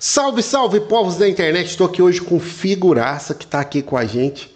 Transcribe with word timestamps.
Salve, 0.00 0.44
salve, 0.44 0.78
povos 0.78 1.16
da 1.16 1.28
internet! 1.28 1.70
Estou 1.70 1.84
aqui 1.84 2.00
hoje 2.00 2.20
com 2.20 2.38
figuraça 2.38 3.34
que 3.34 3.44
está 3.44 3.58
aqui 3.58 3.82
com 3.82 3.96
a 3.96 4.04
gente, 4.04 4.54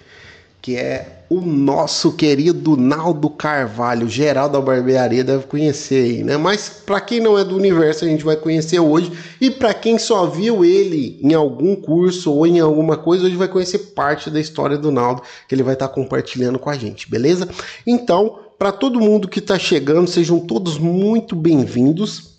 que 0.60 0.76
é 0.76 1.24
o 1.28 1.40
nosso 1.40 2.12
querido 2.12 2.76
Naldo 2.76 3.28
Carvalho, 3.28 4.08
geral 4.08 4.48
da 4.48 4.60
barbearia 4.60 5.24
deve 5.24 5.48
conhecer 5.48 6.04
aí, 6.04 6.22
né? 6.22 6.36
Mas 6.36 6.68
para 6.86 7.00
quem 7.00 7.18
não 7.18 7.36
é 7.36 7.42
do 7.42 7.56
universo, 7.56 8.04
a 8.04 8.08
gente 8.08 8.22
vai 8.22 8.36
conhecer 8.36 8.78
hoje. 8.78 9.10
E 9.40 9.50
para 9.50 9.74
quem 9.74 9.98
só 9.98 10.26
viu 10.26 10.64
ele 10.64 11.18
em 11.20 11.34
algum 11.34 11.74
curso 11.74 12.32
ou 12.32 12.46
em 12.46 12.60
alguma 12.60 12.96
coisa, 12.96 13.26
hoje 13.26 13.34
vai 13.34 13.48
conhecer 13.48 13.78
parte 13.96 14.30
da 14.30 14.38
história 14.38 14.78
do 14.78 14.92
Naldo 14.92 15.22
que 15.48 15.56
ele 15.56 15.64
vai 15.64 15.74
estar 15.74 15.88
tá 15.88 15.94
compartilhando 15.94 16.56
com 16.56 16.70
a 16.70 16.74
gente, 16.74 17.10
beleza? 17.10 17.48
Então, 17.84 18.38
para 18.56 18.70
todo 18.70 19.00
mundo 19.00 19.26
que 19.26 19.40
está 19.40 19.58
chegando, 19.58 20.08
sejam 20.08 20.38
todos 20.38 20.78
muito 20.78 21.34
bem-vindos. 21.34 22.31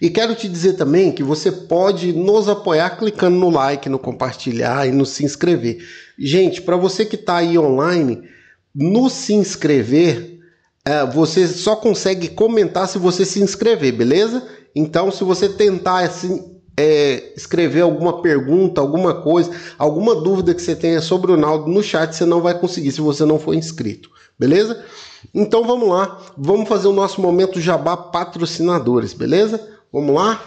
E 0.00 0.10
quero 0.10 0.34
te 0.34 0.48
dizer 0.48 0.74
também 0.74 1.12
que 1.12 1.22
você 1.22 1.50
pode 1.50 2.12
nos 2.12 2.48
apoiar 2.48 2.90
clicando 2.90 3.36
no 3.36 3.48
like, 3.48 3.88
no 3.88 3.98
compartilhar 3.98 4.86
e 4.86 4.92
no 4.92 5.06
se 5.06 5.24
inscrever. 5.24 5.78
Gente, 6.18 6.60
para 6.60 6.76
você 6.76 7.06
que 7.06 7.16
está 7.16 7.36
aí 7.36 7.58
online, 7.58 8.22
no 8.74 9.08
se 9.08 9.32
inscrever, 9.32 10.38
é, 10.84 11.06
você 11.06 11.46
só 11.46 11.76
consegue 11.76 12.28
comentar 12.28 12.86
se 12.88 12.98
você 12.98 13.24
se 13.24 13.40
inscrever, 13.40 13.92
beleza? 13.92 14.46
Então, 14.74 15.10
se 15.10 15.24
você 15.24 15.48
tentar 15.48 16.00
assim, 16.00 16.60
é, 16.76 17.32
escrever 17.36 17.82
alguma 17.82 18.20
pergunta, 18.20 18.80
alguma 18.80 19.22
coisa, 19.22 19.50
alguma 19.78 20.14
dúvida 20.14 20.54
que 20.54 20.62
você 20.62 20.74
tenha 20.74 21.00
sobre 21.00 21.32
o 21.32 21.36
Naldo 21.36 21.70
no 21.70 21.82
chat, 21.82 22.14
você 22.14 22.24
não 22.24 22.40
vai 22.40 22.58
conseguir 22.58 22.92
se 22.92 23.00
você 23.00 23.24
não 23.24 23.38
for 23.38 23.54
inscrito, 23.54 24.10
beleza? 24.38 24.84
Então 25.34 25.64
vamos 25.64 25.88
lá, 25.88 26.20
vamos 26.36 26.68
fazer 26.68 26.88
o 26.88 26.92
nosso 26.92 27.20
momento 27.20 27.60
jabá 27.60 27.96
patrocinadores, 27.96 29.12
beleza? 29.12 29.60
Vamos 29.92 30.14
lá? 30.14 30.42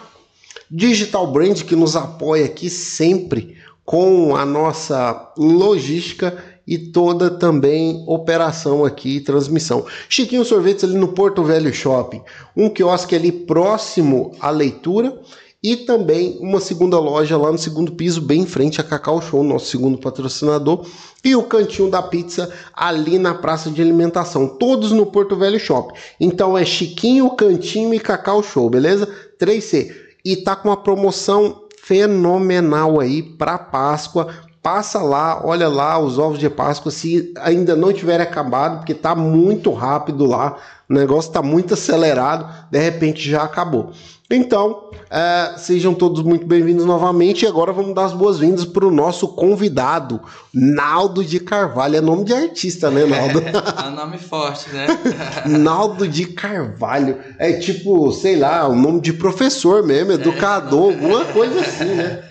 Digital 0.70 1.28
Brand 1.28 1.62
que 1.62 1.76
nos 1.76 1.96
apoia 1.96 2.46
aqui 2.46 2.70
sempre 2.70 3.58
com 3.86 4.36
a 4.36 4.46
nossa 4.46 5.32
logística 5.38 6.44
e 6.68 6.78
toda 6.78 7.30
também 7.30 8.04
operação 8.08 8.84
aqui, 8.84 9.20
transmissão. 9.20 9.86
Chiquinho 10.10 10.44
Sorvetes 10.44 10.84
ali 10.84 10.96
no 10.96 11.10
Porto 11.10 11.44
Velho 11.44 11.72
Shopping, 11.72 12.22
um 12.58 12.70
quiosque 12.70 13.16
ali 13.16 13.32
próximo 13.32 14.32
à 14.40 14.50
leitura 14.50 15.20
e 15.66 15.76
também 15.76 16.38
uma 16.42 16.60
segunda 16.60 17.00
loja 17.00 17.36
lá 17.36 17.52
no 17.52 17.58
segundo 17.58 17.94
piso, 17.94 18.22
bem 18.22 18.42
em 18.42 18.46
frente 18.46 18.80
a 18.80 18.84
Cacau 18.84 19.20
Show, 19.20 19.44
nosso 19.44 19.66
segundo 19.66 19.98
patrocinador, 19.98 20.86
e 21.24 21.36
o 21.36 21.42
cantinho 21.42 21.90
da 21.90 22.04
pizza 22.04 22.54
ali 22.72 23.18
na 23.18 23.34
praça 23.34 23.72
de 23.72 23.82
alimentação, 23.82 24.48
todos 24.48 24.92
no 24.92 25.08
Porto 25.08 25.36
Velho 25.36 25.60
Shopping. 25.60 25.96
Então 26.20 26.56
é 26.56 26.64
Chiquinho, 26.64 27.32
Cantinho 27.32 27.96
e 27.96 28.00
Cacau 28.00 28.44
Show, 28.44 28.70
beleza? 28.70 29.10
3C. 29.40 29.92
E 30.24 30.36
tá 30.36 30.56
com 30.56 30.70
uma 30.70 30.78
promoção 30.78 31.64
fenomenal 31.82 33.00
aí 33.00 33.24
para 33.24 33.58
Páscoa. 33.58 34.28
Passa 34.62 35.02
lá, 35.02 35.42
olha 35.44 35.68
lá 35.68 35.98
os 35.98 36.20
ovos 36.20 36.38
de 36.38 36.48
Páscoa 36.48 36.92
se 36.92 37.34
ainda 37.40 37.76
não 37.76 37.92
tiver 37.92 38.22
acabado, 38.22 38.78
porque 38.78 38.94
tá 38.94 39.16
muito 39.16 39.72
rápido 39.72 40.28
lá. 40.28 40.58
O 40.88 40.94
negócio 40.94 41.32
tá 41.32 41.42
muito 41.42 41.74
acelerado, 41.74 42.48
de 42.70 42.78
repente 42.78 43.28
já 43.28 43.42
acabou. 43.42 43.92
Então, 44.30 44.90
é, 45.10 45.54
sejam 45.58 45.94
todos 45.94 46.24
muito 46.24 46.48
bem-vindos 46.48 46.84
novamente. 46.84 47.46
E 47.46 47.48
agora 47.48 47.72
vamos 47.72 47.94
dar 47.94 48.06
as 48.06 48.14
boas-vindas 48.14 48.66
para 48.66 48.86
o 48.86 48.92
nosso 48.92 49.28
convidado, 49.28 50.20
Naldo 50.52 51.24
de 51.24 51.40
Carvalho. 51.40 51.98
É 51.98 52.02
nome 52.02 52.26
de 52.26 52.34
artista, 52.34 52.90
né, 52.90 53.06
Naldo? 53.06 53.40
É, 53.40 53.52
é 53.86 53.88
um 53.88 53.96
nome 53.96 54.18
forte, 54.18 54.70
né? 54.72 54.88
Naldo 55.46 56.08
de 56.08 56.26
Carvalho. 56.26 57.20
É 57.38 57.54
tipo, 57.54 58.12
sei 58.12 58.36
lá, 58.36 58.68
o 58.68 58.76
nome 58.76 59.00
de 59.00 59.14
professor 59.14 59.84
mesmo, 59.84 60.14
educador, 60.14 60.92
é. 60.92 60.96
alguma 60.96 61.26
coisa 61.26 61.60
assim, 61.60 61.86
né? 61.86 62.24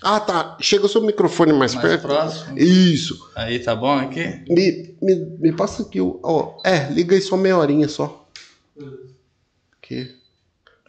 Ah, 0.00 0.18
tá. 0.18 0.56
Chega 0.58 0.86
o 0.86 0.88
seu 0.88 1.02
microfone 1.02 1.52
mais, 1.52 1.74
mais 1.74 1.86
perto. 1.86 2.02
próximo. 2.02 2.58
Isso. 2.58 3.30
Aí 3.36 3.58
tá 3.58 3.76
bom 3.76 3.98
aqui? 3.98 4.42
Me, 4.48 4.96
me, 5.00 5.14
me 5.38 5.52
passa 5.52 5.82
aqui 5.82 6.00
o. 6.00 6.18
Ó, 6.22 6.56
é, 6.64 6.90
liga 6.90 7.14
aí 7.14 7.20
só 7.20 7.36
meia 7.36 7.58
horinha 7.58 7.88
só. 7.88 8.26
Aqui. 9.78 10.21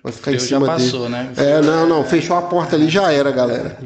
Vai 0.04 0.12
ficar 0.12 0.34
em 0.34 0.40
cima 0.40 0.66
já 0.66 0.74
passou, 0.74 1.10
dele. 1.10 1.12
né? 1.12 1.34
É, 1.38 1.62
não, 1.62 1.88
não. 1.88 2.04
Fechou 2.04 2.36
a 2.36 2.42
porta 2.42 2.76
ali, 2.76 2.90
já 2.90 3.12
era, 3.12 3.32
galera. 3.32 3.78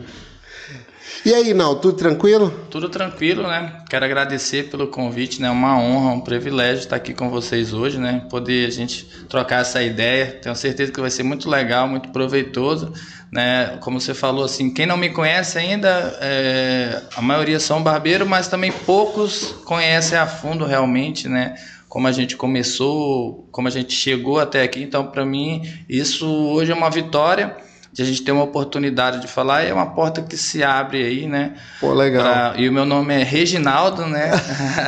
E 1.23 1.33
aí, 1.33 1.53
Nal, 1.53 1.75
tudo 1.75 1.97
tranquilo? 1.97 2.49
Tudo 2.71 2.89
tranquilo, 2.89 3.43
né? 3.43 3.81
Quero 3.89 4.05
agradecer 4.05 4.69
pelo 4.69 4.87
convite, 4.87 5.41
né? 5.41 5.51
Uma 5.51 5.77
honra, 5.77 6.13
um 6.13 6.21
privilégio 6.21 6.79
estar 6.79 6.95
aqui 6.95 7.13
com 7.13 7.29
vocês 7.29 7.73
hoje, 7.73 7.99
né? 7.99 8.25
Poder 8.29 8.65
a 8.65 8.71
gente 8.71 9.05
trocar 9.27 9.61
essa 9.61 9.83
ideia. 9.83 10.39
Tenho 10.41 10.55
certeza 10.55 10.91
que 10.91 11.01
vai 11.01 11.11
ser 11.11 11.23
muito 11.23 11.49
legal, 11.49 11.87
muito 11.87 12.09
proveitoso, 12.09 12.93
né? 13.31 13.77
Como 13.81 13.99
você 13.99 14.13
falou, 14.13 14.45
assim, 14.45 14.73
quem 14.73 14.85
não 14.85 14.95
me 14.95 15.09
conhece 15.09 15.57
ainda, 15.57 16.17
é... 16.21 17.01
a 17.15 17.21
maioria 17.21 17.59
são 17.59 17.83
barbeiro, 17.83 18.25
mas 18.25 18.47
também 18.47 18.71
poucos 18.71 19.53
conhecem 19.65 20.17
a 20.17 20.25
fundo 20.25 20.65
realmente, 20.65 21.27
né? 21.27 21.55
Como 21.87 22.07
a 22.07 22.11
gente 22.11 22.35
começou, 22.35 23.47
como 23.51 23.67
a 23.67 23.71
gente 23.71 23.93
chegou 23.93 24.39
até 24.39 24.63
aqui. 24.63 24.81
Então, 24.81 25.07
para 25.07 25.25
mim, 25.25 25.61
isso 25.87 26.27
hoje 26.27 26.71
é 26.71 26.75
uma 26.75 26.89
vitória 26.89 27.57
de 27.97 28.03
a 28.03 28.05
gente 28.05 28.21
ter 28.21 28.31
uma 28.31 28.43
oportunidade 28.43 29.19
de 29.19 29.27
falar, 29.27 29.63
é 29.63 29.73
uma 29.73 29.87
porta 29.87 30.21
que 30.21 30.37
se 30.37 30.63
abre 30.63 31.03
aí, 31.03 31.25
né? 31.25 31.55
Pô, 31.79 31.93
legal. 31.93 32.51
Pra... 32.51 32.53
E 32.55 32.69
o 32.69 32.71
meu 32.71 32.85
nome 32.85 33.11
é 33.13 33.23
Reginaldo, 33.23 34.05
né? 34.05 34.31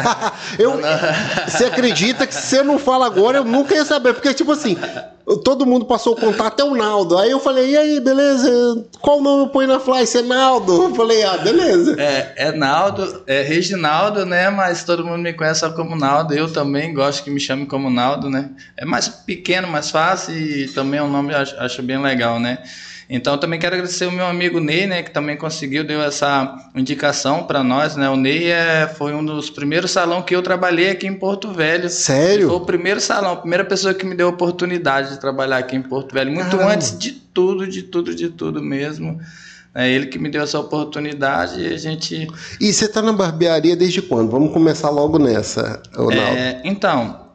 eu... 0.59 0.79
Você 1.47 1.65
acredita 1.65 2.27
que 2.27 2.35
se 2.35 2.57
você 2.57 2.63
não 2.63 2.77
fala 2.77 3.07
agora, 3.07 3.39
eu 3.39 3.43
nunca 3.43 3.73
ia 3.73 3.83
saber, 3.83 4.13
porque, 4.13 4.31
tipo 4.33 4.51
assim, 4.51 4.77
todo 5.37 5.65
mundo 5.65 5.85
passou 5.85 6.13
o 6.13 6.15
contato, 6.15 6.47
até 6.47 6.63
o 6.63 6.75
Naldo. 6.75 7.17
Aí 7.17 7.31
eu 7.31 7.39
falei, 7.39 7.71
e 7.71 7.77
aí, 7.77 7.99
beleza? 7.99 8.85
Qual 9.01 9.21
nome 9.21 9.43
eu 9.43 9.49
ponho 9.49 9.67
na 9.67 9.79
Fly? 9.79 10.05
Você 10.05 10.19
é 10.19 10.21
Naldo? 10.21 10.83
Eu 10.83 10.95
falei, 10.95 11.23
ah, 11.23 11.37
beleza. 11.37 11.95
É, 11.99 12.33
é 12.35 12.51
Naldo, 12.51 13.23
é 13.27 13.41
Reginaldo, 13.41 14.25
né? 14.25 14.49
Mas 14.49 14.83
todo 14.83 15.05
mundo 15.05 15.19
me 15.19 15.33
conhece 15.33 15.61
só 15.61 15.69
como 15.69 15.95
Naldo. 15.95 16.33
Eu 16.33 16.51
também 16.51 16.93
gosto 16.93 17.23
que 17.23 17.29
me 17.29 17.39
chamem 17.39 17.65
como 17.65 17.89
Naldo, 17.89 18.29
né? 18.29 18.49
É 18.75 18.85
mais 18.85 19.07
pequeno, 19.07 19.67
mais 19.67 19.91
fácil 19.91 20.35
e 20.35 20.67
também 20.69 20.99
é 20.99 21.03
um 21.03 21.11
nome 21.11 21.33
acho, 21.33 21.55
acho 21.57 21.83
bem 21.83 22.01
legal, 22.01 22.39
né? 22.39 22.59
Então 23.09 23.35
também 23.39 23.59
quero 23.59 23.73
agradecer 23.73 24.05
o 24.05 24.11
meu 24.11 24.27
amigo 24.27 24.59
Ney, 24.59 24.85
né, 24.85 25.01
que 25.01 25.09
também 25.09 25.35
conseguiu, 25.35 25.83
deu 25.83 25.99
essa 25.99 26.69
indicação 26.75 27.43
para 27.43 27.63
nós, 27.63 27.95
né? 27.95 28.07
O 28.07 28.15
Ney 28.15 28.51
é, 28.51 28.87
foi 28.87 29.15
um 29.15 29.25
dos 29.25 29.49
primeiros 29.49 29.89
salão 29.89 30.21
que 30.21 30.35
eu 30.35 30.43
trabalhei 30.43 30.91
aqui 30.91 31.07
em 31.07 31.15
Porto 31.15 31.51
Velho. 31.51 31.89
Sério? 31.89 32.47
Foi 32.47 32.57
o 32.57 32.61
primeiro 32.61 33.01
salão, 33.01 33.31
a 33.31 33.35
primeira 33.37 33.65
pessoa 33.65 33.95
que 33.95 34.05
me 34.05 34.13
deu 34.13 34.27
a 34.27 34.29
oportunidade 34.29 35.09
de 35.09 35.19
trabalhar 35.19 35.57
aqui 35.57 35.75
em 35.75 35.81
Porto 35.81 36.13
Velho, 36.13 36.31
muito 36.31 36.55
Caramba. 36.55 36.73
antes 36.73 36.95
de 36.99 37.11
tudo, 37.11 37.65
de 37.65 37.81
tudo, 37.81 38.13
de 38.13 38.29
tudo 38.29 38.61
mesmo. 38.61 39.19
É 39.73 39.89
ele 39.89 40.07
que 40.07 40.19
me 40.19 40.29
deu 40.29 40.43
essa 40.43 40.59
oportunidade 40.59 41.61
e 41.61 41.73
a 41.73 41.77
gente. 41.77 42.27
E 42.59 42.73
você 42.73 42.85
está 42.85 43.01
na 43.01 43.13
barbearia 43.13 43.75
desde 43.75 44.01
quando? 44.01 44.29
Vamos 44.29 44.51
começar 44.51 44.89
logo 44.89 45.17
nessa, 45.17 45.81
Ronaldo. 45.95 46.37
É, 46.37 46.61
então, 46.63 47.28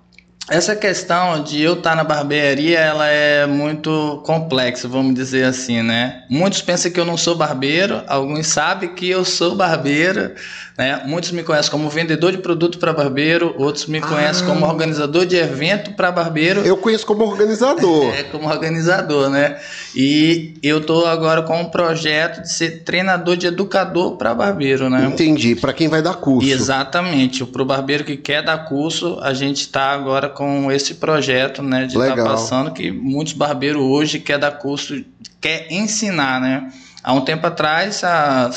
essa 0.51 0.77
questão 0.77 1.43
de 1.43 1.63
eu 1.63 1.73
estar 1.73 1.97
na 1.97 2.05
barbearia, 2.05 2.79
ela 2.79 3.07
é 3.07 3.47
muito 3.47 4.23
complexa, 4.27 4.87
vamos 4.87 5.15
dizer 5.15 5.45
assim, 5.45 5.83
né? 5.83 6.23
Muitos 6.29 6.61
pensam 6.61 6.91
que 6.91 7.01
eu 7.01 7.05
não 7.07 7.17
sou 7.17 7.35
barbeiro, 7.35 8.03
alguns 8.07 8.49
sabem 8.49 8.95
que 8.95 9.09
eu 9.09 9.25
sou 9.25 9.57
barbeiro, 9.57 10.33
né? 10.77 11.03
Muitos 11.07 11.31
me 11.31 11.43
conhecem 11.43 11.71
como 11.71 11.89
vendedor 11.89 12.33
de 12.33 12.39
produto 12.39 12.79
para 12.79 12.93
barbeiro, 12.93 13.55
outros 13.57 13.87
me 13.87 14.03
conhecem 14.03 14.45
ah. 14.45 14.51
como 14.51 14.67
organizador 14.67 15.25
de 15.25 15.37
evento 15.37 15.93
para 15.93 16.13
barbeiro. 16.13 16.61
Eu 16.61 16.77
conheço 16.77 17.07
como 17.07 17.25
organizador. 17.25 18.13
é, 18.13 18.25
como 18.25 18.47
organizador, 18.47 19.31
né? 19.31 19.57
E 19.95 20.55
eu 20.63 20.81
tô 20.81 21.07
agora 21.07 21.43
com 21.43 21.59
um 21.59 21.67
projeto 21.67 22.43
de 22.43 22.53
ser 22.53 22.83
treinador 22.83 23.37
de 23.37 23.47
educador 23.47 24.17
para 24.17 24.35
barbeiro, 24.35 24.91
né? 24.91 25.07
Entendi, 25.07 25.55
para 25.55 25.73
quem 25.73 25.89
vai 25.89 26.03
dar 26.03 26.15
curso. 26.15 26.51
Exatamente, 26.51 27.47
para 27.47 27.63
o 27.63 27.65
barbeiro 27.65 28.05
que 28.05 28.17
quer 28.17 28.43
dar 28.43 28.59
curso, 28.67 29.19
a 29.23 29.33
gente 29.33 29.61
está 29.61 29.93
agora 29.93 30.34
com 30.35 30.71
esse 30.71 30.95
projeto, 30.95 31.63
né, 31.63 31.87
de 31.87 31.97
estar 31.97 32.17
tá 32.17 32.25
passando 32.25 32.73
que 32.73 32.91
muitos 32.91 33.33
barbeiros 33.33 33.83
hoje 33.83 34.19
quer 34.19 34.39
dar 34.39 34.53
curso, 34.53 35.05
quer 35.41 35.67
ensinar, 35.71 36.41
né? 36.41 36.73
Há 37.03 37.13
um 37.13 37.21
tempo 37.21 37.47
atrás, 37.47 38.03
a, 38.03 38.51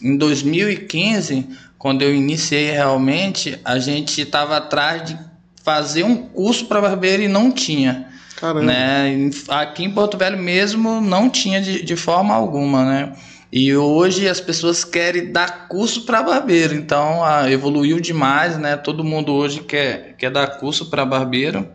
em 0.00 0.16
2015, 0.16 1.48
quando 1.78 2.02
eu 2.02 2.14
iniciei 2.14 2.70
realmente, 2.70 3.58
a 3.64 3.78
gente 3.78 4.20
estava 4.20 4.56
atrás 4.56 5.04
de 5.04 5.18
fazer 5.64 6.04
um 6.04 6.16
curso 6.16 6.66
para 6.66 6.80
barbeiro 6.80 7.22
e 7.22 7.28
não 7.28 7.50
tinha. 7.50 8.06
Caramba. 8.36 8.66
Né? 8.66 9.30
Aqui 9.48 9.84
em 9.84 9.90
Porto 9.90 10.18
Velho 10.18 10.38
mesmo 10.38 11.00
não 11.00 11.30
tinha 11.30 11.60
de, 11.60 11.82
de 11.82 11.96
forma 11.96 12.34
alguma, 12.34 12.84
né? 12.84 13.12
E 13.52 13.76
hoje 13.76 14.26
as 14.26 14.40
pessoas 14.40 14.82
querem 14.82 15.30
dar 15.30 15.68
curso 15.68 16.06
para 16.06 16.22
barbeiro, 16.22 16.74
então 16.74 17.22
ah, 17.22 17.50
evoluiu 17.50 18.00
demais, 18.00 18.56
né? 18.56 18.78
Todo 18.78 19.04
mundo 19.04 19.30
hoje 19.34 19.60
quer, 19.60 20.14
quer 20.16 20.30
dar 20.30 20.58
curso 20.58 20.88
para 20.88 21.04
barbeiro. 21.04 21.68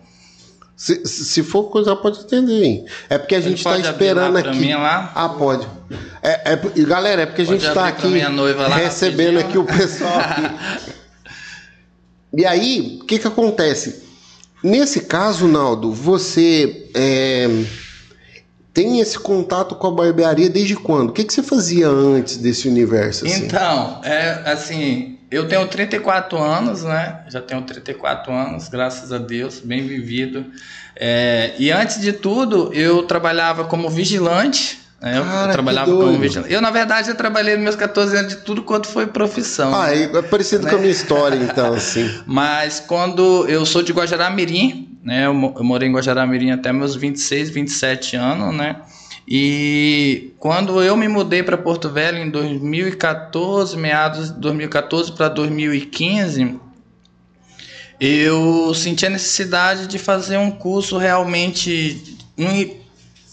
Se, 0.75 1.05
se 1.05 1.43
for 1.43 1.65
coisa, 1.65 1.95
pode 1.95 2.21
atender. 2.21 2.83
É 3.07 3.19
porque 3.19 3.35
a 3.35 3.41
gente 3.41 3.57
está 3.57 3.77
esperando 3.77 4.37
aqui. 4.37 4.57
Mim 4.57 4.73
lá? 4.73 5.11
Ah, 5.13 5.29
pode. 5.29 5.67
É, 6.23 6.53
é, 6.53 6.81
galera, 6.83 7.21
é 7.21 7.25
porque 7.27 7.43
a 7.43 7.45
gente 7.45 7.65
está 7.65 7.87
aqui 7.87 8.07
recebendo 8.75 9.37
aqui 9.37 9.57
o 9.57 9.63
pessoal. 9.63 10.19
Aqui. 10.19 10.41
e 12.33 12.45
aí, 12.45 12.99
o 13.01 13.05
que, 13.05 13.19
que 13.19 13.27
acontece? 13.27 14.03
Nesse 14.63 15.01
caso, 15.01 15.47
Naldo, 15.47 15.93
você 15.93 16.89
é, 16.95 17.47
tem 18.77 18.99
esse 18.99 19.17
contato 19.17 19.73
com 19.73 19.87
a 19.87 19.91
barbearia 19.91 20.51
desde 20.51 20.75
quando? 20.75 21.09
O 21.09 21.11
que, 21.11 21.23
que 21.23 21.33
você 21.33 21.41
fazia 21.41 21.87
antes 21.87 22.37
desse 22.37 22.67
universo? 22.67 23.25
Assim? 23.25 23.45
Então, 23.45 23.99
é 24.03 24.43
assim, 24.45 25.17
eu 25.31 25.47
tenho 25.47 25.65
34 25.65 26.37
anos, 26.37 26.83
né? 26.83 27.21
Já 27.27 27.41
tenho 27.41 27.63
34 27.63 28.31
anos, 28.31 28.69
graças 28.69 29.11
a 29.11 29.17
Deus, 29.17 29.59
bem 29.59 29.87
vivido. 29.87 30.45
É, 30.95 31.55
e 31.57 31.71
antes 31.71 31.99
de 31.99 32.13
tudo, 32.13 32.71
eu 32.71 33.01
trabalhava 33.01 33.63
como 33.63 33.89
vigilante. 33.89 34.77
Né? 35.01 35.23
Cara, 35.23 35.49
eu 35.49 35.53
trabalhava 35.53 35.91
como 35.91 36.19
vigilante. 36.19 36.53
Eu, 36.53 36.61
na 36.61 36.69
verdade, 36.69 37.09
eu 37.09 37.15
trabalhei 37.15 37.55
nos 37.55 37.63
meus 37.63 37.75
14 37.75 38.15
anos 38.15 38.35
de 38.35 38.41
tudo 38.41 38.61
quanto 38.61 38.87
foi 38.87 39.07
profissão. 39.07 39.73
Ah, 39.73 39.87
né? 39.87 40.03
é 40.03 40.21
parecido 40.21 40.65
né? 40.65 40.69
com 40.69 40.75
a 40.75 40.79
minha 40.79 40.91
história, 40.91 41.35
então, 41.35 41.73
assim. 41.73 42.07
Mas 42.27 42.79
quando 42.79 43.47
eu 43.49 43.65
sou 43.65 43.81
de 43.81 43.91
Guajará-Mirim, 43.91 44.86
né? 45.03 45.25
Eu, 45.25 45.33
morei 45.33 45.87
em 45.87 45.93
Guajará-Mirim 45.93 46.51
até 46.51 46.71
meus 46.71 46.95
26, 46.95 47.49
27 47.49 48.15
anos, 48.15 48.55
né? 48.55 48.77
E 49.27 50.33
quando 50.39 50.81
eu 50.81 50.95
me 50.95 51.07
mudei 51.07 51.43
para 51.43 51.57
Porto 51.57 51.89
Velho 51.89 52.17
em 52.17 52.29
2014, 52.29 53.75
meados 53.75 54.33
de 54.33 54.39
2014 54.39 55.11
para 55.11 55.27
2015, 55.27 56.57
eu 57.99 58.73
senti 58.73 59.05
a 59.05 59.09
necessidade 59.09 59.87
de 59.87 59.99
fazer 59.99 60.37
um 60.37 60.49
curso 60.49 60.97
realmente 60.97 62.17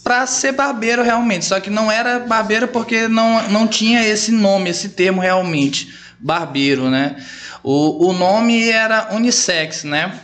para 0.03 0.27
ser 0.27 0.51
barbeiro 0.51 1.01
realmente, 1.01 1.45
só 1.45 1.59
que 1.59 1.69
não 1.69 1.91
era 1.91 2.19
barbeiro 2.19 2.67
porque 2.67 3.07
não, 3.07 3.49
não 3.49 3.67
tinha 3.67 4.05
esse 4.05 4.31
nome, 4.31 4.69
esse 4.69 4.89
termo 4.89 5.21
realmente, 5.21 5.95
barbeiro, 6.19 6.89
né? 6.89 7.15
O, 7.63 8.09
o 8.09 8.13
nome 8.13 8.69
era 8.69 9.15
unissex, 9.15 9.83
né? 9.83 10.19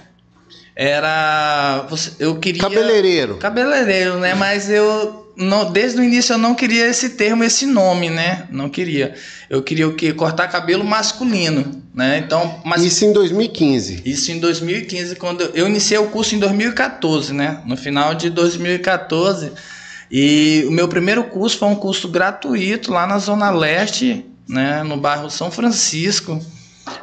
Era 0.84 1.86
eu 2.18 2.40
queria 2.40 2.64
cabeleireiro. 2.64 3.38
Cabeleireiro, 3.38 4.18
né? 4.18 4.34
Mas 4.34 4.68
eu 4.68 5.32
não, 5.38 5.72
desde 5.72 6.02
o 6.02 6.04
início 6.04 6.34
eu 6.34 6.40
não 6.40 6.56
queria 6.56 6.88
esse 6.88 7.10
termo, 7.10 7.44
esse 7.44 7.68
nome, 7.68 8.10
né? 8.10 8.48
Não 8.50 8.68
queria. 8.68 9.14
Eu 9.48 9.62
queria 9.62 9.88
o 9.88 9.94
quê? 9.94 10.12
Cortar 10.12 10.48
cabelo 10.48 10.84
masculino, 10.84 11.84
né? 11.94 12.18
Então, 12.18 12.60
mas 12.66 12.84
Isso 12.84 13.06
em 13.06 13.14
2015. 13.14 14.02
Isso 14.04 14.32
em 14.32 14.40
2015, 14.40 15.18
quando 15.18 15.42
eu, 15.42 15.52
eu 15.54 15.68
iniciei 15.68 16.00
o 16.00 16.08
curso 16.08 16.34
em 16.34 16.40
2014, 16.40 17.32
né? 17.32 17.62
No 17.64 17.78
final 17.78 18.16
de 18.16 18.32
2014. 18.32 19.52
E 20.10 20.66
o 20.68 20.72
meu 20.72 20.88
primeiro 20.88 21.26
curso 21.26 21.60
foi 21.60 21.68
um 21.68 21.76
curso 21.76 22.08
gratuito 22.08 22.92
lá 22.92 23.06
na 23.06 23.20
Zona 23.20 23.52
Leste, 23.52 24.26
né, 24.50 24.82
no 24.82 24.98
bairro 24.98 25.30
São 25.30 25.52
Francisco. 25.52 26.44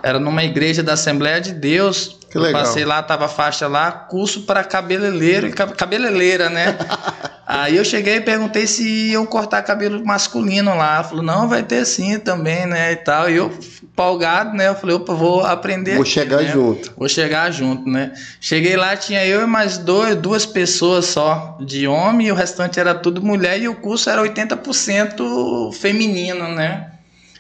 Era 0.03 0.19
numa 0.19 0.43
igreja 0.43 0.83
da 0.83 0.95
Assembleia 0.95 1.41
de 1.41 1.53
Deus. 1.53 2.18
Que 2.31 2.39
legal. 2.39 2.61
Eu 2.61 2.67
passei 2.67 2.85
lá, 2.85 3.03
tava 3.03 3.29
faixa 3.29 3.67
lá, 3.67 3.91
curso 3.91 4.43
para 4.43 4.63
cabeleireiro 4.63 5.47
e 5.47 5.53
cabeleireira, 5.53 6.51
né? 6.51 6.77
Aí 7.49 7.79
eu 7.79 7.85
cheguei 7.85 8.17
e 8.17 8.21
perguntei 8.21 8.67
se 8.67 9.13
iam 9.13 9.25
cortar 9.25 9.63
cabelo 9.63 10.05
masculino 10.05 10.77
lá. 10.77 11.03
Falou, 11.03 11.25
não, 11.25 11.49
vai 11.49 11.63
ter 11.63 11.83
sim 11.87 12.19
também, 12.19 12.67
né? 12.67 12.93
E 12.93 12.97
tal. 12.97 13.31
E 13.31 13.37
eu, 13.37 13.51
empolgado, 13.83 14.55
né? 14.55 14.69
Eu 14.69 14.75
falei, 14.75 14.95
opa, 14.97 15.15
vou 15.15 15.41
aprender. 15.41 15.95
Vou 15.95 16.03
aqui, 16.03 16.11
chegar 16.11 16.43
né? 16.43 16.53
junto. 16.53 16.93
Vou 16.95 17.09
chegar 17.09 17.51
junto, 17.51 17.89
né? 17.89 18.13
Cheguei 18.39 18.77
lá, 18.77 18.95
tinha 18.95 19.25
eu 19.25 19.41
e 19.41 19.47
mais 19.47 19.79
dois, 19.79 20.15
duas 20.15 20.45
pessoas 20.45 21.07
só 21.07 21.57
de 21.59 21.89
homem, 21.89 22.27
e 22.27 22.33
o 22.33 22.35
restante 22.35 22.79
era 22.79 22.95
tudo 22.95 23.23
mulher, 23.23 23.59
e 23.59 23.67
o 23.67 23.75
curso 23.75 24.11
era 24.11 24.21
80% 24.21 25.73
feminino, 25.73 26.49
né? 26.49 26.91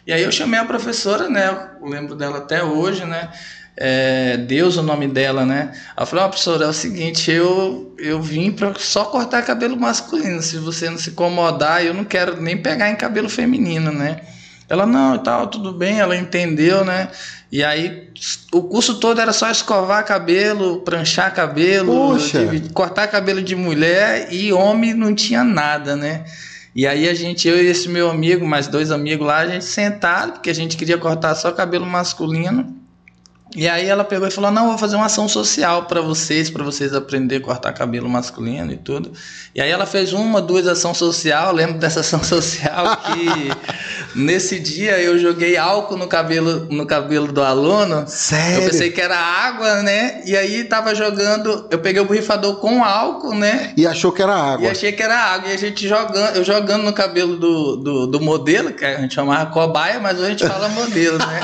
E 0.06 0.12
aí 0.12 0.22
eu 0.22 0.32
chamei 0.32 0.58
a 0.58 0.64
professora, 0.64 1.28
né? 1.28 1.68
Eu 1.82 1.86
lembro 1.86 2.14
dela 2.14 2.38
até 2.38 2.64
hoje, 2.64 3.04
né? 3.04 3.28
É, 3.80 4.36
Deus 4.36 4.76
o 4.76 4.82
nome 4.82 5.06
dela, 5.06 5.46
né? 5.46 5.72
Ela 5.96 6.04
falou, 6.04 6.24
oh, 6.24 6.28
professora, 6.28 6.64
é 6.64 6.68
o 6.68 6.72
seguinte, 6.72 7.30
eu, 7.30 7.94
eu 7.96 8.20
vim 8.20 8.50
para 8.50 8.74
só 8.76 9.04
cortar 9.04 9.42
cabelo 9.42 9.78
masculino, 9.78 10.42
se 10.42 10.58
você 10.58 10.90
não 10.90 10.98
se 10.98 11.10
incomodar, 11.10 11.84
eu 11.84 11.94
não 11.94 12.04
quero 12.04 12.42
nem 12.42 12.56
pegar 12.56 12.90
em 12.90 12.96
cabelo 12.96 13.28
feminino, 13.28 13.92
né? 13.92 14.20
Ela, 14.68 14.84
não, 14.84 15.14
e 15.14 15.20
tal, 15.20 15.46
tudo 15.46 15.72
bem, 15.72 16.00
ela 16.00 16.16
entendeu, 16.16 16.84
né? 16.84 17.08
E 17.50 17.62
aí, 17.62 18.10
o 18.52 18.62
curso 18.62 18.98
todo 18.98 19.20
era 19.20 19.32
só 19.32 19.48
escovar 19.48 20.04
cabelo, 20.04 20.80
pranchar 20.80 21.32
cabelo, 21.32 22.18
de, 22.18 22.72
cortar 22.74 23.06
cabelo 23.06 23.40
de 23.40 23.54
mulher 23.54 24.28
e 24.30 24.52
homem 24.52 24.92
não 24.92 25.14
tinha 25.14 25.44
nada, 25.44 25.96
né? 25.96 26.24
E 26.74 26.86
aí 26.86 27.08
a 27.08 27.14
gente, 27.14 27.48
eu 27.48 27.56
e 27.62 27.66
esse 27.66 27.88
meu 27.88 28.10
amigo, 28.10 28.46
mais 28.46 28.66
dois 28.66 28.90
amigos 28.90 29.26
lá, 29.26 29.38
a 29.38 29.46
gente 29.46 29.64
sentado, 29.64 30.32
porque 30.32 30.50
a 30.50 30.54
gente 30.54 30.76
queria 30.76 30.98
cortar 30.98 31.34
só 31.34 31.50
cabelo 31.52 31.86
masculino. 31.86 32.76
E 33.56 33.66
aí 33.66 33.86
ela 33.86 34.04
pegou 34.04 34.28
e 34.28 34.30
falou: 34.30 34.50
"Não, 34.50 34.68
vou 34.68 34.78
fazer 34.78 34.96
uma 34.96 35.06
ação 35.06 35.26
social 35.26 35.84
para 35.84 36.00
vocês, 36.00 36.50
para 36.50 36.62
vocês 36.62 36.94
aprender 36.94 37.36
a 37.36 37.40
cortar 37.40 37.72
cabelo 37.72 38.08
masculino 38.08 38.72
e 38.72 38.76
tudo". 38.76 39.12
E 39.54 39.60
aí 39.60 39.70
ela 39.70 39.86
fez 39.86 40.12
uma, 40.12 40.40
duas 40.42 40.66
ação 40.66 40.92
social, 40.92 41.52
lembro 41.52 41.78
dessa 41.78 42.00
ação 42.00 42.22
social 42.24 42.96
que 42.98 44.18
nesse 44.18 44.60
dia 44.60 45.00
eu 45.00 45.18
joguei 45.18 45.56
álcool 45.56 45.96
no 45.96 46.06
cabelo 46.06 46.66
no 46.70 46.86
cabelo 46.86 47.32
do 47.32 47.42
aluno. 47.42 48.04
Sério? 48.06 48.64
Eu 48.64 48.70
pensei 48.70 48.90
que 48.90 49.00
era 49.00 49.16
água, 49.16 49.82
né? 49.82 50.22
E 50.26 50.36
aí 50.36 50.64
tava 50.64 50.94
jogando, 50.94 51.66
eu 51.70 51.78
peguei 51.78 52.02
o 52.02 52.04
borrifador 52.04 52.56
com 52.56 52.84
álcool, 52.84 53.34
né? 53.34 53.72
E 53.76 53.86
achou 53.86 54.12
que 54.12 54.22
era 54.22 54.34
água. 54.34 54.66
E 54.66 54.70
achei 54.70 54.92
que 54.92 55.02
era 55.02 55.16
água. 55.16 55.50
E 55.50 55.54
a 55.54 55.58
gente 55.58 55.88
jogando, 55.88 56.36
eu 56.36 56.44
jogando 56.44 56.82
no 56.82 56.92
cabelo 56.92 57.36
do, 57.36 57.76
do, 57.76 58.06
do 58.06 58.20
modelo, 58.20 58.72
que 58.72 58.84
a 58.84 59.00
gente 59.00 59.14
chamava 59.14 59.50
cobaia, 59.50 59.98
mas 59.98 60.18
hoje 60.18 60.26
a 60.26 60.30
gente 60.30 60.46
fala 60.46 60.68
modelo, 60.68 61.18
né? 61.18 61.40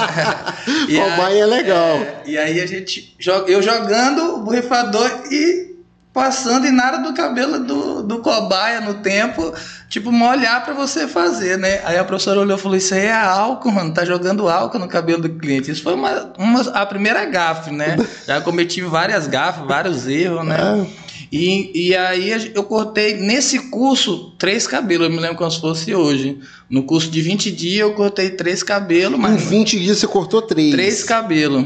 cobaia 1.15 1.43
é 1.43 1.47
legal. 1.47 1.94
É, 1.94 1.94
e 2.25 2.39
aí 2.39 2.61
a 2.61 2.67
gente 2.67 3.15
eu 3.47 3.63
jogando 3.63 4.37
o 4.37 4.41
borrifador 4.41 5.11
e 5.31 5.75
passando 6.15 6.65
e 6.65 6.71
nada 6.71 6.99
do 6.99 7.13
cabelo 7.13 7.59
do, 7.59 8.03
do 8.05 8.19
cobaia 8.21 8.81
no 8.81 8.95
tempo, 8.95 9.53
tipo, 9.89 10.13
molhar 10.13 10.65
para 10.65 10.73
você 10.73 11.09
fazer, 11.09 11.59
né? 11.59 11.81
Aí 11.85 11.99
a 11.99 12.05
professora 12.05 12.41
olhou 12.41 12.57
e 12.57 12.61
falou: 12.61 12.79
Isso 12.79 12.95
aí 12.95 13.07
é 13.07 13.13
álcool, 13.13 13.73
mano, 13.73 13.93
tá 13.93 14.05
jogando 14.05 14.49
álcool 14.49 14.79
no 14.79 14.87
cabelo 14.87 15.23
do 15.23 15.29
cliente. 15.29 15.73
Isso 15.73 15.83
foi 15.83 15.95
uma, 15.95 16.33
uma 16.39 16.61
a 16.71 16.87
primeira 16.87 17.25
gafe, 17.25 17.73
né? 17.73 17.97
Já 18.25 18.41
cometi 18.41 18.81
várias 18.81 19.27
gafes, 19.27 19.67
vários 19.67 20.07
erros, 20.07 20.47
né? 20.47 20.87
É. 21.01 21.05
E, 21.33 21.89
e 21.89 21.97
aí 21.97 22.53
eu 22.55 22.63
cortei 22.63 23.17
nesse 23.17 23.71
curso 23.71 24.33
três 24.39 24.69
cabelos, 24.69 25.09
eu 25.09 25.13
me 25.13 25.19
lembro 25.19 25.37
como 25.37 25.51
se 25.51 25.61
fosse 25.61 25.93
hoje. 25.93 26.39
No 26.71 26.85
curso 26.85 27.11
de 27.11 27.21
20 27.21 27.51
dias 27.51 27.81
eu 27.81 27.93
cortei 27.95 28.31
três 28.31 28.63
cabelos, 28.63 29.19
mas. 29.19 29.43
Em 29.43 29.59
20 29.59 29.81
dias 29.81 29.99
você 29.99 30.07
cortou 30.07 30.43
três? 30.43 30.71
Três 30.71 31.03
cabelos. 31.03 31.65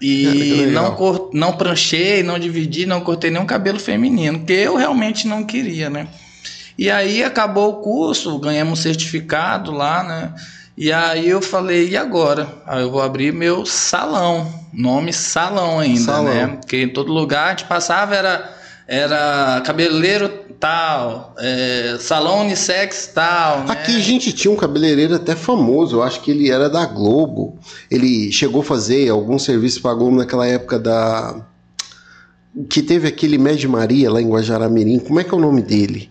E 0.00 0.66
não, 0.72 0.94
cor, 0.94 1.30
não 1.32 1.52
pranchei, 1.52 2.22
não 2.22 2.38
dividi, 2.38 2.84
não 2.86 3.00
cortei 3.00 3.30
nenhum 3.30 3.46
cabelo 3.46 3.78
feminino, 3.78 4.40
que 4.40 4.52
eu 4.52 4.76
realmente 4.76 5.26
não 5.26 5.44
queria, 5.44 5.88
né? 5.88 6.06
E 6.78 6.90
aí 6.90 7.24
acabou 7.24 7.70
o 7.70 7.82
curso, 7.82 8.38
ganhamos 8.38 8.78
um 8.78 8.82
certificado 8.82 9.70
lá, 9.70 10.02
né? 10.02 10.32
E 10.76 10.92
aí 10.92 11.26
eu 11.26 11.40
falei, 11.40 11.88
e 11.88 11.96
agora? 11.96 12.46
Aí 12.66 12.82
eu 12.82 12.90
vou 12.90 13.00
abrir 13.00 13.32
meu 13.32 13.64
salão, 13.64 14.52
nome 14.72 15.10
salão 15.12 15.80
ainda, 15.80 16.00
salão. 16.00 16.34
né? 16.34 16.46
Porque 16.60 16.82
em 16.82 16.88
todo 16.88 17.10
lugar 17.10 17.46
a 17.46 17.50
gente 17.50 17.64
passava 17.64 18.14
era 18.14 18.56
era 18.88 19.60
cabeleireiro 19.64 20.35
tal, 20.58 21.34
é, 21.38 21.96
salão 21.98 22.42
unissex 22.42 23.10
tal. 23.14 23.60
Né? 23.60 23.66
Aqui 23.68 23.96
a 23.96 24.00
gente 24.00 24.32
tinha 24.32 24.52
um 24.52 24.56
cabeleireiro 24.56 25.14
até 25.14 25.34
famoso, 25.34 25.96
eu 25.96 26.02
acho 26.02 26.20
que 26.20 26.30
ele 26.30 26.50
era 26.50 26.68
da 26.68 26.84
Globo. 26.86 27.58
Ele 27.90 28.30
chegou 28.32 28.60
a 28.60 28.64
fazer 28.64 29.08
algum 29.08 29.38
serviço 29.38 29.80
para 29.80 29.92
a 29.92 29.94
Globo 29.94 30.16
naquela 30.16 30.46
época 30.46 30.78
da. 30.78 31.36
Que 32.70 32.82
teve 32.82 33.06
aquele 33.06 33.36
Med 33.36 33.66
Maria 33.68 34.10
lá 34.10 34.20
em 34.20 34.28
Guajaramirim. 34.28 34.98
Como 34.98 35.20
é 35.20 35.24
que 35.24 35.34
é 35.34 35.36
o 35.36 35.40
nome 35.40 35.60
dele? 35.60 36.10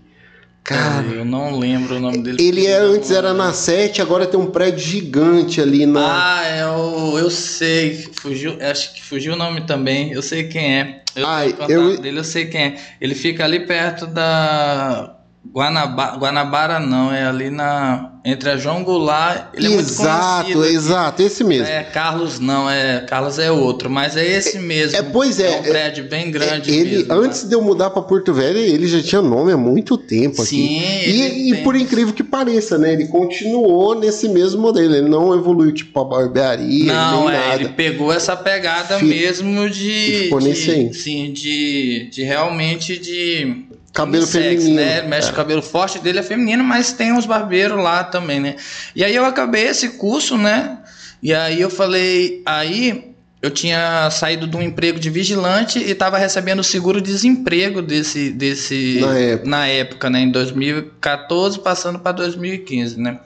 Cara, 0.66 1.06
eu 1.06 1.24
não 1.24 1.60
lembro 1.60 1.98
o 1.98 2.00
nome 2.00 2.18
dele. 2.18 2.44
Ele 2.44 2.66
é, 2.66 2.78
antes 2.78 3.12
era 3.12 3.36
na 3.36 3.54
7, 3.54 4.02
agora 4.02 4.26
tem 4.26 4.40
um 4.40 4.48
prédio 4.48 4.80
gigante 4.80 5.62
ali 5.62 5.86
na. 5.86 6.40
Ah, 6.40 6.44
é 6.44 6.68
o. 6.68 7.20
Eu 7.20 7.30
sei. 7.30 7.94
Fugiu. 8.20 8.58
Acho 8.60 8.96
que 8.96 9.04
fugiu 9.04 9.34
o 9.34 9.36
nome 9.36 9.62
também. 9.62 10.12
Eu 10.12 10.24
sei 10.24 10.46
quem 10.46 10.80
é. 10.80 11.05
Eu 11.16 11.28
Ai, 11.28 11.56
eu... 11.70 12.00
dele, 12.00 12.20
eu 12.20 12.24
sei 12.24 12.46
quem 12.48 12.62
é. 12.62 12.76
Ele 13.00 13.16
fica 13.16 13.44
ali 13.44 13.66
perto 13.66 14.06
da. 14.08 15.16
Guanabara, 15.54 16.18
Guanabara 16.18 16.80
não, 16.80 17.14
é 17.14 17.26
ali 17.26 17.50
na 17.50 18.15
entre 18.26 18.50
a 18.50 18.58
João 18.58 18.84
Goulart, 18.84 19.50
ele 19.54 19.72
exato, 19.76 20.50
é 20.50 20.56
muito 20.56 20.68
exato, 20.68 21.22
esse 21.22 21.44
mesmo. 21.44 21.68
É 21.68 21.84
Carlos 21.84 22.40
não, 22.40 22.68
é 22.68 23.02
Carlos 23.02 23.38
é 23.38 23.52
outro, 23.52 23.88
mas 23.88 24.18
é 24.18 24.26
esse 24.26 24.58
mesmo. 24.58 24.98
É, 24.98 25.04
pois 25.04 25.40
é, 25.40 25.54
é 25.54 25.60
um 25.60 25.64
prédio 25.64 26.06
bem 26.06 26.32
grande. 26.32 26.74
Ele 26.74 26.98
mesmo, 26.98 27.14
antes 27.14 27.44
né? 27.44 27.50
de 27.50 27.56
eu 27.56 27.62
mudar 27.62 27.92
para 27.92 28.02
Porto 28.02 28.34
Velho, 28.34 28.58
ele 28.58 28.88
já 28.88 29.00
tinha 29.00 29.22
nome 29.22 29.52
há 29.52 29.58
muito 29.58 29.96
tempo 29.96 30.44
Sim, 30.44 30.80
aqui. 30.80 31.10
E, 31.12 31.52
e 31.52 31.58
por 31.58 31.76
incrível 31.76 32.16
que 32.16 32.24
pareça, 32.24 32.80
né, 32.80 32.94
ele 32.94 33.06
continuou 33.08 33.94
nesse 33.94 34.28
mesmo 34.28 34.60
modelo, 34.60 34.96
ele 34.96 35.08
não 35.08 35.32
evoluiu 35.36 35.72
tipo 35.72 36.00
a 36.00 36.04
barbearia, 36.04 36.92
não, 36.92 37.30
nem 37.30 37.38
é, 37.38 37.40
nada. 37.40 37.56
ele 37.62 37.70
pegou 37.70 38.12
essa 38.12 38.36
pegada 38.36 38.98
mesmo 38.98 39.70
de, 39.70 40.24
ficou 40.24 40.40
de, 40.40 40.48
nesse 40.48 40.72
aí. 40.72 40.94
sim, 40.96 41.32
de, 41.32 42.10
de 42.12 42.24
realmente 42.24 42.98
de 42.98 43.66
cabelo 43.96 44.28
feminino. 44.28 44.76
Né? 44.76 45.02
Mexe 45.04 45.30
é. 45.30 45.32
o 45.32 45.36
cabelo 45.36 45.62
forte 45.62 45.98
dele 46.00 46.20
é 46.20 46.24
feminino, 46.24 46.64
mas 46.64 46.92
tem 46.92 47.14
uns 47.14 47.26
barbeiros 47.26 47.82
lá 47.82 48.04
também, 48.04 48.40
né? 48.40 48.58
E 48.96 49.04
aí 49.04 49.16
eu 49.16 49.26
acabei 49.26 49.64
esse 49.64 49.90
curso, 49.92 50.38
né? 50.38 50.78
E 51.24 51.34
aí 51.34 51.60
eu 51.60 51.70
falei, 51.70 52.44
aí 52.46 53.16
eu 53.42 53.50
tinha 53.50 54.10
saído 54.12 54.48
de 54.48 54.58
um 54.58 54.62
emprego 54.62 55.00
de 55.00 55.10
vigilante 55.10 55.80
e 55.80 55.92
estava 55.92 56.18
recebendo 56.18 56.64
seguro-desemprego 56.64 57.82
desse, 57.82 58.30
desse 58.32 59.00
Na 59.00 59.18
época. 59.18 59.50
na 59.50 59.68
época, 59.68 60.10
né, 60.10 60.20
em 60.20 60.32
2014, 60.32 61.60
passando 61.60 61.98
para 62.00 62.12
2015, 62.12 63.00
né? 63.00 63.20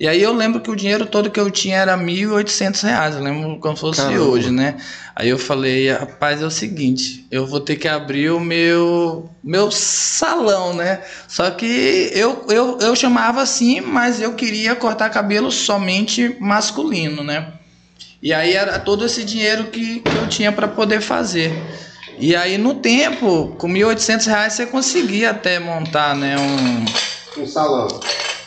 E 0.00 0.06
aí 0.06 0.22
eu 0.22 0.32
lembro 0.32 0.60
que 0.60 0.70
o 0.70 0.76
dinheiro 0.76 1.06
todo 1.06 1.28
que 1.28 1.40
eu 1.40 1.50
tinha 1.50 1.76
era 1.76 1.98
1.800 1.98 2.82
reais, 2.82 3.16
eu 3.16 3.22
lembro 3.22 3.58
como 3.58 3.74
se 3.74 3.80
fosse 3.80 4.00
Caramba. 4.00 4.22
hoje, 4.22 4.52
né? 4.52 4.76
Aí 5.14 5.28
eu 5.28 5.36
falei, 5.36 5.90
rapaz, 5.90 6.40
é 6.40 6.46
o 6.46 6.50
seguinte, 6.50 7.26
eu 7.32 7.44
vou 7.44 7.58
ter 7.58 7.74
que 7.74 7.88
abrir 7.88 8.30
o 8.30 8.38
meu 8.38 9.28
meu 9.42 9.72
salão, 9.72 10.72
né? 10.72 11.00
Só 11.26 11.50
que 11.50 12.12
eu, 12.14 12.46
eu, 12.48 12.78
eu 12.78 12.94
chamava 12.94 13.42
assim, 13.42 13.80
mas 13.80 14.20
eu 14.20 14.34
queria 14.34 14.76
cortar 14.76 15.10
cabelo 15.10 15.50
somente 15.50 16.36
masculino, 16.38 17.24
né? 17.24 17.54
E 18.22 18.32
aí 18.32 18.52
era 18.52 18.78
todo 18.78 19.04
esse 19.04 19.24
dinheiro 19.24 19.64
que, 19.64 19.98
que 19.98 20.16
eu 20.16 20.28
tinha 20.28 20.52
para 20.52 20.68
poder 20.68 21.00
fazer. 21.00 21.52
E 22.20 22.36
aí 22.36 22.56
no 22.56 22.74
tempo, 22.74 23.56
com 23.58 23.68
1.800 23.68 24.26
reais 24.26 24.52
você 24.52 24.66
conseguia 24.66 25.30
até 25.30 25.58
montar, 25.58 26.14
né, 26.14 26.36
um 26.38 27.42
Um 27.42 27.46
salão. 27.46 27.88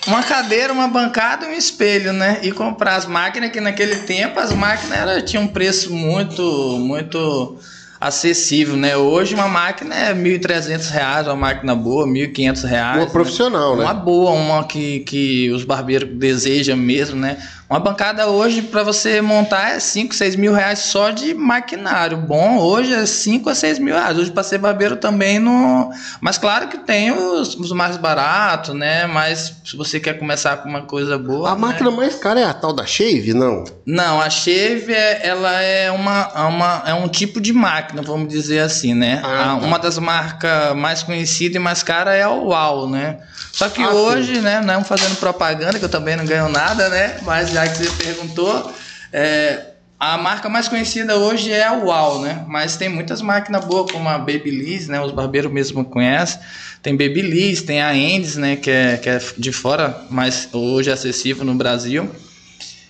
Uma 0.08 0.24
cadeira, 0.24 0.74
uma 0.74 0.88
bancada 0.88 1.46
e 1.46 1.50
um 1.50 1.54
espelho, 1.54 2.12
né? 2.14 2.40
E 2.42 2.52
comprar 2.52 2.96
as 2.96 3.06
máquinas, 3.06 3.52
que 3.52 3.62
naquele 3.62 3.98
tempo 3.98 4.40
as 4.40 4.52
máquinas 4.54 4.98
era, 4.98 5.22
tinham 5.22 5.44
um 5.44 5.48
preço 5.48 5.94
muito, 5.94 6.44
muito 6.80 7.58
acessível, 8.00 8.76
né? 8.76 8.98
Hoje 8.98 9.36
uma 9.36 9.48
máquina 9.48 9.94
é 9.94 10.12
1.300 10.12 10.90
reais, 10.90 11.28
uma 11.28 11.36
máquina 11.36 11.76
boa, 11.76 12.08
1.500 12.08 12.64
reais, 12.68 12.98
Uma 12.98 13.06
né? 13.06 13.12
profissional, 13.12 13.78
né? 13.78 13.84
Uma 13.84 13.94
boa, 13.94 14.32
uma 14.32 14.64
que, 14.64 15.02
que 15.02 15.52
os 15.52 15.64
barbeiros 15.64 16.10
desejam 16.18 16.76
mesmo, 16.76 17.16
né? 17.16 17.38
Uma 17.72 17.80
bancada 17.80 18.28
hoje 18.28 18.62
para 18.64 18.84
você 18.84 19.22
montar 19.22 19.70
é 19.76 19.80
5, 19.80 20.14
6 20.14 20.36
mil 20.36 20.52
reais 20.54 20.80
só 20.80 21.10
de 21.10 21.34
maquinário. 21.34 22.18
Bom, 22.18 22.58
hoje 22.58 22.94
é 22.94 23.06
5 23.06 23.50
a 23.50 23.56
6 23.56 23.80
mil 23.80 23.96
reais. 23.96 24.18
Hoje 24.18 24.30
para 24.30 24.44
ser 24.44 24.58
barbeiro 24.58 24.98
também 24.98 25.40
não. 25.40 25.90
Mas 26.20 26.38
claro 26.38 26.68
que 26.68 26.80
tem 26.80 27.14
os, 27.14 27.56
os 27.56 27.72
mais 27.72 27.96
baratos, 27.96 28.76
né? 28.76 29.08
Mas 29.08 29.54
se 29.64 29.78
você 29.78 30.02
quer 30.02 30.20
começar 30.20 30.58
com 30.58 30.68
uma 30.68 30.82
coisa 30.82 31.18
boa. 31.18 31.48
A 31.50 31.56
né? 31.56 31.62
máquina 31.62 31.90
mais 31.92 32.16
cara 32.16 32.42
é 32.42 32.44
a 32.44 32.54
tal 32.54 32.74
da 32.74 32.86
Shave, 32.86 33.34
não? 33.34 33.64
Não, 33.86 34.20
a 34.20 34.30
Shave 34.30 34.94
é, 34.94 35.26
ela 35.26 35.62
é, 35.62 35.90
uma, 35.92 36.30
é 36.36 36.42
uma, 36.42 36.84
é 36.88 36.94
um 36.94 37.08
tipo 37.08 37.40
de 37.40 37.54
máquina, 37.54 38.02
vamos 38.02 38.28
dizer 38.28 38.60
assim, 38.60 38.94
né? 38.94 39.22
Ah, 39.24 39.54
A- 39.54 39.60
tá. 39.62 39.66
Uma 39.66 39.80
das 39.80 39.98
marcas 39.98 40.76
mais 40.76 41.04
conhecidas 41.04 41.56
e 41.56 41.60
mais 41.60 41.82
cara 41.82 42.14
é 42.14 42.24
a 42.24 42.32
UAU, 42.32 42.90
né? 42.90 43.20
Só 43.54 43.68
que 43.70 43.82
Ah, 43.82 43.90
hoje, 43.92 44.40
né, 44.40 44.62
não 44.62 44.84
fazendo 44.84 45.16
propaganda, 45.18 45.78
que 45.78 45.84
eu 45.84 45.90
também 45.90 46.16
não 46.16 46.26
ganho 46.26 46.48
nada, 46.50 46.88
né? 46.90 47.18
Mas 47.24 47.52
já 47.66 47.72
que 47.72 47.78
você 47.78 48.04
perguntou, 48.04 48.74
é, 49.12 49.66
a 50.00 50.18
marca 50.18 50.50
mais 50.50 50.68
conhecida 50.68 51.18
hoje 51.18 51.52
é 51.52 51.64
a 51.64 51.74
UAU, 51.74 52.22
né? 52.22 52.44
Mas 52.48 52.76
tem 52.76 52.90
muitas 52.90 53.22
máquinas 53.22 53.64
boas, 53.66 53.92
como 53.92 54.10
a 54.10 54.18
Babyliss, 54.18 54.88
né? 54.88 55.00
Os 55.00 55.12
barbeiros 55.12 55.52
mesmo 55.52 55.86
conhecem. 55.86 56.40
Tem 56.82 56.98
Babyliss, 56.98 57.62
tem 57.62 57.82
a 57.82 57.96
Endes, 57.96 58.36
né? 58.36 58.56
Que 58.56 58.72
é, 58.72 58.98
que 58.98 59.10
é 59.10 59.22
de 59.38 59.52
fora, 59.52 60.06
mas 60.10 60.50
hoje 60.52 60.90
é 60.90 60.94
acessível 60.94 61.46
no 61.46 61.54
Brasil. 61.54 62.10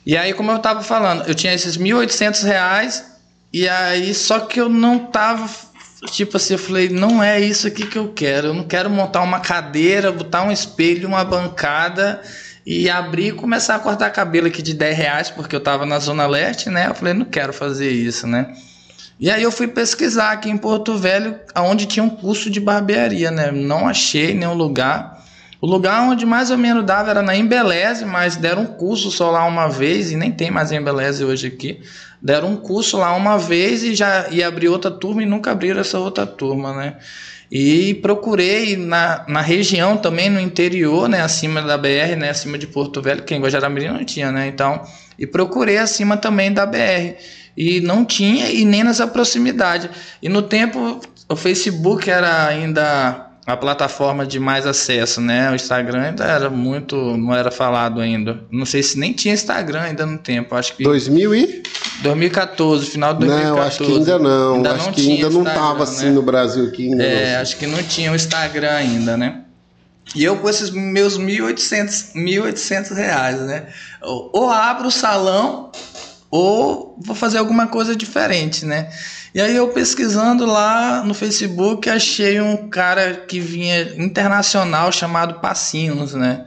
E 0.05 0.15
aí, 0.15 0.33
como 0.33 0.51
eu 0.51 0.59
tava 0.59 0.81
falando, 0.81 1.27
eu 1.27 1.35
tinha 1.35 1.53
esses 1.53 1.77
1.800 1.77 2.43
reais 2.43 3.03
e 3.51 3.67
aí 3.67 4.13
só 4.13 4.39
que 4.39 4.59
eu 4.59 4.69
não 4.69 4.97
tava 4.97 5.49
tipo 6.09 6.37
assim, 6.37 6.53
eu 6.53 6.59
falei, 6.59 6.89
não 6.89 7.21
é 7.21 7.39
isso 7.39 7.67
aqui 7.67 7.85
que 7.85 7.97
eu 7.97 8.07
quero. 8.07 8.47
Eu 8.47 8.53
não 8.53 8.63
quero 8.63 8.89
montar 8.89 9.21
uma 9.21 9.39
cadeira, 9.39 10.11
botar 10.11 10.43
um 10.43 10.51
espelho, 10.51 11.07
uma 11.07 11.23
bancada 11.23 12.21
e 12.65 12.89
abrir 12.89 13.27
e 13.27 13.31
começar 13.31 13.75
a 13.75 13.79
cortar 13.79 14.09
cabelo 14.11 14.47
aqui 14.47 14.61
de 14.61 14.73
10 14.73 14.97
reais, 14.97 15.29
porque 15.29 15.55
eu 15.55 15.59
tava 15.59 15.85
na 15.85 15.99
Zona 15.99 16.27
Leste, 16.27 16.69
né? 16.69 16.87
Eu 16.87 16.95
falei, 16.95 17.13
não 17.13 17.25
quero 17.25 17.51
fazer 17.51 17.89
isso, 17.89 18.27
né? 18.27 18.53
E 19.19 19.29
aí 19.29 19.43
eu 19.43 19.51
fui 19.51 19.67
pesquisar 19.67 20.31
aqui 20.31 20.49
em 20.49 20.57
Porto 20.57 20.97
Velho, 20.97 21.39
onde 21.57 21.85
tinha 21.85 22.03
um 22.03 22.09
curso 22.09 22.49
de 22.49 22.59
barbearia, 22.59 23.29
né? 23.29 23.51
Não 23.51 23.87
achei 23.87 24.33
nenhum 24.33 24.55
lugar. 24.55 25.21
O 25.61 25.67
lugar 25.67 26.01
onde 26.01 26.25
mais 26.25 26.49
ou 26.49 26.57
menos 26.57 26.83
dava 26.83 27.11
era 27.11 27.21
na 27.21 27.35
Embeleze, 27.35 28.03
mas 28.03 28.35
deram 28.35 28.63
um 28.63 28.65
curso 28.65 29.11
só 29.11 29.29
lá 29.29 29.45
uma 29.45 29.67
vez, 29.67 30.11
e 30.11 30.17
nem 30.17 30.31
tem 30.31 30.49
mais 30.49 30.71
Embeleze 30.71 31.23
hoje 31.23 31.47
aqui. 31.47 31.81
Deram 32.19 32.49
um 32.49 32.55
curso 32.55 32.97
lá 32.97 33.15
uma 33.15 33.37
vez 33.37 33.83
e 33.83 33.93
já 33.93 34.27
ia 34.29 34.47
abrir 34.47 34.69
outra 34.69 34.89
turma 34.89 35.21
e 35.21 35.25
nunca 35.27 35.51
abriram 35.51 35.81
essa 35.81 35.99
outra 35.99 36.25
turma, 36.25 36.73
né? 36.73 36.95
E 37.51 37.95
procurei 37.95 38.77
na, 38.77 39.25
na 39.27 39.41
região 39.41 39.97
também, 39.97 40.29
no 40.29 40.39
interior, 40.39 41.09
né? 41.09 41.21
Acima 41.21 41.61
da 41.61 41.77
BR, 41.77 42.15
né? 42.17 42.29
Acima 42.29 42.57
de 42.57 42.65
Porto 42.65 43.01
Velho, 43.01 43.23
que 43.23 43.35
em 43.35 43.41
Guajaramirim 43.41 43.89
não 43.89 44.05
tinha, 44.05 44.31
né? 44.31 44.47
Então, 44.47 44.81
e 45.19 45.27
procurei 45.27 45.77
acima 45.77 46.15
também 46.15 46.53
da 46.53 46.65
BR. 46.65 47.17
E 47.57 47.81
não 47.81 48.05
tinha, 48.05 48.49
e 48.49 48.63
nem 48.63 48.85
nessa 48.85 49.05
proximidade. 49.05 49.89
E 50.21 50.29
no 50.29 50.41
tempo, 50.41 51.01
o 51.27 51.35
Facebook 51.35 52.09
era 52.09 52.47
ainda 52.47 53.30
a 53.51 53.57
plataforma 53.57 54.25
de 54.25 54.39
mais 54.39 54.65
acesso, 54.65 55.19
né? 55.19 55.51
O 55.51 55.55
Instagram 55.55 56.01
ainda 56.01 56.25
era 56.25 56.49
muito, 56.49 56.95
não 57.17 57.33
era 57.35 57.51
falado 57.51 57.99
ainda. 57.99 58.43
Não 58.49 58.65
sei 58.65 58.81
se 58.81 58.97
nem 58.97 59.13
tinha 59.13 59.33
Instagram 59.33 59.81
ainda 59.81 60.05
no 60.05 60.17
tempo. 60.17 60.55
Acho 60.55 60.75
que 60.75 60.83
2000 60.83 61.35
e? 61.35 61.63
2014, 62.01 62.85
final 62.85 63.13
de 63.13 63.19
2014. 63.25 63.55
Não, 63.55 63.67
acho 63.67 63.77
que 63.77 63.97
ainda 63.97 64.19
não. 64.19 64.55
Ainda 64.55 64.71
acho 64.73 64.85
não 64.85 64.91
que 64.93 65.01
tinha 65.01 65.15
ainda 65.15 65.29
não 65.29 65.41
Instagram, 65.41 65.61
tava 65.61 65.83
assim 65.83 66.05
né? 66.05 66.11
no 66.11 66.21
Brasil 66.21 66.65
aqui 66.65 66.83
ainda 66.89 67.03
É, 67.03 67.35
não. 67.35 67.41
acho 67.41 67.57
que 67.57 67.67
não 67.67 67.83
tinha 67.83 68.11
o 68.11 68.15
Instagram 68.15 68.71
ainda, 68.71 69.17
né? 69.17 69.41
E 70.15 70.23
eu 70.23 70.37
com 70.37 70.49
esses 70.49 70.69
meus 70.71 71.17
1.800, 71.17 72.13
1.800 72.15 72.93
reais, 72.95 73.39
né? 73.41 73.67
Ou, 74.01 74.29
ou 74.33 74.49
abro 74.49 74.87
o 74.87 74.91
salão 74.91 75.71
ou 76.29 76.97
vou 76.99 77.15
fazer 77.15 77.37
alguma 77.37 77.67
coisa 77.67 77.95
diferente, 77.95 78.65
né? 78.65 78.89
E 79.33 79.39
aí 79.39 79.55
eu 79.55 79.69
pesquisando 79.69 80.45
lá 80.45 81.03
no 81.03 81.13
Facebook 81.13 81.89
achei 81.89 82.41
um 82.41 82.69
cara 82.69 83.13
que 83.13 83.39
vinha 83.39 83.95
internacional 83.97 84.91
chamado 84.91 85.39
Passinhos, 85.39 86.13
né? 86.13 86.45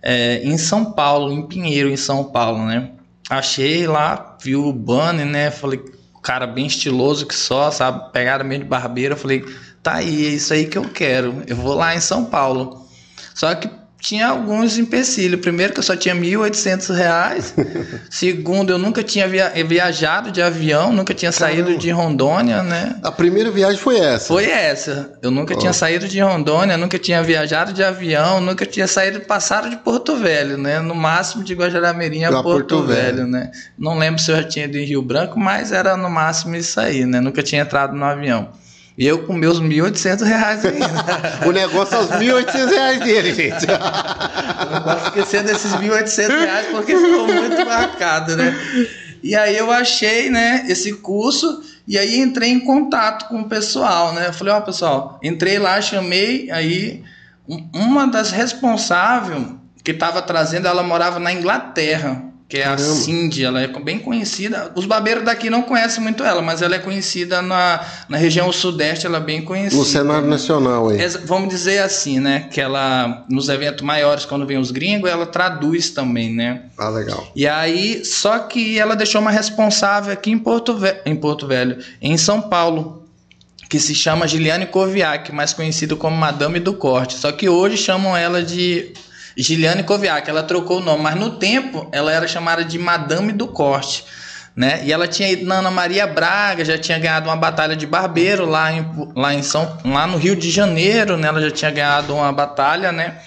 É, 0.00 0.42
em 0.42 0.56
São 0.56 0.92
Paulo, 0.92 1.32
em 1.32 1.46
Pinheiro, 1.46 1.90
em 1.90 1.96
São 1.96 2.24
Paulo, 2.24 2.64
né? 2.64 2.92
Achei 3.28 3.86
lá, 3.86 4.38
vi 4.42 4.56
o 4.56 4.72
banner, 4.72 5.26
né? 5.26 5.50
Falei, 5.50 5.82
cara 6.28 6.46
bem 6.46 6.66
estiloso 6.66 7.24
que 7.24 7.34
só, 7.34 7.70
sabe? 7.70 8.12
Pegada 8.12 8.44
meio 8.44 8.60
de 8.60 8.66
barbeiro. 8.68 9.16
Falei, 9.16 9.42
tá 9.82 9.94
aí, 9.94 10.26
é 10.26 10.28
isso 10.28 10.52
aí 10.52 10.66
que 10.66 10.76
eu 10.76 10.82
quero. 10.82 11.42
Eu 11.46 11.56
vou 11.56 11.74
lá 11.74 11.94
em 11.94 12.00
São 12.00 12.26
Paulo. 12.26 12.86
Só 13.34 13.54
que 13.54 13.66
tinha 14.00 14.28
alguns 14.28 14.78
empecilhos. 14.78 15.40
Primeiro 15.40 15.72
que 15.72 15.80
eu 15.80 15.82
só 15.82 15.96
tinha 15.96 16.14
1.800 16.14 16.94
reais. 16.94 17.54
Segundo, 18.10 18.70
eu 18.70 18.78
nunca 18.78 19.02
tinha 19.02 19.26
via- 19.28 19.52
viajado 19.66 20.30
de 20.30 20.40
avião, 20.40 20.92
nunca 20.92 21.12
tinha 21.12 21.32
saído 21.32 21.64
Caramba. 21.64 21.78
de 21.80 21.90
Rondônia, 21.90 22.62
né? 22.62 22.96
A 23.02 23.10
primeira 23.10 23.50
viagem 23.50 23.78
foi 23.78 23.98
essa. 23.98 24.26
Foi 24.28 24.44
essa. 24.48 25.12
Eu 25.20 25.30
nunca 25.30 25.54
Ó. 25.54 25.58
tinha 25.58 25.72
saído 25.72 26.06
de 26.08 26.20
Rondônia, 26.20 26.76
nunca 26.76 26.98
tinha 26.98 27.22
viajado 27.22 27.72
de 27.72 27.82
avião, 27.82 28.40
nunca 28.40 28.64
tinha 28.64 28.86
saído 28.86 29.20
passado 29.20 29.68
de 29.68 29.76
Porto 29.76 30.16
Velho, 30.16 30.56
né? 30.56 30.80
No 30.80 30.94
máximo 30.94 31.42
de 31.44 31.54
Guajaramirim 31.54 32.24
a 32.24 32.28
Pra 32.30 32.42
Porto, 32.42 32.76
Porto 32.76 32.86
Velho. 32.86 33.16
Velho, 33.16 33.26
né? 33.26 33.50
Não 33.78 33.98
lembro 33.98 34.20
se 34.22 34.30
eu 34.30 34.36
já 34.36 34.44
tinha 34.44 34.64
ido 34.64 34.78
em 34.78 34.84
Rio 34.84 35.02
Branco, 35.02 35.38
mas 35.38 35.72
era 35.72 35.96
no 35.96 36.08
máximo 36.08 36.54
isso 36.56 36.78
aí, 36.80 37.04
né? 37.04 37.20
Nunca 37.20 37.42
tinha 37.42 37.62
entrado 37.62 37.94
no 37.94 38.04
avião. 38.04 38.48
E 38.98 39.06
eu 39.06 39.24
com 39.24 39.32
meus 39.32 39.60
1.800 39.60 40.22
reais 40.24 40.64
ainda. 40.66 40.88
O 41.46 41.52
negócio 41.52 41.94
é 41.94 42.00
os 42.00 42.08
1.800 42.10 42.68
reais 42.68 42.98
dele, 43.00 43.32
gente. 43.32 43.64
Não 44.72 44.82
posso 44.82 45.04
esquecer 45.06 45.42
desses 45.44 45.72
1.800 45.72 46.28
reais 46.28 46.66
porque 46.72 46.96
ficou 46.96 47.26
muito 47.28 47.64
marcado, 47.64 48.36
né? 48.36 48.54
E 49.22 49.36
aí 49.36 49.56
eu 49.56 49.70
achei, 49.70 50.30
né, 50.30 50.64
esse 50.68 50.92
curso 50.94 51.62
e 51.86 51.96
aí 51.98 52.18
entrei 52.18 52.50
em 52.50 52.60
contato 52.60 53.28
com 53.28 53.40
o 53.40 53.48
pessoal, 53.48 54.12
né? 54.14 54.26
Eu 54.28 54.32
falei, 54.32 54.52
ó, 54.52 54.60
pessoal, 54.60 55.18
entrei 55.22 55.58
lá, 55.58 55.80
chamei, 55.80 56.50
aí 56.50 57.02
um- 57.48 57.68
uma 57.74 58.06
das 58.06 58.30
responsáveis 58.32 59.42
que 59.84 59.92
estava 59.92 60.20
trazendo, 60.22 60.66
ela 60.68 60.82
morava 60.82 61.18
na 61.18 61.32
Inglaterra, 61.32 62.22
que 62.48 62.56
é 62.56 62.62
a 62.64 62.70
Caramba. 62.76 62.94
Cindy, 62.94 63.44
ela 63.44 63.60
é 63.60 63.66
bem 63.66 63.98
conhecida. 63.98 64.72
Os 64.74 64.86
barbeiros 64.86 65.22
daqui 65.22 65.50
não 65.50 65.60
conhecem 65.60 66.02
muito 66.02 66.24
ela, 66.24 66.40
mas 66.40 66.62
ela 66.62 66.76
é 66.76 66.78
conhecida 66.78 67.42
na, 67.42 67.84
na 68.08 68.16
região 68.16 68.50
sudeste, 68.50 69.04
ela 69.04 69.18
é 69.18 69.20
bem 69.20 69.42
conhecida. 69.42 69.76
No 69.76 69.84
cenário 69.84 70.26
nacional 70.26 70.88
aí. 70.88 70.98
Exa- 71.00 71.20
Vamos 71.26 71.50
dizer 71.50 71.80
assim, 71.80 72.18
né? 72.20 72.48
Que 72.50 72.58
ela, 72.60 73.26
nos 73.28 73.50
eventos 73.50 73.82
maiores, 73.84 74.24
quando 74.24 74.46
vem 74.46 74.56
os 74.56 74.70
gringos, 74.70 75.10
ela 75.10 75.26
traduz 75.26 75.90
também, 75.90 76.34
né? 76.34 76.62
Ah, 76.78 76.88
legal. 76.88 77.30
E 77.36 77.46
aí, 77.46 78.02
só 78.04 78.38
que 78.38 78.78
ela 78.78 78.96
deixou 78.96 79.20
uma 79.20 79.30
responsável 79.30 80.10
aqui 80.12 80.30
em 80.30 80.38
Porto, 80.38 80.74
Ve- 80.74 81.02
em 81.04 81.14
Porto 81.14 81.46
Velho, 81.46 81.76
em 82.00 82.16
São 82.16 82.40
Paulo, 82.40 83.04
que 83.68 83.78
se 83.78 83.94
chama 83.94 84.26
Giliane 84.26 84.64
Koviak, 84.64 85.30
mais 85.34 85.52
conhecida 85.52 85.94
como 85.94 86.16
Madame 86.16 86.58
do 86.58 86.72
Corte. 86.72 87.12
Só 87.18 87.30
que 87.30 87.46
hoje 87.46 87.76
chamam 87.76 88.16
ela 88.16 88.42
de 88.42 88.94
Giliane 89.38 89.84
Koviak. 89.84 90.28
Ela 90.28 90.42
trocou 90.42 90.78
o 90.78 90.80
nome, 90.80 91.02
mas 91.02 91.14
no 91.14 91.38
tempo 91.38 91.88
ela 91.92 92.12
era 92.12 92.26
chamada 92.26 92.64
de 92.64 92.78
Madame 92.78 93.32
do 93.32 93.46
Corte. 93.46 94.04
Né? 94.56 94.80
E 94.82 94.92
ela 94.92 95.06
tinha 95.06 95.30
ido 95.30 95.46
na 95.46 95.60
Ana 95.60 95.70
Maria 95.70 96.04
Braga, 96.04 96.64
já 96.64 96.76
tinha 96.76 96.98
ganhado 96.98 97.28
uma 97.28 97.36
batalha 97.36 97.76
de 97.76 97.86
barbeiro 97.86 98.44
lá, 98.44 98.72
em, 98.72 98.84
lá, 99.14 99.32
em 99.32 99.40
São, 99.40 99.78
lá 99.84 100.04
no 100.04 100.18
Rio 100.18 100.34
de 100.34 100.50
Janeiro, 100.50 101.16
né? 101.16 101.28
Ela 101.28 101.40
já 101.40 101.50
tinha 101.52 101.70
ganhado 101.70 102.12
uma 102.12 102.32
batalha, 102.32 102.90
né? 102.90 103.18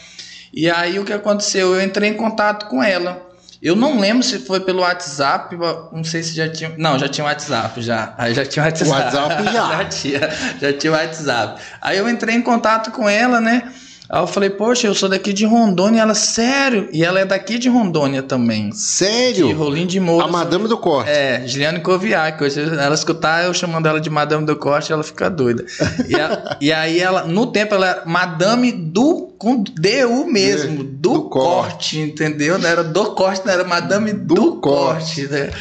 E 0.53 0.69
aí 0.69 0.99
o 0.99 1.05
que 1.05 1.13
aconteceu? 1.13 1.73
Eu 1.73 1.81
entrei 1.81 2.09
em 2.09 2.15
contato 2.15 2.65
com 2.65 2.83
ela. 2.83 3.31
Eu 3.61 3.75
não 3.75 3.97
lembro 3.97 4.23
se 4.23 4.39
foi 4.39 4.59
pelo 4.59 4.81
WhatsApp, 4.81 5.55
não 5.93 6.03
sei 6.03 6.21
se 6.21 6.35
já 6.35 6.49
tinha. 6.49 6.73
Não, 6.77 6.99
já 6.99 7.07
tinha 7.07 7.23
WhatsApp, 7.23 7.81
já. 7.81 8.13
Aí 8.17 8.33
já 8.33 8.43
tinha 8.43 8.65
WhatsApp. 8.65 8.89
WhatsApp 8.91 9.43
já. 9.45 9.69
já 9.77 9.85
tinha, 9.85 10.29
já 10.59 10.73
tinha 10.73 10.91
WhatsApp. 10.91 11.61
Aí 11.79 11.97
eu 11.97 12.09
entrei 12.09 12.35
em 12.35 12.41
contato 12.41 12.91
com 12.91 13.07
ela, 13.07 13.39
né? 13.39 13.71
Aí 14.11 14.21
eu 14.21 14.27
falei, 14.27 14.49
poxa, 14.49 14.87
eu 14.87 14.93
sou 14.93 15.07
daqui 15.07 15.31
de 15.31 15.45
Rondônia. 15.45 16.01
Ela, 16.01 16.13
sério? 16.13 16.89
E 16.91 17.01
ela 17.01 17.21
é 17.21 17.25
daqui 17.25 17.57
de 17.57 17.69
Rondônia 17.69 18.21
também. 18.21 18.69
Sério? 18.73 19.47
De 19.47 19.53
Rolim 19.53 19.87
de 19.87 20.01
Moura. 20.01 20.25
A 20.25 20.27
Madame 20.27 20.67
do 20.67 20.77
Corte. 20.77 21.09
É, 21.09 21.43
Giliane 21.47 21.79
Coviac. 21.79 22.43
Hoje 22.43 22.59
ela 22.59 22.93
escutar 22.93 23.45
eu 23.45 23.53
chamando 23.53 23.87
ela 23.87 24.01
de 24.01 24.09
Madame 24.09 24.45
do 24.45 24.53
Corte, 24.57 24.91
ela 24.91 25.01
fica 25.01 25.29
doida. 25.29 25.65
E, 26.09 26.15
a, 26.15 26.57
e 26.59 26.73
aí 26.73 26.99
ela, 26.99 27.23
no 27.23 27.47
tempo, 27.47 27.73
ela 27.73 27.87
era 27.87 28.05
Madame 28.05 28.73
do, 28.73 29.33
com 29.37 29.63
DU 29.63 30.25
mesmo, 30.29 30.83
do, 30.83 31.13
do 31.13 31.21
corte. 31.29 31.31
corte. 31.31 31.99
entendeu? 31.99 32.59
Não 32.59 32.67
era 32.67 32.83
do 32.83 33.15
corte, 33.15 33.45
não 33.45 33.53
era 33.53 33.63
Madame 33.63 34.11
do, 34.11 34.35
Do 34.35 34.55
corte, 34.57 35.25
né? 35.27 35.51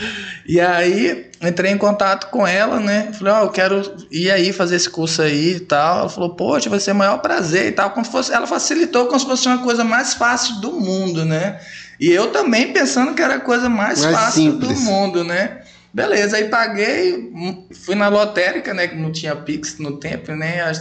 E 0.44 0.60
aí 0.60 1.29
entrei 1.48 1.72
em 1.72 1.78
contato 1.78 2.28
com 2.30 2.46
ela, 2.46 2.78
né? 2.78 3.10
Falei, 3.18 3.32
ó, 3.32 3.42
eu 3.44 3.48
quero 3.50 3.80
ir 4.10 4.30
aí 4.30 4.52
fazer 4.52 4.76
esse 4.76 4.90
curso 4.90 5.22
aí 5.22 5.56
e 5.56 5.60
tal. 5.60 6.00
Ela 6.00 6.08
falou, 6.08 6.34
poxa, 6.34 6.68
vai 6.68 6.78
ser 6.80 6.92
o 6.92 6.94
maior 6.94 7.18
prazer 7.18 7.66
e 7.68 7.72
tal. 7.72 7.90
Como 7.90 8.04
se 8.04 8.12
fosse, 8.12 8.32
ela 8.32 8.46
facilitou 8.46 9.06
como 9.06 9.18
se 9.18 9.26
fosse 9.26 9.46
uma 9.48 9.58
coisa 9.58 9.82
mais 9.82 10.14
fácil 10.14 10.60
do 10.60 10.72
mundo, 10.72 11.24
né? 11.24 11.58
E 11.98 12.10
eu 12.10 12.30
também 12.30 12.72
pensando 12.72 13.14
que 13.14 13.22
era 13.22 13.34
a 13.36 13.40
coisa 13.40 13.68
mais, 13.68 14.02
Mais 14.02 14.16
fácil 14.16 14.52
simples. 14.52 14.78
do 14.78 14.80
mundo, 14.84 15.24
né? 15.24 15.62
Beleza, 15.92 16.36
aí 16.36 16.44
paguei, 16.48 17.30
hum, 17.34 17.66
fui 17.84 17.94
na 17.94 18.08
lotérica, 18.08 18.72
né? 18.72 18.86
Que 18.86 18.96
não 18.96 19.10
tinha 19.10 19.34
Pix 19.34 19.78
no 19.78 19.96
tempo, 19.96 20.32
né? 20.32 20.72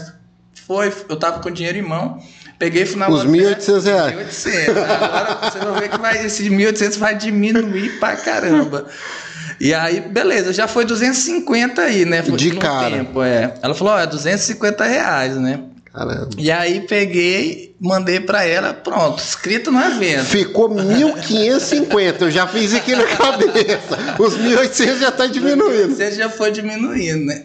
Foi, 0.67 0.93
eu 1.09 1.15
tava 1.15 1.39
com 1.39 1.49
dinheiro 1.49 1.77
em 1.77 1.81
mão. 1.81 2.21
Peguei 2.59 2.83
e 2.83 2.85
fui 2.85 2.99
na 2.99 3.09
Os 3.09 3.23
lotérica. 3.23 3.61
1.800 3.61 3.83
reais. 3.85 4.15
1.800. 4.45 4.69
Agora 4.69 5.51
você 5.51 5.59
vai 5.59 5.79
ver 5.81 5.89
que 5.89 5.97
vai, 5.97 6.25
esse 6.25 6.49
1.800 6.49 6.97
vai 6.97 7.15
diminuir 7.15 7.99
pra 7.99 8.15
caramba. 8.17 8.85
E 9.59 9.73
aí, 9.73 9.99
beleza, 9.99 10.53
já 10.53 10.67
foi 10.67 10.85
250 10.85 11.81
aí, 11.81 12.05
né? 12.05 12.23
Foi 12.23 12.37
De 12.37 12.51
cara. 12.51 12.89
Tempo, 12.89 13.21
é. 13.21 13.53
Ela 13.61 13.75
falou, 13.75 13.93
ó, 13.93 13.99
é 13.99 14.07
250 14.07 14.85
reais, 14.85 15.35
né? 15.35 15.59
Caramba. 15.93 16.29
E 16.37 16.51
aí 16.51 16.81
peguei, 16.81 17.75
mandei 17.79 18.19
pra 18.19 18.45
ela, 18.45 18.73
pronto, 18.73 19.19
escrito 19.19 19.71
no 19.71 19.81
evento. 19.81 20.25
Ficou 20.25 20.69
1.550. 20.69 22.21
Eu 22.21 22.31
já 22.31 22.47
fiz 22.47 22.73
aqui 22.73 22.95
na 22.95 23.05
cabeça. 23.05 24.15
Os 24.19 24.37
1.800 24.37 24.99
já 24.99 25.11
tá 25.11 25.25
diminuindo. 25.25 25.95
Você 25.95 26.11
já 26.11 26.29
foi 26.29 26.51
diminuindo, 26.51 27.25
né? 27.25 27.43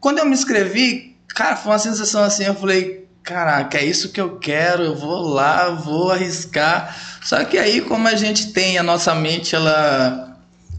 Quando 0.00 0.18
eu 0.18 0.24
me 0.24 0.32
inscrevi, 0.32 1.14
cara, 1.28 1.54
foi 1.54 1.72
uma 1.72 1.78
sensação 1.78 2.24
assim, 2.24 2.44
eu 2.44 2.54
falei, 2.54 3.06
caraca, 3.22 3.78
é 3.78 3.84
isso 3.84 4.08
que 4.08 4.20
eu 4.20 4.36
quero, 4.36 4.82
eu 4.82 4.96
vou 4.96 5.20
lá, 5.28 5.68
vou 5.68 6.10
arriscar. 6.10 6.96
Só 7.22 7.44
que 7.44 7.56
aí, 7.56 7.80
como 7.82 8.08
a 8.08 8.16
gente 8.16 8.52
tem, 8.52 8.78
a 8.78 8.82
nossa 8.82 9.14
mente, 9.14 9.54
ela, 9.54 10.31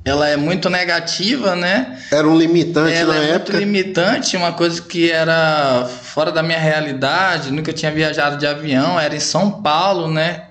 ela 0.05 0.27
é 0.27 0.36
muito 0.36 0.69
negativa, 0.69 1.55
né? 1.55 1.98
Era 2.12 2.27
um 2.27 2.38
limitante 2.38 2.93
ela 2.93 3.13
na 3.13 3.22
é 3.22 3.29
época. 3.31 3.53
muito 3.53 3.57
limitante, 3.57 4.36
uma 4.36 4.51
coisa 4.51 4.81
que 4.81 5.10
era 5.10 5.86
fora 5.86 6.31
da 6.31 6.43
minha 6.43 6.60
realidade, 6.60 7.51
nunca 7.51 7.72
tinha 7.72 7.91
viajado 7.91 8.38
de 8.38 8.45
avião, 8.45 9.00
era 9.00 9.15
em 9.15 9.19
São 9.19 9.62
Paulo, 9.62 10.12
né? 10.12 10.43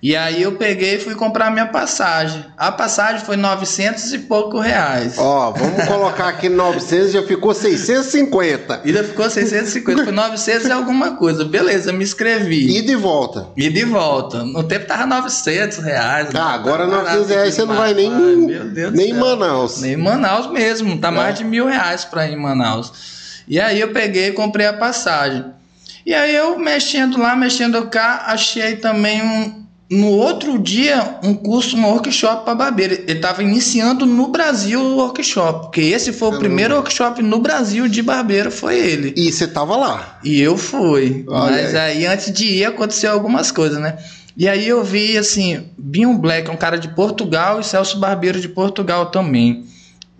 E 0.00 0.14
aí 0.14 0.40
eu 0.42 0.52
peguei 0.52 0.94
e 0.94 0.98
fui 1.00 1.16
comprar 1.16 1.50
minha 1.50 1.66
passagem. 1.66 2.44
A 2.56 2.70
passagem 2.70 3.24
foi 3.26 3.36
900 3.36 4.12
e 4.12 4.18
pouco 4.20 4.60
reais. 4.60 5.14
Ó, 5.18 5.50
vamos 5.50 5.84
colocar 5.86 6.28
aqui 6.28 6.48
900, 6.48 7.10
já 7.10 7.22
ficou 7.24 7.52
650. 7.52 8.82
Ainda 8.84 9.02
ficou 9.02 9.28
650, 9.28 10.04
foi 10.04 10.12
900 10.12 10.68
e 10.68 10.72
alguma 10.72 11.16
coisa. 11.16 11.44
Beleza, 11.44 11.92
me 11.92 12.04
inscrevi. 12.04 12.78
E 12.78 12.82
de 12.82 12.94
volta. 12.94 13.48
E 13.56 13.68
de 13.68 13.84
volta. 13.84 14.44
No 14.44 14.62
tempo 14.62 14.86
tava 14.86 15.04
900 15.06 15.78
reais. 15.78 16.28
Ah, 16.32 16.52
agora 16.54 16.86
Tava 16.86 17.02
900 17.02 17.28
reais 17.30 17.54
você 17.54 17.64
não 17.64 17.74
vai 17.74 17.92
nem, 17.92 18.12
Ai, 18.12 18.90
nem 18.92 19.10
em. 19.10 19.14
Manaus. 19.14 19.80
Nem 19.80 19.94
em 19.94 19.96
Manaus 19.96 20.46
mesmo, 20.52 20.96
tá 20.98 21.08
É. 21.08 21.10
mais 21.10 21.36
de 21.36 21.42
mil 21.44 21.66
reais 21.66 22.04
pra 22.04 22.28
ir 22.28 22.34
em 22.34 22.36
Manaus. 22.40 22.92
E 23.48 23.58
aí 23.60 23.80
eu 23.80 23.88
peguei 23.92 24.28
e 24.28 24.32
comprei 24.32 24.66
a 24.66 24.72
passagem. 24.72 25.44
E 26.06 26.14
aí 26.14 26.32
eu 26.36 26.56
mexendo 26.56 27.18
lá, 27.18 27.34
mexendo 27.34 27.84
cá, 27.88 28.24
achei 28.26 28.76
também 28.76 29.20
um. 29.22 29.66
No 29.90 30.08
outro 30.08 30.58
dia, 30.58 31.18
um 31.22 31.32
curso, 31.32 31.74
um 31.74 31.86
workshop 31.86 32.44
para 32.44 32.54
barbeiro. 32.54 32.92
Ele 32.92 33.12
estava 33.12 33.42
iniciando 33.42 34.04
no 34.04 34.28
Brasil 34.28 34.78
o 34.78 34.96
workshop, 34.96 35.62
porque 35.62 35.80
esse 35.80 36.12
foi 36.12 36.28
o 36.28 36.30
Caramba. 36.32 36.46
primeiro 36.46 36.74
workshop 36.74 37.22
no 37.22 37.38
Brasil 37.38 37.88
de 37.88 38.02
barbeiro, 38.02 38.50
foi 38.50 38.78
ele. 38.78 39.14
E 39.16 39.32
você 39.32 39.46
tava 39.46 39.76
lá. 39.76 40.18
E 40.22 40.40
eu 40.42 40.58
fui. 40.58 41.24
Olha 41.26 41.62
Mas 41.62 41.74
aí. 41.74 42.04
antes 42.04 42.30
de 42.30 42.44
ir, 42.44 42.66
aconteceu 42.66 43.12
algumas 43.12 43.50
coisas, 43.50 43.80
né? 43.80 43.96
E 44.36 44.46
aí 44.46 44.68
eu 44.68 44.84
vi, 44.84 45.16
assim, 45.16 45.64
Binho 45.76 46.16
Black, 46.18 46.50
um 46.50 46.56
cara 46.56 46.78
de 46.78 46.88
Portugal, 46.88 47.58
e 47.58 47.64
Celso 47.64 47.98
Barbeiro 47.98 48.40
de 48.40 48.48
Portugal 48.48 49.06
também. 49.06 49.64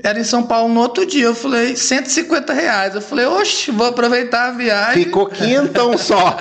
Era 0.03 0.21
em 0.21 0.25
São 0.25 0.45
Paulo 0.45 0.73
no 0.73 0.81
outro 0.81 1.05
dia. 1.05 1.25
Eu 1.27 1.35
falei, 1.35 1.77
150 1.77 2.53
reais. 2.53 2.95
Eu 2.95 3.01
falei, 3.01 3.27
oxe, 3.27 3.71
vou 3.71 3.87
aproveitar 3.87 4.49
a 4.49 4.51
viagem. 4.53 5.05
Ficou 5.05 5.27
quinhentão 5.27 5.99
só. 5.99 6.37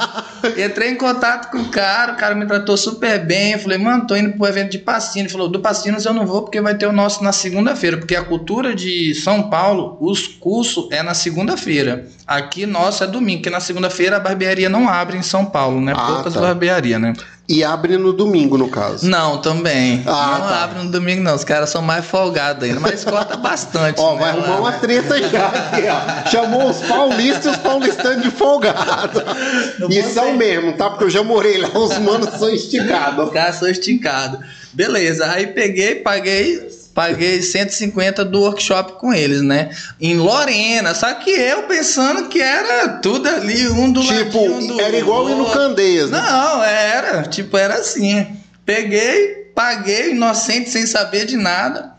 Entrei 0.62 0.90
em 0.90 0.94
contato 0.94 1.50
com 1.50 1.58
o 1.58 1.68
cara, 1.70 2.12
o 2.12 2.16
cara 2.16 2.34
me 2.34 2.46
tratou 2.46 2.76
super 2.76 3.24
bem. 3.24 3.52
Eu 3.52 3.58
falei, 3.58 3.78
mano, 3.78 4.06
tô 4.06 4.14
indo 4.14 4.36
pro 4.36 4.46
evento 4.46 4.72
de 4.72 4.78
Passinos. 4.78 5.16
Ele 5.16 5.28
falou, 5.32 5.48
do 5.48 5.60
Passinos 5.60 6.04
eu 6.04 6.12
não 6.12 6.26
vou 6.26 6.42
porque 6.42 6.60
vai 6.60 6.76
ter 6.76 6.86
o 6.86 6.92
nosso 6.92 7.24
na 7.24 7.32
segunda-feira. 7.32 7.96
Porque 7.96 8.14
a 8.14 8.22
cultura 8.22 8.74
de 8.74 9.14
São 9.14 9.48
Paulo, 9.48 9.96
os 10.00 10.26
cursos 10.26 10.88
é 10.92 11.02
na 11.02 11.14
segunda-feira. 11.14 12.06
Aqui, 12.26 12.66
nosso 12.66 13.02
é 13.02 13.06
domingo, 13.06 13.38
porque 13.38 13.50
na 13.50 13.60
segunda-feira 13.60 14.16
a 14.16 14.20
barbearia 14.20 14.68
não 14.68 14.86
abre 14.88 15.16
em 15.16 15.22
São 15.22 15.46
Paulo, 15.46 15.80
né? 15.80 15.94
Ah, 15.96 16.06
Poucas 16.06 16.34
tá. 16.34 16.40
barbearias, 16.40 17.00
né? 17.00 17.14
E 17.48 17.64
abre 17.64 17.96
no 17.96 18.12
domingo, 18.12 18.58
no 18.58 18.68
caso. 18.68 19.08
Não, 19.08 19.40
também. 19.40 20.02
Ah, 20.06 20.36
não 20.38 20.48
tá. 20.48 20.64
abre 20.64 20.84
no 20.84 20.90
domingo, 20.90 21.22
não. 21.22 21.34
Os 21.34 21.44
caras 21.44 21.70
são 21.70 21.80
mais 21.80 22.04
folgados 22.04 22.62
ainda. 22.62 22.78
Mas 22.78 23.02
corta 23.04 23.38
bastante. 23.40 23.98
Ó, 23.98 24.14
né, 24.14 24.20
vai 24.20 24.36
lá, 24.36 24.42
arrumar 24.42 24.60
uma 24.60 24.70
né? 24.72 24.78
treta 24.78 25.16
já 25.30 25.46
aqui, 25.46 25.82
ó. 25.88 26.30
Chamou 26.30 26.68
os 26.68 26.82
paulistas 26.82 27.46
e 27.46 27.48
os 27.48 27.56
paulistanos 27.56 28.22
de 28.22 28.30
folgado. 28.30 29.22
Não 29.78 29.88
E 29.88 30.02
são 30.02 30.36
mesmo, 30.36 30.74
tá? 30.74 30.90
Porque 30.90 31.04
eu 31.04 31.10
já 31.10 31.22
morei 31.22 31.56
lá, 31.56 31.70
os 31.70 31.96
manos 31.98 32.38
são 32.38 32.50
esticados. 32.52 33.28
Os 33.28 33.32
caras 33.32 33.56
são 33.56 33.68
esticados. 33.68 34.40
Beleza, 34.74 35.30
aí 35.30 35.46
peguei, 35.46 35.94
paguei, 35.94 36.68
paguei 36.98 37.40
150 37.40 38.24
do 38.24 38.40
workshop 38.40 38.94
com 38.94 39.14
eles, 39.14 39.40
né? 39.40 39.70
Em 40.00 40.16
Lorena, 40.16 40.96
só 40.96 41.14
que 41.14 41.30
eu 41.30 41.62
pensando 41.62 42.28
que 42.28 42.42
era 42.42 42.88
tudo 42.98 43.28
ali, 43.28 43.68
um 43.68 43.92
do 43.92 44.00
Tipo, 44.00 44.48
ladinho 44.48 44.74
do 44.74 44.80
era 44.80 44.98
igual 44.98 45.30
ir 45.30 45.36
no. 45.36 45.48
Candeias, 45.48 46.10
né? 46.10 46.20
Não, 46.20 46.64
era, 46.64 47.22
tipo, 47.22 47.56
era 47.56 47.74
assim. 47.74 48.26
Peguei, 48.66 49.52
paguei, 49.54 50.10
inocente, 50.10 50.70
sem 50.70 50.88
saber 50.88 51.24
de 51.24 51.36
nada. 51.36 51.92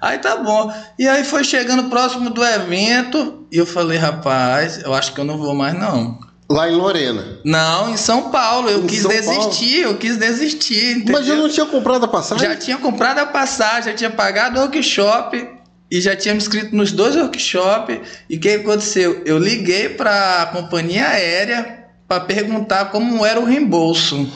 Aí 0.00 0.18
tá 0.18 0.36
bom. 0.36 0.72
E 0.96 1.08
aí 1.08 1.24
foi 1.24 1.42
chegando 1.42 1.90
próximo 1.90 2.30
do 2.30 2.44
evento, 2.44 3.48
e 3.50 3.58
eu 3.58 3.66
falei, 3.66 3.98
rapaz, 3.98 4.80
eu 4.84 4.94
acho 4.94 5.12
que 5.14 5.20
eu 5.20 5.24
não 5.24 5.36
vou 5.36 5.52
mais, 5.52 5.74
não. 5.74 6.16
Lá 6.48 6.68
em 6.68 6.74
Lorena. 6.74 7.38
Não, 7.42 7.90
em 7.90 7.96
São 7.96 8.30
Paulo, 8.30 8.68
eu 8.68 8.84
Em 8.84 8.86
quis 8.86 9.02
São 9.02 9.10
desistir, 9.10 9.80
eu 9.80 9.96
quis 9.96 10.16
desistir. 10.16 10.98
Entendeu? 10.98 11.14
Mas 11.14 11.28
eu 11.28 11.36
não 11.36 11.48
tinha 11.48 11.66
comprado 11.66 12.04
a 12.04 12.08
passagem? 12.08 12.48
Já 12.48 12.56
tinha 12.56 12.76
comprado 12.76 13.18
a 13.18 13.26
passagem, 13.26 13.92
já 13.92 13.94
tinha 13.94 14.10
pagado 14.10 14.58
o 14.58 14.62
workshop 14.62 15.48
e 15.90 16.00
já 16.00 16.14
tinha 16.14 16.34
me 16.34 16.38
inscrito 16.38 16.76
nos 16.76 16.92
dois 16.92 17.16
workshops. 17.16 17.98
E 18.28 18.36
o 18.36 18.40
que 18.40 18.50
aconteceu? 18.50 19.22
Eu 19.24 19.38
liguei 19.38 19.88
para 19.88 20.42
a 20.42 20.46
companhia 20.46 21.08
aérea 21.08 21.84
para 22.06 22.20
perguntar 22.20 22.86
como 22.86 23.24
era 23.24 23.40
o 23.40 23.44
reembolso 23.44 24.28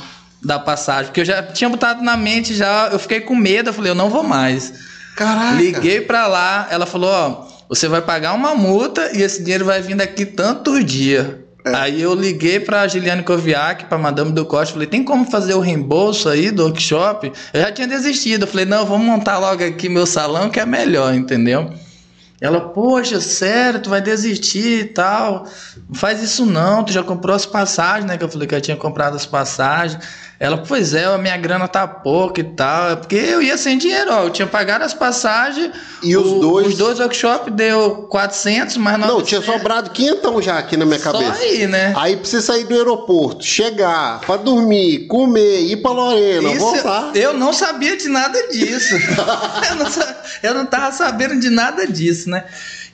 da 0.42 0.58
passagem, 0.58 1.06
porque 1.06 1.20
eu 1.20 1.24
já 1.24 1.42
tinha 1.42 1.68
botado 1.68 2.02
na 2.02 2.16
mente 2.16 2.54
já, 2.54 2.88
eu 2.92 2.98
fiquei 2.98 3.20
com 3.20 3.34
medo, 3.34 3.70
eu 3.70 3.72
falei, 3.74 3.90
eu 3.90 3.94
não 3.94 4.08
vou 4.08 4.22
mais. 4.22 4.72
Caraca. 5.16 5.56
Liguei 5.56 6.00
para 6.00 6.28
lá, 6.28 6.68
ela 6.70 6.86
falou, 6.86 7.10
ó, 7.10 7.48
você 7.68 7.88
vai 7.88 8.00
pagar 8.00 8.34
uma 8.34 8.54
multa 8.54 9.10
e 9.12 9.22
esse 9.22 9.42
dinheiro 9.42 9.64
vai 9.64 9.82
vir 9.82 9.96
daqui 9.96 10.24
tantos 10.24 10.84
dias. 10.84 11.26
É. 11.70 11.74
Aí 11.76 12.02
eu 12.02 12.14
liguei 12.14 12.60
pra 12.60 12.86
Giliane 12.86 13.22
Koviak, 13.22 13.86
pra 13.86 13.98
Madame 13.98 14.32
do 14.32 14.44
Costa, 14.44 14.74
falei, 14.74 14.88
tem 14.88 15.04
como 15.04 15.30
fazer 15.30 15.54
o 15.54 15.60
reembolso 15.60 16.28
aí 16.28 16.50
do 16.50 16.64
workshop? 16.64 17.32
Eu 17.52 17.60
já 17.60 17.72
tinha 17.72 17.86
desistido, 17.86 18.42
eu 18.42 18.46
falei, 18.46 18.64
não, 18.64 18.84
vamos 18.86 19.06
montar 19.06 19.38
logo 19.38 19.64
aqui 19.64 19.88
meu 19.88 20.06
salão 20.06 20.50
que 20.50 20.60
é 20.60 20.66
melhor, 20.66 21.14
entendeu? 21.14 21.70
Ela, 22.40 22.60
poxa, 22.60 23.20
sério, 23.20 23.80
tu 23.80 23.90
vai 23.90 24.00
desistir 24.00 24.80
e 24.80 24.84
tal. 24.84 25.44
Não 25.88 25.94
faz 25.94 26.22
isso 26.22 26.46
não, 26.46 26.84
tu 26.84 26.92
já 26.92 27.02
comprou 27.02 27.34
as 27.34 27.44
passagens, 27.44 28.04
né? 28.06 28.16
Que 28.16 28.22
eu 28.22 28.28
falei 28.28 28.46
que 28.46 28.54
eu 28.54 28.60
tinha 28.60 28.76
comprado 28.76 29.16
as 29.16 29.26
passagens. 29.26 30.00
Ela, 30.40 30.58
pois 30.58 30.94
é, 30.94 31.04
a 31.04 31.18
minha 31.18 31.36
grana 31.36 31.66
tá 31.66 31.84
pouca 31.86 32.40
e 32.40 32.44
tal. 32.44 32.90
É 32.92 32.96
porque 32.96 33.16
eu 33.16 33.42
ia 33.42 33.58
sem 33.58 33.76
dinheiro, 33.76 34.12
ó. 34.12 34.22
Eu 34.22 34.30
tinha 34.30 34.46
pagado 34.46 34.84
as 34.84 34.94
passagens. 34.94 35.72
E 36.00 36.16
os 36.16 36.30
o- 36.30 36.38
dois- 36.38 36.68
Os 36.68 36.74
dois 36.78 37.00
workshops 37.00 37.52
deu 37.52 38.06
400, 38.08 38.76
mas 38.76 39.00
Não, 39.00 39.20
tinha 39.20 39.42
sobrado 39.42 39.90
quinhentão 39.90 40.40
já 40.40 40.56
aqui 40.58 40.76
na 40.76 40.86
minha 40.86 41.00
Só 41.00 41.10
cabeça. 41.10 41.42
aí, 41.42 41.66
né? 41.66 41.92
Aí 41.96 42.16
pra 42.16 42.24
você 42.24 42.40
sair 42.40 42.62
do 42.64 42.74
aeroporto, 42.74 43.44
chegar, 43.44 44.20
pra 44.20 44.36
dormir, 44.36 45.08
comer, 45.08 45.62
ir 45.62 45.78
pra 45.78 45.90
Lorena, 45.90 46.50
Isso, 46.52 46.60
voltar. 46.60 47.10
eu 47.16 47.34
não 47.34 47.52
sabia 47.52 47.96
de 47.96 48.08
nada 48.08 48.40
disso. 48.46 48.94
eu, 49.70 49.74
não, 49.74 49.86
eu 50.44 50.54
não 50.54 50.66
tava 50.66 50.92
sabendo 50.92 51.40
de 51.40 51.50
nada 51.50 51.84
disso, 51.84 52.30
né? 52.30 52.44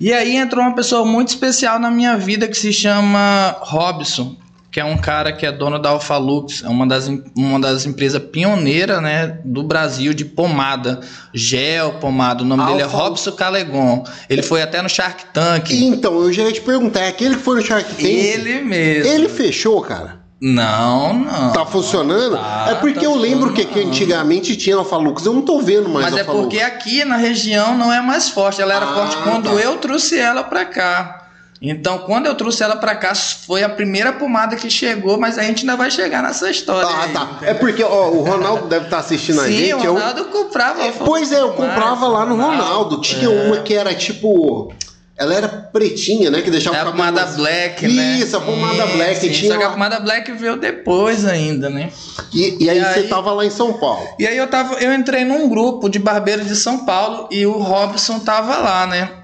E 0.00 0.14
aí 0.14 0.34
entrou 0.36 0.64
uma 0.64 0.74
pessoa 0.74 1.04
muito 1.04 1.28
especial 1.28 1.78
na 1.78 1.90
minha 1.90 2.16
vida 2.16 2.48
que 2.48 2.56
se 2.56 2.72
chama 2.72 3.54
Robson. 3.60 4.34
Que 4.74 4.80
é 4.80 4.84
um 4.84 4.98
cara 4.98 5.32
que 5.32 5.46
é 5.46 5.52
dono 5.52 5.78
da 5.78 5.90
Alphalux, 5.90 6.64
é 6.64 6.68
uma 6.68 6.84
das, 6.84 7.08
uma 7.36 7.60
das 7.60 7.86
empresas 7.86 8.20
pioneiras 8.20 9.00
né, 9.00 9.38
do 9.44 9.62
Brasil 9.62 10.12
de 10.12 10.24
pomada, 10.24 10.98
gel, 11.32 11.92
pomada. 12.00 12.42
O 12.42 12.44
nome 12.44 12.66
dele 12.66 12.82
é 12.82 12.84
Robson 12.84 13.30
Calegon. 13.30 14.02
Ele 14.28 14.42
foi 14.42 14.62
até 14.62 14.82
no 14.82 14.88
Shark 14.88 15.26
Tank. 15.32 15.70
Então, 15.70 16.20
eu 16.20 16.32
já 16.32 16.42
ia 16.42 16.50
te 16.50 16.60
perguntar, 16.60 17.02
é 17.02 17.08
aquele 17.08 17.36
que 17.36 17.42
foi 17.42 17.54
no 17.54 17.62
Shark 17.62 17.88
Tank? 17.88 18.02
Ele 18.02 18.62
mesmo. 18.62 19.12
Ele 19.12 19.28
fechou, 19.28 19.80
cara? 19.80 20.24
Não, 20.40 21.20
não. 21.20 21.52
Tá 21.52 21.64
funcionando? 21.64 22.36
Tá, 22.36 22.66
é 22.70 22.74
porque 22.74 22.98
tá 22.98 23.04
eu 23.04 23.14
lembro 23.14 23.52
que, 23.52 23.64
que 23.64 23.78
antigamente 23.78 24.56
tinha 24.56 24.74
Alphalux. 24.74 25.24
Eu 25.24 25.34
não 25.34 25.42
tô 25.42 25.60
vendo 25.60 25.88
mais 25.88 26.10
Mas 26.10 26.16
é 26.16 26.24
porque 26.24 26.58
aqui 26.58 27.04
na 27.04 27.16
região 27.16 27.78
não 27.78 27.92
é 27.92 28.00
mais 28.00 28.28
forte. 28.28 28.60
Ela 28.60 28.74
era 28.74 28.86
ah, 28.86 28.92
forte 28.92 29.16
quando 29.18 29.50
tá. 29.50 29.54
eu 29.54 29.76
trouxe 29.76 30.18
ela 30.18 30.42
pra 30.42 30.64
cá. 30.64 31.23
Então, 31.70 31.98
quando 31.98 32.26
eu 32.26 32.34
trouxe 32.34 32.62
ela 32.62 32.76
para 32.76 32.94
cá, 32.94 33.14
foi 33.14 33.62
a 33.62 33.68
primeira 33.68 34.12
pomada 34.12 34.54
que 34.54 34.68
chegou, 34.68 35.18
mas 35.18 35.38
a 35.38 35.42
gente 35.42 35.60
ainda 35.60 35.76
vai 35.76 35.90
chegar 35.90 36.22
nessa 36.22 36.50
história. 36.50 36.86
Ah, 36.86 37.04
aí, 37.04 37.12
tá. 37.12 37.38
É 37.42 37.54
porque 37.54 37.82
ó, 37.82 38.10
o 38.10 38.22
Ronaldo 38.22 38.68
deve 38.68 38.84
estar 38.84 38.98
tá 38.98 39.02
assistindo 39.02 39.40
Sim, 39.40 39.46
a 39.46 39.50
gente. 39.50 39.80
Sim, 39.80 39.86
o 39.88 39.94
Ronaldo 39.94 40.20
eu... 40.20 40.24
comprava. 40.26 40.82
É, 40.82 40.92
pois 40.92 41.32
é, 41.32 41.40
eu 41.40 41.52
comprava 41.52 42.06
lá 42.06 42.26
no 42.26 42.36
Ronaldo. 42.36 43.00
Tinha 43.00 43.28
é. 43.28 43.46
uma 43.46 43.58
que 43.58 43.72
era 43.72 43.94
tipo. 43.94 44.72
Ela 45.16 45.32
era 45.32 45.48
pretinha, 45.48 46.28
né? 46.28 46.42
Que 46.42 46.50
deixava 46.50 46.76
é 46.76 46.80
a 46.80 46.84
pomada 46.86 47.22
mais... 47.22 47.36
black, 47.36 47.86
né? 47.86 48.18
Isso, 48.18 48.36
a 48.36 48.40
pomada 48.40 48.84
sim, 48.86 48.96
black. 48.96 49.20
Sim, 49.20 49.30
tinha 49.30 49.52
só 49.52 49.58
que 49.58 49.64
a 49.64 49.70
pomada 49.70 50.00
black 50.00 50.32
veio 50.32 50.56
depois 50.56 51.24
ainda, 51.24 51.70
né? 51.70 51.90
E, 52.32 52.64
e, 52.64 52.68
aí, 52.68 52.78
e 52.78 52.84
aí 52.84 52.94
você 52.94 53.02
tava 53.04 53.32
lá 53.32 53.46
em 53.46 53.50
São 53.50 53.74
Paulo. 53.74 54.06
E 54.18 54.26
aí 54.26 54.36
eu 54.36 54.48
tava, 54.48 54.74
eu 54.74 54.92
entrei 54.92 55.24
num 55.24 55.48
grupo 55.48 55.88
de 55.88 56.00
barbeiros 56.00 56.48
de 56.48 56.56
São 56.56 56.84
Paulo 56.84 57.28
e 57.30 57.46
o 57.46 57.52
Robson 57.52 58.18
tava 58.18 58.58
lá, 58.58 58.88
né? 58.88 59.23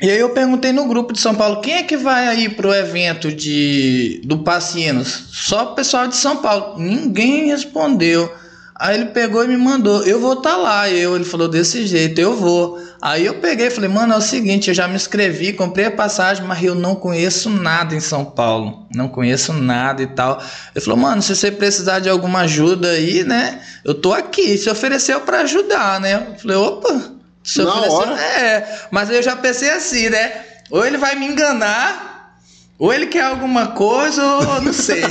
E 0.00 0.10
aí 0.10 0.18
eu 0.18 0.30
perguntei 0.30 0.72
no 0.72 0.86
grupo 0.86 1.12
de 1.12 1.20
São 1.20 1.34
Paulo, 1.34 1.60
quem 1.60 1.74
é 1.74 1.82
que 1.82 1.96
vai 1.96 2.26
aí 2.26 2.48
pro 2.48 2.72
evento 2.72 3.30
de 3.30 4.22
do 4.24 4.38
Pacinos? 4.38 5.24
Só 5.30 5.72
o 5.72 5.74
pessoal 5.74 6.08
de 6.08 6.16
São 6.16 6.38
Paulo. 6.38 6.78
Ninguém 6.78 7.48
respondeu. 7.48 8.32
Aí 8.80 8.96
ele 8.96 9.10
pegou 9.10 9.44
e 9.44 9.48
me 9.48 9.58
mandou, 9.58 10.02
eu 10.04 10.18
vou 10.18 10.32
estar 10.32 10.52
tá 10.52 10.56
lá. 10.56 10.90
Eu, 10.90 11.14
ele 11.14 11.24
falou 11.26 11.46
desse 11.48 11.86
jeito, 11.86 12.18
eu 12.18 12.34
vou. 12.34 12.80
Aí 13.02 13.26
eu 13.26 13.34
peguei 13.34 13.66
e 13.66 13.70
falei, 13.70 13.90
mano, 13.90 14.14
é 14.14 14.16
o 14.16 14.22
seguinte, 14.22 14.68
eu 14.68 14.74
já 14.74 14.88
me 14.88 14.96
inscrevi, 14.96 15.52
comprei 15.52 15.84
a 15.84 15.90
passagem, 15.90 16.46
mas 16.46 16.64
eu 16.64 16.74
não 16.74 16.94
conheço 16.94 17.50
nada 17.50 17.94
em 17.94 18.00
São 18.00 18.24
Paulo. 18.24 18.86
Não 18.94 19.06
conheço 19.06 19.52
nada 19.52 20.02
e 20.02 20.06
tal. 20.06 20.42
Ele 20.74 20.82
falou, 20.82 20.98
mano, 20.98 21.20
se 21.20 21.36
você 21.36 21.50
precisar 21.50 21.98
de 21.98 22.08
alguma 22.08 22.40
ajuda 22.40 22.88
aí, 22.88 23.22
né? 23.22 23.60
Eu 23.84 23.92
tô 23.92 24.14
aqui. 24.14 24.56
Se 24.56 24.70
ofereceu 24.70 25.20
para 25.20 25.42
ajudar, 25.42 26.00
né? 26.00 26.28
Eu 26.30 26.38
falei, 26.38 26.56
opa, 26.56 27.19
se 27.42 27.62
Na 27.62 27.74
hora? 27.74 28.20
É, 28.20 28.86
mas 28.90 29.10
eu 29.10 29.22
já 29.22 29.36
pensei 29.36 29.70
assim, 29.70 30.08
né? 30.08 30.32
Ou 30.70 30.86
ele 30.86 30.96
vai 30.96 31.16
me 31.16 31.26
enganar, 31.26 32.10
ou 32.78 32.94
ele 32.94 33.06
quer 33.06 33.24
alguma 33.24 33.68
coisa, 33.68 34.24
ou 34.24 34.62
não 34.62 34.72
sei. 34.72 35.02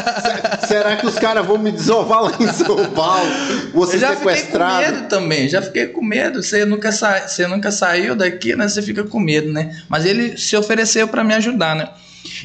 Será 0.66 0.96
que 0.96 1.06
os 1.06 1.16
caras 1.16 1.46
vão 1.46 1.58
me 1.58 1.70
desovar 1.70 2.22
lá 2.22 2.32
em 2.40 2.52
São 2.52 2.90
Paulo? 2.90 3.30
Você 3.72 3.96
eu 3.96 4.00
já 4.00 4.16
sequestrado? 4.16 4.74
fiquei 4.76 4.92
com 4.92 4.96
medo 4.96 5.08
também, 5.08 5.48
já 5.48 5.62
fiquei 5.62 5.86
com 5.86 6.02
medo. 6.02 6.42
Você 6.42 6.64
nunca, 6.64 6.90
sa... 6.90 7.28
você 7.28 7.46
nunca 7.46 7.70
saiu 7.70 8.16
daqui, 8.16 8.56
né? 8.56 8.66
Você 8.68 8.82
fica 8.82 9.04
com 9.04 9.20
medo, 9.20 9.52
né? 9.52 9.80
Mas 9.88 10.04
ele 10.04 10.36
se 10.36 10.56
ofereceu 10.56 11.06
para 11.06 11.22
me 11.22 11.34
ajudar, 11.34 11.76
né? 11.76 11.88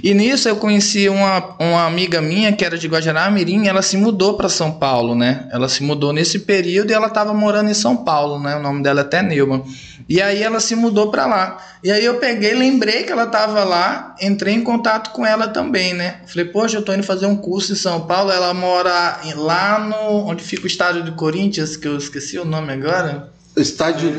E 0.03 0.13
nisso 0.13 0.47
eu 0.47 0.55
conheci 0.55 1.09
uma, 1.09 1.55
uma 1.59 1.85
amiga 1.85 2.21
minha 2.21 2.51
que 2.51 2.63
era 2.63 2.77
de 2.77 2.87
Guajará-Mirim, 2.87 3.67
ela 3.67 3.81
se 3.81 3.97
mudou 3.97 4.35
para 4.35 4.49
São 4.49 4.71
Paulo, 4.71 5.15
né? 5.15 5.47
Ela 5.51 5.67
se 5.67 5.83
mudou 5.83 6.13
nesse 6.13 6.39
período 6.39 6.91
e 6.91 6.93
ela 6.93 7.07
estava 7.07 7.33
morando 7.33 7.69
em 7.69 7.73
São 7.73 7.97
Paulo, 7.97 8.39
né? 8.39 8.55
O 8.55 8.61
nome 8.61 8.83
dela 8.83 9.01
é 9.01 9.03
até 9.03 9.21
Neumann. 9.21 9.63
E 10.07 10.21
aí 10.21 10.41
ela 10.41 10.59
se 10.59 10.75
mudou 10.75 11.11
para 11.11 11.27
lá. 11.27 11.57
E 11.83 11.91
aí 11.91 12.03
eu 12.03 12.15
peguei, 12.15 12.53
lembrei 12.53 13.03
que 13.03 13.11
ela 13.11 13.25
estava 13.25 13.63
lá, 13.63 14.15
entrei 14.21 14.55
em 14.55 14.63
contato 14.63 15.11
com 15.11 15.25
ela 15.25 15.47
também, 15.47 15.93
né? 15.93 16.21
Falei, 16.27 16.45
poxa, 16.45 16.77
eu 16.77 16.81
tô 16.81 16.93
indo 16.93 17.03
fazer 17.03 17.27
um 17.27 17.35
curso 17.35 17.73
em 17.73 17.75
São 17.75 18.01
Paulo, 18.07 18.31
ela 18.31 18.53
mora 18.53 19.19
lá 19.35 19.79
no 19.79 20.27
onde 20.27 20.43
fica 20.43 20.63
o 20.63 20.67
estádio 20.67 21.03
do 21.03 21.11
Corinthians, 21.13 21.77
que 21.77 21.87
eu 21.87 21.95
esqueci 21.97 22.39
o 22.39 22.45
nome 22.45 22.73
agora. 22.73 23.31
Estádio 23.55 24.11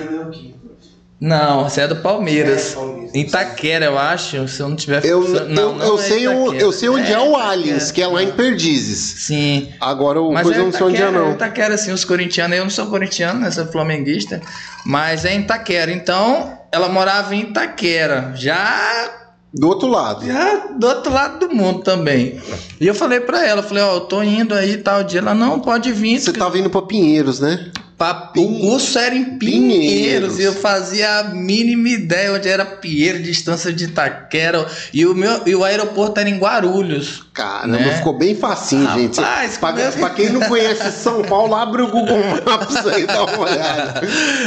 não, 1.20 1.68
você 1.68 1.82
é 1.82 1.86
do 1.86 1.96
Palmeiras. 1.96 2.72
É, 2.72 2.74
Palmeiras. 2.76 3.14
Itaquera, 3.14 3.84
eu 3.84 3.98
acho. 3.98 4.48
Se 4.48 4.60
eu 4.60 4.68
não 4.70 4.76
tiver. 4.76 5.04
Eu, 5.04 5.20
não, 5.20 5.62
eu, 5.62 5.74
não 5.74 5.86
eu 5.86 5.98
é 5.98 6.02
sei, 6.02 6.28
o, 6.28 6.54
eu 6.54 6.72
sei 6.72 6.88
onde 6.88 7.12
é, 7.12 7.14
é 7.14 7.18
o 7.18 7.36
Allianz, 7.36 7.90
que 7.90 8.00
é 8.00 8.06
lá 8.06 8.22
em 8.22 8.32
Perdizes. 8.32 9.24
Sim. 9.26 9.68
Agora 9.78 10.20
o 10.20 10.32
mas 10.32 10.48
eu 10.48 10.64
não 10.64 10.72
sei 10.72 10.86
onde 10.86 11.02
é, 11.02 11.10
não. 11.10 11.32
Itaquera, 11.32 11.74
assim, 11.74 11.92
os 11.92 12.06
corintianos. 12.06 12.56
Eu 12.56 12.64
não 12.64 12.70
sou 12.70 12.86
corintiano, 12.86 13.40
né? 13.40 13.50
Sou 13.50 13.66
flamenguista. 13.66 14.40
Mas 14.86 15.26
é 15.26 15.34
em 15.34 15.40
Itaquera. 15.40 15.92
Então, 15.92 16.58
ela 16.72 16.88
morava 16.88 17.34
em 17.34 17.42
Itaquera. 17.42 18.32
Já 18.34 19.10
do 19.52 19.68
outro 19.68 19.88
lado. 19.88 20.24
Já 20.24 20.68
do 20.68 20.86
outro 20.86 21.12
lado 21.12 21.46
do 21.46 21.54
mundo 21.54 21.80
também. 21.80 22.40
E 22.80 22.86
eu 22.86 22.94
falei 22.94 23.20
para 23.20 23.44
ela, 23.46 23.62
falei, 23.62 23.82
ó, 23.82 23.92
oh, 23.92 23.96
eu 23.96 24.00
tô 24.00 24.22
indo 24.22 24.54
aí 24.54 24.78
tal 24.78 25.04
dia. 25.04 25.20
Ela, 25.20 25.34
não, 25.34 25.60
pode 25.60 25.92
vir. 25.92 26.18
Você 26.18 26.32
tá 26.32 26.48
vindo 26.48 26.70
pra 26.70 26.80
Pinheiros, 26.80 27.40
né? 27.40 27.70
Pra, 28.00 28.32
o 28.34 28.60
curso 28.60 28.98
era 28.98 29.14
em 29.14 29.36
Pinheiros, 29.36 30.38
e 30.38 30.44
eu 30.44 30.54
fazia 30.54 31.18
a 31.18 31.24
mínima 31.24 31.90
ideia 31.90 32.32
onde 32.32 32.48
era 32.48 32.64
Pinheiro, 32.64 33.22
distância 33.22 33.70
de 33.70 33.84
Itaquera. 33.84 34.66
E 34.90 35.04
o, 35.04 35.14
meu, 35.14 35.42
e 35.46 35.54
o 35.54 35.62
aeroporto 35.62 36.18
era 36.18 36.26
em 36.26 36.38
Guarulhos. 36.38 37.22
Caramba, 37.34 37.76
né? 37.76 37.98
ficou 37.98 38.16
bem 38.16 38.34
facinho, 38.34 38.86
Rapaz, 38.86 39.02
gente. 39.02 39.58
Pra, 39.58 39.72
meu... 39.72 39.92
pra, 39.92 40.10
quem 40.10 40.30
não 40.30 40.40
conhece 40.48 40.92
São 40.92 41.20
Paulo, 41.20 41.54
abre 41.54 41.82
o 41.82 41.88
Google 41.88 42.20
Maps 42.46 42.86
aí, 42.86 43.06
dá 43.06 43.22
uma 43.22 43.38
olhada. 43.38 44.00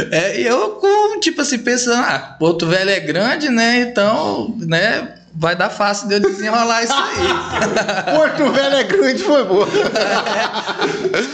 É, 0.09 0.41
e 0.41 0.47
eu, 0.47 0.81
tipo 1.21 1.39
assim, 1.41 1.59
pensando, 1.59 2.01
ah, 2.01 2.35
Porto 2.39 2.65
Velho 2.65 2.89
é 2.89 2.99
grande, 3.01 3.49
né? 3.49 3.81
Então, 3.81 4.57
né? 4.61 5.13
Vai 5.35 5.55
dar 5.55 5.69
fácil 5.69 6.07
de 6.07 6.15
eu 6.15 6.19
desenrolar 6.19 6.83
isso 6.83 6.93
aí. 6.93 8.13
Porto 8.15 8.51
Velho 8.51 8.75
é 8.75 8.83
grande, 8.83 9.23
foi 9.23 9.43
boa. 9.45 9.67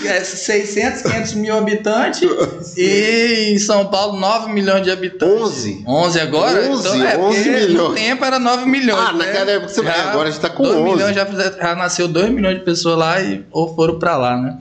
É, 0.05 0.23
600, 0.23 1.01
500 1.03 1.33
mil 1.33 1.57
habitantes 1.57 2.21
e 2.77 3.53
em 3.53 3.59
São 3.59 3.88
Paulo 3.88 4.19
9 4.19 4.51
milhões 4.51 4.83
de 4.83 4.91
habitantes. 4.91 5.65
11? 5.65 5.83
11 5.88 6.19
agora? 6.19 6.69
11, 6.69 6.88
então, 6.88 7.07
é, 7.07 7.17
11 7.17 7.49
milhões. 7.49 7.73
No 7.73 7.93
tempo 7.93 8.25
era 8.25 8.39
9 8.39 8.65
milhões. 8.65 9.07
Ah, 9.09 9.13
né? 9.13 9.25
naquela 9.25 9.51
época 9.51 9.69
você... 9.69 9.83
Já, 9.83 10.09
agora 10.09 10.27
a 10.29 10.31
gente 10.31 10.41
tá 10.41 10.49
com 10.49 10.63
2 10.63 10.75
11. 10.75 10.91
Milhões, 10.91 11.15
já, 11.15 11.25
já 11.25 11.75
nasceu 11.75 12.07
2 12.07 12.29
milhões 12.31 12.57
de 12.59 12.65
pessoas 12.65 12.97
lá 12.97 13.21
e, 13.21 13.45
ou 13.51 13.73
foram 13.75 13.99
para 13.99 14.17
lá, 14.17 14.38
né? 14.38 14.57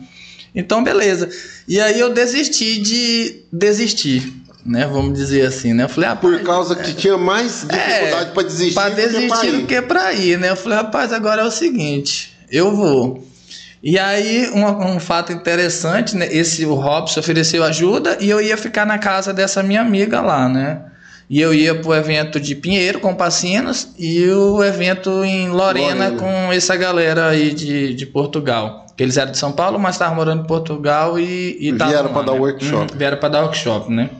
Então, 0.55 0.83
beleza. 0.83 1.29
E 1.66 1.81
aí 1.81 1.98
eu 1.98 2.11
desisti 2.11 2.79
de 2.79 3.42
desistir 3.53 4.33
né? 4.64 4.87
Vamos 4.87 5.14
dizer 5.14 5.47
assim, 5.47 5.73
né? 5.73 5.85
Eu 5.85 5.88
falei, 5.88 6.11
por 6.16 6.42
causa 6.42 6.77
que 6.77 6.92
tinha 6.94 7.16
mais 7.16 7.66
dificuldade 7.68 8.31
é, 8.31 8.33
para 8.33 8.42
desistir, 8.42 8.75
para 8.75 8.94
desistir 8.94 9.53
do 9.53 9.66
que 9.66 9.83
para 9.83 10.12
ir. 10.12 10.33
ir, 10.33 10.38
né? 10.38 10.51
Eu 10.51 10.57
falei, 10.57 10.79
rapaz, 10.79 11.12
agora 11.12 11.42
é 11.42 11.44
o 11.44 11.51
seguinte, 11.51 12.37
eu 12.51 12.75
vou. 12.75 13.27
E 13.83 13.99
aí 13.99 14.51
um, 14.51 14.94
um, 14.94 15.01
fato 15.01 15.33
interessante, 15.33 16.16
né? 16.16 16.27
Esse 16.31 16.66
o 16.66 16.75
Robson 16.75 17.21
ofereceu 17.21 17.62
ajuda 17.62 18.18
e 18.21 18.29
eu 18.29 18.40
ia 18.40 18.57
ficar 18.57 18.85
na 18.85 18.99
casa 18.99 19.33
dessa 19.33 19.62
minha 19.62 19.81
amiga 19.81 20.21
lá, 20.21 20.49
né? 20.49 20.83
E 21.31 21.40
eu 21.40 21.53
ia 21.53 21.75
pro 21.75 21.94
evento 21.94 22.40
de 22.40 22.55
Pinheiro 22.55 23.01
com 23.01 23.14
Pacinos 23.14 23.88
e 23.99 24.27
o 24.31 24.64
evento 24.64 25.23
em 25.25 25.49
Lorena, 25.51 26.09
Lorena. 26.09 26.16
com 26.16 26.53
essa 26.53 26.75
galera 26.75 27.29
aí 27.29 27.53
de, 27.53 27.94
de 27.94 28.07
Portugal. 28.07 28.87
Que 28.97 29.03
eles 29.03 29.16
eram 29.16 29.31
de 29.31 29.38
São 29.38 29.53
Paulo, 29.53 29.79
mas 29.79 29.94
estavam 29.94 30.16
morando 30.16 30.42
em 30.42 30.47
Portugal 30.47 31.18
e, 31.18 31.57
e 31.61 31.71
vieram 31.71 32.12
para 32.12 32.23
dar 32.23 32.33
né? 32.33 32.38
workshop. 32.40 32.94
Hum, 32.94 32.97
vieram 32.97 33.18
para 33.18 33.29
dar 33.29 33.42
workshop, 33.42 33.92
né? 33.92 34.11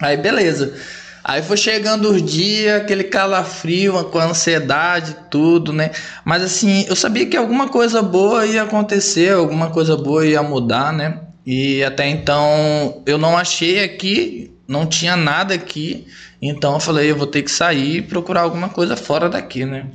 Aí 0.00 0.16
beleza. 0.16 0.74
Aí 1.22 1.42
foi 1.42 1.56
chegando 1.56 2.10
os 2.10 2.22
dias, 2.22 2.82
aquele 2.82 3.04
calafrio 3.04 4.04
com 4.04 4.18
ansiedade, 4.18 5.16
tudo, 5.30 5.72
né? 5.72 5.90
Mas 6.22 6.42
assim, 6.42 6.84
eu 6.86 6.94
sabia 6.94 7.24
que 7.24 7.36
alguma 7.36 7.68
coisa 7.68 8.02
boa 8.02 8.44
ia 8.44 8.62
acontecer, 8.62 9.32
alguma 9.32 9.70
coisa 9.70 9.96
boa 9.96 10.26
ia 10.26 10.42
mudar, 10.42 10.92
né? 10.92 11.20
E 11.46 11.82
até 11.82 12.06
então 12.08 13.02
eu 13.06 13.16
não 13.16 13.38
achei 13.38 13.82
aqui, 13.82 14.52
não 14.68 14.84
tinha 14.84 15.16
nada 15.16 15.54
aqui. 15.54 16.06
Então 16.42 16.74
eu 16.74 16.80
falei, 16.80 17.10
eu 17.10 17.16
vou 17.16 17.26
ter 17.26 17.40
que 17.40 17.50
sair 17.50 17.96
e 17.96 18.02
procurar 18.02 18.42
alguma 18.42 18.68
coisa 18.68 18.94
fora 18.94 19.30
daqui, 19.30 19.64
né? 19.64 19.86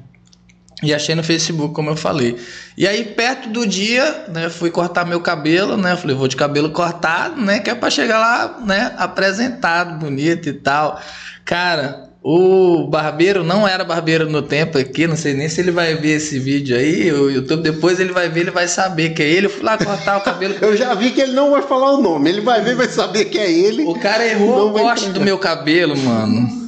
E 0.81 0.93
achei 0.93 1.13
no 1.13 1.23
Facebook, 1.23 1.73
como 1.73 1.89
eu 1.89 1.95
falei. 1.95 2.37
E 2.77 2.87
aí, 2.87 3.03
perto 3.03 3.49
do 3.49 3.67
dia, 3.67 4.25
né, 4.29 4.49
fui 4.49 4.71
cortar 4.71 5.05
meu 5.05 5.19
cabelo, 5.19 5.75
né? 5.75 5.95
Falei, 5.97 6.15
vou 6.15 6.27
de 6.27 6.37
cabelo 6.37 6.69
cortado, 6.69 7.41
né? 7.41 7.59
Que 7.59 7.69
é 7.69 7.75
pra 7.75 7.89
chegar 7.89 8.19
lá, 8.19 8.59
né? 8.65 8.93
Apresentado, 8.97 9.99
bonito 9.99 10.47
e 10.47 10.53
tal. 10.53 11.01
Cara, 11.43 12.09
o 12.21 12.87
barbeiro 12.87 13.43
não 13.43 13.67
era 13.67 13.83
barbeiro 13.83 14.29
no 14.29 14.41
tempo 14.41 14.77
aqui, 14.77 15.07
não 15.07 15.15
sei 15.15 15.33
nem 15.33 15.47
se 15.47 15.61
ele 15.61 15.71
vai 15.71 15.95
ver 15.95 16.17
esse 16.17 16.37
vídeo 16.37 16.77
aí, 16.77 17.11
o 17.13 17.29
YouTube 17.29 17.63
depois 17.63 17.97
ele 17.97 18.11
vai 18.11 18.27
ver, 18.27 18.41
ele 18.41 18.51
vai 18.51 18.67
saber 18.67 19.09
que 19.09 19.23
é 19.23 19.29
ele. 19.29 19.47
Eu 19.47 19.49
fui 19.49 19.63
lá 19.63 19.77
cortar 19.77 20.17
o 20.17 20.21
cabelo. 20.21 20.55
eu 20.61 20.75
já 20.75 20.93
vi 20.93 21.11
que 21.11 21.21
ele 21.21 21.31
não 21.31 21.51
vai 21.51 21.61
falar 21.61 21.93
o 21.93 22.01
nome, 22.01 22.29
ele 22.29 22.41
vai 22.41 22.61
ver, 22.61 22.75
vai 22.75 22.89
saber 22.89 23.25
que 23.25 23.37
é 23.37 23.49
ele. 23.49 23.83
O 23.83 23.95
cara 23.95 24.27
errou 24.27 24.69
o 24.69 24.73
corte 24.73 25.09
do 25.09 25.21
meu 25.21 25.37
cabelo, 25.37 25.97
mano. 25.97 26.59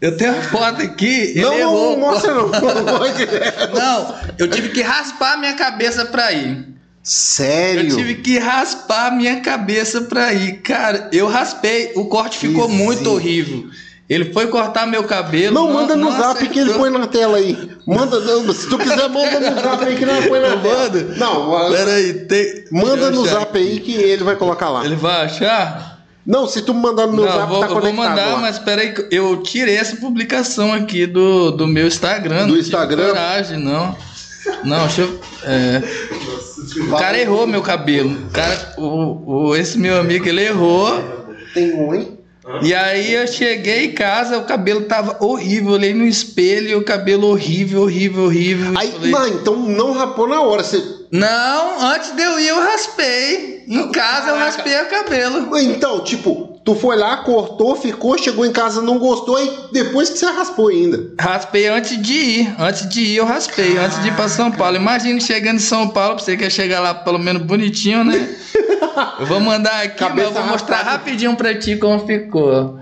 Eu 0.00 0.16
tenho 0.16 0.32
a 0.38 0.42
foto 0.42 0.82
aqui. 0.82 1.34
Não, 1.36 1.58
não 1.58 1.96
mostra 1.98 2.34
não. 2.34 2.48
não, 3.74 4.14
eu 4.38 4.48
tive 4.48 4.68
que 4.70 4.82
raspar 4.82 5.34
a 5.34 5.36
minha 5.36 5.54
cabeça 5.54 6.04
pra 6.06 6.32
ir. 6.32 6.74
Sério? 7.02 7.90
Eu 7.90 7.96
tive 7.96 8.16
que 8.16 8.38
raspar 8.38 9.08
a 9.08 9.10
minha 9.10 9.40
cabeça 9.40 10.02
pra 10.02 10.32
ir. 10.32 10.60
Cara, 10.62 11.10
eu 11.12 11.28
raspei, 11.28 11.92
o 11.94 12.06
corte 12.06 12.38
ficou 12.38 12.68
muito 12.68 13.10
horrível. 13.10 13.68
Ele 14.08 14.32
foi 14.32 14.48
cortar 14.48 14.86
meu 14.86 15.04
cabelo. 15.04 15.54
Não, 15.54 15.72
manda 15.72 15.96
no 15.96 16.10
zap 16.12 16.36
acertou. 16.36 16.48
que 16.48 16.58
ele 16.58 16.74
põe 16.74 16.90
na 16.90 17.06
tela 17.06 17.38
aí. 17.38 17.70
Manda, 17.86 18.20
se 18.52 18.68
tu 18.68 18.78
quiser, 18.78 19.08
manda 19.08 19.40
no 19.40 19.62
zap 19.62 19.84
aí 19.84 19.96
que 19.96 20.04
não 20.06 20.22
põe 20.22 20.40
na 20.40 20.56
tela. 20.58 20.82
Manda? 20.82 21.02
Não, 21.16 21.70
peraí. 21.70 22.14
Tem... 22.26 22.64
Manda 22.70 23.10
no 23.10 23.26
zap 23.26 23.56
aí 23.56 23.80
que 23.80 23.94
ele 23.94 24.22
vai 24.22 24.36
colocar 24.36 24.68
lá. 24.68 24.84
Ele 24.84 24.96
vai 24.96 25.24
achar? 25.24 25.93
Não, 26.26 26.46
se 26.46 26.62
tu 26.62 26.72
mandar 26.72 27.06
no 27.06 27.12
meu 27.12 27.26
não, 27.26 27.32
zap, 27.32 27.48
vou, 27.48 27.60
tá 27.60 27.68
conectado. 27.68 27.86
Eu 27.86 27.94
vou 27.94 28.04
mandar, 28.04 28.32
lá. 28.32 28.38
mas 28.38 28.58
peraí, 28.58 28.94
eu 29.10 29.42
tirei 29.42 29.76
essa 29.76 29.96
publicação 29.96 30.72
aqui 30.72 31.06
do, 31.06 31.50
do 31.50 31.66
meu 31.66 31.86
Instagram. 31.86 32.46
Do 32.46 32.58
Instagram? 32.58 33.08
Coragem, 33.08 33.58
não. 33.58 33.96
Não, 34.64 34.86
deixa 34.86 35.02
eu. 35.02 35.20
É... 35.42 35.82
O 36.88 36.96
cara 36.96 37.18
errou 37.18 37.46
meu 37.46 37.60
cabelo. 37.60 38.10
O 38.10 38.30
cara, 38.30 38.74
o, 38.78 39.48
o, 39.48 39.56
esse 39.56 39.78
meu 39.78 39.98
amigo, 40.00 40.26
ele 40.26 40.42
errou. 40.42 41.02
Tem 41.52 41.74
um, 41.74 41.94
hein? 41.94 42.18
E 42.62 42.74
aí 42.74 43.14
eu 43.14 43.26
cheguei 43.26 43.86
em 43.86 43.92
casa, 43.92 44.36
o 44.36 44.44
cabelo 44.44 44.82
tava 44.82 45.16
horrível, 45.24 45.70
eu 45.70 45.74
olhei 45.74 45.94
no 45.94 46.04
espelho 46.04 46.78
o 46.78 46.84
cabelo 46.84 47.28
horrível, 47.28 47.82
horrível, 47.82 48.24
horrível. 48.24 48.72
Aí, 48.76 48.92
falei, 48.92 49.10
não, 49.10 49.28
então 49.28 49.56
não 49.56 49.92
rapou 49.92 50.28
na 50.28 50.42
hora, 50.42 50.62
você... 50.62 50.93
Não, 51.16 51.80
antes 51.80 52.10
de 52.10 52.20
eu 52.22 52.40
ir 52.40 52.48
eu 52.48 52.60
raspei. 52.60 53.62
Em 53.68 53.92
casa 53.92 54.30
eu 54.30 54.36
raspei 54.36 54.82
o 54.82 54.86
cabelo. 54.86 55.56
Então, 55.58 56.02
tipo, 56.02 56.60
tu 56.64 56.74
foi 56.74 56.96
lá, 56.96 57.18
cortou, 57.18 57.76
ficou, 57.76 58.18
chegou 58.18 58.44
em 58.44 58.50
casa, 58.50 58.82
não 58.82 58.98
gostou 58.98 59.40
e 59.40 59.68
depois 59.72 60.10
que 60.10 60.18
você 60.18 60.26
raspou 60.26 60.68
ainda. 60.70 61.12
Raspei 61.20 61.68
antes 61.68 62.02
de 62.02 62.12
ir. 62.14 62.54
Antes 62.58 62.88
de 62.88 63.00
ir 63.00 63.16
eu 63.18 63.24
raspei, 63.24 63.78
antes 63.78 64.02
de 64.02 64.08
ir 64.08 64.16
pra 64.16 64.28
São 64.28 64.50
Paulo. 64.50 64.74
Imagina 64.76 65.20
chegando 65.20 65.56
em 65.56 65.60
São 65.60 65.88
Paulo, 65.88 66.16
pra 66.16 66.24
você 66.24 66.36
quer 66.36 66.50
chegar 66.50 66.80
lá 66.80 66.92
pelo 66.92 67.18
menos 67.20 67.42
bonitinho, 67.42 68.02
né? 68.02 68.34
Eu 69.18 69.26
vou 69.26 69.40
mandar 69.40 69.82
aqui, 69.82 69.98
Cabeça 69.98 70.28
mas 70.28 70.36
eu 70.36 70.42
vou 70.42 70.52
mostrar 70.52 70.76
raspada. 70.76 70.98
rapidinho 70.98 71.34
pra 71.34 71.52
ti 71.58 71.76
como 71.76 72.06
ficou. 72.06 72.78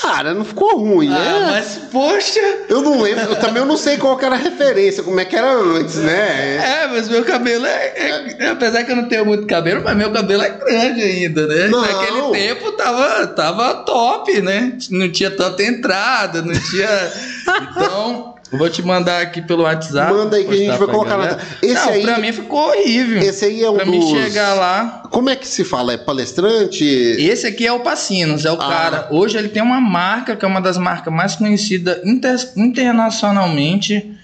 Cara, 0.00 0.32
não 0.34 0.44
ficou 0.44 0.78
ruim, 0.78 1.08
né? 1.08 1.16
Ah, 1.16 1.46
mas 1.50 1.80
poxa! 1.90 2.40
Eu 2.68 2.82
não 2.82 3.00
lembro, 3.02 3.24
eu 3.24 3.36
também 3.36 3.62
eu 3.62 3.66
não 3.66 3.76
sei 3.76 3.96
qual 3.96 4.18
era 4.20 4.34
a 4.34 4.38
referência, 4.38 5.02
como 5.02 5.18
é 5.18 5.24
que 5.24 5.34
era 5.34 5.52
antes, 5.52 5.96
né? 5.96 6.56
É, 6.56 6.86
mas 6.86 7.08
meu 7.08 7.24
cabelo 7.24 7.66
é, 7.66 7.92
é, 7.96 8.36
é, 8.38 8.48
Apesar 8.50 8.84
que 8.84 8.92
eu 8.92 8.96
não 8.96 9.08
tenho 9.08 9.26
muito 9.26 9.46
cabelo, 9.46 9.82
mas 9.82 9.96
meu 9.96 10.12
cabelo 10.12 10.42
é 10.42 10.50
grande 10.50 11.02
ainda, 11.02 11.46
né? 11.46 11.68
Não. 11.68 11.80
Naquele 11.80 12.22
tempo 12.32 12.72
tava, 12.72 13.26
tava 13.28 13.74
top, 13.84 14.40
né? 14.40 14.72
Não 14.90 15.10
tinha 15.10 15.30
tanta 15.30 15.62
entrada, 15.62 16.42
não 16.42 16.54
tinha. 16.54 16.88
Então. 17.70 18.37
Vou 18.50 18.68
te 18.70 18.82
mandar 18.82 19.20
aqui 19.20 19.42
pelo 19.42 19.64
WhatsApp. 19.64 20.12
Manda 20.12 20.36
aí 20.36 20.44
que 20.44 20.54
a 20.54 20.56
gente 20.56 20.78
vai 20.78 20.88
colocar 20.88 21.18
na. 21.18 21.38
Esse 21.62 21.74
Não, 21.74 21.88
aí. 21.92 22.02
Pra 22.02 22.18
mim 22.18 22.32
ficou 22.32 22.68
horrível. 22.68 23.20
Esse 23.20 23.44
aí 23.44 23.62
é 23.62 23.70
um 23.70 23.74
pra 23.74 23.84
dos... 23.84 23.94
mim 23.94 24.10
chegar 24.10 24.54
lá. 24.54 25.02
Como 25.10 25.28
é 25.28 25.36
que 25.36 25.46
se 25.46 25.64
fala? 25.64 25.92
É 25.92 25.96
palestrante? 25.98 26.84
Esse 26.84 27.46
aqui 27.46 27.66
é 27.66 27.72
o 27.72 27.80
Pacinos, 27.80 28.44
é 28.44 28.50
o 28.50 28.54
ah. 28.54 28.68
cara. 28.68 29.08
Hoje 29.10 29.36
ele 29.36 29.48
tem 29.48 29.62
uma 29.62 29.80
marca 29.80 30.34
que 30.34 30.44
é 30.44 30.48
uma 30.48 30.60
das 30.60 30.78
marcas 30.78 31.12
mais 31.12 31.36
conhecidas 31.36 31.98
inter... 32.04 32.36
internacionalmente. 32.56 34.14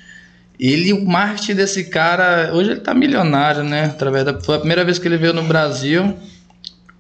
Ele, 0.59 0.93
o 0.93 1.05
marketing 1.05 1.55
desse 1.55 1.85
cara, 1.85 2.53
hoje 2.55 2.71
ele 2.71 2.81
tá 2.81 2.95
milionário, 2.95 3.65
né? 3.65 3.87
Através 3.87 4.25
da, 4.25 4.41
foi 4.41 4.57
a 4.57 4.59
primeira 4.59 4.85
vez 4.85 4.99
que 4.99 5.09
ele 5.09 5.19
veio 5.19 5.33
no 5.33 5.43
Brasil. 5.43 6.17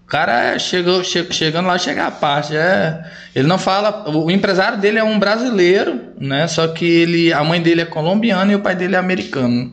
O 0.04 0.06
cara 0.06 0.58
chegou, 0.58 1.02
che, 1.02 1.26
chegando 1.30 1.66
lá, 1.66 1.78
chega 1.78 2.06
a 2.06 2.10
parte. 2.10 2.54
É, 2.54 3.02
ele 3.34 3.48
não 3.48 3.58
fala. 3.58 4.08
O 4.10 4.30
empresário 4.30 4.78
dele 4.78 4.98
é 4.98 5.04
um 5.04 5.18
brasileiro, 5.18 5.98
né? 6.20 6.46
Só 6.46 6.68
que 6.68 6.84
ele, 6.84 7.32
a 7.32 7.42
mãe 7.42 7.60
dele 7.60 7.80
é 7.80 7.86
colombiana 7.86 8.52
e 8.52 8.54
o 8.54 8.60
pai 8.60 8.76
dele 8.76 8.96
é 8.96 8.98
americano. 8.98 9.72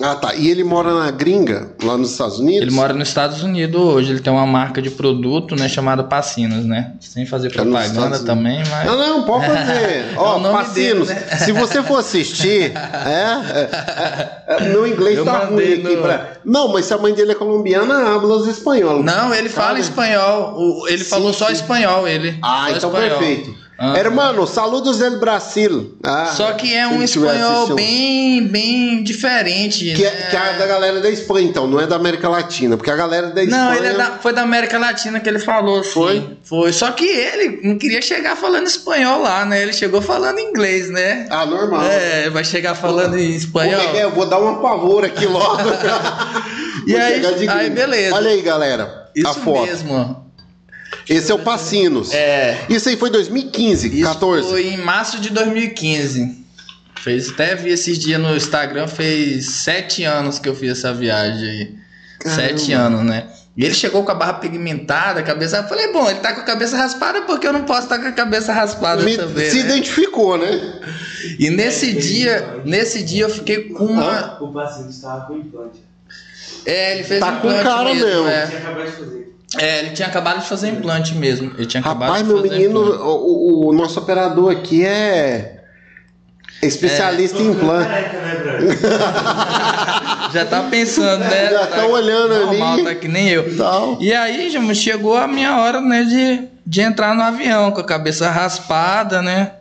Ah, 0.00 0.14
tá. 0.14 0.34
E 0.34 0.48
ele 0.48 0.62
mora 0.62 0.92
na 0.92 1.10
gringa, 1.10 1.70
lá 1.82 1.96
nos 1.96 2.12
Estados 2.12 2.38
Unidos? 2.38 2.62
Ele 2.62 2.70
mora 2.70 2.92
nos 2.92 3.08
Estados 3.08 3.42
Unidos 3.42 3.80
hoje. 3.80 4.12
Ele 4.12 4.20
tem 4.20 4.32
uma 4.32 4.46
marca 4.46 4.82
de 4.82 4.90
produto, 4.90 5.56
né, 5.56 5.68
chamada 5.68 6.04
Pacinos, 6.04 6.64
né? 6.64 6.92
Sem 7.00 7.24
fazer 7.24 7.50
propaganda 7.50 8.16
é 8.16 8.18
também, 8.20 8.62
mas. 8.68 8.86
Não, 8.86 8.98
não, 8.98 9.22
pode 9.24 9.46
fazer. 9.46 10.12
Ó, 10.16 10.38
é 10.38 10.52
Pacinos, 10.52 11.08
dele, 11.08 11.20
né? 11.20 11.36
se 11.38 11.52
você 11.52 11.82
for 11.82 11.98
assistir, 11.98 12.72
é, 12.76 14.44
é, 14.46 14.64
é 14.64 14.68
no 14.68 14.86
inglês 14.86 15.16
Eu 15.16 15.24
tá 15.24 15.46
ruim 15.46 15.72
aqui 15.72 15.96
no... 15.96 16.02
pra. 16.02 16.32
Não, 16.44 16.68
mas 16.68 16.84
se 16.84 16.94
a 16.94 16.98
mãe 16.98 17.14
dele 17.14 17.32
é 17.32 17.34
colombiana, 17.34 18.14
habla 18.14 18.36
espanhol. 18.50 19.02
Não, 19.02 19.34
ele 19.34 19.48
fala 19.48 19.78
espanhol. 19.78 20.86
Ele 20.88 21.04
sim, 21.04 21.10
falou 21.10 21.32
só 21.32 21.50
espanhol, 21.50 22.06
ele. 22.06 22.38
Ah, 22.42 22.66
só 22.68 22.76
então 22.76 22.90
espanhol. 22.90 23.18
perfeito. 23.18 23.65
Ah. 23.78 23.94
Hermano, 23.98 24.46
saludos 24.46 24.98
del 24.98 25.18
Brasil. 25.18 25.98
Ah, 26.02 26.32
Só 26.34 26.52
que 26.52 26.74
é 26.74 26.88
um 26.88 27.02
espanhol 27.02 27.74
bem, 27.74 28.46
bem 28.46 29.02
diferente. 29.02 29.92
Que, 29.94 30.04
é, 30.04 30.10
né? 30.10 30.20
é, 30.26 30.30
que, 30.30 30.36
é 30.36 30.52
da 30.54 30.66
galera 30.66 31.00
da 31.00 31.10
Espanha, 31.10 31.46
então, 31.46 31.66
não 31.66 31.78
é 31.78 31.86
da 31.86 31.96
América 31.96 32.26
Latina, 32.26 32.76
porque 32.78 32.90
a 32.90 32.96
galera 32.96 33.28
da 33.28 33.44
Espanha. 33.44 33.64
Não, 33.64 33.74
ele 33.74 33.88
é 33.88 33.92
da, 33.92 34.12
foi 34.12 34.32
da 34.32 34.42
América 34.42 34.78
Latina 34.78 35.20
que 35.20 35.28
ele 35.28 35.38
falou, 35.38 35.84
sim. 35.84 35.90
Foi? 35.90 36.38
Foi. 36.42 36.72
Só 36.72 36.90
que 36.92 37.04
ele 37.04 37.60
não 37.64 37.76
queria 37.76 38.00
chegar 38.00 38.34
falando 38.34 38.66
espanhol 38.66 39.20
lá, 39.20 39.44
né? 39.44 39.60
Ele 39.60 39.74
chegou 39.74 40.00
falando 40.00 40.38
inglês, 40.38 40.88
né? 40.88 41.26
Ah, 41.28 41.44
normal. 41.44 41.82
É, 41.82 42.30
vai 42.30 42.44
chegar 42.44 42.74
falando 42.74 43.18
em 43.18 43.34
espanhol. 43.34 43.80
É, 43.80 44.04
eu 44.04 44.10
vou 44.10 44.24
dar 44.24 44.38
uma 44.38 44.58
pavor 44.62 45.04
aqui 45.04 45.26
logo. 45.26 45.68
e 46.86 46.96
aí, 46.96 47.48
aí, 47.48 47.70
beleza. 47.70 48.14
Olha 48.14 48.30
aí, 48.30 48.40
galera. 48.40 49.10
Isso 49.14 49.28
a 49.28 49.34
foto. 49.34 49.66
mesmo. 49.66 50.25
Esse 51.08 51.30
é 51.30 51.34
o 51.34 51.38
Passinos. 51.38 52.12
É. 52.12 52.64
Isso 52.68 52.88
aí 52.88 52.96
foi 52.96 53.10
2015, 53.10 53.88
Isso 53.88 54.02
14. 54.02 54.48
Foi 54.48 54.66
em 54.66 54.76
março 54.78 55.20
de 55.20 55.30
2015. 55.30 56.44
Fez, 57.00 57.30
até 57.30 57.54
vi 57.54 57.70
esses 57.70 57.98
dias 57.98 58.20
no 58.20 58.34
Instagram, 58.34 58.88
fez 58.88 59.46
sete 59.46 60.02
anos 60.02 60.38
que 60.40 60.48
eu 60.48 60.54
fiz 60.54 60.72
essa 60.72 60.92
viagem 60.92 61.48
aí. 61.48 61.74
Caramba. 62.18 62.42
Sete 62.42 62.72
anos, 62.72 63.04
né? 63.04 63.26
E 63.56 63.64
ele 63.64 63.74
chegou 63.74 64.04
com 64.04 64.10
a 64.10 64.14
barra 64.14 64.34
pigmentada, 64.34 65.20
a 65.20 65.22
cabeça. 65.22 65.58
Eu 65.58 65.64
falei, 65.64 65.90
bom, 65.90 66.10
ele 66.10 66.18
tá 66.18 66.34
com 66.34 66.40
a 66.40 66.44
cabeça 66.44 66.76
raspada 66.76 67.22
porque 67.22 67.46
eu 67.46 67.52
não 67.52 67.64
posso 67.64 67.84
estar 67.84 67.96
tá 67.96 68.02
com 68.02 68.08
a 68.08 68.12
cabeça 68.12 68.52
raspada 68.52 69.02
Me, 69.02 69.16
também. 69.16 69.48
Se 69.48 69.62
né? 69.62 69.64
identificou, 69.64 70.36
né? 70.36 70.80
E 71.38 71.48
nesse 71.48 71.94
dia, 71.94 72.60
nesse 72.64 73.02
dia 73.02 73.24
eu 73.24 73.30
fiquei 73.30 73.70
com 73.70 73.84
uma. 73.86 74.42
O 74.42 74.52
paciente 74.52 74.90
estava 74.90 75.26
com 75.26 75.38
implante. 75.38 75.80
É, 76.66 76.94
ele 76.94 77.04
fez 77.04 77.20
tá 77.20 77.32
implante. 77.32 77.62
Tá 77.62 77.62
com 77.62 77.76
cara 77.76 77.94
mesmo. 77.94 78.06
mesmo. 78.06 78.28
É. 78.28 78.46
de 78.46 78.92
fazer. 78.92 79.25
É, 79.58 79.80
ele 79.80 79.90
tinha 79.90 80.08
acabado 80.08 80.40
de 80.40 80.48
fazer 80.48 80.68
implante 80.68 81.14
mesmo. 81.14 81.52
Ele 81.56 81.66
tinha 81.66 81.82
Rapaz, 81.82 82.26
meu 82.26 82.42
menino, 82.42 82.80
o, 82.80 83.68
o, 83.68 83.72
nosso 83.72 83.98
operador 83.98 84.50
aqui 84.52 84.84
é 84.84 85.62
especialista 86.62 87.38
é. 87.38 87.42
em 87.42 87.50
implante. 87.50 87.88
Né, 87.88 88.06
já 90.32 90.44
tá 90.44 90.62
pensando, 90.64 91.20
né? 91.20 91.50
Já 91.50 91.66
tá, 91.66 91.76
tá 91.76 91.86
olhando 91.86 92.34
normal, 92.34 92.74
ali. 92.74 92.84
Tá 92.84 92.94
que 92.94 93.08
nem 93.08 93.28
eu. 93.28 93.44
E 94.00 94.12
aí, 94.12 94.50
já 94.50 94.74
chegou 94.74 95.16
a 95.16 95.26
minha 95.26 95.58
hora, 95.58 95.80
né, 95.80 96.02
de, 96.04 96.48
de 96.66 96.80
entrar 96.80 97.14
no 97.14 97.22
avião 97.22 97.70
com 97.70 97.80
a 97.80 97.84
cabeça 97.84 98.30
raspada, 98.30 99.22
né? 99.22 99.52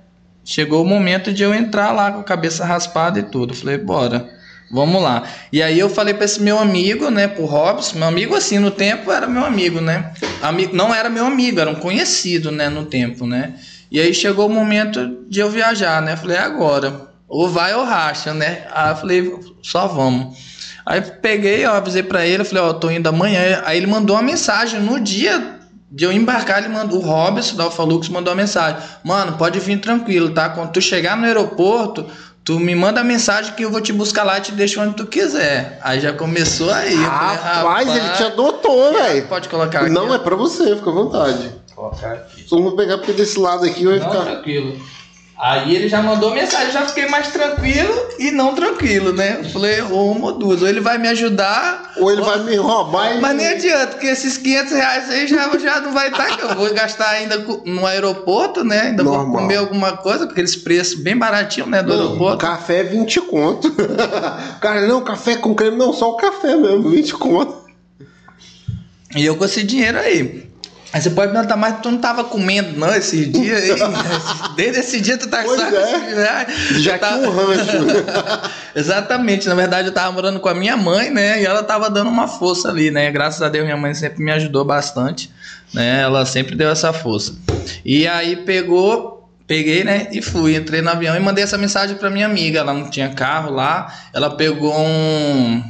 Chegou 0.43 0.83
o 0.83 0.85
momento 0.85 1.33
de 1.33 1.43
eu 1.43 1.53
entrar 1.53 1.91
lá 1.91 2.11
com 2.11 2.19
a 2.19 2.23
cabeça 2.23 2.63
raspada 2.63 3.19
e 3.19 3.23
tudo. 3.23 3.53
Falei, 3.53 3.77
bora. 3.77 4.34
Vamos 4.71 5.01
lá. 5.01 5.23
E 5.51 5.61
aí 5.61 5.79
eu 5.79 5.89
falei 5.89 6.13
para 6.13 6.25
esse 6.25 6.41
meu 6.41 6.57
amigo, 6.57 7.09
né, 7.09 7.27
pro 7.27 7.45
Robson, 7.45 7.99
meu 7.99 8.07
amigo 8.07 8.35
assim, 8.35 8.57
no 8.57 8.71
tempo 8.71 9.11
era 9.11 9.27
meu 9.27 9.45
amigo, 9.45 9.79
né? 9.79 10.11
Amigo, 10.41 10.75
não 10.75 10.93
era 10.93 11.09
meu 11.09 11.25
amigo, 11.25 11.59
era 11.59 11.69
um 11.69 11.75
conhecido, 11.75 12.51
né, 12.51 12.67
no 12.67 12.85
tempo, 12.85 13.27
né? 13.27 13.53
E 13.91 13.99
aí 13.99 14.13
chegou 14.13 14.47
o 14.47 14.49
momento 14.49 15.19
de 15.29 15.39
eu 15.39 15.49
viajar, 15.49 16.01
né? 16.01 16.15
Falei, 16.15 16.37
agora, 16.37 17.09
ou 17.27 17.47
vai 17.47 17.73
ou 17.75 17.85
racha, 17.85 18.33
né? 18.33 18.63
Aí 18.71 18.91
eu 18.91 18.95
falei, 18.95 19.39
só 19.61 19.87
vamos. 19.87 20.37
Aí 20.85 21.01
peguei, 21.01 21.65
ó, 21.65 21.75
avisei 21.75 22.03
para 22.03 22.25
ele, 22.25 22.43
falei, 22.43 22.63
ó, 22.63 22.73
tô 22.73 22.89
indo 22.89 23.07
amanhã. 23.07 23.61
Aí 23.65 23.77
ele 23.77 23.87
mandou 23.87 24.15
uma 24.15 24.21
mensagem 24.21 24.79
no 24.79 24.99
dia 24.99 25.55
de 25.91 26.03
eu 26.03 26.11
embarcar, 26.11 26.59
ele 26.59 26.73
mandou, 26.73 26.99
o 26.99 27.01
Robson 27.01 27.55
da 27.55 27.63
Alfalux 27.63 28.09
mandou 28.09 28.33
uma 28.33 28.41
mensagem. 28.41 28.77
Mano, 29.03 29.37
pode 29.37 29.59
vir 29.59 29.79
tranquilo, 29.79 30.29
tá? 30.31 30.49
Quando 30.49 30.71
tu 30.71 30.81
chegar 30.81 31.15
no 31.15 31.25
aeroporto, 31.25 32.05
Tu 32.45 32.59
me 32.59 32.75
manda 32.75 33.03
mensagem 33.03 33.55
que 33.55 33.65
eu 33.65 33.71
vou 33.71 33.81
te 33.81 33.91
buscar 33.91 34.23
lá 34.23 34.37
e 34.37 34.41
te 34.41 34.51
deixo 34.51 34.79
onde 34.79 34.93
tu 34.95 35.07
quiser. 35.07 35.79
Aí 35.81 35.99
já 35.99 36.13
começou 36.13 36.71
aí. 36.71 36.93
Rapaz, 36.93 37.39
falei, 37.41 37.55
rapaz 37.55 37.89
ele 37.89 38.09
te 38.17 38.23
adotou, 38.23 38.93
velho. 38.93 39.27
Pode 39.27 39.49
colocar 39.49 39.79
aqui. 39.81 39.89
Não, 39.89 40.13
é 40.13 40.19
pra 40.19 40.35
você, 40.35 40.75
fica 40.75 40.91
à 40.91 40.93
vontade. 40.93 41.51
Colocar 41.75 42.11
aqui. 42.11 42.47
Só 42.47 42.61
vou 42.61 42.75
pegar 42.75 42.99
porque 42.99 43.13
desse 43.13 43.39
lado 43.39 43.65
aqui 43.65 43.83
vai 43.83 43.97
Não, 43.97 44.11
ficar. 44.11 44.25
tranquilo. 44.25 44.79
Aí 45.37 45.75
ele 45.75 45.89
já 45.89 46.01
mandou 46.01 46.33
mensagem, 46.33 46.71
já 46.71 46.85
fiquei 46.85 47.07
mais 47.09 47.27
tranquilo 47.27 47.93
e 48.17 48.31
não 48.31 48.55
tranquilo, 48.55 49.11
né? 49.11 49.39
Eu 49.41 49.49
falei, 49.49 49.81
uma 49.81 50.27
ou 50.27 50.31
duas. 50.31 50.61
Ou 50.61 50.67
ele 50.67 50.79
vai 50.79 50.97
me 50.97 51.09
ajudar. 51.09 51.91
Ou 51.97 52.09
ele 52.09 52.21
ou... 52.21 52.27
vai 52.27 52.39
me 52.39 52.55
roubar. 52.55 53.17
E... 53.17 53.19
Mas 53.19 53.35
nem 53.35 53.47
adianta, 53.47 53.87
porque 53.87 54.07
esses 54.07 54.37
500 54.37 54.71
reais 54.71 55.09
aí 55.09 55.27
já, 55.27 55.57
já 55.59 55.81
não 55.81 55.91
vai 55.91 56.07
estar, 56.07 56.37
que 56.37 56.41
eu 56.41 56.55
vou 56.55 56.73
gastar 56.73 57.09
ainda 57.09 57.37
no 57.65 57.85
aeroporto, 57.85 58.63
né? 58.63 58.81
Ainda 58.81 59.03
Normal. 59.03 59.25
vou 59.25 59.35
comer 59.35 59.57
alguma 59.57 59.97
coisa, 59.97 60.25
com 60.25 60.31
aqueles 60.31 60.55
preços 60.55 60.95
bem 60.95 61.17
baratinhos, 61.17 61.69
né? 61.69 61.83
Do 61.83 61.93
não, 61.93 62.05
aeroporto. 62.05 62.37
Café 62.37 62.83
20 62.83 63.21
conto. 63.21 63.75
Cara, 64.61 64.87
não, 64.87 65.03
café 65.03 65.35
com 65.35 65.53
creme, 65.53 65.75
não, 65.75 65.91
só 65.91 66.11
o 66.11 66.17
café 66.17 66.55
mesmo, 66.55 66.89
20 66.89 67.13
conto. 67.15 67.65
E 69.13 69.25
eu 69.25 69.35
com 69.35 69.43
esse 69.43 69.63
dinheiro 69.63 69.97
aí. 69.97 70.49
Aí 70.95 71.01
você 71.01 71.09
pode 71.09 71.33
perguntar, 71.33 71.57
mas 71.57 71.81
tu 71.81 71.91
não 71.91 71.97
tava 71.97 72.23
comendo, 72.23 72.79
não, 72.79 72.95
esses 72.95 73.29
dias? 73.29 73.65
Desde 74.55 74.79
esse 74.79 75.01
dia 75.01 75.17
tu 75.17 75.27
tá 75.27 75.43
com 75.43 75.53
é. 75.53 76.15
né? 76.15 76.45
Já 76.79 76.97
tava... 76.97 77.17
um 77.17 77.31
rancho. 77.31 77.69
Exatamente. 78.73 79.45
Na 79.49 79.55
verdade, 79.55 79.89
eu 79.89 79.93
tava 79.93 80.13
morando 80.13 80.39
com 80.39 80.47
a 80.47 80.53
minha 80.53 80.77
mãe, 80.77 81.11
né? 81.11 81.41
E 81.41 81.45
ela 81.45 81.63
tava 81.63 81.89
dando 81.89 82.09
uma 82.09 82.29
força 82.29 82.69
ali, 82.69 82.91
né? 82.91 83.11
Graças 83.11 83.41
a 83.41 83.49
Deus, 83.49 83.65
minha 83.65 83.75
mãe 83.75 83.93
sempre 83.93 84.23
me 84.23 84.31
ajudou 84.31 84.63
bastante, 84.63 85.29
né? 85.73 85.99
Ela 85.99 86.25
sempre 86.25 86.55
deu 86.55 86.69
essa 86.69 86.93
força. 86.93 87.35
E 87.83 88.07
aí 88.07 88.37
pegou, 88.37 89.29
peguei, 89.45 89.83
né? 89.83 90.07
E 90.13 90.21
fui. 90.21 90.55
Entrei 90.55 90.81
no 90.81 90.91
avião 90.91 91.13
e 91.13 91.19
mandei 91.19 91.43
essa 91.43 91.57
mensagem 91.57 91.97
pra 91.97 92.09
minha 92.09 92.25
amiga. 92.25 92.59
Ela 92.59 92.73
não 92.73 92.89
tinha 92.89 93.09
carro 93.09 93.51
lá. 93.51 93.93
Ela 94.13 94.29
pegou 94.37 94.73
um. 94.73 95.61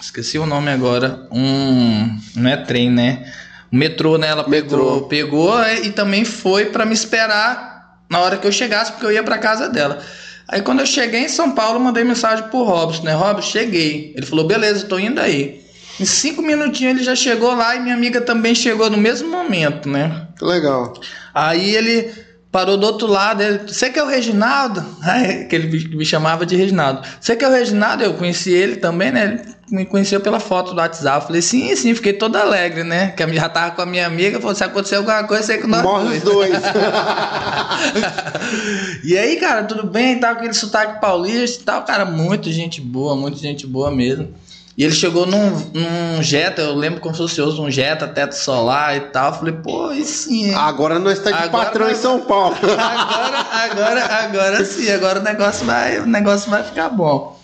Esqueci 0.00 0.40
o 0.40 0.44
nome 0.44 0.72
agora. 0.72 1.24
Um. 1.30 2.18
Não 2.34 2.50
é 2.50 2.56
trem, 2.56 2.90
né? 2.90 3.32
O 3.76 3.78
metrô, 3.78 4.16
né? 4.16 4.28
Ela 4.28 4.42
pegou, 4.42 4.94
Metrô. 4.94 5.02
pegou 5.02 5.62
é, 5.62 5.80
e 5.80 5.90
também 5.90 6.24
foi 6.24 6.66
pra 6.66 6.86
me 6.86 6.94
esperar 6.94 8.00
na 8.08 8.20
hora 8.20 8.38
que 8.38 8.46
eu 8.46 8.52
chegasse, 8.52 8.92
porque 8.92 9.04
eu 9.04 9.12
ia 9.12 9.22
pra 9.22 9.36
casa 9.36 9.68
dela. 9.68 10.00
Aí 10.48 10.62
quando 10.62 10.80
eu 10.80 10.86
cheguei 10.86 11.20
em 11.20 11.28
São 11.28 11.50
Paulo, 11.52 11.78
mandei 11.78 12.02
mensagem 12.02 12.48
pro 12.48 12.62
Robson, 12.62 13.02
né? 13.02 13.12
Robson, 13.12 13.50
cheguei. 13.50 14.14
Ele 14.16 14.24
falou, 14.24 14.46
beleza, 14.46 14.86
tô 14.86 14.98
indo 14.98 15.20
aí. 15.20 15.60
Em 16.00 16.06
cinco 16.06 16.40
minutinhos 16.40 16.94
ele 16.94 17.04
já 17.04 17.14
chegou 17.14 17.54
lá 17.54 17.76
e 17.76 17.80
minha 17.80 17.94
amiga 17.94 18.18
também 18.20 18.54
chegou 18.54 18.88
no 18.88 18.96
mesmo 18.96 19.28
momento, 19.28 19.90
né? 19.90 20.26
Que 20.38 20.44
legal. 20.44 20.94
Aí 21.34 21.74
ele 21.74 22.10
parou 22.56 22.78
do 22.78 22.86
outro 22.86 23.06
lado, 23.06 23.42
ele, 23.42 23.58
você 23.68 23.90
que 23.90 23.98
é 23.98 24.02
o 24.02 24.06
Reginaldo? 24.06 24.82
Aí, 25.02 25.44
que 25.44 25.54
ele 25.54 25.94
me- 25.94 26.06
chamava 26.06 26.46
de 26.46 26.56
Reginaldo. 26.56 27.02
Você 27.20 27.36
que 27.36 27.44
é 27.44 27.48
o 27.48 27.52
Reginaldo? 27.52 28.02
Eu 28.02 28.14
conheci 28.14 28.50
ele 28.50 28.76
também, 28.76 29.12
né? 29.12 29.42
Ele 29.68 29.76
me 29.76 29.84
conheceu 29.84 30.20
pela 30.20 30.40
foto 30.40 30.72
do 30.72 30.78
WhatsApp. 30.80 31.20
Eu 31.20 31.26
Falei, 31.26 31.42
sim, 31.42 31.76
sim, 31.76 31.94
fiquei 31.94 32.14
todo 32.14 32.34
alegre, 32.36 32.82
né? 32.82 33.08
Que 33.10 33.22
eu 33.22 33.34
já 33.34 33.46
tava 33.50 33.72
com 33.72 33.82
a 33.82 33.86
minha 33.86 34.06
amiga, 34.06 34.40
falou, 34.40 34.54
se 34.54 34.64
acontecer 34.64 34.94
alguma 34.94 35.22
coisa, 35.24 35.42
sei 35.42 35.58
que 35.58 35.66
nós 35.66 35.82
Morre 35.82 36.16
os 36.16 36.22
dois. 36.22 36.50
dois. 36.50 36.62
E 39.04 39.16
aí, 39.18 39.36
cara, 39.36 39.64
tudo 39.64 39.86
bem? 39.86 40.18
Tava 40.18 40.34
com 40.34 40.38
aquele 40.40 40.54
sotaque 40.54 40.98
paulista 41.00 41.60
e 41.60 41.64
tal, 41.64 41.82
cara, 41.84 42.06
muito 42.06 42.50
gente 42.50 42.80
boa, 42.80 43.14
muito 43.14 43.36
gente 43.38 43.66
boa 43.66 43.90
mesmo. 43.90 44.28
E 44.76 44.84
ele 44.84 44.92
chegou 44.92 45.26
num, 45.26 45.50
num 45.72 46.22
Jetta, 46.22 46.60
eu 46.60 46.74
lembro 46.74 47.00
como 47.00 47.14
se 47.14 47.22
fosse 47.22 47.40
hoje, 47.40 47.58
um 47.58 47.70
Jetta, 47.70 48.06
teto 48.06 48.34
solar 48.34 48.94
e 48.94 49.00
tal. 49.00 49.32
Eu 49.32 49.38
Falei, 49.38 49.54
pô, 49.54 49.90
e 49.92 50.04
sim, 50.04 50.48
hein? 50.48 50.54
Agora 50.54 50.98
nós 50.98 51.16
está 51.18 51.30
de 51.30 51.44
Agora 51.44 51.64
patrão 51.64 51.90
em 51.90 51.94
São 51.94 52.20
Paulo. 52.26 52.56
Agora, 52.62 53.40
agora, 53.50 54.04
agora 54.04 54.64
sim, 54.66 54.90
agora 54.90 55.20
o 55.20 55.22
negócio 55.22 55.64
vai, 55.64 55.98
o 55.98 56.06
negócio 56.06 56.50
vai 56.50 56.62
ficar 56.62 56.90
bom. 56.90 57.36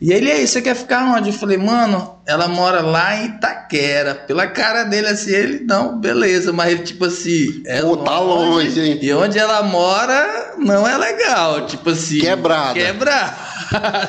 E 0.00 0.14
ele 0.14 0.32
aí, 0.32 0.46
você 0.46 0.62
quer 0.62 0.74
ficar 0.74 1.14
onde? 1.14 1.28
Eu 1.28 1.34
falei, 1.34 1.58
mano, 1.58 2.14
ela 2.24 2.48
mora 2.48 2.80
lá 2.80 3.16
em 3.16 3.26
Itaquera. 3.26 4.14
Pela 4.14 4.46
cara 4.46 4.84
dele 4.84 5.08
assim, 5.08 5.30
ele, 5.30 5.64
não, 5.68 6.00
beleza, 6.00 6.50
mas 6.54 6.72
ele 6.72 6.82
tipo 6.84 7.04
assim, 7.04 7.62
é 7.66 7.82
Pô, 7.82 7.98
tá 7.98 8.18
longe, 8.18 8.80
hein? 8.80 8.98
E 9.02 9.12
onde 9.12 9.38
ela 9.38 9.62
mora 9.62 10.54
não 10.56 10.88
é 10.88 10.96
legal, 10.96 11.66
tipo 11.66 11.90
assim. 11.90 12.20
Quebrada. 12.20 12.72
Quebrada. 12.72 13.49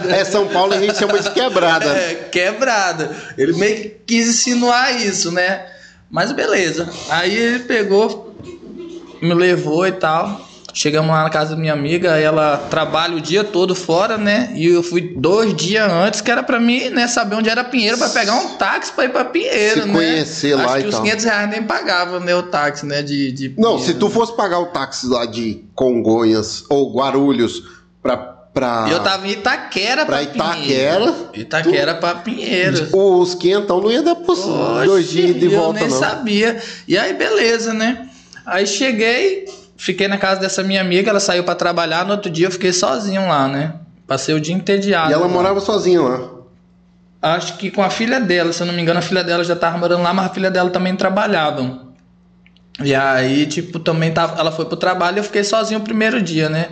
É 0.10 0.26
São 0.26 0.48
Paulo 0.48 0.74
a 0.74 0.80
gente 0.80 0.98
chama 0.98 1.20
de 1.20 1.30
quebrada. 1.32 1.86
É, 1.86 2.16
quebrada. 2.32 3.16
Ele 3.38 3.54
meio 3.54 3.76
que 3.82 3.90
quis 4.08 4.28
insinuar 4.30 5.00
isso, 5.02 5.32
né? 5.32 5.66
Mas 6.10 6.32
beleza. 6.32 6.90
Aí 7.10 7.36
ele 7.36 7.60
pegou, 7.60 8.36
me 9.22 9.34
levou 9.34 9.88
e 9.88 9.92
tal. 9.92 10.50
Chegamos 10.74 11.12
lá 11.12 11.24
na 11.24 11.30
casa 11.30 11.54
da 11.54 11.60
minha 11.62 11.74
amiga, 11.74 12.18
ela 12.18 12.56
trabalha 12.70 13.16
o 13.18 13.20
dia 13.20 13.44
todo 13.44 13.76
fora, 13.76 14.18
né? 14.18 14.54
E 14.56 14.68
eu 14.68 14.82
fui 14.82 15.02
dois 15.18 15.54
dias 15.54 15.92
antes, 15.92 16.22
que 16.22 16.32
era 16.32 16.42
pra 16.42 16.62
mim, 16.62 16.90
né, 16.90 17.08
saber 17.10 17.36
onde 17.36 17.50
era 17.50 17.62
Pinheiro, 17.62 17.98
pra 17.98 18.08
pegar 18.08 18.36
um 18.36 18.56
táxi 18.56 18.90
pra 18.94 19.04
ir 19.04 19.10
pra 19.10 19.26
Pinheiro, 19.26 19.82
Se 19.82 19.88
né? 19.88 19.94
conhecer 19.94 20.56
lá 20.56 20.64
Acho 20.68 20.78
e 20.78 20.82
que 20.84 20.88
os 20.88 20.96
tal. 20.96 21.04
500 21.04 21.26
reais 21.26 21.50
nem 21.50 21.64
pagava, 21.64 22.22
né, 22.22 22.34
o 22.34 22.44
táxi, 22.44 22.86
né, 22.86 23.02
de... 23.02 23.34
de 23.34 23.54
Não, 23.58 23.78
se 23.80 23.96
tu 23.96 24.10
fosse 24.10 24.34
pagar 24.34 24.60
o 24.60 24.68
táxi 24.68 25.08
lá 25.08 25.26
de 25.26 25.62
Congonhas 25.76 26.64
ou 26.70 26.94
Guarulhos 26.94 27.64
pra. 28.02 28.38
Pra 28.54 28.88
Eu 28.90 29.00
tava 29.02 29.28
em 29.28 29.32
Itaquera 29.32 30.06
pra 30.06 30.18
pra, 30.18 30.24
Itaquera, 30.24 30.56
Pinheiro. 30.56 31.30
Itaquera 31.34 31.96
pra 31.96 32.16
Pinheiro. 32.16 32.90
Os 32.96 33.36
quentão 33.36 33.82
não 33.82 33.92
ia 33.92 34.02
dar 34.02 34.16
por 34.16 34.38
Oxe, 34.38 34.86
dois 34.86 35.10
dias 35.10 35.40
de 35.40 35.46
eu 35.46 35.52
volta, 35.60 35.80
nem 35.80 35.90
não. 35.90 36.00
sabia. 36.00 36.62
E 36.88 36.98
aí, 36.98 37.14
beleza, 37.14 37.74
né? 37.74 38.10
Aí 38.46 38.66
cheguei, 38.66 39.46
fiquei 39.78 40.08
na 40.08 40.18
casa 40.18 40.42
dessa 40.42 40.64
minha 40.64 40.82
amiga, 40.82 41.10
ela 41.10 41.20
saiu 41.20 41.44
pra 41.44 41.56
trabalhar, 41.56 42.06
no 42.06 42.12
outro 42.12 42.30
dia 42.30 42.48
eu 42.48 42.52
fiquei 42.52 42.74
sozinho 42.74 43.28
lá, 43.28 43.48
né? 43.48 43.74
Passei 44.08 44.36
o 44.36 44.40
dia 44.40 44.54
entediado. 44.54 45.10
E 45.10 45.14
ela 45.14 45.26
lá. 45.26 45.32
morava 45.32 45.60
sozinha 45.62 46.02
lá. 46.02 46.30
Acho 47.22 47.58
que 47.58 47.70
com 47.70 47.84
a 47.84 47.90
filha 47.90 48.20
dela, 48.20 48.52
se 48.52 48.62
eu 48.62 48.68
não 48.68 48.74
me 48.74 48.82
engano, 48.82 49.00
a 49.00 49.02
filha 49.02 49.24
dela 49.24 49.44
já 49.44 49.56
tava 49.56 49.78
morando 49.78 50.02
lá, 50.02 50.12
mas 50.14 50.26
a 50.26 50.30
filha 50.30 50.50
dela 50.50 50.70
também 50.72 50.96
trabalhava. 50.96 51.92
E 52.84 52.96
aí, 52.96 53.46
tipo, 53.46 53.80
também 53.80 54.12
tava, 54.12 54.40
ela 54.40 54.52
foi 54.52 54.66
pro 54.66 54.76
trabalho 54.76 55.18
e 55.18 55.20
eu 55.20 55.24
fiquei 55.24 55.44
sozinho 55.44 55.80
o 55.80 55.84
primeiro 55.84 56.20
dia, 56.22 56.50
né? 56.50 56.70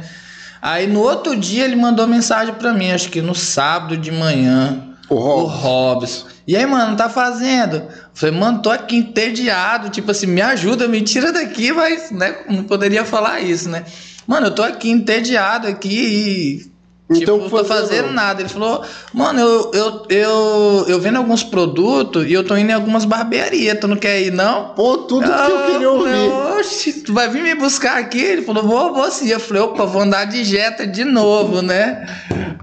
Aí 0.62 0.88
no 0.88 1.02
outro 1.02 1.36
dia 1.36 1.64
ele 1.66 1.76
mandou 1.76 2.06
mensagem 2.08 2.54
pra 2.54 2.74
mim, 2.74 2.92
acho 2.92 3.10
que 3.10 3.22
no 3.22 3.34
sábado 3.34 3.96
de 3.96 4.12
manhã. 4.12 4.84
O 5.10 5.16
O 5.16 5.20
Rob. 5.20 5.50
Hobbs. 5.50 6.26
E 6.48 6.56
aí, 6.58 6.66
mano, 6.66 6.96
tá 6.96 7.08
fazendo? 7.10 7.76
Eu 7.76 7.90
falei, 8.14 8.36
mano, 8.36 8.62
tô 8.62 8.72
aqui 8.72 8.96
entediado. 8.96 9.90
Tipo 9.90 10.12
assim, 10.12 10.26
me 10.26 10.42
ajuda, 10.42 10.88
me 10.88 11.02
tira 11.02 11.32
daqui, 11.32 11.72
mas, 11.72 12.10
né? 12.12 12.38
Não 12.50 12.64
poderia 12.64 13.06
falar 13.06 13.40
isso, 13.40 13.70
né? 13.70 13.86
Mano, 14.26 14.48
eu 14.48 14.52
tô 14.52 14.64
aqui 14.64 14.90
entediado 14.90 15.68
aqui 15.68 15.90
e. 15.90 16.69
Então, 17.10 17.40
tipo, 17.40 17.58
tô 17.58 17.66
fazendo 17.66 18.08
não? 18.08 18.14
nada. 18.14 18.42
Ele 18.42 18.50
falou, 18.50 18.86
mano, 19.12 19.40
eu, 19.40 19.72
eu, 19.74 20.06
eu, 20.10 20.86
eu 20.88 21.00
vendo 21.00 21.18
alguns 21.18 21.44
produtos 21.44 22.28
e 22.28 22.34
eu 22.34 22.44
tô 22.44 22.56
indo 22.56 22.70
em 22.70 22.74
algumas 22.74 23.04
barbearias. 23.04 23.80
Tu 23.80 23.88
não 23.88 23.98
quer 23.98 24.22
ir, 24.22 24.32
não? 24.32 24.70
Pô, 24.76 24.98
tudo 25.00 25.26
que 25.26 25.52
eu 25.52 25.72
queria 25.72 25.90
ouvir. 25.90 26.60
Oxe, 26.60 26.94
tu 27.02 27.12
vai 27.12 27.28
vir 27.28 27.42
me 27.42 27.56
buscar 27.56 27.98
aqui? 27.98 28.20
Ele 28.20 28.42
falou, 28.44 28.64
vou, 28.64 28.94
vou 28.94 29.10
sim. 29.10 29.28
Eu 29.28 29.40
falei, 29.40 29.64
opa, 29.64 29.86
vou 29.86 30.04
andar 30.04 30.26
de 30.26 30.44
Jetta 30.44 30.86
de 30.86 31.04
novo, 31.04 31.64
né? 31.64 32.06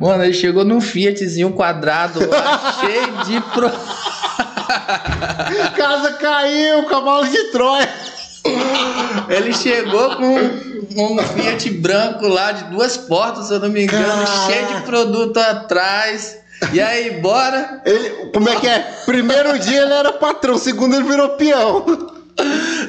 Mano, 0.01 0.23
ele 0.23 0.35
chegou 0.35 0.65
num 0.65 0.81
Fiatzinho 0.81 1.51
quadrado 1.53 2.29
lá, 2.29 2.79
cheio 2.81 3.25
de 3.25 3.41
pro... 3.53 3.71
Casa 5.77 6.13
caiu, 6.13 6.85
cavalo 6.85 7.27
de 7.27 7.45
Troia. 7.51 7.89
Ele 9.29 9.53
chegou 9.53 10.17
com 10.17 10.35
um 10.97 11.19
Fiat 11.19 11.71
branco 11.71 12.27
lá 12.27 12.53
de 12.53 12.65
duas 12.65 12.97
portas, 12.97 13.47
se 13.47 13.55
eu 13.55 13.61
não 13.61 13.69
me 13.69 13.85
engano, 13.85 14.07
Caraca. 14.07 14.53
cheio 14.53 14.67
de 14.69 14.83
produto 14.83 15.37
atrás. 15.39 16.39
E 16.73 16.81
aí, 16.81 17.21
bora? 17.21 17.83
Ele, 17.85 18.31
como 18.33 18.49
é 18.49 18.57
que 18.57 18.67
é? 18.67 18.79
Primeiro 19.05 19.59
dia 19.59 19.83
ele 19.83 19.93
era 19.93 20.13
patrão, 20.13 20.57
segundo 20.57 20.95
ele 20.97 21.05
virou 21.05 21.31
peão. 21.31 21.85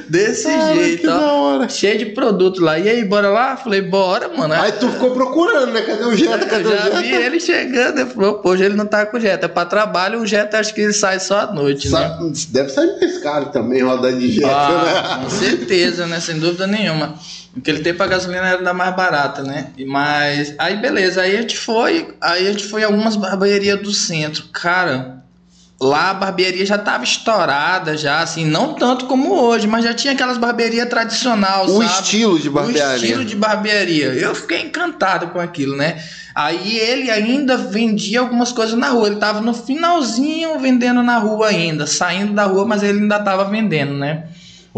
Desse 0.08 0.44
Cara, 0.44 0.74
jeito, 0.74 1.00
que 1.02 1.06
da 1.06 1.18
ó. 1.20 1.42
hora. 1.56 1.68
Cheio 1.68 1.98
de 1.98 2.06
produto 2.06 2.60
lá. 2.62 2.78
E 2.78 2.88
aí, 2.88 3.04
bora 3.04 3.28
lá? 3.28 3.56
Falei, 3.56 3.82
bora, 3.82 4.28
mano. 4.28 4.54
Aí 4.54 4.72
tu 4.72 4.88
ficou 4.88 5.10
procurando, 5.10 5.72
né? 5.72 5.82
Cadê 5.82 6.04
o 6.04 6.16
Jetta? 6.16 6.46
Cadê 6.46 6.64
Eu 6.64 6.68
o 6.68 6.76
já 6.76 6.84
Jetta? 6.84 7.00
vi 7.02 7.12
ele 7.14 7.40
chegando, 7.40 8.00
ele 8.00 8.10
falou, 8.10 8.34
pô, 8.34 8.50
hoje 8.50 8.64
ele 8.64 8.74
não 8.74 8.86
tá 8.86 9.04
com 9.06 9.16
o 9.16 9.20
Jetta. 9.20 9.46
É 9.46 9.48
pra 9.48 9.64
trabalho, 9.66 10.20
o 10.20 10.26
Jetta 10.26 10.58
acho 10.58 10.72
que 10.74 10.80
ele 10.80 10.92
sai 10.92 11.20
só 11.20 11.40
à 11.40 11.52
noite, 11.52 11.90
né? 11.90 12.16
Deve 12.50 12.68
sair 12.70 12.98
mais 13.00 13.18
caro 13.18 13.46
também 13.46 13.82
rodar 13.82 14.12
de 14.12 14.32
Jetta, 14.32 14.48
Ah, 14.50 15.18
né? 15.18 15.24
com 15.24 15.30
certeza, 15.30 16.06
né? 16.06 16.20
Sem 16.20 16.38
dúvida 16.38 16.66
nenhuma. 16.66 17.14
Naquele 17.56 17.80
tempo 17.80 18.00
a 18.02 18.06
gasolina 18.06 18.46
era 18.46 18.62
da 18.62 18.72
mais 18.72 18.94
barata, 18.94 19.42
né? 19.42 19.68
E 19.76 19.84
Mas 19.84 20.54
aí 20.58 20.76
beleza, 20.76 21.22
aí 21.22 21.36
a 21.36 21.40
gente 21.40 21.56
foi, 21.58 22.14
aí 22.20 22.46
a 22.46 22.52
gente 22.52 22.64
foi 22.64 22.82
em 22.82 22.84
algumas 22.84 23.16
barbearias 23.16 23.80
do 23.80 23.92
centro. 23.92 24.44
Cara, 24.52 25.17
lá 25.80 26.10
a 26.10 26.14
barbearia 26.14 26.66
já 26.66 26.76
tava 26.76 27.04
estourada, 27.04 27.96
já, 27.96 28.20
assim, 28.20 28.44
não 28.44 28.74
tanto 28.74 29.06
como 29.06 29.32
hoje, 29.34 29.66
mas 29.66 29.84
já 29.84 29.94
tinha 29.94 30.12
aquelas 30.12 30.36
barbearias 30.36 30.88
tradicional, 30.88 31.66
O 31.66 31.82
sabe? 31.82 32.02
estilo 32.02 32.38
de 32.38 32.48
O 32.48 32.52
barbearia. 32.52 32.96
estilo 32.96 33.24
de 33.24 33.36
barbearia. 33.36 34.06
Eu 34.06 34.34
fiquei 34.34 34.62
encantado 34.62 35.28
com 35.28 35.38
aquilo, 35.38 35.76
né? 35.76 36.02
Aí 36.34 36.76
ele 36.78 37.10
ainda 37.10 37.56
vendia 37.56 38.20
algumas 38.20 38.52
coisas 38.52 38.76
na 38.78 38.90
rua. 38.90 39.08
Ele 39.08 39.16
tava 39.16 39.40
no 39.40 39.52
finalzinho 39.52 40.58
vendendo 40.58 41.02
na 41.02 41.18
rua 41.18 41.48
ainda, 41.48 41.86
saindo 41.86 42.32
da 42.32 42.44
rua, 42.44 42.64
mas 42.64 42.82
ele 42.82 43.00
ainda 43.00 43.18
tava 43.20 43.44
vendendo, 43.44 43.94
né? 43.94 44.24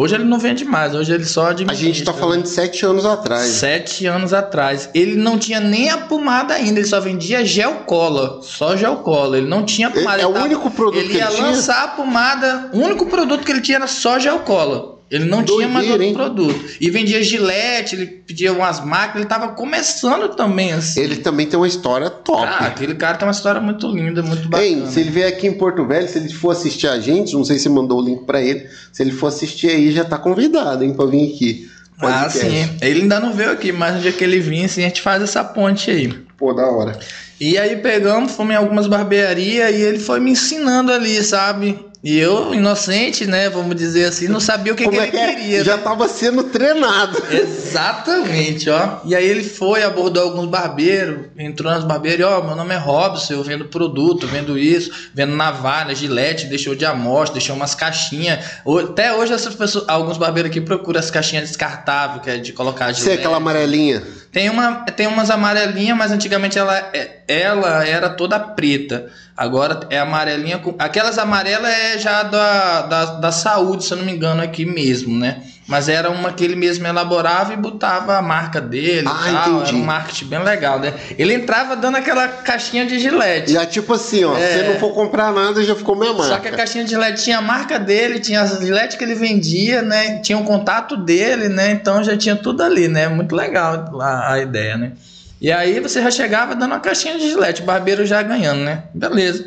Hoje 0.03 0.15
ele 0.15 0.25
não 0.25 0.39
vende 0.39 0.65
mais, 0.65 0.95
hoje 0.95 1.13
ele 1.13 1.27
só 1.27 1.49
A 1.49 1.51
administra. 1.51 1.87
gente 1.87 2.05
tá 2.05 2.15
falando 2.15 2.45
de 2.45 2.49
sete 2.49 2.87
anos 2.87 3.05
atrás. 3.05 3.47
Sete 3.49 4.07
anos 4.07 4.33
atrás. 4.33 4.89
Ele 4.95 5.17
não 5.17 5.39
tinha 5.39 5.61
nem 5.61 5.91
a 5.91 5.99
pomada 5.99 6.55
ainda, 6.55 6.81
ele 6.81 6.89
só 6.89 6.99
vendia 6.99 7.45
gel 7.45 7.83
cola. 7.85 8.41
Só 8.41 8.75
gel 8.79 8.97
cola. 8.97 9.37
Ele 9.37 9.47
não 9.47 9.63
tinha 9.63 9.91
pomada. 9.91 10.23
É 10.23 10.25
ele 10.25 10.39
o 10.39 10.43
único 10.43 10.71
produto 10.71 11.01
Ele 11.01 11.09
que 11.11 11.17
ia 11.19 11.27
ele 11.27 11.35
tinha? 11.35 11.47
lançar 11.49 11.85
a 11.85 11.89
pomada. 11.89 12.71
O 12.73 12.79
único 12.79 13.05
produto 13.05 13.45
que 13.45 13.53
ele 13.53 13.61
tinha 13.61 13.77
era 13.77 13.87
só 13.87 14.19
gel 14.19 14.39
cola. 14.39 15.00
Ele 15.11 15.25
não 15.25 15.43
tinha 15.43 15.67
mais 15.67 15.89
Doideira, 15.89 15.93
outro 15.93 16.05
hein? 16.05 16.15
produto. 16.15 16.71
E 16.81 16.89
vendia 16.89 17.21
gilete, 17.21 17.97
ele 17.97 18.07
pedia 18.07 18.53
umas 18.53 18.85
máquinas, 18.85 19.17
ele 19.17 19.25
tava 19.27 19.49
começando 19.49 20.29
também 20.37 20.73
assim. 20.73 21.01
Ele 21.01 21.17
também 21.17 21.47
tem 21.49 21.59
uma 21.59 21.67
história 21.67 22.09
top. 22.09 22.47
Ah, 22.47 22.67
aquele 22.67 22.95
cara 22.95 23.19
tem 23.19 23.27
uma 23.27 23.33
história 23.33 23.61
muito 23.61 23.89
linda, 23.89 24.23
muito 24.23 24.49
bacana. 24.49 24.69
Hein, 24.69 24.85
se 24.89 25.01
ele 25.01 25.11
vier 25.11 25.29
aqui 25.29 25.49
em 25.49 25.53
Porto 25.53 25.85
Velho, 25.85 26.09
se 26.09 26.17
ele 26.17 26.33
for 26.33 26.51
assistir 26.51 26.87
a 26.87 27.01
gente, 27.01 27.35
não 27.35 27.45
sei 27.45 27.59
se 27.59 27.69
mandou 27.69 28.01
o 28.01 28.05
link 28.05 28.25
pra 28.25 28.41
ele, 28.41 28.69
se 28.93 29.03
ele 29.03 29.11
for 29.11 29.27
assistir 29.27 29.71
aí, 29.71 29.91
já 29.91 30.05
tá 30.05 30.17
convidado, 30.17 30.85
hein, 30.85 30.95
pra 30.95 31.07
vir 31.07 31.35
aqui. 31.35 31.69
Ah, 32.01 32.31
sim. 32.31 32.69
Ele 32.81 33.03
ainda 33.03 33.19
não 33.19 33.33
veio 33.33 33.51
aqui, 33.51 33.73
mas 33.73 33.97
no 33.97 34.01
dia 34.01 34.13
que 34.13 34.23
ele 34.23 34.39
vir, 34.39 34.65
assim, 34.65 34.83
a 34.85 34.89
gente 34.89 35.03
faz 35.03 35.23
essa 35.23 35.43
ponte 35.43 35.91
aí. 35.91 36.09
Pô, 36.39 36.53
da 36.53 36.67
hora. 36.67 36.99
E 37.41 37.59
aí 37.59 37.77
pegamos, 37.77 38.33
fomos 38.33 38.55
em 38.55 38.57
algumas 38.57 38.87
barbearias 38.87 39.75
e 39.75 39.83
ele 39.83 39.99
foi 39.99 40.21
me 40.21 40.31
ensinando 40.31 40.93
ali, 40.93 41.23
sabe? 41.23 41.79
E 42.03 42.19
eu, 42.19 42.55
inocente, 42.55 43.27
né, 43.27 43.51
vamos 43.51 43.77
dizer 43.77 44.07
assim, 44.07 44.27
não 44.27 44.41
sabia 44.41 44.73
o 44.73 44.77
que, 44.77 44.89
que 44.89 44.97
é 44.97 45.07
ele 45.09 45.17
é? 45.19 45.35
queria. 45.35 45.63
Já 45.65 45.77
né? 45.77 45.83
tava 45.83 46.09
sendo 46.09 46.45
treinado. 46.45 47.23
Exatamente, 47.31 48.71
ó. 48.71 49.01
E 49.05 49.15
aí 49.15 49.27
ele 49.27 49.45
foi, 49.45 49.83
abordou 49.83 50.23
alguns 50.23 50.47
barbeiros, 50.47 51.27
entrou 51.37 51.71
nos 51.75 51.85
barbeiros, 51.85 52.21
e, 52.21 52.23
ó, 52.25 52.43
meu 52.43 52.57
nome 52.57 52.75
é 52.75 52.79
Robson, 52.79 53.35
eu 53.35 53.43
vendo 53.43 53.67
produto, 53.67 54.27
vendo 54.27 54.59
isso, 54.59 55.11
vendo 55.13 55.37
navalha, 55.37 55.95
gilete, 55.95 56.47
deixou 56.47 56.75
de 56.75 56.87
amostra, 56.87 57.35
deixou 57.35 57.55
umas 57.55 57.75
caixinhas. 57.75 58.45
Até 58.89 59.13
hoje 59.13 59.35
essas 59.35 59.55
pessoas, 59.55 59.85
alguns 59.87 60.17
barbeiros 60.17 60.51
aqui 60.51 60.61
procuram 60.61 60.99
as 61.01 61.11
caixinhas 61.11 61.49
descartáveis, 61.49 62.23
que 62.23 62.31
é 62.31 62.37
de 62.39 62.53
colocar 62.55 62.87
Você 62.95 63.01
é 63.01 63.03
gilete. 63.03 63.19
aquela 63.21 63.37
amarelinha. 63.37 64.03
Tem, 64.33 64.49
uma, 64.49 64.85
tem 64.85 65.07
umas 65.07 65.29
amarelinhas, 65.29 65.99
mas 65.99 66.13
antigamente 66.13 66.59
ela, 66.59 66.79
é- 66.95 67.19
ela 67.29 67.85
era 67.87 68.09
toda 68.09 68.39
preta. 68.39 69.11
Agora 69.41 69.81
é 69.89 69.99
amarelinha 69.99 70.59
com. 70.59 70.75
Aquelas 70.79 71.17
amarelas 71.17 71.73
é 71.73 71.99
já 71.99 72.23
da, 72.23 72.83
da, 72.83 73.05
da 73.07 73.33
saúde, 73.33 73.87
se 73.87 73.91
eu 73.95 73.97
não 73.97 74.05
me 74.05 74.13
engano, 74.13 74.43
aqui 74.43 74.67
mesmo, 74.67 75.19
né? 75.19 75.41
Mas 75.67 75.89
era 75.89 76.11
uma 76.11 76.31
que 76.31 76.45
ele 76.45 76.57
mesmo 76.57 76.87
elaborava 76.87 77.55
e 77.55 77.57
botava 77.57 78.19
a 78.19 78.21
marca 78.23 78.61
dele 78.61 79.09
Ah, 79.09 79.19
tal. 79.45 79.53
entendi. 79.55 79.69
Era 79.69 79.77
um 79.79 79.85
marketing 79.85 80.25
bem 80.27 80.43
legal, 80.43 80.79
né? 80.79 80.93
Ele 81.17 81.33
entrava 81.33 81.75
dando 81.75 81.97
aquela 81.97 82.29
caixinha 82.29 82.85
de 82.85 82.99
gilete. 82.99 83.53
Já 83.53 83.65
tipo 83.65 83.95
assim, 83.95 84.25
ó. 84.25 84.37
É. 84.37 84.59
Se 84.59 84.63
não 84.69 84.79
for 84.79 84.93
comprar 84.93 85.33
nada, 85.33 85.65
já 85.65 85.75
ficou 85.75 85.97
minha 85.97 86.13
marca. 86.13 86.35
Só 86.35 86.39
que 86.39 86.49
a 86.49 86.53
caixinha 86.53 86.85
de 86.85 86.91
gilete 86.91 87.23
tinha 87.23 87.39
a 87.39 87.41
marca 87.43 87.79
dele, 87.79 88.21
tinha 88.21 88.43
as 88.43 88.59
gilete 88.61 88.99
que 88.99 89.05
ele 89.05 89.15
vendia, 89.15 89.81
né? 89.81 90.19
Tinha 90.19 90.37
o 90.37 90.45
contato 90.45 90.99
dele, 90.99 91.49
né? 91.49 91.71
Então 91.71 92.05
já 92.05 92.15
tinha 92.15 92.37
tudo 92.37 92.63
ali, 92.63 92.89
né? 92.89 93.09
Muito 93.09 93.35
legal 93.35 93.97
a, 94.03 94.33
a 94.35 94.39
ideia, 94.39 94.77
né? 94.77 94.93
E 95.41 95.51
aí 95.51 95.81
você 95.81 96.03
já 96.03 96.11
chegava 96.11 96.55
dando 96.55 96.73
uma 96.73 96.81
caixinha 96.81 97.19
de 97.19 97.31
gilete, 97.31 97.63
o 97.63 97.65
barbeiro 97.65 98.05
já 98.05 98.23
ganhando, 98.23 98.61
né? 98.61 98.85
Beleza. 98.95 99.47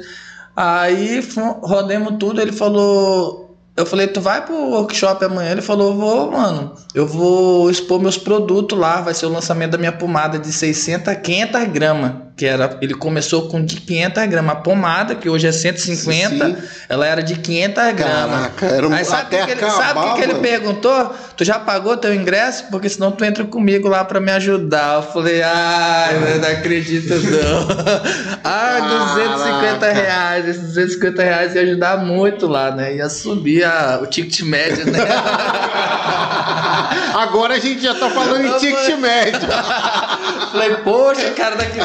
Aí 0.55 1.21
rodemos 1.61 2.15
tudo, 2.19 2.41
ele 2.41 2.51
falou. 2.51 3.57
Eu 3.75 3.87
falei, 3.87 4.05
tu 4.05 4.21
vai 4.21 4.45
pro 4.45 4.55
workshop 4.55 5.25
amanhã? 5.25 5.51
Ele 5.51 5.61
falou, 5.61 5.95
vou, 5.95 6.31
mano. 6.31 6.75
Eu 6.93 7.07
vou 7.07 7.71
expor 7.71 7.99
meus 7.99 8.17
produtos 8.17 8.77
lá. 8.77 9.01
Vai 9.01 9.15
ser 9.15 9.25
o 9.25 9.29
lançamento 9.29 9.71
da 9.71 9.79
minha 9.79 9.91
pomada 9.91 10.37
de 10.37 10.51
600 10.51 11.07
a 11.07 11.15
500 11.15 11.63
gramas. 11.69 12.11
Que 12.35 12.47
era, 12.47 12.79
ele 12.81 12.95
começou 12.95 13.47
com 13.47 13.63
de 13.63 13.75
500 13.75 14.25
gramas. 14.25 14.53
A 14.53 14.55
pomada, 14.55 15.13
que 15.13 15.29
hoje 15.29 15.45
é 15.45 15.51
150, 15.51 16.45
Sim. 16.47 16.57
ela 16.89 17.05
era 17.05 17.21
de 17.21 17.35
500 17.35 17.93
gramas. 17.93 18.39
Caraca, 18.55 18.65
era 18.65 18.89
um- 18.89 18.93
Aí 18.93 19.05
sabe 19.05 19.21
o 19.21 19.25
até 19.27 19.45
que, 19.45 19.51
ele, 19.51 19.69
sabe 19.71 19.99
o 19.99 20.03
que 20.03 20.13
que 20.15 20.21
ele 20.31 20.39
perguntou? 20.39 21.15
Tu 21.37 21.45
já 21.45 21.59
pagou 21.59 21.95
teu 21.95 22.11
ingresso? 22.11 22.65
Porque 22.71 22.89
senão 22.89 23.11
tu 23.11 23.23
entra 23.23 23.43
comigo 23.45 23.87
lá 23.87 24.03
pra 24.03 24.19
me 24.19 24.31
ajudar. 24.31 24.95
Eu 24.95 25.03
falei, 25.03 25.43
ai, 25.43 26.15
eu 26.15 26.39
não 26.39 26.47
acredito 26.49 27.13
não. 27.13 27.67
ah, 28.43 28.79
250 29.13 29.79
Caraca. 29.79 29.93
reais. 30.01 30.47
Esses 30.47 30.61
250 30.69 31.23
reais 31.23 31.53
ia 31.53 31.61
ajudar 31.61 31.97
muito 31.97 32.47
lá, 32.47 32.71
né? 32.71 32.95
Ia 32.95 33.09
subir 33.09 33.63
a- 33.63 33.99
o 34.01 34.07
ticket 34.07 34.41
médio, 34.41 34.89
né? 34.91 34.99
Agora 37.13 37.55
a 37.55 37.59
gente 37.59 37.81
já 37.81 37.93
tá 37.93 38.09
falando 38.09 38.45
em 38.45 38.57
ticket 38.57 38.97
médio. 38.97 39.39
falei, 40.51 40.75
poxa, 40.77 41.31
cara, 41.31 41.55
daqui. 41.55 41.79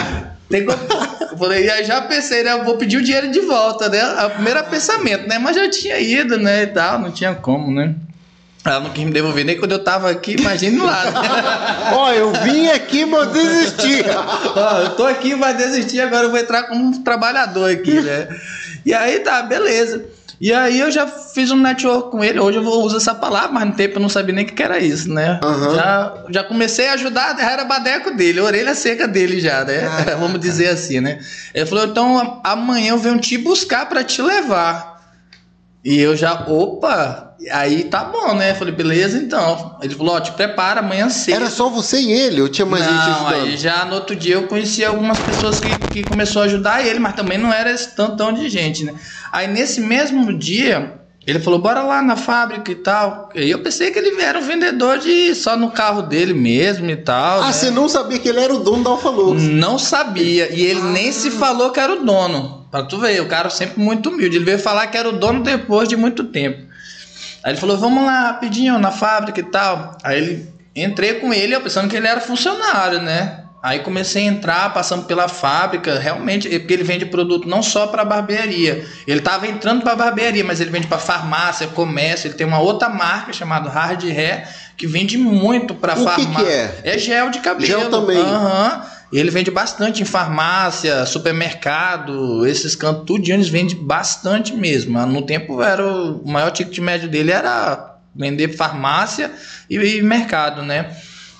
Tem 0.49 0.64
como... 0.64 0.79
Eu 1.31 1.37
falei, 1.37 1.66
e 1.66 1.70
aí 1.70 1.85
já 1.85 2.01
pensei, 2.01 2.43
né? 2.43 2.53
Eu 2.53 2.64
vou 2.64 2.76
pedir 2.76 2.97
o 2.97 3.03
dinheiro 3.03 3.31
de 3.31 3.41
volta, 3.41 3.89
né? 3.89 4.03
O 4.24 4.31
primeiro 4.31 4.64
pensamento, 4.64 5.29
né? 5.29 5.39
Mas 5.39 5.57
já 5.57 5.68
tinha 5.68 5.99
ido, 6.01 6.39
né? 6.39 6.62
E 6.62 6.66
tal, 6.68 6.99
não 6.99 7.11
tinha 7.11 7.35
como, 7.35 7.70
né? 7.70 7.95
Ela 8.64 8.81
não 8.81 8.91
quis 8.91 9.05
me 9.05 9.12
devolver 9.12 9.45
nem 9.45 9.57
quando 9.57 9.72
eu 9.72 9.83
tava 9.83 10.11
aqui, 10.11 10.33
imagine 10.33 10.79
lá. 10.79 11.05
Né? 11.05 11.93
Ó, 11.95 12.12
eu 12.12 12.33
vim 12.43 12.68
aqui, 12.68 13.05
mas 13.05 13.31
desisti. 13.33 14.05
Ó, 14.57 14.79
eu 14.81 14.91
tô 14.91 15.05
aqui, 15.05 15.35
vai 15.35 15.55
desistir, 15.55 16.01
agora 16.01 16.24
eu 16.24 16.31
vou 16.31 16.39
entrar 16.39 16.64
como 16.64 16.85
um 16.85 17.03
trabalhador 17.03 17.70
aqui, 17.70 18.01
né? 18.01 18.29
E 18.85 18.93
aí 18.93 19.20
tá, 19.20 19.43
beleza. 19.43 20.05
E 20.41 20.53
aí 20.53 20.78
eu 20.78 20.91
já 20.91 21.07
fiz 21.07 21.51
um 21.51 21.57
network 21.57 22.11
com 22.11 22.22
ele, 22.22 22.39
hoje 22.39 22.59
eu 22.59 22.62
vou 22.62 22.84
usar 22.84 22.99
essa 22.99 23.14
palavra, 23.14 23.51
mas 23.51 23.66
no 23.66 23.72
tempo 23.74 23.97
eu 23.97 24.03
não 24.03 24.09
sabia 24.09 24.34
nem 24.34 24.45
o 24.45 24.49
que 24.49 24.62
era 24.62 24.78
isso, 24.78 25.12
né? 25.12 25.41
Aham. 25.43 25.74
Já, 25.74 26.14
já 26.30 26.45
comecei 26.45 26.89
a 26.89 26.93
ajudar, 26.93 27.39
era 27.41 27.64
badeco 27.64 28.12
dele, 28.12 28.41
orelha 28.41 28.74
seca 28.74 29.09
dele 29.09 29.41
já, 29.41 29.64
né? 29.64 29.80
Caraca. 29.80 30.16
Vamos 30.18 30.41
dizer 30.41 30.68
assim, 30.68 31.01
né? 31.01 31.18
Ele 31.53 31.66
falou, 31.66 31.86
então 31.86 32.41
amanhã 32.45 32.91
eu 32.91 32.99
venho 32.99 33.18
te 33.18 33.36
buscar 33.36 33.89
pra 33.89 34.05
te 34.05 34.22
levar. 34.22 34.97
E 35.85 35.99
eu 35.99 36.16
já, 36.16 36.45
opa, 36.49 37.37
aí 37.53 37.85
tá 37.85 38.05
bom, 38.05 38.35
né? 38.35 38.55
Falei, 38.55 38.74
beleza 38.74 39.16
então. 39.16 39.76
Ele 39.81 39.95
falou, 39.95 40.16
ó, 40.16 40.20
te 40.20 40.33
prepara 40.33 40.81
amanhã 40.81 41.09
cedo. 41.09 41.37
Era 41.37 41.51
só 41.51 41.68
você 41.68 42.01
e 42.01 42.12
ele, 42.12 42.41
eu 42.41 42.49
tinha 42.49 42.66
mais 42.66 42.85
gente 42.85 42.95
Não, 42.95 43.26
ajudando. 43.29 43.47
aí 43.47 43.57
já 43.57 43.85
no 43.85 43.95
outro 43.95 44.16
dia 44.16 44.35
eu 44.35 44.47
conheci 44.49 44.85
algumas 44.85 45.18
pessoas 45.18 45.61
que, 45.61 45.76
que 45.76 46.05
começou 46.05 46.43
a 46.43 46.45
ajudar 46.47 46.85
ele, 46.85 46.99
mas 46.99 47.14
também 47.14 47.39
não 47.39 47.53
era 47.53 47.70
esse 47.70 47.95
tantão 47.95 48.33
de 48.33 48.49
gente, 48.49 48.85
né? 48.85 48.95
Aí 49.31 49.47
nesse 49.47 49.81
mesmo 49.81 50.37
dia, 50.37 50.95
ele 51.24 51.39
falou, 51.39 51.61
bora 51.61 51.83
lá 51.83 52.03
na 52.03 52.16
fábrica 52.16 52.72
e 52.72 52.74
tal. 52.74 53.29
E 53.35 53.49
eu 53.49 53.61
pensei 53.61 53.91
que 53.91 53.99
ele 53.99 54.20
era 54.20 54.39
um 54.39 54.43
vendedor 54.43 54.99
de 54.99 55.35
só 55.35 55.57
no 55.57 55.70
carro 55.70 56.03
dele 56.03 56.35
mesmo 56.35 56.91
e 56.91 56.97
tal. 56.97 57.43
Ah, 57.43 57.47
né? 57.47 57.53
você 57.53 57.70
não 57.70 57.89
sabia 57.89 58.18
que 58.18 58.29
ele 58.29 58.41
era 58.41 58.53
o 58.55 58.61
dono 58.61 58.83
da 58.83 58.91
Alfalux. 58.91 59.43
Não 59.43 59.79
sabia. 59.79 60.53
E 60.53 60.62
ele 60.62 60.81
nem 60.81 61.12
se 61.12 61.31
falou 61.31 61.70
que 61.70 61.79
era 61.79 61.93
o 61.93 62.05
dono. 62.05 62.57
Pra 62.71 62.83
tu 62.83 62.99
ver, 62.99 63.21
o 63.23 63.29
cara 63.29 63.49
sempre 63.51 63.81
muito 63.81 64.11
humilde. 64.11 64.37
Ele 64.37 64.45
veio 64.45 64.59
falar 64.59 64.87
que 64.89 64.97
era 64.97 65.09
o 65.09 65.12
dono 65.12 65.43
depois 65.43 65.89
de 65.89 65.97
muito 65.97 66.25
tempo. 66.25 66.66
Aí 67.43 67.53
ele 67.53 67.61
falou, 67.61 67.79
vamos 67.79 68.05
lá 68.05 68.23
rapidinho 68.29 68.79
na 68.79 68.91
fábrica 68.91 69.41
e 69.41 69.45
tal. 69.45 69.97
Aí 70.03 70.19
ele 70.19 70.53
entrei 70.75 71.14
com 71.14 71.33
ele, 71.33 71.55
eu 71.55 71.61
pensando 71.61 71.89
que 71.89 71.97
ele 71.97 72.07
era 72.07 72.21
funcionário, 72.21 73.01
né? 73.01 73.45
Aí 73.61 73.81
comecei 73.81 74.23
a 74.23 74.31
entrar, 74.31 74.73
passando 74.73 75.05
pela 75.05 75.27
fábrica, 75.27 75.99
realmente, 75.99 76.49
porque 76.61 76.73
ele 76.73 76.85
vende 76.85 77.05
produto 77.07 77.49
não 77.49 77.61
só 77.61 77.89
para 77.89 78.05
barbearia. 78.05 78.87
Ele 79.05 79.19
estava 79.19 79.49
entrando 79.49 79.83
para 79.83 79.97
barbearia, 79.97 80.45
mas 80.45 80.61
ele 80.61 80.71
vende 80.71 80.87
para 80.87 80.99
farmácia, 80.99 81.66
comércio. 81.66 82.29
Ele 82.29 82.35
tem 82.35 82.47
uma 82.47 82.61
outra 82.61 82.89
marca 82.89 83.33
chamada 83.33 83.69
Hard 83.69 84.05
Hair 84.05 84.47
que 84.77 84.87
vende 84.87 85.19
muito 85.19 85.75
para 85.75 85.95
O 85.95 85.97
que 85.97 86.05
farmácia. 86.05 86.45
que 86.45 86.53
é? 86.53 86.95
É 86.95 86.99
gel 86.99 87.31
de 87.31 87.41
cabelo. 87.41 87.66
Gel 87.66 87.91
também. 87.91 88.19
Aham. 88.19 88.87
E 89.11 89.18
ele 89.18 89.30
vende 89.30 89.50
bastante 89.50 90.02
em 90.02 90.04
farmácia, 90.04 91.06
supermercado, 91.06 92.46
esses 92.46 92.76
cantos, 92.76 93.04
tudo 93.06 93.30
eles 93.30 93.48
vendem 93.48 93.76
bastante 93.76 94.54
mesmo. 94.54 95.04
No 95.06 95.22
tempo 95.22 95.62
era 95.62 95.86
o, 95.86 96.18
o 96.18 96.30
maior 96.30 96.50
ticket 96.50 96.78
médio 96.78 97.09
dele 97.09 97.30
era 97.30 97.96
vender 98.14 98.48
farmácia 98.56 99.30
e, 99.70 99.76
e 99.76 100.02
mercado, 100.02 100.62
né? 100.62 100.94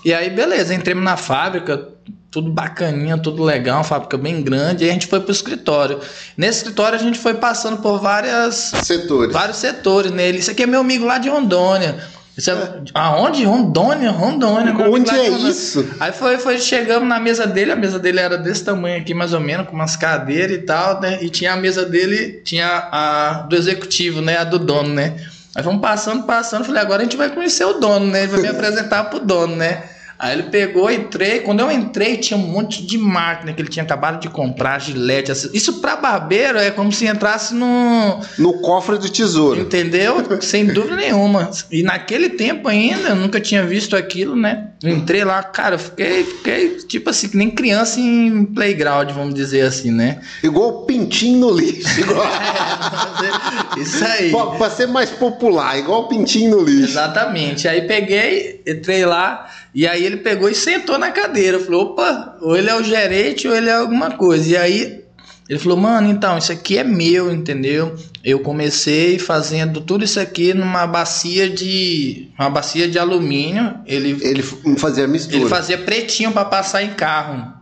E 0.05 0.15
aí, 0.15 0.31
beleza, 0.31 0.75
entramos 0.75 1.05
na 1.05 1.17
fábrica, 1.17 1.89
tudo 2.31 2.51
bacaninha, 2.51 3.19
tudo 3.19 3.43
legal, 3.43 3.79
uma 3.79 3.85
fábrica 3.85 4.17
bem 4.17 4.41
grande, 4.43 4.85
e 4.85 4.89
a 4.89 4.93
gente 4.93 5.07
foi 5.07 5.21
pro 5.21 5.33
escritório. 5.33 6.01
Nesse 6.37 6.59
escritório 6.59 6.99
a 6.99 7.03
gente 7.03 7.19
foi 7.19 7.35
passando 7.35 7.79
por 7.79 7.99
várias 7.99 8.73
Setores. 8.83 9.33
vários 9.33 9.59
setores 9.59 10.13
nele. 10.13 10.39
Isso 10.39 10.51
aqui 10.51 10.63
é 10.63 10.67
meu 10.67 10.81
amigo 10.81 11.05
lá 11.05 11.19
de 11.19 11.29
Rondônia. 11.29 11.99
Isso 12.39 12.53
é, 12.53 12.83
Aonde? 12.95 13.45
Rondônia, 13.45 14.13
Rondônia. 14.13 14.73
Onde 14.73 15.11
é 15.11 15.29
Rondônia. 15.29 15.51
isso? 15.51 15.85
Aí 15.99 16.13
foi, 16.13 16.39
foi, 16.39 16.61
chegamos 16.61 17.09
na 17.09 17.19
mesa 17.19 17.45
dele, 17.49 17.73
a 17.73 17.77
mesa 17.77 17.99
dele 17.99 18.21
era 18.21 18.39
desse 18.39 18.65
tamanho 18.65 18.97
aqui, 18.97 19.13
mais 19.13 19.33
ou 19.33 19.41
menos, 19.41 19.67
com 19.67 19.75
umas 19.75 19.97
cadeiras 19.97 20.57
e 20.57 20.61
tal, 20.61 21.01
né? 21.01 21.19
E 21.21 21.29
tinha 21.29 21.55
a 21.55 21.57
mesa 21.57 21.85
dele, 21.85 22.41
tinha 22.45 22.69
a 22.93 23.47
do 23.49 23.57
executivo, 23.57 24.21
né? 24.21 24.37
A 24.39 24.45
do 24.45 24.57
dono, 24.57 24.95
né? 24.95 25.17
Aí 25.53 25.65
vamos 25.65 25.81
passando, 25.81 26.23
passando, 26.23 26.65
falei, 26.65 26.81
agora 26.81 27.03
a 27.03 27.05
gente 27.05 27.17
vai 27.17 27.29
conhecer 27.29 27.65
o 27.65 27.73
dono, 27.73 28.07
né? 28.07 28.23
Ele 28.23 28.31
vai 28.31 28.41
me 28.43 28.47
apresentar 28.57 29.05
pro 29.05 29.19
dono, 29.19 29.57
né? 29.57 29.83
Aí 30.19 30.33
ele 30.33 30.45
pegou, 30.45 30.91
entrei. 30.91 31.41
Quando 31.41 31.61
eu 31.61 31.71
entrei, 31.71 32.17
tinha 32.17 32.37
um 32.37 32.47
monte 32.47 32.85
de 32.85 32.99
máquina 32.99 33.53
que 33.53 33.63
ele 33.63 33.69
tinha 33.69 33.85
acabado 33.85 34.21
de 34.21 34.29
comprar, 34.29 34.81
gilete. 34.81 35.31
assim. 35.31 35.49
Isso 35.53 35.81
pra 35.81 35.97
barbeiro 35.97 36.59
é 36.59 36.71
como 36.71 36.93
se 36.93 37.07
entrasse 37.07 37.55
num, 37.55 38.21
No 38.37 38.55
cofre 38.61 38.99
do 38.99 39.09
tesouro. 39.09 39.61
Entendeu? 39.61 40.17
Sem 40.41 40.67
dúvida 40.67 40.97
nenhuma. 40.97 41.51
E 41.71 41.83
naquele 41.83 42.31
tempo 42.31 42.67
ainda, 42.67 43.11
eu 43.11 43.17
nunca 43.17 43.41
tinha 43.41 43.65
visto 43.65 43.95
aquilo, 43.95 44.35
né? 44.35 44.69
Eu 44.81 44.91
entrei 44.91 45.25
lá, 45.25 45.43
cara, 45.43 45.75
eu 45.75 45.79
fiquei, 45.79 46.23
fiquei 46.23 46.77
tipo 46.77 47.11
assim, 47.11 47.29
que 47.29 47.37
nem 47.37 47.51
criança 47.51 47.99
em 47.99 48.45
playground, 48.45 49.11
vamos 49.11 49.35
dizer 49.35 49.63
assim, 49.63 49.91
né? 49.91 50.21
Igual 50.43 50.85
pintinho 50.85 51.41
no 51.41 51.51
lixo. 51.51 52.01
Igual... 52.01 52.25
Isso 53.77 54.05
aí. 54.05 54.31
pra, 54.31 54.47
pra 54.47 54.71
ser 54.71 54.87
mais 54.87 55.11
popular, 55.11 55.77
igual 55.77 56.07
pintinho 56.07 56.57
no 56.57 56.63
lixo. 56.63 56.91
Exatamente. 56.91 57.67
Aí 57.67 57.89
peguei, 57.89 58.63
entrei 58.65 59.05
lá, 59.05 59.51
e 59.75 59.87
aí 59.87 60.05
ele 60.05 60.19
pegou 60.19 60.49
e 60.49 60.55
sentou 60.55 60.97
na 60.97 61.11
cadeira. 61.11 61.57
Eu 61.57 61.65
falei, 61.65 61.81
opa, 61.81 62.37
ou 62.41 62.57
ele 62.57 62.71
é 62.71 62.77
o 62.77 62.83
gerente 62.83 63.49
ou 63.49 63.57
ele 63.57 63.69
é 63.69 63.75
alguma 63.75 64.13
coisa. 64.13 64.49
E 64.49 64.57
aí 64.57 65.05
ele 65.49 65.59
falou, 65.59 65.79
mano, 65.79 66.11
então, 66.11 66.37
isso 66.37 66.53
aqui 66.53 66.77
é 66.77 66.85
meu, 66.85 67.33
entendeu? 67.33 67.97
Eu 68.23 68.41
comecei 68.41 69.19
fazendo 69.19 69.81
tudo 69.81 70.05
isso 70.05 70.21
aqui 70.21 70.53
numa 70.53 70.87
bacia 70.87 71.49
de. 71.49 72.29
uma 72.39 72.51
bacia 72.51 72.87
de 72.87 72.99
alumínio. 72.99 73.75
Ele, 73.87 74.19
Ele 74.21 74.43
fazia 74.77 75.09
mistura. 75.09 75.37
ele 75.39 75.49
fazia 75.49 75.79
pretinho 75.79 76.33
para 76.33 76.45
passar 76.45 76.83
em 76.83 76.91
carro. 76.91 77.57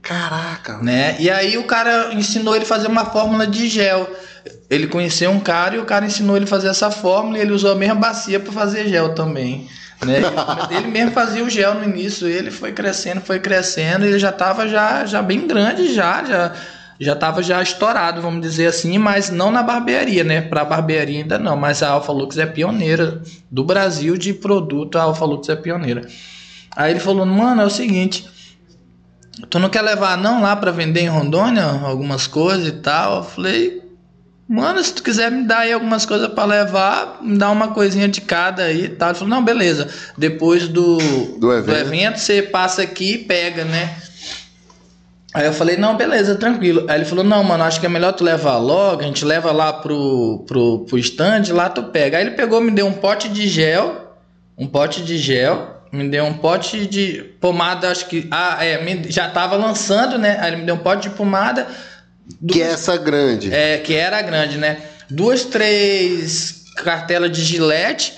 Caraca. 0.00 0.78
né? 0.78 1.16
E 1.18 1.28
aí 1.28 1.58
o 1.58 1.64
cara 1.64 2.14
ensinou 2.14 2.54
ele 2.54 2.64
a 2.64 2.68
fazer 2.68 2.86
uma 2.86 3.06
fórmula 3.06 3.44
de 3.44 3.68
gel. 3.68 4.08
Ele 4.70 4.86
conheceu 4.86 5.32
um 5.32 5.40
cara 5.40 5.74
e 5.74 5.78
o 5.80 5.84
cara 5.84 6.06
ensinou 6.06 6.36
ele 6.36 6.44
a 6.44 6.48
fazer 6.48 6.68
essa 6.68 6.92
fórmula 6.92 7.38
e 7.38 7.40
ele 7.40 7.50
usou 7.50 7.72
a 7.72 7.74
mesma 7.74 7.96
bacia 7.96 8.38
para 8.38 8.52
fazer 8.52 8.86
gel 8.86 9.14
também. 9.14 9.68
Né? 10.04 10.20
ele 10.70 10.86
mesmo 10.86 11.10
fazia 11.10 11.42
o 11.42 11.50
gel 11.50 11.74
no 11.74 11.82
início, 11.82 12.28
ele 12.28 12.52
foi 12.52 12.70
crescendo, 12.70 13.20
foi 13.20 13.40
crescendo, 13.40 14.04
ele 14.04 14.20
já 14.20 14.30
estava 14.30 14.68
já, 14.68 15.04
já 15.04 15.20
bem 15.20 15.44
grande 15.44 15.92
já, 15.92 16.22
já 16.22 16.52
já 16.98 17.12
estava 17.12 17.42
já 17.42 17.62
estourado, 17.62 18.22
vamos 18.22 18.40
dizer 18.40 18.66
assim, 18.66 18.98
mas 18.98 19.30
não 19.30 19.50
na 19.50 19.62
barbearia, 19.62 20.24
né? 20.24 20.40
Para 20.40 20.64
barbearia 20.64 21.20
ainda 21.20 21.38
não, 21.38 21.56
mas 21.56 21.82
a 21.82 21.90
Alfa 21.90 22.12
Lux 22.12 22.38
é 22.38 22.46
pioneira 22.46 23.22
do 23.50 23.64
Brasil 23.64 24.16
de 24.16 24.32
produto, 24.32 24.96
a 24.98 25.02
Alfa 25.02 25.24
Lux 25.24 25.48
é 25.48 25.56
pioneira. 25.56 26.06
Aí 26.74 26.92
ele 26.92 27.00
falou: 27.00 27.26
"Mano, 27.26 27.62
é 27.62 27.64
o 27.64 27.70
seguinte, 27.70 28.26
tu 29.50 29.58
não 29.58 29.68
quer 29.68 29.82
levar 29.82 30.16
não 30.16 30.42
lá 30.42 30.56
para 30.56 30.70
vender 30.70 31.00
em 31.00 31.08
Rondônia 31.08 31.64
algumas 31.64 32.26
coisas 32.26 32.66
e 32.66 32.72
tal?" 32.72 33.18
Eu 33.18 33.24
falei: 33.24 33.86
Mano, 34.48 34.82
se 34.82 34.94
tu 34.94 35.02
quiser 35.02 35.28
me 35.30 35.42
dar 35.42 35.60
aí 35.60 35.72
algumas 35.72 36.06
coisas 36.06 36.28
para 36.28 36.44
levar, 36.44 37.18
me 37.20 37.36
dá 37.36 37.50
uma 37.50 37.68
coisinha 37.68 38.08
de 38.08 38.20
cada 38.20 38.62
aí 38.62 38.84
e 38.84 38.88
tal. 38.90 39.08
Ele 39.08 39.18
falou, 39.18 39.34
não, 39.34 39.44
beleza. 39.44 39.88
Depois 40.16 40.68
do, 40.68 40.98
Do 41.38 41.52
evento. 41.52 41.66
do 41.66 41.76
evento, 41.76 42.18
você 42.18 42.42
passa 42.42 42.82
aqui 42.82 43.14
e 43.14 43.18
pega, 43.18 43.64
né? 43.64 43.96
Aí 45.36 45.44
eu 45.44 45.52
falei, 45.52 45.76
não, 45.76 45.96
beleza, 45.98 46.34
tranquilo. 46.36 46.86
Aí 46.88 46.96
ele 46.96 47.04
falou, 47.04 47.22
não, 47.22 47.44
mano, 47.44 47.62
acho 47.62 47.78
que 47.78 47.84
é 47.84 47.88
melhor 47.90 48.12
tu 48.14 48.24
levar 48.24 48.56
logo, 48.56 49.02
a 49.02 49.04
gente 49.04 49.22
leva 49.22 49.52
lá 49.52 49.70
pro, 49.70 50.42
pro, 50.46 50.86
pro 50.88 50.98
stand, 50.98 51.52
lá 51.52 51.68
tu 51.68 51.82
pega. 51.84 52.16
Aí 52.16 52.24
ele 52.24 52.30
pegou, 52.36 52.58
me 52.60 52.70
deu 52.70 52.86
um 52.86 52.92
pote 52.94 53.28
de 53.28 53.46
gel, 53.46 54.16
um 54.56 54.66
pote 54.66 55.02
de 55.02 55.18
gel, 55.18 55.82
me 55.92 56.08
deu 56.08 56.24
um 56.24 56.32
pote 56.32 56.86
de 56.86 57.22
pomada, 57.38 57.90
acho 57.90 58.06
que. 58.06 58.26
Ah, 58.30 58.64
é, 58.64 58.82
me- 58.82 59.10
já 59.10 59.28
tava 59.28 59.56
lançando, 59.56 60.16
né? 60.16 60.38
Aí 60.40 60.48
ele 60.52 60.56
me 60.62 60.64
deu 60.64 60.74
um 60.74 60.78
pote 60.78 61.08
de 61.10 61.14
pomada. 61.14 61.66
Que 62.48 62.62
é 62.62 62.70
essa 62.72 62.96
grande. 62.96 63.52
É, 63.54 63.76
que 63.76 63.94
era 63.94 64.22
grande, 64.22 64.56
né? 64.56 64.78
Duas, 65.10 65.44
três 65.44 66.64
cartelas 66.82 67.30
de 67.30 67.44
gilete. 67.44 68.14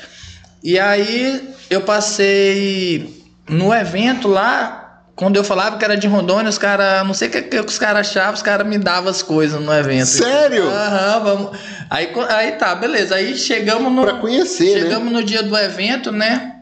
E 0.63 0.79
aí 0.79 1.51
eu 1.69 1.81
passei 1.81 3.23
no 3.49 3.75
evento 3.75 4.29
lá. 4.29 4.78
Quando 5.19 5.35
eu 5.35 5.43
falava 5.43 5.77
que 5.77 5.85
era 5.85 5.97
de 5.97 6.07
Rondônia, 6.07 6.49
os 6.49 6.59
caras. 6.59 7.05
Não 7.05 7.13
sei 7.13 7.27
o 7.27 7.31
que, 7.33 7.43
que 7.43 7.59
os 7.59 7.77
caras 7.77 8.07
achavam, 8.09 8.35
os 8.35 8.43
caras 8.43 8.65
me 8.65 8.79
davam 8.79 9.11
as 9.11 9.21
coisas 9.21 9.61
no 9.61 9.75
evento. 9.75 10.07
Sério? 10.07 10.69
Aham, 10.71 11.21
vamos. 11.25 11.59
Aí, 11.91 12.09
aí 12.29 12.53
tá, 12.53 12.73
beleza. 12.77 13.17
Aí 13.17 13.37
chegamos 13.37 13.93
no. 13.93 14.03
Pra 14.05 14.15
conhecer, 14.15 14.77
né? 14.77 14.81
Chegamos 14.83 15.13
no 15.13 15.25
dia 15.25 15.43
do 15.43 15.59
evento, 15.59 16.13
né? 16.13 16.55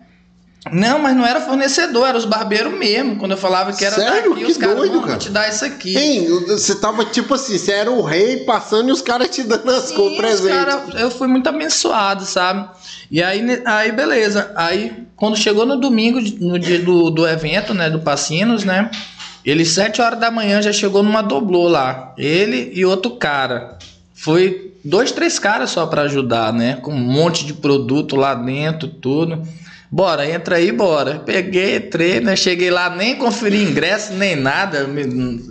Não, 0.73 0.99
mas 0.99 1.15
não 1.15 1.27
era 1.27 1.39
fornecedor, 1.43 2.09
era 2.09 2.17
os 2.17 2.25
barbeiros 2.25 2.73
mesmo. 2.73 3.17
Quando 3.17 3.33
eu 3.33 3.37
falava 3.37 3.75
que 3.75 3.85
era 3.85 3.95
Sério? 3.95 4.31
daqui, 4.31 4.45
Que 4.47 4.51
os 4.53 4.57
caras, 4.57 4.91
não, 4.91 5.03
cara. 5.03 5.19
te 5.19 5.29
dar 5.29 5.49
isso 5.51 5.65
aqui. 5.65 5.97
Hein, 5.97 6.27
você 6.49 6.75
tava 6.77 7.05
tipo 7.05 7.35
assim, 7.35 7.59
você 7.59 7.73
era 7.73 7.91
o 7.91 8.01
rei 8.03 8.39
passando 8.39 8.89
e 8.89 8.93
os 8.93 9.03
caras 9.03 9.29
te 9.29 9.43
dando 9.43 9.71
as 9.71 9.91
Sim, 9.91 9.95
coisas 9.97 10.17
presentes. 10.19 10.57
cara, 10.57 10.83
eu 10.99 11.11
fui 11.11 11.29
muito 11.29 11.47
abençoado, 11.47 12.25
sabe? 12.25 12.69
E 13.11 13.23
aí, 13.23 13.63
aí 13.67 13.93
beleza. 13.93 14.51
Aí, 14.57 15.06
quando 15.17 15.37
chegou 15.37 15.65
no 15.65 15.77
domingo, 15.77 16.21
no 16.41 16.59
dia 16.59 16.79
do, 16.79 17.11
do 17.11 17.27
evento, 17.27 17.73
né, 17.73 17.89
do 17.89 18.01
Passinos, 18.01 18.65
né? 18.65 18.91
Ele, 19.45 19.65
sete 19.65 20.03
horas 20.03 20.19
da 20.19 20.31
manhã, 20.31 20.61
já 20.61 20.73
chegou 20.73 21.03
numa 21.03 21.23
doblô 21.23 21.69
lá. 21.69 22.13
Ele 22.19 22.73
e 22.75 22.85
outro 22.85 23.13
cara. 23.13 23.79
Foi 24.13 24.73
dois, 24.85 25.13
três 25.13 25.39
caras 25.39 25.71
só 25.71 25.87
pra 25.87 26.03
ajudar, 26.03 26.53
né? 26.53 26.79
Com 26.83 26.93
um 26.93 26.99
monte 26.99 27.47
de 27.47 27.55
produto 27.55 28.17
lá 28.17 28.35
dentro, 28.35 28.89
tudo. 28.89 29.43
Bora, 29.91 30.29
entra 30.29 30.57
aí, 30.57 30.73
bora. 30.73 31.21
Peguei, 31.21 31.77
entrei, 31.77 32.21
né? 32.21 32.35
Cheguei 32.35 32.71
lá, 32.71 32.91
nem 32.91 33.17
conferi 33.17 33.63
ingresso, 33.63 34.13
nem 34.15 34.35
nada. 34.35 34.85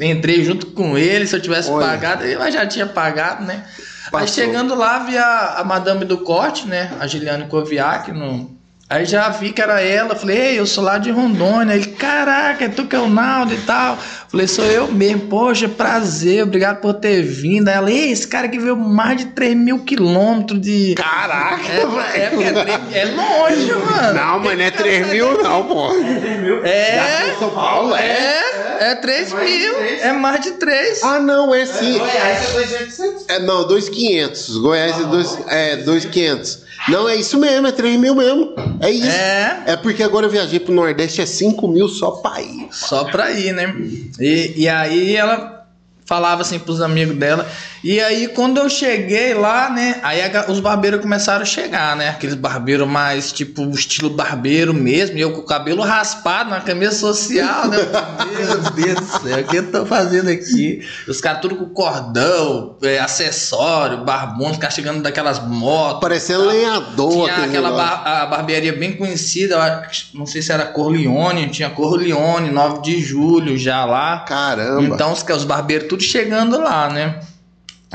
Entrei 0.02 0.44
junto 0.44 0.68
com 0.68 0.98
ele. 0.98 1.26
Se 1.26 1.36
eu 1.36 1.42
tivesse 1.42 1.72
Olha. 1.72 1.88
pagado, 1.88 2.26
eu 2.26 2.52
já 2.52 2.68
tinha 2.68 2.86
pagado, 2.86 3.46
né? 3.46 3.64
Aí 4.06 4.12
Passou. 4.12 4.28
chegando 4.28 4.76
lá, 4.76 5.00
vi 5.00 5.18
a, 5.18 5.56
a 5.58 5.64
madame 5.64 6.04
do 6.04 6.18
corte, 6.18 6.68
né? 6.68 6.92
A 7.00 7.08
Giliane 7.08 7.48
Koviak. 7.48 8.12
No... 8.12 8.55
Aí 8.88 9.04
já 9.04 9.30
vi 9.30 9.52
que 9.52 9.62
era 9.62 9.82
ela. 9.82 10.16
Falei, 10.16 10.38
ei, 10.38 10.60
eu 10.60 10.66
sou 10.68 10.84
lá 10.84 11.00
de 11.00 11.10
Rondônia. 11.10 11.74
Ele, 11.74 11.88
caraca, 11.88 12.66
é 12.66 12.70
tu 12.70 12.86
que 12.86 12.96
é 12.96 13.00
o 13.00 13.10
Naldo 13.10 13.52
e 13.56 13.58
tal. 13.62 13.98
Falei, 13.98 14.48
sou 14.48 14.64
eu 14.66 14.92
mesmo. 14.92 15.22
Poxa, 15.22 15.68
prazer, 15.68 16.44
obrigado 16.44 16.82
por 16.82 16.94
ter 16.94 17.24
vindo. 17.24 17.68
Aí 17.68 17.74
ela, 17.74 17.92
ei, 17.92 18.12
esse 18.12 18.28
cara 18.28 18.48
que 18.48 18.60
veio 18.60 18.78
mais 18.78 19.18
de 19.18 19.26
3 19.26 19.58
mil 19.58 19.80
quilômetros 19.80 20.62
de. 20.62 20.94
Caraca, 21.02 21.64
É, 22.14 22.20
é, 22.20 22.96
é, 22.96 23.00
é 23.00 23.06
longe, 23.06 23.72
mano. 23.74 24.14
Não, 24.14 24.40
mas 24.40 24.58
não 24.58 24.66
é 24.66 24.72
3 24.72 25.08
mil 25.10 25.42
não, 25.42 25.64
pô. 25.64 25.92
É, 26.64 27.36
São 27.40 27.50
Paulo, 27.50 27.96
é? 27.96 28.55
É, 28.80 28.92
é 28.92 28.96
3 28.96 29.34
mil. 29.34 29.76
É 30.02 30.12
mais 30.14 30.42
de 30.42 30.52
3. 30.52 31.04
Ah, 31.04 31.20
não, 31.20 31.54
é 31.54 31.66
sim. 31.66 31.98
Goiás 31.98 32.56
é 32.72 32.86
2.800. 32.86 33.26
É, 33.28 33.40
não, 33.40 33.68
2,500. 33.68 34.58
Goiás 34.58 35.00
é 35.00 35.04
2 35.04 35.38
é, 35.48 35.76
2,500. 35.78 36.66
Não, 36.88 37.10
é 37.10 37.16
isso 37.16 37.40
mesmo, 37.40 37.66
é 37.66 37.72
3 37.72 38.00
mil 38.00 38.14
mesmo. 38.14 38.54
É 38.80 38.92
isso. 38.92 39.08
É. 39.08 39.64
É 39.68 39.76
porque 39.76 40.04
agora 40.04 40.28
eu 40.28 40.30
viajei 40.30 40.60
pro 40.60 40.74
Nordeste, 40.74 41.22
é 41.22 41.26
5 41.26 41.68
mil 41.68 41.88
só 41.88 42.12
pra 42.12 42.42
ir. 42.42 42.68
Só 42.72 43.06
pra 43.06 43.32
ir, 43.32 43.54
né? 43.54 43.74
E, 44.20 44.54
e 44.56 44.70
aí 44.70 45.16
ela 45.16 45.55
falava 46.06 46.42
assim 46.42 46.60
pros 46.60 46.82
amigos 46.82 47.16
dela. 47.18 47.48
E 47.84 48.00
aí 48.00 48.28
quando 48.28 48.58
eu 48.58 48.70
cheguei 48.70 49.34
lá, 49.34 49.70
né? 49.70 50.00
Aí 50.04 50.22
a 50.22 50.46
os 50.50 50.60
barbeiros 50.60 51.02
começaram 51.02 51.42
a 51.42 51.46
chegar, 51.46 51.96
né? 51.96 52.10
Aqueles 52.10 52.36
barbeiros 52.36 52.88
mais 52.88 53.32
tipo 53.32 53.70
estilo 53.72 54.10
barbeiro 54.10 54.74
mesmo. 54.74 55.18
E 55.18 55.22
eu 55.22 55.32
com 55.34 55.42
o 55.42 55.46
cabelo 55.46 55.82
raspado 55.82 56.50
na 56.50 56.62
camisa 56.62 56.92
social, 56.94 57.68
né? 57.68 57.78
Meu 58.38 58.72
Deus 58.72 59.00
do 59.00 59.06
céu, 59.22 59.40
o 59.40 59.44
que 59.44 59.56
eu 59.58 59.72
tô 59.72 59.86
fazendo 59.86 60.30
aqui? 60.30 60.86
Os 61.08 61.22
caras 61.22 61.42
tudo 61.42 61.56
com 61.56 61.66
cordão, 61.70 62.76
é, 62.82 63.00
acessório, 63.00 64.04
barbão, 64.04 64.52
os 64.52 64.58
caras 64.58 64.76
chegando 64.76 65.02
daquelas 65.02 65.40
motos. 65.46 66.02
Parecendo 66.02 66.46
lenhador 66.46 67.12
Tinha 67.26 67.36
aquele 67.36 67.58
aquela 67.58 67.72
bar- 67.72 68.04
a 68.06 68.26
barbearia 68.26 68.74
bem 68.74 68.94
conhecida, 68.94 69.88
não 70.14 70.26
sei 70.26 70.42
se 70.42 70.52
era 70.52 70.66
Corleone, 70.66 71.50
tinha 71.50 71.70
Corleone, 71.70 72.50
9 72.52 72.82
de 72.82 73.00
julho 73.02 73.58
já 73.58 73.86
lá. 73.86 74.20
Caramba. 74.20 74.82
Então 74.84 75.12
os, 75.12 75.24
os 75.24 75.44
barbeiros 75.44 75.88
tudo 75.96 76.04
chegando 76.04 76.60
lá, 76.60 76.90
né? 76.90 77.20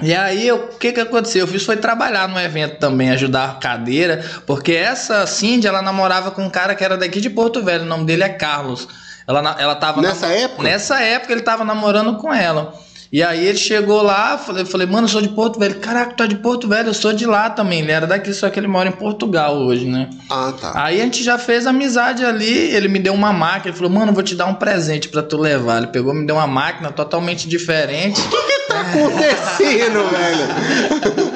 E 0.02 0.14
aí, 0.14 0.50
o 0.50 0.68
que 0.78 0.92
que 0.92 1.00
aconteceu? 1.00 1.42
Eu 1.42 1.46
fiz 1.48 1.62
foi 1.64 1.76
trabalhar 1.76 2.26
no 2.28 2.40
evento 2.40 2.78
também, 2.78 3.10
ajudar 3.10 3.50
a 3.50 3.54
cadeira, 3.54 4.24
porque 4.46 4.72
essa 4.72 5.26
Cindy, 5.26 5.66
ela 5.66 5.82
namorava 5.82 6.30
com 6.30 6.42
um 6.42 6.48
cara 6.50 6.74
que 6.74 6.82
era 6.82 6.96
daqui 6.96 7.20
de 7.20 7.28
Porto 7.28 7.62
Velho, 7.62 7.82
o 7.82 7.86
nome 7.86 8.06
dele 8.06 8.22
é 8.22 8.28
Carlos. 8.30 8.88
Ela, 9.28 9.42
na- 9.42 9.56
ela 9.58 9.74
tava 9.74 10.00
Nessa 10.00 10.26
nam- 10.28 10.34
época? 10.34 10.62
Nessa 10.62 11.00
época 11.02 11.32
ele 11.32 11.42
tava 11.42 11.64
namorando 11.64 12.16
com 12.16 12.32
ela. 12.32 12.72
E 13.12 13.24
aí 13.24 13.44
ele 13.44 13.58
chegou 13.58 14.02
lá, 14.02 14.38
falei, 14.38 14.64
falei, 14.64 14.86
mano, 14.86 15.04
eu 15.04 15.08
sou 15.10 15.20
de 15.20 15.30
Porto 15.30 15.58
Velho. 15.58 15.80
Caraca, 15.80 16.14
tu 16.14 16.22
é 16.22 16.28
de 16.28 16.36
Porto 16.36 16.68
Velho, 16.68 16.90
eu 16.90 16.94
sou 16.94 17.12
de 17.12 17.26
lá 17.26 17.50
também. 17.50 17.80
Ele 17.80 17.90
era 17.90 18.06
daqui, 18.06 18.32
só 18.32 18.48
que 18.48 18.60
ele 18.60 18.68
mora 18.68 18.88
em 18.88 18.92
Portugal 18.92 19.56
hoje, 19.56 19.84
né? 19.84 20.08
Ah, 20.30 20.52
tá. 20.60 20.72
Aí 20.76 21.00
a 21.00 21.04
gente 21.04 21.24
já 21.24 21.36
fez 21.36 21.66
amizade 21.66 22.24
ali, 22.24 22.70
ele 22.72 22.86
me 22.86 23.00
deu 23.00 23.12
uma 23.12 23.32
máquina, 23.32 23.70
ele 23.70 23.76
falou, 23.76 23.90
mano, 23.90 24.10
eu 24.10 24.14
vou 24.14 24.22
te 24.22 24.36
dar 24.36 24.46
um 24.46 24.54
presente 24.54 25.08
pra 25.08 25.24
tu 25.24 25.36
levar. 25.38 25.78
Ele 25.78 25.88
pegou, 25.88 26.14
me 26.14 26.24
deu 26.24 26.36
uma 26.36 26.46
máquina 26.46 26.92
totalmente 26.92 27.48
diferente. 27.48 28.20
O 28.70 28.70
que 28.70 28.74
tá 28.74 28.80
acontecendo, 28.82 30.04
velho? 30.14 31.30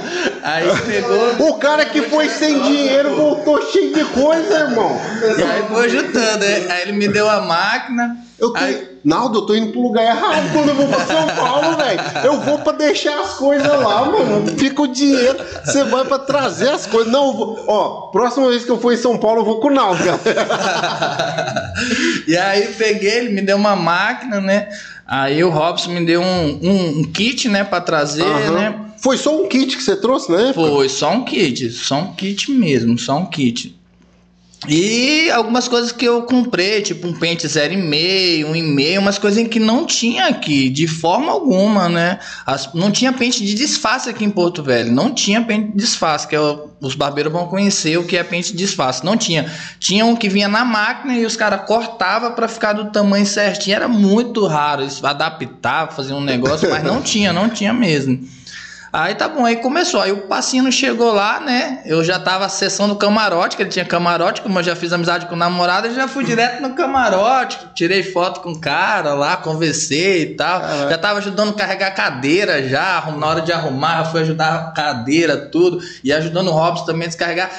Aí 0.45 0.68
pegou, 0.87 1.49
O 1.49 1.55
cara 1.59 1.85
que 1.85 2.03
foi 2.03 2.29
sem 2.29 2.62
dinheiro 2.62 3.16
voltou 3.16 3.61
cheio 3.72 3.93
de 3.93 4.05
coisa, 4.05 4.61
irmão. 4.61 4.97
e 5.37 5.43
aí 5.43 5.62
foi 5.68 5.87
ajudando, 5.87 6.41
né? 6.43 6.66
Aí 6.70 6.83
ele 6.83 6.93
me 6.93 7.09
deu 7.09 7.29
a 7.29 7.41
máquina. 7.41 8.16
Eu 8.39 8.51
tô... 8.53 8.59
Aí- 8.59 8.95
Naldo, 9.05 9.41
eu 9.41 9.43
tô 9.43 9.55
indo 9.55 9.70
pro 9.70 9.82
lugar 9.82 10.03
errado 10.03 10.51
quando 10.55 10.70
eu 10.70 10.74
vou 10.76 10.87
pra 10.89 11.05
São 11.05 11.26
Paulo, 11.37 11.76
velho. 11.76 12.01
Eu 12.24 12.41
vou 12.41 12.59
pra 12.61 12.72
deixar 12.72 13.20
as 13.20 13.35
coisas 13.35 13.66
lá, 13.68 14.07
mano. 14.07 14.47
Fica 14.59 14.80
o 14.80 14.87
dinheiro, 14.87 15.37
você 15.62 15.85
vai 15.85 16.07
pra 16.07 16.18
trazer 16.18 16.70
as 16.70 16.87
coisas. 16.87 17.12
Não, 17.12 17.35
vou... 17.37 17.62
ó, 17.68 18.09
próxima 18.11 18.49
vez 18.49 18.64
que 18.64 18.70
eu 18.70 18.80
for 18.80 18.95
em 18.95 18.97
São 18.97 19.18
Paulo, 19.18 19.41
eu 19.43 19.45
vou 19.45 19.61
com 19.61 19.68
o 19.68 19.74
Naldo, 19.74 20.03
cara. 20.03 21.74
E 22.26 22.35
aí 22.37 22.68
peguei, 22.78 23.18
ele 23.18 23.28
me 23.30 23.43
deu 23.43 23.57
uma 23.57 23.76
máquina, 23.76 24.41
né? 24.41 24.68
Aí 25.07 25.45
o 25.45 25.51
Robson 25.51 25.91
me 25.91 26.05
deu 26.07 26.22
um, 26.22 26.61
um, 26.62 26.99
um 27.01 27.05
kit, 27.05 27.49
né, 27.49 27.62
pra 27.62 27.80
trazer, 27.80 28.22
Aham. 28.24 28.51
né? 28.53 28.74
Foi 28.99 29.18
só 29.18 29.37
um 29.39 29.47
kit 29.49 29.76
que 29.76 29.82
você 29.82 29.97
trouxe, 29.97 30.32
né? 30.32 30.53
Foi 30.55 30.89
só 30.89 31.12
um 31.12 31.24
kit, 31.24 31.70
só 31.72 31.97
um 31.97 32.12
kit 32.14 32.51
mesmo, 32.51 32.99
só 32.99 33.18
um 33.18 33.26
kit. 33.26 33.78
E 34.67 35.31
algumas 35.31 35.69
coisas 35.69 35.93
que 35.93 36.07
eu 36.07 36.23
comprei, 36.23 36.81
tipo 36.81 37.07
um 37.07 37.13
pente 37.13 37.47
0,5, 37.47 38.47
um 38.47 38.57
e 38.57 38.63
meio, 38.63 39.01
umas 39.01 39.19
coisas 39.19 39.47
que 39.47 39.61
não 39.61 39.85
tinha 39.85 40.27
aqui, 40.27 40.71
de 40.71 40.87
forma 40.87 41.31
alguma, 41.31 41.87
né? 41.89 42.19
As- 42.47 42.73
não 42.73 42.91
tinha 42.91 43.13
pente 43.13 43.45
de 43.45 43.53
disfarce 43.53 44.09
aqui 44.09 44.25
em 44.25 44.31
Porto 44.31 44.63
Velho, 44.63 44.91
não 44.91 45.13
tinha 45.13 45.43
pente 45.43 45.73
de 45.73 45.77
disfarce, 45.77 46.27
que 46.27 46.35
é 46.35 46.41
o- 46.41 46.71
os 46.81 46.95
barbeiros 46.95 47.31
vão 47.31 47.47
conhecer 47.47 47.99
o 47.99 48.05
que 48.05 48.17
é 48.17 48.23
pente 48.25 48.53
de 48.53 48.57
disfarce, 48.59 49.05
não 49.05 49.19
tinha. 49.19 49.53
Tinha 49.79 50.07
um 50.07 50.17
que 50.17 50.31
vinha 50.31 50.49
na 50.49 50.65
máquina 50.65 51.15
e 51.15 51.27
os 51.27 51.37
caras 51.37 51.67
cortavam 51.67 52.33
para 52.33 52.49
ficar 52.49 52.73
do 52.73 52.91
tamanho 52.91 53.27
certinho, 53.27 53.77
era 53.77 53.89
muito 53.89 54.47
raro, 54.47 54.83
isso 54.83 55.07
adaptar, 55.07 55.93
fazer 55.93 56.15
um 56.15 56.21
negócio, 56.23 56.71
mas 56.71 56.83
não 56.83 57.03
tinha, 57.03 57.35
não 57.35 57.51
tinha 57.51 57.73
mesmo. 57.75 58.19
Aí 58.97 59.17
tá 59.17 59.29
bom, 59.29 59.45
aí 59.45 59.57
começou. 59.57 60.01
Aí 60.01 60.13
o 60.13 60.29
Passino 60.29 60.71
chegou 60.71 61.13
lá, 61.13 61.41
né? 61.41 61.81
Eu 61.85 62.05
já 62.05 62.17
tava 62.17 62.45
acessando 62.45 62.95
o 62.95 62.97
camarote, 62.97 63.57
que 63.57 63.63
ele 63.65 63.69
tinha 63.69 63.85
camarote, 63.85 64.41
como 64.41 64.57
eu 64.61 64.63
já 64.63 64.77
fiz 64.77 64.93
amizade 64.93 65.27
com 65.27 65.35
o 65.35 65.37
namorado, 65.37 65.89
eu 65.89 65.95
já 65.97 66.07
fui 66.07 66.23
direto 66.23 66.63
no 66.63 66.75
camarote, 66.75 67.59
tirei 67.75 68.05
foto 68.05 68.39
com 68.39 68.53
o 68.53 68.61
cara 68.61 69.13
lá, 69.15 69.37
conversei 69.37 70.23
e 70.23 70.27
tal. 70.37 70.61
Já 70.89 70.97
tava 70.97 71.19
ajudando 71.19 71.49
a 71.49 71.55
carregar 71.55 71.89
a 71.89 71.91
cadeira 71.91 72.69
já, 72.69 73.05
na 73.19 73.27
hora 73.27 73.41
de 73.41 73.53
arrumar, 73.53 73.97
já 73.97 74.05
fui 74.05 74.21
ajudar 74.21 74.55
a 74.55 74.71
cadeira, 74.71 75.37
tudo, 75.37 75.81
e 76.05 76.13
ajudando 76.13 76.47
o 76.47 76.53
Robson 76.53 76.85
também 76.85 77.07
a 77.07 77.09
descarregar. 77.09 77.51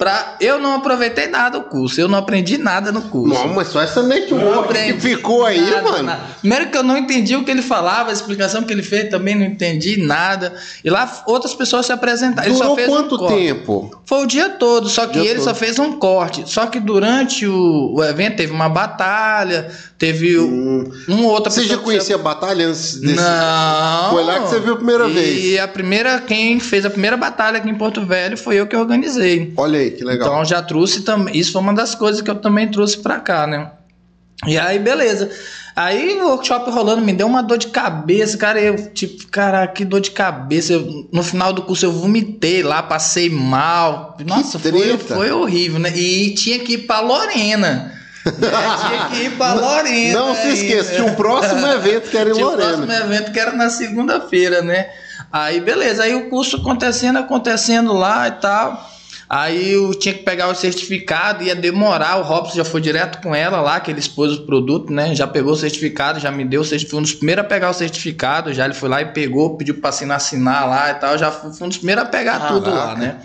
Pra... 0.00 0.36
Eu 0.40 0.58
não 0.58 0.76
aproveitei 0.76 1.26
nada 1.26 1.58
o 1.58 1.64
curso, 1.64 2.00
eu 2.00 2.08
não 2.08 2.16
aprendi 2.16 2.56
nada 2.56 2.90
no 2.90 3.02
curso. 3.02 3.34
Não, 3.34 3.48
mas 3.48 3.68
só 3.68 3.82
essa 3.82 4.02
network 4.02 4.72
que 4.72 4.98
ficou 4.98 5.44
aí, 5.44 5.60
nada, 5.60 5.82
mano. 5.82 6.02
Nada. 6.04 6.22
Primeiro 6.40 6.70
que 6.70 6.78
eu 6.78 6.82
não 6.82 6.96
entendi 6.96 7.36
o 7.36 7.44
que 7.44 7.50
ele 7.50 7.60
falava, 7.60 8.08
a 8.08 8.12
explicação 8.14 8.62
que 8.62 8.72
ele 8.72 8.82
fez 8.82 9.10
também 9.10 9.34
não 9.34 9.44
entendi 9.44 9.98
nada. 10.02 10.54
E 10.82 10.88
lá 10.88 11.22
outras 11.26 11.52
pessoas 11.52 11.84
se 11.84 11.92
apresentaram. 11.92 12.48
Ele 12.48 12.54
Durou 12.54 12.70
só 12.70 12.76
fez 12.76 12.88
quanto 12.88 13.14
um 13.22 13.28
tempo? 13.28 14.00
Foi 14.06 14.22
o 14.22 14.26
dia 14.26 14.48
todo, 14.48 14.88
só 14.88 15.06
que 15.06 15.20
Dia 15.20 15.32
ele 15.32 15.40
todo. 15.40 15.44
só 15.44 15.54
fez 15.54 15.78
um 15.78 15.92
corte. 15.92 16.44
Só 16.46 16.64
que 16.64 16.80
durante 16.80 17.46
o, 17.46 17.96
o 17.96 18.02
evento 18.02 18.36
teve 18.36 18.54
uma 18.54 18.70
batalha, 18.70 19.70
teve 20.00 20.38
Hum. 20.38 20.90
um 21.06 21.26
outra 21.26 21.50
Você 21.50 21.60
já 21.60 21.66
pessoa 21.68 21.78
que 21.78 21.84
conhecia 21.84 22.14
a 22.14 22.18
batalha 22.18 22.66
antes 22.66 22.96
desse? 22.96 23.14
Não. 23.16 24.10
Foi 24.10 24.24
lá 24.24 24.40
que 24.40 24.48
você 24.48 24.58
viu 24.58 24.72
a 24.72 24.76
primeira 24.76 25.06
e 25.06 25.12
vez. 25.12 25.44
E 25.44 25.58
a 25.58 25.68
primeira, 25.68 26.18
quem 26.22 26.58
fez 26.58 26.86
a 26.86 26.90
primeira 26.90 27.18
batalha 27.18 27.58
aqui 27.58 27.68
em 27.68 27.74
Porto 27.74 28.04
Velho 28.06 28.36
foi 28.36 28.56
eu 28.56 28.66
que 28.66 28.74
organizei. 28.74 29.52
Olha 29.58 29.78
aí, 29.78 29.90
que 29.90 30.02
legal. 30.02 30.26
Então 30.28 30.44
já 30.44 30.62
trouxe 30.62 31.02
também. 31.02 31.36
Isso 31.36 31.52
foi 31.52 31.60
uma 31.60 31.74
das 31.74 31.94
coisas 31.94 32.22
que 32.22 32.30
eu 32.30 32.34
também 32.34 32.66
trouxe 32.68 32.96
pra 32.96 33.20
cá, 33.20 33.46
né? 33.46 33.72
E 34.46 34.58
aí, 34.58 34.78
beleza. 34.78 35.30
Aí 35.76 36.18
o 36.18 36.28
workshop 36.28 36.70
rolando 36.70 37.02
me 37.02 37.12
deu 37.12 37.26
uma 37.26 37.42
dor 37.42 37.58
de 37.58 37.66
cabeça, 37.66 38.38
cara. 38.38 38.58
Eu, 38.58 38.90
tipo, 38.92 39.28
cara, 39.28 39.66
que 39.66 39.84
dor 39.84 40.00
de 40.00 40.12
cabeça. 40.12 40.72
Eu, 40.72 41.08
no 41.12 41.22
final 41.22 41.52
do 41.52 41.60
curso 41.60 41.84
eu 41.84 41.92
vomitei 41.92 42.62
lá, 42.62 42.82
passei 42.82 43.28
mal. 43.28 44.16
Nossa, 44.26 44.58
foi, 44.58 44.96
foi 44.96 45.30
horrível, 45.30 45.78
né? 45.78 45.92
E 45.94 46.34
tinha 46.34 46.58
que 46.60 46.72
ir 46.72 46.78
pra 46.86 47.00
Lorena. 47.00 47.99
Né? 48.24 48.32
Tinha 48.88 49.08
que 49.10 49.16
ir 49.24 49.30
pra 49.36 49.54
Lorena. 49.54 50.18
Não 50.18 50.34
se 50.34 50.40
ainda. 50.42 50.52
esqueça, 50.54 50.94
tinha 50.94 51.04
um 51.06 51.14
próximo 51.14 51.66
evento 51.68 52.10
que 52.10 52.16
era 52.16 52.30
em 52.30 52.34
Tinha 52.34 52.46
o 52.46 52.50
Lorena. 52.50 52.68
próximo 52.72 52.92
evento 52.92 53.32
que 53.32 53.40
era 53.40 53.52
na 53.52 53.70
segunda-feira, 53.70 54.62
né? 54.62 54.88
Aí, 55.32 55.60
beleza. 55.60 56.02
Aí 56.02 56.14
o 56.14 56.28
curso 56.28 56.56
acontecendo, 56.56 57.18
acontecendo 57.18 57.92
lá 57.92 58.28
e 58.28 58.32
tal. 58.32 58.90
Aí 59.32 59.74
eu 59.74 59.94
tinha 59.94 60.12
que 60.12 60.24
pegar 60.24 60.48
o 60.48 60.54
certificado, 60.56 61.44
ia 61.44 61.54
demorar. 61.54 62.16
O 62.16 62.22
Robson 62.22 62.56
já 62.56 62.64
foi 62.64 62.80
direto 62.80 63.22
com 63.22 63.32
ela 63.32 63.60
lá, 63.60 63.78
que 63.78 63.88
ele 63.88 64.00
expôs 64.00 64.32
o 64.32 64.42
produto, 64.44 64.92
né? 64.92 65.14
Já 65.14 65.24
pegou 65.24 65.52
o 65.52 65.56
certificado, 65.56 66.18
já 66.18 66.32
me 66.32 66.44
deu 66.44 66.62
o 66.62 66.64
certificado. 66.64 66.90
Foi 66.90 66.98
um 66.98 67.02
dos 67.02 67.14
primeiros 67.14 67.44
a 67.44 67.48
pegar 67.48 67.70
o 67.70 67.72
certificado. 67.72 68.52
Já 68.52 68.64
ele 68.64 68.74
foi 68.74 68.88
lá 68.88 69.00
e 69.02 69.06
pegou, 69.12 69.56
pediu 69.56 69.76
pra 69.76 69.90
assinar, 69.90 70.16
assinar 70.16 70.68
lá 70.68 70.90
e 70.90 70.94
tal. 70.94 71.16
Já 71.16 71.30
foi 71.30 71.52
foi 71.52 71.64
um 71.64 71.68
dos 71.68 71.78
primeiros 71.78 72.02
a 72.02 72.06
pegar 72.08 72.48
tudo 72.48 72.70
lá, 72.70 72.86
Caraca. 72.88 72.98
né? 73.00 73.16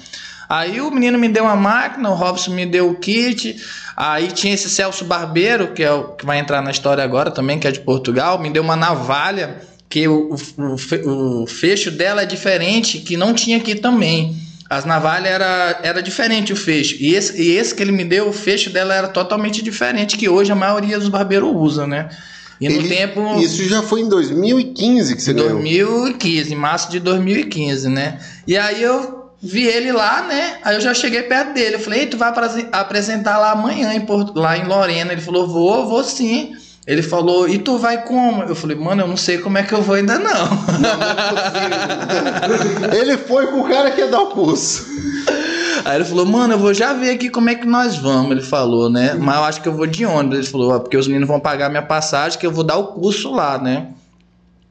Aí 0.47 0.79
o 0.79 0.91
menino 0.91 1.17
me 1.17 1.27
deu 1.27 1.43
uma 1.43 1.55
máquina, 1.55 2.07
o 2.07 2.13
Robson 2.13 2.51
me 2.51 2.67
deu 2.67 2.87
o 2.87 2.93
kit. 2.95 3.55
Aí 3.95 4.27
tinha 4.31 4.53
esse 4.53 4.69
Celso 4.69 5.05
Barbeiro, 5.05 5.69
que 5.73 5.81
é 5.83 5.91
o 5.91 6.09
que 6.15 6.25
vai 6.25 6.37
entrar 6.39 6.61
na 6.61 6.71
história 6.71 7.03
agora 7.03 7.31
também, 7.31 7.57
que 7.59 7.67
é 7.67 7.71
de 7.71 7.79
Portugal, 7.79 8.37
me 8.39 8.49
deu 8.49 8.61
uma 8.63 8.75
navalha, 8.75 9.61
que 9.89 10.07
o, 10.07 10.35
o, 10.57 10.73
o 10.73 10.77
fe- 10.77 11.03
o 11.05 11.47
fecho 11.47 11.91
dela 11.91 12.23
é 12.23 12.25
diferente, 12.25 12.99
que 12.99 13.15
não 13.15 13.33
tinha 13.33 13.57
aqui 13.57 13.75
também. 13.75 14.35
As 14.69 14.83
navalhas 14.83 15.29
era, 15.31 15.79
era 15.83 16.01
diferente 16.01 16.51
o 16.51 16.55
fecho. 16.55 16.95
E 16.99 17.13
esse, 17.15 17.39
e 17.41 17.51
esse 17.55 17.73
que 17.73 17.83
ele 17.83 17.91
me 17.91 18.03
deu, 18.03 18.27
o 18.27 18.33
fecho 18.33 18.69
dela 18.69 18.93
era 18.95 19.07
totalmente 19.07 19.61
diferente, 19.61 20.17
que 20.17 20.27
hoje 20.27 20.51
a 20.51 20.55
maioria 20.55 20.97
dos 20.99 21.07
barbeiros 21.07 21.51
usa, 21.53 21.85
né? 21.87 22.09
E 22.59 22.67
no 22.67 22.75
Ele- 22.75 22.89
tempo. 22.89 23.39
Isso 23.39 23.63
já 23.69 23.81
foi 23.83 24.01
em 24.01 24.09
2015 24.09 25.15
que 25.15 25.21
você 25.21 25.33
ganhou. 25.33 25.61
2015, 25.61 26.51
em 26.53 26.55
março 26.57 26.89
de 26.89 26.99
2015, 26.99 27.89
né? 27.89 28.17
E 28.47 28.57
aí 28.57 28.81
eu 28.81 29.14
vi 29.45 29.65
ele 29.65 29.91
lá, 29.91 30.21
né? 30.23 30.57
Aí 30.63 30.75
eu 30.75 30.81
já 30.81 30.93
cheguei 30.93 31.23
perto 31.23 31.53
dele. 31.53 31.75
Eu 31.75 31.79
falei, 31.79 32.01
Ei, 32.01 32.05
tu 32.07 32.17
vai 32.17 32.29
apresen- 32.29 32.67
apresentar 32.71 33.37
lá 33.37 33.51
amanhã 33.51 33.93
em 33.93 34.01
Porto, 34.01 34.37
lá 34.39 34.57
em 34.57 34.65
Lorena. 34.67 35.11
Ele 35.13 35.21
falou, 35.21 35.47
vou, 35.47 35.87
vou 35.87 36.03
sim. 36.03 36.53
Ele 36.87 37.01
falou, 37.01 37.49
e 37.49 37.57
tu 37.57 37.77
vai 37.79 38.03
como? 38.03 38.43
Eu 38.43 38.53
falei, 38.55 38.77
mano, 38.77 39.01
eu 39.03 39.07
não 39.07 39.17
sei 39.17 39.39
como 39.39 39.57
é 39.57 39.63
que 39.63 39.73
eu 39.73 39.81
vou 39.81 39.95
ainda 39.95 40.19
não. 40.19 40.49
Ele 42.93 43.17
foi 43.17 43.47
com 43.47 43.61
o 43.61 43.67
cara 43.67 43.91
que 43.91 44.01
ia 44.01 44.07
dar 44.07 44.19
o 44.21 44.27
curso. 44.27 44.85
Aí 45.83 45.97
ele 45.97 46.05
falou, 46.05 46.25
mano, 46.25 46.53
eu 46.53 46.59
vou 46.59 46.73
já 46.73 46.93
ver 46.93 47.11
aqui 47.11 47.29
como 47.29 47.49
é 47.49 47.55
que 47.55 47.65
nós 47.65 47.97
vamos. 47.97 48.31
Ele 48.31 48.41
falou, 48.41 48.89
né? 48.89 49.13
Mas 49.15 49.35
eu 49.35 49.43
acho 49.43 49.61
que 49.61 49.67
eu 49.67 49.73
vou 49.73 49.85
de 49.87 50.05
ônibus. 50.05 50.37
Ele 50.39 50.47
falou, 50.47 50.73
"Ah, 50.73 50.79
porque 50.79 50.97
os 50.97 51.07
meninos 51.07 51.27
vão 51.27 51.39
pagar 51.39 51.69
minha 51.69 51.81
passagem, 51.81 52.39
que 52.39 52.45
eu 52.45 52.51
vou 52.51 52.63
dar 52.63 52.77
o 52.77 52.87
curso 52.87 53.31
lá, 53.33 53.57
né? 53.57 53.87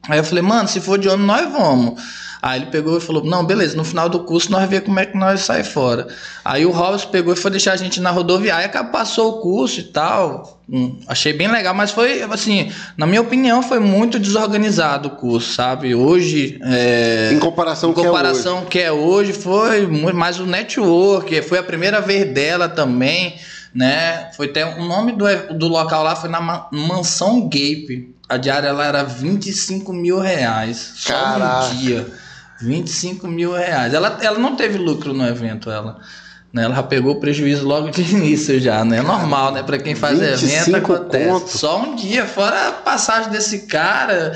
Aí 0.09 0.17
eu 0.19 0.23
falei, 0.23 0.43
mano, 0.43 0.67
se 0.67 0.79
for 0.81 0.97
de 0.97 1.07
ônibus, 1.07 1.27
nós 1.27 1.51
vamos. 1.51 2.01
Aí 2.47 2.59
ele 2.61 2.67
pegou 2.69 2.95
e 2.95 3.01
falou, 3.01 3.23
não, 3.23 3.43
beleza, 3.43 3.75
no 3.75 3.83
final 3.83 4.07
do 4.07 4.19
curso 4.19 4.51
nós 4.51 4.69
vemos 4.69 4.85
como 4.85 4.99
é 4.99 5.05
que 5.07 5.17
nós 5.17 5.41
sai 5.41 5.63
fora. 5.63 6.05
Aí 6.43 6.63
o 6.63 6.69
Robson 6.69 7.09
pegou 7.09 7.33
e 7.33 7.35
foi 7.35 7.49
deixar 7.49 7.73
a 7.73 7.75
gente 7.75 7.99
na 7.99 8.11
rodoviária, 8.11 8.67
acabou- 8.67 8.91
passou 8.91 9.29
o 9.31 9.41
curso 9.41 9.79
e 9.79 9.83
tal. 9.85 10.61
Hum, 10.69 10.95
achei 11.07 11.33
bem 11.33 11.47
legal, 11.51 11.73
mas 11.73 11.89
foi, 11.89 12.21
assim, 12.21 12.71
na 12.95 13.07
minha 13.07 13.19
opinião, 13.21 13.63
foi 13.63 13.79
muito 13.79 14.19
desorganizado 14.19 15.07
o 15.07 15.11
curso, 15.15 15.53
sabe? 15.53 15.95
Hoje, 15.95 16.59
é, 16.61 17.31
Em 17.33 17.39
comparação 17.39 17.89
em 17.89 17.93
com 17.93 18.01
o 18.01 18.03
que 18.03 18.07
é 18.07 18.11
hoje. 18.11 18.17
comparação 18.21 18.65
que 18.65 18.79
é 18.79 18.91
hoje, 18.91 19.33
foi 19.33 19.87
muito 19.87 20.15
mais 20.15 20.39
o 20.39 20.45
network, 20.45 21.41
foi 21.41 21.57
a 21.57 21.63
primeira 21.63 21.99
vez 21.99 22.31
dela 22.31 22.69
também, 22.69 23.39
né? 23.73 24.29
Foi 24.37 24.45
até 24.45 24.63
o 24.79 24.85
nome 24.85 25.13
do, 25.13 25.25
do 25.57 25.67
local 25.67 26.03
lá 26.03 26.15
foi 26.15 26.29
na 26.29 26.39
Ma- 26.39 26.67
Mansão 26.71 27.41
Gape. 27.41 28.13
A 28.29 28.37
diária 28.37 28.71
lá 28.71 28.85
era 28.85 29.03
25 29.03 29.91
mil 29.91 30.19
reais. 30.19 30.93
Só 30.95 31.11
Caraca. 31.13 31.69
no 31.73 31.75
dia. 31.79 32.07
25 32.61 33.27
mil 33.27 33.53
reais. 33.53 33.93
Ela, 33.93 34.17
ela 34.21 34.39
não 34.39 34.55
teve 34.55 34.77
lucro 34.77 35.13
no 35.13 35.25
evento, 35.27 35.69
ela. 35.69 35.97
Né? 36.53 36.63
Ela 36.63 36.81
pegou 36.83 37.19
prejuízo 37.19 37.67
logo 37.67 37.89
de 37.89 38.01
início 38.15 38.59
já, 38.59 38.85
né? 38.85 39.01
Normal, 39.01 39.51
né? 39.51 39.61
Pra 39.63 39.77
quem 39.77 39.93
faz 39.95 40.19
25 40.19 40.53
evento 40.69 40.75
acontece. 40.77 41.29
conto. 41.29 41.47
Só 41.57 41.81
um 41.81 41.95
dia, 41.95 42.25
fora 42.25 42.69
a 42.69 42.71
passagem 42.71 43.29
desse 43.31 43.67
cara, 43.67 44.31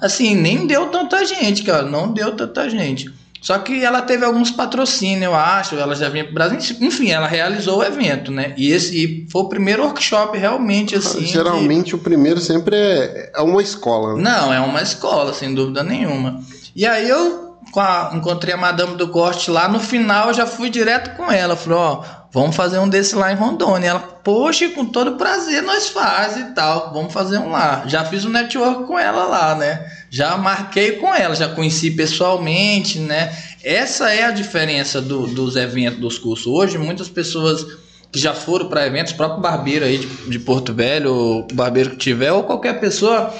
assim, 0.00 0.34
nem 0.36 0.66
deu 0.66 0.86
tanta 0.86 1.24
gente, 1.24 1.62
cara. 1.64 1.82
Não 1.82 2.12
deu 2.12 2.36
tanta 2.36 2.68
gente. 2.70 3.12
Só 3.40 3.58
que 3.58 3.84
ela 3.84 4.00
teve 4.00 4.24
alguns 4.24 4.50
patrocínios, 4.50 5.24
eu 5.24 5.34
acho. 5.34 5.74
Ela 5.74 5.94
já 5.94 6.08
vinha 6.08 6.24
pro 6.24 6.32
Brasil. 6.32 6.58
Enfim, 6.80 7.10
ela 7.10 7.26
realizou 7.26 7.80
o 7.80 7.84
evento, 7.84 8.30
né? 8.32 8.54
E 8.56 8.70
esse 8.72 9.26
foi 9.30 9.42
o 9.42 9.48
primeiro 9.50 9.82
workshop 9.82 10.38
realmente, 10.38 10.94
assim. 10.94 11.18
que- 11.18 11.26
Geralmente 11.26 11.94
o 11.94 11.98
primeiro 11.98 12.40
sempre 12.40 12.74
é, 12.74 13.32
é 13.36 13.42
uma 13.42 13.60
escola. 13.60 14.14
né? 14.16 14.22
não, 14.22 14.50
é 14.54 14.60
uma 14.60 14.80
escola, 14.80 15.34
sem 15.34 15.52
dúvida 15.54 15.82
nenhuma. 15.82 16.40
E 16.74 16.86
aí 16.86 17.06
eu 17.06 17.43
com 17.74 17.80
a- 17.80 18.12
encontrei 18.14 18.54
a 18.54 18.56
madame 18.56 18.96
do 18.96 19.08
corte 19.08 19.50
lá, 19.50 19.66
no 19.68 19.80
final 19.80 20.32
já 20.32 20.46
fui 20.46 20.70
direto 20.70 21.16
com 21.16 21.28
ela. 21.30 21.56
Falei, 21.56 21.76
ó, 21.76 22.04
vamos 22.32 22.54
fazer 22.54 22.78
um 22.78 22.88
desse 22.88 23.16
lá 23.16 23.32
em 23.32 23.34
Rondônia. 23.34 23.88
Ela, 23.90 23.98
poxa, 23.98 24.68
com 24.68 24.84
todo 24.86 25.16
prazer 25.16 25.60
nós 25.60 25.88
faz 25.88 26.36
e 26.36 26.44
tal, 26.54 26.92
vamos 26.92 27.12
fazer 27.12 27.38
um 27.38 27.50
lá. 27.50 27.82
Já 27.86 28.04
fiz 28.04 28.24
um 28.24 28.28
network 28.30 28.84
com 28.84 28.96
ela 28.96 29.24
lá, 29.24 29.56
né? 29.56 29.84
Já 30.08 30.36
marquei 30.36 30.92
com 30.92 31.12
ela, 31.12 31.34
já 31.34 31.48
conheci 31.48 31.90
pessoalmente, 31.90 33.00
né? 33.00 33.36
Essa 33.64 34.10
é 34.14 34.22
a 34.24 34.30
diferença 34.30 35.00
do- 35.00 35.26
dos 35.26 35.56
eventos, 35.56 35.98
dos 35.98 36.16
cursos. 36.16 36.46
Hoje, 36.46 36.78
muitas 36.78 37.08
pessoas 37.08 37.66
que 38.12 38.20
já 38.20 38.32
foram 38.32 38.68
para 38.68 38.86
eventos, 38.86 39.12
próprio 39.12 39.40
barbeiro 39.40 39.84
aí 39.84 39.98
de, 39.98 40.06
de 40.30 40.38
Porto 40.38 40.72
Velho, 40.72 41.44
barbeiro 41.52 41.90
que 41.90 41.96
tiver, 41.96 42.30
ou 42.30 42.44
qualquer 42.44 42.78
pessoa, 42.78 43.34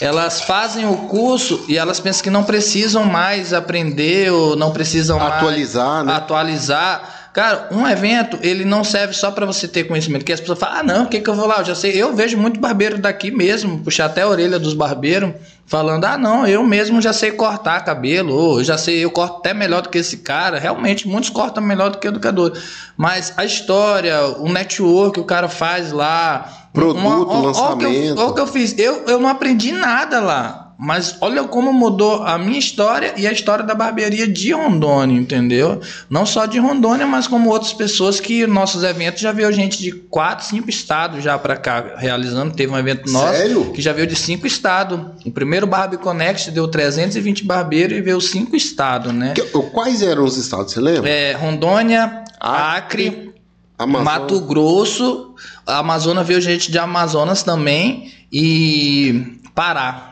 elas 0.00 0.40
fazem 0.40 0.86
o 0.86 0.96
curso 1.08 1.64
e 1.68 1.76
elas 1.76 2.00
pensam 2.00 2.22
que 2.22 2.30
não 2.30 2.42
precisam 2.42 3.04
mais 3.04 3.52
aprender 3.52 4.32
ou 4.32 4.56
não 4.56 4.70
precisam 4.70 5.18
mais 5.18 5.34
Atualizar, 5.34 6.04
né? 6.04 6.14
atualizar. 6.14 7.20
Cara, 7.32 7.68
um 7.70 7.86
evento, 7.86 8.38
ele 8.42 8.64
não 8.64 8.82
serve 8.82 9.14
só 9.14 9.30
para 9.30 9.46
você 9.46 9.68
ter 9.68 9.84
conhecimento. 9.84 10.24
Que 10.24 10.32
as 10.32 10.40
pessoas 10.40 10.58
falam, 10.58 10.78
ah, 10.78 10.82
não, 10.82 11.04
o 11.04 11.06
que, 11.06 11.20
que 11.20 11.30
eu 11.30 11.34
vou 11.34 11.46
lá? 11.46 11.58
Eu 11.58 11.64
já 11.64 11.74
sei. 11.76 11.92
Eu 11.92 12.12
vejo 12.12 12.36
muito 12.36 12.58
barbeiro 12.58 12.98
daqui 12.98 13.30
mesmo, 13.30 13.78
puxar 13.78 14.06
até 14.06 14.22
a 14.22 14.28
orelha 14.28 14.58
dos 14.58 14.74
barbeiros, 14.74 15.32
falando, 15.64 16.04
ah, 16.06 16.18
não, 16.18 16.44
eu 16.44 16.64
mesmo 16.64 17.00
já 17.00 17.12
sei 17.12 17.30
cortar 17.30 17.84
cabelo, 17.84 18.34
ou 18.34 18.58
eu 18.58 18.64
já 18.64 18.76
sei, 18.76 19.04
eu 19.04 19.12
corto 19.12 19.36
até 19.36 19.54
melhor 19.54 19.82
do 19.82 19.88
que 19.88 19.98
esse 19.98 20.16
cara. 20.16 20.58
Realmente, 20.58 21.06
muitos 21.06 21.30
cortam 21.30 21.62
melhor 21.62 21.90
do 21.90 21.98
que 21.98 22.08
o 22.08 22.10
educador. 22.10 22.52
Mas 22.96 23.32
a 23.36 23.44
história, 23.44 24.26
o 24.38 24.48
network 24.48 25.14
que 25.14 25.20
o 25.20 25.24
cara 25.24 25.48
faz 25.48 25.92
lá. 25.92 26.59
Produto, 26.72 27.32
eu- 27.32 27.42
lançamento. 27.42 28.18
ó 28.20 28.28
o 28.28 28.34
que 28.34 28.40
eu 28.40 28.46
fiz. 28.46 28.78
Eu, 28.78 29.04
eu 29.06 29.18
não 29.20 29.28
aprendi 29.28 29.72
nada 29.72 30.20
lá. 30.20 30.66
Mas 30.82 31.16
olha 31.20 31.44
como 31.44 31.74
mudou 31.74 32.22
a 32.22 32.38
minha 32.38 32.58
história 32.58 33.12
e 33.18 33.26
a 33.26 33.32
história 33.32 33.62
da 33.62 33.74
barbearia 33.74 34.26
de 34.26 34.50
Rondônia, 34.52 35.20
entendeu? 35.20 35.78
Não 36.08 36.24
só 36.24 36.46
de 36.46 36.58
Rondônia, 36.58 37.06
mas 37.06 37.26
como 37.28 37.50
outras 37.50 37.74
pessoas 37.74 38.18
que 38.18 38.46
nossos 38.46 38.82
eventos 38.82 39.20
já 39.20 39.30
veio 39.30 39.52
gente 39.52 39.78
de 39.78 39.92
quatro, 39.92 40.46
cinco 40.46 40.70
estados 40.70 41.22
já 41.22 41.38
para 41.38 41.54
cá 41.58 41.96
realizando. 41.98 42.54
Teve 42.54 42.72
um 42.72 42.78
evento 42.78 43.10
nosso 43.12 43.30
Sério? 43.36 43.72
que 43.72 43.82
já 43.82 43.92
veio 43.92 44.06
de 44.06 44.16
cinco 44.16 44.46
estados. 44.46 44.98
O 45.26 45.30
primeiro 45.30 45.66
Barbe 45.66 45.98
Connect 45.98 46.50
deu 46.50 46.66
320 46.66 47.44
barbeiros 47.44 47.98
e 47.98 48.00
veio 48.00 48.18
cinco 48.18 48.56
estados, 48.56 49.12
né? 49.12 49.34
Que- 49.34 49.42
quais 49.42 50.00
eram 50.00 50.24
os 50.24 50.38
estados, 50.38 50.72
você 50.72 50.80
lembra? 50.80 51.10
É, 51.10 51.32
Rondônia, 51.34 52.24
Acre, 52.40 53.08
Acre, 53.08 53.34
Amazonas. 53.82 54.04
Mato 54.04 54.40
Grosso, 54.40 55.34
a 55.66 55.78
Amazonas 55.78 56.26
veio 56.26 56.40
gente 56.40 56.70
de 56.70 56.78
Amazonas 56.78 57.42
também 57.42 58.12
e 58.32 59.40
Pará. 59.54 60.06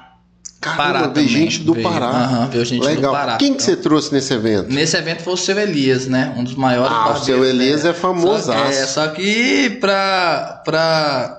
Caramba, 0.60 0.82
Pará 0.82 0.98
veio 1.00 1.12
também, 1.12 1.28
gente 1.28 1.60
do 1.60 1.74
veio. 1.74 1.88
Pará. 1.88 2.48
Veio 2.50 2.64
gente 2.64 2.84
Legal. 2.84 3.12
do 3.12 3.16
Pará. 3.16 3.36
Quem 3.36 3.54
que 3.54 3.62
você 3.62 3.76
trouxe 3.76 4.12
nesse 4.12 4.32
evento? 4.34 4.72
Nesse 4.72 4.96
evento 4.96 5.22
foi 5.22 5.34
o 5.34 5.36
seu 5.36 5.56
Elias, 5.58 6.06
né? 6.06 6.34
Um 6.36 6.42
dos 6.42 6.54
maiores 6.54 6.90
Ah, 6.92 7.12
o 7.12 7.24
seu 7.24 7.44
Elias 7.44 7.84
né? 7.84 7.90
é 7.90 7.92
famoso. 7.92 8.46
Só, 8.46 8.54
é, 8.54 8.72
só 8.86 9.06
que 9.08 9.70
pra, 9.80 10.62
pra, 10.64 11.37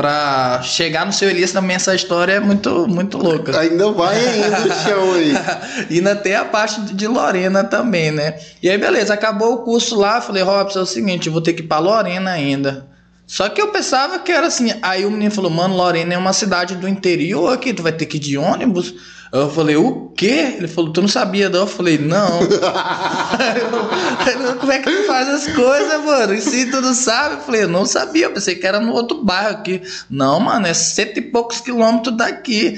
pra 0.00 0.62
chegar 0.62 1.04
no 1.04 1.12
seu 1.12 1.28
Elias 1.28 1.52
também 1.52 1.76
essa 1.76 1.94
história 1.94 2.32
é 2.32 2.40
muito, 2.40 2.88
muito 2.88 3.18
louca. 3.18 3.60
Ainda 3.60 3.92
vai 3.92 4.16
ainda 4.16 4.60
o 4.62 4.72
chão 4.82 5.12
aí. 5.12 5.34
e 5.90 5.98
ainda 5.98 6.16
tem 6.16 6.34
a 6.34 6.44
parte 6.46 6.80
de 6.80 7.06
Lorena 7.06 7.64
também, 7.64 8.10
né? 8.10 8.38
E 8.62 8.70
aí, 8.70 8.78
beleza, 8.78 9.12
acabou 9.12 9.52
o 9.52 9.58
curso 9.58 10.00
lá, 10.00 10.22
falei, 10.22 10.42
Robson, 10.42 10.78
é 10.78 10.82
o 10.84 10.86
seguinte, 10.86 11.28
vou 11.28 11.42
ter 11.42 11.52
que 11.52 11.60
ir 11.60 11.66
pra 11.66 11.78
Lorena 11.80 12.30
ainda. 12.30 12.86
Só 13.30 13.48
que 13.48 13.62
eu 13.62 13.68
pensava 13.68 14.18
que 14.18 14.32
era 14.32 14.48
assim. 14.48 14.72
Aí 14.82 15.06
o 15.06 15.10
menino 15.10 15.30
falou, 15.30 15.52
mano, 15.52 15.76
Lorena 15.76 16.14
é 16.14 16.18
uma 16.18 16.32
cidade 16.32 16.74
do 16.74 16.88
interior 16.88 17.52
aqui, 17.52 17.72
tu 17.72 17.80
vai 17.80 17.92
ter 17.92 18.06
que 18.06 18.16
ir 18.16 18.20
de 18.20 18.36
ônibus. 18.36 18.92
Eu 19.32 19.48
falei, 19.48 19.76
o 19.76 20.08
quê? 20.16 20.56
Ele 20.56 20.66
falou, 20.66 20.92
tu 20.92 21.00
não 21.00 21.06
sabia 21.06 21.48
não? 21.48 21.60
Eu 21.60 21.66
falei, 21.68 21.96
não. 21.96 22.40
Como 24.58 24.72
é 24.72 24.80
que 24.80 24.90
tu 24.90 25.06
faz 25.06 25.28
as 25.28 25.46
coisas, 25.54 26.04
mano? 26.04 26.34
E 26.34 26.40
se 26.40 26.72
tu 26.72 26.80
não 26.80 26.92
sabe? 26.92 27.36
Eu 27.36 27.40
falei, 27.42 27.62
eu 27.62 27.68
não 27.68 27.86
sabia, 27.86 28.26
eu 28.26 28.32
pensei 28.32 28.56
que 28.56 28.66
era 28.66 28.80
no 28.80 28.92
outro 28.92 29.22
bairro 29.22 29.50
aqui. 29.50 29.80
Não, 30.10 30.40
mano, 30.40 30.66
é 30.66 30.74
cento 30.74 31.18
e 31.18 31.22
poucos 31.22 31.60
quilômetros 31.60 32.16
daqui. 32.16 32.76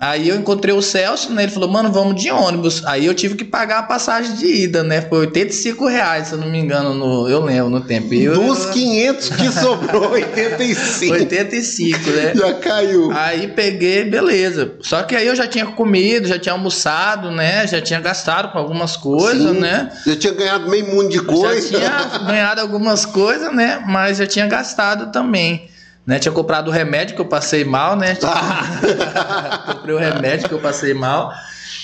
Aí 0.00 0.28
eu 0.28 0.36
encontrei 0.36 0.72
o 0.72 0.80
Celso, 0.80 1.32
né? 1.32 1.42
Ele 1.42 1.50
falou, 1.50 1.68
mano, 1.68 1.90
vamos 1.90 2.22
de 2.22 2.30
ônibus. 2.30 2.84
Aí 2.86 3.06
eu 3.06 3.14
tive 3.14 3.34
que 3.34 3.44
pagar 3.44 3.80
a 3.80 3.82
passagem 3.82 4.36
de 4.36 4.46
ida, 4.46 4.84
né? 4.84 5.02
Foi 5.02 5.18
85 5.20 5.88
reais, 5.88 6.28
se 6.28 6.34
eu 6.34 6.38
não 6.38 6.48
me 6.48 6.56
engano, 6.56 6.94
no, 6.94 7.28
eu 7.28 7.42
lembro 7.42 7.68
no 7.68 7.80
tempo. 7.80 8.14
Eu, 8.14 8.34
Dos 8.34 8.66
500 8.66 9.28
que 9.30 9.50
sobrou, 9.60 10.12
85. 10.12 11.14
85, 11.14 12.10
né? 12.10 12.32
Já 12.32 12.54
caiu. 12.54 13.10
Aí 13.10 13.48
peguei, 13.48 14.04
beleza. 14.04 14.74
Só 14.82 15.02
que 15.02 15.16
aí 15.16 15.26
eu 15.26 15.34
já 15.34 15.48
tinha 15.48 15.66
comido, 15.66 16.28
já 16.28 16.38
tinha 16.38 16.52
almoçado, 16.52 17.32
né? 17.32 17.66
Já 17.66 17.80
tinha 17.80 17.98
gastado 17.98 18.52
com 18.52 18.58
algumas 18.58 18.96
coisas, 18.96 19.50
Sim, 19.52 19.60
né? 19.60 19.90
Já 20.06 20.14
tinha 20.14 20.32
ganhado 20.32 20.70
meio 20.70 20.86
mundo 20.86 21.08
de 21.08 21.20
coisa. 21.20 21.60
Já 21.60 21.78
tinha 21.78 22.18
ganhado 22.24 22.60
algumas 22.60 23.04
coisas, 23.04 23.52
né? 23.52 23.82
Mas 23.84 24.18
já 24.18 24.26
tinha 24.28 24.46
gastado 24.46 25.10
também. 25.10 25.68
Né? 26.08 26.18
Tinha 26.18 26.32
comprado 26.32 26.68
o 26.68 26.70
remédio 26.70 27.14
que 27.14 27.20
eu 27.20 27.26
passei 27.26 27.66
mal, 27.66 27.94
né? 27.94 28.16
Comprei 29.70 29.94
o 29.94 29.98
remédio 29.98 30.48
que 30.48 30.54
eu 30.54 30.58
passei 30.58 30.94
mal. 30.94 31.30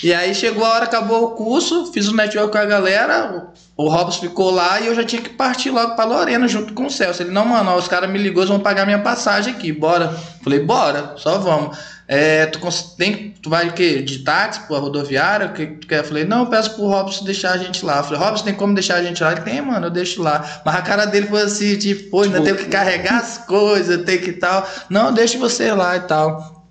E 0.02 0.14
aí 0.14 0.34
chegou 0.34 0.64
a 0.64 0.70
hora, 0.70 0.84
acabou 0.86 1.24
o 1.24 1.30
curso, 1.32 1.92
fiz 1.92 2.08
o 2.08 2.16
network 2.16 2.50
com 2.50 2.56
a 2.56 2.64
galera, 2.64 3.48
o 3.76 3.86
Robson 3.86 4.22
ficou 4.22 4.50
lá 4.50 4.80
e 4.80 4.86
eu 4.86 4.94
já 4.94 5.04
tinha 5.04 5.20
que 5.20 5.28
partir 5.28 5.68
logo 5.68 5.94
pra 5.94 6.06
Lorena 6.06 6.48
junto 6.48 6.72
com 6.72 6.86
o 6.86 6.90
Celso. 6.90 7.22
Ele, 7.22 7.32
não, 7.32 7.44
mano, 7.44 7.72
ó, 7.72 7.76
os 7.76 7.86
caras 7.86 8.08
me 8.08 8.18
ligou, 8.18 8.42
eles 8.42 8.48
vão 8.48 8.60
pagar 8.60 8.86
minha 8.86 9.00
passagem 9.00 9.52
aqui, 9.52 9.70
bora. 9.70 10.18
Falei, 10.42 10.60
bora, 10.60 11.12
só 11.18 11.36
vamos. 11.38 11.76
É, 12.06 12.44
tu, 12.46 12.60
tem, 12.98 13.34
tu 13.42 13.48
vai 13.48 13.68
o 13.68 13.72
quê? 13.72 14.02
De 14.02 14.18
táxi 14.18 14.60
pra 14.66 14.78
rodoviária? 14.78 15.46
O 15.46 15.52
que 15.54 15.66
tu 15.66 15.86
quer? 15.86 16.00
Eu 16.00 16.04
falei, 16.04 16.24
não, 16.24 16.40
eu 16.40 16.46
peço 16.46 16.74
pro 16.74 16.86
Robson 16.86 17.24
deixar 17.24 17.52
a 17.52 17.56
gente 17.56 17.84
lá. 17.84 17.98
Eu 17.98 18.04
falei, 18.04 18.18
Robson, 18.18 18.44
tem 18.44 18.54
como 18.54 18.74
deixar 18.74 18.96
a 18.96 19.02
gente 19.02 19.22
lá? 19.22 19.32
Ele 19.32 19.40
tem, 19.40 19.62
mano, 19.62 19.86
eu 19.86 19.90
deixo 19.90 20.22
lá. 20.22 20.62
Mas 20.64 20.74
a 20.74 20.82
cara 20.82 21.06
dele 21.06 21.26
foi 21.26 21.42
assim, 21.42 21.76
tipo, 21.78 22.10
pô, 22.10 22.22
ainda 22.22 22.42
tenho 22.42 22.56
que 22.56 22.66
carregar 22.66 23.16
as 23.16 23.38
coisas, 23.38 24.04
tem 24.04 24.18
que 24.18 24.32
tal. 24.32 24.68
Não, 24.90 25.12
deixa 25.12 25.38
você 25.38 25.72
lá 25.72 25.96
e 25.96 26.00
tal. 26.00 26.66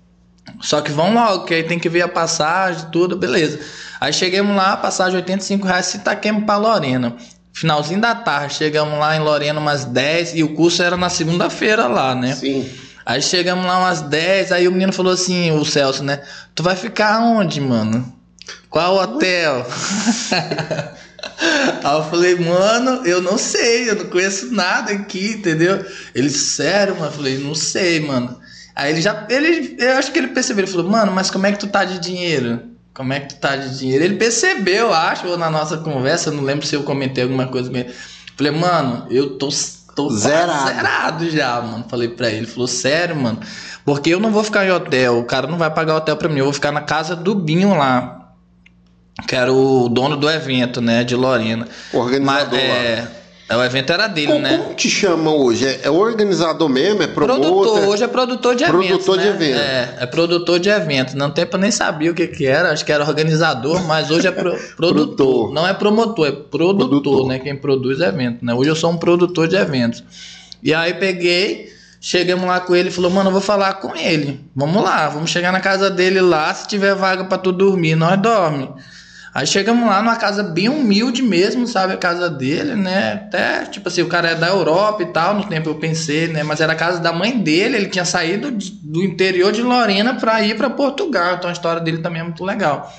Só 0.60 0.80
que 0.80 0.92
vão 0.92 1.12
logo, 1.14 1.46
que 1.46 1.54
aí 1.54 1.62
tem 1.64 1.78
que 1.78 1.88
ver 1.88 2.02
a 2.02 2.08
passagem, 2.08 2.86
tudo, 2.92 3.16
beleza. 3.16 3.58
Aí 4.00 4.12
chegamos 4.12 4.54
lá, 4.54 4.76
passagem 4.76 5.16
85 5.16 5.66
reais, 5.66 5.86
se 5.86 5.98
taquemos 5.98 6.44
pra 6.44 6.56
Lorena. 6.56 7.16
Finalzinho 7.52 8.00
da 8.00 8.14
tarde, 8.14 8.54
chegamos 8.54 8.98
lá 8.98 9.16
em 9.16 9.20
Lorena 9.20 9.58
umas 9.60 9.84
10 9.84 10.34
e 10.34 10.42
o 10.42 10.54
curso 10.54 10.82
era 10.82 10.96
na 10.96 11.08
segunda-feira 11.08 11.86
lá, 11.86 12.14
né? 12.14 12.34
Sim. 12.34 12.68
Aí 13.06 13.20
chegamos 13.20 13.66
lá 13.66 13.80
umas 13.80 14.00
10, 14.02 14.52
aí 14.52 14.66
o 14.66 14.72
menino 14.72 14.92
falou 14.92 15.12
assim, 15.12 15.50
o 15.50 15.64
Celso, 15.64 16.02
né? 16.02 16.22
Tu 16.54 16.62
vai 16.62 16.74
ficar 16.74 17.20
onde, 17.20 17.60
mano? 17.60 18.12
Qual 18.70 18.96
hotel? 18.96 19.66
aí 21.84 21.96
eu 21.96 22.04
falei, 22.04 22.34
mano, 22.36 23.06
eu 23.06 23.20
não 23.20 23.36
sei, 23.36 23.90
eu 23.90 23.96
não 23.96 24.06
conheço 24.06 24.52
nada 24.52 24.92
aqui, 24.92 25.32
entendeu? 25.32 25.84
Ele, 26.14 26.30
sério, 26.30 26.94
mano? 26.94 27.06
Eu 27.06 27.12
falei, 27.12 27.38
não 27.38 27.54
sei, 27.54 28.00
mano. 28.00 28.40
Aí 28.74 28.92
ele 28.92 29.02
já, 29.02 29.26
ele, 29.28 29.76
eu 29.78 29.96
acho 29.96 30.10
que 30.10 30.18
ele 30.18 30.28
percebeu, 30.28 30.64
ele 30.64 30.72
falou, 30.72 30.90
mano, 30.90 31.12
mas 31.12 31.30
como 31.30 31.46
é 31.46 31.52
que 31.52 31.58
tu 31.58 31.68
tá 31.68 31.84
de 31.84 31.98
dinheiro? 31.98 32.60
Como 32.94 33.12
é 33.12 33.20
que 33.20 33.34
tu 33.34 33.36
tá 33.36 33.54
de 33.54 33.78
dinheiro? 33.78 34.04
Ele 34.04 34.16
percebeu, 34.16 34.92
acho, 34.92 35.26
ou 35.28 35.36
na 35.36 35.50
nossa 35.50 35.76
conversa, 35.76 36.30
não 36.30 36.42
lembro 36.42 36.66
se 36.66 36.74
eu 36.74 36.82
comentei 36.84 37.22
alguma 37.22 37.46
coisa 37.48 37.70
mesmo. 37.70 37.92
Falei, 38.36 38.52
mano, 38.52 39.06
eu 39.10 39.38
tô 39.38 39.50
tô 39.94 40.10
Zerado. 40.10 40.68
zerado 40.68 41.30
já, 41.30 41.60
mano. 41.60 41.84
Falei 41.88 42.08
pra 42.08 42.28
ele, 42.28 42.38
ele 42.38 42.46
falou, 42.46 42.66
sério, 42.66 43.16
mano. 43.16 43.38
Porque 43.84 44.10
eu 44.10 44.20
não 44.20 44.30
vou 44.30 44.42
ficar 44.42 44.64
em 44.66 44.70
hotel, 44.70 45.18
o 45.18 45.24
cara 45.24 45.46
não 45.46 45.58
vai 45.58 45.70
pagar 45.70 45.96
hotel 45.96 46.16
pra 46.16 46.28
mim, 46.28 46.38
eu 46.38 46.44
vou 46.44 46.52
ficar 46.52 46.72
na 46.72 46.80
casa 46.80 47.14
do 47.14 47.34
Binho 47.34 47.76
lá. 47.76 48.32
Que 49.28 49.36
era 49.36 49.52
o 49.52 49.88
dono 49.88 50.16
do 50.16 50.28
evento, 50.28 50.80
né, 50.80 51.04
de 51.04 51.14
Lorena. 51.14 51.68
Organizador 51.92 52.58
Mas, 52.58 52.58
é, 52.58 53.08
é, 53.48 53.56
o 53.56 53.62
evento 53.62 53.92
era 53.92 54.06
dele, 54.06 54.28
Como, 54.28 54.38
né? 54.40 54.56
como 54.58 54.74
te 54.74 54.88
chama 54.88 55.30
hoje? 55.30 55.66
É, 55.66 55.80
é 55.84 55.90
organizador 55.90 56.68
mesmo? 56.68 57.02
É 57.02 57.06
promotor? 57.06 57.40
Produtor, 57.50 57.88
hoje 57.88 58.02
é 58.04 58.08
produtor 58.08 58.54
de 58.56 58.64
eventos. 58.64 58.86
Produtor 58.86 59.18
de 59.18 59.24
né? 59.24 59.30
evento. 59.30 59.58
É, 59.58 59.96
é 60.00 60.06
produtor 60.06 60.58
de 60.58 60.68
eventos. 60.70 61.14
Não 61.14 61.30
tempo 61.30 61.56
eu 61.56 61.60
nem 61.60 61.70
sabia 61.70 62.10
o 62.10 62.14
que, 62.14 62.26
que 62.26 62.46
era, 62.46 62.72
acho 62.72 62.84
que 62.84 62.90
era 62.92 63.04
organizador, 63.04 63.82
mas 63.86 64.10
hoje 64.10 64.26
é 64.26 64.30
pro- 64.30 64.52
produtor. 64.76 64.94
Produtor. 64.94 65.52
Não 65.52 65.66
é 65.68 65.74
promotor, 65.74 66.26
é 66.26 66.32
produtor, 66.32 66.88
Produtor. 66.88 67.26
né? 67.28 67.38
Quem 67.38 67.54
produz 67.56 68.00
evento, 68.00 68.44
né? 68.44 68.54
Hoje 68.54 68.70
eu 68.70 68.76
sou 68.76 68.90
um 68.90 68.96
produtor 68.96 69.46
de 69.46 69.56
eventos. 69.56 70.02
E 70.62 70.72
aí 70.72 70.94
peguei, 70.94 71.68
chegamos 72.00 72.46
lá 72.46 72.60
com 72.60 72.74
ele 72.74 72.88
e 72.88 72.92
falou, 72.92 73.10
mano, 73.10 73.28
eu 73.28 73.32
vou 73.32 73.42
falar 73.42 73.74
com 73.74 73.94
ele. 73.94 74.40
Vamos 74.56 74.82
lá, 74.82 75.08
vamos 75.10 75.28
chegar 75.30 75.52
na 75.52 75.60
casa 75.60 75.90
dele 75.90 76.22
lá, 76.22 76.52
se 76.54 76.66
tiver 76.66 76.94
vaga 76.94 77.24
pra 77.24 77.36
tu 77.36 77.52
dormir, 77.52 77.94
nós 77.94 78.18
dorme. 78.18 78.70
Aí 79.34 79.48
chegamos 79.48 79.84
lá 79.88 80.00
numa 80.00 80.14
casa 80.14 80.44
bem 80.44 80.68
humilde 80.68 81.20
mesmo, 81.20 81.66
sabe? 81.66 81.92
A 81.92 81.96
casa 81.96 82.30
dele, 82.30 82.76
né? 82.76 83.14
Até, 83.14 83.64
tipo 83.64 83.88
assim, 83.88 84.00
o 84.00 84.06
cara 84.06 84.28
é 84.28 84.34
da 84.36 84.46
Europa 84.46 85.02
e 85.02 85.06
tal, 85.06 85.34
no 85.34 85.44
tempo 85.44 85.68
eu 85.68 85.74
pensei, 85.74 86.28
né? 86.28 86.44
Mas 86.44 86.60
era 86.60 86.72
a 86.72 86.76
casa 86.76 87.00
da 87.00 87.12
mãe 87.12 87.36
dele, 87.36 87.76
ele 87.76 87.88
tinha 87.88 88.04
saído 88.04 88.56
do 88.80 89.02
interior 89.02 89.50
de 89.50 89.60
Lorena 89.60 90.14
pra 90.14 90.40
ir 90.42 90.56
pra 90.56 90.70
Portugal. 90.70 91.34
Então 91.34 91.50
a 91.50 91.52
história 91.52 91.82
dele 91.82 91.98
também 91.98 92.20
é 92.20 92.24
muito 92.24 92.44
legal. 92.44 92.94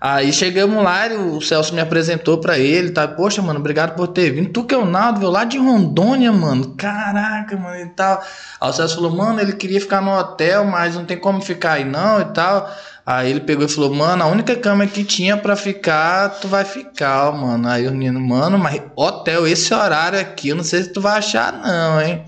Aí 0.00 0.32
chegamos 0.32 0.82
lá, 0.82 1.08
e 1.08 1.14
o 1.14 1.42
Celso 1.42 1.74
me 1.74 1.80
apresentou 1.80 2.38
pra 2.38 2.58
ele, 2.58 2.90
tá? 2.90 3.06
Poxa, 3.06 3.42
mano, 3.42 3.60
obrigado 3.60 3.94
por 3.94 4.08
ter 4.08 4.30
vindo. 4.30 4.48
Tu 4.48 4.64
que 4.64 4.74
é 4.74 4.78
o 4.78 4.86
Naldo, 4.86 5.20
veio 5.20 5.30
lá 5.30 5.44
de 5.44 5.58
Rondônia, 5.58 6.32
mano. 6.32 6.74
Caraca, 6.74 7.54
mano, 7.54 7.76
e 7.76 7.86
tal. 7.88 8.24
Aí 8.58 8.70
o 8.70 8.72
Celso 8.72 8.94
falou, 8.94 9.14
mano, 9.14 9.42
ele 9.42 9.52
queria 9.52 9.78
ficar 9.78 10.00
no 10.00 10.16
hotel, 10.18 10.64
mas 10.64 10.94
não 10.94 11.04
tem 11.04 11.18
como 11.18 11.42
ficar 11.42 11.72
aí 11.72 11.84
não 11.84 12.18
e 12.18 12.24
tal. 12.26 12.74
Aí 13.04 13.28
ele 13.30 13.40
pegou 13.40 13.66
e 13.66 13.68
falou, 13.68 13.92
mano, 13.92 14.22
a 14.22 14.26
única 14.26 14.56
cama 14.56 14.86
que 14.86 15.04
tinha 15.04 15.36
pra 15.36 15.54
ficar, 15.54 16.30
tu 16.40 16.48
vai 16.48 16.64
ficar, 16.64 17.28
ó, 17.28 17.32
mano. 17.32 17.68
Aí 17.68 17.86
o 17.86 17.90
menino, 17.90 18.20
mano, 18.20 18.58
mas 18.58 18.80
hotel, 18.96 19.46
esse 19.46 19.74
horário 19.74 20.18
aqui, 20.18 20.48
eu 20.48 20.56
não 20.56 20.64
sei 20.64 20.82
se 20.82 20.92
tu 20.94 21.02
vai 21.02 21.18
achar 21.18 21.52
não, 21.52 22.00
hein. 22.00 22.24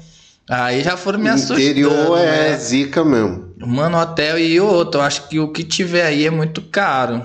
Aí 0.50 0.82
já 0.82 0.94
foram 0.94 1.18
me 1.18 1.30
assustando. 1.30 1.60
Interior 1.60 2.18
é 2.18 2.50
né? 2.50 2.56
zica 2.58 3.02
mesmo. 3.02 3.54
Mano, 3.58 3.98
hotel 3.98 4.38
e 4.38 4.60
outro, 4.60 5.00
eu 5.00 5.04
acho 5.04 5.26
que 5.28 5.40
o 5.40 5.48
que 5.48 5.64
tiver 5.64 6.04
aí 6.04 6.26
é 6.26 6.30
muito 6.30 6.60
caro. 6.60 7.24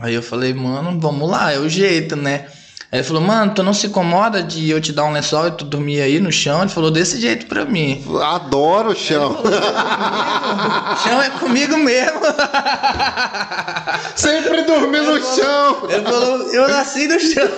Aí 0.00 0.14
eu 0.14 0.22
falei, 0.22 0.54
mano, 0.54 0.98
vamos 1.00 1.28
lá, 1.28 1.52
é 1.52 1.58
o 1.58 1.68
jeito, 1.68 2.16
né? 2.16 2.46
Aí 2.90 3.00
ele 3.00 3.06
falou, 3.06 3.20
mano, 3.20 3.52
tu 3.52 3.62
não 3.62 3.74
se 3.74 3.86
incomoda 3.86 4.42
de 4.42 4.70
eu 4.70 4.80
te 4.80 4.92
dar 4.92 5.04
um 5.04 5.12
lençol 5.12 5.48
e 5.48 5.50
tu 5.50 5.64
dormir 5.64 6.00
aí 6.00 6.18
no 6.20 6.32
chão? 6.32 6.62
Ele 6.62 6.70
falou 6.70 6.90
desse 6.90 7.20
jeito 7.20 7.44
pra 7.46 7.66
mim. 7.66 8.02
Adoro 8.22 8.92
o 8.92 8.96
chão. 8.96 9.42
O 9.42 10.96
chão 10.96 11.20
é 11.20 11.28
comigo 11.38 11.76
mesmo. 11.76 12.20
Sempre 14.16 14.62
dormi 14.62 15.00
no 15.00 15.20
chão. 15.22 15.86
Ele 15.90 16.02
falou, 16.02 16.50
eu 16.52 16.68
nasci 16.68 17.06
no 17.08 17.20
chão. 17.20 17.48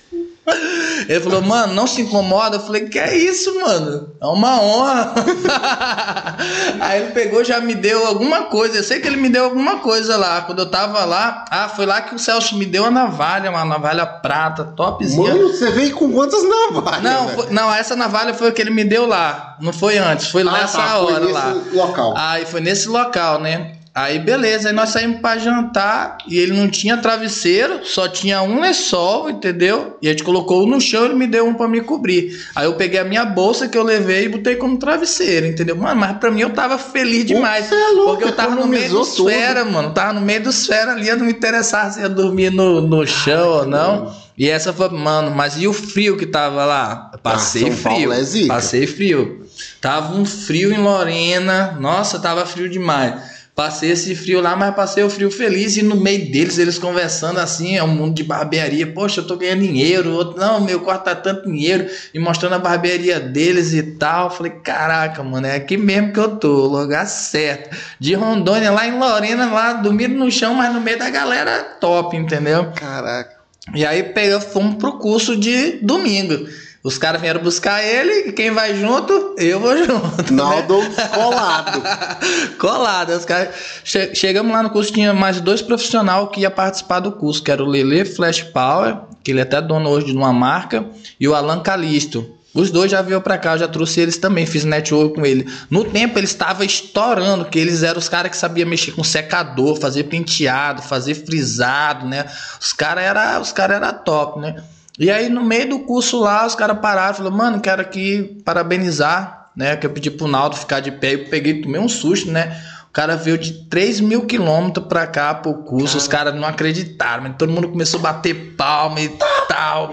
Ele 1.08 1.20
falou, 1.20 1.42
mano, 1.42 1.74
não 1.74 1.86
se 1.86 2.00
incomoda. 2.02 2.56
Eu 2.56 2.60
falei, 2.60 2.88
que 2.88 2.98
é 2.98 3.16
isso, 3.16 3.58
mano? 3.60 4.10
É 4.20 4.26
uma 4.26 4.60
honra. 4.60 5.14
Aí 6.80 7.02
ele 7.02 7.12
pegou, 7.12 7.44
já 7.44 7.60
me 7.60 7.74
deu 7.74 8.06
alguma 8.06 8.42
coisa. 8.44 8.76
Eu 8.78 8.82
sei 8.84 9.00
que 9.00 9.06
ele 9.06 9.16
me 9.16 9.28
deu 9.28 9.44
alguma 9.44 9.78
coisa 9.78 10.16
lá. 10.16 10.40
Quando 10.42 10.60
eu 10.60 10.66
tava 10.70 11.04
lá, 11.04 11.44
ah, 11.50 11.68
foi 11.68 11.86
lá 11.86 12.00
que 12.02 12.14
o 12.14 12.18
Celso 12.18 12.56
me 12.56 12.66
deu 12.66 12.84
a 12.84 12.90
navalha, 12.90 13.50
uma 13.50 13.64
navalha 13.64 14.06
prata, 14.06 14.64
topzinha. 14.64 15.34
Mano, 15.34 15.48
você 15.48 15.70
veio 15.70 15.94
com 15.94 16.12
quantas 16.12 16.42
navalhas? 16.42 17.02
não, 17.02 17.28
foi- 17.28 17.50
não, 17.50 17.72
essa 17.74 17.96
navalha 17.96 18.34
foi 18.34 18.48
a 18.48 18.52
que 18.52 18.60
ele 18.60 18.70
me 18.70 18.84
deu 18.84 19.06
lá. 19.06 19.56
Não 19.60 19.72
foi 19.72 19.98
antes, 19.98 20.28
foi 20.28 20.42
Ah, 20.42 20.52
nessa 20.52 20.78
tá, 20.78 20.88
foi 20.98 21.12
hora 21.12 21.20
nesse 21.20 21.32
lá. 21.32 21.54
local. 21.72 22.14
Aí 22.16 22.46
foi 22.46 22.60
nesse 22.60 22.88
local, 22.88 23.40
né? 23.40 23.72
Aí 24.00 24.20
beleza, 24.20 24.68
aí 24.68 24.74
nós 24.74 24.90
saímos 24.90 25.20
pra 25.20 25.38
jantar 25.38 26.18
e 26.28 26.38
ele 26.38 26.52
não 26.52 26.68
tinha 26.68 26.96
travesseiro, 26.98 27.80
só 27.84 28.06
tinha 28.06 28.40
um 28.42 28.60
lençol, 28.60 29.28
entendeu? 29.28 29.98
E 30.00 30.06
a 30.06 30.12
gente 30.12 30.22
colocou 30.22 30.62
um 30.64 30.68
no 30.68 30.80
chão 30.80 31.02
e 31.02 31.04
ele 31.06 31.14
me 31.14 31.26
deu 31.26 31.44
um 31.48 31.54
pra 31.54 31.66
me 31.66 31.80
cobrir. 31.80 32.38
Aí 32.54 32.64
eu 32.66 32.74
peguei 32.74 33.00
a 33.00 33.04
minha 33.04 33.24
bolsa 33.24 33.66
que 33.66 33.76
eu 33.76 33.82
levei 33.82 34.26
e 34.26 34.28
botei 34.28 34.54
como 34.54 34.78
travesseiro, 34.78 35.46
entendeu? 35.46 35.74
Mano, 35.74 36.00
mas 36.00 36.16
pra 36.18 36.30
mim 36.30 36.42
eu 36.42 36.50
tava 36.50 36.78
feliz 36.78 37.24
demais. 37.24 37.72
É 37.72 37.88
louco, 37.88 38.10
porque 38.12 38.24
eu 38.24 38.32
tava 38.36 38.54
no 38.54 38.68
meio 38.68 38.88
dos 38.88 39.14
tudo. 39.16 39.30
fera, 39.30 39.64
mano. 39.64 39.90
Tava 39.92 40.12
no 40.12 40.20
meio 40.20 40.44
dos 40.44 40.64
fera 40.64 40.92
ali, 40.92 41.08
eu 41.08 41.16
não 41.16 41.26
me 41.26 41.32
interessava 41.32 41.90
se 41.90 41.98
ia 42.00 42.08
dormir 42.08 42.52
no, 42.52 42.80
no 42.80 43.04
chão 43.04 43.48
ou 43.48 43.66
não. 43.66 44.14
E 44.38 44.48
essa 44.48 44.72
foi, 44.72 44.88
mano, 44.90 45.32
mas 45.34 45.60
e 45.60 45.66
o 45.66 45.72
frio 45.72 46.16
que 46.16 46.24
tava 46.24 46.64
lá? 46.64 47.10
Eu 47.12 47.18
Passei 47.18 47.68
Ah, 47.68 47.72
frio. 47.72 48.12
é. 48.12 48.46
Passei 48.46 48.86
frio. 48.86 49.44
Tava 49.80 50.14
um 50.14 50.24
frio 50.24 50.72
em 50.72 50.78
Lorena. 50.78 51.76
Nossa, 51.80 52.20
tava 52.20 52.46
frio 52.46 52.68
demais. 52.68 53.37
Passei 53.58 53.90
esse 53.90 54.14
frio 54.14 54.40
lá, 54.40 54.54
mas 54.54 54.72
passei 54.72 55.02
o 55.02 55.10
frio 55.10 55.32
feliz 55.32 55.76
e 55.76 55.82
no 55.82 55.96
meio 55.96 56.30
deles, 56.30 56.58
eles 56.58 56.78
conversando 56.78 57.40
assim, 57.40 57.76
é 57.76 57.82
um 57.82 57.88
mundo 57.88 58.14
de 58.14 58.22
barbearia. 58.22 58.86
Poxa, 58.86 59.20
eu 59.20 59.26
tô 59.26 59.36
ganhando 59.36 59.62
dinheiro. 59.62 60.12
Outro, 60.12 60.38
não, 60.38 60.60
meu 60.60 60.78
quarto 60.78 61.06
tá 61.06 61.14
tanto 61.16 61.50
dinheiro. 61.50 61.90
E 62.14 62.20
mostrando 62.20 62.54
a 62.54 62.60
barbearia 62.60 63.18
deles 63.18 63.74
e 63.74 63.82
tal. 63.82 64.30
Falei, 64.30 64.52
caraca, 64.62 65.24
mano, 65.24 65.48
é 65.48 65.56
aqui 65.56 65.76
mesmo 65.76 66.12
que 66.12 66.20
eu 66.20 66.36
tô, 66.36 66.68
lugar 66.68 67.04
certo. 67.08 67.76
De 67.98 68.14
Rondônia, 68.14 68.70
lá 68.70 68.86
em 68.86 68.96
Lorena, 68.96 69.52
lá 69.52 69.72
dormindo 69.72 70.14
no 70.14 70.30
chão, 70.30 70.54
mas 70.54 70.72
no 70.72 70.80
meio 70.80 71.00
da 71.00 71.10
galera 71.10 71.64
top, 71.80 72.16
entendeu? 72.16 72.70
Caraca. 72.76 73.38
E 73.74 73.84
aí 73.84 74.04
pegamos, 74.04 74.44
fomos 74.44 74.76
pro 74.76 75.00
curso 75.00 75.36
de 75.36 75.80
domingo. 75.82 76.46
Os 76.82 76.96
caras 76.96 77.20
vieram 77.20 77.42
buscar 77.42 77.82
ele 77.82 78.28
e 78.28 78.32
quem 78.32 78.52
vai 78.52 78.74
junto, 78.74 79.34
eu 79.36 79.58
vou 79.58 79.76
junto. 79.76 80.32
Né? 80.32 80.42
Naldo 80.42 80.80
né? 80.80 81.08
colado. 81.12 81.82
colado. 82.58 83.10
Os 83.10 83.24
caras... 83.24 83.48
Che 83.82 84.14
chegamos 84.14 84.52
lá 84.52 84.62
no 84.62 84.70
curso, 84.70 84.92
tinha 84.92 85.12
mais 85.12 85.40
dois 85.40 85.60
profissionais 85.60 86.28
que 86.32 86.40
ia 86.40 86.50
participar 86.50 87.00
do 87.00 87.10
curso, 87.10 87.42
que 87.42 87.50
era 87.50 87.62
o 87.62 87.66
Lele 87.66 88.04
Flash 88.04 88.42
Power, 88.42 88.96
que 89.24 89.32
ele 89.32 89.40
é 89.40 89.42
até 89.42 89.60
dono 89.60 89.88
hoje 89.90 90.06
de 90.06 90.16
uma 90.16 90.32
marca, 90.32 90.86
e 91.18 91.26
o 91.26 91.34
Alan 91.34 91.60
Calisto. 91.60 92.38
Os 92.54 92.70
dois 92.70 92.90
já 92.90 93.02
veio 93.02 93.20
para 93.20 93.36
cá, 93.36 93.54
eu 93.54 93.58
já 93.58 93.68
trouxe 93.68 94.00
eles 94.00 94.16
também, 94.16 94.46
fiz 94.46 94.64
network 94.64 95.16
com 95.16 95.26
ele. 95.26 95.46
No 95.68 95.84
tempo 95.84 96.18
eles 96.18 96.30
estavam 96.30 96.64
estourando, 96.64 97.44
que 97.44 97.58
eles 97.58 97.82
eram 97.82 97.98
os 97.98 98.08
caras 98.08 98.30
que 98.30 98.36
sabiam 98.36 98.68
mexer 98.68 98.92
com 98.92 99.04
secador, 99.04 99.76
fazer 99.76 100.04
penteado, 100.04 100.80
fazer 100.80 101.14
frisado, 101.14 102.06
né? 102.06 102.24
Os 102.60 102.72
caras 102.72 103.04
era, 103.04 103.40
os 103.40 103.52
cara 103.52 103.74
era 103.74 103.92
top, 103.92 104.40
né? 104.40 104.62
E 104.98 105.10
aí, 105.10 105.28
no 105.28 105.44
meio 105.44 105.68
do 105.68 105.78
curso 105.80 106.18
lá, 106.18 106.44
os 106.44 106.56
caras 106.56 106.78
pararam 106.80 107.12
e 107.12 107.16
falaram, 107.16 107.36
mano, 107.36 107.60
quero 107.60 107.80
aqui 107.80 108.40
parabenizar, 108.44 109.50
né? 109.54 109.76
Que 109.76 109.86
eu 109.86 109.90
pedi 109.90 110.10
pro 110.10 110.26
Naldo 110.26 110.56
ficar 110.56 110.80
de 110.80 110.90
pé. 110.90 111.14
Eu 111.14 111.24
peguei, 111.26 111.62
tomei 111.62 111.80
um 111.80 111.88
susto, 111.88 112.30
né? 112.30 112.60
O 112.88 112.92
cara 112.92 113.16
veio 113.16 113.38
de 113.38 113.52
3 113.66 114.00
mil 114.00 114.26
quilômetros 114.26 114.86
pra 114.86 115.06
cá 115.06 115.34
pro 115.34 115.54
curso, 115.54 115.92
cara. 115.92 115.98
os 115.98 116.08
caras 116.08 116.34
não 116.34 116.48
acreditaram, 116.48 117.22
mas 117.22 117.36
todo 117.38 117.52
mundo 117.52 117.68
começou 117.68 118.00
a 118.00 118.02
bater 118.02 118.54
palma 118.56 119.00
e 119.00 119.08
tal. 119.46 119.92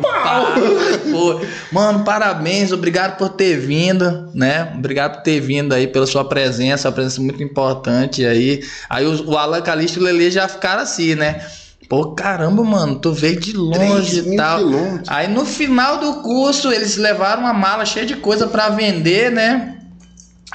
Pô, 1.12 1.42
mano, 1.72 2.04
parabéns, 2.04 2.72
obrigado 2.72 3.18
por 3.18 3.30
ter 3.30 3.58
vindo, 3.58 4.32
né? 4.34 4.74
Obrigado 4.76 5.18
por 5.18 5.24
ter 5.24 5.40
vindo 5.40 5.74
aí 5.74 5.86
pela 5.86 6.08
sua 6.08 6.28
presença, 6.28 6.90
a 6.90 6.92
presença 6.92 7.22
muito 7.22 7.44
importante 7.44 8.26
aí. 8.26 8.64
Aí 8.90 9.06
o, 9.06 9.30
o 9.30 9.38
Alan 9.38 9.62
Calixto 9.62 10.00
e 10.00 10.02
o 10.02 10.06
Lele 10.06 10.32
já 10.32 10.48
ficaram 10.48 10.82
assim, 10.82 11.14
né? 11.14 11.46
Pô, 11.88 12.14
caramba, 12.14 12.64
mano, 12.64 13.00
tu 13.00 13.14
veio 13.14 13.40
de 13.40 13.54
longe 13.54 14.20
e 14.20 14.36
tal. 14.36 14.58
Quilômetros. 14.60 15.10
Aí 15.10 15.28
no 15.28 15.46
final 15.46 16.00
do 16.00 16.22
curso, 16.22 16.72
eles 16.72 16.98
levaram 16.98 17.44
uma 17.44 17.54
mala 17.54 17.86
cheia 17.86 18.06
de 18.06 18.16
coisa 18.16 18.48
para 18.48 18.70
vender, 18.70 19.32
né? 19.32 19.75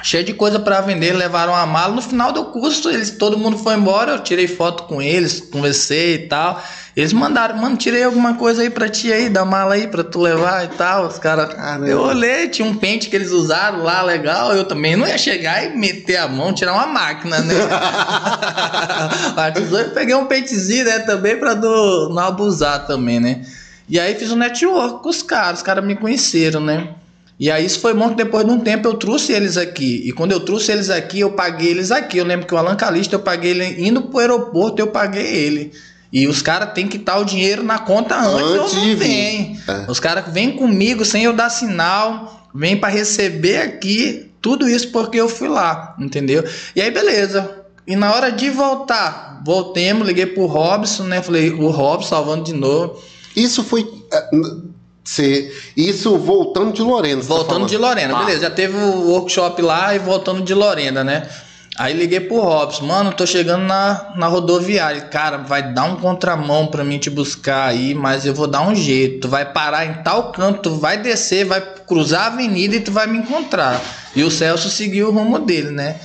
Cheia 0.03 0.23
de 0.23 0.33
coisa 0.33 0.57
para 0.57 0.81
vender, 0.81 1.13
levaram 1.13 1.51
uma 1.53 1.65
mala. 1.65 1.93
No 1.93 2.01
final 2.01 2.31
do 2.31 2.45
curso, 2.45 2.89
eles, 2.89 3.11
todo 3.11 3.37
mundo 3.37 3.57
foi 3.57 3.75
embora. 3.75 4.13
Eu 4.13 4.19
tirei 4.19 4.47
foto 4.47 4.83
com 4.83 5.01
eles, 5.01 5.41
conversei 5.41 6.15
e 6.15 6.27
tal. 6.27 6.63
Eles 6.95 7.13
mandaram, 7.13 7.57
mano, 7.57 7.75
tirei 7.77 8.03
alguma 8.03 8.35
coisa 8.35 8.61
aí 8.63 8.69
pra 8.69 8.89
ti 8.89 9.11
aí, 9.11 9.29
da 9.29 9.45
mala 9.45 9.75
aí 9.75 9.87
pra 9.87 10.03
tu 10.03 10.19
levar 10.21 10.63
e 10.63 10.69
tal. 10.69 11.07
Os 11.07 11.19
caras. 11.19 11.53
Eu 11.87 11.99
olhei, 12.01 12.47
tinha 12.47 12.67
um 12.67 12.73
pente 12.73 13.09
que 13.09 13.15
eles 13.15 13.31
usaram 13.31 13.83
lá, 13.83 14.01
legal. 14.01 14.53
Eu 14.53 14.63
também 14.63 14.95
não 14.95 15.05
ia 15.05 15.17
chegar 15.17 15.63
e 15.65 15.77
meter 15.77 16.17
a 16.17 16.27
mão, 16.27 16.53
tirar 16.53 16.73
uma 16.73 16.87
máquina, 16.87 17.39
né? 17.39 17.53
Eu 19.71 19.89
peguei 19.91 20.15
um 20.15 20.25
pentezinho, 20.25 20.85
né, 20.85 20.99
também 20.99 21.37
pra 21.37 21.53
do, 21.53 22.09
não 22.09 22.23
abusar 22.23 22.87
também, 22.87 23.19
né? 23.19 23.41
E 23.87 23.99
aí 23.99 24.15
fiz 24.15 24.31
um 24.31 24.35
network 24.37 25.03
com 25.03 25.09
os 25.09 25.21
caras, 25.21 25.59
os 25.59 25.63
caras 25.63 25.83
me 25.83 25.95
conheceram, 25.95 26.61
né? 26.61 26.95
E 27.41 27.49
aí 27.49 27.65
isso 27.65 27.79
foi 27.79 27.97
que 27.97 28.13
depois 28.13 28.45
de 28.45 28.51
um 28.51 28.59
tempo 28.59 28.87
eu 28.87 28.93
trouxe 28.93 29.31
eles 29.31 29.57
aqui. 29.57 30.03
E 30.05 30.11
quando 30.11 30.31
eu 30.31 30.41
trouxe 30.41 30.71
eles 30.71 30.91
aqui, 30.91 31.21
eu 31.21 31.31
paguei 31.31 31.69
eles 31.71 31.89
aqui. 31.89 32.19
Eu 32.19 32.25
lembro 32.25 32.45
que 32.45 32.53
o 32.53 32.57
Alan 32.57 32.75
Calista, 32.75 33.15
eu 33.15 33.19
paguei 33.19 33.49
ele 33.49 33.87
indo 33.87 34.03
pro 34.03 34.19
aeroporto, 34.19 34.79
eu 34.79 34.85
paguei 34.85 35.25
ele. 35.25 35.71
E 36.13 36.27
os 36.27 36.39
caras 36.43 36.71
têm 36.73 36.87
que 36.87 36.97
estar 36.97 37.17
o 37.17 37.25
dinheiro 37.25 37.63
na 37.63 37.79
conta 37.79 38.15
antes, 38.15 38.45
antes 38.45 38.75
ou 38.75 38.85
não 38.85 38.95
vem. 38.95 39.59
É. 39.67 39.89
Os 39.89 39.99
caras 39.99 40.31
vêm 40.31 40.51
comigo 40.51 41.03
sem 41.03 41.23
eu 41.23 41.33
dar 41.33 41.49
sinal, 41.49 42.47
vêm 42.53 42.77
para 42.77 42.89
receber 42.89 43.57
aqui, 43.57 44.29
tudo 44.39 44.69
isso 44.69 44.91
porque 44.91 45.19
eu 45.19 45.27
fui 45.27 45.47
lá, 45.47 45.95
entendeu? 45.97 46.43
E 46.75 46.81
aí, 46.81 46.91
beleza. 46.91 47.63
E 47.87 47.95
na 47.95 48.13
hora 48.13 48.31
de 48.31 48.51
voltar, 48.51 49.41
voltemos, 49.43 50.07
liguei 50.07 50.27
pro 50.27 50.45
Robson, 50.45 51.05
né? 51.05 51.23
Falei, 51.23 51.49
o 51.49 51.71
Robson 51.71 52.09
salvando 52.09 52.43
de 52.43 52.53
novo. 52.53 53.01
Isso 53.35 53.63
foi. 53.63 53.87
É, 55.19 55.51
isso 55.75 56.17
voltando 56.17 56.73
de 56.73 56.81
Lorena. 56.81 57.21
Tá 57.21 57.27
voltando 57.27 57.61
tá 57.61 57.67
de 57.67 57.77
Lorena, 57.77 58.15
ah. 58.15 58.19
beleza. 58.23 58.41
Já 58.41 58.49
teve 58.49 58.77
o 58.77 59.09
workshop 59.09 59.61
lá 59.61 59.95
e 59.95 59.99
voltando 59.99 60.41
de 60.41 60.53
Lorena, 60.53 61.03
né? 61.03 61.27
Aí 61.77 61.93
liguei 61.93 62.19
pro 62.19 62.41
Robson, 62.41 62.85
mano, 62.85 63.13
tô 63.13 63.25
chegando 63.25 63.63
na, 63.63 64.11
na 64.15 64.27
rodoviária. 64.27 65.01
Cara, 65.01 65.37
vai 65.37 65.73
dar 65.73 65.85
um 65.85 65.95
contramão 65.95 66.67
pra 66.67 66.83
mim 66.83 66.99
te 66.99 67.09
buscar 67.09 67.69
aí, 67.69 67.95
mas 67.95 68.25
eu 68.25 68.33
vou 68.33 68.45
dar 68.45 68.61
um 68.61 68.75
jeito. 68.75 69.21
Tu 69.21 69.27
vai 69.29 69.45
parar 69.45 69.85
em 69.85 70.03
tal 70.03 70.31
canto, 70.31 70.69
tu 70.69 70.75
vai 70.75 71.01
descer, 71.01 71.45
vai 71.45 71.61
cruzar 71.87 72.23
a 72.23 72.27
avenida 72.27 72.75
e 72.75 72.81
tu 72.81 72.91
vai 72.91 73.07
me 73.07 73.17
encontrar. 73.17 73.81
E 74.15 74.23
o 74.23 74.29
Celso 74.29 74.69
seguiu 74.69 75.07
o 75.07 75.11
rumo 75.11 75.39
dele, 75.39 75.71
né? 75.71 75.95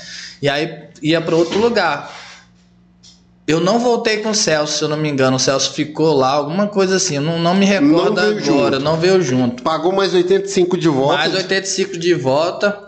E 0.40 0.48
aí 0.48 0.84
ia 1.02 1.20
para 1.20 1.34
outro 1.34 1.58
lugar. 1.58 2.14
Eu 3.46 3.60
não 3.60 3.78
voltei 3.78 4.18
com 4.18 4.30
o 4.30 4.34
Celso, 4.34 4.78
se 4.78 4.82
eu 4.82 4.88
não 4.88 4.96
me 4.96 5.08
engano. 5.08 5.36
O 5.36 5.38
Celso 5.38 5.72
ficou 5.72 6.12
lá, 6.12 6.30
alguma 6.30 6.66
coisa 6.66 6.96
assim. 6.96 7.16
Eu 7.16 7.22
não, 7.22 7.38
não 7.38 7.54
me 7.54 7.64
recordo 7.64 8.20
não 8.20 8.28
agora, 8.30 8.40
junto. 8.40 8.80
não 8.80 8.96
veio 8.96 9.22
junto. 9.22 9.62
Pagou 9.62 9.92
mais 9.92 10.12
85 10.12 10.76
de 10.76 10.88
volta. 10.88 11.16
Mais 11.16 11.34
85 11.34 11.96
de 11.96 12.14
volta. 12.14 12.85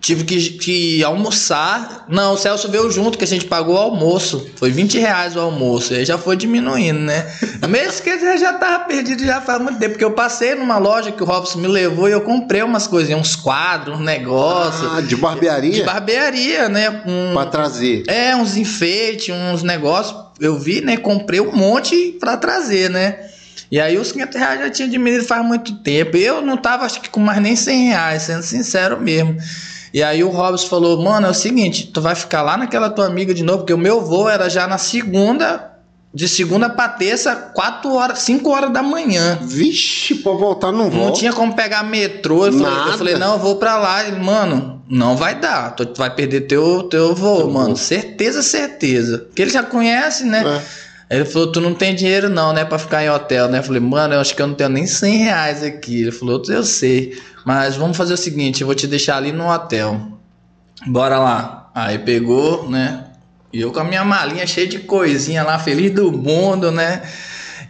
Tive 0.00 0.24
que, 0.24 0.50
que 0.50 1.04
almoçar. 1.04 2.06
Não, 2.08 2.34
o 2.34 2.38
Celso 2.38 2.68
veio 2.68 2.90
junto, 2.90 3.18
que 3.18 3.24
a 3.24 3.26
gente 3.26 3.46
pagou 3.46 3.74
o 3.74 3.78
almoço. 3.78 4.48
Foi 4.56 4.70
20 4.70 4.98
reais 4.98 5.34
o 5.34 5.40
almoço. 5.40 5.92
Aí 5.92 6.04
já 6.04 6.16
foi 6.16 6.36
diminuindo, 6.36 7.00
né? 7.00 7.26
Mesmo 7.68 8.02
que 8.02 8.10
eu 8.10 8.38
já 8.38 8.52
tava 8.52 8.84
perdido 8.84 9.24
já 9.24 9.40
faz 9.40 9.60
muito 9.60 9.78
tempo. 9.78 9.92
Porque 9.92 10.04
eu 10.04 10.12
passei 10.12 10.54
numa 10.54 10.78
loja 10.78 11.10
que 11.10 11.22
o 11.22 11.26
Robson 11.26 11.58
me 11.58 11.66
levou 11.66 12.08
e 12.08 12.12
eu 12.12 12.20
comprei 12.20 12.62
umas 12.62 12.86
coisinhas, 12.86 13.20
uns 13.20 13.36
quadros, 13.36 13.98
um 13.98 14.02
negócio. 14.02 14.88
Ah, 14.88 15.00
de 15.00 15.16
barbearia? 15.16 15.72
De 15.72 15.82
barbearia, 15.82 16.68
né? 16.68 17.02
Um, 17.04 17.32
pra 17.34 17.46
trazer. 17.46 18.04
É, 18.06 18.36
uns 18.36 18.56
enfeites, 18.56 19.34
uns 19.34 19.64
negócios. 19.64 20.16
Eu 20.40 20.58
vi, 20.58 20.80
né? 20.80 20.96
Comprei 20.96 21.40
um 21.40 21.54
monte 21.54 22.16
pra 22.20 22.36
trazer, 22.36 22.88
né? 22.88 23.18
E 23.70 23.80
aí 23.80 23.98
os 23.98 24.12
500 24.12 24.38
reais 24.38 24.60
já 24.60 24.70
tinha 24.70 24.88
diminuído 24.88 25.24
faz 25.24 25.44
muito 25.44 25.76
tempo. 25.78 26.16
Eu 26.16 26.40
não 26.40 26.56
tava, 26.56 26.84
acho 26.84 27.00
que 27.00 27.08
com 27.08 27.20
mais 27.20 27.40
nem 27.40 27.56
100 27.56 27.88
reais, 27.88 28.22
sendo 28.22 28.42
sincero 28.42 29.00
mesmo. 29.00 29.36
E 29.92 30.02
aí 30.02 30.24
o 30.24 30.30
Robson 30.30 30.68
falou, 30.68 31.02
mano, 31.02 31.26
é 31.26 31.30
o 31.30 31.34
seguinte, 31.34 31.90
tu 31.92 32.00
vai 32.00 32.14
ficar 32.14 32.42
lá 32.42 32.56
naquela 32.56 32.88
tua 32.88 33.06
amiga 33.06 33.34
de 33.34 33.42
novo, 33.42 33.58
porque 33.58 33.74
o 33.74 33.78
meu 33.78 34.00
voo 34.00 34.28
era 34.28 34.48
já 34.48 34.66
na 34.66 34.78
segunda, 34.78 35.70
de 36.14 36.28
segunda 36.28 36.68
pra 36.68 36.88
terça, 36.88 37.34
4 37.34 37.94
horas, 37.94 38.18
5 38.20 38.50
horas 38.50 38.72
da 38.72 38.82
manhã. 38.82 39.38
Vixe, 39.42 40.14
pra 40.16 40.32
voltar 40.32 40.72
não 40.72 40.90
vou. 40.90 41.06
Não 41.06 41.12
tinha 41.12 41.32
como 41.32 41.54
pegar 41.54 41.82
metrô. 41.82 42.46
Eu 42.46 42.52
falei, 42.52 42.92
eu 42.92 42.98
falei, 42.98 43.14
não, 43.16 43.32
eu 43.34 43.38
vou 43.38 43.56
pra 43.56 43.78
lá. 43.78 44.06
Ele, 44.06 44.18
mano, 44.18 44.82
não 44.88 45.16
vai 45.16 45.38
dar. 45.38 45.74
Tu 45.74 45.88
vai 45.96 46.14
perder 46.14 46.42
teu, 46.42 46.82
teu 46.84 47.14
voo, 47.14 47.50
mano. 47.50 47.76
Certeza, 47.76 48.42
certeza. 48.42 49.18
Porque 49.18 49.42
ele 49.42 49.50
já 49.50 49.62
conhece, 49.62 50.24
né? 50.24 50.62
É. 51.08 51.16
Ele 51.16 51.24
falou, 51.26 51.52
tu 51.52 51.60
não 51.60 51.74
tem 51.74 51.94
dinheiro 51.94 52.30
não, 52.30 52.54
né, 52.54 52.64
pra 52.64 52.78
ficar 52.78 53.04
em 53.04 53.10
hotel, 53.10 53.46
né? 53.48 53.58
Eu 53.58 53.62
falei, 53.62 53.80
mano, 53.80 54.14
eu 54.14 54.20
acho 54.20 54.34
que 54.34 54.40
eu 54.40 54.46
não 54.46 54.54
tenho 54.54 54.70
nem 54.70 54.86
100 54.86 55.16
reais 55.18 55.62
aqui. 55.62 56.02
Ele 56.02 56.12
falou, 56.12 56.42
eu 56.48 56.64
sei. 56.64 57.18
Mas 57.44 57.76
vamos 57.76 57.96
fazer 57.96 58.14
o 58.14 58.16
seguinte, 58.16 58.60
eu 58.60 58.66
vou 58.66 58.74
te 58.74 58.86
deixar 58.86 59.16
ali 59.16 59.32
no 59.32 59.48
hotel. 59.48 60.00
Bora 60.86 61.18
lá. 61.18 61.70
Aí 61.74 61.98
pegou, 61.98 62.68
né? 62.68 63.04
E 63.52 63.60
eu 63.60 63.72
com 63.72 63.80
a 63.80 63.84
minha 63.84 64.04
malinha 64.04 64.46
cheia 64.46 64.66
de 64.66 64.78
coisinha 64.78 65.42
lá, 65.42 65.58
feliz 65.58 65.90
do 65.92 66.10
mundo, 66.10 66.70
né? 66.70 67.02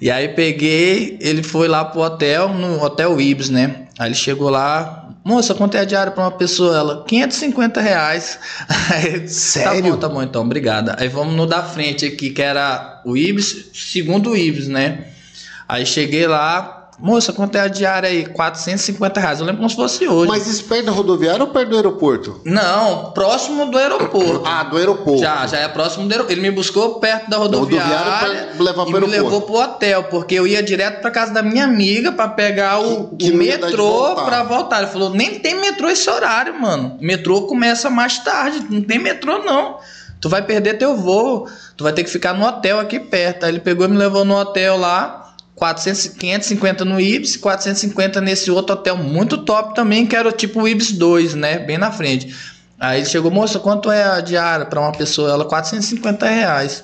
E 0.00 0.10
aí 0.10 0.28
peguei, 0.28 1.16
ele 1.20 1.42
foi 1.42 1.68
lá 1.68 1.84
pro 1.84 2.00
hotel, 2.00 2.48
no 2.48 2.82
Hotel 2.82 3.20
Ibis, 3.20 3.50
né? 3.50 3.86
Aí 3.98 4.08
ele 4.08 4.14
chegou 4.14 4.50
lá, 4.50 5.10
moça, 5.24 5.54
quanto 5.54 5.76
é 5.76 5.80
a 5.80 5.84
diária 5.84 6.10
pra 6.10 6.24
uma 6.24 6.30
pessoa? 6.32 6.76
Ela, 6.76 7.04
550 7.04 7.80
reais. 7.80 8.38
Aí, 8.90 9.28
Sério? 9.28 9.82
Tá 9.82 9.90
bom, 9.90 9.96
tá 9.96 10.08
bom, 10.08 10.22
então, 10.22 10.42
obrigada. 10.42 10.96
Aí 10.98 11.08
vamos 11.08 11.34
no 11.36 11.46
da 11.46 11.62
frente 11.62 12.04
aqui, 12.04 12.30
que 12.30 12.42
era 12.42 13.00
o 13.04 13.16
Ibis, 13.16 13.70
segundo 13.72 14.30
o 14.30 14.36
Ibis, 14.36 14.66
né? 14.66 15.06
Aí 15.68 15.86
cheguei 15.86 16.26
lá, 16.26 16.81
Moça, 16.98 17.32
quanto 17.32 17.56
é 17.56 17.60
a 17.60 17.68
diária 17.68 18.08
aí? 18.08 18.26
450 18.26 19.20
reais. 19.20 19.40
Eu 19.40 19.46
lembro 19.46 19.58
como 19.58 19.70
se 19.70 19.76
fosse 19.76 20.06
hoje. 20.06 20.28
Mas 20.28 20.46
isso 20.46 20.64
perto 20.64 20.86
da 20.86 20.92
rodoviária 20.92 21.42
ou 21.42 21.48
perto 21.50 21.70
do 21.70 21.76
aeroporto? 21.76 22.40
Não, 22.44 23.10
próximo 23.12 23.66
do 23.66 23.78
aeroporto. 23.78 24.42
ah, 24.46 24.62
do 24.62 24.76
aeroporto. 24.76 25.20
Já, 25.20 25.46
já 25.46 25.58
é 25.58 25.68
próximo 25.68 26.06
do 26.06 26.12
aeroporto. 26.12 26.32
Ele 26.32 26.42
me 26.42 26.50
buscou 26.50 27.00
perto 27.00 27.28
da 27.28 27.38
rodoviária, 27.38 27.96
rodoviária 27.96 28.46
pra 28.54 28.64
levar 28.64 28.84
pro 28.84 28.92
e 28.92 28.94
aeroporto. 28.94 29.08
me 29.08 29.10
levou 29.10 29.40
pro 29.42 29.54
hotel, 29.56 30.04
porque 30.04 30.34
eu 30.34 30.46
ia 30.46 30.62
direto 30.62 31.00
pra 31.00 31.10
casa 31.10 31.32
da 31.32 31.42
minha 31.42 31.64
amiga 31.64 32.12
pra 32.12 32.28
pegar 32.28 32.78
o, 32.80 33.08
que, 33.08 33.30
que 33.30 33.30
o 33.32 33.36
metrô 33.36 34.14
pra 34.14 34.42
voltar. 34.44 34.82
Ele 34.82 34.90
falou, 34.90 35.10
nem 35.10 35.40
tem 35.40 35.60
metrô 35.60 35.88
esse 35.88 36.08
horário, 36.08 36.60
mano. 36.60 36.96
Metrô 37.00 37.42
começa 37.42 37.90
mais 37.90 38.18
tarde, 38.18 38.64
não 38.70 38.82
tem 38.82 38.98
metrô 38.98 39.38
não. 39.38 39.78
Tu 40.20 40.28
vai 40.28 40.42
perder 40.42 40.74
teu 40.78 40.96
voo, 40.96 41.48
tu 41.76 41.82
vai 41.82 41.92
ter 41.92 42.04
que 42.04 42.10
ficar 42.10 42.32
no 42.32 42.46
hotel 42.46 42.78
aqui 42.78 43.00
perto. 43.00 43.44
Aí 43.44 43.50
ele 43.50 43.58
pegou 43.60 43.86
e 43.86 43.88
me 43.88 43.96
levou 43.96 44.24
no 44.24 44.36
hotel 44.36 44.76
lá 44.76 45.21
400, 45.62 46.08
550 46.08 46.84
no 46.84 47.00
Ibis, 47.00 47.36
450 47.36 48.20
nesse 48.20 48.50
outro 48.50 48.74
hotel 48.74 48.96
muito 48.96 49.38
top 49.38 49.76
também, 49.76 50.04
que 50.04 50.16
era 50.16 50.32
tipo 50.32 50.62
o 50.62 50.66
Ibis 50.66 50.90
2, 50.90 51.36
né? 51.36 51.60
Bem 51.60 51.78
na 51.78 51.92
frente. 51.92 52.34
Aí 52.80 52.98
ele 52.98 53.06
chegou, 53.06 53.30
moça, 53.30 53.60
quanto 53.60 53.88
é 53.88 54.02
a 54.02 54.20
diária 54.20 54.66
para 54.66 54.80
uma 54.80 54.90
pessoa? 54.90 55.30
Ela, 55.30 55.44
450 55.44 56.26
reais. 56.26 56.82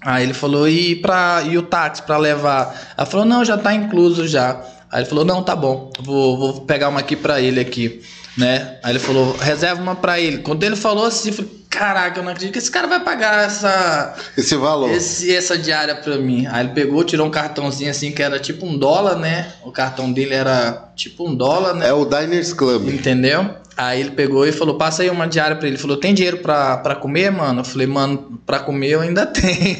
Aí 0.00 0.24
ele 0.24 0.34
falou, 0.34 0.68
e, 0.68 0.96
pra, 0.96 1.44
e 1.46 1.56
o 1.56 1.62
táxi 1.62 2.02
para 2.02 2.18
levar? 2.18 2.74
Ela 2.96 3.06
falou, 3.06 3.24
não, 3.24 3.44
já 3.44 3.56
tá 3.56 3.72
incluso 3.72 4.26
já. 4.26 4.60
Aí 4.90 5.02
ele 5.02 5.08
falou, 5.08 5.24
não, 5.24 5.40
tá 5.44 5.54
bom, 5.54 5.92
vou, 6.00 6.36
vou 6.36 6.60
pegar 6.62 6.88
uma 6.88 6.98
aqui 6.98 7.14
para 7.14 7.40
ele 7.40 7.60
aqui, 7.60 8.02
né? 8.36 8.76
Aí 8.82 8.92
ele 8.92 8.98
falou, 8.98 9.36
reserva 9.36 9.82
uma 9.82 9.94
para 9.94 10.20
ele. 10.20 10.38
Quando 10.38 10.62
ele 10.62 10.76
falou 10.76 11.06
assim, 11.06 11.28
eu 11.28 11.34
falei, 11.34 11.50
caraca, 11.70 12.20
eu 12.20 12.24
não 12.24 12.30
acredito 12.30 12.52
que 12.52 12.58
esse 12.58 12.70
cara 12.70 12.86
vai 12.86 13.00
pagar 13.00 13.46
essa... 13.46 14.14
Esse 14.36 14.56
valor. 14.56 14.90
Esse, 14.90 15.34
essa 15.34 15.56
diária 15.56 15.94
pra 15.94 16.16
mim. 16.18 16.46
Aí 16.46 16.66
ele 16.66 16.74
pegou, 16.74 17.04
tirou 17.04 17.26
um 17.26 17.30
cartãozinho 17.30 17.90
assim, 17.90 18.12
que 18.12 18.22
era 18.22 18.38
tipo 18.38 18.66
um 18.66 18.76
dólar, 18.76 19.16
né? 19.16 19.52
O 19.62 19.72
cartão 19.72 20.12
dele 20.12 20.34
era 20.34 20.92
tipo 20.94 21.28
um 21.28 21.34
dólar, 21.34 21.74
né? 21.74 21.88
É 21.88 21.92
o 21.92 22.04
Diners 22.04 22.52
Club. 22.52 22.88
Entendeu? 22.88 23.50
Aí 23.76 24.00
ele 24.00 24.12
pegou 24.12 24.46
e 24.46 24.52
falou: 24.52 24.76
passa 24.76 25.02
aí 25.02 25.10
uma 25.10 25.26
diária 25.26 25.56
pra 25.56 25.66
ele. 25.66 25.74
Ele 25.76 25.82
falou: 25.82 25.96
tem 25.96 26.14
dinheiro 26.14 26.38
pra, 26.38 26.76
pra 26.76 26.94
comer, 26.94 27.30
mano? 27.30 27.60
Eu 27.60 27.64
falei: 27.64 27.86
mano, 27.86 28.40
pra 28.46 28.60
comer 28.60 28.90
eu 28.90 29.00
ainda 29.00 29.26
tenho. 29.26 29.78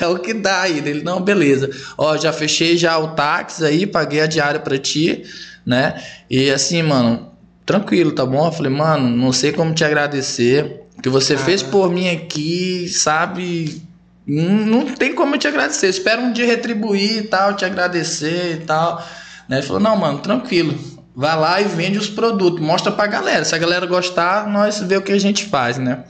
é 0.00 0.06
o 0.06 0.18
que 0.18 0.32
dá 0.32 0.62
aí. 0.62 0.78
Ele: 0.78 1.02
não, 1.02 1.20
beleza. 1.20 1.68
Ó, 1.98 2.16
já 2.16 2.32
fechei 2.32 2.76
já 2.76 2.96
o 2.98 3.08
táxi 3.08 3.64
aí, 3.64 3.86
paguei 3.86 4.20
a 4.20 4.26
diária 4.26 4.60
pra 4.60 4.78
ti, 4.78 5.24
né? 5.64 6.00
E 6.30 6.48
assim, 6.50 6.82
mano, 6.82 7.32
tranquilo, 7.66 8.12
tá 8.12 8.24
bom? 8.24 8.46
Eu 8.46 8.52
falei: 8.52 8.72
mano, 8.72 9.08
não 9.08 9.32
sei 9.32 9.52
como 9.52 9.74
te 9.74 9.84
agradecer. 9.84 10.84
O 10.96 11.02
que 11.02 11.10
você 11.10 11.34
ah. 11.34 11.38
fez 11.38 11.62
por 11.62 11.90
mim 11.90 12.08
aqui, 12.08 12.88
sabe? 12.88 13.82
Não, 14.26 14.86
tem 14.86 15.14
como 15.14 15.34
eu 15.34 15.38
te 15.38 15.46
agradecer. 15.46 15.86
Eu 15.86 15.90
espero 15.90 16.22
um 16.22 16.32
dia 16.32 16.46
retribuir 16.46 17.18
e 17.18 17.22
tal, 17.22 17.54
te 17.54 17.64
agradecer 17.64 18.60
e 18.62 18.64
tal. 18.64 19.04
Né? 19.48 19.58
Ele 19.58 19.66
falou: 19.66 19.82
não, 19.82 19.96
mano, 19.96 20.20
tranquilo 20.20 20.96
vai 21.16 21.34
lá 21.34 21.60
e 21.62 21.64
vende 21.64 21.98
os 21.98 22.10
produtos, 22.10 22.60
mostra 22.60 22.92
pra 22.92 23.06
galera. 23.06 23.42
Se 23.42 23.54
a 23.54 23.58
galera 23.58 23.86
gostar, 23.86 24.46
nós 24.46 24.80
vê 24.80 24.98
o 24.98 25.02
que 25.02 25.12
a 25.12 25.18
gente 25.18 25.46
faz, 25.46 25.78
né? 25.78 26.04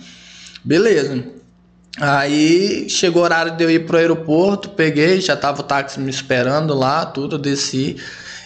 Beleza. 0.64 1.22
Aí 1.98 2.90
chegou 2.90 3.22
o 3.22 3.24
horário 3.24 3.56
de 3.56 3.62
eu 3.62 3.70
ir 3.70 3.86
pro 3.86 3.96
aeroporto, 3.96 4.70
peguei, 4.70 5.20
já 5.20 5.36
tava 5.36 5.60
o 5.60 5.64
táxi 5.64 6.00
me 6.00 6.10
esperando 6.10 6.74
lá, 6.74 7.06
tudo, 7.06 7.38
desci 7.38 7.96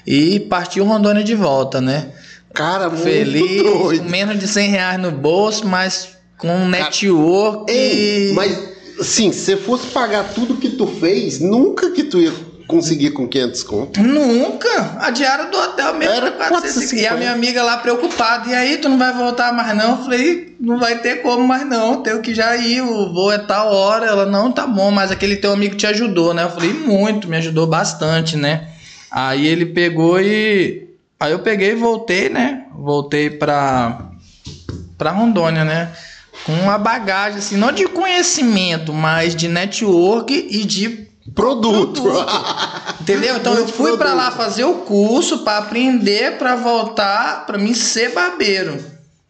e 0.06 0.38
partiu 0.40 0.84
Rondônia 0.84 1.24
de 1.24 1.34
volta, 1.34 1.80
né? 1.80 2.12
Cara, 2.55 2.88
muito 2.88 3.03
Feliz, 3.03 3.62
doido. 3.62 4.05
com 4.05 4.11
menos 4.11 4.38
de 4.38 4.48
100 4.48 4.68
reais 4.70 5.01
no 5.01 5.11
bolso, 5.11 5.66
mas 5.66 6.16
com 6.36 6.48
um 6.48 6.68
network. 6.68 7.70
Ei, 7.70 8.32
mas, 8.32 8.59
sim, 9.03 9.32
se 9.32 9.57
fosse 9.57 9.86
pagar 9.88 10.32
tudo 10.34 10.57
que 10.57 10.70
tu 10.70 10.86
fez, 10.86 11.40
nunca 11.40 11.90
que 11.90 12.05
tu 12.05 12.18
ia 12.18 12.32
conseguir 12.66 13.11
com 13.11 13.26
500 13.26 13.62
conto? 13.64 14.01
Nunca! 14.01 14.96
A 15.01 15.11
diária 15.11 15.46
do 15.46 15.59
hotel 15.59 15.94
mesmo 15.94 16.14
era 16.14 16.30
450. 16.30 17.03
E 17.03 17.07
a 17.07 17.16
minha 17.16 17.32
amiga 17.32 17.62
lá 17.62 17.78
preocupada, 17.78 18.48
e 18.48 18.55
aí, 18.55 18.78
tu 18.78 18.88
não 18.88 18.98
vai 18.98 19.12
voltar 19.12 19.53
mais 19.53 19.76
não? 19.76 19.90
Eu 19.90 20.05
falei, 20.05 20.57
não 20.61 20.78
vai 20.78 20.98
ter 20.98 21.16
como 21.22 21.46
mais 21.46 21.66
não, 21.66 22.03
tenho 22.03 22.20
que 22.20 22.32
já 22.34 22.57
ir, 22.57 22.80
o 22.80 23.12
voo 23.12 23.32
é 23.32 23.38
tal 23.38 23.72
hora. 23.72 24.07
Ela, 24.07 24.26
não, 24.26 24.53
tá 24.53 24.66
bom, 24.66 24.90
mas 24.90 25.11
aquele 25.11 25.36
teu 25.36 25.53
amigo 25.53 25.74
te 25.74 25.86
ajudou, 25.86 26.32
né? 26.32 26.44
Eu 26.44 26.51
falei, 26.51 26.72
muito, 26.72 27.28
me 27.28 27.36
ajudou 27.36 27.66
bastante, 27.66 28.36
né? 28.36 28.68
Aí 29.11 29.46
ele 29.46 29.66
pegou 29.66 30.20
e... 30.20 30.89
Aí 31.20 31.32
eu 31.32 31.40
peguei 31.40 31.72
e 31.72 31.74
voltei, 31.74 32.30
né? 32.30 32.64
Voltei 32.74 33.28
pra, 33.28 34.10
pra 34.96 35.10
Rondônia, 35.10 35.64
né? 35.64 35.92
Com 36.44 36.52
uma 36.52 36.78
bagagem, 36.78 37.38
assim, 37.38 37.58
não 37.58 37.70
de 37.70 37.86
conhecimento, 37.86 38.92
mas 38.94 39.36
de 39.36 39.46
network 39.46 40.32
e 40.32 40.64
de 40.64 41.10
Produto. 41.34 42.02
produto. 42.02 42.26
Entendeu? 43.00 43.36
Então 43.36 43.54
Muito 43.54 43.68
eu 43.68 43.74
fui 43.74 43.96
para 43.96 44.14
lá 44.14 44.30
fazer 44.30 44.64
o 44.64 44.78
curso 44.78 45.38
para 45.40 45.58
aprender 45.58 46.38
para 46.38 46.56
voltar 46.56 47.46
para 47.46 47.58
mim 47.58 47.74
ser 47.74 48.12
barbeiro. 48.12 48.82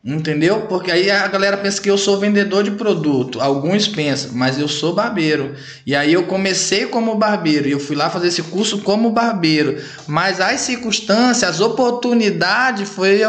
Entendeu? 0.02 0.62
Porque 0.62 0.90
aí 0.90 1.10
a 1.10 1.28
galera 1.28 1.58
pensa 1.58 1.80
que 1.80 1.90
eu 1.90 1.98
sou 1.98 2.18
vendedor 2.18 2.64
de 2.64 2.70
produto. 2.70 3.38
Alguns 3.38 3.86
pensam, 3.86 4.30
mas 4.32 4.58
eu 4.58 4.66
sou 4.66 4.94
barbeiro. 4.94 5.54
E 5.86 5.94
aí 5.94 6.14
eu 6.14 6.24
comecei 6.24 6.86
como 6.86 7.14
barbeiro 7.16 7.68
e 7.68 7.72
eu 7.72 7.80
fui 7.80 7.94
lá 7.94 8.08
fazer 8.08 8.28
esse 8.28 8.42
curso 8.44 8.80
como 8.80 9.10
barbeiro. 9.10 9.78
Mas 10.06 10.40
as 10.40 10.60
circunstâncias, 10.62 11.50
as 11.50 11.60
oportunidades 11.60 12.88
foi, 12.88 13.20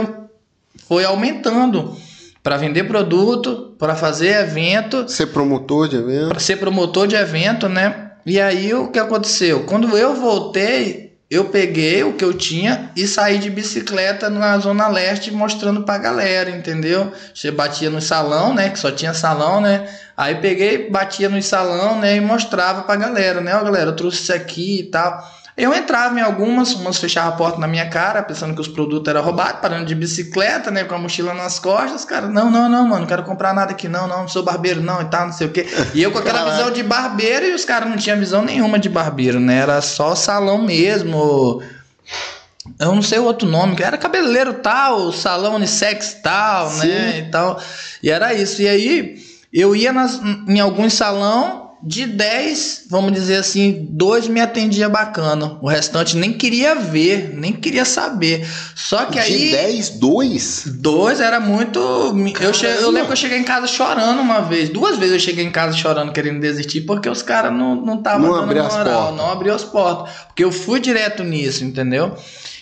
foi 0.88 1.04
aumentando 1.04 1.98
para 2.42 2.56
vender 2.56 2.86
produto, 2.86 3.76
para 3.78 3.94
fazer 3.94 4.40
evento, 4.40 5.08
ser 5.10 5.28
promotor 5.28 5.90
de 5.90 5.98
evento, 5.98 6.30
para 6.30 6.40
ser 6.40 6.56
promotor 6.56 7.06
de 7.06 7.16
evento, 7.16 7.68
né? 7.68 8.12
E 8.26 8.40
aí 8.40 8.74
o 8.74 8.88
que 8.88 8.98
aconteceu? 8.98 9.64
Quando 9.66 9.98
eu 9.98 10.16
voltei, 10.16 11.11
eu 11.32 11.46
peguei 11.46 12.04
o 12.04 12.12
que 12.12 12.26
eu 12.26 12.34
tinha 12.34 12.92
e 12.94 13.08
saí 13.08 13.38
de 13.38 13.50
bicicleta 13.50 14.30
na 14.30 14.58
Zona 14.58 14.90
Leste 14.90 15.32
mostrando 15.32 15.84
pra 15.84 15.98
galera, 15.98 16.50
entendeu? 16.50 17.10
Você 17.34 17.50
batia 17.50 17.90
no 17.90 18.02
salão, 18.02 18.54
né? 18.54 18.70
Que 18.70 18.78
só 18.78 18.92
tinha 18.92 19.14
salão, 19.14 19.62
né? 19.62 19.88
Aí 20.18 20.36
peguei, 20.36 20.90
batia 20.90 21.30
no 21.30 21.42
salão, 21.42 21.98
né? 21.98 22.18
E 22.18 22.20
mostrava 22.20 22.82
pra 22.82 22.98
galera, 22.98 23.40
né? 23.40 23.56
Ó, 23.56 23.64
galera, 23.64 23.92
eu 23.92 23.96
trouxe 23.96 24.24
isso 24.24 24.34
aqui 24.34 24.82
e 24.82 24.84
tal. 24.84 25.26
Eu 25.62 25.76
entrava 25.76 26.20
em 26.20 26.24
algumas, 26.24 26.74
umas 26.74 26.98
fechava 26.98 27.30
a 27.30 27.34
porta 27.34 27.60
na 27.60 27.68
minha 27.68 27.88
cara, 27.88 28.24
pensando 28.24 28.56
que 28.56 28.62
os 28.62 28.68
produtos 28.68 29.08
eram 29.08 29.22
roubados, 29.22 29.62
parando 29.62 29.86
de 29.86 29.94
bicicleta, 29.94 30.72
né, 30.72 30.86
com 30.86 30.96
a 30.96 30.98
mochila 30.98 31.36
nas 31.36 31.60
costas, 31.60 32.04
cara, 32.04 32.28
não, 32.28 32.50
não, 32.50 32.68
não, 32.68 32.88
mano, 32.88 33.02
não 33.02 33.06
quero 33.06 33.22
comprar 33.22 33.54
nada 33.54 33.70
aqui, 33.70 33.88
não, 33.88 34.08
não, 34.08 34.22
não 34.22 34.28
sou 34.28 34.42
barbeiro, 34.42 34.82
não, 34.82 35.04
e 35.04 35.06
tal, 35.06 35.28
não 35.28 35.34
sei 35.34 35.46
o 35.46 35.52
quê. 35.52 35.68
E 35.94 36.02
eu 36.02 36.12
com 36.12 36.18
aquela 36.18 36.50
visão 36.50 36.72
de 36.72 36.82
barbeiro 36.82 37.46
e 37.46 37.54
os 37.54 37.64
caras 37.64 37.88
não 37.88 37.96
tinham 37.96 38.18
visão 38.18 38.42
nenhuma 38.42 38.80
de 38.80 38.90
barbeiro, 38.90 39.40
né, 39.40 39.58
era 39.58 39.80
só 39.84 40.16
salão 40.16 40.64
mesmo. 40.64 41.62
Eu 42.80 42.96
não 42.96 43.04
sei 43.04 43.20
o 43.20 43.26
outro 43.26 43.48
nome, 43.48 43.76
que 43.76 43.84
era 43.84 44.00
cabeleireiro 44.00 44.56
tal, 44.56 45.12
salão 45.12 45.58
unissex 45.58 46.16
tal, 46.24 46.72
né, 46.72 46.82
Sim. 46.82 46.88
né, 46.88 47.20
e 47.20 47.30
tal. 47.30 47.62
E 48.02 48.10
era 48.10 48.34
isso. 48.34 48.64
E 48.64 48.68
aí 48.68 49.16
eu 49.54 49.76
ia 49.76 49.94
nas, 49.94 50.20
em 50.48 50.60
alguns 50.60 50.94
salão 50.94 51.61
de 51.84 52.06
10, 52.06 52.86
vamos 52.90 53.12
dizer 53.12 53.38
assim, 53.38 53.88
dois 53.90 54.28
me 54.28 54.40
atendia 54.40 54.88
bacana. 54.88 55.58
O 55.62 55.68
restante 55.68 56.16
nem 56.16 56.32
queria 56.32 56.76
ver, 56.76 57.34
nem 57.36 57.54
queria 57.54 57.86
saber. 57.86 58.48
Só 58.76 59.06
que 59.06 59.14
de 59.14 59.20
aí. 59.20 59.46
De 59.46 59.52
10, 59.52 59.90
dois? 59.92 60.64
Dois 60.68 61.20
era 61.20 61.40
muito. 61.40 61.80
Eu, 62.40 62.54
che... 62.54 62.66
eu 62.66 62.92
lembro 62.92 63.08
que 63.08 63.14
eu 63.14 63.18
cheguei 63.18 63.40
em 63.40 63.44
casa 63.44 63.66
chorando 63.66 64.22
uma 64.22 64.42
vez. 64.42 64.70
Duas 64.70 64.98
vezes 64.98 65.16
eu 65.16 65.20
cheguei 65.20 65.44
em 65.44 65.52
casa 65.52 65.76
chorando, 65.76 66.12
querendo 66.12 66.40
desistir, 66.40 66.82
porque 66.82 67.10
os 67.10 67.24
caras 67.24 67.52
não 67.52 67.96
estavam 67.96 68.28
não 68.28 68.48
dando 68.48 68.72
moral, 68.72 69.16
não 69.16 69.32
abriu 69.32 69.54
as 69.54 69.64
portas. 69.64 70.14
Porque 70.28 70.44
eu 70.44 70.52
fui 70.52 70.80
direto 70.80 71.24
nisso, 71.24 71.64
entendeu? 71.64 72.16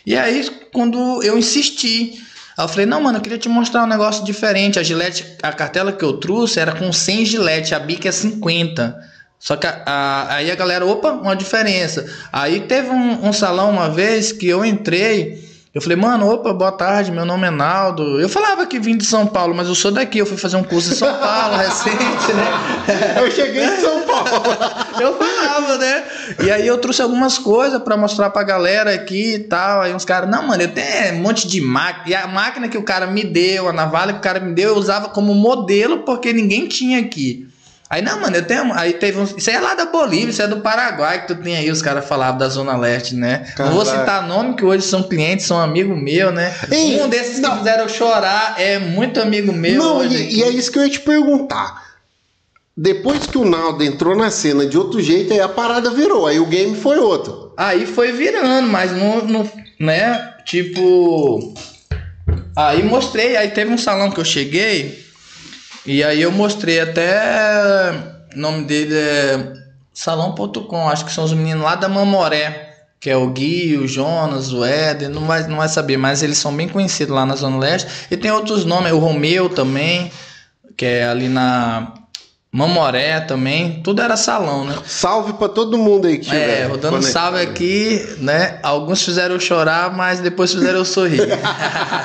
E 0.06 0.16
aí, 0.16 0.50
quando 0.72 1.22
eu 1.24 1.38
insisti. 1.38 2.24
Aí 2.58 2.66
eu 2.66 2.70
falei, 2.70 2.86
não, 2.86 3.02
mano, 3.02 3.18
eu 3.18 3.22
queria 3.22 3.38
te 3.38 3.48
mostrar 3.48 3.84
um 3.84 3.88
negócio 3.88 4.24
diferente. 4.24 4.80
A 4.80 4.84
gilete, 4.84 5.26
a 5.42 5.52
cartela 5.52 5.92
que 5.92 6.04
eu 6.04 6.14
trouxe 6.14 6.60
era 6.60 6.74
com 6.74 6.92
100 6.92 7.26
gilete, 7.26 7.76
a 7.76 7.80
bica 7.80 8.10
é 8.10 8.12
50. 8.12 9.09
Só 9.40 9.56
que 9.56 9.66
a, 9.66 9.82
a, 9.86 10.36
aí 10.36 10.52
a 10.52 10.56
galera, 10.56 10.86
opa, 10.86 11.12
uma 11.12 11.36
diferença. 11.36 12.06
Aí 12.32 12.60
teve 12.62 12.90
um, 12.90 13.30
um, 13.30 13.32
salão 13.32 13.70
uma 13.70 13.90
vez 13.90 14.34
que 14.34 14.48
eu 14.48 14.66
entrei, 14.66 15.48
eu 15.74 15.82
falei, 15.82 15.96
mano, 15.96 16.30
opa, 16.30 16.52
boa 16.52 16.74
tarde, 16.74 17.10
meu 17.10 17.24
nome 17.24 17.48
é 17.48 17.50
Naldo. 17.50 18.20
Eu 18.20 18.28
falava 18.28 18.66
que 18.66 18.78
vim 18.78 18.98
de 18.98 19.06
São 19.06 19.26
Paulo, 19.26 19.56
mas 19.56 19.70
eu 19.70 19.76
sou 19.76 19.92
daqui, 19.92 20.18
eu 20.18 20.26
fui 20.26 20.36
fazer 20.36 20.58
um 20.58 20.64
curso 20.64 20.92
em 20.92 20.96
São 20.96 21.14
Paulo 21.18 21.56
recente, 21.56 22.34
né? 22.34 23.16
Eu 23.18 23.32
cheguei 23.32 23.64
em 23.64 23.78
São 23.78 24.02
Paulo. 24.02 24.30
eu 25.00 25.18
falava, 25.18 25.78
né? 25.78 26.04
E 26.44 26.52
aí 26.52 26.68
eu 26.68 26.78
trouxe 26.78 27.02
algumas 27.02 27.38
coisas 27.38 27.82
para 27.82 27.96
mostrar 27.96 28.32
pra 28.32 28.44
galera 28.44 28.94
aqui 28.94 29.36
e 29.36 29.40
tal. 29.40 29.84
Aí 29.84 29.94
uns 29.94 30.04
caras, 30.04 30.30
não, 30.30 30.48
mano, 30.48 30.64
eu 30.64 30.74
tenho 30.74 31.16
um 31.16 31.22
monte 31.22 31.48
de 31.48 31.62
máquina. 31.62 32.10
E 32.10 32.14
a 32.14 32.28
máquina 32.28 32.68
que 32.68 32.78
o 32.78 32.84
cara 32.84 33.08
me 33.08 33.24
deu, 33.24 33.70
a 33.70 33.74
navalha 33.74 34.12
que 34.12 34.20
o 34.20 34.24
cara 34.24 34.42
me 34.42 34.54
deu, 34.54 34.70
eu 34.70 34.76
usava 34.76 35.08
como 35.08 35.34
modelo 35.34 36.00
porque 36.00 36.34
ninguém 36.34 36.68
tinha 36.68 37.00
aqui. 37.00 37.48
Aí, 37.90 38.04
não, 38.04 38.22
mano, 38.22 38.36
eu 38.36 38.46
tenho. 38.46 38.72
Aí 38.74 38.94
teve 38.94 39.20
uns. 39.20 39.34
Isso 39.36 39.50
é 39.50 39.60
lá 39.60 39.74
da 39.74 39.88
Bolívia, 39.88 40.30
isso 40.30 40.42
é 40.44 40.48
do 40.48 40.62
Paraguai 40.62 41.22
que 41.22 41.34
tu 41.34 41.42
tem 41.42 41.56
aí, 41.56 41.72
os 41.72 41.82
caras 41.82 42.08
falavam 42.08 42.38
da 42.38 42.48
Zona 42.48 42.78
Leste, 42.78 43.16
né? 43.16 43.52
Não 43.58 43.72
vou 43.72 43.84
citar 43.84 44.28
nome, 44.28 44.56
que 44.56 44.64
hoje 44.64 44.86
são 44.86 45.02
clientes, 45.02 45.48
são 45.48 45.60
amigos 45.60 46.00
meus, 46.00 46.32
né? 46.32 46.54
Ei, 46.72 47.02
um 47.02 47.10
desses 47.10 47.40
não. 47.40 47.52
que 47.52 47.58
fizeram 47.58 47.90
chorar 47.90 48.56
é 48.60 48.78
muito 48.78 49.20
amigo 49.20 49.52
meu. 49.52 49.82
Não, 49.82 50.06
e, 50.06 50.36
e, 50.36 50.44
é 50.44 50.50
isso 50.50 50.72
que 50.72 50.78
eu 50.78 50.84
ia 50.84 50.90
te 50.90 51.00
perguntar. 51.00 51.90
Depois 52.78 53.26
que 53.26 53.40
o 53.40 53.44
Naldo 53.44 53.84
entrou 53.84 54.16
na 54.16 54.30
cena 54.30 54.68
de 54.68 54.78
outro 54.78 55.02
jeito, 55.02 55.34
aí 55.34 55.42
a 55.42 55.50
parada 55.50 55.90
virou, 55.90 56.28
aí 56.28 56.40
o 56.40 56.46
game 56.46 56.76
foi 56.76 57.00
outro. 57.00 57.54
Aí 57.58 57.88
foi 57.88 58.12
virando, 58.12 58.70
mas 58.70 58.92
não. 58.92 59.26
não 59.26 59.52
né? 59.80 60.36
Tipo. 60.46 61.56
Aí 62.56 62.84
mostrei, 62.84 63.36
aí 63.36 63.50
teve 63.50 63.72
um 63.72 63.78
salão 63.80 64.12
que 64.12 64.20
eu 64.20 64.26
cheguei. 64.26 65.09
E 65.86 66.04
aí 66.04 66.22
eu 66.22 66.32
mostrei 66.32 66.80
até. 66.80 67.92
O 68.36 68.40
nome 68.40 68.66
dele 68.66 68.96
é 68.96 69.54
Salão.com, 69.94 70.88
acho 70.88 71.06
que 71.06 71.12
são 71.12 71.24
os 71.24 71.34
meninos 71.34 71.64
lá 71.64 71.76
da 71.76 71.90
Mamoré, 71.90 72.78
que 73.00 73.10
é 73.10 73.18
o 73.18 73.30
Gui, 73.30 73.78
o 73.78 73.88
Jonas, 73.88 74.54
o 74.54 74.64
Éder, 74.64 75.10
não 75.10 75.26
vai, 75.26 75.46
não 75.48 75.58
vai 75.58 75.68
saber, 75.68 75.98
mas 75.98 76.24
eles 76.24 76.38
são 76.38 76.56
bem 76.56 76.70
conhecidos 76.70 77.14
lá 77.14 77.26
na 77.26 77.36
Zona 77.36 77.58
Leste. 77.58 78.08
E 78.10 78.16
tem 78.16 78.32
outros 78.32 78.66
nomes, 78.66 78.92
o 78.92 79.00
Romeu 79.00 79.50
também, 79.50 80.12
que 80.78 80.86
é 80.86 81.06
ali 81.06 81.28
na. 81.28 81.94
Mamoré 82.52 83.20
também, 83.20 83.80
tudo 83.84 84.02
era 84.02 84.18
salão, 84.18 84.66
né? 84.66 84.76
Salve 84.84 85.34
pra 85.34 85.48
todo 85.48 85.78
mundo 85.78 86.08
aí 86.08 86.18
que 86.18 86.36
É, 86.36 86.68
vou 86.68 86.78
dando 86.78 87.02
salve 87.04 87.40
aqui, 87.40 88.04
né? 88.18 88.58
Alguns 88.64 89.04
fizeram 89.04 89.36
eu 89.36 89.40
chorar, 89.40 89.96
mas 89.96 90.20
depois 90.20 90.52
fizeram 90.52 90.80
eu 90.80 90.86
sorrir. 90.86 91.22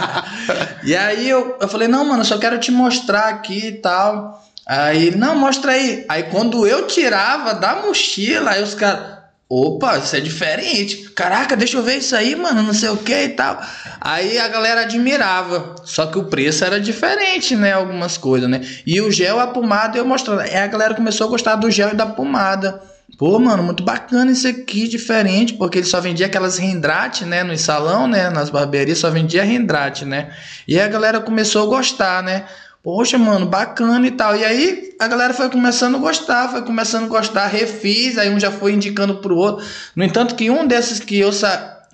e 0.84 0.94
aí 0.94 1.30
eu, 1.30 1.56
eu 1.58 1.66
falei, 1.66 1.88
não, 1.88 2.04
mano, 2.04 2.22
só 2.26 2.36
quero 2.36 2.60
te 2.60 2.70
mostrar 2.70 3.28
aqui 3.28 3.68
e 3.68 3.72
tal. 3.72 4.44
Aí, 4.66 5.14
não, 5.16 5.34
mostra 5.34 5.72
aí. 5.72 6.04
Aí 6.10 6.24
quando 6.24 6.66
eu 6.66 6.86
tirava 6.86 7.54
da 7.54 7.76
mochila, 7.76 8.50
aí 8.50 8.62
os 8.62 8.74
caras, 8.74 9.13
Opa, 9.56 9.98
isso 9.98 10.16
é 10.16 10.20
diferente. 10.20 11.10
Caraca, 11.10 11.56
deixa 11.56 11.76
eu 11.76 11.82
ver 11.84 11.98
isso 11.98 12.16
aí, 12.16 12.34
mano, 12.34 12.60
não 12.60 12.74
sei 12.74 12.88
o 12.88 12.96
que 12.96 13.14
e 13.14 13.28
tal. 13.28 13.62
Aí 14.00 14.36
a 14.36 14.48
galera 14.48 14.80
admirava. 14.80 15.76
Só 15.84 16.06
que 16.06 16.18
o 16.18 16.24
preço 16.24 16.64
era 16.64 16.80
diferente, 16.80 17.54
né? 17.54 17.72
Algumas 17.72 18.16
coisas, 18.16 18.50
né? 18.50 18.62
E 18.84 19.00
o 19.00 19.12
gel, 19.12 19.38
a 19.38 19.46
pomada, 19.46 19.96
eu 19.96 20.04
mostrando. 20.04 20.40
Aí 20.40 20.56
a 20.56 20.66
galera 20.66 20.92
começou 20.94 21.28
a 21.28 21.30
gostar 21.30 21.54
do 21.54 21.70
gel 21.70 21.90
e 21.90 21.94
da 21.94 22.04
pomada. 22.04 22.82
Pô, 23.16 23.38
mano, 23.38 23.62
muito 23.62 23.84
bacana 23.84 24.32
isso 24.32 24.48
aqui, 24.48 24.88
diferente, 24.88 25.54
porque 25.54 25.78
ele 25.78 25.86
só 25.86 26.00
vendia 26.00 26.26
aquelas 26.26 26.58
rendrate, 26.58 27.24
né, 27.24 27.44
no 27.44 27.56
salão, 27.56 28.08
né, 28.08 28.30
nas 28.30 28.50
barbearias 28.50 28.98
só 28.98 29.08
vendia 29.08 29.44
rendrate, 29.44 30.04
né? 30.04 30.32
E 30.66 30.80
a 30.80 30.88
galera 30.88 31.20
começou 31.20 31.62
a 31.62 31.66
gostar, 31.66 32.24
né? 32.24 32.44
Poxa, 32.84 33.16
mano, 33.16 33.46
bacana 33.46 34.06
e 34.06 34.10
tal. 34.10 34.36
E 34.36 34.44
aí 34.44 34.94
a 35.00 35.08
galera 35.08 35.32
foi 35.32 35.48
começando 35.48 35.94
a 35.94 35.98
gostar, 35.98 36.50
foi 36.50 36.60
começando 36.60 37.04
a 37.04 37.08
gostar, 37.08 37.46
refiz, 37.46 38.18
aí 38.18 38.28
um 38.28 38.38
já 38.38 38.50
foi 38.50 38.74
indicando 38.74 39.16
pro 39.16 39.34
outro. 39.34 39.64
No 39.96 40.04
entanto, 40.04 40.34
que 40.34 40.50
um 40.50 40.66
desses 40.66 41.00
que 41.00 41.18
eu 41.18 41.30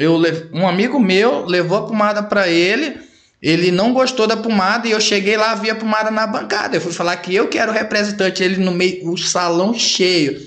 eu 0.01 0.21
um 0.53 0.67
amigo 0.67 0.99
meu 0.99 1.47
levou 1.47 1.79
a 1.79 1.87
pomada 1.87 2.25
para 2.25 2.49
ele, 2.49 2.99
ele 3.41 3.71
não 3.71 3.93
gostou 3.93 4.27
da 4.27 4.37
pomada 4.37 4.89
e 4.89 4.91
eu 4.91 5.01
cheguei 5.01 5.37
lá, 5.37 5.55
vi 5.55 5.71
a 5.71 5.77
pomada 5.77 6.11
na 6.11 6.27
bancada. 6.27 6.77
Eu 6.77 6.81
fui 6.81 6.93
falar 6.93 7.17
que 7.19 7.33
eu 7.33 7.47
que 7.47 7.57
era 7.57 7.71
o 7.71 7.75
representante, 7.75 8.43
ele 8.43 8.57
no 8.57 8.73
meio, 8.73 9.13
o 9.13 9.17
salão 9.17 9.73
cheio. 9.73 10.45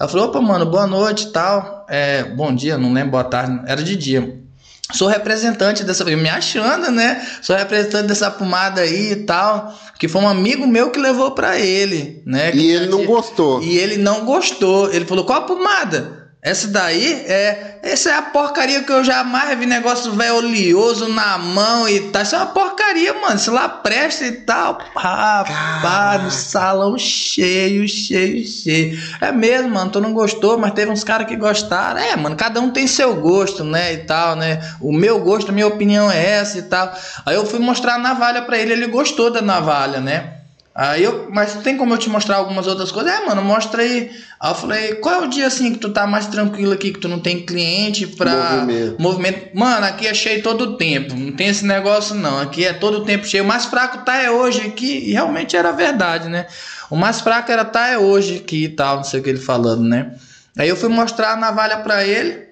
Ela 0.00 0.08
falou: 0.08 0.26
opa, 0.26 0.40
mano, 0.40 0.66
boa 0.66 0.88
noite 0.88 1.28
e 1.28 1.30
tal. 1.30 1.86
É, 1.88 2.24
bom 2.24 2.52
dia, 2.52 2.76
não 2.76 2.92
lembro, 2.92 3.12
boa 3.12 3.22
tarde, 3.22 3.62
era 3.64 3.80
de 3.80 3.94
dia 3.94 4.43
sou 4.92 5.08
representante 5.08 5.82
dessa, 5.84 6.04
me 6.04 6.28
achando, 6.28 6.90
né? 6.90 7.26
Sou 7.40 7.56
representante 7.56 8.08
dessa 8.08 8.30
pomada 8.30 8.82
aí 8.82 9.12
e 9.12 9.16
tal, 9.16 9.78
que 9.98 10.08
foi 10.08 10.20
um 10.20 10.28
amigo 10.28 10.66
meu 10.66 10.90
que 10.90 10.98
levou 10.98 11.30
para 11.30 11.58
ele, 11.58 12.22
né? 12.26 12.54
E 12.54 12.70
ele 12.70 12.86
não 12.86 13.04
gostou. 13.04 13.62
E 13.62 13.78
ele 13.78 13.96
não 13.96 14.24
gostou. 14.24 14.92
Ele 14.92 15.04
falou: 15.04 15.24
"Qual 15.24 15.38
a 15.38 15.42
pomada?" 15.42 16.23
Essa 16.44 16.68
daí 16.68 17.24
é. 17.26 17.78
Essa 17.82 18.10
é 18.10 18.14
a 18.14 18.22
porcaria 18.22 18.82
que 18.82 18.92
eu 18.92 19.02
jamais 19.02 19.58
vi 19.58 19.64
negócio 19.64 20.12
velho 20.12 20.36
oleoso 20.36 21.08
na 21.08 21.38
mão 21.38 21.88
e 21.88 22.00
tal. 22.10 22.22
Isso 22.22 22.34
é 22.34 22.38
uma 22.38 22.46
porcaria, 22.46 23.14
mano. 23.14 23.38
Se 23.38 23.48
lá 23.48 23.66
presta 23.66 24.26
e 24.26 24.32
tal. 24.32 24.78
Rapaz, 24.94 26.22
no 26.22 26.30
salão 26.30 26.98
cheio, 26.98 27.88
cheio, 27.88 28.46
cheio. 28.46 28.98
É 29.22 29.32
mesmo, 29.32 29.70
mano. 29.70 29.90
Tu 29.90 30.00
não 30.02 30.12
gostou, 30.12 30.58
mas 30.58 30.72
teve 30.72 30.90
uns 30.90 31.02
caras 31.02 31.26
que 31.26 31.36
gostaram. 31.36 31.98
É, 31.98 32.14
mano, 32.14 32.36
cada 32.36 32.60
um 32.60 32.70
tem 32.70 32.86
seu 32.86 33.14
gosto, 33.16 33.64
né? 33.64 33.94
E 33.94 33.98
tal, 33.98 34.36
né? 34.36 34.60
O 34.80 34.92
meu 34.92 35.20
gosto, 35.20 35.48
a 35.48 35.52
minha 35.52 35.66
opinião 35.66 36.10
é 36.10 36.26
essa 36.26 36.58
e 36.58 36.62
tal. 36.62 36.92
Aí 37.24 37.34
eu 37.34 37.46
fui 37.46 37.58
mostrar 37.58 37.94
a 37.94 37.98
navalha 37.98 38.42
pra 38.42 38.58
ele, 38.58 38.74
ele 38.74 38.86
gostou 38.86 39.30
da 39.30 39.40
navalha, 39.40 39.98
né? 39.98 40.43
Aí 40.74 41.04
eu, 41.04 41.28
mas 41.30 41.54
tem 41.62 41.76
como 41.76 41.94
eu 41.94 41.98
te 41.98 42.08
mostrar 42.10 42.36
algumas 42.36 42.66
outras 42.66 42.90
coisas? 42.90 43.12
É, 43.12 43.24
mano, 43.24 43.44
mostra 43.44 43.80
aí. 43.80 44.10
Aí 44.40 44.50
eu 44.50 44.54
falei, 44.56 44.94
qual 44.96 45.14
é 45.22 45.24
o 45.24 45.28
dia 45.28 45.46
assim 45.46 45.72
que 45.72 45.78
tu 45.78 45.90
tá 45.90 46.04
mais 46.04 46.26
tranquilo 46.26 46.72
aqui, 46.72 46.90
que 46.90 46.98
tu 46.98 47.06
não 47.06 47.20
tem 47.20 47.46
cliente 47.46 48.08
pra 48.08 48.32
movimento? 48.32 49.00
movimento? 49.00 49.56
Mano, 49.56 49.86
aqui 49.86 50.08
é 50.08 50.12
cheio 50.12 50.42
todo 50.42 50.62
o 50.62 50.76
tempo, 50.76 51.14
não 51.14 51.30
tem 51.30 51.46
esse 51.46 51.64
negócio 51.64 52.16
não. 52.16 52.40
Aqui 52.40 52.64
é 52.64 52.72
todo 52.72 52.98
o 52.98 53.04
tempo 53.04 53.24
cheio. 53.24 53.44
O 53.44 53.46
mais 53.46 53.66
fraco 53.66 53.98
tá 53.98 54.16
é 54.16 54.28
hoje 54.28 54.62
aqui, 54.62 55.10
e 55.10 55.12
realmente 55.12 55.56
era 55.56 55.70
verdade, 55.70 56.28
né? 56.28 56.46
O 56.90 56.96
mais 56.96 57.20
fraco 57.20 57.52
era 57.52 57.64
tá 57.64 57.88
é 57.90 57.96
hoje 57.96 58.38
aqui 58.38 58.64
e 58.64 58.68
tal, 58.68 58.96
não 58.96 59.04
sei 59.04 59.20
o 59.20 59.22
que 59.22 59.30
ele 59.30 59.38
falando, 59.38 59.82
né? 59.82 60.16
Aí 60.58 60.68
eu 60.68 60.76
fui 60.76 60.88
mostrar 60.88 61.34
a 61.34 61.36
navalha 61.36 61.78
pra 61.78 62.04
ele, 62.04 62.48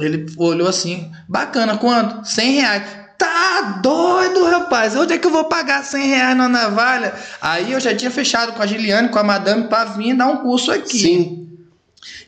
ele 0.00 0.26
olhou 0.38 0.66
assim, 0.66 1.10
bacana, 1.28 1.76
quanto? 1.76 2.26
100 2.26 2.52
reais. 2.52 3.05
Tá 3.18 3.80
doido, 3.82 4.44
rapaz. 4.44 4.94
Onde 4.94 5.14
é 5.14 5.18
que 5.18 5.26
eu 5.26 5.30
vou 5.30 5.44
pagar 5.44 5.82
100 5.82 6.06
reais 6.06 6.36
na 6.36 6.48
navalha? 6.48 7.14
Aí 7.40 7.72
eu 7.72 7.80
já 7.80 7.94
tinha 7.94 8.10
fechado 8.10 8.52
com 8.52 8.62
a 8.62 8.66
Giliane, 8.66 9.08
com 9.08 9.18
a 9.18 9.22
madame, 9.22 9.68
para 9.68 9.90
vir 9.90 10.14
dar 10.14 10.26
um 10.26 10.38
curso 10.38 10.70
aqui. 10.70 10.98
Sim. 10.98 11.45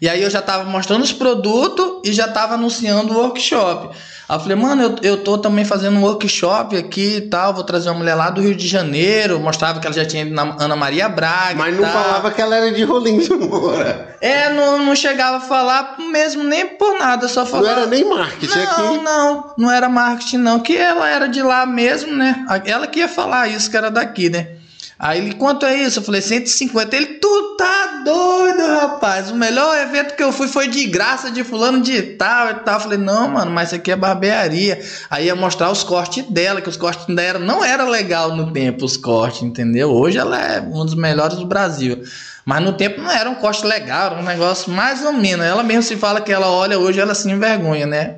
E 0.01 0.09
aí 0.09 0.23
eu 0.23 0.31
já 0.31 0.41
tava 0.41 0.65
mostrando 0.65 1.03
os 1.03 1.13
produtos 1.13 2.01
e 2.05 2.13
já 2.13 2.29
tava 2.29 2.55
anunciando 2.55 3.13
o 3.13 3.19
workshop. 3.19 3.97
Aí 4.29 4.37
eu 4.37 4.41
falei, 4.41 4.57
mano, 4.57 4.83
eu, 4.83 4.97
eu 5.03 5.17
tô 5.25 5.39
também 5.39 5.65
fazendo 5.65 5.97
um 5.97 6.03
workshop 6.03 6.77
aqui 6.77 7.17
e 7.17 7.21
tal, 7.23 7.55
vou 7.55 7.65
trazer 7.65 7.89
uma 7.89 7.99
mulher 7.99 8.15
lá 8.15 8.29
do 8.29 8.43
Rio 8.43 8.55
de 8.55 8.69
Janeiro, 8.69 9.41
mostrava 9.41 9.81
que 9.81 9.87
ela 9.87 9.97
já 9.97 10.05
tinha 10.05 10.23
ido 10.23 10.35
na 10.35 10.55
Ana 10.61 10.77
Maria 10.77 11.09
Braga. 11.09 11.55
Mas 11.57 11.75
não 11.75 11.83
tal. 11.83 11.93
falava 11.93 12.31
que 12.31 12.43
ela 12.43 12.55
era 12.55 12.71
de 12.71 12.85
Rolim 12.85 13.19
de 13.21 13.33
Moura. 13.33 14.17
É, 14.21 14.53
não, 14.53 14.85
não 14.85 14.95
chegava 14.95 15.39
a 15.39 15.41
falar 15.41 15.97
mesmo 15.99 16.45
nem 16.45 16.67
por 16.67 16.99
nada, 16.99 17.27
só 17.27 17.47
falava. 17.47 17.75
Não 17.75 17.83
era 17.83 17.87
nem 17.87 18.05
marketing 18.05 18.59
não, 18.59 18.65
aqui. 18.65 18.83
Não, 18.83 19.03
não, 19.03 19.55
não 19.57 19.71
era 19.71 19.89
marketing 19.89 20.39
não, 20.39 20.61
que 20.61 20.77
ela 20.77 21.09
era 21.09 21.27
de 21.27 21.43
lá 21.43 21.65
mesmo, 21.65 22.15
né? 22.15 22.45
Ela 22.67 22.87
que 22.87 22.99
ia 22.99 23.09
falar 23.09 23.49
isso, 23.49 23.71
que 23.71 23.77
era 23.79 23.91
daqui, 23.91 24.29
né? 24.29 24.58
Aí 24.99 25.19
ele, 25.19 25.35
quanto 25.35 25.65
é 25.65 25.77
isso? 25.77 26.01
Eu 26.01 26.03
falei, 26.03 26.21
150. 26.21 26.97
Ele, 26.97 27.07
tu 27.07 27.57
tá 27.57 28.03
doido, 28.05 28.67
rapaz. 28.81 29.31
O 29.31 29.37
melhor 29.37 29.79
evento 29.79 30.17
que 30.17 30.23
eu 30.23 30.33
fui 30.33 30.49
foi 30.49 30.67
de 30.67 30.87
graça 30.87 31.31
de 31.31 31.45
fulano 31.45 31.81
de 31.81 32.03
tal 32.03 32.51
e 32.51 32.55
tal. 32.55 32.75
Eu 32.75 32.81
falei, 32.81 32.99
não, 32.99 33.29
mano, 33.29 33.51
mas 33.51 33.69
isso 33.69 33.77
aqui 33.77 33.93
é 33.93 33.97
barbearia. 33.97 34.81
Aí 35.09 35.27
ia 35.27 35.37
mostrar 35.37 35.71
os 35.71 35.85
cortes 35.85 36.25
dela, 36.25 36.61
que 36.61 36.69
os 36.69 36.77
cortes 36.77 37.07
era, 37.17 37.39
não 37.39 37.65
era 37.65 37.85
legal 37.85 38.35
no 38.35 38.53
tempo, 38.53 38.85
os 38.85 38.97
cortes, 38.97 39.43
entendeu? 39.43 39.91
Hoje 39.91 40.19
ela 40.19 40.37
é 40.37 40.61
um 40.61 40.85
dos 40.85 40.97
melhores 40.97 41.37
do 41.37 41.47
Brasil. 41.47 42.03
Mas 42.45 42.63
no 42.65 42.73
tempo 42.73 43.01
não 43.01 43.11
era 43.11 43.31
um 43.31 43.37
corte 43.37 43.65
legal, 43.65 44.13
era 44.13 44.21
um 44.21 44.25
negócio 44.25 44.73
mais 44.73 45.05
ou 45.05 45.13
menos. 45.13 45.47
Ela 45.47 45.63
mesmo 45.63 45.85
se 45.85 45.97
fala 45.97 46.21
que 46.21 46.33
ela 46.33 46.51
olha 46.51 46.77
hoje, 46.77 46.99
ela 46.99 47.15
se 47.15 47.31
envergonha, 47.31 47.87
né? 47.87 48.17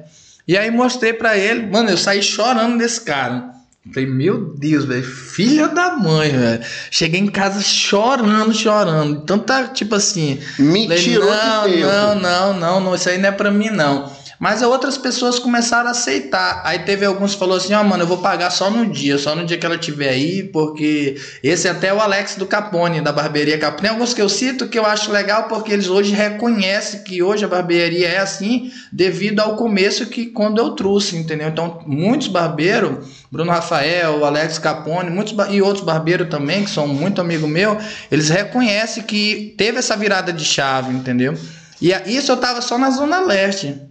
E 0.49 0.57
aí 0.57 0.71
mostrei 0.71 1.13
para 1.13 1.37
ele, 1.37 1.67
mano, 1.67 1.91
eu 1.91 1.99
saí 1.99 2.23
chorando 2.23 2.79
desse 2.79 3.03
cara. 3.03 3.60
Falei, 3.93 4.07
meu 4.07 4.55
Deus, 4.55 4.85
velho, 4.85 5.03
filha 5.03 5.67
da 5.69 5.97
mãe, 5.97 6.31
velho. 6.31 6.63
Cheguei 6.91 7.19
em 7.19 7.27
casa 7.27 7.63
chorando, 7.63 8.53
chorando. 8.53 9.21
Então 9.23 9.39
tá, 9.39 9.69
tipo 9.69 9.95
assim. 9.95 10.39
Mentira, 10.59 11.25
não, 11.25 11.67
não, 11.67 12.15
não, 12.21 12.55
não, 12.55 12.81
não, 12.81 12.95
isso 12.95 13.09
aí 13.09 13.17
não 13.17 13.31
é 13.31 13.33
pra 13.33 13.51
mim, 13.51 13.71
não. 13.71 14.13
Mas 14.41 14.63
outras 14.63 14.97
pessoas 14.97 15.39
começaram 15.39 15.89
a 15.89 15.91
aceitar. 15.91 16.63
Aí 16.65 16.79
teve 16.79 17.05
alguns 17.05 17.35
que 17.35 17.39
falou 17.39 17.59
assim: 17.59 17.75
"Ó, 17.75 17.83
oh, 17.83 17.85
mano, 17.85 18.05
eu 18.05 18.07
vou 18.07 18.17
pagar 18.17 18.49
só 18.49 18.71
no 18.71 18.87
dia, 18.87 19.19
só 19.19 19.37
no 19.37 19.45
dia 19.45 19.59
que 19.59 19.67
ela 19.67 19.77
tiver 19.77 20.09
aí, 20.09 20.43
porque 20.45 21.21
esse 21.43 21.69
é 21.69 21.71
até 21.71 21.93
o 21.93 22.01
Alex 22.01 22.37
do 22.37 22.47
Capone, 22.47 23.03
da 23.03 23.13
barbearia 23.13 23.59
Capone. 23.59 23.83
Tem 23.83 23.91
alguns 23.91 24.15
que 24.15 24.23
eu 24.23 24.31
cito 24.31 24.67
que 24.67 24.79
eu 24.79 24.87
acho 24.87 25.13
legal 25.13 25.43
porque 25.47 25.75
eles 25.75 25.89
hoje 25.89 26.15
reconhecem 26.15 27.05
que 27.05 27.23
hoje 27.23 27.45
a 27.45 27.49
barbearia 27.49 28.09
é 28.09 28.19
assim 28.19 28.73
devido 28.91 29.41
ao 29.41 29.57
começo 29.57 30.07
que 30.07 30.25
quando 30.25 30.59
eu 30.59 30.71
trouxe, 30.71 31.17
entendeu? 31.17 31.49
Então, 31.49 31.83
muitos 31.87 32.29
barbeiros, 32.29 33.07
Bruno 33.31 33.53
Rafael, 33.53 34.25
Alex 34.25 34.59
Capone, 34.59 35.11
muitos 35.11 35.35
e 35.51 35.61
outros 35.61 35.85
barbeiros 35.85 36.31
também, 36.31 36.65
que 36.65 36.71
são 36.71 36.89
muito 36.89 37.21
amigo 37.21 37.47
meu, 37.47 37.77
eles 38.11 38.31
reconhecem 38.31 39.03
que 39.03 39.55
teve 39.59 39.81
essa 39.81 39.95
virada 39.99 40.33
de 40.33 40.47
chave, 40.47 40.95
entendeu? 40.95 41.35
E 41.79 41.93
isso 42.07 42.33
eu 42.33 42.39
tava 42.39 42.63
só 42.63 42.79
na 42.79 42.89
zona 42.89 43.21
leste. 43.21 43.90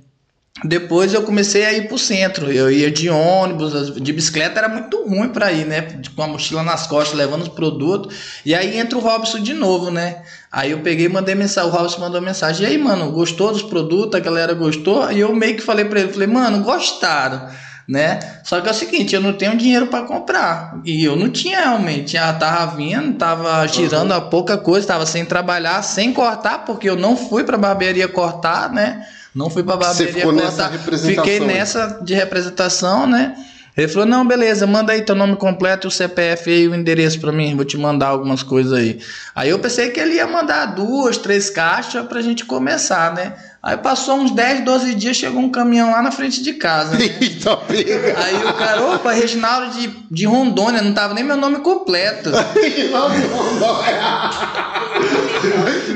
Depois 0.64 1.14
eu 1.14 1.24
comecei 1.24 1.66
a 1.66 1.74
ir 1.74 1.88
pro 1.88 1.98
centro. 1.98 2.52
Eu 2.52 2.72
ia 2.72 2.92
de 2.92 3.10
ônibus, 3.10 3.94
de 3.96 4.14
bicicleta 4.14 4.60
era 4.60 4.68
muito 4.68 5.04
ruim 5.08 5.30
para 5.30 5.52
ir, 5.52 5.66
né? 5.66 6.02
Com 6.16 6.24
a 6.24 6.28
mochila 6.28 6.64
nas 6.64 6.86
costas, 6.86 7.18
levando 7.18 7.44
os 7.44 7.48
produtos. 7.48 8.16
E 8.46 8.54
aí 8.54 8.78
entra 8.78 8.98
o 8.98 9.02
Robson 9.02 9.40
de 9.40 9.54
novo, 9.54 9.90
né? 9.90 10.24
Aí 10.52 10.72
eu 10.72 10.80
peguei 10.80 11.06
e 11.06 11.10
mandei 11.10 11.36
mensagem. 11.36 11.70
O 11.70 11.74
Robson 11.74 12.00
mandou 12.00 12.22
mensagem. 12.22 12.66
E 12.66 12.70
aí, 12.70 12.78
mano, 12.78 13.12
gostou 13.12 13.52
dos 13.52 13.64
produtos? 13.64 14.16
A 14.16 14.24
galera 14.24 14.54
gostou? 14.54 15.12
E 15.12 15.20
eu 15.20 15.34
meio 15.34 15.56
que 15.56 15.62
falei 15.62 15.86
para 15.86 16.02
ele: 16.02 16.12
falei, 16.12 16.28
mano, 16.28 16.64
gostaram 16.64 17.50
né? 17.90 18.20
Só 18.44 18.62
que 18.62 18.68
é 18.68 18.72
o 18.72 18.76
seguinte, 18.76 19.16
eu 19.16 19.22
não 19.22 19.34
tenho 19.34 19.58
dinheiro 19.58 19.88
para 19.88 20.06
comprar. 20.06 20.80
E 20.86 21.04
eu 21.04 21.16
não 21.16 21.28
tinha 21.28 21.60
realmente. 21.60 22.12
Já 22.12 22.32
tava 22.32 22.76
vindo, 22.76 23.18
tava 23.18 23.66
girando 23.66 24.12
uhum. 24.12 24.18
a 24.18 24.22
pouca 24.22 24.60
coisa, 24.60 24.86
tava 24.86 25.08
sem 25.08 25.26
trabalhar, 25.26 25.82
sem 25.82 26.14
cortar, 26.14 26.66
porque 26.66 26.88
eu 26.88 26.96
não 26.96 27.18
fui 27.18 27.44
pra 27.44 27.58
barbearia 27.58 28.08
cortar, 28.08 28.72
né? 28.72 29.04
Não 29.40 29.50
fui 29.50 29.64
pra 29.64 29.78
barbearia 29.78 30.22
cortar. 30.22 30.70
Fiquei 31.00 31.40
nessa 31.40 32.00
de 32.02 32.14
representação, 32.14 33.08
né? 33.08 33.34
Ele 33.78 33.88
falou: 33.88 34.06
Não, 34.06 34.28
beleza, 34.28 34.68
manda 34.68 34.92
aí 34.92 35.02
teu 35.02 35.16
nome 35.16 35.38
completo, 35.38 35.88
o 35.88 35.92
CPF 35.92 36.52
e 36.52 36.68
o 36.68 36.76
endereço 36.76 37.22
para 37.22 37.32
mim, 37.32 37.56
vou 37.56 37.64
te 37.64 37.78
mandar 37.78 38.08
algumas 38.08 38.44
coisas 38.44 38.74
aí. 38.74 39.00
Aí 39.34 39.50
eu 39.50 39.58
pensei 39.58 39.92
que 39.92 40.00
ele 40.02 40.16
ia 40.16 40.28
mandar 40.28 40.66
duas, 40.66 41.18
três 41.18 41.50
caixas 41.50 42.06
pra 42.06 42.20
gente 42.20 42.44
começar, 42.44 43.14
né? 43.14 43.34
Aí 43.62 43.76
passou 43.76 44.16
uns 44.16 44.32
10, 44.32 44.64
12 44.64 44.96
dias, 44.96 45.18
chegou 45.18 45.42
um 45.42 45.52
caminhão 45.52 45.92
lá 45.92 46.02
na 46.02 46.12
frente 46.12 46.42
de 46.42 46.54
casa. 46.54 46.98
Né? 46.98 47.06
aí 48.16 48.36
o 48.46 48.54
cara, 48.54 48.82
opa, 48.86 49.12
Reginaldo 49.12 49.78
de, 49.78 49.88
de 50.10 50.26
Rondônia, 50.26 50.82
não 50.82 50.94
tava 50.94 51.14
nem 51.14 51.26
meu 51.26 51.36
nome 51.36 51.60
completo. 51.60 52.32
Reginaldo 52.54 53.16
de 53.20 53.28
Rondônia. 53.28 54.00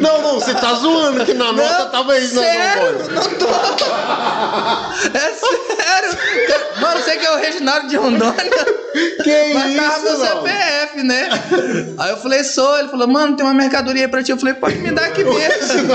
não, 0.01 0.21
não, 0.21 0.33
você 0.41 0.53
tá 0.53 0.73
zoando 0.73 1.25
que 1.25 1.33
na 1.33 1.53
nota 1.53 1.85
tava 1.85 2.11
aí 2.13 2.27
Sério? 2.27 3.11
Não 3.11 3.23
tô. 3.35 3.47
É 5.13 5.33
sério. 5.33 6.17
Mano, 6.79 6.99
você 7.01 7.17
que 7.17 7.25
é 7.25 7.31
o 7.31 7.37
Reginaldo 7.37 7.87
de 7.87 7.95
Rondônia? 7.95 8.33
Que 9.23 9.53
Marcava 9.53 9.97
isso, 9.97 10.03
meu 10.03 10.17
não? 10.17 10.43
CPF, 10.43 11.03
né? 11.03 11.29
Aí 11.97 12.11
eu 12.11 12.17
falei, 12.17 12.43
sou. 12.43 12.77
Ele 12.77 12.89
falou, 12.89 13.07
mano, 13.07 13.35
tem 13.35 13.45
uma 13.45 13.53
mercadoria 13.53 14.03
aí 14.03 14.07
pra 14.07 14.21
ti. 14.23 14.31
Eu 14.31 14.37
falei, 14.37 14.53
pode 14.53 14.77
me 14.77 14.91
dar 14.91 15.05
aqui 15.05 15.23
mesmo. 15.23 15.93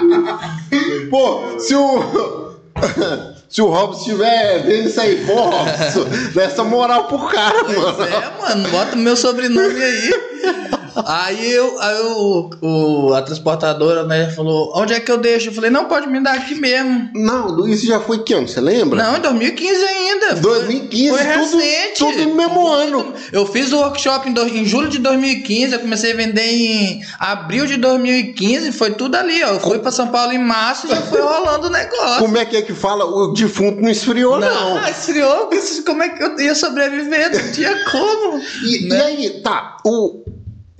Pô, 1.10 1.58
se 1.58 1.74
o. 1.74 2.50
Se 3.50 3.60
o 3.60 3.66
Robson 3.66 3.98
estiver 4.02 4.62
vendo 4.62 4.88
isso 4.88 5.00
aí, 5.00 5.26
pô, 5.26 5.34
Robson, 5.34 6.06
dá 6.32 6.42
essa 6.44 6.62
moral 6.62 7.08
pro 7.08 7.18
cara, 7.26 7.64
Pois 7.64 7.76
mano. 7.76 8.04
é, 8.04 8.32
mano, 8.40 8.68
bota 8.68 8.94
meu 8.94 9.16
sobrenome 9.16 9.82
aí. 9.82 10.10
Aí, 11.06 11.52
eu, 11.52 11.80
aí 11.80 12.00
o, 12.00 12.50
o, 12.62 13.14
a 13.14 13.22
transportadora, 13.22 14.04
né, 14.04 14.30
falou, 14.30 14.72
onde 14.76 14.92
é 14.92 15.00
que 15.00 15.10
eu 15.10 15.18
deixo? 15.18 15.48
Eu 15.48 15.52
falei, 15.52 15.70
não, 15.70 15.84
pode 15.86 16.06
me 16.08 16.20
dar 16.22 16.34
aqui 16.34 16.54
mesmo. 16.54 17.10
Não, 17.14 17.66
isso 17.68 17.86
já 17.86 18.00
foi 18.00 18.22
que 18.22 18.32
ano? 18.34 18.48
Você 18.48 18.60
lembra? 18.60 19.02
Não, 19.02 19.16
em 19.16 19.20
2015 19.20 19.84
ainda. 19.84 20.34
2015, 20.36 21.08
Foi 21.10 21.18
tudo- 21.18 21.58
recente. 21.58 21.98
tudo 21.98 22.24
no 22.28 22.34
mesmo 22.34 22.66
ano. 22.68 23.14
Eu 23.32 23.46
fiz 23.46 23.72
o 23.72 23.78
workshop 23.78 24.28
em, 24.28 24.32
do- 24.32 24.46
em 24.48 24.64
julho 24.64 24.88
de 24.88 24.98
2015, 24.98 25.72
eu 25.74 25.80
comecei 25.80 26.12
a 26.12 26.16
vender 26.16 26.42
em 26.46 27.00
abril 27.18 27.66
de 27.66 27.76
2015, 27.76 28.72
foi 28.72 28.90
tudo 28.92 29.16
ali, 29.16 29.42
ó. 29.44 29.48
Eu 29.54 29.60
fui 29.60 29.78
pra 29.78 29.90
São 29.90 30.08
Paulo 30.08 30.32
em 30.32 30.38
março 30.38 30.86
e 30.86 30.90
já 30.90 31.00
foi 31.02 31.20
rolando 31.20 31.66
o 31.68 31.70
negócio. 31.70 32.18
Como 32.18 32.36
é 32.38 32.44
que 32.44 32.56
é 32.56 32.62
que 32.62 32.74
fala? 32.74 33.04
O 33.04 33.32
defunto 33.32 33.80
não 33.80 33.90
esfriou, 33.90 34.38
não. 34.38 34.74
Não, 34.80 34.88
esfriou, 34.88 35.48
como 35.86 36.02
é 36.02 36.08
que 36.08 36.22
eu 36.22 36.38
ia 36.40 36.54
sobreviver? 36.54 37.30
Não 37.32 37.52
tinha 37.52 37.84
como. 37.90 38.40
E, 38.64 38.88
né? 38.88 38.96
e 38.98 39.02
aí, 39.26 39.30
tá, 39.42 39.76
o, 39.84 40.24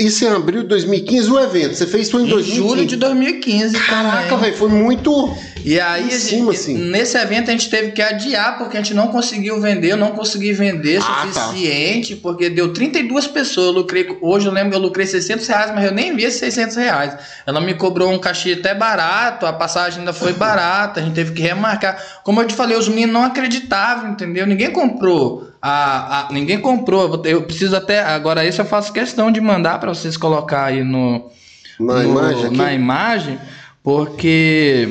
isso 0.07 0.25
em 0.25 0.29
abril 0.29 0.63
de 0.63 0.69
2015, 0.69 1.31
o 1.31 1.39
evento, 1.39 1.75
você 1.75 1.87
fez 1.87 2.11
foi 2.11 2.23
em, 2.23 2.27
Em 2.27 2.31
2015. 2.31 2.69
julho 2.69 2.87
de 2.87 2.97
2015 2.97 3.79
Caraca, 3.87 4.29
também. 4.29 4.45
velho, 4.47 4.57
foi 4.57 4.69
muito... 4.69 5.35
E 5.65 5.79
aí, 5.79 6.07
Em 6.07 6.11
cima, 6.11 6.53
gente- 6.53 6.61
assim. 6.61 6.75
nesse 6.91 7.19
evento 7.19 7.49
a 7.51 7.53
gente 7.53 7.69
teve 7.69 7.93
que 7.93 8.01
adiar 8.01 8.57
porque 8.59 8.77
a 8.77 8.81
gente 8.81 8.95
não 8.95 9.09
conseguiu 9.09 9.61
vender, 9.61 9.93
eu 9.93 9.97
não 9.97 10.13
consegui 10.13 10.53
vender 10.53 11.01
Ah, 11.03 11.27
tá. 11.33 11.41
suficiente, 11.49 12.17
porque 12.17 12.49
deu 12.49 12.73
32 12.73 13.27
pessoas, 13.27 13.67
eu 13.67 13.73
lucrei, 13.73 14.17
hoje 14.23 14.47
eu 14.47 14.53
lembro 14.53 14.71
que 14.71 14.77
eu 14.77 14.81
lucrei 14.81 15.07
600 15.07 15.47
reais, 15.47 15.71
mas 15.75 15.85
eu 15.85 15.93
nem 15.93 16.17
vi 16.17 16.25
esses 16.25 16.41
600 16.41 16.77
reais. 16.77 17.15
Ela 17.47 17.61
me 17.61 17.75
cobrou 17.75 18.11
um 18.11 18.19
cachê 18.19 18.53
até 18.55 18.75
barato, 18.75 19.45
a 19.45 19.53
passagem 19.53 19.99
ainda 20.01 20.13
foi 20.15 20.33
barata, 20.33 21.01
a 21.01 21.03
gente 21.03 21.15
teve 21.15 21.33
que 21.33 21.43
remarcar. 21.43 21.97
Como 22.25 22.41
eu 22.41 22.47
te 22.47 22.55
falei, 22.55 22.77
os 22.77 22.89
meninos 22.89 23.13
não 23.13 23.25
acreditavam, 23.25 24.13
entendeu? 24.13 24.47
Ninguém 24.47 24.71
comprou. 24.73 25.49
A, 25.61 26.21
a- 26.29 26.33
ninguém 26.33 26.59
comprou. 26.59 27.21
Eu 27.27 27.43
preciso 27.43 27.77
até. 27.77 28.01
Agora, 28.01 28.45
isso 28.47 28.63
eu 28.63 28.65
faço 28.65 28.93
questão 28.95 29.31
de 29.31 29.41
mandar 29.43 29.79
para 29.79 29.93
vocês 29.93 30.17
colocar 30.17 30.65
aí 30.65 30.83
no, 30.83 31.31
Na 31.79 31.95
no- 31.97 32.03
imagem 32.03 32.47
aqui? 32.47 32.57
na 32.57 32.73
imagem, 32.73 33.39
porque 33.83 34.89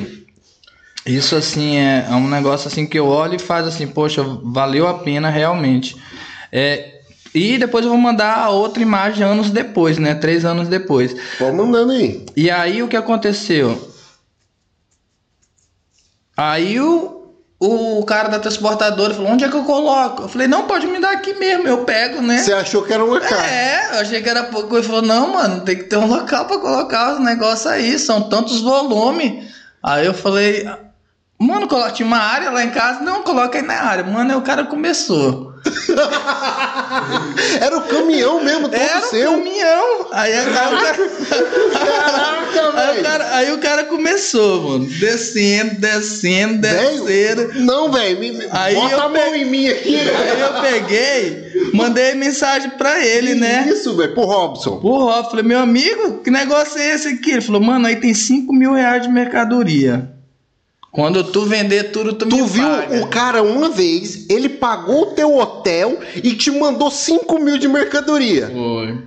isso 1.16 1.34
assim 1.34 1.76
é, 1.76 2.06
é 2.08 2.14
um 2.14 2.28
negócio 2.28 2.68
assim 2.68 2.86
que 2.86 2.98
eu 2.98 3.06
olho 3.06 3.36
e 3.36 3.38
faz 3.38 3.66
assim, 3.66 3.86
poxa, 3.86 4.22
valeu 4.42 4.86
a 4.86 4.94
pena 4.94 5.30
realmente. 5.30 5.96
É, 6.52 7.00
e 7.34 7.58
depois 7.58 7.84
eu 7.84 7.90
vou 7.90 8.00
mandar 8.00 8.38
a 8.38 8.50
outra 8.50 8.82
imagem 8.82 9.24
anos 9.24 9.50
depois, 9.50 9.98
né? 9.98 10.14
Três 10.14 10.44
anos 10.44 10.68
depois. 10.68 11.14
Pode 11.38 11.56
mandando 11.56 11.92
aí. 11.92 12.24
E 12.36 12.50
aí 12.50 12.82
o 12.82 12.88
que 12.88 12.96
aconteceu? 12.96 13.90
Aí 16.36 16.80
o, 16.80 17.34
o 17.58 18.04
cara 18.04 18.28
da 18.28 18.38
transportadora 18.38 19.14
falou: 19.14 19.30
onde 19.30 19.44
é 19.44 19.48
que 19.48 19.56
eu 19.56 19.64
coloco? 19.64 20.22
Eu 20.22 20.28
falei, 20.28 20.48
não, 20.48 20.66
pode 20.66 20.86
me 20.86 20.98
dar 20.98 21.12
aqui 21.12 21.34
mesmo, 21.34 21.68
eu 21.68 21.84
pego, 21.84 22.20
né? 22.20 22.38
Você 22.38 22.52
achou 22.52 22.82
que 22.82 22.92
era 22.92 23.04
uma 23.04 23.20
cara. 23.20 23.46
É, 23.46 23.90
eu 23.92 24.00
achei 24.00 24.22
que 24.22 24.28
era 24.28 24.44
pouco. 24.44 24.76
Ele 24.76 24.86
falou, 24.86 25.02
não, 25.02 25.34
mano, 25.34 25.60
tem 25.60 25.76
que 25.76 25.84
ter 25.84 25.96
um 25.96 26.06
local 26.06 26.46
pra 26.46 26.58
colocar 26.58 27.14
os 27.14 27.20
negócios 27.20 27.66
aí, 27.66 27.98
são 27.98 28.22
tantos 28.22 28.60
volumes. 28.60 29.50
Aí 29.82 30.06
eu 30.06 30.14
falei, 30.14 30.66
mano, 31.40 31.66
coloca 31.66 31.92
tinha 31.92 32.06
uma 32.06 32.18
área 32.18 32.50
lá 32.50 32.62
em 32.62 32.70
casa, 32.70 33.00
não, 33.00 33.22
coloca 33.22 33.58
aí 33.58 33.64
na 33.64 33.74
área. 33.74 34.04
Mano, 34.04 34.30
aí 34.30 34.36
o 34.36 34.42
cara 34.42 34.64
começou. 34.64 35.50
Era 37.60 37.76
o 37.76 37.82
caminhão 37.82 38.42
mesmo, 38.42 38.68
todo 38.68 38.80
Era 38.80 39.00
seu. 39.02 39.32
caminhão. 39.32 40.06
Aí, 40.12 40.32
aí 40.32 40.48
o 40.48 40.54
cara. 40.54 40.76
Caraca, 40.76 42.50
Aí 42.80 42.98
o, 42.98 43.02
cara, 43.02 43.36
aí 43.36 43.52
o 43.52 43.58
cara 43.58 43.84
começou, 43.84 44.62
mano. 44.62 44.86
Descendo, 44.86 45.76
descendo, 45.76 46.58
descendo. 46.58 47.60
Não, 47.60 47.90
velho, 47.90 48.48
bota 48.48 48.94
eu 48.94 49.00
a 49.00 49.08
mão 49.08 49.34
em 49.34 49.44
mim 49.44 49.68
aqui. 49.68 49.96
Aí 49.96 50.40
eu 50.40 50.60
peguei, 50.60 51.70
mandei 51.72 52.14
mensagem 52.14 52.70
pra 52.70 53.04
ele, 53.04 53.34
né? 53.34 53.66
Isso, 53.68 53.96
velho, 53.96 54.14
pro 54.14 54.24
Robson. 54.24 54.80
O 54.82 55.04
Rob, 55.04 55.30
falei, 55.30 55.44
meu 55.44 55.60
amigo, 55.60 56.18
que 56.18 56.30
negócio 56.30 56.78
é 56.78 56.94
esse 56.94 57.08
aqui? 57.08 57.32
Ele 57.32 57.40
falou, 57.40 57.60
mano, 57.60 57.86
aí 57.86 57.96
tem 57.96 58.14
5 58.14 58.52
mil 58.52 58.72
reais 58.72 59.02
de 59.02 59.08
mercadoria. 59.08 60.10
Quando 60.92 61.22
tu 61.24 61.44
vender 61.46 61.92
tudo, 61.92 62.14
tu, 62.14 62.26
Tu 62.26 62.36
me 62.36 62.42
viu 62.48 62.64
paga. 62.68 63.00
o 63.00 63.06
cara 63.06 63.42
uma 63.42 63.68
vez, 63.70 64.28
ele 64.28 64.48
pagou 64.48 65.02
o 65.02 65.06
teu 65.14 65.36
hotel 65.38 66.00
e 66.16 66.32
te 66.34 66.50
mandou 66.50 66.90
5 66.90 67.38
mil 67.38 67.58
de 67.58 67.68
mercadoria. 67.68 68.48
Foi. 68.52 68.98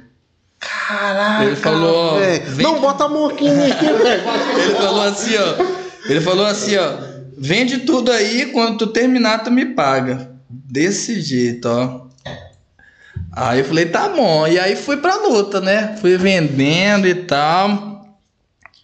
Caraca, 0.59 1.43
Ele 1.43 1.55
falou, 1.57 2.19
vem- 2.19 2.63
Não, 2.65 2.79
bota 2.79 3.03
a 3.03 3.09
mão 3.09 3.25
aqui 3.27 3.43
velho. 3.49 3.75
Ele 4.63 4.75
falou 4.75 5.01
assim, 5.01 5.31
ó. 5.35 6.09
Ele 6.09 6.21
falou 6.21 6.45
assim, 6.45 6.77
ó. 6.77 6.93
Vende 7.37 7.79
tudo 7.79 8.11
aí, 8.13 8.45
quando 8.53 8.77
tu 8.77 8.87
terminar, 8.87 9.43
tu 9.43 9.51
me 9.51 9.65
paga. 9.65 10.31
Desse 10.49 11.19
jeito, 11.19 11.65
ó. 11.67 12.03
Aí 13.35 13.59
eu 13.59 13.65
falei, 13.65 13.87
tá 13.87 14.07
bom. 14.07 14.47
E 14.47 14.57
aí 14.57 14.75
fui 14.77 14.95
pra 14.97 15.15
luta, 15.17 15.59
né? 15.59 15.97
Fui 15.99 16.15
vendendo 16.17 17.07
e 17.07 17.15
tal. 17.15 17.92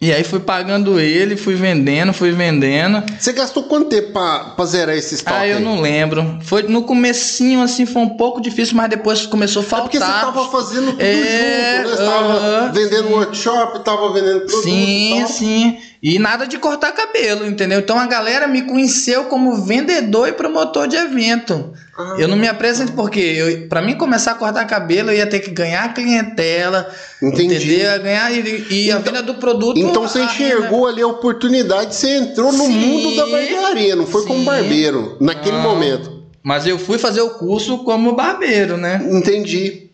E 0.02 0.10
aí 0.14 0.24
fui 0.24 0.40
pagando 0.40 0.98
ele, 0.98 1.36
fui 1.36 1.54
vendendo, 1.54 2.10
fui 2.14 2.32
vendendo. 2.32 3.02
Você 3.18 3.34
gastou 3.34 3.64
quanto 3.64 3.90
tempo 3.90 4.12
pra, 4.12 4.38
pra 4.56 4.64
zerar 4.64 4.96
esse 4.96 5.14
estoque? 5.16 5.36
Ah, 5.36 5.46
eu 5.46 5.58
aí? 5.58 5.62
não 5.62 5.78
lembro. 5.78 6.38
Foi 6.40 6.62
no 6.62 6.84
comecinho, 6.84 7.60
assim, 7.62 7.84
foi 7.84 8.00
um 8.00 8.08
pouco 8.16 8.40
difícil, 8.40 8.76
mas 8.76 8.88
depois 8.88 9.26
começou 9.26 9.60
a 9.60 9.64
É 9.66 9.68
faltar. 9.68 9.82
porque 9.90 9.98
você 9.98 10.04
tava 10.10 10.48
fazendo 10.48 10.92
tudo 10.92 11.02
É, 11.02 11.82
junto, 11.82 11.90
né? 11.90 11.96
Você 11.96 11.96
tava 12.04 12.32
aham. 12.32 12.72
vendendo 12.72 13.08
workshop, 13.10 13.84
tava 13.84 14.12
vendendo 14.14 14.40
produto 14.46 14.68
e 14.68 14.70
Sim, 14.72 15.26
sim. 15.26 15.78
E 16.02 16.18
nada 16.18 16.46
de 16.46 16.58
cortar 16.58 16.92
cabelo, 16.92 17.46
entendeu? 17.46 17.80
Então 17.80 17.98
a 17.98 18.06
galera 18.06 18.48
me 18.48 18.62
conheceu 18.62 19.24
como 19.24 19.62
vendedor 19.62 20.28
e 20.28 20.32
promotor 20.32 20.88
de 20.88 20.96
evento. 20.96 21.74
Ah. 21.96 22.16
Eu 22.18 22.26
não 22.26 22.38
me 22.38 22.48
apresento 22.48 22.92
porque 22.92 23.66
para 23.68 23.82
mim 23.82 23.94
começar 23.96 24.32
a 24.32 24.34
cortar 24.34 24.64
cabelo 24.66 25.10
eu 25.10 25.16
ia 25.16 25.26
ter 25.26 25.40
que 25.40 25.50
ganhar 25.50 25.92
clientela, 25.92 26.90
Entendi. 27.22 27.56
entendeu? 27.56 28.02
Ganhar 28.02 28.32
e, 28.32 28.86
e 28.86 28.90
a 28.90 28.98
venda 28.98 29.22
do 29.22 29.34
produto. 29.34 29.78
Então 29.78 30.08
você 30.08 30.22
enxergou 30.22 30.86
ali 30.86 31.02
a 31.02 31.06
oportunidade, 31.06 31.94
você 31.94 32.16
entrou 32.16 32.50
no 32.50 32.64
Sim, 32.64 32.72
mundo 32.72 33.16
da 33.16 33.26
barbearia, 33.26 33.94
não 33.94 34.06
foi 34.06 34.24
como 34.24 34.38
sim. 34.38 34.44
barbeiro, 34.46 35.18
naquele 35.20 35.58
Não. 35.58 35.62
momento. 35.62 36.20
Mas 36.42 36.66
eu 36.66 36.78
fui 36.78 36.96
fazer 36.96 37.20
o 37.20 37.30
curso 37.30 37.84
como 37.84 38.14
barbeiro, 38.14 38.78
né? 38.78 39.06
Entendi. 39.10 39.90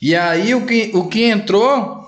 E 0.00 0.16
aí 0.16 0.54
o 0.54 0.64
que, 0.64 0.90
o 0.94 1.08
que 1.08 1.24
entrou 1.24 2.06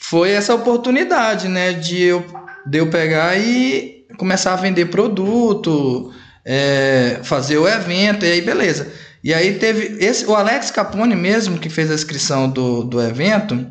foi 0.00 0.30
essa 0.30 0.54
oportunidade, 0.54 1.46
né? 1.46 1.72
De 1.72 2.02
eu, 2.02 2.24
de 2.66 2.78
eu 2.78 2.88
pegar 2.88 3.38
e 3.38 4.06
começar 4.18 4.52
a 4.52 4.56
vender 4.56 4.86
produto, 4.86 6.12
é, 6.44 7.20
fazer 7.22 7.58
o 7.58 7.68
evento, 7.68 8.24
e 8.24 8.32
aí 8.32 8.40
beleza. 8.40 8.92
E 9.22 9.34
aí 9.34 9.54
teve 9.54 10.04
esse, 10.04 10.24
o 10.26 10.34
Alex 10.34 10.70
Capone 10.70 11.16
mesmo, 11.16 11.58
que 11.58 11.68
fez 11.68 11.90
a 11.90 11.94
inscrição 11.94 12.48
do, 12.48 12.84
do 12.84 13.00
evento, 13.00 13.66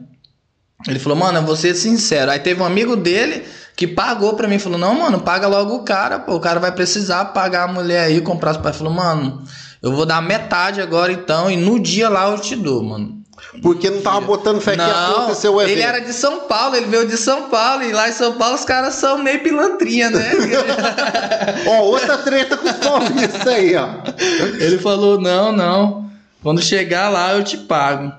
ele 0.87 0.99
falou, 0.99 1.17
mano, 1.17 1.39
eu 1.39 1.45
vou 1.45 1.55
ser 1.55 1.73
sincero. 1.73 2.31
Aí 2.31 2.39
teve 2.39 2.61
um 2.61 2.65
amigo 2.65 2.95
dele 2.95 3.43
que 3.75 3.87
pagou 3.87 4.35
pra 4.35 4.47
mim, 4.47 4.59
falou, 4.59 4.77
não, 4.77 4.93
mano, 4.93 5.21
paga 5.21 5.47
logo 5.47 5.75
o 5.75 5.83
cara, 5.83 6.19
pô, 6.19 6.35
o 6.35 6.39
cara 6.39 6.59
vai 6.59 6.71
precisar 6.71 7.25
pagar 7.25 7.69
a 7.69 7.71
mulher 7.71 8.05
aí, 8.05 8.21
comprar 8.21 8.51
os 8.51 8.57
pais. 8.57 8.75
Falou, 8.75 8.93
mano, 8.93 9.43
eu 9.81 9.91
vou 9.93 10.05
dar 10.05 10.21
metade 10.21 10.81
agora 10.81 11.11
então, 11.11 11.49
e 11.49 11.57
no 11.57 11.79
dia 11.79 12.09
lá 12.09 12.29
eu 12.29 12.39
te 12.39 12.55
dou, 12.55 12.83
mano. 12.83 13.21
Porque 13.61 13.89
não 13.89 14.01
tava 14.01 14.21
botando 14.21 14.61
fé 14.61 14.73
que 14.73 14.81
ia 14.81 14.87
Não, 14.87 15.17
acontecer 15.17 15.49
o 15.49 15.61
evento. 15.61 15.73
ele 15.73 15.81
era 15.81 15.99
de 15.99 16.13
São 16.13 16.41
Paulo, 16.41 16.75
ele 16.75 16.87
veio 16.87 17.05
de 17.07 17.17
São 17.17 17.49
Paulo, 17.49 17.83
e 17.83 17.91
lá 17.91 18.09
em 18.09 18.11
São 18.11 18.33
Paulo 18.33 18.55
os 18.55 18.65
caras 18.65 18.95
são 18.95 19.17
meio 19.17 19.41
pilantrinha, 19.41 20.09
né? 20.09 20.31
Ó, 21.67 21.81
outra 21.83 22.17
treta 22.17 22.57
com 22.57 22.69
o 22.69 22.73
Paulo 22.73 23.05
isso 23.19 23.49
aí, 23.49 23.75
ó. 23.75 23.87
ele 24.59 24.77
falou, 24.79 25.19
não, 25.19 25.51
não, 25.51 26.09
quando 26.41 26.61
chegar 26.61 27.09
lá 27.09 27.33
eu 27.33 27.43
te 27.43 27.57
pago. 27.57 28.11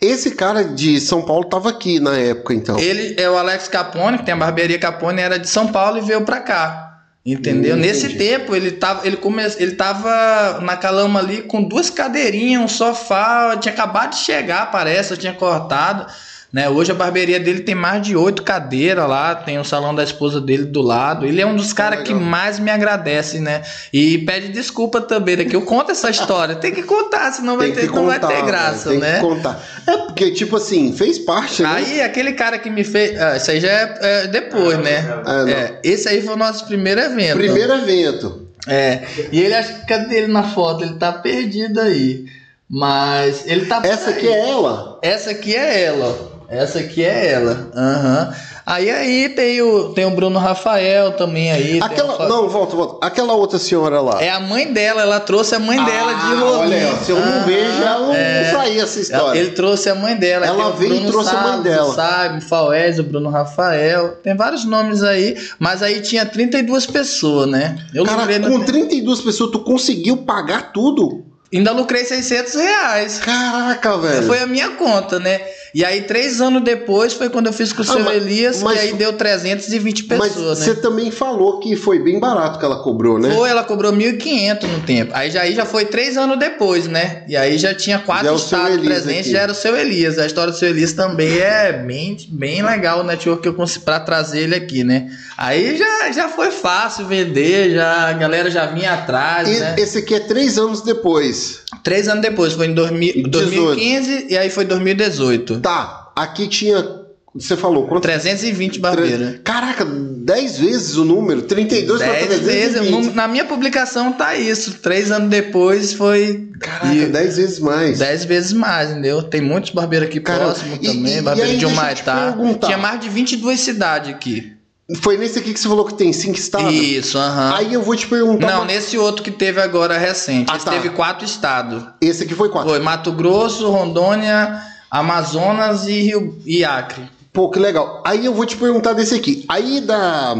Esse 0.00 0.30
cara 0.32 0.64
de 0.64 1.00
São 1.00 1.22
Paulo 1.22 1.44
tava 1.44 1.68
aqui 1.70 1.98
na 2.00 2.16
época, 2.16 2.54
então. 2.54 2.78
Ele 2.78 3.14
é 3.20 3.28
o 3.28 3.36
Alex 3.36 3.68
Capone, 3.68 4.18
que 4.18 4.24
tem 4.24 4.32
a 4.34 4.36
barbearia 4.36 4.78
Capone, 4.78 5.20
era 5.20 5.38
de 5.38 5.48
São 5.48 5.68
Paulo 5.68 5.98
e 5.98 6.00
veio 6.02 6.22
pra 6.24 6.40
cá. 6.40 6.91
Entendeu? 7.24 7.76
Hum, 7.76 7.78
Nesse 7.80 8.06
entendi. 8.06 8.18
tempo, 8.18 8.54
ele 8.54 8.72
tava, 8.72 9.06
ele, 9.06 9.16
come, 9.16 9.42
ele 9.58 9.72
tava 9.76 10.60
na 10.60 10.76
calama 10.76 11.20
ali 11.20 11.42
com 11.42 11.62
duas 11.62 11.88
cadeirinhas, 11.88 12.60
um 12.62 12.68
sofá, 12.68 13.56
tinha 13.56 13.72
acabado 13.72 14.10
de 14.10 14.16
chegar, 14.16 14.70
parece, 14.72 15.12
eu 15.12 15.16
tinha 15.16 15.32
cortado. 15.32 16.06
Né? 16.52 16.68
Hoje 16.68 16.92
a 16.92 16.94
barbearia 16.94 17.40
dele 17.40 17.60
tem 17.60 17.74
mais 17.74 18.02
de 18.02 18.14
oito 18.14 18.42
cadeiras 18.42 19.08
lá, 19.08 19.34
tem 19.34 19.58
o 19.58 19.64
salão 19.64 19.94
da 19.94 20.04
esposa 20.04 20.38
dele 20.38 20.66
do 20.66 20.82
lado. 20.82 21.24
Ele 21.24 21.40
é 21.40 21.46
um 21.46 21.56
dos 21.56 21.72
caras 21.72 22.02
que 22.06 22.12
mais 22.12 22.58
me 22.58 22.70
agradece, 22.70 23.40
né? 23.40 23.62
E 23.90 24.18
pede 24.18 24.48
desculpa 24.48 25.00
também, 25.00 25.36
né? 25.36 25.44
Que 25.46 25.56
eu 25.56 25.62
conto 25.62 25.92
essa 25.92 26.10
história. 26.10 26.54
Tem 26.54 26.70
que 26.70 26.82
contar, 26.82 27.32
senão 27.32 27.56
vai 27.56 27.68
Tem 27.68 27.76
ter, 27.76 27.88
que 27.88 27.94
não 27.94 28.04
vai 28.04 28.20
contar, 28.20 28.34
ter 28.34 28.44
graça, 28.44 28.90
velho, 28.90 29.00
né? 29.00 29.12
Tem 29.12 29.20
que 29.22 29.26
contar. 29.34 29.64
É 29.86 29.96
porque, 29.96 30.30
tipo 30.32 30.56
assim, 30.56 30.92
fez 30.92 31.18
parte, 31.18 31.62
né? 31.62 31.70
Aí, 31.72 32.02
aquele 32.02 32.32
cara 32.32 32.58
que 32.58 32.68
me 32.68 32.84
fez. 32.84 33.18
Ah, 33.18 33.38
isso 33.38 33.50
aí 33.50 33.58
já 33.58 33.70
é, 33.70 33.98
é 34.00 34.26
depois, 34.26 34.76
né? 34.76 35.22
Ah. 35.24 35.48
É, 35.48 35.80
esse 35.82 36.06
aí 36.06 36.20
foi 36.20 36.34
o 36.34 36.38
nosso 36.38 36.66
primeiro 36.66 37.00
evento. 37.00 37.38
Primeiro 37.38 37.72
evento. 37.72 38.46
É, 38.68 39.02
e 39.32 39.40
ele 39.40 39.54
acha 39.54 39.72
que 39.72 39.86
cadê 39.86 40.18
ele 40.18 40.32
na 40.32 40.42
foto? 40.42 40.84
Ele 40.84 40.94
tá 40.94 41.12
perdido 41.12 41.80
aí. 41.80 42.26
Mas 42.68 43.46
ele 43.46 43.64
tá. 43.64 43.80
Essa 43.84 44.10
aqui 44.10 44.28
é 44.28 44.50
ela? 44.50 44.98
Essa 45.02 45.30
aqui 45.30 45.56
é 45.56 45.84
ela. 45.84 46.31
Essa 46.52 46.80
aqui 46.80 47.02
é 47.02 47.32
ela. 47.32 47.70
Uhum. 47.74 48.34
Aí 48.64 48.90
aí 48.90 49.28
tem 49.30 49.62
o, 49.62 49.88
tem 49.88 50.04
o 50.04 50.10
Bruno 50.10 50.38
Rafael 50.38 51.12
também 51.12 51.50
aí. 51.50 51.80
Aquela, 51.80 52.28
não, 52.28 52.46
volta, 52.46 52.76
volta. 52.76 53.06
Aquela 53.06 53.32
outra 53.32 53.58
senhora 53.58 54.02
lá. 54.02 54.22
É 54.22 54.28
a 54.28 54.38
mãe 54.38 54.70
dela, 54.70 55.00
ela 55.00 55.18
trouxe 55.18 55.54
a 55.54 55.58
mãe 55.58 55.78
ah, 55.78 55.84
dela 55.84 56.12
de 56.12 56.34
Rolim. 56.34 56.74
Olha, 56.74 56.96
se 56.96 57.10
eu 57.10 57.18
não 57.18 57.40
ah, 57.40 57.44
vejo, 57.44 57.78
já 57.78 57.98
não, 57.98 58.14
é, 58.14 58.52
não 58.52 58.82
essa 58.82 59.00
história. 59.00 59.38
Ele 59.40 59.50
trouxe 59.52 59.88
a 59.88 59.94
mãe 59.94 60.14
dela. 60.14 60.46
Ela 60.46 60.70
veio 60.72 60.94
e 60.94 61.06
trouxe 61.06 61.34
a 61.34 61.40
mãe 61.40 61.62
dela. 61.62 61.94
Sabe, 61.94 62.40
Faués, 62.42 62.98
o 62.98 63.02
Bruno 63.02 63.30
Rafael. 63.30 64.18
Tem 64.22 64.36
vários 64.36 64.66
nomes 64.66 65.02
aí, 65.02 65.36
mas 65.58 65.82
aí 65.82 66.02
tinha 66.02 66.26
32 66.26 66.84
pessoas, 66.86 67.48
né? 67.48 67.78
Eu 67.94 68.04
Cara, 68.04 68.26
com 68.40 68.58
no... 68.58 68.64
32 68.64 69.22
pessoas, 69.22 69.50
tu 69.50 69.60
conseguiu 69.60 70.18
pagar 70.18 70.70
tudo? 70.72 71.31
Ainda 71.52 71.72
lucrei 71.72 72.04
600 72.04 72.54
reais. 72.54 73.18
Caraca, 73.18 73.98
velho. 73.98 74.26
Foi 74.26 74.38
a 74.38 74.46
minha 74.46 74.70
conta, 74.70 75.18
né? 75.18 75.40
E 75.74 75.84
aí, 75.86 76.02
três 76.02 76.40
anos 76.40 76.62
depois, 76.62 77.14
foi 77.14 77.30
quando 77.30 77.46
eu 77.46 77.52
fiz 77.52 77.72
com 77.72 77.80
o 77.80 77.84
ah, 77.84 77.92
seu 77.92 78.00
mas, 78.00 78.16
Elias, 78.16 78.62
mas, 78.62 78.76
e 78.76 78.78
aí 78.80 78.92
deu 78.92 79.14
320 79.14 80.04
pessoas, 80.04 80.36
mas 80.36 80.58
né? 80.58 80.66
Você 80.66 80.74
também 80.74 81.10
falou 81.10 81.60
que 81.60 81.76
foi 81.76 81.98
bem 81.98 82.20
barato 82.20 82.58
que 82.58 82.64
ela 82.64 82.82
cobrou, 82.82 83.18
né? 83.18 83.34
Foi, 83.34 83.48
ela 83.48 83.64
cobrou 83.64 83.90
1.500 83.90 84.62
no 84.64 84.80
tempo. 84.80 85.12
Aí 85.14 85.30
já, 85.30 85.40
aí 85.40 85.54
já 85.54 85.64
foi 85.64 85.86
três 85.86 86.18
anos 86.18 86.38
depois, 86.38 86.86
né? 86.86 87.24
E 87.26 87.34
aí 87.36 87.56
já 87.56 87.74
tinha 87.74 87.98
quatro 87.98 88.26
já 88.26 88.32
é 88.32 88.36
estados 88.36 88.80
presentes, 88.84 89.30
já 89.30 89.40
era 89.40 89.52
o 89.52 89.54
seu 89.54 89.74
Elias. 89.74 90.18
A 90.18 90.26
história 90.26 90.52
do 90.52 90.58
seu 90.58 90.68
Elias 90.68 90.92
também 90.92 91.38
é 91.38 91.72
bem, 91.72 92.18
bem 92.28 92.62
legal 92.62 93.00
o 93.00 93.02
network 93.02 93.42
que 93.42 93.48
eu 93.48 93.54
consegui 93.54 93.86
pra 93.86 93.98
trazer 93.98 94.40
ele 94.40 94.54
aqui, 94.54 94.84
né? 94.84 95.10
Aí 95.38 95.76
já, 95.78 96.12
já 96.12 96.28
foi 96.28 96.50
fácil 96.50 97.06
vender, 97.06 97.74
já, 97.74 98.08
a 98.08 98.12
galera 98.12 98.50
já 98.50 98.66
vinha 98.66 98.92
atrás, 98.92 99.48
e, 99.48 99.58
né? 99.58 99.74
Esse 99.78 99.98
aqui 99.98 100.14
é 100.14 100.20
três 100.20 100.58
anos 100.58 100.82
depois. 100.82 101.41
Três 101.82 102.08
anos 102.08 102.22
depois, 102.22 102.52
foi 102.52 102.66
em 102.66 102.74
2000, 102.74 103.28
2015 103.28 104.26
e 104.30 104.36
aí 104.36 104.50
foi 104.50 104.64
2018. 104.64 105.60
Tá, 105.60 106.10
aqui 106.14 106.48
tinha. 106.48 107.02
Você 107.34 107.56
falou 107.56 107.86
quanto? 107.86 108.02
320 108.02 108.78
barbeiros. 108.78 109.36
Caraca, 109.42 109.86
10 109.86 110.58
vezes 110.58 110.96
o 110.96 111.04
número? 111.04 111.42
32 111.42 112.02
para 112.02 112.14
320. 112.14 112.44
vezes. 112.44 113.14
Na 113.14 113.26
minha 113.26 113.44
publicação 113.44 114.12
tá 114.12 114.34
isso. 114.34 114.74
Três 114.74 115.10
anos 115.10 115.30
depois 115.30 115.94
foi. 115.94 116.50
Caraca, 116.60 117.06
10 117.06 117.36
vezes 117.36 117.58
mais. 117.58 117.98
10 117.98 118.24
vezes 118.26 118.52
mais, 118.52 118.90
entendeu? 118.90 119.22
Tem 119.22 119.40
muitos 119.40 119.70
barbeiros 119.70 120.08
aqui 120.08 120.20
próximos 120.20 120.78
também. 120.78 121.18
E, 121.18 121.22
barbeiro 121.22 121.50
e 121.50 121.52
aí, 121.54 121.58
de 121.58 121.66
Humaitá. 121.66 122.36
Tinha 122.62 122.76
mais 122.78 123.00
de 123.00 123.08
22 123.08 123.58
cidades 123.60 124.10
aqui. 124.10 124.52
Foi 125.00 125.16
nesse 125.16 125.38
aqui 125.38 125.52
que 125.52 125.60
você 125.60 125.68
falou 125.68 125.84
que 125.84 125.94
tem 125.94 126.12
cinco 126.12 126.38
estados? 126.38 126.72
Isso, 126.72 127.18
aham. 127.18 127.50
Uhum. 127.50 127.56
Aí 127.56 127.74
eu 127.74 127.82
vou 127.82 127.96
te 127.96 128.06
perguntar. 128.06 128.46
Não, 128.48 128.58
uma... 128.58 128.64
nesse 128.66 128.98
outro 128.98 129.22
que 129.22 129.30
teve 129.30 129.60
agora 129.60 129.96
recente. 129.96 130.50
Ah, 130.50 130.56
esse 130.56 130.64
tá. 130.64 130.72
teve 130.72 130.90
quatro 130.90 131.24
estados. 131.24 131.84
Esse 132.00 132.24
aqui 132.24 132.34
foi 132.34 132.48
quatro. 132.48 132.70
Foi 132.70 132.80
Mato 132.80 133.12
Grosso, 133.12 133.70
Rondônia, 133.70 134.60
Amazonas 134.90 135.86
e, 135.86 136.02
Rio... 136.02 136.38
e 136.44 136.64
Acre. 136.64 137.08
Pô, 137.32 137.48
que 137.48 137.58
legal. 137.58 138.02
Aí 138.06 138.26
eu 138.26 138.34
vou 138.34 138.44
te 138.44 138.56
perguntar 138.56 138.92
desse 138.92 139.14
aqui. 139.14 139.44
Aí 139.48 139.80
da, 139.80 140.34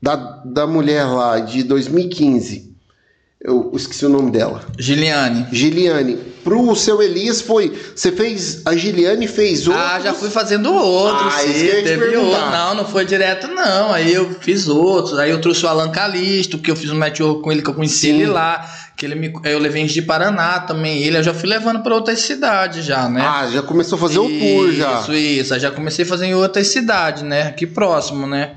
da, 0.00 0.16
da 0.44 0.66
mulher 0.66 1.04
lá 1.04 1.40
de 1.40 1.62
2015, 1.62 2.71
eu 3.44 3.72
esqueci 3.74 4.06
o 4.06 4.08
nome 4.08 4.30
dela. 4.30 4.64
Giliane. 4.78 5.48
Giliane. 5.50 6.16
Pro 6.44 6.74
seu 6.76 7.02
Elias 7.02 7.40
foi. 7.40 7.76
Você 7.94 8.12
fez. 8.12 8.62
A 8.64 8.76
Giliane 8.76 9.26
fez 9.26 9.66
outro. 9.66 9.82
Ah, 9.82 9.98
já 10.00 10.14
fui 10.14 10.30
fazendo 10.30 10.72
outros. 10.72 11.34
Ah, 11.34 11.40
sim, 11.40 11.82
teve 11.82 12.16
outro. 12.16 12.50
Não, 12.50 12.74
não 12.76 12.84
foi 12.84 13.04
direto, 13.04 13.48
não. 13.48 13.92
Aí 13.92 14.14
eu 14.14 14.30
fiz 14.40 14.68
outros. 14.68 15.18
Aí 15.18 15.30
eu 15.30 15.40
trouxe 15.40 15.64
o 15.64 15.68
Alan 15.68 15.90
Calisto, 15.90 16.58
que 16.58 16.70
eu 16.70 16.76
fiz 16.76 16.90
um 16.90 16.98
match 16.98 17.18
com 17.20 17.50
ele, 17.50 17.62
que 17.62 17.70
eu 17.70 17.74
conheci 17.74 18.08
sim. 18.08 18.14
ele 18.14 18.26
lá. 18.26 18.64
Que 18.96 19.06
ele 19.06 19.16
me, 19.16 19.32
eu 19.44 19.58
levei 19.58 19.84
de 19.86 20.02
Paraná 20.02 20.60
também. 20.60 21.02
Ele 21.02 21.16
eu 21.18 21.22
já 21.24 21.34
fui 21.34 21.48
levando 21.48 21.82
para 21.82 21.94
outras 21.94 22.20
cidades 22.20 22.84
já, 22.84 23.08
né? 23.08 23.22
Ah, 23.24 23.48
já 23.50 23.62
começou 23.62 23.96
a 23.96 24.00
fazer 24.00 24.20
isso, 24.20 24.22
o 24.22 24.38
tour 24.38 24.72
já. 24.72 25.00
Isso, 25.00 25.12
isso. 25.14 25.58
Já 25.58 25.70
comecei 25.72 26.04
a 26.04 26.08
fazer 26.08 26.26
em 26.26 26.34
outras 26.34 26.68
cidades, 26.68 27.24
né? 27.24 27.42
Aqui 27.48 27.66
próximo, 27.66 28.24
né? 28.24 28.52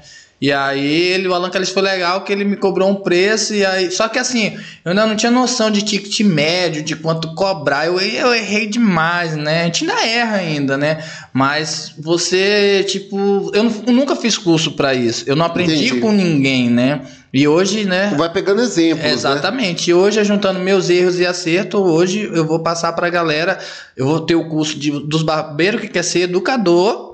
E 0.45 0.53
aí 0.53 1.11
ele, 1.11 1.27
o 1.27 1.33
Alan 1.33 1.49
Calixto 1.49 1.73
foi 1.73 1.81
legal 1.81 2.23
que 2.23 2.31
ele 2.31 2.45
me 2.45 2.55
cobrou 2.55 2.87
um 2.87 2.93
preço 2.93 3.55
e 3.55 3.65
aí, 3.65 3.89
só 3.89 4.07
que 4.07 4.19
assim, 4.19 4.55
eu 4.85 4.91
ainda 4.91 5.07
não 5.07 5.15
tinha 5.15 5.31
noção 5.31 5.71
de 5.71 5.81
ticket 5.81 6.19
médio, 6.19 6.83
de 6.83 6.95
quanto 6.95 7.33
cobrar. 7.33 7.87
Eu, 7.87 7.99
eu 7.99 8.31
errei 8.31 8.67
demais, 8.67 9.35
né? 9.35 9.63
A 9.63 9.65
gente 9.65 9.89
ainda 9.89 10.05
erra 10.05 10.37
ainda, 10.37 10.77
né? 10.77 11.03
Mas 11.33 11.95
você, 11.97 12.85
tipo, 12.87 13.49
eu, 13.55 13.73
eu 13.87 13.91
nunca 13.91 14.15
fiz 14.15 14.37
curso 14.37 14.73
para 14.73 14.93
isso. 14.93 15.23
Eu 15.25 15.35
não 15.35 15.47
aprendi 15.47 15.73
Entendi. 15.73 15.99
com 15.99 16.11
ninguém, 16.11 16.69
né? 16.69 17.01
E 17.33 17.47
hoje, 17.47 17.83
né? 17.83 18.11
Tu 18.11 18.15
vai 18.15 18.31
pegando 18.31 18.61
exemplos. 18.61 19.03
Né? 19.03 19.13
Exatamente. 19.13 19.87
Né? 19.87 19.91
E 19.91 19.93
hoje, 19.95 20.23
juntando 20.23 20.59
meus 20.59 20.91
erros 20.91 21.19
e 21.19 21.25
acertos, 21.25 21.81
hoje 21.81 22.29
eu 22.31 22.45
vou 22.45 22.59
passar 22.59 22.93
para 22.93 23.07
a 23.07 23.09
galera. 23.09 23.57
Eu 23.97 24.05
vou 24.05 24.19
ter 24.19 24.35
o 24.35 24.47
curso 24.47 24.77
de, 24.77 24.91
dos 24.91 25.23
barbeiros 25.23 25.81
que 25.81 25.87
quer 25.87 26.03
ser 26.03 26.19
educador 26.19 27.04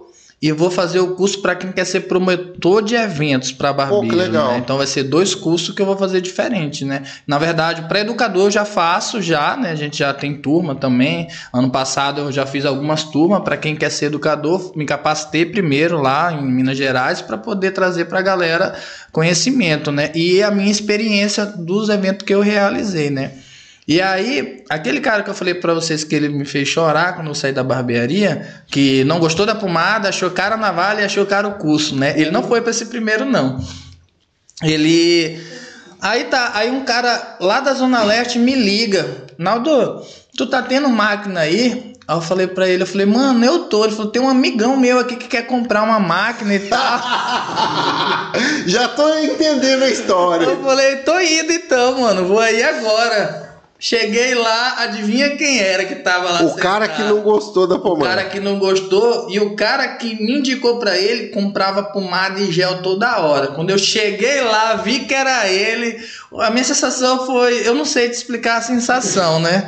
e 0.42 0.48
eu 0.48 0.56
vou 0.56 0.72
fazer 0.72 1.00
o 1.00 1.14
curso 1.14 1.40
para 1.40 1.54
quem 1.54 1.72
quer 1.72 1.86
ser 1.86 2.02
promotor 2.02 2.82
de 2.82 2.96
eventos 2.96 3.52
para 3.52 3.72
barbeiro. 3.72 4.32
Né? 4.32 4.58
Então 4.58 4.78
vai 4.78 4.88
ser 4.88 5.04
dois 5.04 5.36
cursos 5.36 5.76
que 5.76 5.80
eu 5.80 5.86
vou 5.86 5.96
fazer 5.96 6.20
diferente, 6.20 6.84
né? 6.84 7.04
Na 7.28 7.38
verdade, 7.38 7.84
para 7.84 8.00
educador 8.00 8.48
eu 8.48 8.52
já 8.52 8.66
faço 8.66 9.22
já, 9.22 9.56
né? 9.56 9.70
A 9.70 9.76
gente 9.76 10.00
já 10.00 10.12
tem 10.12 10.34
turma 10.34 10.74
também. 10.74 11.28
Ano 11.54 11.70
passado 11.70 12.22
eu 12.22 12.32
já 12.32 12.48
fiz 12.48 12.66
algumas 12.66 13.04
turmas 13.04 13.44
para 13.44 13.56
quem 13.56 13.76
quer 13.76 13.92
ser 13.92 14.06
educador, 14.06 14.72
me 14.76 14.84
capacitei 14.84 15.46
primeiro 15.46 16.02
lá 16.02 16.34
em 16.34 16.44
Minas 16.44 16.78
Gerais 16.78 17.22
para 17.22 17.38
poder 17.38 17.70
trazer 17.72 18.06
para 18.06 18.18
a 18.18 18.24
galera 18.24 18.74
conhecimento, 19.12 19.92
né? 19.92 20.12
E 20.16 20.42
a 20.42 20.50
minha 20.50 20.72
experiência 20.72 21.46
dos 21.46 21.88
eventos 21.90 22.26
que 22.26 22.34
eu 22.34 22.42
realizei, 22.42 23.12
né? 23.12 23.34
E 23.88 24.00
aí, 24.00 24.64
aquele 24.70 25.00
cara 25.00 25.24
que 25.24 25.30
eu 25.30 25.34
falei 25.34 25.56
para 25.56 25.74
vocês 25.74 26.04
que 26.04 26.16
ele 26.16 26.30
me 26.30 26.46
fez 26.46 26.68
chorar 26.68 27.16
quando 27.16 27.28
eu 27.28 27.36
saí 27.36 27.52
da 27.52 27.64
barbearia, 27.64 28.64
que 28.68 29.04
não 29.06 29.20
gostou 29.20 29.46
da 29.46 29.56
pomada, 29.56 30.10
achou 30.10 30.30
cara 30.30 30.56
a 30.56 30.58
navalha 30.58 31.02
e 31.02 31.04
achou 31.04 31.26
cara 31.26 31.48
o 31.48 31.56
curso, 31.56 31.96
né? 31.96 32.14
Ele 32.16 32.32
não 32.32 32.44
foi 32.44 32.62
para 32.62 32.72
esse 32.72 32.86
primeiro, 32.86 33.26
não. 33.26 33.60
Ele. 34.64 35.42
Aí 36.00 36.26
tá, 36.26 36.52
aí 36.54 36.70
um 36.70 36.84
cara 36.86 37.38
lá 37.40 37.60
da 37.60 37.74
Zona 37.74 38.04
Leste 38.04 38.38
me 38.38 38.56
liga. 38.56 39.06
Naldo, 39.38 40.06
tu 40.38 40.46
tá 40.46 40.62
tendo 40.62 40.88
máquina 40.88 41.42
aí? 41.42 41.96
Aí 42.08 42.16
eu 42.16 42.22
falei 42.22 42.48
pra 42.48 42.68
ele, 42.68 42.84
eu 42.84 42.88
falei, 42.88 43.06
mano, 43.06 43.44
eu 43.44 43.66
tô. 43.66 43.84
Ele 43.84 43.96
falou, 43.96 44.12
tem 44.12 44.22
um 44.22 44.30
amigão 44.30 44.78
meu 44.78 45.00
aqui 45.00 45.16
que 45.16 45.28
quer 45.28 45.48
comprar 45.48 45.82
uma 45.82 46.00
máquina 46.00 46.54
e 46.54 46.60
tal. 46.60 47.00
Já 48.68 48.88
tô 48.90 49.18
entendendo 49.18 49.84
a 49.84 49.90
história. 49.90 50.46
Eu 50.46 50.64
falei, 50.64 50.98
tô 50.98 51.20
indo 51.20 51.52
então, 51.52 52.00
mano, 52.00 52.28
vou 52.28 52.40
aí 52.40 52.62
agora. 52.62 53.51
Cheguei 53.84 54.36
lá, 54.36 54.76
adivinha 54.84 55.36
quem 55.36 55.60
era 55.60 55.86
que 55.86 55.96
tava 55.96 56.30
lá? 56.30 56.44
O 56.44 56.50
sentado? 56.50 56.62
cara 56.62 56.88
que 56.88 57.02
não 57.02 57.22
gostou 57.22 57.66
da 57.66 57.80
pomada. 57.80 58.06
O 58.06 58.16
cara 58.16 58.30
que 58.30 58.40
não 58.40 58.60
gostou 58.60 59.28
e 59.32 59.40
o 59.40 59.56
cara 59.56 59.96
que 59.96 60.24
me 60.24 60.38
indicou 60.38 60.78
para 60.78 60.96
ele 60.96 61.30
comprava 61.30 61.82
pomada 61.86 62.40
e 62.40 62.52
gel 62.52 62.84
toda 62.84 63.20
hora. 63.20 63.48
Quando 63.48 63.72
eu 63.72 63.80
cheguei 63.80 64.40
lá, 64.42 64.76
vi 64.76 65.00
que 65.00 65.16
era 65.16 65.50
ele. 65.50 66.00
A 66.38 66.52
minha 66.52 66.64
sensação 66.64 67.26
foi, 67.26 67.68
eu 67.68 67.74
não 67.74 67.84
sei 67.84 68.08
te 68.08 68.14
explicar 68.14 68.58
a 68.58 68.62
sensação, 68.62 69.40
né? 69.40 69.68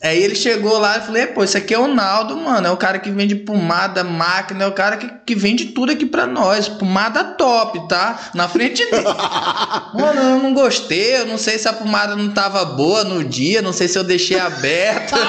Aí 0.00 0.22
ele 0.22 0.36
chegou 0.36 0.78
lá 0.78 0.98
e 0.98 1.00
falei, 1.00 1.26
pô, 1.26 1.42
esse 1.42 1.56
aqui 1.56 1.74
é 1.74 1.78
o 1.78 1.88
Naldo, 1.88 2.36
mano. 2.36 2.68
É 2.68 2.70
o 2.70 2.76
cara 2.76 3.00
que 3.00 3.10
vende 3.10 3.34
pomada, 3.34 4.04
máquina, 4.04 4.62
é 4.62 4.66
o 4.68 4.72
cara 4.72 4.96
que, 4.96 5.10
que 5.26 5.34
vende 5.34 5.66
tudo 5.66 5.90
aqui 5.90 6.06
pra 6.06 6.24
nós. 6.24 6.68
Pomada 6.68 7.24
top, 7.24 7.88
tá? 7.88 8.30
Na 8.32 8.48
frente 8.48 8.88
dele. 8.88 9.02
mano, 9.94 10.20
eu 10.20 10.38
não 10.38 10.54
gostei, 10.54 11.16
eu 11.16 11.26
não 11.26 11.36
sei 11.36 11.58
se 11.58 11.66
a 11.66 11.72
pomada 11.72 12.14
não 12.14 12.30
tava 12.30 12.64
boa 12.64 13.02
no 13.02 13.24
dia, 13.24 13.60
não 13.60 13.72
sei 13.72 13.88
se 13.88 13.98
eu 13.98 14.04
deixei 14.04 14.38
aberta. 14.38 15.16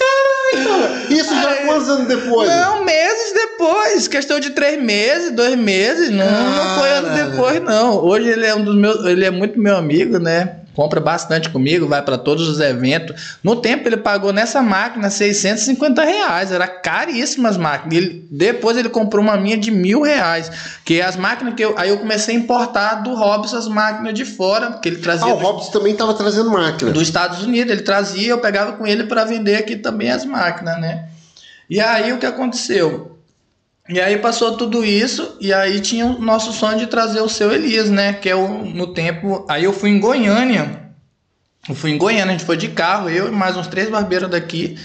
Caralho, 0.00 1.10
isso 1.10 1.34
já 1.34 1.50
Aí, 1.50 1.66
quantos 1.66 1.88
anos 1.90 2.08
depois? 2.08 2.48
Não, 2.48 2.84
meses 2.84 3.34
depois. 3.34 4.08
Questão 4.08 4.40
de 4.40 4.50
três 4.50 4.82
meses, 4.82 5.32
dois 5.32 5.56
meses. 5.56 6.08
Não, 6.10 6.24
não 6.24 6.78
foi 6.78 6.90
ano 6.90 7.10
depois, 7.10 7.62
não. 7.62 8.02
Hoje 8.02 8.28
ele 8.28 8.46
é 8.46 8.54
um 8.54 8.64
dos 8.64 8.74
meus. 8.74 9.04
Ele 9.04 9.26
é 9.26 9.30
muito 9.30 9.60
meu 9.60 9.76
amigo, 9.76 10.18
né? 10.18 10.56
Compra 10.74 11.00
bastante 11.00 11.50
comigo, 11.50 11.86
vai 11.86 12.02
para 12.02 12.16
todos 12.16 12.48
os 12.48 12.60
eventos. 12.60 13.38
No 13.42 13.56
tempo 13.56 13.88
ele 13.88 13.96
pagou 13.96 14.32
nessa 14.32 14.62
máquina 14.62 15.10
650 15.10 16.02
reais, 16.04 16.52
era 16.52 16.66
caríssimas 16.66 17.56
máquinas. 17.56 17.96
Ele, 17.96 18.26
depois 18.30 18.76
ele 18.76 18.88
comprou 18.88 19.22
uma 19.22 19.36
minha 19.36 19.56
de 19.56 19.70
mil 19.70 20.02
reais, 20.02 20.50
que 20.84 21.00
é 21.00 21.04
as 21.04 21.16
máquinas 21.16 21.54
que 21.54 21.64
eu, 21.64 21.74
aí 21.76 21.90
eu 21.90 21.98
comecei 21.98 22.34
a 22.34 22.38
importar 22.38 22.96
do 22.96 23.14
Robson 23.14 23.56
as 23.56 23.68
máquinas 23.68 24.14
de 24.14 24.24
fora, 24.24 24.72
que 24.72 24.88
ele 24.88 24.96
trazia. 24.96 25.26
Ah, 25.26 25.34
o 25.34 25.38
Robson 25.38 25.70
também 25.70 25.92
estava 25.92 26.14
trazendo 26.14 26.50
máquina. 26.50 26.90
Dos 26.92 27.02
Estados 27.02 27.42
Unidos, 27.42 27.72
ele 27.72 27.82
trazia, 27.82 28.30
eu 28.30 28.38
pegava 28.38 28.72
com 28.72 28.86
ele 28.86 29.04
para 29.04 29.24
vender 29.24 29.56
aqui 29.56 29.76
também 29.76 30.10
as 30.10 30.24
máquinas, 30.24 30.80
né? 30.80 31.06
E 31.68 31.80
aí 31.80 32.12
o 32.12 32.18
que 32.18 32.26
aconteceu? 32.26 33.09
E 33.90 34.00
aí 34.00 34.16
passou 34.18 34.56
tudo 34.56 34.84
isso, 34.84 35.36
e 35.40 35.52
aí 35.52 35.80
tinha 35.80 36.06
o 36.06 36.20
nosso 36.20 36.52
sonho 36.52 36.78
de 36.78 36.86
trazer 36.86 37.20
o 37.20 37.28
seu 37.28 37.52
Elias, 37.52 37.90
né? 37.90 38.12
Que 38.12 38.30
é 38.30 38.36
o, 38.36 38.64
no 38.64 38.94
tempo. 38.94 39.44
Aí 39.48 39.64
eu 39.64 39.72
fui 39.72 39.90
em 39.90 39.98
Goiânia. 39.98 40.80
Eu 41.68 41.74
fui 41.74 41.90
em 41.90 41.98
Goiânia, 41.98 42.26
a 42.26 42.30
gente 42.30 42.44
foi 42.44 42.56
de 42.56 42.68
carro, 42.68 43.10
eu 43.10 43.28
e 43.28 43.30
mais 43.32 43.56
uns 43.56 43.66
três 43.66 43.90
barbeiros 43.90 44.30
daqui. 44.30 44.78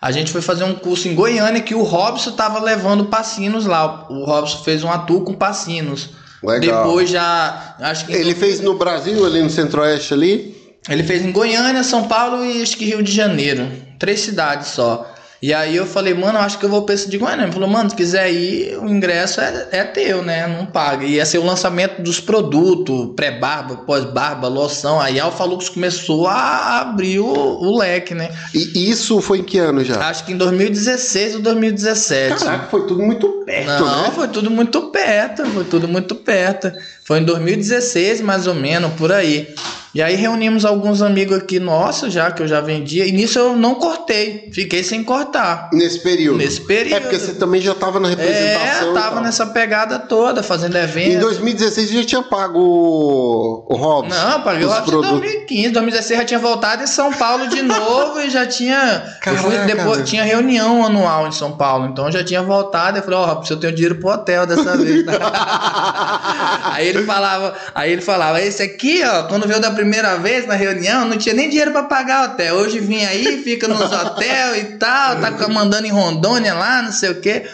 A 0.00 0.10
gente 0.10 0.32
foi 0.32 0.40
fazer 0.40 0.64
um 0.64 0.74
curso 0.74 1.06
em 1.06 1.14
Goiânia 1.14 1.60
que 1.60 1.74
o 1.74 1.82
Robson 1.82 2.32
tava 2.32 2.58
levando 2.58 3.06
passinos 3.06 3.66
lá. 3.66 4.06
O 4.08 4.24
Robson 4.24 4.62
fez 4.64 4.82
um 4.82 4.90
atu 4.90 5.20
com 5.20 5.34
passinos. 5.34 6.10
Legal. 6.42 6.84
Depois 6.84 7.10
já. 7.10 7.76
Acho 7.80 8.06
que 8.06 8.12
Ele 8.12 8.34
fez 8.34 8.60
no 8.60 8.78
Brasil, 8.78 9.24
ali 9.26 9.42
no 9.42 9.50
Centro-Oeste 9.50 10.14
ali? 10.14 10.56
Ele 10.88 11.02
fez 11.02 11.24
em 11.24 11.32
Goiânia, 11.32 11.82
São 11.82 12.04
Paulo 12.04 12.44
e 12.44 12.62
acho 12.62 12.76
que 12.76 12.84
Rio 12.84 13.02
de 13.02 13.12
Janeiro. 13.12 13.70
Três 13.98 14.20
cidades 14.20 14.68
só. 14.68 15.12
E 15.40 15.52
aí 15.52 15.76
eu 15.76 15.86
falei, 15.86 16.14
mano, 16.14 16.38
eu 16.38 16.42
acho 16.42 16.58
que 16.58 16.64
eu 16.64 16.68
vou 16.68 16.82
pra 16.82 16.94
esse 16.94 17.08
de 17.08 17.18
Goiânia. 17.18 17.44
Ele 17.44 17.52
falou, 17.52 17.68
mano, 17.68 17.90
se 17.90 17.96
quiser 17.96 18.32
ir, 18.32 18.78
o 18.78 18.88
ingresso 18.88 19.40
é, 19.40 19.68
é 19.70 19.84
teu, 19.84 20.22
né? 20.22 20.46
Não 20.46 20.66
paga. 20.66 21.04
E 21.04 21.14
ia 21.14 21.26
ser 21.26 21.38
o 21.38 21.44
lançamento 21.44 22.00
dos 22.02 22.20
produtos, 22.20 23.14
pré-barba, 23.14 23.76
pós-barba, 23.76 24.48
loção. 24.48 25.00
Aí 25.00 25.20
a 25.20 25.24
Alfa 25.24 25.44
Lux 25.44 25.68
começou 25.68 26.26
a 26.26 26.80
abrir 26.80 27.18
o, 27.18 27.26
o 27.26 27.78
leque, 27.78 28.14
né? 28.14 28.30
E 28.54 28.90
isso 28.90 29.20
foi 29.20 29.38
em 29.38 29.44
que 29.44 29.58
ano 29.58 29.84
já? 29.84 30.08
Acho 30.08 30.24
que 30.24 30.32
em 30.32 30.36
2016 30.36 31.36
ou 31.36 31.42
2017. 31.42 32.44
Caraca, 32.44 32.66
foi 32.70 32.86
tudo 32.86 33.02
muito 33.02 33.28
perto, 33.44 33.84
Não, 33.84 34.02
né? 34.02 34.10
foi 34.14 34.28
tudo 34.28 34.50
muito 34.50 34.90
perto, 34.90 35.44
foi 35.46 35.64
tudo 35.64 35.86
muito 35.86 36.14
perto. 36.14 36.72
Foi 37.06 37.20
em 37.20 37.24
2016, 37.24 38.20
mais 38.20 38.46
ou 38.46 38.54
menos, 38.54 38.92
por 38.94 39.12
aí. 39.12 39.54
E 39.94 40.02
aí 40.02 40.14
reunimos 40.14 40.66
alguns 40.66 41.00
amigos 41.00 41.38
aqui 41.38 41.58
nossos 41.58 42.12
já, 42.12 42.30
que 42.30 42.42
eu 42.42 42.46
já 42.48 42.60
vendia. 42.60 43.06
E 43.06 43.12
nisso 43.12 43.38
eu 43.38 43.56
não 43.56 43.76
cortei, 43.76 44.50
fiquei 44.52 44.84
sem 44.84 45.02
cortar. 45.02 45.70
Nesse 45.72 46.00
período. 46.00 46.36
Nesse 46.36 46.60
período. 46.60 46.96
É 46.96 47.00
porque 47.00 47.18
você 47.18 47.32
também 47.32 47.62
já 47.62 47.72
estava 47.72 47.98
na 47.98 48.08
É, 48.08 48.10
representação. 48.10 48.90
e 48.90 48.94
tava 48.94 49.20
nessa 49.22 49.46
pegada 49.46 49.98
toda, 49.98 50.42
fazendo 50.42 50.76
Em 50.76 50.82
evento. 50.82 51.20
2016 51.20 51.88
você 51.88 51.96
já 52.02 52.04
tinha 52.04 52.22
pago 52.22 52.58
o, 52.60 53.66
o 53.72 53.74
Hobbs? 53.76 54.14
Não, 54.14 54.42
paguei 54.42 54.64
os 54.66 54.70
lá 54.70 54.80
em 54.80 54.84
produtos. 54.84 55.10
2015. 55.12 55.68
2016 55.70 56.20
já 56.20 56.26
tinha 56.26 56.40
voltado 56.40 56.82
em 56.82 56.86
São 56.86 57.10
Paulo 57.14 57.48
de 57.48 57.62
novo 57.64 58.20
e 58.20 58.28
já 58.28 58.44
tinha. 58.44 59.02
eu 59.26 59.36
fui 59.36 59.52
Caraca, 59.52 59.74
depois, 59.74 59.96
velho. 59.96 60.04
tinha 60.04 60.24
reunião 60.24 60.84
anual 60.84 61.26
em 61.26 61.32
São 61.32 61.52
Paulo. 61.52 61.86
Então 61.86 62.04
eu 62.06 62.12
já 62.12 62.22
tinha 62.22 62.42
voltado. 62.42 62.98
Eu 62.98 63.02
falei, 63.02 63.18
ó, 63.18 63.24
Robson, 63.24 63.54
eu 63.54 63.60
tenho 63.60 63.72
dinheiro 63.72 63.94
pro 63.94 64.10
hotel 64.10 64.44
dessa 64.46 64.76
vez. 64.76 65.06
aí 66.72 66.86
ele 66.88 66.95
falava, 67.04 67.54
aí 67.74 67.92
ele 67.92 68.02
falava, 68.02 68.40
esse 68.40 68.62
aqui, 68.62 69.02
ó, 69.04 69.24
quando 69.24 69.46
veio 69.46 69.60
da 69.60 69.70
primeira 69.70 70.16
vez 70.16 70.46
na 70.46 70.54
reunião, 70.54 71.04
não 71.04 71.16
tinha 71.18 71.34
nem 71.34 71.48
dinheiro 71.48 71.72
pra 71.72 71.82
pagar 71.82 72.30
hotel. 72.30 72.56
Hoje 72.56 72.78
vim 72.78 73.04
aí, 73.04 73.42
fica 73.42 73.68
nos 73.68 73.92
hotéis 73.92 74.62
e 74.62 74.64
tal, 74.78 75.16
tá 75.16 75.48
mandando 75.48 75.86
em 75.86 75.90
Rondônia 75.90 76.54
lá, 76.54 76.82
não 76.82 76.92
sei 76.92 77.10
o 77.10 77.20
quê. 77.20 77.44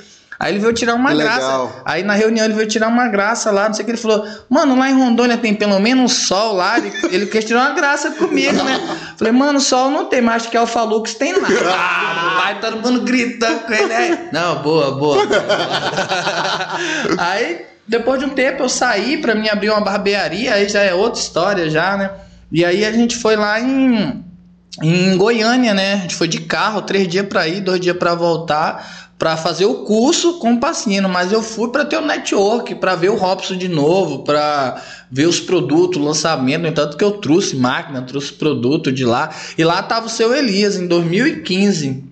Aí 0.42 0.52
ele 0.52 0.58
veio 0.58 0.72
tirar 0.72 0.96
uma 0.96 1.10
Que 1.10 1.18
graça. 1.18 1.36
legal. 1.46 1.82
Aí 1.84 2.02
na 2.02 2.14
reunião 2.14 2.44
ele 2.44 2.54
veio 2.54 2.66
tirar 2.66 2.88
uma 2.88 3.06
graça 3.06 3.52
lá, 3.52 3.68
não 3.68 3.74
sei 3.74 3.84
o 3.84 3.86
que. 3.86 3.92
Ele 3.92 3.98
falou, 3.98 4.26
mano, 4.50 4.76
lá 4.76 4.90
em 4.90 4.92
Rondônia 4.92 5.38
tem 5.38 5.54
pelo 5.54 5.78
menos 5.78 6.04
um 6.04 6.08
sol 6.08 6.54
lá. 6.54 6.78
Ele, 6.78 6.92
ele 7.12 7.26
tirar 7.26 7.60
uma 7.68 7.74
graça 7.76 8.10
comigo, 8.10 8.60
né? 8.64 8.80
Falei, 9.16 9.32
mano, 9.32 9.60
sol 9.60 9.88
não 9.88 10.06
tem, 10.06 10.20
mas 10.20 10.42
acho 10.42 10.50
que 10.50 10.56
Alfa 10.56 10.82
Lux 10.82 11.14
tem 11.14 11.32
lá. 11.34 11.46
Ah, 11.48 12.40
vai 12.42 12.58
todo 12.58 12.78
mundo 12.78 13.02
gritando 13.02 13.60
com 13.60 13.72
ele. 13.72 13.94
Aí, 13.94 14.18
não, 14.32 14.60
boa, 14.62 14.90
boa. 14.90 15.22
aí, 17.18 17.64
depois 17.86 18.20
de 18.20 18.26
um 18.26 18.30
tempo, 18.30 18.62
eu 18.62 18.68
saí 18.68 19.18
pra 19.18 19.34
mim 19.34 19.48
abrir 19.48 19.70
uma 19.70 19.80
barbearia, 19.80 20.54
aí 20.54 20.68
já 20.68 20.80
é 20.80 20.94
outra 20.94 21.20
história 21.20 21.70
já, 21.70 21.96
né? 21.96 22.10
E 22.50 22.64
aí 22.64 22.84
a 22.84 22.92
gente 22.92 23.16
foi 23.16 23.36
lá 23.36 23.60
em, 23.60 24.24
em 24.82 25.16
Goiânia, 25.16 25.74
né? 25.74 25.94
A 25.94 25.96
gente 25.98 26.14
foi 26.14 26.28
de 26.28 26.40
carro, 26.40 26.82
três 26.82 27.08
dias 27.08 27.26
pra 27.26 27.48
ir, 27.48 27.60
dois 27.60 27.80
dias 27.80 27.96
pra 27.96 28.14
voltar 28.14 29.02
para 29.22 29.36
fazer 29.36 29.66
o 29.66 29.84
curso 29.84 30.40
com 30.40 30.54
o 30.54 30.58
Pacino, 30.58 31.08
mas 31.08 31.30
eu 31.30 31.44
fui 31.44 31.68
para 31.68 31.84
ter 31.84 31.96
o 31.96 32.04
network, 32.04 32.74
para 32.74 32.96
ver 32.96 33.08
o 33.08 33.14
Robson 33.14 33.54
de 33.54 33.68
novo, 33.68 34.24
para 34.24 34.82
ver 35.08 35.28
os 35.28 35.38
produtos, 35.38 36.02
o 36.02 36.04
lançamento, 36.04 36.62
no 36.62 36.96
que 36.96 37.04
eu 37.04 37.12
trouxe 37.12 37.54
máquina, 37.54 38.02
trouxe 38.02 38.32
produto 38.32 38.90
de 38.90 39.04
lá, 39.04 39.30
e 39.56 39.62
lá 39.62 39.80
tava 39.80 40.06
o 40.06 40.08
seu 40.08 40.34
Elias 40.34 40.74
em 40.74 40.88
2015. 40.88 42.02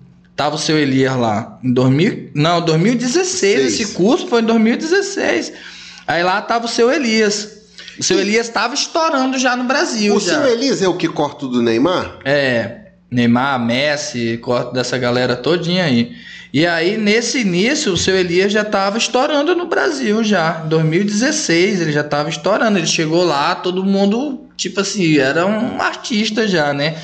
Tava 0.41 0.55
o 0.55 0.57
seu 0.57 0.75
Elias 0.75 1.15
lá 1.15 1.59
em 1.63 1.71
2000, 1.71 2.31
não, 2.33 2.65
2016, 2.65 3.27
Seis. 3.27 3.79
esse 3.79 3.93
curso 3.93 4.27
foi 4.27 4.41
em 4.41 4.45
2016. 4.45 5.53
Aí 6.07 6.23
lá 6.23 6.41
tava 6.41 6.65
o 6.65 6.67
seu 6.67 6.91
Elias. 6.91 7.47
O 7.99 8.01
seu 8.01 8.19
Elias 8.19 8.47
estava 8.47 8.73
estourando 8.73 9.37
já 9.37 9.55
no 9.55 9.65
Brasil 9.65 10.15
O 10.15 10.19
já. 10.19 10.33
seu 10.41 10.47
Elis 10.47 10.81
é 10.81 10.87
o 10.87 10.95
que 10.95 11.07
corta 11.07 11.47
do 11.47 11.61
Neymar? 11.61 12.17
É, 12.25 12.87
Neymar, 13.11 13.63
Messi, 13.63 14.39
corte 14.41 14.73
dessa 14.73 14.97
galera 14.97 15.35
todinha 15.35 15.83
aí. 15.83 16.11
E 16.51 16.65
aí, 16.65 16.97
nesse 16.97 17.41
início, 17.41 17.93
o 17.93 17.97
seu 17.97 18.17
Elias 18.17 18.51
já 18.51 18.63
estava 18.63 18.97
estourando 18.97 19.55
no 19.55 19.67
Brasil 19.67 20.23
já. 20.23 20.63
Em 20.65 20.69
2016, 20.69 21.81
ele 21.81 21.91
já 21.91 22.01
estava 22.01 22.29
estourando. 22.29 22.79
Ele 22.79 22.87
chegou 22.87 23.23
lá, 23.23 23.53
todo 23.53 23.83
mundo, 23.83 24.47
tipo 24.57 24.81
assim, 24.81 25.19
era 25.19 25.45
um 25.45 25.79
artista 25.79 26.47
já, 26.47 26.73
né? 26.73 26.95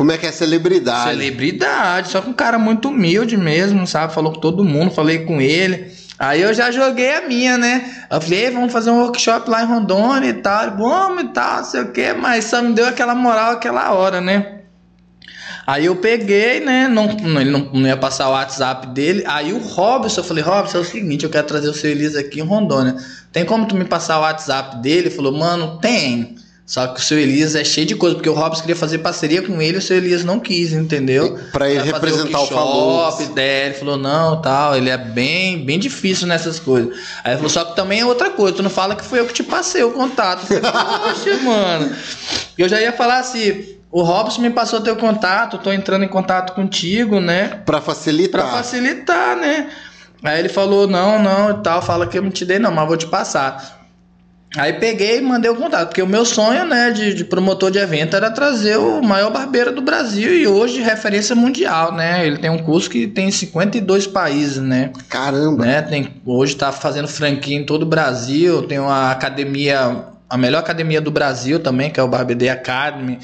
Como 0.00 0.12
é 0.12 0.16
que 0.16 0.24
é 0.24 0.32
celebridade? 0.32 1.10
Celebridade, 1.10 2.08
só 2.08 2.22
que 2.22 2.30
um 2.30 2.32
cara 2.32 2.58
muito 2.58 2.88
humilde 2.88 3.36
mesmo, 3.36 3.86
sabe? 3.86 4.14
Falou 4.14 4.32
com 4.32 4.40
todo 4.40 4.64
mundo, 4.64 4.90
falei 4.90 5.26
com 5.26 5.42
ele. 5.42 5.92
Aí 6.18 6.40
eu 6.40 6.54
já 6.54 6.70
joguei 6.70 7.16
a 7.16 7.28
minha, 7.28 7.58
né? 7.58 8.06
Eu 8.10 8.18
falei, 8.18 8.46
"Ei, 8.46 8.50
vamos 8.50 8.72
fazer 8.72 8.90
um 8.90 9.02
workshop 9.02 9.50
lá 9.50 9.62
em 9.62 9.66
Rondônia 9.66 10.30
e 10.30 10.32
tal. 10.32 10.74
Vamos 10.74 11.24
e 11.24 11.28
tal, 11.28 11.58
não 11.58 11.64
sei 11.64 11.82
o 11.82 11.92
quê, 11.92 12.14
mas 12.14 12.46
só 12.46 12.62
me 12.62 12.72
deu 12.72 12.86
aquela 12.86 13.14
moral 13.14 13.52
aquela 13.52 13.92
hora, 13.92 14.22
né? 14.22 14.60
Aí 15.66 15.84
eu 15.84 15.96
peguei, 15.96 16.60
né? 16.60 16.88
Não, 16.88 17.04
ele 17.38 17.50
não, 17.50 17.68
não 17.70 17.86
ia 17.86 17.94
passar 17.94 18.30
o 18.30 18.32
WhatsApp 18.32 18.86
dele. 18.94 19.22
Aí 19.26 19.52
o 19.52 19.58
Robson, 19.58 20.22
eu 20.22 20.24
falei, 20.24 20.42
Robson, 20.42 20.78
é 20.78 20.80
o 20.80 20.84
seguinte, 20.84 21.24
eu 21.24 21.30
quero 21.30 21.46
trazer 21.46 21.68
o 21.68 21.74
seu 21.74 21.90
Elias 21.90 22.16
aqui 22.16 22.40
em 22.40 22.42
Rondônia. 22.42 22.96
Tem 23.30 23.44
como 23.44 23.68
tu 23.68 23.76
me 23.76 23.84
passar 23.84 24.16
o 24.16 24.22
WhatsApp 24.22 24.78
dele? 24.78 25.08
Ele 25.08 25.10
falou, 25.10 25.30
mano, 25.30 25.78
tem. 25.78 26.39
Só 26.70 26.86
que 26.86 27.00
o 27.00 27.02
seu 27.02 27.18
Elias 27.18 27.56
é 27.56 27.64
cheio 27.64 27.84
de 27.84 27.96
coisa, 27.96 28.14
porque 28.14 28.28
o 28.28 28.32
Robson 28.32 28.60
queria 28.60 28.76
fazer 28.76 28.98
parceria 28.98 29.42
com 29.42 29.60
ele 29.60 29.78
o 29.78 29.82
seu 29.82 29.96
Elias 29.96 30.22
não 30.22 30.38
quis, 30.38 30.72
entendeu? 30.72 31.36
Pra 31.50 31.68
ele 31.68 31.82
representar 31.82 32.38
o 32.38 32.42
workshop, 32.42 32.54
Falux. 32.54 33.20
ideia. 33.28 33.66
Ele 33.66 33.74
falou, 33.74 33.96
não, 33.96 34.40
tal, 34.40 34.76
ele 34.76 34.88
é 34.88 34.96
bem, 34.96 35.64
bem 35.64 35.80
difícil 35.80 36.28
nessas 36.28 36.60
coisas. 36.60 36.96
Aí 37.24 37.32
ele 37.32 37.38
falou, 37.38 37.50
só 37.50 37.64
que 37.64 37.74
também 37.74 37.98
é 37.98 38.06
outra 38.06 38.30
coisa, 38.30 38.58
tu 38.58 38.62
não 38.62 38.70
fala 38.70 38.94
que 38.94 39.04
fui 39.04 39.18
eu 39.18 39.26
que 39.26 39.32
te 39.32 39.42
passei 39.42 39.82
o 39.82 39.90
contato. 39.90 40.46
Eu 40.48 40.60
falei, 40.60 41.12
Poxa, 41.12 41.36
mano. 41.42 41.92
Eu 42.56 42.68
já 42.68 42.80
ia 42.80 42.92
falar 42.92 43.18
assim, 43.18 43.64
o 43.90 44.04
Robson 44.04 44.40
me 44.40 44.50
passou 44.50 44.80
teu 44.80 44.94
contato, 44.94 45.58
tô 45.58 45.72
entrando 45.72 46.04
em 46.04 46.08
contato 46.08 46.52
contigo, 46.54 47.18
né? 47.18 47.62
Pra 47.66 47.80
facilitar. 47.80 48.42
Pra 48.42 48.58
facilitar, 48.58 49.36
né? 49.36 49.70
Aí 50.22 50.38
ele 50.38 50.48
falou, 50.48 50.86
não, 50.86 51.20
não, 51.20 51.50
e 51.50 51.62
tal, 51.64 51.82
fala 51.82 52.06
que 52.06 52.16
eu 52.16 52.22
não 52.22 52.30
te 52.30 52.44
dei 52.44 52.60
não, 52.60 52.70
mas 52.70 52.86
vou 52.86 52.96
te 52.96 53.08
passar. 53.08 53.79
Aí 54.56 54.72
peguei 54.72 55.18
e 55.18 55.20
mandei 55.20 55.48
o 55.48 55.54
contato, 55.54 55.88
porque 55.88 56.02
o 56.02 56.06
meu 56.06 56.24
sonho, 56.24 56.64
né, 56.66 56.90
de, 56.90 57.14
de 57.14 57.24
promotor 57.24 57.70
de 57.70 57.78
evento 57.78 58.16
era 58.16 58.30
trazer 58.30 58.78
o 58.78 59.00
maior 59.00 59.30
barbeiro 59.30 59.72
do 59.72 59.80
Brasil 59.80 60.34
e 60.34 60.44
hoje 60.46 60.82
referência 60.82 61.36
mundial, 61.36 61.94
né? 61.94 62.26
Ele 62.26 62.36
tem 62.36 62.50
um 62.50 62.58
curso 62.58 62.90
que 62.90 63.06
tem 63.06 63.30
52 63.30 64.08
países, 64.08 64.58
né? 64.58 64.90
Caramba. 65.08 65.64
né? 65.64 65.82
Tem, 65.82 66.08
hoje 66.26 66.56
tá 66.56 66.72
fazendo 66.72 67.06
franquia 67.06 67.56
em 67.56 67.64
todo 67.64 67.84
o 67.84 67.86
Brasil, 67.86 68.62
tem 68.62 68.80
uma 68.80 69.12
academia, 69.12 70.04
a 70.28 70.36
melhor 70.36 70.58
academia 70.58 71.00
do 71.00 71.12
Brasil 71.12 71.60
também, 71.60 71.88
que 71.88 72.00
é 72.00 72.02
o 72.02 72.08
Barbede 72.08 72.48
Academy. 72.48 73.20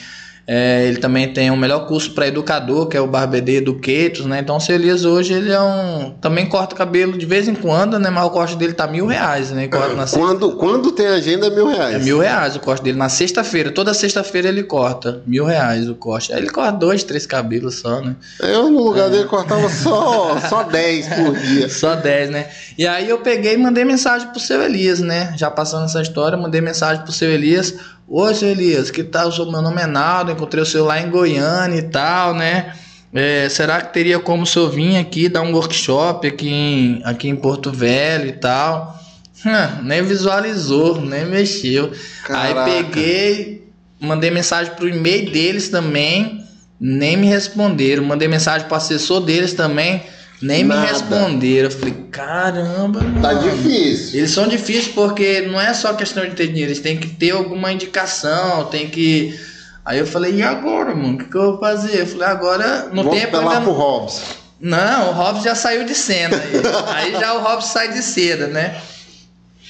É, 0.49 0.85
ele 0.87 0.99
também 0.99 1.33
tem 1.33 1.51
o 1.51 1.57
melhor 1.57 1.87
curso 1.89 2.13
para 2.13 2.29
educador, 2.29 2.87
que 2.87 2.97
é 2.97 3.01
o 3.01 3.07
Barbede 3.09 3.57
Educators, 3.57 4.27
né? 4.27 4.39
Então 4.39 4.57
o 4.57 4.61
seu 4.61 4.77
Elias 4.77 5.05
hoje 5.05 5.33
ele 5.33 5.51
é 5.53 5.61
um. 5.61 6.15
Também 6.21 6.47
corta 6.47 6.77
cabelo 6.77 7.19
de 7.19 7.27
vez 7.27 7.49
em 7.49 7.55
quando, 7.55 7.99
né? 7.99 8.11
Mas 8.11 8.25
o 8.27 8.31
corte 8.31 8.55
dele 8.57 8.73
tá 8.73 8.87
mil 8.87 9.07
reais, 9.07 9.51
né? 9.51 9.69
Sexta- 10.07 10.17
Quando, 10.19 10.53
quando 10.57 10.93
tem 10.93 11.09
agenda 11.09 11.49
é 11.49 11.51
mil 11.51 11.67
reais. 11.67 11.97
é 11.97 11.99
mil 11.99 12.21
reais 12.21 12.55
o 12.55 12.61
corte 12.61 12.85
dele 12.85 12.97
na 12.97 13.09
sexta-feira. 13.09 13.73
Toda 13.73 13.93
sexta-feira 13.93 14.47
ele 14.49 14.63
corta. 14.63 15.21
Mil 15.27 15.45
reais 15.45 15.89
o 15.89 15.97
corte. 15.97 16.33
Aí 16.33 16.39
ele 16.39 16.49
corta 16.51 16.71
dois, 16.79 17.03
três 17.03 17.27
cabelos 17.27 17.81
só, 17.81 18.01
né? 18.01 18.15
Eu 18.41 18.71
no 18.71 18.85
lugar 18.85 19.11
dele 19.11 19.25
cortava 19.25 19.69
só, 19.69 20.39
só 20.49 20.63
10 20.63 21.09
por 21.09 21.37
dia. 21.37 21.69
Só 21.69 21.97
10, 21.97 22.31
né? 22.31 22.47
E 22.79 22.87
aí 22.87 23.09
eu 23.09 23.19
peguei 23.19 23.55
e 23.55 23.57
mandei 23.57 23.85
mensagem 23.85 24.29
pro 24.29 24.39
seu 24.39 24.63
Elias, 24.63 25.01
né? 25.01 25.35
Já 25.37 25.51
passando 25.51 25.87
essa 25.87 26.01
história, 26.01 26.39
mandei 26.39 26.61
mensagem 26.61 27.03
pro 27.03 27.11
seu 27.11 27.31
Elias. 27.31 27.75
Oi, 28.09 28.35
seu 28.37 28.49
Elias, 28.51 28.89
que 28.89 29.03
tal? 29.03 29.33
Sou- 29.33 29.51
Meu 29.51 29.61
nome 29.61 29.83
é 29.83 29.87
Naldo, 29.87 30.36
encontrei 30.37 30.63
o 30.63 30.67
seu 30.67 30.85
lá 30.85 31.01
em 31.01 31.11
Goiânia 31.11 31.79
e 31.79 31.83
tal, 31.83 32.35
né? 32.35 32.73
É, 33.15 33.49
será 33.49 33.81
que 33.81 33.93
teria 33.93 34.19
como 34.19 34.43
o 34.43 34.47
senhor 34.47 34.71
vir 34.71 34.97
aqui 34.99 35.29
dar 35.29 35.43
um 35.43 35.53
workshop 35.53 36.27
aqui 36.27 36.49
em, 36.49 37.01
aqui 37.05 37.29
em 37.29 37.37
Porto 37.37 37.73
Velho 37.73 38.29
e 38.29 38.33
tal? 38.33 38.97
Hum, 39.45 39.85
nem 39.85 40.03
visualizou, 40.03 41.01
nem 41.01 41.25
mexeu. 41.25 41.93
Caraca. 42.25 42.65
Aí 42.65 42.85
peguei, 42.85 43.69
mandei 44.01 44.31
mensagem 44.31 44.75
pro 44.75 44.89
e-mail 44.89 45.31
deles 45.31 45.69
também, 45.69 46.45
nem 46.81 47.17
me 47.17 47.27
responderam. 47.27 48.05
Mandei 48.05 48.29
mensagem 48.29 48.67
pro 48.67 48.77
assessor 48.77 49.21
deles 49.21 49.55
também, 49.55 50.03
nem 50.43 50.65
Nada. 50.65 50.81
me 50.81 50.87
responderam. 50.87 51.69
Eu 51.69 51.71
falei, 51.71 51.95
caramba, 52.11 53.01
mano. 53.01 53.23
Tá 53.23 53.35
difícil. 53.35 54.19
Eles 54.19 54.31
são 54.31 54.49
difíceis 54.49 54.89
porque 54.89 55.43
não 55.43 55.61
é 55.61 55.73
só 55.73 55.95
questão 55.95 56.25
de 56.25 56.33
ter 56.33 56.49
dinheiro, 56.49 56.73
eles 56.73 56.81
têm 56.81 56.97
que 56.97 57.09
ter 57.09 57.31
alguma 57.31 57.73
indicação, 57.73 58.65
tem 58.67 58.89
que. 58.89 59.39
Aí 59.87 60.01
eu 60.01 60.07
falei, 60.07 60.35
e 60.35 60.43
agora, 60.43 60.97
mano? 60.97 61.15
O 61.15 61.19
que, 61.19 61.27
que 61.27 61.37
eu 61.37 61.53
vou 61.53 61.61
fazer? 61.61 62.01
Eu 62.01 62.07
falei, 62.09 62.27
agora 62.27 62.89
no 62.91 63.05
Vamos 63.05 63.21
tempo 63.21 63.37
apelar 63.37 63.53
ainda 63.53 63.63
pro 63.63 63.73
não. 63.73 63.79
Hobbs. 63.79 64.23
Não, 64.61 65.11
o 65.11 65.13
Robson 65.13 65.45
já 65.45 65.55
saiu 65.55 65.85
de 65.85 65.95
cena. 65.95 66.37
Aí, 66.93 67.13
já 67.13 67.35
o 67.35 67.41
Robson 67.41 67.69
sai 67.69 67.93
de 67.93 68.03
cena, 68.03 68.49
né? 68.49 68.81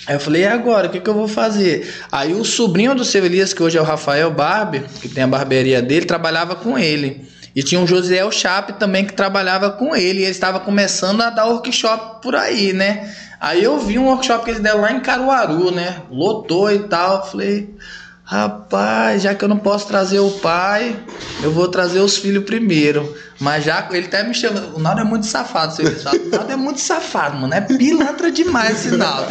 Aí 0.06 0.14
eu 0.14 0.20
falei, 0.20 0.42
e 0.42 0.46
agora? 0.46 0.86
O 0.86 0.90
que, 0.90 1.00
que 1.00 1.10
eu 1.10 1.14
vou 1.14 1.28
fazer? 1.28 1.92
Aí 2.10 2.32
o 2.32 2.44
sobrinho 2.44 2.94
do 2.94 3.04
seu 3.04 3.26
Elias, 3.26 3.52
que 3.52 3.62
hoje 3.62 3.76
é 3.76 3.80
o 3.80 3.84
Rafael 3.84 4.30
Barber, 4.30 4.84
que 5.02 5.08
tem 5.08 5.24
a 5.24 5.26
barbearia 5.26 5.82
dele, 5.82 6.06
trabalhava 6.06 6.54
com 6.54 6.78
ele. 6.78 7.28
E 7.54 7.62
tinha 7.62 7.80
o 7.80 7.86
Josiel 7.86 8.30
Chape 8.30 8.74
também 8.74 9.04
que 9.04 9.12
trabalhava 9.12 9.70
com 9.70 9.94
ele. 9.94 10.20
E 10.20 10.22
ele 10.22 10.30
estava 10.30 10.60
começando 10.60 11.20
a 11.20 11.28
dar 11.28 11.46
workshop 11.46 12.22
por 12.22 12.34
aí, 12.36 12.72
né? 12.72 13.12
Aí 13.38 13.62
eu 13.62 13.78
vi 13.80 13.98
um 13.98 14.06
workshop 14.06 14.44
que 14.44 14.50
eles 14.50 14.62
deram 14.62 14.80
lá 14.80 14.92
em 14.92 15.00
Caruaru, 15.00 15.70
né? 15.72 16.02
Lotou 16.10 16.72
e 16.72 16.80
tal. 16.80 17.26
Falei, 17.26 17.74
rapaz, 18.26 19.22
já 19.22 19.34
que 19.34 19.44
eu 19.44 19.48
não 19.48 19.56
posso 19.56 19.86
trazer 19.86 20.18
o 20.18 20.30
pai, 20.30 20.98
eu 21.42 21.52
vou 21.52 21.68
trazer 21.68 22.00
os 22.00 22.18
filhos 22.18 22.44
primeiro. 22.44 23.14
Mas 23.38 23.64
já 23.64 23.86
ele 23.90 24.06
até 24.06 24.22
me 24.22 24.34
chama. 24.34 24.60
O 24.74 24.78
Naldo 24.78 25.02
é 25.02 25.04
muito 25.04 25.26
safado, 25.26 25.74
você 25.74 25.94
sabe? 25.96 26.18
O 26.18 26.30
Naldo 26.30 26.52
é 26.52 26.56
muito 26.56 26.80
safado, 26.80 27.36
mano. 27.36 27.52
É 27.52 27.60
pilantra 27.60 28.30
demais 28.30 28.86
esse 28.86 28.96
Naldo. 28.96 29.28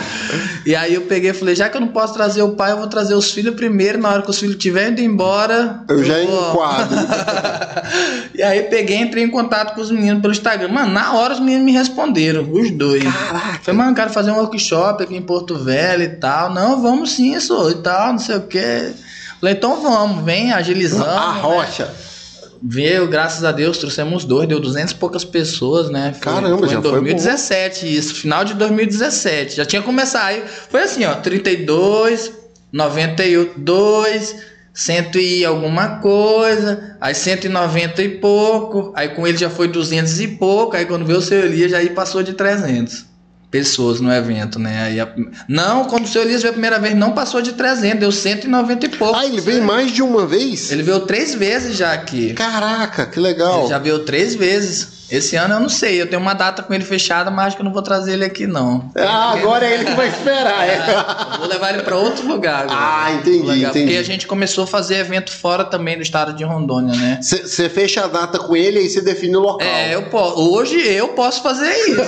E 0.66 0.76
aí 0.76 0.94
eu 0.94 1.02
peguei 1.02 1.32
e 1.32 1.34
falei: 1.34 1.56
já 1.56 1.70
que 1.70 1.78
eu 1.78 1.82
não 1.82 1.88
posso 1.88 2.14
trazer 2.14 2.44
o 2.44 2.52
pai, 2.52 2.72
eu 2.72 2.78
vou 2.78 2.88
trazer 2.88 3.16
os 3.16 3.32
filhos 3.32 3.56
primeiro. 3.56 3.98
Na 3.98 4.12
hora 4.12 4.22
que 4.22 4.30
os 4.30 4.38
filhos 4.38 4.56
estiverem 4.56 4.92
indo 4.92 5.02
embora. 5.02 5.84
Eu, 5.90 6.00
eu 6.00 6.04
já 6.04 6.14
vou... 6.24 6.52
enquadro. 6.52 6.98
e 8.36 8.44
aí 8.44 8.64
peguei 8.64 8.98
entrei 8.98 9.24
em 9.24 9.30
contato 9.30 9.74
com 9.74 9.82
os 9.82 9.90
meninos 9.90 10.22
pelo 10.22 10.34
Instagram. 10.34 10.68
Mano, 10.68 10.92
na 10.92 11.14
hora 11.14 11.34
os 11.34 11.40
meninos 11.40 11.66
me 11.66 11.72
responderam, 11.72 12.48
os 12.52 12.70
dois. 12.72 13.04
Caraca. 13.04 13.60
Falei, 13.64 13.80
mano, 13.80 13.96
quero 13.96 14.12
fazer 14.12 14.32
um 14.32 14.36
workshop 14.36 15.04
aqui 15.04 15.16
em 15.16 15.22
Porto 15.22 15.58
Velho 15.58 16.04
e 16.04 16.10
tal. 16.10 16.54
Não, 16.54 16.80
vamos 16.82 17.12
sim, 17.14 17.40
sou 17.40 17.72
e 17.72 17.76
tal, 17.76 18.14
não 18.14 18.20
sei 18.20 18.36
o 18.36 18.42
quê. 18.42 18.92
Falei, 19.40 19.56
então 19.56 19.82
vamos, 19.82 20.24
vem 20.24 20.54
agilizando. 20.54 21.10
A 21.10 21.34
né? 21.34 21.42
rocha. 21.42 21.86
Né? 21.86 22.15
Veio, 22.62 23.08
graças 23.08 23.44
a 23.44 23.52
Deus, 23.52 23.78
trouxemos 23.78 24.26
dois, 24.26 24.48
deu 24.48 24.60
200 24.60 24.94
e 24.94 24.96
poucas 24.96 25.24
pessoas, 25.24 25.90
né? 25.90 26.14
Foi, 26.14 26.34
Caramba, 26.34 26.58
foi 26.58 26.70
já 26.70 26.78
em 26.78 26.82
2017, 26.82 27.80
foi 27.80 27.90
isso, 27.90 28.16
final 28.16 28.44
de 28.44 28.54
2017. 28.54 29.56
Já 29.56 29.66
tinha 29.66 29.82
começado 29.82 30.26
aí, 30.26 30.44
foi 30.70 30.82
assim, 30.82 31.06
ó, 31.06 31.16
32, 31.16 32.32
92, 32.72 34.36
100 34.74 35.12
e 35.16 35.46
alguma 35.46 36.00
coisa, 36.00 36.98
aí 37.00 37.16
190 37.16 38.02
e 38.02 38.10
pouco, 38.20 38.92
aí 38.96 39.10
com 39.10 39.26
ele 39.26 39.38
já 39.38 39.50
foi 39.50 39.68
200 39.68 40.20
e 40.20 40.28
pouco, 40.28 40.76
aí 40.76 40.86
quando 40.86 41.06
veio 41.06 41.20
o 41.20 41.22
seu 41.22 41.46
Elias 41.46 41.72
já 41.72 41.78
aí 41.78 41.90
passou 41.92 42.22
de 42.22 42.34
300 42.34 43.15
pessoas 43.56 44.02
no 44.02 44.12
evento, 44.12 44.60
né? 44.60 44.84
Aí 44.84 45.00
a... 45.00 45.08
Não, 45.48 45.86
quando 45.86 46.04
o 46.04 46.08
seu 46.10 46.22
Elias 46.22 46.42
veio 46.42 46.50
a 46.50 46.54
primeira 46.54 46.78
vez, 46.78 46.94
não 46.94 47.14
passou 47.14 47.42
de 47.42 47.54
300, 47.54 48.00
deu 48.02 48.12
190 48.12 48.86
e 48.86 48.90
pouco. 48.90 49.18
Ah, 49.18 49.26
ele 49.26 49.40
veio 49.40 49.64
mais 49.64 49.94
de 49.94 50.02
uma 50.02 50.28
vez? 50.28 50.72
Ele 50.72 50.84
veio 50.84 51.00
três 51.02 51.34
vezes 51.34 51.78
já 51.78 51.94
aqui. 51.94 52.34
Caraca, 52.34 53.06
que 53.06 53.18
legal. 53.18 53.62
Ele 53.62 53.70
já 53.70 53.80
veio 53.80 54.00
três 54.00 54.36
vezes. 54.36 55.05
Esse 55.10 55.36
ano 55.36 55.54
eu 55.54 55.60
não 55.60 55.70
sei, 55.70 56.02
eu 56.02 56.08
tenho 56.08 56.22
uma 56.22 56.34
data 56.34 56.64
com 56.64 56.74
ele 56.74 56.84
fechada, 56.84 57.30
mas 57.30 57.48
acho 57.48 57.56
que 57.58 57.62
eu 57.62 57.66
não 57.66 57.72
vou 57.74 57.82
trazer 57.82 58.14
ele 58.14 58.26
aqui 58.26 58.48
não. 58.48 58.90
Ah, 58.96 59.34
agora 59.34 59.66
é 59.66 59.74
ele 59.74 59.86
que 59.86 59.92
vai 59.92 60.08
esperar, 60.16 60.68
é. 60.68 60.74
é 60.74 61.38
vou 61.38 61.48
levar 61.48 61.74
ele 61.74 61.84
para 61.84 61.96
outro 61.96 62.28
lugar. 62.28 62.64
Agora. 62.64 62.80
Ah, 62.80 63.14
entendi, 63.14 63.64
entendi. 63.64 63.80
Porque 63.86 63.98
a 63.98 64.04
gente 64.04 64.26
começou 64.26 64.64
a 64.64 64.68
fazer 64.68 64.96
evento 64.96 65.32
fora 65.32 65.64
também 65.64 65.96
do 65.96 66.02
estado 66.02 66.34
de 66.34 66.44
Rondônia, 66.44 66.96
né? 66.96 67.20
Você 67.22 67.70
fecha 67.70 68.04
a 68.04 68.08
data 68.08 68.40
com 68.40 68.56
ele 68.56 68.80
e 68.80 68.90
você 68.90 69.02
define 69.02 69.36
o 69.36 69.42
local. 69.42 69.68
É, 69.68 69.94
eu 69.94 70.04
posso. 70.04 70.54
Hoje 70.54 70.76
eu 70.76 71.10
posso 71.10 71.44
fazer 71.44 71.72
isso. 71.72 72.02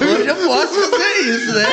Hoje 0.00 0.26
eu 0.26 0.36
posso 0.36 0.74
fazer 0.74 1.20
isso, 1.28 1.52
né? 1.52 1.66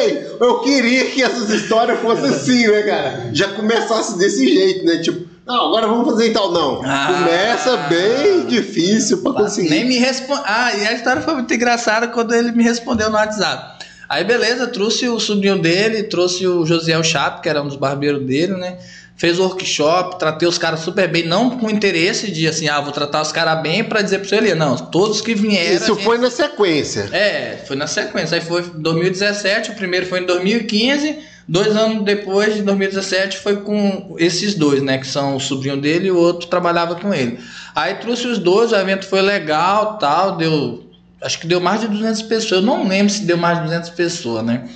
Ei, 0.00 0.26
eu 0.40 0.60
queria 0.60 1.06
que 1.06 1.22
essas 1.22 1.50
histórias 1.50 2.00
fossem 2.00 2.30
assim, 2.30 2.66
né, 2.68 2.82
cara? 2.82 3.30
Já 3.32 3.48
começasse 3.48 4.16
desse 4.18 4.46
jeito, 4.46 4.86
né? 4.86 4.98
Tipo, 4.98 5.28
não, 5.48 5.68
agora 5.68 5.86
vamos 5.86 6.06
fazer 6.06 6.28
então. 6.28 6.52
Não. 6.52 6.82
Ah, 6.84 7.06
Começa 7.06 7.76
bem 7.88 8.44
difícil 8.44 9.22
para 9.22 9.32
conseguir. 9.32 9.70
Nem 9.70 9.86
me 9.86 9.96
responde. 9.96 10.42
Ah, 10.44 10.76
e 10.76 10.86
a 10.86 10.92
história 10.92 11.22
foi 11.22 11.32
muito 11.32 11.54
engraçada 11.54 12.06
quando 12.08 12.34
ele 12.34 12.52
me 12.52 12.62
respondeu 12.62 13.08
no 13.08 13.16
WhatsApp. 13.16 13.82
Aí, 14.06 14.24
beleza, 14.24 14.66
trouxe 14.66 15.08
o 15.08 15.18
sobrinho 15.18 15.58
dele, 15.58 16.02
trouxe 16.02 16.46
o 16.46 16.66
Josiel 16.66 17.02
Chape, 17.02 17.40
que 17.40 17.48
era 17.48 17.62
um 17.62 17.66
dos 17.66 17.76
barbeiros 17.76 18.26
dele, 18.26 18.54
né? 18.54 18.76
Fez 19.16 19.38
o 19.38 19.42
workshop, 19.42 20.18
tratei 20.18 20.46
os 20.46 20.58
caras 20.58 20.80
super 20.80 21.08
bem, 21.08 21.26
não 21.26 21.58
com 21.58 21.70
interesse 21.70 22.30
de 22.30 22.46
assim, 22.46 22.68
ah, 22.68 22.80
vou 22.80 22.92
tratar 22.92 23.22
os 23.22 23.32
caras 23.32 23.60
bem 23.62 23.82
para 23.82 24.02
dizer 24.02 24.20
pro 24.20 24.36
ele, 24.36 24.54
não, 24.54 24.76
todos 24.76 25.22
que 25.22 25.34
vieram. 25.34 25.76
Isso 25.76 25.94
gente... 25.94 26.04
foi 26.04 26.18
na 26.18 26.30
sequência. 26.30 27.08
É, 27.10 27.64
foi 27.66 27.74
na 27.74 27.86
sequência. 27.86 28.36
Aí 28.36 28.42
foi 28.42 28.62
2017, 28.62 29.70
o 29.70 29.74
primeiro 29.74 30.06
foi 30.06 30.20
em 30.20 30.26
2015. 30.26 31.37
Dois 31.48 31.74
anos 31.74 32.04
depois, 32.04 32.54
de 32.54 32.62
2017, 32.62 33.38
foi 33.38 33.56
com 33.62 34.14
esses 34.18 34.54
dois, 34.54 34.82
né? 34.82 34.98
Que 34.98 35.06
são 35.06 35.34
o 35.34 35.40
sobrinho 35.40 35.80
dele 35.80 36.08
e 36.08 36.10
o 36.10 36.16
outro 36.16 36.46
trabalhava 36.46 36.94
com 36.96 37.14
ele. 37.14 37.40
Aí 37.74 37.94
trouxe 37.94 38.26
os 38.26 38.38
dois, 38.38 38.70
o 38.70 38.76
evento 38.76 39.06
foi 39.06 39.22
legal, 39.22 39.96
tal, 39.96 40.36
deu... 40.36 40.84
Acho 41.22 41.40
que 41.40 41.46
deu 41.46 41.58
mais 41.58 41.80
de 41.80 41.88
200 41.88 42.20
pessoas. 42.22 42.60
Eu 42.60 42.66
não 42.66 42.86
lembro 42.86 43.10
se 43.10 43.22
deu 43.22 43.38
mais 43.38 43.58
de 43.58 43.64
200 43.64 43.90
pessoas, 43.90 44.44
né? 44.44 44.68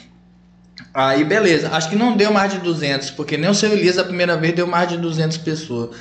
Aí, 0.94 1.24
beleza. 1.24 1.68
Acho 1.70 1.90
que 1.90 1.96
não 1.96 2.16
deu 2.16 2.32
mais 2.32 2.52
de 2.52 2.58
200, 2.58 3.10
porque 3.10 3.36
nem 3.36 3.50
o 3.50 3.54
seu 3.54 3.70
Elias 3.70 3.98
a 3.98 4.04
primeira 4.04 4.36
vez 4.36 4.54
deu 4.54 4.66
mais 4.66 4.88
de 4.88 4.96
200 4.96 5.36
pessoas. 5.36 5.94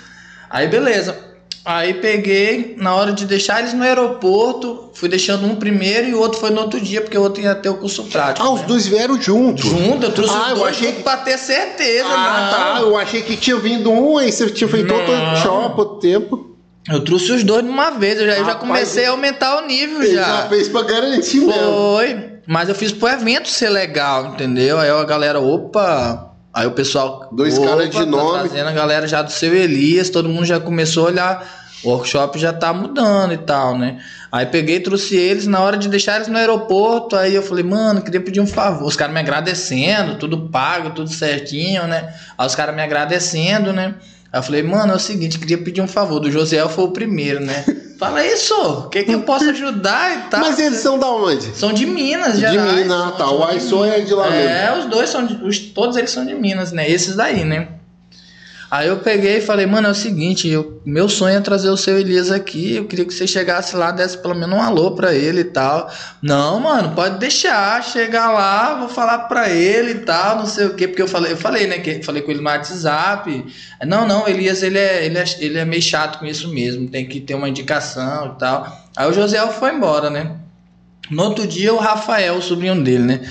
Aí, 0.50 0.68
beleza. 0.68 1.31
Aí 1.64 1.94
peguei, 1.94 2.76
na 2.78 2.96
hora 2.96 3.12
de 3.14 3.26
deixar 3.26 3.60
eles 3.60 3.74
no 3.74 3.84
aeroporto, 3.84 4.90
fui 4.96 5.08
deixando 5.08 5.46
um 5.46 5.56
primeiro 5.56 6.08
e 6.08 6.14
o 6.16 6.20
outro 6.20 6.40
foi 6.40 6.50
no 6.50 6.60
outro 6.60 6.80
dia, 6.82 7.02
porque 7.02 7.16
o 7.18 7.22
outro 7.22 7.42
ia 7.42 7.54
ter 7.54 7.70
o 7.70 7.76
curso 7.76 8.04
prático. 8.06 8.46
Ah, 8.46 8.50
né? 8.52 8.60
os 8.60 8.66
dois 8.66 8.88
vieram 8.88 9.22
juntos? 9.22 9.66
Junto, 9.66 10.08
eu 10.08 10.12
trouxe 10.12 10.34
ah, 10.34 10.54
os 10.54 10.60
dois 10.60 10.76
achei 10.76 10.92
que... 10.92 11.04
pra 11.04 11.18
ter 11.18 11.38
certeza, 11.38 12.08
Ah, 12.08 12.42
não. 12.42 12.50
tá, 12.58 12.82
eu 12.82 12.98
achei 12.98 13.22
que 13.22 13.38
tinha 13.38 13.58
vindo 13.58 13.92
um, 13.92 14.18
aí 14.18 14.32
você 14.32 14.50
tinha 14.50 14.68
feito 14.68 14.92
outro 14.92 15.14
show 15.44 15.76
o 15.78 15.86
tempo. 16.00 16.58
Eu 16.90 17.04
trouxe 17.04 17.32
os 17.32 17.44
dois 17.44 17.64
de 17.64 17.70
uma 17.70 17.92
vez, 17.92 18.20
eu 18.20 18.26
já, 18.26 18.38
eu 18.40 18.46
já 18.46 18.56
comecei 18.56 19.06
a 19.06 19.12
aumentar 19.12 19.62
o 19.64 19.68
nível 19.68 20.04
já. 20.04 20.24
já 20.24 20.50
fez 20.50 20.68
pra 20.68 20.82
garantir 20.82 21.42
Foi, 21.42 22.08
mesmo. 22.16 22.32
mas 22.48 22.70
eu 22.70 22.74
fiz 22.76 22.92
pro 22.92 23.08
evento 23.08 23.48
ser 23.48 23.70
legal, 23.70 24.34
entendeu? 24.34 24.80
Aí 24.80 24.90
a 24.90 25.04
galera, 25.04 25.40
opa... 25.40 26.31
Aí 26.54 26.68
o 26.68 26.72
pessoal. 26.72 27.30
Dois 27.32 27.58
caras 27.58 27.90
de 27.90 27.98
tá 27.98 28.06
nome. 28.06 28.50
Trazendo 28.50 28.70
a 28.70 28.74
galera 28.74 29.08
já 29.08 29.22
do 29.22 29.32
seu 29.32 29.56
Elias, 29.56 30.10
todo 30.10 30.30
mundo 30.30 30.46
já 30.46 30.60
começou 30.60 31.06
a 31.06 31.08
olhar. 31.08 31.62
O 31.84 31.90
workshop 31.90 32.38
já 32.38 32.54
tá 32.54 32.72
mudando 32.72 33.34
e 33.34 33.38
tal, 33.38 33.76
né? 33.78 34.00
Aí 34.32 34.46
peguei, 34.46 34.80
trouxe 34.80 35.16
eles, 35.16 35.48
na 35.48 35.60
hora 35.60 35.78
de 35.78 35.90
deixar 35.90 36.18
eles 36.18 36.28
no 36.28 36.38
aeroporto, 36.38 37.16
aí 37.16 37.34
eu 37.34 37.42
falei, 37.42 37.64
mano, 37.64 38.04
queria 38.04 38.22
pedir 38.22 38.40
um 38.40 38.46
favor. 38.46 38.88
Os 38.88 38.96
caras 38.96 39.14
me 39.14 39.20
agradecendo, 39.20 40.16
tudo 40.16 40.48
pago, 40.50 40.92
tudo 40.92 41.10
certinho, 41.10 41.88
né? 41.88 42.14
Aí 42.38 42.46
os 42.46 42.54
caras 42.54 42.76
me 42.76 42.84
agradecendo, 42.84 43.74
né? 43.74 43.96
Aí 44.32 44.40
eu 44.40 44.44
falei, 44.44 44.64
mano, 44.64 44.94
é 44.94 44.96
o 44.96 45.00
seguinte, 45.00 45.38
queria 45.38 45.58
pedir 45.58 45.82
um 45.82 45.88
favor. 45.88 46.20
Do 46.20 46.32
José 46.32 46.66
foi 46.70 46.86
o 46.86 46.92
primeiro, 46.92 47.42
né? 47.42 47.66
Fala 48.00 48.26
isso, 48.26 48.56
o 48.56 48.90
que, 48.90 49.04
que 49.04 49.12
eu 49.12 49.22
posso 49.22 49.48
ajudar 49.50 50.18
e 50.18 50.30
tal. 50.30 50.40
Mas 50.40 50.58
eles 50.58 50.80
são 50.80 50.98
da 50.98 51.08
onde? 51.08 51.56
São 51.56 51.72
de 51.72 51.86
Minas, 51.86 52.40
já. 52.40 52.50
De 52.50 52.58
Minas, 52.58 53.16
tá. 53.16 53.30
O 53.30 53.44
Aisson 53.44 53.86
é 53.86 54.00
de 54.00 54.12
lá 54.12 54.28
mesmo. 54.28 54.50
É, 54.50 54.80
os 54.80 54.86
dois 54.86 55.10
são, 55.10 55.24
de, 55.24 55.36
os, 55.44 55.60
todos 55.60 55.96
eles 55.98 56.10
são 56.10 56.26
de 56.26 56.34
Minas, 56.34 56.72
né? 56.72 56.90
Esses 56.90 57.16
daí, 57.16 57.44
né? 57.46 57.68
Aí 58.72 58.88
eu 58.88 59.00
peguei 59.00 59.40
e 59.40 59.42
falei, 59.42 59.66
mano, 59.66 59.90
é 59.90 59.92
o 59.92 59.94
seguinte, 59.94 60.48
eu, 60.48 60.82
meu 60.86 61.10
sonho 61.10 61.38
é 61.38 61.42
trazer 61.42 61.68
o 61.70 61.76
seu 61.76 62.00
Elias 62.00 62.32
aqui, 62.32 62.78
eu 62.78 62.86
queria 62.86 63.04
que 63.04 63.14
você 63.14 63.28
chegasse 63.28 63.76
lá, 63.76 63.92
desse 63.92 64.18
pelo 64.18 64.34
menos 64.34 64.58
um 64.58 64.62
alô 64.62 64.92
pra 64.92 65.14
ele 65.14 65.42
e 65.42 65.44
tal. 65.44 65.92
Não, 66.22 66.58
mano, 66.62 66.96
pode 66.96 67.20
deixar, 67.20 67.84
chegar 67.84 68.32
lá, 68.32 68.76
vou 68.76 68.88
falar 68.88 69.28
pra 69.28 69.50
ele 69.50 69.92
e 69.92 70.00
tal, 70.00 70.38
não 70.38 70.46
sei 70.46 70.68
o 70.68 70.74
quê, 70.74 70.88
porque 70.88 71.02
eu 71.02 71.08
falei, 71.10 71.34
eu 71.34 71.38
falei, 71.38 71.68
né, 71.68 71.80
que 71.80 72.02
falei 72.02 72.22
com 72.22 72.32
ele 72.32 72.40
no 72.40 72.48
WhatsApp. 72.48 73.46
Não, 73.86 74.08
não, 74.08 74.26
Elias, 74.26 74.64
ele 74.64 74.78
é, 74.78 75.06
ele 75.06 75.18
é, 75.18 75.26
ele 75.40 75.58
é 75.58 75.66
meio 75.66 75.82
chato 75.82 76.20
com 76.20 76.26
isso 76.26 76.48
mesmo, 76.48 76.88
tem 76.88 77.06
que 77.06 77.20
ter 77.20 77.36
uma 77.36 77.50
indicação 77.50 78.34
e 78.36 78.40
tal. 78.40 78.90
Aí 78.96 79.10
o 79.10 79.12
José 79.14 79.46
foi 79.52 79.74
embora, 79.74 80.10
né? 80.10 80.38
No 81.10 81.24
outro 81.24 81.46
dia, 81.46 81.74
o 81.74 81.78
Rafael, 81.78 82.36
o 82.36 82.42
sobrinho 82.42 82.82
dele, 82.82 83.04
né? 83.04 83.22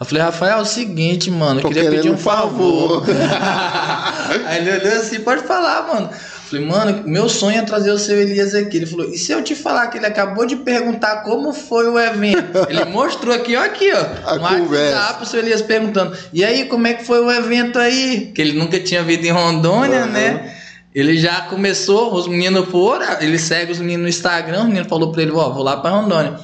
Eu 0.00 0.06
falei, 0.06 0.22
Rafael, 0.22 0.58
é 0.58 0.62
o 0.62 0.64
seguinte, 0.64 1.30
mano, 1.30 1.60
eu 1.60 1.68
queria 1.68 1.90
pedir 1.90 2.10
um 2.10 2.16
favor. 2.16 3.04
favor. 3.04 3.16
Aí 4.46 4.66
ele 4.66 4.80
olhou 4.80 4.98
assim, 4.98 5.20
pode 5.20 5.42
falar, 5.42 5.86
mano. 5.88 6.08
Eu 6.10 6.18
falei, 6.50 6.66
mano, 6.66 7.02
meu 7.06 7.28
sonho 7.28 7.58
é 7.58 7.62
trazer 7.62 7.92
o 7.92 7.98
seu 7.98 8.18
Elias 8.18 8.54
aqui. 8.54 8.78
Ele 8.78 8.86
falou, 8.86 9.10
e 9.10 9.18
se 9.18 9.30
eu 9.30 9.44
te 9.44 9.54
falar 9.54 9.88
que 9.88 9.98
ele 9.98 10.06
acabou 10.06 10.46
de 10.46 10.56
perguntar 10.56 11.16
como 11.18 11.52
foi 11.52 11.86
o 11.86 11.98
evento? 11.98 12.66
Ele 12.70 12.82
mostrou 12.86 13.34
aqui, 13.34 13.54
ó, 13.54 13.62
aqui, 13.62 13.92
ó. 13.92 14.30
A 14.30 14.36
no 14.36 14.70
WhatsApp, 14.70 15.22
o 15.22 15.26
seu 15.26 15.40
Elias 15.40 15.60
perguntando, 15.60 16.16
e 16.32 16.42
aí, 16.42 16.64
como 16.64 16.86
é 16.86 16.94
que 16.94 17.04
foi 17.04 17.20
o 17.20 17.30
evento 17.30 17.78
aí? 17.78 18.32
Que 18.34 18.40
ele 18.40 18.58
nunca 18.58 18.80
tinha 18.80 19.02
vindo 19.02 19.26
em 19.26 19.30
Rondônia, 19.30 20.06
uhum. 20.06 20.12
né? 20.12 20.56
Ele 20.94 21.18
já 21.18 21.42
começou, 21.42 22.14
os 22.14 22.26
meninos 22.26 22.68
foram, 22.70 23.06
ele 23.20 23.38
segue 23.38 23.70
os 23.70 23.78
meninos 23.78 24.02
no 24.02 24.08
Instagram, 24.08 24.62
o 24.62 24.64
menino 24.64 24.88
falou 24.88 25.12
pra 25.12 25.20
ele, 25.20 25.30
ó, 25.30 25.50
vou 25.50 25.62
lá 25.62 25.76
pra 25.76 25.90
Rondônia. 25.90 26.40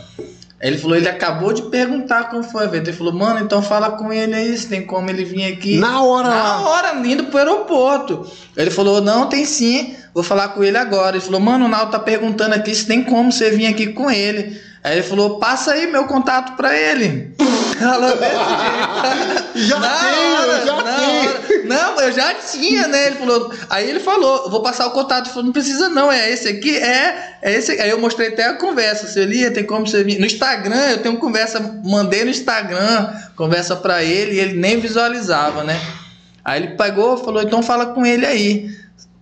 Ele 0.61 0.79
falou, 0.79 0.97
ele 0.97 1.09
acabou 1.09 1.53
de 1.53 1.63
perguntar 1.63 2.31
como 2.31 2.43
foi 2.43 2.63
o 2.63 2.69
evento. 2.69 2.89
Ele 2.89 2.97
falou, 2.97 3.13
mano, 3.13 3.41
então 3.41 3.61
fala 3.61 3.91
com 3.91 4.11
ele 4.13 4.35
aí, 4.35 4.57
se 4.57 4.69
tem 4.69 4.83
como 4.83 5.11
ele 5.11 5.25
vir 5.25 5.53
aqui. 5.53 5.77
Na 5.77 6.03
hora 6.03 6.29
Na 6.29 6.61
hora, 6.61 7.07
indo 7.07 7.25
pro 7.25 7.39
aeroporto. 7.39 8.27
Ele 8.57 8.71
falou, 8.71 9.03
não, 9.03 9.29
tem 9.29 9.45
sim, 9.45 9.95
vou 10.15 10.23
falar 10.23 10.49
com 10.49 10.65
ele 10.65 10.79
agora. 10.79 11.17
Ele 11.17 11.25
falou, 11.25 11.41
mano, 11.41 11.67
o 11.67 11.69
Naldo 11.69 11.93
tá 11.93 11.99
perguntando 11.99 12.55
aqui 12.55 12.75
se 12.75 12.87
tem 12.87 13.05
como 13.05 13.31
você 13.31 13.51
vir 13.51 13.67
aqui 13.67 13.89
com 13.89 14.11
ele. 14.11 14.59
Aí 14.83 14.95
ele 14.95 15.03
falou, 15.03 15.39
passa 15.39 15.73
aí 15.73 15.87
meu 15.91 16.05
contato 16.05 16.57
pra 16.57 16.75
ele. 16.75 17.35
já 19.55 19.79
na 19.79 19.99
tenho, 19.99 20.35
hora, 20.35 20.67
já 20.67 20.77
na 20.77 20.97
tenho. 20.97 21.29
Hora. 21.29 21.47
Não, 21.67 22.01
eu 22.01 22.13
já 22.13 22.35
tinha, 22.35 22.87
né? 22.89 23.09
Ele 23.09 23.17
falou. 23.17 23.53
Aí 23.69 23.91
ele 23.91 24.01
falou, 24.01 24.51
vou 24.51 24.63
passar 24.63 24.87
o 24.87 24.91
contato. 24.93 25.27
Ele 25.27 25.31
falou, 25.31 25.45
não 25.45 25.53
precisa 25.53 25.89
não, 25.89 26.11
é 26.11 26.31
esse 26.31 26.49
aqui, 26.49 26.77
é, 26.77 27.37
é 27.43 27.53
esse. 27.55 27.73
Aí 27.81 27.91
eu 27.91 28.01
mostrei 28.01 28.29
até 28.29 28.47
a 28.47 28.55
conversa. 28.55 29.07
Você 29.07 29.25
lia, 29.25 29.51
tem 29.51 29.65
como 29.65 29.87
você 29.87 30.03
vir. 30.03 30.19
No 30.19 30.27
Instagram, 30.27 30.91
eu 30.91 31.03
tenho 31.03 31.17
conversa, 31.19 31.61
mandei 31.85 32.25
no 32.25 32.31
Instagram, 32.31 33.13
conversa 33.35 33.77
pra 33.77 34.03
ele, 34.03 34.37
e 34.37 34.41
ele 34.41 34.55
nem 34.55 34.79
visualizava, 34.81 35.63
né? 35.65 35.79
Aí 36.45 36.63
ele 36.63 36.77
pegou, 36.77 37.17
falou, 37.17 37.43
então 37.43 37.63
fala 37.63 37.87
com 37.87 38.07
ele 38.07 38.25
aí. 38.25 38.71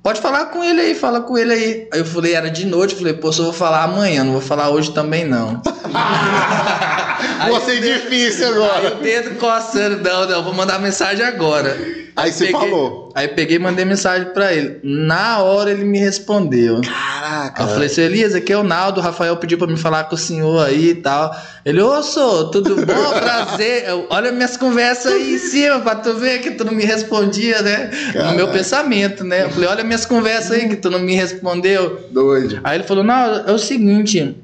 pode 0.02 0.20
falar 0.20 0.46
com 0.46 0.62
ele 0.62 0.80
aí, 0.80 0.94
fala 0.94 1.22
com 1.22 1.38
ele 1.38 1.52
aí. 1.52 1.88
Aí 1.92 2.00
eu 2.00 2.04
falei, 2.04 2.34
era 2.34 2.50
de 2.50 2.66
noite, 2.66 2.94
falei, 2.94 3.14
pô, 3.14 3.32
só 3.32 3.44
vou 3.44 3.52
falar 3.52 3.82
amanhã, 3.82 4.22
não 4.22 4.32
vou 4.32 4.42
falar 4.42 4.68
hoje 4.68 4.92
também 4.92 5.24
não. 5.24 5.62
Você 7.50 7.76
é 7.76 7.80
difícil 7.80 8.48
agora. 8.48 8.88
Aí 8.88 8.92
o 8.92 8.96
dedo 8.96 9.34
coçando, 9.36 10.02
não, 10.02 10.28
não, 10.28 10.42
vou 10.42 10.54
mandar 10.54 10.78
mensagem 10.78 11.24
agora. 11.24 11.76
Aí, 12.16 12.30
você 12.30 12.46
peguei, 12.46 12.60
falou. 12.60 13.12
Aí 13.12 13.26
peguei 13.26 13.56
e 13.56 13.58
mandei 13.58 13.84
mensagem 13.84 14.28
pra 14.32 14.52
ele. 14.52 14.78
Na 14.84 15.40
hora 15.40 15.70
ele 15.70 15.84
me 15.84 15.98
respondeu. 15.98 16.80
Caraca. 16.80 17.62
Aí 17.62 17.68
eu 17.68 17.72
falei 17.72 17.86
assim, 17.88 18.02
Elias, 18.02 18.34
aqui 18.36 18.52
é 18.52 18.56
o 18.56 18.62
Naldo, 18.62 19.00
o 19.00 19.02
Rafael 19.02 19.36
pediu 19.36 19.58
pra 19.58 19.66
me 19.66 19.76
falar 19.76 20.04
com 20.04 20.14
o 20.14 20.18
senhor 20.18 20.64
aí 20.64 20.90
e 20.90 20.94
tal. 20.94 21.34
Ele, 21.64 21.80
ô, 21.80 22.02
sou, 22.04 22.50
tudo 22.50 22.76
bom? 22.76 22.84
Prazer. 23.20 23.88
Eu, 23.88 24.06
Olha 24.10 24.30
minhas 24.30 24.56
conversas 24.56 25.12
aí 25.12 25.34
em 25.34 25.38
cima 25.38 25.80
pra 25.80 25.96
tu 25.96 26.14
ver 26.14 26.40
que 26.40 26.52
tu 26.52 26.64
não 26.64 26.72
me 26.72 26.84
respondia, 26.84 27.60
né? 27.62 27.90
Caraca. 28.12 28.30
No 28.30 28.36
meu 28.36 28.48
pensamento, 28.48 29.24
né? 29.24 29.44
Eu 29.44 29.50
falei, 29.50 29.68
olha 29.68 29.82
minhas 29.82 30.06
conversas 30.06 30.52
aí 30.52 30.68
que 30.68 30.76
tu 30.76 30.90
não 30.90 31.00
me 31.00 31.16
respondeu. 31.16 32.08
Doido. 32.12 32.60
Aí 32.62 32.76
ele 32.76 32.84
falou, 32.84 33.02
não, 33.02 33.44
é 33.44 33.50
o 33.50 33.58
seguinte, 33.58 34.36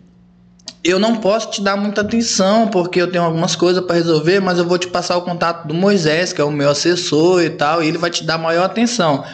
eu 0.82 0.98
não 0.98 1.16
posso 1.16 1.51
te 1.51 1.61
dar 1.62 1.77
muita 1.77 2.01
atenção 2.01 2.69
porque 2.69 3.01
eu 3.01 3.11
tenho 3.11 3.24
algumas 3.24 3.55
coisas 3.55 3.85
para 3.85 3.97
resolver, 3.97 4.40
mas 4.40 4.59
eu 4.59 4.65
vou 4.65 4.78
te 4.78 4.89
passar 4.89 5.16
o 5.16 5.23
contato 5.23 5.66
do 5.69 5.74
Moisés, 5.74 6.32
que 6.32 6.40
é 6.40 6.44
o 6.44 6.51
meu 6.51 6.70
assessor 6.70 7.43
e 7.43 7.51
tal, 7.51 7.82
e 7.82 7.89
ele 7.89 7.98
vai 7.98 8.11
te 8.11 8.24
dar 8.24 8.39
maior 8.39 8.65
atenção. 8.65 9.24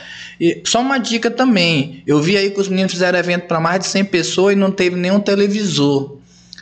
E 0.41 0.63
só 0.67 0.81
uma 0.81 0.99
dica 0.99 1.31
também, 1.31 2.03
eu 2.07 2.21
vi 2.21 2.37
aí 2.37 2.51
que 2.51 2.61
os 2.61 2.69
meninos 2.69 2.93
fizeram 2.93 3.19
evento 3.19 3.47
para 3.47 3.61
mais 3.61 3.81
de 3.81 3.87
100 3.87 4.05
pessoas 4.07 4.53
e 4.55 4.57
não 4.57 4.71
teve 4.71 4.97
nenhum 4.97 5.21
televisor. 5.21 6.17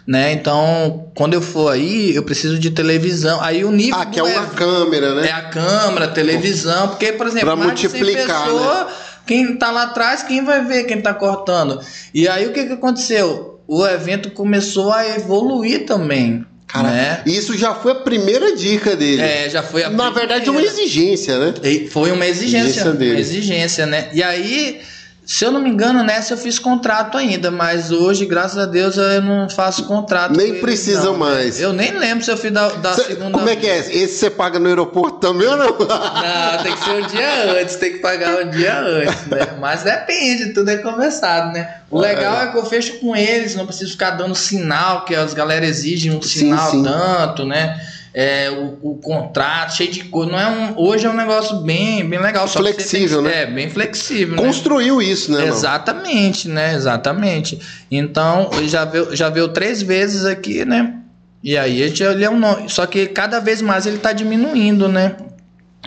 Né? 0.07 0.33
Então, 0.33 1.07
quando 1.15 1.33
eu 1.33 1.41
for 1.41 1.73
aí, 1.73 2.15
eu 2.15 2.23
preciso 2.23 2.59
de 2.59 2.71
televisão. 2.71 3.41
Aí 3.41 3.65
o 3.65 3.71
nível 3.73 3.99
Ah, 3.99 4.05
que 4.05 4.21
é 4.21 4.23
uma 4.23 4.47
câmera, 4.49 5.15
né? 5.15 5.29
é 5.29 5.33
a 5.33 5.43
câmera, 5.49 6.09
televisão, 6.09 6.89
porque, 6.89 7.11
por 7.13 7.27
exemplo, 7.27 7.47
Pra 7.47 7.57
mais 7.57 7.81
de 7.81 7.89
100 7.89 8.01
multiplicar, 8.01 8.41
né? 8.41 8.45
pessoas, 8.53 8.87
quem 9.27 9.57
tá 9.57 9.71
lá 9.71 9.85
atrás, 9.85 10.23
quem 10.23 10.45
vai 10.45 10.63
ver 10.63 10.85
quem 10.85 11.01
tá 11.01 11.15
cortando? 11.15 11.81
E 12.13 12.29
aí 12.29 12.47
o 12.47 12.53
que 12.53 12.67
que 12.67 12.73
aconteceu? 12.75 13.54
O 13.67 13.87
evento 13.87 14.31
começou 14.31 14.93
a 14.93 15.07
evoluir 15.17 15.87
também, 15.87 16.45
Cara, 16.67 16.91
né? 16.91 17.23
isso 17.25 17.57
já 17.57 17.75
foi 17.75 17.93
a 17.93 17.97
primeira 17.97 18.55
dica 18.57 18.95
dele. 18.97 19.23
É, 19.23 19.49
já 19.49 19.63
foi 19.63 19.85
a 19.85 19.91
Na 19.91 20.11
verdade, 20.11 20.47
é 20.49 20.51
uma 20.51 20.61
primeira. 20.61 20.83
exigência, 20.83 21.39
né? 21.39 21.55
E 21.63 21.87
Foi 21.89 22.11
uma 22.13 22.27
exigência, 22.27 22.67
Exigência 22.67 22.93
dele. 22.93 23.11
uma 23.13 23.21
exigência, 23.21 23.87
né? 23.87 24.09
E 24.13 24.23
aí, 24.23 24.81
se 25.27 25.45
eu 25.45 25.51
não 25.51 25.61
me 25.61 25.71
engano, 25.71 26.03
nessa 26.03 26.35
eu 26.35 26.39
fiz 26.39 26.59
contrato 26.59 27.17
ainda, 27.17 27.51
mas 27.51 27.91
hoje, 27.91 28.27
graças 28.27 28.59
a 28.59 28.67
Deus, 28.67 28.97
eu 28.97 29.23
não 29.23 29.49
faço 29.49 29.85
contrato. 29.85 30.37
Nem 30.37 30.61
precisa 30.61 31.05
não. 31.05 31.17
mais. 31.17 31.59
Eu 31.61 31.73
nem 31.73 31.93
lembro 31.93 32.23
se 32.25 32.31
eu 32.31 32.37
fiz 32.37 32.53
da, 32.53 32.69
da 32.69 32.93
Cê- 32.95 33.05
segunda 33.05 33.31
como 33.39 33.49
é 33.49 33.57
que 33.57 33.67
é? 33.67 33.79
Esse 33.79 34.09
você 34.19 34.31
paga 34.31 34.59
no 34.59 34.69
aeroporto 34.69 35.19
também 35.19 35.49
ou 35.49 35.57
não? 35.57 35.67
Não, 35.79 36.63
tem 36.63 36.73
que 36.77 36.85
ser 36.85 36.91
um 36.91 37.07
dia 37.07 37.61
antes, 37.61 37.77
tem 37.77 37.93
que 37.93 37.99
pagar 37.99 38.45
um 38.45 38.51
dia 38.51 38.79
antes, 38.81 39.27
né? 39.27 39.57
Mas 39.59 39.83
depende, 39.83 40.53
tudo 40.53 40.71
é 40.71 40.77
conversado, 40.77 41.53
né? 41.53 41.77
O 41.91 41.99
legal 41.99 42.43
é 42.43 42.47
que 42.49 42.59
eu 42.59 42.65
fecho 42.67 42.99
com 42.99 43.17
eles, 43.17 43.55
não 43.55 43.67
preciso 43.67 43.93
ficar 43.93 44.11
dando 44.11 44.35
sinal, 44.35 45.05
que 45.05 45.15
as 45.15 45.33
galera 45.33 45.65
exigem 45.65 46.13
um 46.13 46.21
Sim, 46.21 46.41
sinal 46.41 46.71
sim. 46.71 46.83
tanto, 46.83 47.45
né? 47.47 47.81
É, 48.17 48.49
o, 48.49 48.79
o 48.93 48.99
contrato 48.99 49.75
cheio 49.75 49.91
de 49.91 50.05
coisa. 50.05 50.31
Não 50.31 50.39
é 50.41 50.47
um, 50.49 50.79
hoje 50.79 51.05
é 51.05 51.11
um 51.11 51.17
negócio 51.17 51.57
bem, 51.63 52.09
bem 52.09 52.21
legal. 52.21 52.47
só 52.47 52.61
Flexível, 52.61 53.19
que- 53.23 53.29
né? 53.29 53.43
É, 53.43 53.47
bem 53.47 53.69
flexível. 53.69 54.37
né? 54.37 54.43
Construiu 54.43 55.03
isso, 55.03 55.33
né? 55.33 55.49
Exatamente, 55.49 56.49
né? 56.49 56.75
Exatamente. 56.75 57.59
Então, 57.91 58.51
já 58.67 58.85
veio, 58.85 59.17
já 59.17 59.29
veio 59.29 59.49
três 59.49 59.83
vezes 59.83 60.25
aqui, 60.25 60.65
né? 60.65 60.95
E 61.43 61.59
aí 61.59 61.83
a 61.83 61.89
gente 61.89 62.03
ele 62.03 62.25
é 62.25 62.31
um 62.31 62.39
nome. 62.39 62.69
Só 62.71 62.87
que 62.87 63.07
cada 63.09 63.41
vez 63.41 63.61
mais 63.61 63.85
ele 63.85 63.99
tá 63.99 64.13
diminuindo, 64.13 64.89
né? 64.89 65.17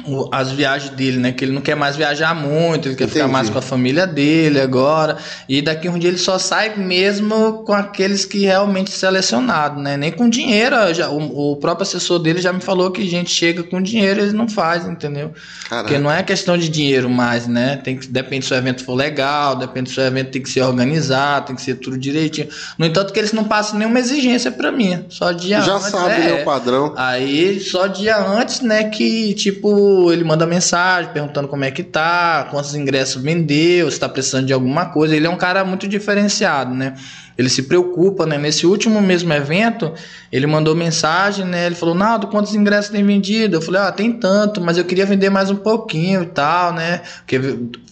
O- 0.08 0.30
As 0.32 0.52
viagens 0.52 0.90
dele, 0.92 1.18
né? 1.18 1.32
Que 1.32 1.44
ele 1.46 1.52
não 1.52 1.62
quer 1.62 1.76
mais 1.76 1.96
viajar 1.96 2.34
muito, 2.34 2.88
ele 2.88 2.96
quer 2.96 3.08
ficar 3.08 3.20
Entendi. 3.22 3.34
mais 3.34 3.50
com 3.50 3.58
a 3.60 3.62
família 3.62 4.08
dele 4.08 4.60
agora. 4.60 5.18
E 5.50 5.62
daqui 5.62 5.90
um 5.90 6.00
dia 6.00 6.10
ele 6.10 6.18
só 6.18 6.38
sai 6.40 6.76
mesmo 6.78 7.64
com 7.66 7.74
aqueles 7.74 8.24
que 8.26 8.40
realmente 8.46 8.90
selecionados, 8.92 9.82
né? 9.84 9.98
Nem 9.98 10.12
com 10.12 10.30
dinheiro. 10.30 10.76
já- 10.94 11.10
o, 11.10 11.52
o 11.52 11.56
próprio 11.58 11.84
assessor 11.84 12.20
dele 12.20 12.42
já 12.42 12.52
me 12.54 12.62
falou 12.62 12.92
que 12.92 13.08
gente 13.08 13.30
chega 13.30 13.64
com 13.64 13.82
dinheiro 13.82 14.22
eles 14.22 14.34
não 14.34 14.48
fazem, 14.48 14.92
entendeu? 14.94 15.32
Caraca. 15.70 15.88
Porque 15.88 16.00
não 16.02 16.12
é 16.12 16.24
questão 16.24 16.58
de 16.58 16.70
dinheiro 16.70 17.10
mais, 17.10 17.48
né? 17.48 17.76
Tem 17.84 17.98
que, 17.98 18.08
depende 18.08 18.46
se 18.46 18.54
o 18.54 18.56
evento 18.56 18.84
for 18.86 18.94
legal, 18.96 19.56
depende 19.56 19.90
se 19.90 20.00
o 20.00 20.04
evento 20.04 20.32
tem 20.32 20.42
que 20.42 20.50
ser 20.50 20.62
organizado, 20.62 21.48
tem 21.48 21.56
que 21.56 21.62
ser 21.62 21.76
tudo 21.76 21.98
direitinho. 21.98 22.48
No 22.78 22.86
entanto, 22.86 23.12
que 23.12 23.20
eles 23.20 23.34
não 23.34 23.44
passam 23.44 23.78
nenhuma 23.78 24.00
exigência 24.00 24.52
pra 24.52 24.72
mim. 24.72 25.06
Só 25.10 25.32
dia 25.32 25.62
Já 25.62 25.76
antes. 25.76 25.88
sabe, 25.90 26.14
é. 26.14 26.20
né, 26.20 26.42
o 26.42 26.46
padrão. 26.46 26.94
Aí, 26.96 27.60
só 27.60 27.88
dia 27.88 28.18
antes, 28.18 28.62
né, 28.62 28.86
que, 28.86 29.34
tipo, 29.34 29.70
ele 30.11 30.24
manda 30.24 30.45
mensagem 30.45 31.11
perguntando 31.11 31.48
como 31.48 31.64
é 31.64 31.72
que 31.72 31.84
tá, 31.84 32.48
quantos 32.49 32.76
ingressos 32.76 33.22
vendeu, 33.22 33.90
se 33.90 33.99
tá 33.99 34.07
precisando 34.07 34.45
de 34.45 34.53
alguma 34.53 34.88
coisa. 34.88 35.15
Ele 35.15 35.28
é 35.28 35.30
um 35.30 35.38
cara 35.38 35.64
muito 35.65 35.88
diferenciado, 35.88 36.74
né? 36.74 36.94
Ele 37.38 37.49
se 37.49 37.64
preocupa, 37.64 38.26
né? 38.26 38.38
Nesse 38.38 38.65
último 38.65 39.02
mesmo 39.02 39.32
evento, 39.34 39.94
ele 40.32 40.48
mandou 40.48 40.76
mensagem, 40.76 41.45
né? 41.45 41.65
Ele 41.65 41.76
falou, 41.76 41.94
Naldo, 41.94 42.28
quantos 42.28 42.56
ingressos 42.56 42.91
tem 42.91 43.03
vendido? 43.03 43.57
Eu 43.57 43.61
falei, 43.61 43.82
ah, 43.82 43.91
tem 43.91 44.11
tanto, 44.11 44.60
mas 44.61 44.78
eu 44.78 44.86
queria 44.86 45.06
vender 45.06 45.30
mais 45.30 45.49
um 45.49 45.56
pouquinho 45.56 46.24
e 46.24 46.28
tal, 46.28 46.74
né? 46.74 47.02
Porque 47.18 47.40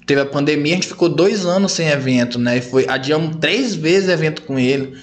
teve 0.05 0.21
a 0.21 0.25
pandemia, 0.25 0.73
a 0.73 0.75
gente 0.75 0.87
ficou 0.87 1.09
dois 1.09 1.45
anos 1.45 1.71
sem 1.71 1.87
evento, 1.87 2.39
né? 2.39 2.57
E 2.57 2.61
foi, 2.61 2.85
adiamos 2.87 3.35
três 3.37 3.75
vezes 3.75 4.09
evento 4.09 4.41
com 4.43 4.57
ele. 4.57 4.95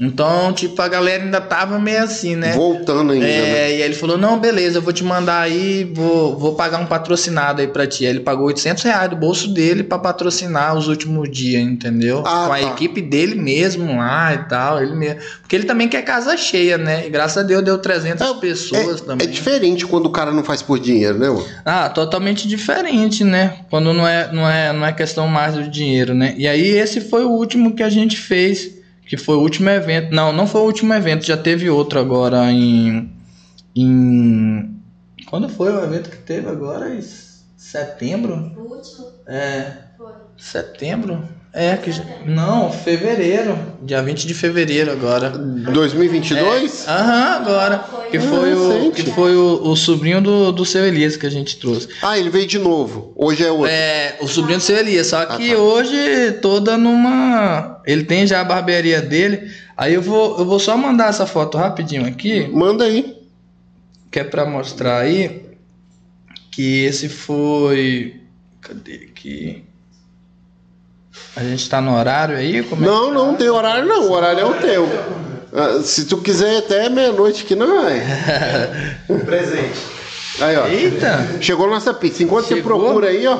Então, 0.00 0.52
tipo, 0.52 0.80
a 0.80 0.86
galera 0.86 1.24
ainda 1.24 1.40
tava 1.40 1.78
meio 1.78 2.02
assim, 2.02 2.36
né? 2.36 2.52
Voltando 2.52 3.12
ainda, 3.12 3.26
né? 3.26 3.32
É, 3.32 3.70
e 3.70 3.74
aí 3.74 3.82
ele 3.82 3.94
falou, 3.94 4.16
não, 4.16 4.38
beleza, 4.38 4.78
eu 4.78 4.82
vou 4.82 4.92
te 4.92 5.02
mandar 5.02 5.40
aí, 5.40 5.82
vou, 5.92 6.38
vou 6.38 6.54
pagar 6.54 6.78
um 6.78 6.86
patrocinado 6.86 7.60
aí 7.60 7.66
pra 7.66 7.84
ti. 7.86 8.04
Aí 8.06 8.10
ele 8.12 8.20
pagou 8.20 8.46
800 8.46 8.84
reais 8.84 9.10
do 9.10 9.16
bolso 9.16 9.48
dele 9.48 9.82
pra 9.82 9.98
patrocinar 9.98 10.76
os 10.76 10.86
últimos 10.86 11.28
dias, 11.30 11.60
entendeu? 11.62 12.22
Ah, 12.24 12.44
Com 12.46 12.52
a 12.52 12.58
tá. 12.60 12.70
equipe 12.70 13.02
dele 13.02 13.34
mesmo 13.34 13.96
lá 13.96 14.34
e 14.34 14.38
tal, 14.48 14.80
ele 14.80 14.94
mesmo. 14.94 15.20
Porque 15.40 15.56
ele 15.56 15.64
também 15.64 15.88
quer 15.88 16.02
casa 16.02 16.36
cheia, 16.36 16.78
né? 16.78 17.06
E 17.06 17.10
graças 17.10 17.38
a 17.38 17.42
Deus 17.42 17.64
deu 17.64 17.78
300 17.78 18.34
pessoas 18.34 19.00
É, 19.00 19.04
também. 19.04 19.26
é 19.26 19.30
diferente 19.30 19.84
quando 19.84 20.06
o 20.06 20.10
cara 20.10 20.30
não 20.30 20.44
faz 20.44 20.62
por 20.62 20.78
dinheiro, 20.78 21.18
né, 21.18 21.28
mano? 21.28 21.44
Ah, 21.64 21.88
totalmente 21.88 22.46
diferente, 22.46 23.24
né? 23.24 23.56
Quando 23.68 23.92
não 23.92 24.06
é, 24.06 24.30
não 24.32 24.48
é, 24.48 24.72
não 24.72 24.86
é 24.86 24.92
questão 24.92 25.26
mais 25.26 25.54
do 25.54 25.64
dinheiro, 25.68 26.14
né? 26.14 26.34
E 26.38 26.46
aí 26.46 26.68
esse 26.68 27.00
foi 27.00 27.24
o 27.24 27.30
último 27.30 27.74
que 27.74 27.82
a 27.82 27.88
gente 27.90 28.16
fez, 28.16 28.77
que 29.08 29.16
foi 29.16 29.36
o 29.36 29.40
último 29.40 29.68
evento. 29.70 30.14
Não, 30.14 30.32
não 30.32 30.46
foi 30.46 30.60
o 30.60 30.64
último 30.64 30.92
evento, 30.94 31.24
já 31.26 31.36
teve 31.36 31.70
outro 31.70 31.98
agora 31.98 32.50
em 32.52 33.10
em 33.76 34.76
quando 35.26 35.48
foi 35.48 35.72
o 35.72 35.82
evento 35.84 36.10
que 36.10 36.16
teve 36.18 36.48
agora? 36.48 36.94
Em 36.94 37.00
setembro? 37.56 38.52
O 38.56 38.74
último 38.74 39.06
É, 39.26 39.72
foi. 39.96 40.12
setembro? 40.36 41.28
É 41.52 41.76
que 41.76 41.90
já- 41.90 42.04
não, 42.26 42.70
fevereiro, 42.70 43.58
dia 43.82 44.02
20 44.02 44.26
de 44.26 44.34
fevereiro 44.34 44.92
agora. 44.92 45.30
2022? 45.30 46.86
Aham, 46.86 47.36
agora. 47.36 47.78
Que 48.10 48.20
foi, 48.20 48.54
o, 48.54 48.90
que 48.92 49.02
foi 49.10 49.34
o, 49.36 49.62
o 49.70 49.76
sobrinho 49.76 50.20
do, 50.20 50.52
do 50.52 50.64
seu 50.64 50.84
Elias 50.86 51.16
que 51.16 51.26
a 51.26 51.30
gente 51.30 51.56
trouxe. 51.58 51.88
Ah, 52.02 52.18
ele 52.18 52.30
veio 52.30 52.46
de 52.46 52.58
novo. 52.58 53.12
Hoje 53.16 53.44
é 53.44 53.50
outro. 53.50 53.66
É, 53.70 54.16
o 54.20 54.28
sobrinho 54.28 54.58
do 54.58 54.62
seu 54.64 54.76
Elias, 54.76 55.06
só 55.08 55.24
que 55.24 55.50
Ah, 55.52 55.54
tá. 55.56 55.60
hoje 55.60 56.32
toda 56.42 56.76
numa. 56.76 57.80
Ele 57.86 58.04
tem 58.04 58.26
já 58.26 58.40
a 58.40 58.44
barbearia 58.44 59.00
dele. 59.00 59.50
Aí 59.76 59.94
eu 59.94 60.02
vou, 60.02 60.38
eu 60.38 60.44
vou 60.44 60.58
só 60.60 60.76
mandar 60.76 61.08
essa 61.08 61.26
foto 61.26 61.56
rapidinho 61.58 62.06
aqui, 62.06 62.46
Manda 62.52 62.84
aí. 62.84 63.16
que 64.10 64.18
é 64.20 64.24
pra 64.24 64.44
mostrar 64.44 64.98
aí 65.00 65.42
que 66.50 66.84
esse 66.84 67.08
foi. 67.08 68.20
Cadê 68.60 69.08
aqui? 69.10 69.64
A 71.36 71.42
gente 71.42 71.68
tá 71.68 71.80
no 71.80 71.96
horário 71.96 72.36
aí? 72.36 72.62
Como 72.64 72.82
é 72.84 72.86
Não, 72.86 73.06
que 73.08 73.14
não 73.14 73.30
tá? 73.32 73.38
tem 73.38 73.48
horário 73.48 73.86
não. 73.86 74.08
O 74.08 74.12
horário 74.12 74.40
é 74.40 74.44
o 74.44 74.54
teu. 74.54 74.88
Ah, 75.52 75.80
se 75.82 76.04
tu 76.06 76.18
quiser 76.18 76.58
até 76.58 76.88
meia-noite 76.88 77.44
que 77.44 77.54
não 77.54 77.86
é. 77.88 78.96
Presente. 79.24 79.78
Aí, 80.40 80.56
ó. 80.56 80.66
Eita! 80.66 81.26
Chegou 81.40 81.68
nossa 81.68 81.92
pizza. 81.94 82.22
Enquanto 82.22 82.46
você 82.46 82.56
Chegou? 82.56 82.78
procura 82.80 83.08
aí, 83.08 83.26
ó. 83.26 83.38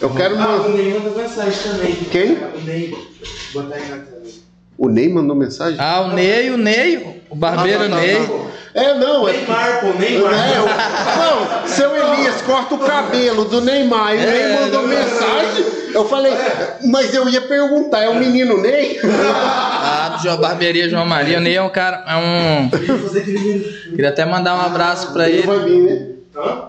Eu 0.00 0.10
quero 0.10 0.38
Ah, 0.38 0.46
uma. 0.46 0.66
o 0.66 0.68
Ney 0.76 0.94
mandou 0.94 1.16
mensagem 1.16 1.58
também. 1.62 1.94
Quem? 2.10 2.32
O 2.34 2.60
Ney. 2.64 2.94
Botar 3.52 3.74
aí 3.76 3.88
na 3.88 3.96
tela. 3.98 4.20
O 4.78 4.88
Ney 4.88 5.08
mandou 5.08 5.36
mensagem? 5.36 5.76
Ah, 5.80 6.02
o 6.02 6.12
Ney, 6.14 6.50
o 6.50 6.56
Ney, 6.56 7.22
o 7.28 7.34
barbeiro 7.34 7.84
Ah, 7.84 7.88
tá, 7.88 7.94
tá, 7.96 8.00
Ney. 8.00 8.16
tá. 8.16 8.32
É, 8.72 8.94
não, 8.94 9.28
é. 9.28 9.32
Neymar, 9.32 9.80
pô, 9.80 9.86
É, 9.88 9.92
Neymar. 9.94 10.32
o- 10.62 11.18
não, 11.60 11.66
seu 11.68 11.96
Elias 11.96 12.40
corta 12.42 12.74
o 12.74 12.78
cabelo 12.78 13.44
do 13.44 13.60
Neymar 13.60 14.14
e 14.14 14.18
o 14.18 14.20
Ney 14.20 14.42
É, 14.42 14.60
mandou 14.60 14.82
não- 14.82 14.88
mensagem. 14.88 15.64
Eu 15.92 16.08
falei, 16.08 16.32
mas 16.84 17.12
eu 17.12 17.28
ia 17.28 17.40
perguntar, 17.40 18.00
é 18.04 18.08
o 18.08 18.14
menino 18.14 18.60
Ney? 18.60 19.00
Ah, 19.82 20.10
do 20.16 20.22
João 20.22 20.36
Barbearia 20.38 20.88
João 20.88 21.04
Maria. 21.06 21.38
O 21.38 21.40
Ney 21.40 21.56
é 21.56 21.62
um 21.62 21.68
cara. 21.70 22.04
É 22.06 22.14
um. 22.16 22.68
Queria 23.90 24.10
até 24.10 24.24
mandar 24.24 24.54
um 24.56 24.60
abraço 24.60 25.12
pra 25.12 25.28
Ele 25.28 25.38
ele. 25.38 25.46
vai 25.46 25.58
vir, 25.60 25.78
né? 25.82 26.06
Hã? 26.36 26.62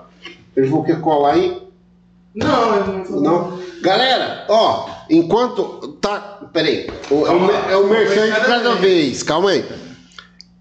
Eles 0.57 0.69
vão 0.69 0.81
querer 0.83 1.01
colar 1.01 1.33
aí? 1.33 1.61
Não, 2.33 2.75
ele 2.75 3.05
não. 3.21 3.59
Galera, 3.81 4.45
ó, 4.49 4.89
enquanto. 5.09 5.97
Tá. 6.01 6.39
Peraí. 6.53 6.89
O, 7.09 7.25
é, 7.27 7.31
o, 7.31 7.71
é 7.71 7.77
o 7.77 7.87
merchan 7.87 8.25
de 8.31 8.39
cada 8.41 8.75
vez. 8.75 9.21
Calma 9.23 9.51
aí. 9.51 9.65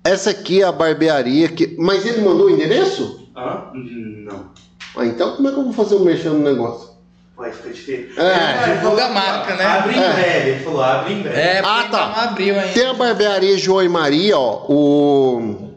Essa 0.02 0.30
aqui 0.30 0.62
é 0.62 0.64
a 0.64 0.72
barbearia 0.72 1.48
que. 1.48 1.76
Mas 1.78 2.06
ele 2.06 2.22
mandou 2.22 2.46
o 2.46 2.50
endereço? 2.50 3.28
Hã? 3.36 3.64
Não. 3.74 4.50
Ah, 4.96 5.06
então 5.06 5.36
como 5.36 5.48
é 5.48 5.52
que 5.52 5.58
eu 5.58 5.64
vou 5.64 5.72
fazer 5.72 5.94
o 5.96 6.00
merchan 6.00 6.30
no 6.30 6.42
negócio? 6.42 6.90
Pode 7.36 7.54
ficar 7.54 7.70
difícil. 7.70 8.22
É, 8.22 8.74
divulga 8.76 9.06
a 9.06 9.08
marca, 9.10 9.54
né? 9.56 9.64
Abre 9.64 9.94
em 9.96 9.98
É. 9.98 10.12
breve, 10.12 10.50
ele 10.50 10.60
falou, 10.64 10.82
abre 10.82 11.12
em 11.14 11.22
breve. 11.22 11.38
É, 11.40 11.58
Ah, 11.64 11.88
tá. 11.90 12.06
não 12.08 12.22
abriu 12.30 12.54
ainda. 12.58 12.72
Tem 12.72 12.86
a 12.86 12.92
barbearia 12.94 13.56
João 13.56 13.82
e 13.82 13.88
Maria, 13.88 14.36
ó. 14.38 14.66
O, 14.68 15.70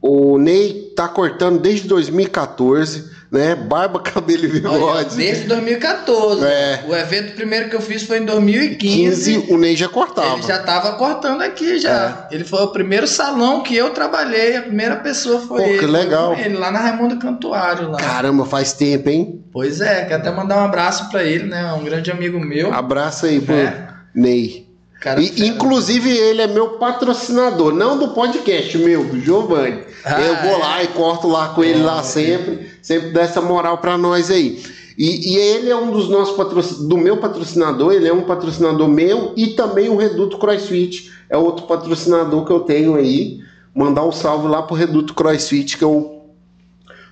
o 0.00 0.38
Ney 0.38 0.92
tá 0.94 1.08
cortando 1.08 1.58
desde 1.58 1.88
2014, 1.88 3.10
né? 3.30 3.54
Barba, 3.54 4.00
cabelo 4.02 4.44
e 4.44 4.48
bigode. 4.48 5.16
desde 5.16 5.46
2014. 5.46 6.44
É. 6.44 6.84
O 6.88 6.94
evento 6.94 7.34
primeiro 7.34 7.68
que 7.68 7.76
eu 7.76 7.80
fiz 7.80 8.02
foi 8.02 8.18
em 8.18 8.24
2015. 8.24 9.32
15, 9.40 9.52
o 9.52 9.58
Ney 9.58 9.76
já 9.76 9.88
cortava. 9.88 10.34
Ele 10.34 10.42
já 10.42 10.58
tava 10.62 10.92
cortando 10.94 11.42
aqui 11.42 11.78
já. 11.78 12.26
É. 12.30 12.34
Ele 12.34 12.44
foi 12.44 12.62
o 12.62 12.68
primeiro 12.68 13.06
salão 13.06 13.62
que 13.62 13.76
eu 13.76 13.90
trabalhei, 13.90 14.56
a 14.56 14.62
primeira 14.62 14.96
pessoa 14.96 15.40
foi 15.40 15.58
Pô, 15.60 15.64
que 15.64 15.70
ele. 15.70 15.78
Foi 15.78 15.86
legal. 15.88 16.34
Ele 16.38 16.56
lá 16.56 16.70
na 16.70 16.78
Raimundo 16.80 17.18
Cantuário 17.18 17.90
lá. 17.90 17.98
Caramba, 17.98 18.44
faz 18.44 18.72
tempo, 18.72 19.08
hein? 19.10 19.44
Pois 19.52 19.80
é, 19.80 20.04
quero 20.04 20.20
até 20.20 20.30
mandar 20.30 20.58
um 20.58 20.64
abraço 20.64 21.10
pra 21.10 21.24
ele, 21.24 21.44
né? 21.44 21.72
Um 21.72 21.82
grande 21.84 22.10
amigo 22.10 22.38
meu. 22.38 22.72
Abraço 22.72 23.26
aí 23.26 23.40
pro 23.40 23.54
É. 23.54 23.88
Ney. 24.14 24.67
Cara, 25.00 25.20
E, 25.20 25.46
inclusive, 25.46 26.10
ele 26.10 26.42
é 26.42 26.46
meu 26.46 26.70
patrocinador, 26.70 27.72
não 27.72 27.98
do 27.98 28.08
podcast 28.08 28.76
meu, 28.78 29.04
do 29.04 29.20
Giovanni. 29.20 29.84
Ah, 30.04 30.20
eu 30.20 30.36
vou 30.36 30.56
é? 30.56 30.58
lá 30.58 30.82
e 30.82 30.88
corto 30.88 31.28
lá 31.28 31.48
com 31.50 31.62
ele 31.62 31.82
lá 31.82 32.02
sempre, 32.02 32.68
sempre 32.82 33.10
dá 33.10 33.22
essa 33.22 33.40
moral 33.40 33.78
pra 33.78 33.96
nós 33.96 34.30
aí. 34.30 34.60
E, 34.98 35.34
e 35.34 35.36
ele 35.36 35.70
é 35.70 35.76
um 35.76 35.92
dos 35.92 36.08
nossos 36.08 36.36
patrocinadores, 36.36 36.88
do 36.88 36.96
meu 36.96 37.18
patrocinador, 37.18 37.92
ele 37.92 38.08
é 38.08 38.12
um 38.12 38.22
patrocinador 38.22 38.88
meu 38.88 39.32
e 39.36 39.48
também 39.48 39.88
o 39.88 39.96
Reduto 39.96 40.38
CrossFit 40.38 41.12
é 41.30 41.36
outro 41.36 41.66
patrocinador 41.66 42.44
que 42.44 42.50
eu 42.50 42.60
tenho 42.60 42.96
aí. 42.96 43.40
Mandar 43.72 44.04
um 44.04 44.10
salve 44.10 44.48
lá 44.48 44.62
pro 44.62 44.74
Reduto 44.74 45.14
CrossFit, 45.14 45.78
que 45.78 45.84
eu 45.84 46.17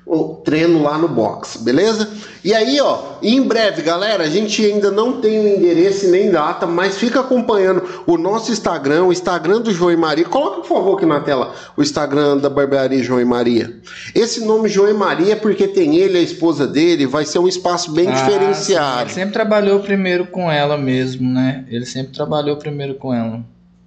o 0.06 0.36
treino 0.36 0.84
lá 0.84 0.96
no 0.96 1.08
box, 1.08 1.56
beleza? 1.56 2.08
E 2.44 2.54
aí, 2.54 2.80
ó, 2.80 3.14
em 3.20 3.42
breve, 3.42 3.82
galera, 3.82 4.22
a 4.22 4.30
gente 4.30 4.64
ainda 4.64 4.88
não 4.88 5.20
tem 5.20 5.40
o 5.40 5.48
endereço 5.48 6.08
nem 6.08 6.30
data, 6.30 6.64
mas 6.64 6.96
fica 6.96 7.18
acompanhando 7.18 7.82
o 8.06 8.16
nosso 8.16 8.52
Instagram, 8.52 9.02
o 9.06 9.12
Instagram 9.12 9.60
do 9.60 9.72
João 9.72 9.90
e 9.90 9.96
Maria. 9.96 10.24
Coloca, 10.24 10.60
por 10.60 10.68
favor, 10.68 10.96
aqui 10.96 11.06
na 11.06 11.18
tela 11.18 11.52
o 11.76 11.82
Instagram 11.82 12.36
da 12.36 12.48
barbearia 12.48 13.02
João 13.02 13.20
e 13.20 13.24
Maria. 13.24 13.80
Esse 14.14 14.44
nome 14.44 14.68
João 14.68 14.88
e 14.88 14.94
Maria 14.94 15.32
é 15.32 15.36
porque 15.36 15.66
tem 15.66 15.96
ele, 15.96 16.18
a 16.18 16.22
esposa 16.22 16.68
dele, 16.68 17.04
vai 17.04 17.24
ser 17.24 17.40
um 17.40 17.48
espaço 17.48 17.90
bem 17.90 18.08
Ah, 18.08 18.16
sim, 18.16 18.24
diferenciado. 18.24 19.02
Ele 19.02 19.10
sempre 19.10 19.32
trabalhou 19.32 19.80
primeiro 19.80 20.28
com 20.28 20.48
ela 20.48 20.78
mesmo, 20.78 21.28
né? 21.28 21.64
Ele 21.68 21.84
sempre 21.84 22.14
trabalhou 22.14 22.56
primeiro 22.56 22.94
com 22.94 23.12
ela. 23.12 23.40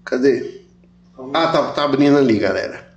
Cadê? 0.04 0.60
Ah, 1.34 1.48
tá, 1.48 1.64
tá 1.72 1.84
abrindo 1.86 2.18
ali, 2.18 2.38
galera. 2.38 2.89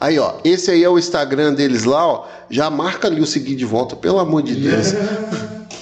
Aí, 0.00 0.18
ó, 0.18 0.34
esse 0.44 0.70
aí 0.70 0.84
é 0.84 0.88
o 0.88 0.98
Instagram 0.98 1.54
deles 1.54 1.84
lá, 1.84 2.06
ó. 2.06 2.26
Já 2.48 2.70
marca 2.70 3.08
ali 3.08 3.20
o 3.20 3.26
seguir 3.26 3.56
de 3.56 3.64
volta, 3.64 3.96
pelo 3.96 4.18
amor 4.18 4.42
de 4.42 4.54
Deus. 4.54 4.94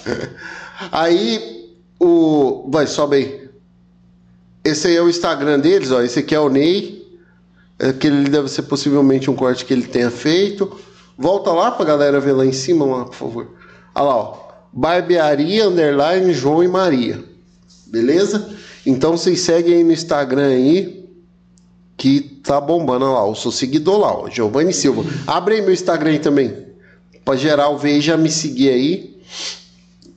aí, 0.91 1.71
o. 2.01 2.69
Vai, 2.71 2.87
sobe 2.87 3.17
aí. 3.17 3.47
Esse 4.65 4.89
aí 4.89 4.97
é 4.97 5.03
o 5.03 5.09
Instagram 5.09 5.61
deles, 5.61 5.91
ó. 5.93 6.03
Esse 6.03 6.21
aqui 6.21 6.35
é 6.35 6.41
o 6.41 6.49
Ney. 6.49 7.07
Aquele 7.79 8.29
deve 8.29 8.49
ser 8.49 8.63
possivelmente 8.63 9.31
um 9.31 9.37
corte 9.37 9.65
que 9.65 9.73
ele 9.73 9.87
tenha 9.87 10.11
feito. 10.11 10.81
Volta 11.17 11.53
lá 11.53 11.71
pra 11.71 11.85
galera 11.85 12.19
ver 12.19 12.33
lá 12.33 12.45
em 12.45 12.53
cima, 12.53 12.85
lá, 12.85 13.05
por 13.05 13.15
favor. 13.15 13.51
Olha 13.95 14.05
lá, 14.05 14.17
ó. 14.17 14.47
Barbearia, 14.73 15.69
underline, 15.69 16.33
João 16.33 16.65
e 16.65 16.69
Maria. 16.69 17.23
Beleza? 17.87 18.51
Então 18.85 19.17
vocês 19.17 19.41
seguem 19.41 19.75
aí 19.75 19.85
no 19.85 19.93
Instagram 19.93 20.49
aí. 20.49 20.96
Que 21.97 22.21
tá 22.21 22.61
bombando 22.61 23.13
lá. 23.13 23.27
Eu 23.27 23.35
sou 23.35 23.51
seguidor 23.51 23.99
lá, 23.99 24.13
ó. 24.15 24.29
Giovanni 24.31 24.73
Silva. 24.73 25.05
Abre 25.27 25.57
aí 25.57 25.63
meu 25.63 25.73
Instagram 25.73 26.11
aí 26.11 26.19
também. 26.19 26.55
Pra 27.25 27.37
geral 27.37 27.77
ver 27.79 28.01
já 28.01 28.17
me 28.17 28.31
seguir 28.31 28.69
aí. 28.71 29.17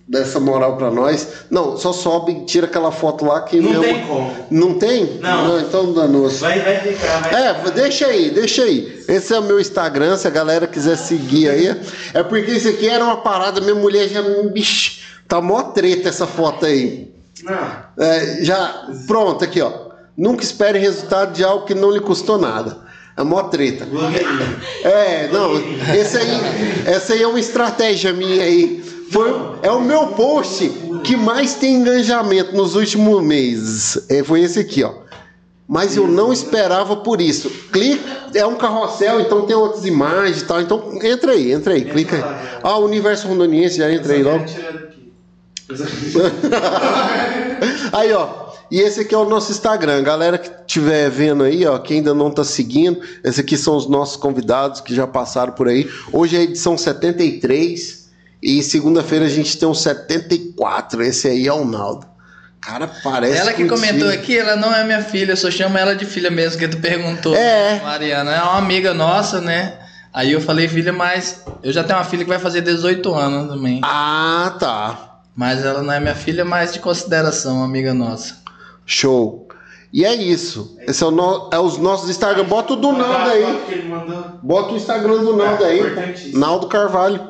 Dá 0.07 0.19
essa 0.19 0.39
moral 0.39 0.75
pra 0.75 0.89
nós. 0.89 1.27
Não, 1.51 1.77
só 1.77 1.93
sobe 1.93 2.31
e 2.31 2.45
tira 2.45 2.65
aquela 2.65 2.91
foto 2.91 3.23
lá 3.25 3.41
que 3.41 3.61
Não 3.61 3.69
meu- 3.69 3.81
tem 3.81 4.07
como. 4.07 4.35
Não 4.49 4.73
tem? 4.73 5.19
Não. 5.19 5.59
então 5.59 5.93
danou-se. 5.93 6.39
Vai, 6.39 6.59
vai 6.61 6.79
ficar, 6.79 7.21
vai 7.29 7.47
É, 7.47 7.71
deixa 7.71 8.07
aí, 8.07 8.31
deixa 8.31 8.63
aí. 8.63 9.03
Esse 9.07 9.33
é 9.35 9.39
o 9.39 9.43
meu 9.43 9.59
Instagram, 9.59 10.17
se 10.17 10.27
a 10.27 10.31
galera 10.31 10.65
quiser 10.65 10.97
seguir 10.97 11.49
aí. 11.49 11.67
É 12.13 12.23
porque 12.23 12.51
isso 12.51 12.67
aqui 12.67 12.89
era 12.89 13.03
uma 13.05 13.17
parada, 13.17 13.61
minha 13.61 13.75
mulher 13.75 14.09
já. 14.09 14.21
Bicho, 14.51 14.99
tá 15.27 15.39
mó 15.39 15.61
treta 15.61 16.09
essa 16.09 16.25
foto 16.25 16.65
aí. 16.65 17.11
Não. 17.43 17.71
É, 18.03 18.43
já. 18.43 18.87
Pronto, 19.05 19.43
aqui, 19.45 19.61
ó. 19.61 19.88
Nunca 20.19 20.43
espere 20.43 20.77
resultado 20.77 21.31
de 21.31 21.45
algo 21.45 21.65
que 21.65 21.73
não 21.73 21.89
lhe 21.89 22.01
custou 22.01 22.37
nada. 22.37 22.79
É 23.15 23.23
mó 23.23 23.43
treta. 23.43 23.87
É, 24.83 25.29
não, 25.31 25.55
esse 25.95 26.17
aí, 26.17 26.27
essa 26.85 27.13
aí 27.13 27.23
é 27.23 27.27
uma 27.27 27.39
estratégia 27.39 28.11
minha 28.11 28.43
aí. 28.43 28.83
Foi, 29.09 29.33
é 29.63 29.71
o 29.71 29.79
meu 29.79 30.07
post 30.07 30.69
que 31.05 31.15
mais 31.15 31.55
tem 31.55 31.75
engajamento 31.75 32.53
nos 32.53 32.75
últimos 32.75 33.23
meses. 33.23 34.09
É, 34.09 34.21
foi 34.21 34.41
esse 34.41 34.59
aqui, 34.59 34.83
ó. 34.83 34.91
Mas 35.65 35.95
eu 35.95 36.05
não 36.05 36.33
esperava 36.33 36.97
por 36.97 37.21
isso. 37.21 37.49
Clica, 37.71 38.03
é 38.33 38.45
um 38.45 38.55
carrossel, 38.55 39.21
então 39.21 39.45
tem 39.45 39.55
outras 39.55 39.85
imagens 39.85 40.41
e 40.41 40.45
tal. 40.45 40.59
Então 40.59 40.99
entra 41.01 41.31
aí, 41.31 41.53
entra 41.53 41.75
aí, 41.75 41.85
clica 41.85 42.17
aí. 42.17 42.23
Ah, 42.61 42.77
o 42.77 42.83
Universo 42.83 43.25
Rondoniense, 43.25 43.77
já 43.77 43.89
entra 43.89 44.13
aí 44.13 44.23
logo. 44.23 44.43
Aí, 47.93 48.11
ó. 48.13 48.48
E 48.71 48.79
esse 48.79 49.01
aqui 49.01 49.15
é 49.15 49.17
o 49.17 49.25
nosso 49.25 49.51
Instagram. 49.51 50.03
Galera 50.03 50.37
que 50.37 50.49
estiver 50.49 51.09
vendo 51.09 51.43
aí, 51.43 51.65
ó, 51.65 51.77
que 51.79 51.95
ainda 51.95 52.13
não 52.13 52.29
tá 52.29 52.43
seguindo, 52.43 53.01
esse 53.23 53.41
aqui 53.41 53.57
são 53.57 53.75
os 53.75 53.87
nossos 53.89 54.15
convidados 54.15 54.79
que 54.79 54.93
já 54.93 55.07
passaram 55.07 55.53
por 55.53 55.67
aí. 55.67 55.89
Hoje 56.11 56.35
é 56.35 56.39
a 56.39 56.43
edição 56.43 56.77
73 56.77 58.09
e 58.41 58.61
segunda-feira 58.61 59.25
a 59.25 59.29
gente 59.29 59.57
tem 59.57 59.67
o 59.67 59.73
74. 59.73 61.01
Esse 61.01 61.27
aí 61.27 61.47
é 61.47 61.53
o 61.53 61.65
Naldo. 61.65 62.07
Cara, 62.61 62.87
parece 63.03 63.37
ela 63.37 63.53
que 63.53 63.65
comentou 63.65 64.09
aqui, 64.09 64.37
ela 64.37 64.55
não 64.55 64.73
é 64.75 64.83
minha 64.83 65.01
filha, 65.01 65.31
eu 65.31 65.37
só 65.37 65.49
chamo 65.49 65.77
ela 65.77 65.95
de 65.95 66.05
filha 66.05 66.29
mesmo, 66.29 66.59
que 66.59 66.67
tu 66.67 66.77
perguntou. 66.77 67.33
É. 67.33 67.79
Mariana, 67.81 68.31
é 68.31 68.41
uma 68.41 68.57
amiga 68.57 68.93
nossa, 68.93 69.39
né? 69.39 69.79
Aí 70.13 70.33
eu 70.33 70.41
falei 70.41 70.67
filha, 70.67 70.91
mas 70.91 71.43
eu 71.63 71.71
já 71.71 71.83
tenho 71.83 71.97
uma 71.97 72.05
filha 72.05 72.23
que 72.23 72.29
vai 72.29 72.39
fazer 72.39 72.61
18 72.61 73.13
anos 73.13 73.53
também. 73.53 73.79
Ah, 73.83 74.55
tá. 74.59 75.21
Mas 75.35 75.63
ela 75.63 75.81
não 75.81 75.93
é 75.93 75.99
minha 75.99 76.15
filha, 76.15 76.43
mas 76.43 76.73
de 76.73 76.79
consideração, 76.79 77.63
amiga 77.63 77.93
nossa. 77.93 78.35
Show. 78.89 79.47
E 79.93 80.03
é 80.03 80.15
isso. 80.15 80.75
Esse 80.87 81.03
é, 81.03 81.07
o 81.07 81.11
no- 81.11 81.47
é 81.53 81.59
os 81.59 81.77
nossos 81.77 82.09
Instagram. 82.09 82.45
Bota 82.45 82.73
o 82.73 82.75
do 82.75 82.89
a 82.89 83.23
aí. 83.29 83.61
Bota 84.41 84.73
o 84.73 84.75
Instagram 84.77 85.19
do 85.23 85.35
Naldo 85.37 85.63
É, 85.63 85.67
aí. 85.69 85.79
importantíssimo. 85.79 86.39
Naldo 86.39 86.67
Carvalho. 86.67 87.29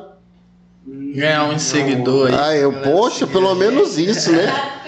Ganhar 0.86 1.44
um 1.44 1.58
seguidor 1.58 2.28
aí. 2.28 2.34
Ah, 2.38 2.56
eu, 2.56 2.72
poxa, 2.72 3.26
pelo 3.26 3.54
menos 3.54 3.98
isso, 3.98 4.32
né? 4.32 4.50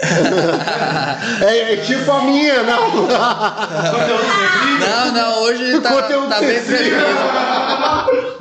É, 1.46 1.74
é 1.74 1.76
tipo 1.76 2.10
a 2.10 2.22
minha, 2.22 2.62
não. 2.62 2.90
Conteúdo 2.90 4.24
sempre. 4.24 4.88
Não, 4.88 5.12
não, 5.12 5.42
hoje 5.42 5.80
tá, 5.80 5.90
tá 6.02 6.40
bem 6.40 6.62
tranquilo. 6.62 6.96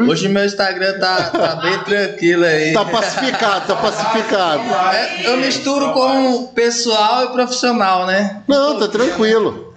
Hoje 0.08 0.30
meu 0.30 0.46
Instagram 0.46 0.98
tá, 1.00 1.24
tá 1.30 1.56
bem 1.58 1.78
tranquilo 1.80 2.46
aí. 2.46 2.74
Tá 2.74 2.86
pacificado, 2.86 3.68
tá 3.68 3.76
pacificado. 3.76 4.62
É, 4.96 5.32
eu 5.34 5.38
misturo 5.38 5.92
com 5.94 6.48
pessoal 6.48 7.26
e 7.26 7.28
profissional, 7.30 8.06
né? 8.06 8.42
Não, 8.48 8.80
tá 8.80 8.88
tranquilo. 8.88 9.74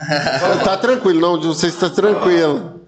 Tá 0.65 0.77
tranquilo, 0.77 1.21
não, 1.21 1.39
de 1.39 1.47
vocês 1.49 1.75
tá 1.75 1.91
tranquilo. 1.91 2.81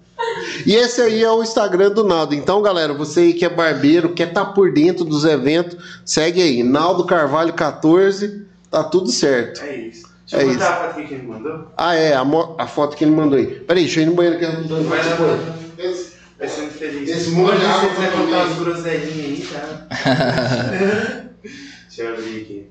E 0.65 0.73
esse 0.75 1.01
aí 1.01 1.23
é 1.23 1.29
o 1.29 1.43
Instagram 1.43 1.91
do 1.91 2.03
Naldo. 2.03 2.33
Então, 2.33 2.61
galera, 2.61 2.93
você 2.93 3.19
aí 3.19 3.33
que 3.33 3.43
é 3.45 3.49
barbeiro, 3.49 4.13
quer 4.13 4.29
estar 4.29 4.45
por 4.45 4.71
dentro 4.71 5.03
dos 5.03 5.25
eventos, 5.25 5.77
segue 6.05 6.41
aí. 6.41 6.63
Naldo 6.63 7.03
Carvalho 7.05 7.53
14, 7.53 8.45
tá 8.71 8.83
tudo 8.83 9.11
certo. 9.11 9.61
É 9.61 9.75
isso. 9.75 10.05
Deixa 10.29 10.43
É 10.43 10.49
eu 10.49 10.53
botar 10.53 10.63
isso. 10.65 10.73
a 10.73 10.75
foto 10.77 10.89
aqui 10.99 11.07
que 11.07 11.13
ele 11.13 11.27
mandou. 11.27 11.67
Ah, 11.77 11.95
é, 11.95 12.13
a, 12.15 12.23
a 12.57 12.65
foto 12.67 12.95
que 12.95 13.03
ele 13.03 13.11
mandou 13.11 13.37
aí. 13.37 13.45
Peraí, 13.45 13.83
deixa 13.83 13.99
eu 13.99 14.03
ir 14.03 14.05
no 14.07 14.15
banheiro 14.15 14.39
que 14.39 14.45
eu 14.45 14.53
não 14.53 14.63
tô 14.67 14.75
Vai 16.37 16.47
Vai 16.47 16.49
sendo 16.49 16.71
feliz. 16.71 17.09
Esse 17.09 17.29
monte 17.31 17.59
de 17.59 17.65
água 17.65 17.81
você 17.81 17.95
quiser 17.95 18.11
pra 18.11 18.21
contar 18.21 18.45
umas 18.45 18.57
groselhinhas 18.57 19.25
aí, 19.25 19.47
tá? 19.51 19.87
Deixa 21.87 22.01
eu 22.01 22.13
abrir 22.13 22.41
aqui. 22.41 22.67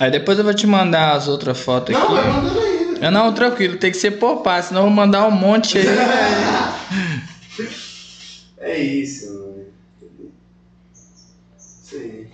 Aí 0.00 0.10
depois 0.10 0.38
eu 0.38 0.44
vou 0.44 0.54
te 0.54 0.66
mandar 0.66 1.12
as 1.16 1.28
outras 1.28 1.58
fotos 1.60 1.94
Não, 1.94 2.08
vai 2.10 2.20
aqui. 2.20 2.32
mandando 2.32 2.60
aí. 2.60 2.74
Eu 3.00 3.10
não, 3.10 3.34
tranquilo, 3.34 3.76
tem 3.76 3.90
que 3.90 3.96
ser 3.96 4.12
poupar, 4.12 4.62
senão 4.62 4.82
eu 4.82 4.86
vou 4.86 4.94
mandar 4.94 5.26
um 5.26 5.30
monte 5.30 5.78
aí. 5.78 5.84
É 8.58 8.78
isso, 8.78 9.26
mano. 9.34 9.66
Isso 11.58 11.96
aí. 11.96 12.26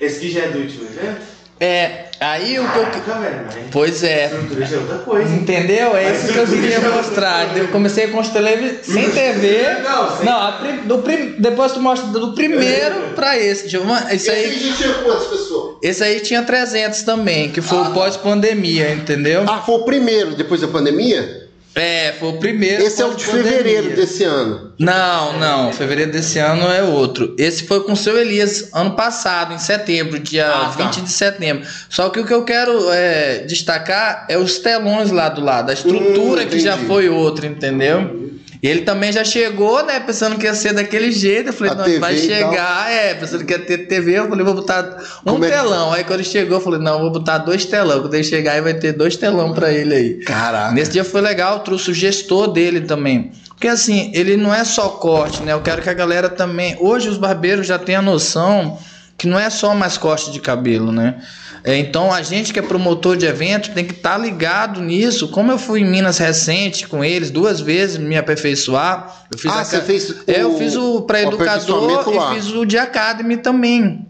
Esse 0.00 0.16
aqui 0.16 0.30
já 0.32 0.40
é 0.40 0.48
do 0.50 0.58
último 0.58 0.84
evento? 0.84 1.20
É, 1.60 2.09
aí 2.20 2.58
o 2.58 2.68
que 2.70 2.78
eu. 2.78 2.84
Velho, 3.20 3.40
mas 3.46 3.54
Pois 3.70 4.02
é. 4.04 4.30
é 4.30 4.76
outra 4.76 4.98
coisa, 4.98 5.28
hein? 5.32 5.40
Entendeu? 5.40 5.96
É 5.96 6.12
isso 6.12 6.32
que 6.32 6.38
eu 6.38 6.46
queria 6.46 6.80
mostrar. 6.80 7.56
Eu 7.56 7.68
comecei 7.68 8.08
com 8.08 8.20
televisões 8.22 8.86
sem 8.86 9.10
TV. 9.10 9.64
Não, 9.82 10.16
sem- 10.16 10.26
Não, 10.26 10.58
prim- 10.60 10.76
do 10.86 10.98
prim- 10.98 11.34
depois 11.38 11.72
tu 11.72 11.80
mostra 11.80 12.08
do 12.08 12.34
primeiro 12.34 13.14
pra 13.14 13.38
esse. 13.38 13.68
Giovanni, 13.68 14.14
Isso 14.14 14.30
Esse 14.30 14.30
aí 14.30 14.72
tinha 14.76 14.94
quantas 14.94 15.26
pessoas? 15.26 15.76
esse 15.82 16.04
aí 16.04 16.20
tinha 16.20 16.42
300 16.42 17.02
também, 17.02 17.50
que 17.50 17.60
foi 17.60 17.78
o 17.78 17.90
pós-pandemia, 17.92 18.92
entendeu? 18.92 19.44
Ah, 19.48 19.62
foi 19.64 19.76
o 19.76 19.84
primeiro, 19.84 20.34
depois 20.34 20.60
da 20.60 20.68
pandemia? 20.68 21.48
É, 21.74 22.14
foi 22.18 22.30
o 22.30 22.32
primeiro. 22.38 22.82
Esse 22.82 23.00
é 23.00 23.04
o 23.06 23.10
de 23.14 23.24
pós-pandemia. 23.24 23.52
fevereiro 23.58 23.96
desse 23.96 24.24
ano. 24.24 24.72
Não, 24.78 25.38
não. 25.38 25.72
Fevereiro 25.72 26.10
desse 26.10 26.38
ano 26.38 26.66
é 26.70 26.82
outro. 26.82 27.34
Esse 27.38 27.64
foi 27.64 27.84
com 27.84 27.92
o 27.92 27.96
seu 27.96 28.18
Elias 28.18 28.70
ano 28.74 28.96
passado, 28.96 29.54
em 29.54 29.58
setembro, 29.58 30.18
dia 30.18 30.48
Ah, 30.48 30.74
tá. 30.76 30.84
20 30.86 31.02
de 31.02 31.10
setembro. 31.12 31.66
Só 31.88 32.08
que 32.10 32.18
o 32.18 32.26
que 32.26 32.34
eu 32.34 32.44
quero 32.44 32.90
é, 32.90 33.38
destacar 33.46 34.26
é 34.28 34.36
os 34.36 34.58
telões 34.58 35.10
lá 35.12 35.28
do 35.28 35.40
lado, 35.42 35.70
a 35.70 35.72
estrutura 35.72 36.42
Hum, 36.42 36.46
que 36.46 36.58
já 36.58 36.76
foi 36.76 37.08
outra, 37.08 37.46
entendeu? 37.46 38.28
E 38.62 38.68
ele 38.68 38.82
também 38.82 39.10
já 39.10 39.24
chegou, 39.24 39.84
né? 39.84 40.00
Pensando 40.00 40.36
que 40.36 40.44
ia 40.44 40.54
ser 40.54 40.74
daquele 40.74 41.10
jeito. 41.10 41.48
Eu 41.48 41.52
falei, 41.52 41.72
A 41.72 41.76
não, 41.76 41.84
TV 41.84 41.98
vai 41.98 42.14
e 42.14 42.18
chegar, 42.18 42.92
é, 42.92 43.14
pensando 43.14 43.44
que 43.44 43.52
ia 43.52 43.58
ter 43.58 43.78
TV. 43.86 44.18
Eu 44.18 44.28
falei, 44.28 44.44
vou 44.44 44.54
botar 44.54 44.98
um 45.24 45.32
Como 45.32 45.44
é 45.44 45.50
telão. 45.50 45.92
Aí 45.92 46.04
quando 46.04 46.20
ele 46.20 46.28
chegou, 46.28 46.58
eu 46.58 46.60
falei, 46.60 46.78
não, 46.78 47.00
vou 47.00 47.10
botar 47.10 47.38
dois 47.38 47.64
telão. 47.64 48.02
Quando 48.02 48.14
ele 48.14 48.24
chegar, 48.24 48.52
aí 48.52 48.60
vai 48.60 48.74
ter 48.74 48.92
dois 48.92 49.16
telão 49.16 49.54
pra 49.54 49.72
ele 49.72 49.94
aí. 49.94 50.14
Caraca. 50.24 50.72
Nesse 50.72 50.92
dia 50.92 51.04
foi 51.04 51.22
legal, 51.22 51.54
eu 51.54 51.60
trouxe 51.60 51.90
o 51.90 51.94
gestor 51.94 52.48
dele 52.52 52.82
também. 52.82 53.32
Porque 53.48 53.68
assim, 53.68 54.10
ele 54.14 54.36
não 54.36 54.54
é 54.54 54.64
só 54.64 54.88
corte, 54.88 55.42
né? 55.42 55.52
Eu 55.52 55.60
quero 55.60 55.80
que 55.80 55.88
a 55.88 55.94
galera 55.94 56.28
também. 56.28 56.76
Hoje 56.80 57.08
os 57.08 57.16
barbeiros 57.16 57.66
já 57.66 57.78
têm 57.78 57.94
a 57.94 58.02
noção 58.02 58.78
que 59.16 59.26
não 59.26 59.38
é 59.38 59.50
só 59.50 59.74
mais 59.74 59.98
corte 59.98 60.30
de 60.30 60.40
cabelo, 60.40 60.90
né? 60.90 61.16
É, 61.62 61.76
então 61.76 62.12
a 62.12 62.22
gente 62.22 62.52
que 62.52 62.58
é 62.58 62.62
promotor 62.62 63.16
de 63.16 63.26
evento 63.26 63.70
tem 63.72 63.84
que 63.84 63.92
estar 63.92 64.16
ligado 64.16 64.80
nisso. 64.80 65.28
Como 65.28 65.52
eu 65.52 65.58
fui 65.58 65.80
em 65.80 65.84
Minas 65.84 66.16
recente 66.18 66.88
com 66.88 67.04
eles 67.04 67.30
duas 67.30 67.60
vezes 67.60 67.98
me 67.98 68.16
aperfeiçoar, 68.16 69.24
eu 69.30 69.38
fiz 69.38 69.50
Ah, 69.52 69.60
a 69.60 69.64
você 69.64 69.80
fez 69.82 70.14
é, 70.26 70.42
eu 70.42 70.54
o- 70.54 70.58
fiz 70.58 70.74
o 70.76 71.02
para 71.02 71.22
educador 71.22 72.04
e 72.32 72.34
fiz 72.34 72.50
o 72.52 72.64
de 72.64 72.78
academy 72.78 73.36
também. 73.36 74.06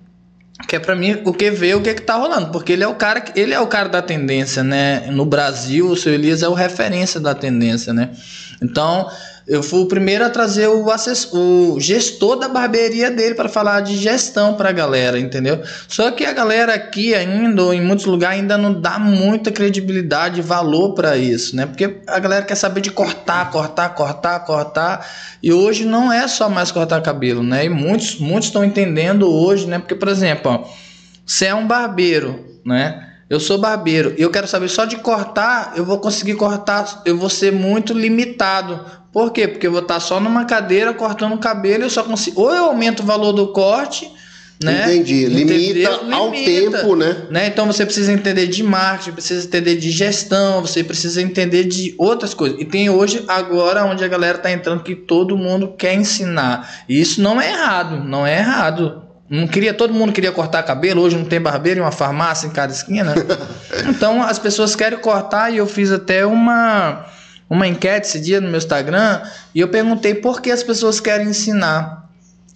Que 0.68 0.76
é 0.76 0.78
pra 0.78 0.94
mim 0.94 1.22
o 1.24 1.32
que 1.32 1.50
ver 1.50 1.74
o 1.74 1.80
que 1.80 1.94
que 1.94 2.02
tá 2.02 2.16
rolando, 2.16 2.50
porque 2.50 2.72
ele 2.74 2.84
é 2.84 2.88
o 2.88 2.94
cara 2.94 3.20
que 3.22 3.38
ele 3.40 3.54
é 3.54 3.58
o 3.58 3.66
cara 3.66 3.88
da 3.88 4.02
tendência, 4.02 4.62
né? 4.62 5.08
No 5.10 5.24
Brasil, 5.24 5.88
o 5.88 5.96
seu 5.96 6.12
Elias 6.12 6.42
é 6.42 6.48
o 6.48 6.52
referência 6.52 7.18
da 7.18 7.34
tendência, 7.34 7.94
né? 7.94 8.10
Então, 8.62 9.08
eu 9.50 9.64
fui 9.64 9.80
o 9.80 9.86
primeiro 9.86 10.24
a 10.24 10.30
trazer 10.30 10.68
o, 10.68 10.86
o 11.32 11.80
gestor 11.80 12.36
da 12.36 12.48
barbearia 12.48 13.10
dele 13.10 13.34
para 13.34 13.48
falar 13.48 13.80
de 13.80 13.96
gestão 13.96 14.54
pra 14.54 14.70
galera, 14.70 15.18
entendeu? 15.18 15.60
Só 15.88 16.12
que 16.12 16.24
a 16.24 16.32
galera 16.32 16.72
aqui 16.72 17.16
ainda, 17.16 17.64
ou 17.64 17.74
em 17.74 17.80
muitos 17.80 18.06
lugares, 18.06 18.38
ainda 18.38 18.56
não 18.56 18.72
dá 18.80 18.96
muita 18.96 19.50
credibilidade 19.50 20.38
e 20.38 20.42
valor 20.42 20.94
para 20.94 21.16
isso, 21.16 21.56
né? 21.56 21.66
Porque 21.66 22.00
a 22.06 22.20
galera 22.20 22.44
quer 22.44 22.54
saber 22.54 22.80
de 22.80 22.92
cortar, 22.92 23.50
cortar, 23.50 23.88
cortar, 23.88 24.38
cortar. 24.44 25.10
E 25.42 25.52
hoje 25.52 25.84
não 25.84 26.12
é 26.12 26.28
só 26.28 26.48
mais 26.48 26.70
cortar 26.70 27.02
cabelo, 27.02 27.42
né? 27.42 27.64
E 27.64 27.68
muitos 27.68 28.20
muitos 28.20 28.46
estão 28.46 28.64
entendendo 28.64 29.28
hoje, 29.28 29.66
né? 29.66 29.80
Porque, 29.80 29.96
por 29.96 30.06
exemplo, 30.06 30.64
você 31.26 31.46
é 31.46 31.54
um 31.56 31.66
barbeiro, 31.66 32.38
né? 32.64 33.04
Eu 33.28 33.40
sou 33.40 33.58
barbeiro 33.58 34.14
e 34.16 34.22
eu 34.22 34.30
quero 34.30 34.46
saber 34.46 34.68
só 34.68 34.84
de 34.84 34.96
cortar, 34.96 35.74
eu 35.76 35.84
vou 35.84 35.98
conseguir 35.98 36.34
cortar, 36.34 37.02
eu 37.04 37.16
vou 37.16 37.30
ser 37.30 37.52
muito 37.52 37.92
limitado. 37.92 38.99
Por 39.12 39.32
quê? 39.32 39.48
Porque 39.48 39.66
eu 39.66 39.72
vou 39.72 39.82
estar 39.82 39.98
só 40.00 40.20
numa 40.20 40.44
cadeira 40.44 40.94
cortando 40.94 41.34
o 41.34 41.38
cabelo, 41.38 41.84
eu 41.84 41.90
só 41.90 42.02
consigo. 42.02 42.40
Ou 42.40 42.54
eu 42.54 42.64
aumento 42.66 43.02
o 43.02 43.06
valor 43.06 43.32
do 43.32 43.48
corte, 43.48 44.10
né? 44.62 44.84
Entendi. 44.84 45.24
Limita 45.26 45.54
Entendeu? 45.54 46.14
ao 46.14 46.30
Limita. 46.30 46.78
tempo, 46.78 46.94
né? 46.94 47.16
né? 47.30 47.46
Então 47.46 47.66
você 47.66 47.84
precisa 47.84 48.12
entender 48.12 48.46
de 48.46 48.62
marketing, 48.62 49.12
precisa 49.12 49.46
entender 49.46 49.76
de 49.76 49.90
gestão, 49.90 50.60
você 50.60 50.84
precisa 50.84 51.22
entender 51.22 51.64
de 51.64 51.94
outras 51.96 52.34
coisas. 52.34 52.60
E 52.60 52.64
tem 52.64 52.90
hoje, 52.90 53.24
agora, 53.26 53.84
onde 53.84 54.04
a 54.04 54.08
galera 54.08 54.38
tá 54.38 54.50
entrando 54.50 54.82
que 54.82 54.94
todo 54.94 55.36
mundo 55.36 55.74
quer 55.78 55.94
ensinar. 55.94 56.84
E 56.88 57.00
isso 57.00 57.22
não 57.22 57.40
é 57.40 57.50
errado, 57.50 58.04
não 58.04 58.26
é 58.26 58.38
errado. 58.38 59.02
Não 59.30 59.46
queria, 59.46 59.72
todo 59.72 59.94
mundo 59.94 60.12
queria 60.12 60.32
cortar 60.32 60.62
cabelo, 60.64 61.02
hoje 61.02 61.16
não 61.16 61.24
tem 61.24 61.40
barbeiro 61.40 61.80
em 61.80 61.82
uma 61.82 61.92
farmácia 61.92 62.46
em 62.46 62.50
cada 62.50 62.72
esquina. 62.72 63.14
então 63.88 64.22
as 64.22 64.38
pessoas 64.38 64.76
querem 64.76 64.98
cortar 64.98 65.50
e 65.50 65.56
eu 65.56 65.66
fiz 65.66 65.90
até 65.90 66.26
uma 66.26 67.06
uma 67.50 67.66
enquete 67.66 68.06
esse 68.06 68.20
dia 68.20 68.40
no 68.40 68.48
meu 68.48 68.58
Instagram 68.58 69.22
e 69.52 69.58
eu 69.58 69.68
perguntei 69.68 70.14
por 70.14 70.40
que 70.40 70.52
as 70.52 70.62
pessoas 70.62 71.00
querem 71.00 71.28
ensinar. 71.28 72.08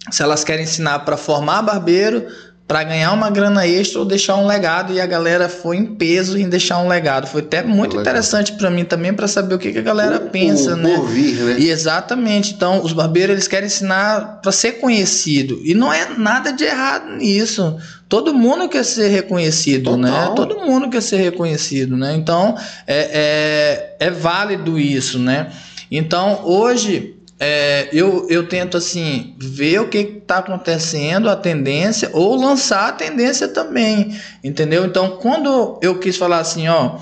Se 0.09 0.23
elas 0.23 0.45
querem 0.45 0.63
ensinar 0.63 0.99
para 0.99 1.17
formar 1.17 1.61
barbeiro, 1.61 2.25
para 2.67 2.83
ganhar 2.83 3.11
uma 3.11 3.29
grana 3.29 3.67
extra 3.67 3.99
ou 3.99 4.05
deixar 4.05 4.37
um 4.37 4.47
legado 4.47 4.91
e 4.91 4.99
a 4.99 5.05
galera 5.05 5.47
foi 5.47 5.77
em 5.77 5.85
peso 5.85 6.37
em 6.37 6.49
deixar 6.49 6.79
um 6.79 6.87
legado. 6.87 7.27
Foi 7.27 7.41
até 7.41 7.61
muito 7.61 7.91
Legal. 7.91 8.01
interessante 8.01 8.53
para 8.53 8.71
mim 8.71 8.83
também 8.83 9.13
para 9.13 9.27
saber 9.27 9.53
o 9.53 9.59
que, 9.59 9.71
que 9.71 9.77
a 9.77 9.83
galera 9.83 10.19
pensa, 10.19 10.73
o, 10.73 10.75
né? 10.75 10.95
Por 10.95 11.07
vir, 11.07 11.35
né? 11.35 11.55
E 11.59 11.69
exatamente, 11.69 12.53
então 12.53 12.83
os 12.83 12.91
barbeiros 12.91 13.33
eles 13.33 13.47
querem 13.47 13.67
ensinar 13.67 14.39
para 14.41 14.51
ser 14.51 14.73
conhecido 14.73 15.59
e 15.63 15.75
não 15.75 15.93
é 15.93 16.09
nada 16.17 16.51
de 16.51 16.63
errado 16.63 17.17
nisso. 17.17 17.77
Todo 18.09 18.33
mundo 18.33 18.67
quer 18.67 18.83
ser 18.83 19.09
reconhecido, 19.09 19.91
Total. 19.91 19.99
né? 19.99 20.33
Todo 20.35 20.59
mundo 20.61 20.89
quer 20.89 21.01
ser 21.01 21.17
reconhecido, 21.17 21.95
né? 21.95 22.15
Então 22.15 22.55
é, 22.87 23.95
é, 23.99 24.07
é 24.07 24.09
válido 24.09 24.79
isso, 24.79 25.19
né? 25.19 25.51
Então 25.91 26.41
hoje 26.43 27.14
é, 27.39 27.89
eu, 27.91 28.27
eu 28.29 28.47
tento 28.47 28.77
assim 28.77 29.35
ver 29.37 29.79
o 29.81 29.89
que 29.89 29.97
está 29.97 30.37
acontecendo, 30.37 31.29
a 31.29 31.35
tendência, 31.35 32.09
ou 32.13 32.35
lançar 32.35 32.89
a 32.89 32.91
tendência 32.93 33.47
também, 33.47 34.17
entendeu? 34.43 34.85
Então, 34.85 35.17
quando 35.17 35.77
eu 35.81 35.99
quis 35.99 36.15
falar 36.15 36.39
assim, 36.39 36.67
ó, 36.69 36.97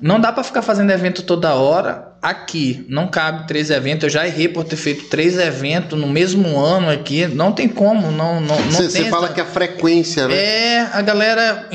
não 0.00 0.20
dá 0.20 0.30
para 0.30 0.44
ficar 0.44 0.62
fazendo 0.62 0.90
evento 0.90 1.22
toda 1.22 1.54
hora. 1.54 2.06
Aqui 2.20 2.84
não 2.88 3.08
cabe 3.08 3.46
três 3.46 3.70
eventos. 3.70 4.04
Eu 4.04 4.10
já 4.10 4.26
errei 4.26 4.48
por 4.48 4.64
ter 4.64 4.76
feito 4.76 5.04
três 5.08 5.38
eventos 5.38 5.98
no 5.98 6.06
mesmo 6.06 6.58
ano 6.58 6.90
aqui. 6.90 7.26
Não 7.26 7.52
tem 7.52 7.68
como, 7.68 8.10
não, 8.10 8.40
não, 8.40 8.60
não 8.60 8.72
Você 8.72 9.04
fala 9.04 9.28
que 9.28 9.40
a 9.40 9.44
frequência, 9.44 10.28
né? 10.28 10.34
é, 10.34 10.80
a 10.92 11.00
galera, 11.00 11.68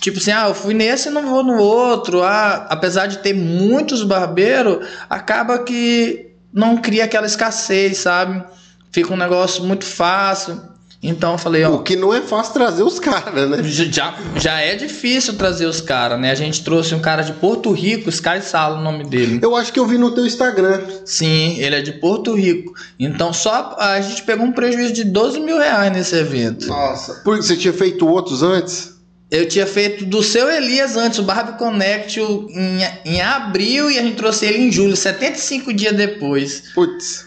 tipo 0.00 0.18
assim, 0.18 0.32
ah, 0.32 0.48
eu 0.48 0.54
fui 0.54 0.74
nesse 0.74 1.08
e 1.08 1.10
não 1.10 1.26
vou 1.28 1.42
no 1.42 1.58
outro. 1.58 2.22
Ah, 2.22 2.66
apesar 2.68 3.06
de 3.06 3.18
ter 3.18 3.34
muitos 3.34 4.02
barbeiros, 4.02 4.86
acaba 5.08 5.58
que 5.58 6.29
não 6.52 6.76
cria 6.76 7.04
aquela 7.04 7.26
escassez, 7.26 7.98
sabe? 7.98 8.42
Fica 8.90 9.12
um 9.12 9.16
negócio 9.16 9.62
muito 9.64 9.84
fácil. 9.84 10.60
Então 11.02 11.32
eu 11.32 11.38
falei, 11.38 11.64
ó, 11.64 11.76
O 11.76 11.82
que 11.82 11.96
não 11.96 12.12
é 12.12 12.20
fácil 12.20 12.52
trazer 12.52 12.82
os 12.82 12.98
caras, 13.00 13.48
né? 13.48 13.62
já, 13.64 14.14
já 14.36 14.60
é 14.60 14.74
difícil 14.74 15.34
trazer 15.34 15.64
os 15.64 15.80
caras, 15.80 16.20
né? 16.20 16.30
A 16.30 16.34
gente 16.34 16.62
trouxe 16.62 16.94
um 16.94 17.00
cara 17.00 17.22
de 17.22 17.32
Porto 17.32 17.72
Rico, 17.72 18.10
Sky 18.10 18.42
Sala, 18.42 18.78
o 18.78 18.82
nome 18.82 19.04
dele. 19.04 19.38
Eu 19.42 19.56
acho 19.56 19.72
que 19.72 19.80
eu 19.80 19.86
vi 19.86 19.96
no 19.96 20.10
teu 20.10 20.26
Instagram. 20.26 20.82
Sim, 21.06 21.56
ele 21.58 21.76
é 21.76 21.80
de 21.80 21.92
Porto 21.92 22.34
Rico. 22.34 22.74
Então 22.98 23.32
só 23.32 23.76
a 23.78 23.98
gente 24.00 24.22
pegou 24.24 24.44
um 24.44 24.52
prejuízo 24.52 24.92
de 24.92 25.04
12 25.04 25.40
mil 25.40 25.58
reais 25.58 25.90
nesse 25.90 26.16
evento. 26.16 26.66
Nossa. 26.66 27.14
Porque 27.24 27.42
você 27.42 27.56
tinha 27.56 27.72
feito 27.72 28.06
outros 28.06 28.42
antes? 28.42 28.99
Eu 29.30 29.46
tinha 29.46 29.66
feito 29.66 30.04
do 30.04 30.22
seu 30.22 30.50
Elias 30.50 30.96
antes, 30.96 31.18
o 31.20 31.22
Barbie 31.22 31.56
Connect 31.56 32.18
em, 32.20 32.80
em 33.04 33.20
abril 33.20 33.88
e 33.90 33.98
a 33.98 34.02
gente 34.02 34.16
trouxe 34.16 34.44
ele 34.46 34.58
em 34.58 34.72
julho, 34.72 34.96
75 34.96 35.72
dias 35.72 35.94
depois. 35.94 36.64
Putz. 36.74 37.26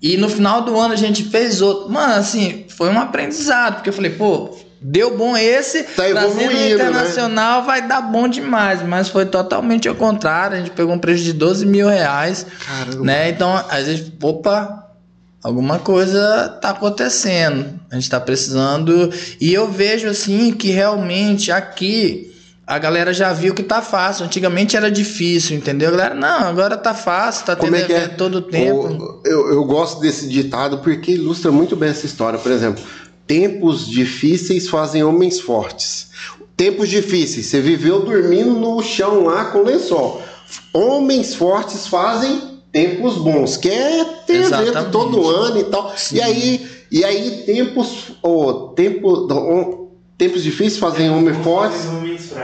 E 0.00 0.16
no 0.16 0.28
final 0.28 0.62
do 0.62 0.78
ano 0.78 0.94
a 0.94 0.96
gente 0.96 1.24
fez 1.24 1.60
outro. 1.60 1.90
Mano, 1.90 2.14
assim, 2.14 2.64
foi 2.68 2.88
um 2.88 2.98
aprendizado, 2.98 3.76
porque 3.76 3.88
eu 3.90 3.92
falei, 3.92 4.10
pô, 4.12 4.56
deu 4.80 5.16
bom 5.16 5.34
esse, 5.36 5.82
Tá 5.82 6.04
trazendo 6.10 6.52
né? 6.52 6.72
internacional 6.72 7.62
vai 7.64 7.86
dar 7.86 8.02
bom 8.02 8.28
demais. 8.28 8.82
Mas 8.82 9.08
foi 9.08 9.24
totalmente 9.24 9.88
ao 9.88 9.94
contrário, 9.94 10.56
a 10.56 10.60
gente 10.60 10.72
pegou 10.72 10.94
um 10.94 10.98
preço 10.98 11.24
de 11.24 11.32
12 11.32 11.64
mil 11.64 11.88
reais, 11.88 12.46
Caramba. 12.66 13.04
né? 13.04 13.28
Então, 13.30 13.64
a 13.68 13.82
gente, 13.82 14.12
opa, 14.22 14.83
alguma 15.44 15.78
coisa 15.78 16.48
tá 16.60 16.70
acontecendo. 16.70 17.78
A 17.90 17.96
gente 17.96 18.08
tá 18.08 18.18
precisando. 18.18 19.12
E 19.38 19.52
eu 19.52 19.70
vejo 19.70 20.08
assim 20.08 20.50
que 20.52 20.70
realmente 20.70 21.52
aqui 21.52 22.32
a 22.66 22.78
galera 22.78 23.12
já 23.12 23.30
viu 23.34 23.54
que 23.54 23.62
tá 23.62 23.82
fácil. 23.82 24.24
Antigamente 24.24 24.74
era 24.74 24.90
difícil, 24.90 25.54
entendeu? 25.54 25.88
A 25.88 25.92
galera, 25.92 26.14
não, 26.14 26.48
agora 26.48 26.78
tá 26.78 26.94
fácil, 26.94 27.44
tá 27.44 27.54
tendo 27.54 27.76
é 27.76 27.92
é? 27.92 28.08
todo 28.08 28.36
o 28.36 28.42
tempo. 28.42 29.20
Eu, 29.22 29.52
eu 29.52 29.64
gosto 29.64 30.00
desse 30.00 30.26
ditado 30.26 30.78
porque 30.78 31.12
ilustra 31.12 31.52
muito 31.52 31.76
bem 31.76 31.90
essa 31.90 32.06
história. 32.06 32.38
Por 32.38 32.50
exemplo, 32.50 32.82
tempos 33.26 33.86
difíceis 33.86 34.66
fazem 34.66 35.04
homens 35.04 35.38
fortes. 35.38 36.08
Tempos 36.56 36.88
difíceis, 36.88 37.46
você 37.46 37.60
viveu 37.60 38.00
dormindo 38.00 38.52
no 38.52 38.80
chão 38.80 39.24
lá 39.24 39.46
com 39.46 39.62
lençol. 39.62 40.22
Homens 40.72 41.34
fortes 41.34 41.86
fazem 41.86 42.53
tempos 42.74 43.18
bons, 43.18 43.56
que 43.56 43.68
é 43.70 44.04
ter 44.26 44.34
evento 44.34 44.62
Exatamente. 44.62 44.90
todo 44.90 45.28
ano 45.28 45.60
e 45.60 45.64
tal. 45.64 45.94
Sim. 45.96 46.16
E 46.16 46.20
aí, 46.20 46.66
e 46.90 47.04
aí 47.04 47.42
tempos, 47.46 48.10
oh, 48.20 48.72
tempo, 48.74 49.28
oh, 49.30 49.90
tempos 50.18 50.42
difíceis 50.42 50.78
fazem 50.78 51.08
homens 51.08 51.36
fortes. 51.44 51.86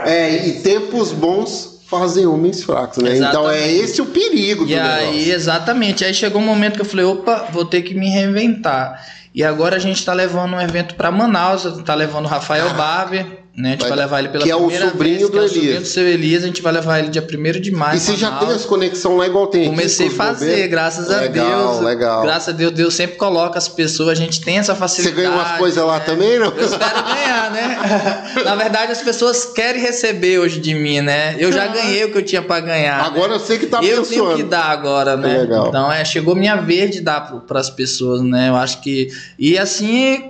É, 0.05 0.47
e 0.47 0.61
tempos 0.61 1.11
bons 1.11 1.81
fazem 1.85 2.25
homens 2.25 2.63
fracos, 2.63 3.03
né? 3.03 3.17
Então 3.17 3.51
é 3.51 3.57
Exatamente. 3.57 3.83
esse 3.83 4.01
o 4.01 4.05
perigo 4.05 4.63
do 4.63 4.71
E 4.71 4.79
aí, 4.79 5.11
negócio. 5.11 5.33
exatamente. 5.33 6.05
Aí 6.05 6.13
chegou 6.13 6.41
um 6.41 6.45
momento 6.45 6.75
que 6.75 6.81
eu 6.81 6.85
falei, 6.85 7.05
opa, 7.05 7.49
vou 7.51 7.65
ter 7.65 7.81
que 7.81 7.93
me 7.93 8.07
reinventar. 8.07 9.05
E 9.35 9.43
agora 9.43 9.75
a 9.75 9.79
gente 9.79 10.03
tá 10.05 10.13
levando 10.13 10.53
um 10.53 10.61
evento 10.61 10.95
para 10.95 11.11
Manaus, 11.11 11.63
tá 11.83 11.93
levando 11.93 12.23
o 12.25 12.29
Rafael 12.29 12.73
Barber, 12.73 13.25
né? 13.55 13.69
A 13.69 13.71
gente 13.71 13.81
vai, 13.81 13.89
Vai- 13.89 13.99
levar 13.99 14.19
ele 14.19 14.29
pela 14.29 14.43
que 14.45 14.49
é 14.51 14.55
o 14.55 14.59
primeira 14.59 14.89
sobrinho 14.89 15.17
vez, 15.17 15.29
do 15.29 15.31
que 15.31 15.37
é 15.37 15.41
o 15.41 15.43
Elias. 15.43 15.53
sobrinho 15.53 15.81
do 15.81 15.87
seu 15.87 16.07
Elias, 16.07 16.43
a 16.43 16.47
gente 16.47 16.61
vai 16.61 16.71
levar 16.73 16.99
ele 16.99 17.09
dia 17.09 17.21
1 17.21 17.59
de 17.59 17.71
maio. 17.71 17.97
E 17.97 17.99
você 17.99 18.15
já 18.15 18.31
tem 18.37 18.49
as 18.49 18.63
conexões 18.65 19.17
lá 19.17 19.25
igual 19.27 19.47
tem 19.47 19.61
aqui 19.63 19.69
Comecei 19.71 20.07
a 20.07 20.11
fazer, 20.11 20.45
bombeiros? 20.45 20.71
graças 20.71 21.11
a 21.11 21.19
Legal, 21.21 21.71
Deus. 21.73 21.81
legal. 21.83 22.21
Graças 22.21 22.49
a 22.53 22.57
Deus, 22.57 22.71
Deus 22.71 22.93
sempre 22.93 23.17
coloca 23.17 23.57
as 23.57 23.67
pessoas, 23.67 24.09
a 24.09 24.15
gente 24.15 24.39
tem 24.41 24.57
essa 24.57 24.73
Você 24.73 24.79
facilidade. 24.79 25.15
ganha 25.17 25.31
umas 25.31 25.57
coisas 25.57 25.83
lá 25.83 25.97
né? 25.99 26.03
também, 26.05 26.39
não? 26.39 26.47
Eu 26.47 26.65
espero 26.65 27.03
ganhar, 27.03 27.51
né? 27.51 28.33
Na 28.45 28.55
verdade, 28.55 28.91
as 28.93 29.01
pessoas 29.01 29.45
querem 29.45 29.81
receber 29.81 30.39
hoje 30.39 30.59
de 30.59 30.73
mim, 30.73 31.01
né? 31.01 31.35
Eu 31.37 31.51
já 31.51 31.67
ganhei 31.67 32.05
o 32.05 32.11
que 32.11 32.17
eu 32.19 32.23
tinha 32.25 32.41
pra 32.41 32.59
ganhar. 32.61 33.01
Agora 33.03 33.33
eu 33.33 33.39
sei 33.39 33.57
que 33.57 33.65
tá 33.67 33.77
eu 33.83 34.03
tenho 34.03 34.27
que 34.27 34.31
pensando. 34.35 34.49
dar 34.49 34.65
agora, 34.65 35.17
né? 35.17 35.39
Legal. 35.39 35.67
Então 35.67 35.91
é, 35.91 36.05
chegou 36.05 36.35
minha 36.35 36.55
vez 36.55 36.91
de 36.91 37.01
dar 37.01 37.21
para 37.47 37.59
as 37.59 37.69
pessoas, 37.69 38.21
né? 38.21 38.47
Eu 38.49 38.55
acho 38.55 38.79
que 38.81 39.09
e 39.37 39.57
assim 39.57 40.29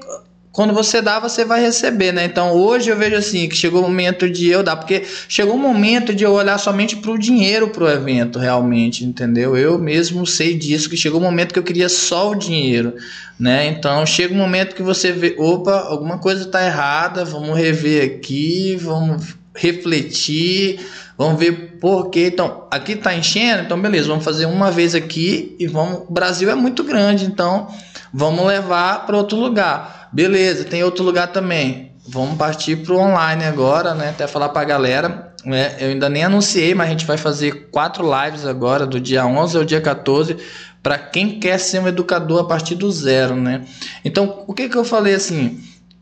quando 0.51 0.73
você 0.73 1.01
dá, 1.01 1.19
você 1.19 1.45
vai 1.45 1.61
receber, 1.61 2.11
né? 2.11 2.25
Então 2.25 2.51
hoje 2.51 2.89
eu 2.89 2.97
vejo 2.97 3.15
assim 3.15 3.47
que 3.47 3.55
chegou 3.55 3.79
o 3.79 3.83
momento 3.83 4.29
de 4.29 4.49
eu 4.49 4.61
dar, 4.61 4.75
porque 4.75 5.03
chegou 5.27 5.55
o 5.55 5.59
momento 5.59 6.13
de 6.13 6.25
eu 6.25 6.33
olhar 6.33 6.57
somente 6.57 6.97
para 6.97 7.11
o 7.11 7.17
dinheiro 7.17 7.69
pro 7.69 7.87
evento, 7.87 8.37
realmente, 8.37 9.05
entendeu? 9.05 9.55
Eu 9.55 9.79
mesmo 9.79 10.25
sei 10.27 10.53
disso 10.57 10.89
que 10.89 10.97
chegou 10.97 11.19
o 11.19 11.23
momento 11.23 11.53
que 11.53 11.59
eu 11.59 11.63
queria 11.63 11.87
só 11.87 12.31
o 12.31 12.35
dinheiro, 12.35 12.93
né? 13.39 13.67
Então 13.67 14.05
chega 14.05 14.33
um 14.33 14.37
momento 14.37 14.75
que 14.75 14.83
você 14.83 15.11
vê, 15.11 15.35
opa, 15.39 15.87
alguma 15.87 16.17
coisa 16.17 16.45
tá 16.45 16.65
errada, 16.65 17.23
vamos 17.23 17.57
rever 17.57 18.03
aqui, 18.03 18.75
vamos 18.75 19.35
refletir, 19.55 20.79
vamos 21.17 21.39
ver 21.39 21.77
por 21.79 22.09
quê. 22.09 22.29
Então, 22.33 22.67
aqui 22.69 22.95
tá 22.95 23.15
enchendo, 23.15 23.63
então 23.63 23.79
beleza, 23.79 24.07
vamos 24.07 24.23
fazer 24.23 24.45
uma 24.45 24.71
vez 24.71 24.95
aqui 24.95 25.55
e 25.59 25.67
vamos. 25.67 26.03
O 26.09 26.11
Brasil 26.11 26.49
é 26.49 26.55
muito 26.55 26.83
grande, 26.83 27.25
então 27.25 27.67
vamos 28.13 28.45
levar 28.45 29.05
para 29.05 29.17
outro 29.17 29.37
lugar. 29.37 30.00
Beleza, 30.11 30.65
tem 30.65 30.83
outro 30.83 31.03
lugar 31.03 31.27
também. 31.27 31.91
Vamos 32.07 32.37
partir 32.37 32.77
pro 32.77 32.97
online 32.97 33.43
agora, 33.45 33.93
né? 33.93 34.09
Até 34.09 34.27
falar 34.27 34.49
pra 34.49 34.63
galera. 34.63 35.33
Né? 35.45 35.75
Eu 35.79 35.89
ainda 35.89 36.09
nem 36.09 36.23
anunciei, 36.23 36.75
mas 36.75 36.87
a 36.87 36.91
gente 36.91 37.05
vai 37.05 37.17
fazer 37.17 37.69
quatro 37.71 38.03
lives 38.03 38.45
agora, 38.45 38.85
do 38.85 38.99
dia 38.99 39.25
11 39.25 39.57
ao 39.57 39.63
dia 39.63 39.81
14, 39.81 40.37
para 40.83 40.97
quem 40.97 41.39
quer 41.39 41.59
ser 41.59 41.79
um 41.79 41.87
educador 41.87 42.41
a 42.41 42.43
partir 42.43 42.75
do 42.75 42.91
zero, 42.91 43.35
né? 43.35 43.61
Então, 44.03 44.43
o 44.47 44.53
que 44.53 44.69
que 44.69 44.77
eu 44.77 44.83
falei 44.83 45.15
assim? 45.15 45.59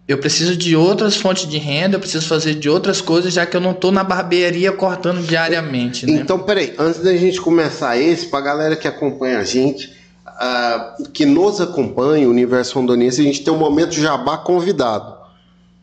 Eu 0.07 0.17
preciso 0.17 0.57
de 0.57 0.75
outras 0.75 1.15
fontes 1.15 1.47
de 1.47 1.57
renda, 1.57 1.95
eu 1.95 1.99
preciso 1.99 2.25
fazer 2.25 2.55
de 2.55 2.67
outras 2.67 2.99
coisas, 2.99 3.31
já 3.31 3.45
que 3.45 3.55
eu 3.55 3.61
não 3.61 3.73
tô 3.73 3.91
na 3.91 4.03
barbearia 4.03 4.71
cortando 4.71 5.25
diariamente, 5.25 6.05
né? 6.05 6.13
Então, 6.13 6.39
peraí, 6.39 6.73
antes 6.79 7.01
da 7.01 7.15
gente 7.15 7.39
começar 7.39 7.97
esse, 7.97 8.25
pra 8.25 8.41
galera 8.41 8.75
que 8.75 8.87
acompanha 8.87 9.37
a 9.37 9.43
gente, 9.43 9.98
ah, 10.41 10.95
que 11.13 11.25
nos 11.25 11.59
acompanha, 11.59 12.25
o 12.25 12.31
Universo 12.31 12.79
Rondonense, 12.79 13.19
a 13.19 13.23
gente 13.25 13.43
tem 13.43 13.53
um 13.53 13.57
momento 13.57 13.93
jabá 13.93 14.37
convidado. 14.37 15.17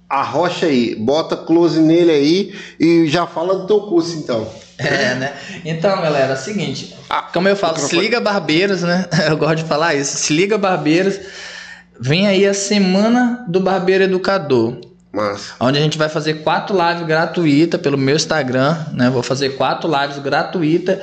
Arrocha 0.09 0.65
aí, 0.65 0.95
bota 0.95 1.37
close 1.37 1.78
nele 1.78 2.11
aí 2.11 2.55
e 2.81 3.07
já 3.07 3.27
fala 3.27 3.59
do 3.59 3.66
teu 3.66 3.81
curso, 3.81 4.16
então. 4.16 4.49
É, 4.78 5.15
né? 5.15 5.33
Então, 5.62 6.01
galera, 6.01 6.33
é 6.33 6.37
o 6.37 6.39
seguinte. 6.39 6.97
Como 7.35 7.49
eu 7.49 7.57
falo, 7.57 7.78
se 7.78 7.99
liga 7.99 8.19
barbeiros, 8.19 8.83
né? 8.83 9.07
Eu 9.28 9.37
gosto 9.37 9.57
de 9.57 9.65
falar 9.65 9.95
isso. 9.95 10.16
Se 10.16 10.33
liga 10.33 10.57
barbeiros. 10.57 11.19
Vem 11.99 12.27
aí 12.27 12.47
a 12.47 12.55
semana 12.55 13.45
do 13.49 13.61
barbeiro 13.61 14.05
educador. 14.05 14.78
Mas, 15.12 15.53
Onde 15.59 15.78
a 15.78 15.83
gente 15.83 15.97
vai 15.97 16.11
fazer 16.11 16.43
quatro 16.43 16.77
lives 16.77 17.07
gratuitas 17.07 17.81
pelo 17.81 17.97
meu 17.97 18.16
Instagram, 18.16 18.77
né? 18.93 19.09
Vou 19.09 19.23
fazer 19.23 19.51
quatro 19.57 19.91
lives 19.91 20.19
gratuitas 20.19 20.99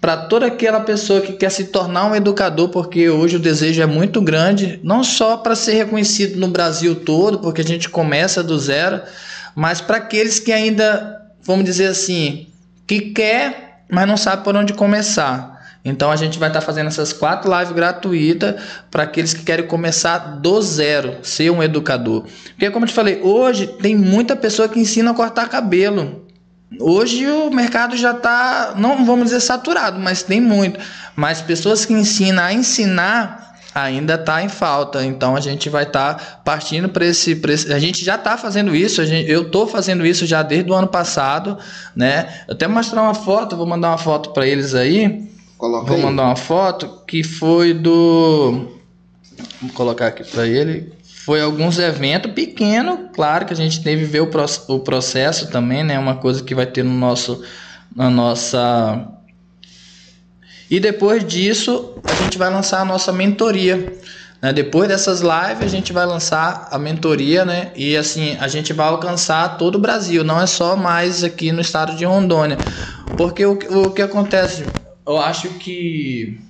para 0.00 0.16
toda 0.16 0.46
aquela 0.46 0.80
pessoa 0.80 1.20
que 1.20 1.34
quer 1.34 1.50
se 1.50 1.64
tornar 1.64 2.06
um 2.06 2.14
educador, 2.14 2.70
porque 2.70 3.10
hoje 3.10 3.36
o 3.36 3.40
desejo 3.40 3.82
é 3.82 3.86
muito 3.86 4.20
grande, 4.22 4.80
não 4.82 5.04
só 5.04 5.36
para 5.36 5.54
ser 5.54 5.74
reconhecido 5.74 6.38
no 6.38 6.48
Brasil 6.48 6.94
todo, 6.94 7.38
porque 7.38 7.60
a 7.60 7.64
gente 7.64 7.88
começa 7.88 8.42
do 8.42 8.58
zero, 8.58 9.02
mas 9.54 9.80
para 9.80 9.98
aqueles 9.98 10.38
que 10.38 10.52
ainda, 10.52 11.20
vamos 11.42 11.66
dizer 11.66 11.86
assim, 11.86 12.46
que 12.86 13.12
quer, 13.12 13.84
mas 13.90 14.08
não 14.08 14.16
sabe 14.16 14.42
por 14.42 14.56
onde 14.56 14.72
começar. 14.72 15.60
Então 15.84 16.10
a 16.10 16.16
gente 16.16 16.38
vai 16.38 16.48
estar 16.48 16.60
fazendo 16.60 16.88
essas 16.88 17.12
quatro 17.12 17.50
lives 17.50 17.72
gratuitas 17.72 18.54
para 18.90 19.04
aqueles 19.04 19.34
que 19.34 19.42
querem 19.42 19.66
começar 19.66 20.18
do 20.40 20.60
zero, 20.62 21.18
ser 21.22 21.50
um 21.50 21.62
educador. 21.62 22.24
Porque 22.50 22.70
como 22.70 22.84
eu 22.84 22.88
te 22.88 22.94
falei, 22.94 23.20
hoje 23.22 23.66
tem 23.66 23.96
muita 23.96 24.36
pessoa 24.36 24.68
que 24.68 24.78
ensina 24.78 25.10
a 25.10 25.14
cortar 25.14 25.48
cabelo. 25.48 26.26
Hoje 26.78 27.26
o 27.26 27.50
mercado 27.50 27.96
já 27.96 28.12
está, 28.12 28.74
não 28.76 29.04
vamos 29.04 29.26
dizer 29.26 29.40
saturado, 29.40 29.98
mas 29.98 30.22
tem 30.22 30.40
muito. 30.40 30.78
Mas 31.16 31.42
pessoas 31.42 31.84
que 31.84 31.92
ensinam 31.92 32.42
a 32.44 32.52
ensinar 32.52 33.54
ainda 33.74 34.14
está 34.14 34.42
em 34.42 34.48
falta. 34.48 35.04
Então 35.04 35.34
a 35.34 35.40
gente 35.40 35.68
vai 35.68 35.82
estar 35.82 36.40
partindo 36.44 36.88
para 36.88 37.04
esse, 37.04 37.34
pra 37.36 37.52
esse- 37.52 37.72
A 37.72 37.78
gente 37.78 38.04
já 38.04 38.14
está 38.14 38.36
fazendo 38.38 38.74
isso. 38.74 39.04
gente- 39.04 39.28
eu 39.30 39.42
estou 39.42 39.66
fazendo 39.66 40.06
isso 40.06 40.24
já 40.26 40.42
desde 40.42 40.70
o 40.70 40.74
ano 40.74 40.86
passado, 40.88 41.58
né? 41.94 42.42
Eu 42.46 42.54
até 42.54 42.66
mostrar 42.68 43.02
uma 43.02 43.14
foto, 43.14 43.56
vou 43.56 43.66
mandar 43.66 43.88
uma 43.88 43.98
foto 43.98 44.30
para 44.30 44.46
eles 44.46 44.74
aí. 44.74 45.28
coloca 45.58 45.86
Vou 45.88 45.96
aí. 45.96 46.02
mandar 46.02 46.24
uma 46.24 46.36
foto 46.36 47.02
que 47.06 47.22
foi 47.22 47.74
do. 47.74 48.68
Vou 49.60 49.70
colocar 49.74 50.06
aqui 50.06 50.24
para 50.24 50.46
ele. 50.46 50.92
Foi 51.30 51.40
alguns 51.40 51.78
eventos 51.78 52.32
pequenos, 52.32 53.08
claro 53.14 53.46
que 53.46 53.52
a 53.52 53.56
gente 53.56 53.84
teve 53.84 54.04
ver 54.04 54.18
o, 54.18 54.26
pro- 54.26 54.44
o 54.66 54.80
processo 54.80 55.48
também, 55.48 55.84
né? 55.84 55.96
Uma 55.96 56.16
coisa 56.16 56.42
que 56.42 56.56
vai 56.56 56.66
ter 56.66 56.82
no 56.82 56.92
nosso, 56.92 57.40
na 57.94 58.10
nossa. 58.10 59.06
E 60.68 60.80
depois 60.80 61.24
disso, 61.24 62.02
a 62.04 62.20
gente 62.24 62.36
vai 62.36 62.50
lançar 62.50 62.80
a 62.80 62.84
nossa 62.84 63.12
mentoria. 63.12 63.96
Né? 64.42 64.52
Depois 64.52 64.88
dessas 64.88 65.20
lives, 65.20 65.62
a 65.62 65.68
gente 65.68 65.92
vai 65.92 66.04
lançar 66.04 66.66
a 66.68 66.76
mentoria, 66.80 67.44
né? 67.44 67.70
E 67.76 67.96
assim, 67.96 68.36
a 68.40 68.48
gente 68.48 68.72
vai 68.72 68.88
alcançar 68.88 69.56
todo 69.56 69.76
o 69.76 69.80
Brasil, 69.80 70.24
não 70.24 70.40
é 70.40 70.48
só 70.48 70.74
mais 70.74 71.22
aqui 71.22 71.52
no 71.52 71.60
estado 71.60 71.94
de 71.94 72.04
Rondônia. 72.04 72.58
Porque 73.16 73.46
o, 73.46 73.52
o 73.52 73.92
que 73.92 74.02
acontece? 74.02 74.64
Eu 75.06 75.16
acho 75.16 75.48
que. 75.50 76.40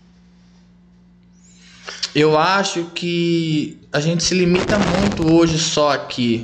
Eu 2.15 2.39
acho 2.39 2.85
que 2.95 3.79
a 3.93 4.01
gente 4.01 4.23
se 4.25 4.35
limita 4.35 4.77
muito 4.79 5.33
hoje 5.33 5.59
só 5.59 5.93
aqui, 5.93 6.43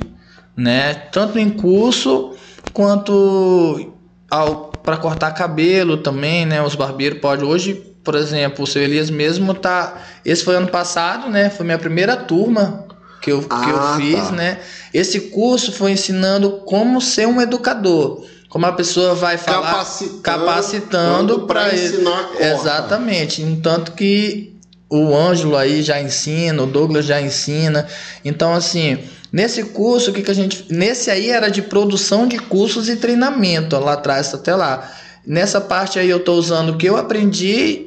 né? 0.55 0.93
Tanto 0.93 1.37
em 1.37 1.49
curso 1.49 2.33
quanto 2.73 3.93
ao 4.29 4.67
para 4.87 4.95
cortar 4.95 5.31
cabelo 5.31 5.97
também, 5.97 6.45
né? 6.45 6.61
Os 6.63 6.73
barbeiros 6.73 7.19
podem 7.19 7.45
hoje, 7.45 7.73
por 8.05 8.15
exemplo, 8.15 8.63
o 8.63 8.67
seu 8.67 8.81
Elias 8.81 9.09
mesmo 9.09 9.53
tá. 9.53 10.01
Esse 10.23 10.45
foi 10.45 10.55
ano 10.55 10.67
passado, 10.69 11.29
né? 11.29 11.49
Foi 11.49 11.65
minha 11.65 11.77
primeira 11.77 12.15
turma 12.15 12.85
que 13.21 13.29
eu, 13.29 13.41
que 13.41 13.69
eu 13.69 13.77
Ah, 13.77 13.95
fiz, 13.97 14.27
tá. 14.27 14.31
né? 14.31 14.59
Esse 14.93 15.19
curso 15.19 15.73
foi 15.73 15.91
ensinando 15.91 16.61
como 16.65 17.01
ser 17.01 17.27
um 17.27 17.41
educador. 17.41 18.23
Como 18.47 18.65
a 18.65 18.71
pessoa 18.71 19.13
vai 19.13 19.37
falar 19.37 19.71
Capacitando, 19.73 20.21
capacitando 20.21 21.39
para 21.41 21.75
ensinar 21.75 22.23
corta. 22.29 22.45
Exatamente. 22.45 23.41
Entanto 23.41 23.91
que 23.91 24.56
o 24.89 25.15
Ângelo 25.15 25.55
aí 25.55 25.81
já 25.81 26.01
ensina, 26.01 26.63
o 26.63 26.67
Douglas 26.67 27.05
já 27.05 27.21
ensina. 27.21 27.87
Então, 28.23 28.53
assim, 28.53 28.99
nesse 29.31 29.63
curso, 29.65 30.11
o 30.11 30.13
que, 30.13 30.21
que 30.21 30.31
a 30.31 30.33
gente. 30.33 30.65
Nesse 30.69 31.09
aí 31.11 31.29
era 31.29 31.49
de 31.49 31.61
produção 31.61 32.27
de 32.27 32.39
cursos 32.39 32.89
e 32.89 32.95
treinamento, 32.95 33.77
lá 33.79 33.93
atrás 33.93 34.33
até 34.33 34.55
lá. 34.55 34.91
Nessa 35.25 35.59
parte 35.59 35.99
aí 35.99 36.09
eu 36.09 36.21
tô 36.21 36.33
usando 36.35 36.69
o 36.69 36.77
que 36.77 36.87
eu 36.87 36.95
aprendi 36.95 37.86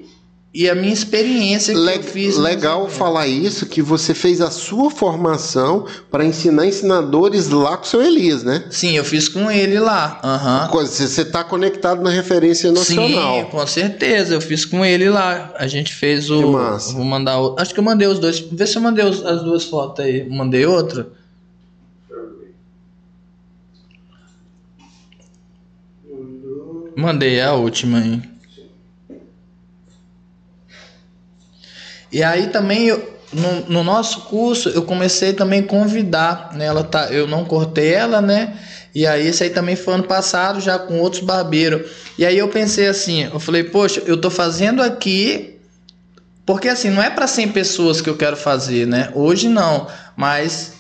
e 0.53 0.69
a 0.69 0.75
minha 0.75 0.93
experiência 0.93 1.73
que 1.73 1.79
Le- 1.79 1.97
eu 1.99 2.03
fiz. 2.03 2.37
legal 2.37 2.89
falar 2.89 3.29
isso, 3.29 3.67
que 3.67 3.81
você 3.81 4.13
fez 4.13 4.41
a 4.41 4.51
sua 4.51 4.91
formação 4.91 5.87
para 6.11 6.25
ensinar 6.25 6.67
ensinadores 6.67 7.49
lá 7.49 7.77
com 7.77 7.85
o 7.85 7.87
seu 7.87 8.03
Elias, 8.03 8.43
né? 8.43 8.65
Sim, 8.69 8.97
eu 8.97 9.05
fiz 9.05 9.29
com 9.29 9.49
ele 9.49 9.79
lá. 9.79 10.69
Você- 10.73 11.07
Você 11.07 11.23
está 11.23 11.45
conectado 11.45 12.03
na 12.03 12.11
referência 12.11 12.73
nacional. 12.73 13.45
Sim, 13.45 13.51
com 13.51 13.65
certeza. 13.67 14.35
Eu 14.35 14.41
fiz 14.41 14.65
com 14.65 14.85
ele 14.85 15.09
lá. 15.09 15.53
A 15.57 15.69
gente 15.69 15.95
fez 15.95 16.29
o. 16.31 16.41
Que 16.41 16.47
massa. 16.47 16.93
Vou 16.95 17.05
mandar 17.05 17.41
o. 17.41 17.55
Acho 17.57 17.73
que 17.73 17.79
eu 17.79 17.85
mandei 17.85 18.09
os 18.09 18.19
dois. 18.19 18.41
Vê 18.41 18.67
se 18.67 18.77
eu 18.77 18.83
mandei 18.83 19.05
os- 19.05 19.25
as 19.25 19.43
duas 19.43 19.65
fotos 19.65 20.05
aí. 20.05 20.29
Mandei 20.29 20.67
outra. 20.67 21.07
Mandei 26.97 27.41
a 27.41 27.55
última 27.55 27.99
aí. 27.99 28.21
E 32.13 32.23
aí 32.23 32.49
também 32.49 32.89
eu, 32.89 33.19
no, 33.33 33.61
no 33.69 33.85
nosso 33.85 34.23
curso 34.23 34.69
eu 34.71 34.83
comecei 34.83 35.33
também 35.33 35.61
a 35.61 35.67
convidar, 35.67 36.51
né? 36.55 36.67
Ela 36.67 36.85
tá, 36.85 37.07
eu 37.13 37.27
não 37.27 37.45
cortei 37.45 37.93
ela, 37.93 38.21
né? 38.21 38.57
E 38.95 39.07
aí 39.07 39.27
esse 39.27 39.45
aí 39.45 39.51
também 39.51 39.77
foi 39.77 39.95
ano 39.95 40.05
passado 40.05 40.61
já 40.61 40.79
com 40.79 40.99
outros 40.99 41.23
barbeiros. 41.23 41.91
E 42.19 42.27
aí 42.27 42.37
eu 42.37 42.49
pensei 42.49 42.89
assim, 42.89 43.25
eu 43.25 43.39
falei, 43.39 43.65
poxa, 43.65 44.03
eu 44.07 44.21
tô 44.21 44.31
fazendo 44.31 44.83
aqui 44.83 45.57
porque 46.45 46.69
assim, 46.69 46.91
não 46.91 47.03
é 47.03 47.09
para 47.09 47.29
100 47.29 47.53
pessoas 47.53 48.01
que 48.01 48.11
eu 48.11 48.17
quero 48.17 48.37
fazer, 48.37 48.87
né? 48.87 49.11
Hoje 49.15 49.49
não, 49.49 49.87
mas 50.17 50.73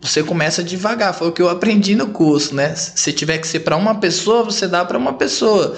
você 0.00 0.22
começa 0.22 0.62
devagar, 0.62 1.14
foi 1.14 1.28
o 1.28 1.32
que 1.32 1.40
eu 1.40 1.48
aprendi 1.48 1.94
no 1.94 2.08
curso, 2.08 2.54
né? 2.54 2.74
Se 2.74 3.12
tiver 3.12 3.38
que 3.38 3.46
ser 3.46 3.60
para 3.60 3.76
uma 3.76 3.94
pessoa, 3.94 4.44
você 4.44 4.68
dá 4.68 4.84
para 4.84 4.98
uma 4.98 5.14
pessoa. 5.14 5.76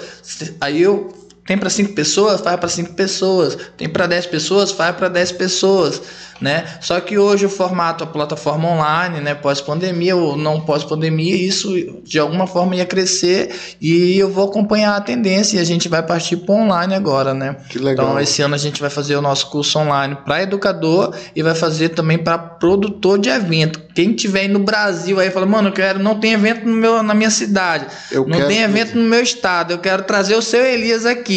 Aí 0.59 0.81
eu 0.81 1.13
tem 1.45 1.57
para 1.57 1.69
cinco 1.69 1.93
pessoas, 1.93 2.39
faz 2.39 2.57
para 2.57 2.69
cinco 2.69 2.93
pessoas. 2.93 3.57
Tem 3.77 3.89
para 3.89 4.07
10 4.07 4.27
pessoas, 4.27 4.71
faz 4.71 4.95
para 4.95 5.09
10 5.09 5.33
pessoas, 5.33 6.01
né? 6.39 6.65
Só 6.79 6.99
que 7.01 7.17
hoje 7.17 7.45
o 7.45 7.49
formato, 7.49 8.03
a 8.03 8.07
plataforma 8.07 8.69
online, 8.69 9.19
né, 9.19 9.35
pós-pandemia 9.35 10.15
ou 10.15 10.37
não 10.37 10.61
pós-pandemia, 10.61 11.35
isso 11.35 12.01
de 12.03 12.17
alguma 12.17 12.47
forma 12.47 12.75
ia 12.75 12.85
crescer 12.85 13.53
e 13.81 14.17
eu 14.17 14.29
vou 14.29 14.45
acompanhar 14.45 14.95
a 14.95 15.01
tendência 15.01 15.57
e 15.57 15.59
a 15.59 15.63
gente 15.63 15.89
vai 15.89 16.01
partir 16.01 16.37
para 16.37 16.55
online 16.55 16.95
agora, 16.95 17.33
né? 17.33 17.57
Que 17.69 17.77
legal. 17.77 18.05
Então 18.05 18.19
esse 18.19 18.41
ano 18.41 18.55
a 18.55 18.57
gente 18.57 18.79
vai 18.79 18.89
fazer 18.89 19.15
o 19.15 19.21
nosso 19.21 19.49
curso 19.49 19.77
online 19.79 20.17
para 20.23 20.43
educador 20.43 21.13
e 21.35 21.43
vai 21.43 21.55
fazer 21.55 21.89
também 21.89 22.17
para 22.17 22.37
produtor 22.37 23.19
de 23.19 23.29
evento. 23.29 23.81
Quem 23.93 24.13
tiver 24.13 24.41
aí 24.41 24.47
no 24.47 24.59
Brasil 24.59 25.19
aí 25.19 25.29
fala, 25.29 25.45
mano, 25.45 25.69
eu 25.69 25.73
quero, 25.73 25.99
não 25.99 26.19
tem 26.19 26.33
evento 26.33 26.65
no 26.67 26.75
meu, 26.75 27.03
na 27.03 27.13
minha 27.13 27.29
cidade, 27.29 27.85
Eu 28.11 28.25
não 28.25 28.47
tem 28.47 28.61
evento 28.61 28.97
no 28.97 29.03
meu 29.03 29.21
estado, 29.21 29.71
eu 29.71 29.77
quero 29.77 30.03
trazer 30.03 30.35
o 30.35 30.41
seu 30.41 30.65
Elias 30.65 31.05
aqui. 31.05 31.32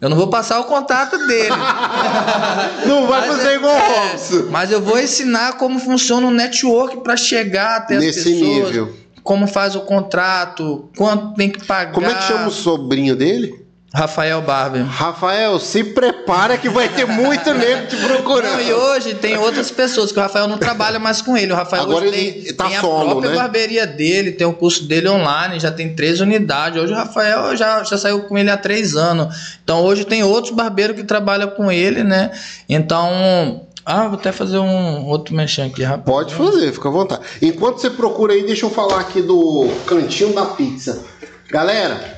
Eu 0.00 0.08
não 0.10 0.16
vou 0.16 0.28
passar 0.28 0.60
o 0.60 0.64
contato 0.64 1.16
dele. 1.26 1.50
Não 2.86 3.06
vai 3.06 3.28
Mas 3.28 3.36
fazer 3.36 3.48
é- 3.50 3.54
igual 3.56 3.74
o 3.74 3.78
é, 3.78 4.08
Robson. 4.10 4.46
Mas 4.50 4.70
eu 4.70 4.80
vou 4.80 4.98
ensinar 4.98 5.54
como 5.54 5.78
funciona 5.78 6.26
o 6.26 6.30
network 6.30 6.98
para 7.02 7.16
chegar 7.16 7.76
até 7.76 7.96
as 7.96 8.04
Nesse 8.04 8.22
pessoas. 8.24 8.40
nível. 8.66 8.94
Como 9.22 9.46
faz 9.48 9.74
o 9.74 9.80
contrato, 9.80 10.88
quanto 10.96 11.34
tem 11.34 11.50
que 11.50 11.64
pagar. 11.66 11.92
Como 11.92 12.06
é 12.06 12.14
que 12.14 12.22
chama 12.24 12.46
o 12.46 12.50
sobrinho 12.52 13.16
dele? 13.16 13.65
Rafael 13.96 14.42
Barber. 14.42 14.84
Rafael, 14.84 15.58
se 15.58 15.82
prepara 15.82 16.58
que 16.58 16.68
vai 16.68 16.86
ter 16.86 17.06
muito 17.06 17.54
nego 17.54 17.86
te 17.86 17.96
procurando. 17.96 18.52
Não, 18.52 18.60
e 18.60 18.70
hoje 18.70 19.14
tem 19.14 19.38
outras 19.38 19.70
pessoas 19.70 20.12
que 20.12 20.18
o 20.18 20.20
Rafael 20.20 20.46
não 20.46 20.58
trabalha 20.58 20.98
mais 20.98 21.22
com 21.22 21.34
ele. 21.34 21.50
O 21.50 21.56
Rafael 21.56 21.84
Agora 21.84 22.04
hoje 22.04 22.14
ele 22.14 22.42
tem, 22.42 22.54
tá 22.54 22.68
tem 22.68 22.78
solo, 22.78 23.00
a 23.00 23.10
própria 23.12 23.30
né? 23.30 23.36
barbearia 23.36 23.86
dele, 23.86 24.32
tem 24.32 24.46
o 24.46 24.52
curso 24.52 24.84
dele 24.84 25.08
online, 25.08 25.58
já 25.58 25.72
tem 25.72 25.94
três 25.94 26.20
unidades. 26.20 26.78
Hoje 26.78 26.92
o 26.92 26.96
Rafael 26.96 27.56
já, 27.56 27.82
já 27.84 27.96
saiu 27.96 28.24
com 28.24 28.36
ele 28.36 28.50
há 28.50 28.58
três 28.58 28.94
anos. 28.96 29.58
Então 29.64 29.82
hoje 29.82 30.04
tem 30.04 30.22
outros 30.22 30.52
barbeiros 30.54 30.94
que 30.94 31.02
trabalham 31.02 31.48
com 31.48 31.72
ele, 31.72 32.04
né? 32.04 32.30
Então. 32.68 33.62
Ah, 33.88 34.08
vou 34.08 34.18
até 34.18 34.32
fazer 34.32 34.58
um 34.58 35.06
outro 35.06 35.32
mexão 35.32 35.64
aqui 35.64 35.84
rápido. 35.84 36.06
Pode 36.06 36.34
fazer, 36.34 36.72
fica 36.72 36.88
à 36.88 36.90
vontade. 36.90 37.22
Enquanto 37.40 37.80
você 37.80 37.88
procura 37.88 38.32
aí, 38.32 38.44
deixa 38.44 38.66
eu 38.66 38.70
falar 38.70 38.98
aqui 38.98 39.22
do 39.22 39.68
cantinho 39.86 40.34
da 40.34 40.44
pizza. 40.46 41.04
Galera, 41.48 42.15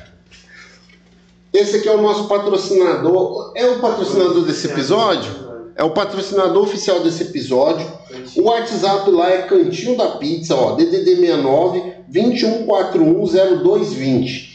esse 1.53 1.77
aqui 1.77 1.87
é 1.89 1.95
o 1.95 2.01
nosso 2.01 2.27
patrocinador. 2.27 3.53
É 3.55 3.65
o 3.67 3.79
patrocinador 3.79 4.43
desse 4.43 4.67
episódio? 4.67 5.31
É 5.75 5.83
o 5.83 5.89
patrocinador 5.91 6.63
oficial 6.63 6.99
desse 6.99 7.23
episódio. 7.23 7.87
O 8.35 8.43
WhatsApp 8.43 9.09
lá 9.11 9.31
é 9.31 9.41
Cantinho 9.43 9.95
da 9.97 10.09
Pizza, 10.09 10.53
ó, 10.55 10.75
DDD 10.75 11.15
69 11.15 11.99
21410220, 12.11 14.49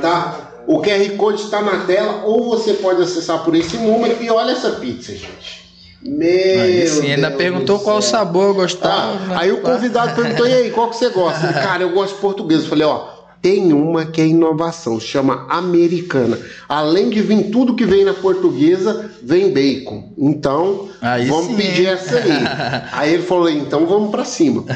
tá? 0.00 0.62
O 0.66 0.80
QR 0.80 1.16
Code 1.16 1.42
está 1.42 1.60
na 1.60 1.84
tela 1.84 2.22
ou 2.24 2.44
você 2.44 2.72
pode 2.74 3.02
acessar 3.02 3.44
por 3.44 3.54
esse 3.54 3.76
número 3.76 4.22
e 4.22 4.30
olha 4.30 4.52
essa 4.52 4.70
pizza, 4.72 5.12
gente. 5.12 5.60
Meu 6.02 6.62
Aí 6.62 6.88
sim, 6.88 7.12
ainda 7.12 7.28
Deus 7.28 7.42
perguntou 7.42 7.78
qual 7.80 7.98
o 7.98 8.02
sabor 8.02 8.48
eu 8.48 8.54
gostava. 8.54 9.34
Ah, 9.34 9.40
aí 9.40 9.52
o 9.52 9.60
convidado 9.60 10.14
perguntou, 10.14 10.46
e 10.46 10.54
aí, 10.54 10.70
qual 10.70 10.88
que 10.88 10.96
você 10.96 11.10
gosta? 11.10 11.52
Cara, 11.52 11.82
eu 11.82 11.90
gosto 11.90 12.14
de 12.14 12.20
português. 12.20 12.62
Eu 12.62 12.70
falei, 12.70 12.86
ó, 12.86 13.19
tem 13.42 13.72
uma 13.72 14.04
que 14.04 14.20
é 14.20 14.26
inovação, 14.26 15.00
chama 15.00 15.46
americana. 15.48 16.38
Além 16.68 17.08
de 17.08 17.22
vir 17.22 17.50
tudo 17.50 17.74
que 17.74 17.86
vem 17.86 18.04
na 18.04 18.12
portuguesa, 18.12 19.10
vem 19.22 19.52
bacon. 19.52 20.12
Então, 20.18 20.88
Aí 21.00 21.26
vamos 21.26 21.46
sim. 21.46 21.56
pedir 21.56 21.86
essa 21.86 22.16
aí. 22.16 22.30
aí 22.92 23.14
ele 23.14 23.22
falou, 23.22 23.48
então 23.48 23.86
vamos 23.86 24.10
pra 24.10 24.24
cima. 24.24 24.64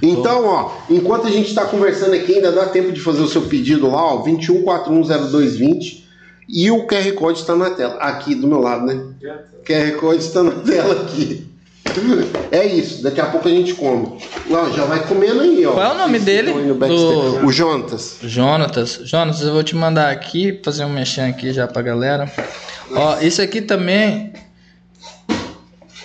Então, 0.00 0.46
ó, 0.46 0.72
enquanto 0.88 1.26
a 1.26 1.30
gente 1.30 1.52
tá 1.52 1.64
conversando 1.64 2.14
aqui, 2.14 2.36
ainda 2.36 2.52
dá 2.52 2.66
tempo 2.66 2.92
de 2.92 3.00
fazer 3.00 3.20
o 3.20 3.28
seu 3.28 3.42
pedido 3.42 3.90
lá, 3.90 4.14
ó, 4.14 4.22
21410220. 4.24 6.04
E 6.48 6.70
o 6.70 6.86
QR 6.86 7.12
Code 7.14 7.40
está 7.40 7.56
na 7.56 7.70
tela. 7.70 7.96
Aqui 7.96 8.34
do 8.34 8.46
meu 8.46 8.60
lado, 8.60 8.86
né? 8.86 8.94
O 9.60 9.64
QR 9.64 9.92
Code 9.98 10.22
está 10.22 10.42
na 10.42 10.52
tela 10.52 11.02
aqui. 11.02 11.47
É 12.50 12.64
isso, 12.66 13.02
daqui 13.02 13.20
a 13.20 13.26
pouco 13.26 13.48
a 13.48 13.50
gente 13.50 13.74
come. 13.74 14.18
Ó, 14.50 14.70
já 14.70 14.84
vai 14.84 15.06
comendo 15.06 15.40
aí, 15.40 15.64
ó. 15.66 15.72
Qual 15.72 15.86
é 15.86 15.94
o 15.94 15.98
nome 15.98 16.18
Vocês 16.18 16.24
dele? 16.24 16.52
Do- 16.52 17.46
O 17.46 17.52
Jonatas. 17.52 18.18
Jonatas, 18.22 19.00
Jonatas, 19.04 19.40
eu 19.42 19.52
vou 19.52 19.62
te 19.62 19.74
mandar 19.76 20.10
aqui, 20.10 20.60
fazer 20.64 20.84
um 20.84 20.90
mexão 20.92 21.26
aqui 21.28 21.52
já 21.52 21.66
pra 21.66 21.82
galera. 21.82 22.30
Ó, 22.90 23.18
isso 23.20 23.40
aqui 23.42 23.60
também. 23.60 24.32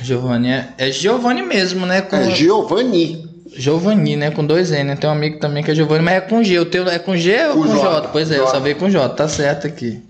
Giovanni, 0.01 0.49
é, 0.49 0.69
é 0.77 0.91
Giovanni 0.91 1.41
mesmo, 1.43 1.85
né? 1.85 2.01
Com, 2.01 2.15
É 2.17 2.29
Giovanni. 2.31 3.29
Giovanni, 3.55 4.15
né? 4.15 4.31
Com 4.31 4.45
dois 4.45 4.71
N, 4.71 4.83
né? 4.83 4.95
Tem 4.95 5.09
um 5.09 5.13
amigo 5.13 5.39
também 5.39 5.63
que 5.63 5.71
é 5.71 5.75
Giovanni, 5.75 6.03
mas 6.03 6.15
é 6.15 6.21
com 6.21 6.43
G. 6.43 6.59
O 6.59 6.65
teu 6.65 6.87
é 6.89 6.97
com 6.99 7.15
G 7.15 7.45
ou 7.47 7.53
Com 7.53 7.61
com 7.67 7.67
J? 7.77 7.81
J, 8.01 8.09
Pois 8.11 8.31
é, 8.31 8.37
eu 8.39 8.45
J. 8.45 8.51
só 8.51 8.59
veio 8.59 8.75
com 8.75 8.89
J, 8.89 9.09
tá 9.09 9.27
certo 9.27 9.67
aqui. 9.67 10.01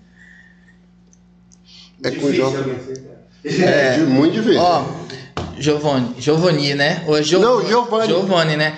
É 2.04 2.10
com 2.10 2.16
Difícil 2.32 2.34
J. 2.50 2.58
alguém 2.58 2.76
aceitar. 2.76 3.14
É, 3.46 3.98
muito 3.98 4.34
difícil. 4.36 4.62
Ó, 4.62 4.86
Giovanni, 5.64 6.16
Giovanni, 6.20 6.74
né? 6.74 7.04
Ou 7.08 7.18
é 7.18 7.22
Não, 7.22 7.66
Giovanni. 7.66 8.08
Giovanni, 8.08 8.58
né? 8.58 8.78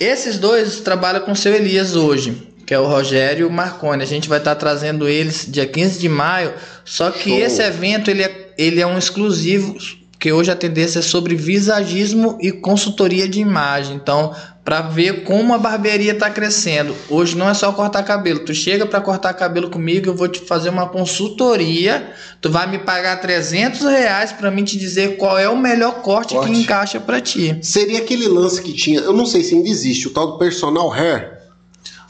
Esses 0.00 0.38
dois 0.38 0.80
trabalham 0.80 1.20
com 1.20 1.32
o 1.32 1.36
seu 1.36 1.54
Elias 1.54 1.94
hoje, 1.94 2.48
que 2.66 2.72
é 2.72 2.78
o 2.78 2.86
Rogério 2.86 3.42
e 3.42 3.44
o 3.44 3.52
Marconi. 3.52 4.02
A 4.02 4.06
gente 4.06 4.26
vai 4.28 4.38
estar 4.38 4.54
trazendo 4.54 5.06
eles 5.06 5.46
dia 5.46 5.66
15 5.66 5.98
de 6.00 6.08
maio. 6.08 6.54
Só 6.84 7.10
que 7.10 7.28
Show. 7.28 7.38
esse 7.38 7.62
evento 7.62 8.10
ele 8.10 8.22
é, 8.22 8.54
ele 8.56 8.80
é 8.80 8.86
um 8.86 8.96
exclusivo, 8.96 9.76
que 10.18 10.32
hoje 10.32 10.50
a 10.50 10.56
tendência 10.56 11.00
é 11.00 11.02
sobre 11.02 11.36
visagismo 11.36 12.38
e 12.40 12.50
consultoria 12.50 13.28
de 13.28 13.40
imagem. 13.40 13.96
Então, 13.96 14.34
para 14.64 14.80
ver 14.80 15.24
como 15.24 15.52
a 15.52 15.58
barbearia 15.58 16.12
está 16.12 16.30
crescendo. 16.30 16.96
Hoje 17.10 17.36
não 17.36 17.48
é 17.48 17.52
só 17.52 17.70
cortar 17.72 18.02
cabelo. 18.02 18.40
Tu 18.40 18.54
chega 18.54 18.86
para 18.86 19.00
cortar 19.00 19.34
cabelo 19.34 19.68
comigo, 19.68 20.08
eu 20.08 20.14
vou 20.14 20.26
te 20.26 20.40
fazer 20.40 20.70
uma 20.70 20.88
consultoria. 20.88 22.12
Tu 22.40 22.50
vai 22.50 22.66
me 22.66 22.78
pagar 22.78 23.20
300 23.20 23.82
reais 23.82 24.32
para 24.32 24.50
mim 24.50 24.64
te 24.64 24.78
dizer 24.78 25.16
qual 25.18 25.38
é 25.38 25.48
o 25.48 25.56
melhor 25.56 26.00
corte, 26.00 26.34
Corte. 26.34 26.50
que 26.50 26.58
encaixa 26.58 26.98
para 26.98 27.20
ti. 27.20 27.58
Seria 27.60 27.98
aquele 27.98 28.26
lance 28.26 28.62
que 28.62 28.72
tinha, 28.72 29.00
eu 29.00 29.12
não 29.12 29.26
sei 29.26 29.42
se 29.42 29.54
ainda 29.54 29.68
existe, 29.68 30.08
o 30.08 30.10
tal 30.10 30.32
do 30.32 30.38
personal 30.38 30.90
hair. 30.90 31.34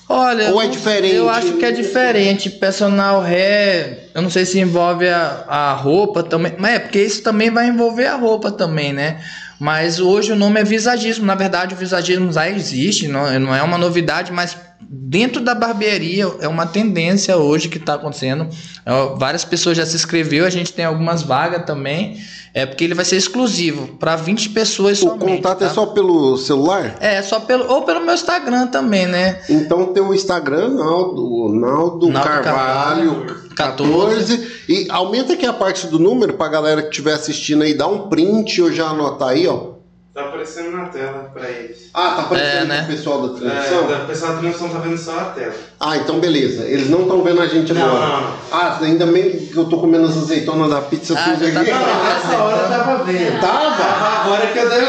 Olha, 0.09 0.51
Ou 0.51 0.61
é 0.61 0.69
diferente? 0.69 1.15
Eu 1.15 1.31
acho 1.31 1.55
que 1.55 1.65
é 1.65 1.73
diferente. 1.73 2.51
Personal 2.51 3.23
hair, 3.23 4.11
eu 4.15 4.21
não 4.21 4.29
sei 4.29 4.45
se 4.45 4.61
envolve 4.61 5.09
a, 5.09 5.45
a 5.49 5.73
roupa 5.73 6.23
também. 6.23 6.55
Mas 6.59 6.75
é 6.75 6.79
porque 6.79 7.03
isso 7.03 7.23
também 7.23 7.51
vai 7.51 7.69
envolver 7.69 8.07
a 8.07 8.15
roupa 8.15 8.51
também, 8.53 8.93
né? 8.93 9.21
Mas 9.65 9.99
hoje 9.99 10.31
o 10.31 10.37
nome 10.37 10.61
é 10.61 10.63
visagismo. 10.63 11.25
Na 11.25 11.35
verdade, 11.35 11.75
o 11.75 11.79
visagismo 11.79 12.31
já 12.31 12.51
existe, 12.51 13.09
não, 13.09 13.41
não 13.41 13.55
é 13.55 13.63
uma 13.63 13.79
novidade, 13.79 14.31
mas 14.31 14.55
dentro 14.79 15.41
da 15.41 15.55
barbearia 15.55 16.31
é 16.41 16.47
uma 16.47 16.67
tendência 16.67 17.39
hoje 17.39 17.71
que 17.71 17.79
está 17.79 17.95
acontecendo. 17.95 18.47
É, 18.85 18.93
várias 19.17 19.43
pessoas 19.43 19.79
já 19.79 19.87
se 19.87 19.97
inscreveu, 19.97 20.45
a 20.45 20.51
gente 20.51 20.71
tem 20.71 20.85
algumas 20.85 21.23
vagas 21.23 21.65
também. 21.65 22.19
É 22.53 22.67
porque 22.67 22.85
ele 22.85 22.95
vai 22.95 23.07
ser 23.07 23.17
exclusivo 23.17 23.97
para 23.97 24.15
20 24.17 24.51
pessoas 24.51 24.99
O 24.99 25.09
somente. 25.09 25.37
contato 25.37 25.61
tá? 25.61 25.65
é 25.67 25.69
só 25.71 25.87
pelo 25.87 26.37
celular? 26.37 26.97
É, 27.01 27.23
só 27.23 27.41
pelo. 27.41 27.67
Ou 27.67 27.83
pelo 27.83 28.05
meu 28.05 28.15
Instagram 28.15 28.67
também, 28.67 29.07
né? 29.07 29.41
Então 29.49 29.87
tem 29.87 30.03
o 30.03 30.13
Instagram, 30.15 30.69
Naldo, 30.69 31.49
Naldo, 31.53 32.09
Naldo 32.11 32.29
Carvalho, 32.29 32.45
Carvalho, 32.45 33.44
14. 33.55 34.65
E 34.69 34.87
aumenta 34.91 35.33
aqui 35.35 35.47
a 35.47 35.53
parte 35.53 35.87
do 35.87 35.99
número 35.99 36.35
pra 36.35 36.49
galera 36.49 36.83
que 36.83 36.89
estiver 36.89 37.13
assistindo 37.15 37.63
aí, 37.63 37.75
dá 37.75 37.87
um 37.87 38.09
print 38.09 38.61
ou 38.63 38.73
já 38.73 38.89
anotar 38.89 39.29
aí, 39.31 39.47
ó. 39.47 39.75
Tá 40.15 40.21
aparecendo 40.27 40.71
na 40.71 40.85
tela 40.87 41.29
pra 41.35 41.51
eles. 41.51 41.91
Ah, 41.93 42.11
tá 42.15 42.23
aparecendo 42.23 42.63
É, 42.63 42.65
né? 42.67 42.83
pro 42.85 42.95
pessoal 42.97 43.23
da 43.29 43.35
transmissão? 43.37 43.79
É, 43.91 43.97
o 43.97 44.07
pessoal 44.07 44.33
da 44.33 44.39
transmissão 44.39 44.69
tá 44.69 44.79
vendo 44.79 44.97
só 44.97 45.19
a 45.19 45.25
tela. 45.25 45.53
Ah, 45.81 45.97
então 45.97 46.21
beleza. 46.21 46.63
Eles 46.67 46.89
não 46.89 47.03
estão 47.03 47.21
vendo 47.25 47.43
a 47.43 47.47
gente 47.49 47.73
Não, 47.75 47.85
agora. 47.85 48.07
não, 48.07 48.21
não. 48.21 48.37
Ah, 48.53 48.79
ainda 48.81 49.07
bem 49.07 49.31
que 49.47 49.57
eu 49.57 49.65
tô 49.65 49.79
comendo 49.79 50.07
as 50.07 50.17
azeitonas 50.17 50.71
da 50.71 50.81
pizza 50.83 51.15
Ah, 51.19 51.25
tudo 51.37 51.53
tá 51.53 51.61
aqui. 51.61 51.71
vendo. 51.73 52.05
Nessa 52.05 52.39
hora 52.45 52.63
eu 52.63 52.69
tava 52.69 53.03
vendo. 53.05 53.41
Tava? 53.41 53.85
Agora 54.23 54.47
que 54.47 54.59
eu 54.61 54.69
dei. 54.69 54.81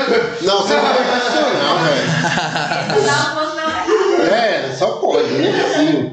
Não, 0.43 0.61
você 0.61 0.73
não 0.75 0.81
vai 0.83 0.93
questionar, 0.95 1.83
velho. 1.85 3.05
Dá 3.05 3.15
uma 3.15 3.33
voz 3.33 3.55
na 3.55 4.25
É, 4.35 4.75
só 4.77 4.87
pode, 4.97 5.27
né? 5.31 5.73
Sim. 5.75 6.11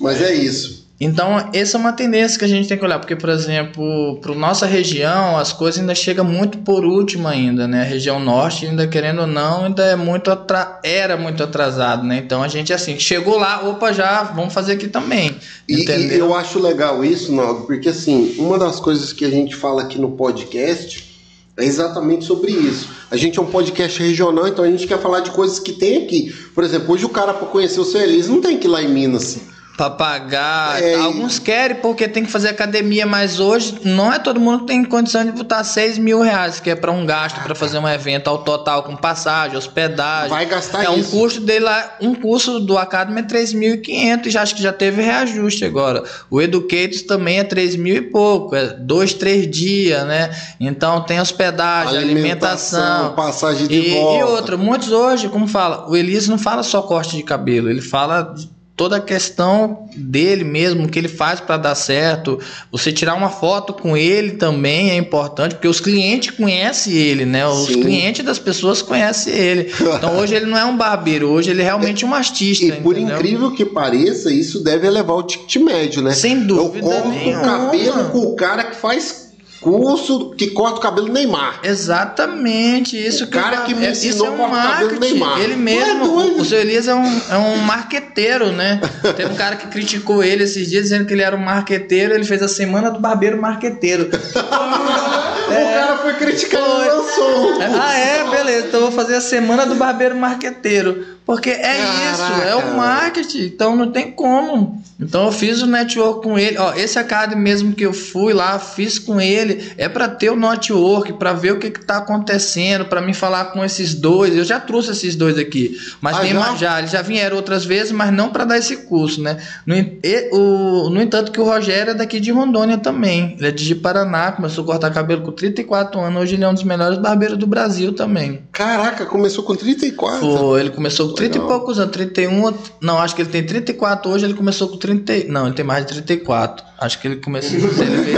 Mas 0.00 0.22
é 0.22 0.32
isso. 0.32 0.83
Então, 1.04 1.50
essa 1.52 1.76
é 1.76 1.80
uma 1.80 1.92
tendência 1.92 2.38
que 2.38 2.46
a 2.46 2.48
gente 2.48 2.66
tem 2.66 2.78
que 2.78 2.84
olhar, 2.84 2.98
porque, 2.98 3.14
por 3.14 3.28
exemplo, 3.28 4.18
para 4.22 4.34
nossa 4.34 4.64
região, 4.64 5.36
as 5.36 5.52
coisas 5.52 5.78
ainda 5.78 5.94
chegam 5.94 6.24
muito 6.24 6.56
por 6.58 6.82
último 6.82 7.28
ainda, 7.28 7.68
né? 7.68 7.82
A 7.82 7.84
região 7.84 8.18
norte, 8.18 8.64
ainda 8.64 8.86
querendo 8.86 9.20
ou 9.20 9.26
não, 9.26 9.66
ainda 9.66 9.82
é 9.82 9.96
muito 9.96 10.30
atra... 10.30 10.80
era 10.82 11.14
muito 11.14 11.42
atrasado, 11.42 12.06
né? 12.06 12.22
Então 12.24 12.42
a 12.42 12.48
gente 12.48 12.72
assim, 12.72 12.98
chegou 12.98 13.38
lá, 13.38 13.68
opa, 13.68 13.92
já 13.92 14.22
vamos 14.22 14.54
fazer 14.54 14.72
aqui 14.72 14.88
também. 14.88 15.36
E, 15.68 15.84
e 15.84 16.18
eu 16.18 16.34
acho 16.34 16.58
legal 16.58 17.04
isso, 17.04 17.34
Naldo, 17.34 17.66
porque 17.66 17.90
assim, 17.90 18.36
uma 18.38 18.58
das 18.58 18.80
coisas 18.80 19.12
que 19.12 19.26
a 19.26 19.30
gente 19.30 19.54
fala 19.54 19.82
aqui 19.82 20.00
no 20.00 20.12
podcast 20.12 21.12
é 21.54 21.66
exatamente 21.66 22.24
sobre 22.24 22.50
isso. 22.50 22.88
A 23.10 23.16
gente 23.18 23.38
é 23.38 23.42
um 23.42 23.46
podcast 23.46 24.02
regional, 24.02 24.48
então 24.48 24.64
a 24.64 24.70
gente 24.70 24.86
quer 24.86 24.98
falar 24.98 25.20
de 25.20 25.30
coisas 25.32 25.60
que 25.60 25.74
tem 25.74 25.98
aqui. 26.02 26.34
Por 26.54 26.64
exemplo, 26.64 26.94
hoje 26.94 27.04
o 27.04 27.10
cara 27.10 27.34
para 27.34 27.46
conhecer 27.46 27.78
o 27.78 27.84
seu 27.84 28.00
Elis 28.00 28.26
não 28.26 28.40
tem 28.40 28.56
que 28.56 28.66
ir 28.66 28.70
lá 28.70 28.82
em 28.82 28.88
Minas. 28.88 29.52
Pra 29.76 29.90
pagar. 29.90 30.80
É, 30.80 30.94
Alguns 30.94 31.40
querem 31.40 31.76
porque 31.78 32.06
tem 32.06 32.24
que 32.24 32.30
fazer 32.30 32.48
academia, 32.50 33.04
mas 33.06 33.40
hoje 33.40 33.80
não 33.84 34.12
é 34.12 34.20
todo 34.20 34.38
mundo 34.38 34.60
que 34.60 34.66
tem 34.66 34.84
condição 34.84 35.24
de 35.24 35.32
botar 35.32 35.64
6 35.64 35.98
mil 35.98 36.20
reais, 36.20 36.60
que 36.60 36.70
é 36.70 36.76
pra 36.76 36.92
um 36.92 37.04
gasto 37.04 37.40
pra 37.42 37.56
fazer 37.56 37.78
um 37.78 37.88
evento 37.88 38.28
ao 38.28 38.38
total 38.38 38.84
com 38.84 38.94
passagem, 38.94 39.56
hospedagem. 39.58 40.30
Vai 40.30 40.46
gastar 40.46 40.84
é 40.84 40.90
um 40.90 40.98
isso. 40.98 41.10
custo 41.10 41.40
dele 41.40 41.64
lá, 41.64 41.96
um 42.00 42.14
curso 42.14 42.60
do 42.60 42.78
Academy 42.78 43.20
é 43.20 43.24
3.500 43.24 44.26
e 44.26 44.30
já 44.30 44.42
acho 44.42 44.54
que 44.54 44.62
já 44.62 44.72
teve 44.72 45.02
reajuste 45.02 45.64
agora. 45.64 46.04
O 46.30 46.40
Educators 46.40 47.02
também 47.02 47.40
é 47.40 47.44
3 47.44 47.74
mil 47.74 47.96
e 47.96 48.02
pouco, 48.02 48.54
é 48.54 48.66
dois, 48.68 49.12
três 49.12 49.50
dias, 49.50 50.06
né? 50.06 50.30
Então 50.60 51.00
tem 51.00 51.20
hospedagem, 51.20 51.98
alimentação. 51.98 53.12
passagem 53.14 53.66
de 53.66 53.74
E, 53.74 53.94
volta. 53.94 54.20
e 54.20 54.22
outra, 54.24 54.56
muitos 54.56 54.92
hoje, 54.92 55.28
como 55.28 55.48
fala, 55.48 55.88
o 55.90 55.96
Elias 55.96 56.28
não 56.28 56.38
fala 56.38 56.62
só 56.62 56.80
corte 56.82 57.16
de 57.16 57.22
cabelo, 57.24 57.68
ele 57.68 57.82
fala 57.82 58.22
de 58.22 58.53
toda 58.76 58.96
a 58.96 59.00
questão 59.00 59.88
dele 59.96 60.42
mesmo, 60.42 60.84
o 60.84 60.88
que 60.88 60.98
ele 60.98 61.08
faz 61.08 61.40
para 61.40 61.56
dar 61.56 61.74
certo. 61.74 62.40
Você 62.72 62.92
tirar 62.92 63.14
uma 63.14 63.28
foto 63.28 63.72
com 63.72 63.96
ele 63.96 64.32
também 64.32 64.90
é 64.90 64.96
importante, 64.96 65.54
porque 65.54 65.68
os 65.68 65.80
clientes 65.80 66.34
conhecem 66.34 66.92
ele, 66.92 67.24
né? 67.24 67.46
Os 67.46 67.66
Sim. 67.66 67.82
clientes 67.82 68.24
das 68.24 68.38
pessoas 68.38 68.82
conhecem 68.82 69.32
ele. 69.32 69.72
Então 69.80 70.18
hoje 70.18 70.34
ele 70.34 70.46
não 70.46 70.58
é 70.58 70.64
um 70.64 70.76
barbeiro, 70.76 71.28
hoje 71.28 71.50
ele 71.50 71.62
é 71.62 71.64
realmente 71.64 72.04
um 72.04 72.12
artista. 72.12 72.64
E 72.64 72.72
por 72.72 72.96
entendeu? 72.96 73.16
incrível 73.16 73.50
que 73.52 73.64
pareça, 73.64 74.32
isso 74.32 74.62
deve 74.62 74.86
elevar 74.86 75.16
o 75.16 75.22
ticket 75.22 75.56
médio, 75.56 76.02
né? 76.02 76.12
Sem 76.12 76.40
Eu 76.40 76.46
dúvida 76.46 76.86
corto 76.86 77.08
o 77.08 77.42
cabelo 77.42 78.10
com 78.10 78.18
o 78.18 78.34
cara 78.34 78.64
que 78.64 78.76
faz 78.76 79.23
curso 79.64 80.34
que 80.36 80.48
corta 80.50 80.76
o 80.76 80.80
cabelo 80.80 81.08
Neymar. 81.08 81.60
Exatamente, 81.64 82.96
isso 82.96 83.24
O 83.24 83.26
que 83.28 83.36
eu 83.36 83.40
cara 83.42 83.56
falo. 83.56 83.68
que 83.68 83.74
me 83.74 83.86
É- 83.86 83.90
ensinou 83.90 84.14
isso 84.14 84.24
é 84.24 84.28
a 84.28 84.30
um 84.46 84.48
marketing. 84.50 85.00
Neymar. 85.00 85.40
Ele 85.40 85.52
é 85.54 85.56
mesmo, 85.56 86.06
doido. 86.06 86.42
o 86.42 86.44
seu 86.44 86.60
Elias 86.60 86.86
é 86.86 86.94
um, 86.94 87.20
é 87.30 87.36
um 87.38 87.56
marqueteiro, 87.58 88.52
né? 88.52 88.80
Teve 89.16 89.32
um 89.32 89.36
cara 89.36 89.56
que 89.56 89.66
criticou 89.68 90.22
ele 90.22 90.44
esses 90.44 90.68
dias 90.68 90.84
dizendo 90.84 91.06
que 91.06 91.14
ele 91.14 91.22
era 91.22 91.34
um 91.34 91.40
marqueteiro, 91.42 92.12
ele 92.14 92.24
fez 92.24 92.42
a 92.42 92.48
semana 92.48 92.90
do 92.90 93.00
barbeiro 93.00 93.40
marqueteiro. 93.40 94.10
O 95.46 95.74
cara 95.74 95.98
foi 95.98 96.14
criticar 96.14 96.60
Foi. 96.62 96.88
lançou. 96.88 97.58
Ah, 97.80 97.94
é? 97.98 98.30
Beleza, 98.30 98.66
então 98.68 98.80
eu 98.80 98.86
vou 98.90 98.92
fazer 98.92 99.16
a 99.16 99.20
semana 99.20 99.66
do 99.66 99.74
barbeiro 99.74 100.16
marqueteiro. 100.16 101.14
Porque 101.26 101.48
é 101.48 101.76
isso, 102.12 102.22
é 102.22 102.50
Caraca. 102.50 102.66
o 102.68 102.76
marketing, 102.76 103.44
então 103.46 103.74
não 103.74 103.90
tem 103.90 104.10
como. 104.10 104.82
Então 105.00 105.24
eu 105.24 105.32
fiz 105.32 105.62
o 105.62 105.66
network 105.66 106.22
com 106.22 106.38
ele. 106.38 106.58
Ó, 106.58 106.74
esse 106.74 106.98
Academy 106.98 107.40
mesmo 107.42 107.72
que 107.72 107.84
eu 107.84 107.94
fui 107.94 108.34
lá, 108.34 108.58
fiz 108.58 108.98
com 108.98 109.18
ele, 109.18 109.72
é 109.78 109.88
para 109.88 110.06
ter 110.06 110.28
o 110.30 110.36
network, 110.36 111.14
para 111.14 111.32
ver 111.32 111.52
o 111.52 111.58
que, 111.58 111.70
que 111.70 111.82
tá 111.84 111.96
acontecendo, 111.96 112.84
para 112.84 113.00
me 113.00 113.14
falar 113.14 113.46
com 113.46 113.64
esses 113.64 113.94
dois. 113.94 114.36
Eu 114.36 114.44
já 114.44 114.60
trouxe 114.60 114.90
esses 114.92 115.16
dois 115.16 115.38
aqui, 115.38 115.74
mas 116.00 116.16
Ah, 116.16 116.20
tem 116.20 116.32
já? 116.34 116.38
mais 116.40 116.58
já. 116.60 116.78
Eles 116.78 116.90
já 116.90 117.00
vieram 117.00 117.36
outras 117.36 117.64
vezes, 117.64 117.90
mas 117.90 118.12
não 118.12 118.28
para 118.28 118.44
dar 118.44 118.58
esse 118.58 118.76
curso, 118.76 119.22
né? 119.22 119.38
No, 119.66 119.74
e- 119.74 120.28
o, 120.30 120.90
no 120.90 121.00
entanto, 121.00 121.32
que 121.32 121.40
o 121.40 121.44
Rogério 121.44 121.92
é 121.92 121.94
daqui 121.94 122.20
de 122.20 122.30
Rondônia 122.30 122.76
também. 122.76 123.34
Ele 123.38 123.48
é 123.48 123.50
de 123.50 123.74
Paraná, 123.74 124.30
começou 124.32 124.62
a 124.62 124.66
cortar 124.66 124.90
cabelo 124.92 125.22
com 125.22 125.32
34 125.34 126.00
anos. 126.00 126.22
Hoje 126.22 126.34
ele 126.34 126.44
é 126.44 126.48
um 126.48 126.54
dos 126.54 126.64
melhores 126.64 126.98
barbeiros 126.98 127.36
do 127.36 127.46
Brasil 127.46 127.92
também. 127.92 128.42
Caraca, 128.52 129.04
começou 129.06 129.44
com 129.44 129.54
34. 129.54 130.20
Pô, 130.20 130.56
ele 130.58 130.70
começou 130.70 131.08
com 131.08 131.14
30 131.14 131.34
Legal. 131.38 131.46
e 131.46 131.52
poucos 131.58 131.78
anos, 131.78 131.92
31. 131.92 132.54
Não, 132.80 132.98
acho 132.98 133.14
que 133.14 133.22
ele 133.22 133.30
tem 133.30 133.44
34 133.44 134.10
hoje, 134.10 134.24
ele 134.24 134.34
começou 134.34 134.68
com 134.68 134.76
30. 134.76 135.24
Não, 135.28 135.46
ele 135.46 135.54
tem 135.54 135.64
mais 135.64 135.84
de 135.86 135.92
34. 135.92 136.64
Acho 136.78 136.98
que 137.00 137.08
ele 137.08 137.16
começou. 137.16 137.52
ele 137.58 137.66
veio, 137.68 138.16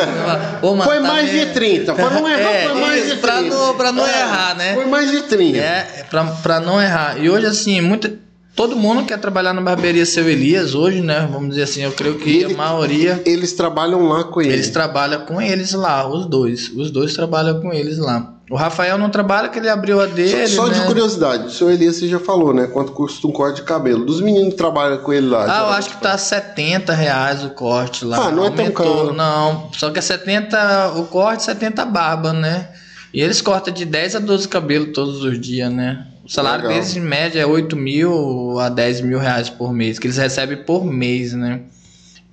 mano, 0.63 0.83
Foi 0.85 1.01
mais 1.01 1.31
de 1.31 1.47
30. 1.47 1.95
Pra 1.95 2.11
não 2.11 2.29
errar, 2.29 2.51
É, 2.51 2.69
foi 2.69 2.81
mais 2.81 3.05
isso, 3.07 3.15
de 3.17 3.21
30. 3.21 3.21
pra 3.21 3.43
não- 3.43 3.75
pra 3.77 3.93
não 3.93 4.07
É, 4.07 4.21
errar, 4.21 4.55
né? 4.57 4.75
Foi 4.75 4.87
mais 4.87 5.11
de 5.11 5.23
30. 5.23 5.59
É, 5.59 6.05
pra, 6.11 6.25
pra 6.25 6.61
não 6.61 6.81
errar. 6.81 7.19
E 7.23 7.29
hoje, 7.31 7.47
assim, 7.47 7.81
muita, 7.81 8.13
todo 8.57 8.75
mundo 8.75 9.05
quer 9.05 9.19
trabalhar 9.19 9.53
na 9.53 9.61
barbearia 9.61 10.07
Seu 10.07 10.29
Elias 10.29 10.75
hoje, 10.75 11.03
né? 11.03 11.29
Vamos 11.31 11.51
dizer 11.51 11.65
assim, 11.65 11.83
eu 11.83 11.93
creio 11.93 12.19
que 12.19 12.39
ele- 12.39 12.55
a 12.55 12.57
maioria. 12.57 13.23
Eles 13.27 13.53
trabalham 13.53 14.09
lá 14.09 14.25
com 14.25 14.41
ele. 14.41 14.55
Eles 14.55 14.71
trabalham 14.71 15.21
com 15.21 15.41
eles 15.41 15.73
lá, 15.75 16.09
os 16.09 16.27
dois. 16.27 16.71
Os 16.75 16.91
dois 16.91 17.13
trabalham 17.13 17.61
com 17.61 17.73
eles 17.73 17.99
lá. 17.99 18.33
O 18.49 18.55
Rafael 18.55 18.97
não 18.97 19.11
trabalha, 19.11 19.49
que 19.49 19.59
ele 19.59 19.69
abriu 19.69 20.01
a 20.01 20.07
dele. 20.07 20.47
Só 20.47 20.69
de 20.69 20.79
né? 20.79 20.87
curiosidade, 20.87 21.47
o 21.47 21.51
senhor 21.51 21.73
Elias 21.73 21.97
você 21.97 22.09
já 22.09 22.21
falou, 22.21 22.55
né? 22.55 22.69
Quanto 22.69 22.93
custa 22.93 23.27
um 23.27 23.33
corte 23.33 23.57
de 23.57 23.63
cabelo? 23.63 24.05
Dos 24.07 24.21
meninos 24.21 24.51
que 24.51 24.57
trabalham 24.57 24.99
com 24.99 25.13
ele 25.13 25.27
lá. 25.27 25.45
Ah, 25.49 25.67
eu 25.67 25.71
acho 25.73 25.91
que 25.91 26.01
tá 26.01 26.17
70 26.17 26.93
reais 26.95 27.45
o 27.45 27.51
corte 27.51 28.05
lá. 28.05 28.29
Ah, 28.29 28.31
não 28.31 28.47
é 28.47 28.51
tão 28.51 28.71
caro. 28.71 29.13
Não, 29.13 29.69
só 29.77 29.91
que 29.91 29.99
é 29.99 30.03
70 30.03 30.93
o 30.97 31.05
corte, 31.07 31.43
70 31.43 31.83
a 31.83 31.87
barba, 31.87 32.33
né? 32.33 32.69
E 33.13 33.21
eles 33.21 33.41
cortam 33.43 33.75
de 33.75 33.85
10 33.85 34.15
a 34.15 34.19
12 34.21 34.47
cabelos 34.47 34.91
todos 34.95 35.25
os 35.25 35.41
dias, 35.41 35.73
né? 35.73 36.07
O 36.27 36.29
salário 36.29 36.67
Legal. 36.67 36.81
deles, 36.81 36.97
em 36.97 37.01
média, 37.01 37.41
é 37.41 37.47
8 37.47 37.77
mil 37.77 38.59
a 38.59 38.69
10 38.69 39.03
mil 39.03 39.19
reais 39.21 39.49
por 39.49 39.73
mês, 39.73 39.97
que 39.97 40.09
eles 40.09 40.17
recebem 40.17 40.57
por 40.57 40.85
mês, 40.85 41.33
né? 41.33 41.61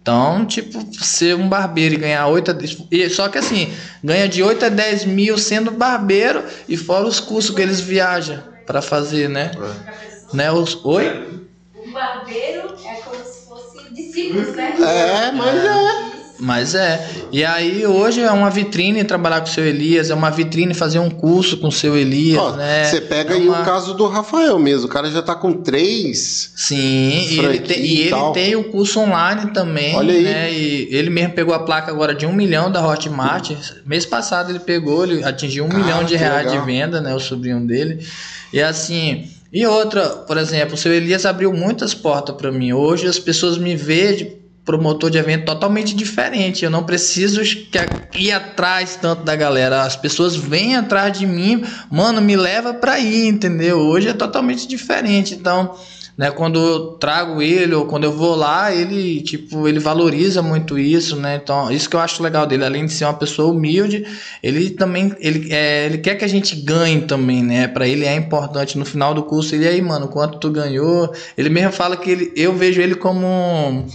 Então, 0.02 0.46
tipo, 0.48 0.84
ser 1.00 1.36
um 1.36 1.48
barbeiro 1.48 1.94
e 1.94 1.98
ganhar 1.98 2.28
8 2.28 2.50
a 2.50 2.54
10... 2.56 2.78
e 2.92 3.10
Só 3.10 3.30
que 3.30 3.38
assim, 3.38 3.72
ganha 4.04 4.28
de 4.28 4.42
8 4.42 4.66
a 4.66 4.70
10 4.70 5.06
mil 5.06 5.38
sendo 5.38 5.70
barbeiro 5.70 6.44
e 6.68 6.76
fora 6.76 7.06
os 7.06 7.20
custos 7.20 7.56
que 7.56 7.62
eles 7.62 7.80
viajam 7.80 8.42
pra 8.66 8.82
fazer, 8.82 9.30
né? 9.30 9.52
né? 10.34 10.52
Os... 10.52 10.84
Oi? 10.84 11.44
O 11.76 11.92
barbeiro 11.92 12.76
é 12.84 12.96
como 12.96 13.24
se 13.24 13.48
fosse 13.48 13.94
discípulos, 13.94 14.56
né? 14.56 14.74
É, 14.76 15.32
mas 15.32 15.56
é. 15.56 15.83
Mas 16.44 16.76
é. 16.76 17.08
E 17.32 17.44
aí 17.46 17.86
hoje 17.86 18.20
é 18.22 18.30
uma 18.32 18.50
vitrine 18.50 19.04
trabalhar 19.06 19.40
com 19.40 19.48
o 19.48 19.50
seu 19.50 19.66
Elias, 19.66 20.10
é 20.10 20.14
uma 20.14 20.30
vitrine 20.30 20.74
fazer 20.74 21.00
um 21.00 21.10
curso 21.10 21.56
com 21.58 21.70
o 21.70 21.72
seu 21.72 21.96
Elias, 21.98 22.38
Ó, 22.42 22.52
né? 22.58 22.84
Você 22.84 23.00
pega 23.00 23.34
É 23.34 23.38
aí 23.38 23.48
uma- 23.48 23.62
o 23.62 23.66
caso 23.66 23.94
do 23.94 24.06
Rafael 24.08 24.60
mesmo. 24.60 24.88
O 24.88 24.90
cara 24.90 25.10
já 25.10 25.22
tá 25.22 25.34
com 25.36 25.54
três. 25.54 26.52
Sim, 26.56 26.76
e 27.30 27.40
ele, 27.40 27.60
tem, 27.60 27.80
e 27.80 27.96
e 27.96 28.02
ele 28.08 28.32
tem 28.34 28.56
o 28.58 28.66
curso 28.66 29.00
online 29.00 29.52
também, 29.52 29.96
Olha 29.96 30.14
aí. 30.14 30.24
né? 30.24 30.52
E 30.54 30.88
ele 30.92 31.10
mesmo 31.10 31.34
pegou 31.34 31.54
a 31.56 31.60
placa 31.60 31.90
agora 31.92 32.14
de 32.14 32.26
um 32.26 32.34
milhão 32.34 32.70
da 32.70 32.86
Hotmart. 32.86 33.52
Mês 33.86 34.06
passado 34.06 34.50
ele 34.52 34.60
pegou, 34.60 35.06
ele 35.06 35.24
atingiu 35.24 35.64
um 35.64 35.70
Cara, 35.70 35.82
milhão 35.84 36.04
de 36.04 36.16
reais 36.18 36.46
legal. 36.46 36.60
de 36.60 36.66
venda, 36.72 37.00
né? 37.00 37.16
O 37.16 37.20
sobrinho 37.20 37.66
dele. 37.66 38.06
E 38.52 38.62
assim. 38.62 39.30
E 39.56 39.66
outra, 39.68 40.10
por 40.10 40.36
exemplo, 40.38 40.74
o 40.74 40.78
seu 40.78 40.92
Elias 40.92 41.26
abriu 41.28 41.54
muitas 41.54 41.94
portas 41.94 42.36
para 42.36 42.52
mim. 42.52 42.74
Hoje 42.74 43.08
as 43.08 43.20
pessoas 43.20 43.58
me 43.58 43.76
veem 43.76 44.34
promotor 44.66 45.10
de 45.10 45.18
evento 45.18 45.46
totalmente 45.46 45.96
diferente. 45.96 46.64
Eu 46.64 46.72
não 46.72 46.84
preciso 46.84 47.42
ir 48.16 48.32
atrás 48.32 48.98
tanto 49.02 49.24
da 49.24 49.36
galera. 49.36 49.84
As 49.84 49.96
pessoas 49.96 50.36
vêm 50.36 50.76
atrás 50.76 51.18
de 51.18 51.26
mim, 51.26 51.64
mano, 51.92 52.22
me 52.22 52.36
leva 52.36 52.74
para 52.74 53.00
ir, 53.00 53.28
entendeu? 53.28 53.78
Hoje 53.78 54.08
é 54.08 54.14
totalmente 54.14 54.68
diferente. 54.68 55.34
Então, 55.34 55.76
né, 56.18 56.30
quando 56.32 56.60
eu 56.60 56.80
trago 56.92 57.42
ele 57.42 57.74
ou 57.74 57.86
quando 57.86 58.04
eu 58.06 58.12
vou 58.14 58.36
lá, 58.36 58.74
ele, 58.74 59.20
tipo, 59.22 59.68
ele 59.68 59.80
valoriza 59.80 60.42
muito 60.42 60.78
isso, 60.78 61.16
né? 61.16 61.40
Então, 61.44 61.72
isso 61.72 61.90
que 61.90 61.96
eu 61.96 62.00
acho 62.00 62.22
legal 62.24 62.46
dele, 62.46 62.64
além 62.64 62.86
de 62.86 62.94
ser 62.94 63.06
uma 63.06 63.16
pessoa 63.16 63.52
humilde, 63.52 64.06
ele 64.42 64.70
também 64.70 65.14
ele, 65.20 65.52
é, 65.52 65.88
ele 65.88 65.98
quer 65.98 66.16
que 66.16 66.24
a 66.24 66.30
gente 66.30 66.56
ganhe 66.56 67.02
também, 67.02 67.44
né? 67.44 67.68
Para 67.68 67.88
ele 67.88 68.06
é 68.06 68.16
importante 68.16 68.78
no 68.78 68.86
final 68.86 69.14
do 69.14 69.24
curso, 69.24 69.56
ele 69.56 69.68
aí, 69.68 69.82
mano, 69.82 70.08
quanto 70.08 70.38
tu 70.38 70.50
ganhou? 70.52 71.12
Ele 71.38 71.50
mesmo 71.50 71.72
fala 71.72 71.98
que 71.98 72.10
ele, 72.12 72.32
eu 72.36 72.56
vejo 72.56 72.80
ele 72.80 72.96
como 72.96 73.26
um- 73.26 73.86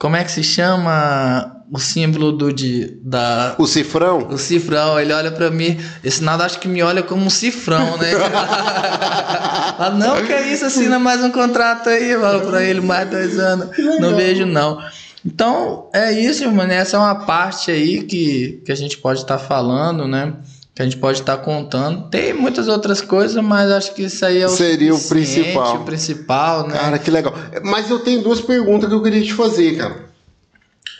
como 0.00 0.16
é 0.16 0.24
que 0.24 0.32
se 0.32 0.42
chama 0.42 1.62
o 1.70 1.78
símbolo 1.78 2.32
do 2.32 2.50
de, 2.50 2.98
da 3.02 3.54
O 3.58 3.66
cifrão? 3.66 4.28
o 4.30 4.38
cifrão, 4.38 4.98
ele 4.98 5.12
olha 5.12 5.30
pra 5.30 5.50
mim, 5.50 5.78
esse 6.02 6.24
nada 6.24 6.46
acho 6.46 6.58
que 6.58 6.66
me 6.66 6.82
olha 6.82 7.02
como 7.02 7.26
um 7.26 7.28
cifrão, 7.30 7.98
né? 7.98 8.12
Fala, 9.76 9.94
não, 9.96 10.24
que 10.24 10.32
é 10.32 10.50
isso, 10.50 10.64
assina 10.64 10.98
mais 10.98 11.22
um 11.22 11.30
contrato 11.30 11.90
aí, 11.90 12.18
falo 12.18 12.40
pra 12.48 12.62
ele, 12.62 12.80
mais 12.80 13.10
dois 13.10 13.38
anos. 13.38 13.68
Não 14.00 14.16
vejo, 14.16 14.46
não. 14.46 14.82
Então, 15.24 15.90
é 15.92 16.10
isso, 16.12 16.50
mano. 16.50 16.72
Essa 16.72 16.96
é 16.96 17.00
uma 17.00 17.26
parte 17.26 17.70
aí 17.70 18.02
que, 18.02 18.62
que 18.64 18.72
a 18.72 18.74
gente 18.74 18.96
pode 18.96 19.20
estar 19.20 19.38
falando, 19.38 20.08
né? 20.08 20.32
Que 20.74 20.82
a 20.82 20.84
gente 20.84 20.98
pode 20.98 21.20
estar 21.20 21.36
contando. 21.38 22.08
Tem 22.08 22.32
muitas 22.32 22.68
outras 22.68 23.00
coisas, 23.00 23.42
mas 23.42 23.70
acho 23.70 23.94
que 23.94 24.04
isso 24.04 24.24
aí 24.24 24.38
é 24.38 24.46
o 24.46 24.50
Seria 24.50 24.94
o 24.94 25.00
principal. 25.00 25.76
O 25.76 25.84
principal, 25.84 26.68
né? 26.68 26.78
Cara, 26.78 26.98
que 26.98 27.10
legal. 27.10 27.34
Mas 27.64 27.90
eu 27.90 27.98
tenho 27.98 28.22
duas 28.22 28.40
perguntas 28.40 28.88
que 28.88 28.94
eu 28.94 29.02
queria 29.02 29.22
te 29.22 29.34
fazer, 29.34 29.76
cara. 29.76 30.10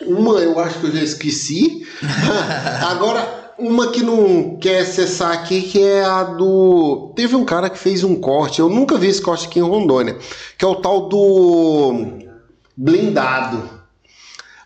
Uma 0.05 0.39
eu 0.39 0.59
acho 0.59 0.79
que 0.79 0.87
eu 0.87 0.91
já 0.91 1.03
esqueci. 1.03 1.87
Agora, 2.89 3.53
uma 3.57 3.91
que 3.91 4.01
não 4.01 4.57
quer 4.57 4.79
acessar 4.79 5.31
aqui, 5.31 5.61
que 5.61 5.81
é 5.81 6.03
a 6.03 6.23
do. 6.23 7.13
Teve 7.15 7.35
um 7.35 7.45
cara 7.45 7.69
que 7.69 7.77
fez 7.77 8.03
um 8.03 8.15
corte, 8.15 8.59
eu 8.59 8.69
nunca 8.69 8.97
vi 8.97 9.07
esse 9.07 9.21
corte 9.21 9.47
aqui 9.47 9.59
em 9.59 9.63
Rondônia, 9.63 10.17
que 10.57 10.65
é 10.65 10.67
o 10.67 10.75
tal 10.75 11.07
do 11.07 12.19
blindado. 12.75 13.80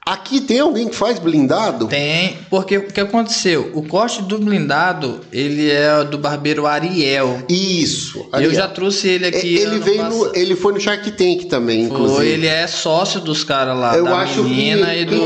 Aqui 0.08 0.40
tem 0.40 0.60
alguém 0.60 0.88
que 0.88 0.96
faz 0.96 1.18
blindado? 1.18 1.88
Tem, 1.88 2.38
porque 2.48 2.78
o 2.78 2.84
que 2.88 3.00
aconteceu? 3.02 3.72
O 3.74 3.82
corte 3.82 4.22
do 4.22 4.38
blindado, 4.38 5.22
ele 5.34 5.72
é 5.72 6.04
do 6.04 6.20
barbeiro 6.20 6.68
Ariel. 6.68 7.40
Isso. 7.50 8.20
Eu 8.20 8.28
Ariel. 8.32 8.54
já 8.54 8.68
trouxe 8.68 9.08
ele 9.08 9.26
É, 9.26 9.30
aqui. 9.30 9.56
ele 9.56 9.66
ano 9.78 9.82
veio 9.84 10.04
no, 10.04 10.36
ele 10.36 10.56
foi 10.56 10.74
no 10.74 10.80
Shark 10.80 11.10
Tank 11.12 11.46
também, 11.50 11.86
inclusive. 11.86 12.18
Foi, 12.18 12.28
ele 12.28 12.46
é 12.46 12.68
sócio 12.68 13.20
dos 13.20 13.44
caras 13.44 13.76
lá, 13.80 13.98
Eu 13.98 14.04
da 14.06 14.18
acho 14.18 14.44
menina 14.44 14.88
que- 14.94 15.00
e 15.02 15.06
do. 15.06 15.24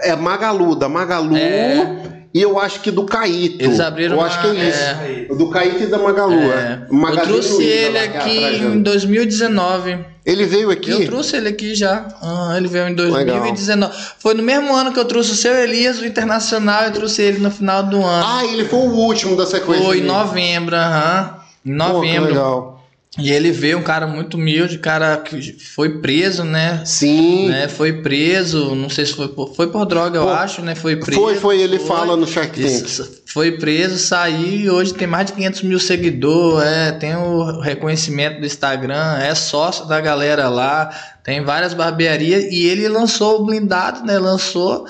É 0.00 0.14
Magalu, 0.14 0.76
da 0.76 0.88
Magalu. 0.88 1.36
É. 1.36 2.14
E 2.32 2.40
eu 2.40 2.56
acho 2.58 2.80
que 2.82 2.92
do 2.92 3.04
Caíto. 3.06 3.56
Eles 3.64 3.80
abriram 3.80 4.14
Eu 4.14 4.18
uma- 4.20 4.26
acho 4.28 4.40
que 4.40 4.46
é 4.46 4.68
isso. 4.68 4.78
é. 4.78 5.26
O 5.30 5.34
Do 5.36 5.50
Caíto 5.50 5.82
e 5.82 5.86
da 5.86 5.98
Magalu. 5.98 6.34
É. 6.34 6.46
É. 6.46 6.86
Eu 6.88 6.94
Magazine 6.94 7.26
trouxe 7.32 7.62
ele 7.64 7.98
é 7.98 8.04
aqui 8.04 8.38
em 8.38 8.60
né? 8.76 8.76
2019. 8.82 10.13
Ele 10.24 10.46
veio 10.46 10.70
aqui? 10.70 10.90
Eu 10.90 11.04
trouxe 11.06 11.36
ele 11.36 11.48
aqui 11.48 11.74
já. 11.74 12.06
Ah, 12.22 12.54
ele 12.56 12.66
veio 12.66 12.88
em 12.88 12.94
Legal. 12.94 13.40
2019. 13.40 13.94
Foi 14.18 14.32
no 14.32 14.42
mesmo 14.42 14.74
ano 14.74 14.90
que 14.92 14.98
eu 14.98 15.04
trouxe 15.04 15.32
o 15.32 15.34
seu 15.34 15.54
Elias, 15.54 15.98
o 16.00 16.06
Internacional, 16.06 16.84
eu 16.84 16.92
trouxe 16.92 17.20
ele 17.20 17.38
no 17.40 17.50
final 17.50 17.82
do 17.82 18.02
ano. 18.02 18.24
Ah, 18.26 18.44
ele 18.46 18.64
foi 18.64 18.78
o 18.78 18.90
último 18.92 19.36
da 19.36 19.44
sequência. 19.44 19.84
Foi 19.84 19.98
em 19.98 20.04
novembro, 20.04 20.74
aham. 20.74 21.36
Em 21.64 21.76
Pô, 21.76 21.84
que 21.84 21.92
novembro. 21.92 22.28
legal. 22.30 22.73
E 23.16 23.30
ele 23.30 23.52
veio 23.52 23.78
um 23.78 23.82
cara 23.82 24.08
muito 24.08 24.36
humilde, 24.36 24.78
cara 24.78 25.16
que 25.18 25.52
foi 25.52 26.00
preso, 26.00 26.42
né? 26.42 26.82
Sim. 26.84 27.48
né? 27.48 27.68
Foi 27.68 27.92
preso, 27.92 28.74
não 28.74 28.90
sei 28.90 29.06
se 29.06 29.14
foi 29.14 29.28
por, 29.28 29.54
foi 29.54 29.68
por 29.68 29.84
droga, 29.84 30.18
eu 30.18 30.24
Pô, 30.24 30.30
acho, 30.30 30.62
né? 30.62 30.74
Foi 30.74 30.96
preso. 30.96 31.20
Foi, 31.20 31.34
foi, 31.36 31.60
ele 31.60 31.78
foi. 31.78 31.86
fala 31.86 32.16
no 32.16 32.26
Shark 32.26 32.60
Tank. 32.60 33.08
Foi 33.26 33.52
preso, 33.52 33.98
saiu 33.98 34.60
e 34.60 34.70
hoje 34.70 34.94
tem 34.94 35.06
mais 35.06 35.26
de 35.26 35.32
500 35.34 35.62
mil 35.62 35.78
seguidores, 35.78 36.68
é, 36.68 36.92
tem 36.92 37.14
o 37.14 37.60
reconhecimento 37.60 38.40
do 38.40 38.46
Instagram, 38.46 39.18
é 39.18 39.32
sócio 39.34 39.86
da 39.86 40.00
galera 40.00 40.48
lá, 40.48 40.90
tem 41.22 41.44
várias 41.44 41.72
barbearias 41.72 42.44
e 42.50 42.66
ele 42.66 42.88
lançou 42.88 43.40
o 43.40 43.44
blindado, 43.44 44.04
né? 44.04 44.18
Lançou. 44.18 44.86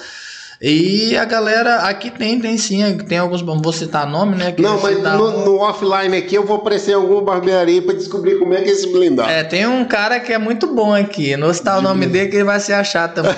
E 0.60 1.16
a 1.16 1.24
galera, 1.24 1.76
aqui 1.82 2.10
tem, 2.10 2.40
tem 2.40 2.56
sim, 2.56 2.96
tem 2.98 3.18
alguns, 3.18 3.42
vou 3.42 3.72
citar 3.72 4.06
nome, 4.06 4.36
né? 4.36 4.52
que 4.52 4.62
Não, 4.62 4.80
mas 4.80 4.96
citar 4.96 5.16
no, 5.16 5.44
no 5.44 5.58
offline 5.60 6.16
aqui 6.16 6.36
eu 6.36 6.44
vou 6.44 6.56
aparecer 6.58 6.92
em 6.92 6.94
alguma 6.94 7.22
barbearia 7.22 7.82
pra 7.82 7.94
descobrir 7.94 8.38
como 8.38 8.54
é 8.54 8.62
que 8.62 8.70
é 8.70 8.72
esse 8.72 8.92
blindado. 8.92 9.30
É, 9.30 9.42
tem 9.42 9.66
um 9.66 9.84
cara 9.84 10.20
que 10.20 10.32
é 10.32 10.38
muito 10.38 10.66
bom 10.68 10.94
aqui. 10.94 11.36
Não 11.36 11.46
vou 11.46 11.54
citar 11.54 11.78
o 11.78 11.82
nome 11.82 12.06
dele 12.06 12.28
que 12.28 12.36
ele 12.36 12.44
vai 12.44 12.60
se 12.60 12.72
achar 12.72 13.08
também. 13.08 13.34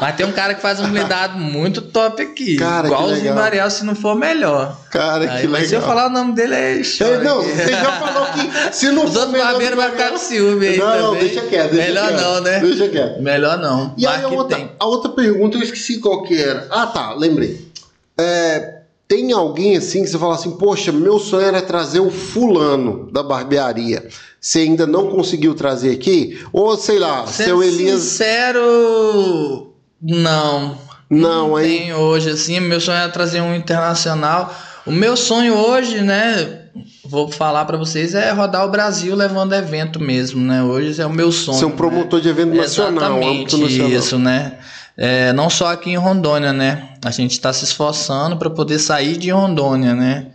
Mas 0.00 0.16
tem 0.16 0.24
um 0.24 0.32
cara 0.32 0.54
que 0.54 0.62
faz 0.62 0.80
um 0.80 0.88
blindado 0.88 1.38
muito 1.38 1.82
top 1.82 2.22
aqui. 2.22 2.56
Cara, 2.56 2.88
legal. 2.88 3.36
o 3.36 3.40
Ariel, 3.40 3.70
se 3.70 3.84
não 3.84 3.94
for 3.94 4.14
melhor. 4.14 4.76
Cara, 4.90 5.32
Aí, 5.32 5.42
que 5.42 5.46
mas 5.46 5.68
se 5.68 5.74
eu 5.76 5.80
legal. 5.80 5.94
falar 5.96 6.08
o 6.08 6.12
nome 6.12 6.34
dele, 6.34 6.52
É, 6.54 6.82
chora 6.82 7.22
não, 7.22 7.42
você 7.42 7.68
já 7.68 7.92
falou 8.00 8.26
que 8.32 8.74
se 8.74 8.86
não 8.90 9.04
Os 9.04 9.12
for 9.12 9.20
outros 9.20 9.40
barbeiros 9.40 9.76
vão 9.76 9.90
ficar 9.92 10.10
com 10.10 10.18
ciúme 10.18 10.66
aí 10.66 10.76
Não, 10.78 10.86
não, 10.98 11.04
também. 11.14 11.20
deixa 11.28 11.40
quieto. 11.46 11.70
Deixa 11.70 11.86
Melhor 11.88 12.08
quieto, 12.08 12.20
não, 12.20 12.40
né? 12.40 12.58
Deixa 12.60 12.88
quieto. 12.88 13.22
Melhor 13.22 13.58
não. 13.58 13.94
E 13.96 14.04
Mas 14.04 14.16
aí 14.16 14.24
a 14.24 14.28
outra, 14.28 14.56
tem. 14.56 14.70
a 14.78 14.86
outra 14.86 15.10
pergunta 15.12 15.56
eu 15.56 15.62
esqueci 15.62 15.98
qual 15.98 16.24
que 16.24 16.34
era. 16.36 16.66
Ah, 16.70 16.88
tá, 16.88 17.14
lembrei. 17.14 17.70
É, 18.18 18.80
tem 19.06 19.30
alguém 19.32 19.76
assim 19.76 20.02
que 20.02 20.08
você 20.10 20.18
fala 20.18 20.34
assim, 20.34 20.50
poxa, 20.56 20.90
meu 20.90 21.20
sonho 21.20 21.46
era 21.46 21.62
trazer 21.62 22.00
o 22.00 22.10
fulano 22.10 23.08
da 23.12 23.22
barbearia. 23.22 24.08
Você 24.40 24.60
ainda 24.60 24.88
não 24.88 25.08
conseguiu 25.08 25.54
trazer 25.54 25.92
aqui? 25.92 26.40
Ou 26.52 26.76
sei 26.76 26.98
lá, 26.98 27.26
Sendo 27.28 27.46
seu 27.46 27.62
Elias. 27.62 28.00
sincero, 28.00 29.72
não. 30.02 30.76
Não, 31.08 31.58
hein? 31.60 31.78
tem 31.78 31.94
hoje, 31.94 32.30
assim. 32.30 32.58
Meu 32.60 32.80
sonho 32.80 32.98
é 32.98 33.08
trazer 33.08 33.40
um 33.40 33.54
internacional. 33.54 34.52
O 34.86 34.92
meu 34.92 35.16
sonho 35.16 35.54
hoje, 35.54 36.00
né? 36.00 36.58
Vou 37.04 37.30
falar 37.30 37.64
pra 37.64 37.76
vocês, 37.76 38.14
é 38.14 38.30
rodar 38.30 38.64
o 38.64 38.70
Brasil 38.70 39.14
levando 39.14 39.52
evento 39.54 40.00
mesmo, 40.00 40.40
né? 40.40 40.62
Hoje 40.62 41.00
é 41.00 41.06
o 41.06 41.10
meu 41.10 41.30
sonho. 41.32 41.58
Ser 41.58 41.64
um 41.66 41.70
né? 41.70 41.76
promotor 41.76 42.20
de 42.20 42.28
evento 42.28 42.54
nacional, 42.54 43.18
Exatamente 43.18 43.56
nacional. 43.56 43.90
isso, 43.90 44.18
né? 44.18 44.52
É, 44.96 45.32
não 45.32 45.50
só 45.50 45.72
aqui 45.72 45.90
em 45.90 45.96
Rondônia, 45.96 46.52
né? 46.52 46.90
A 47.04 47.10
gente 47.10 47.32
está 47.32 47.52
se 47.52 47.64
esforçando 47.64 48.36
para 48.36 48.50
poder 48.50 48.78
sair 48.78 49.16
de 49.16 49.30
Rondônia, 49.30 49.94
né? 49.94 50.26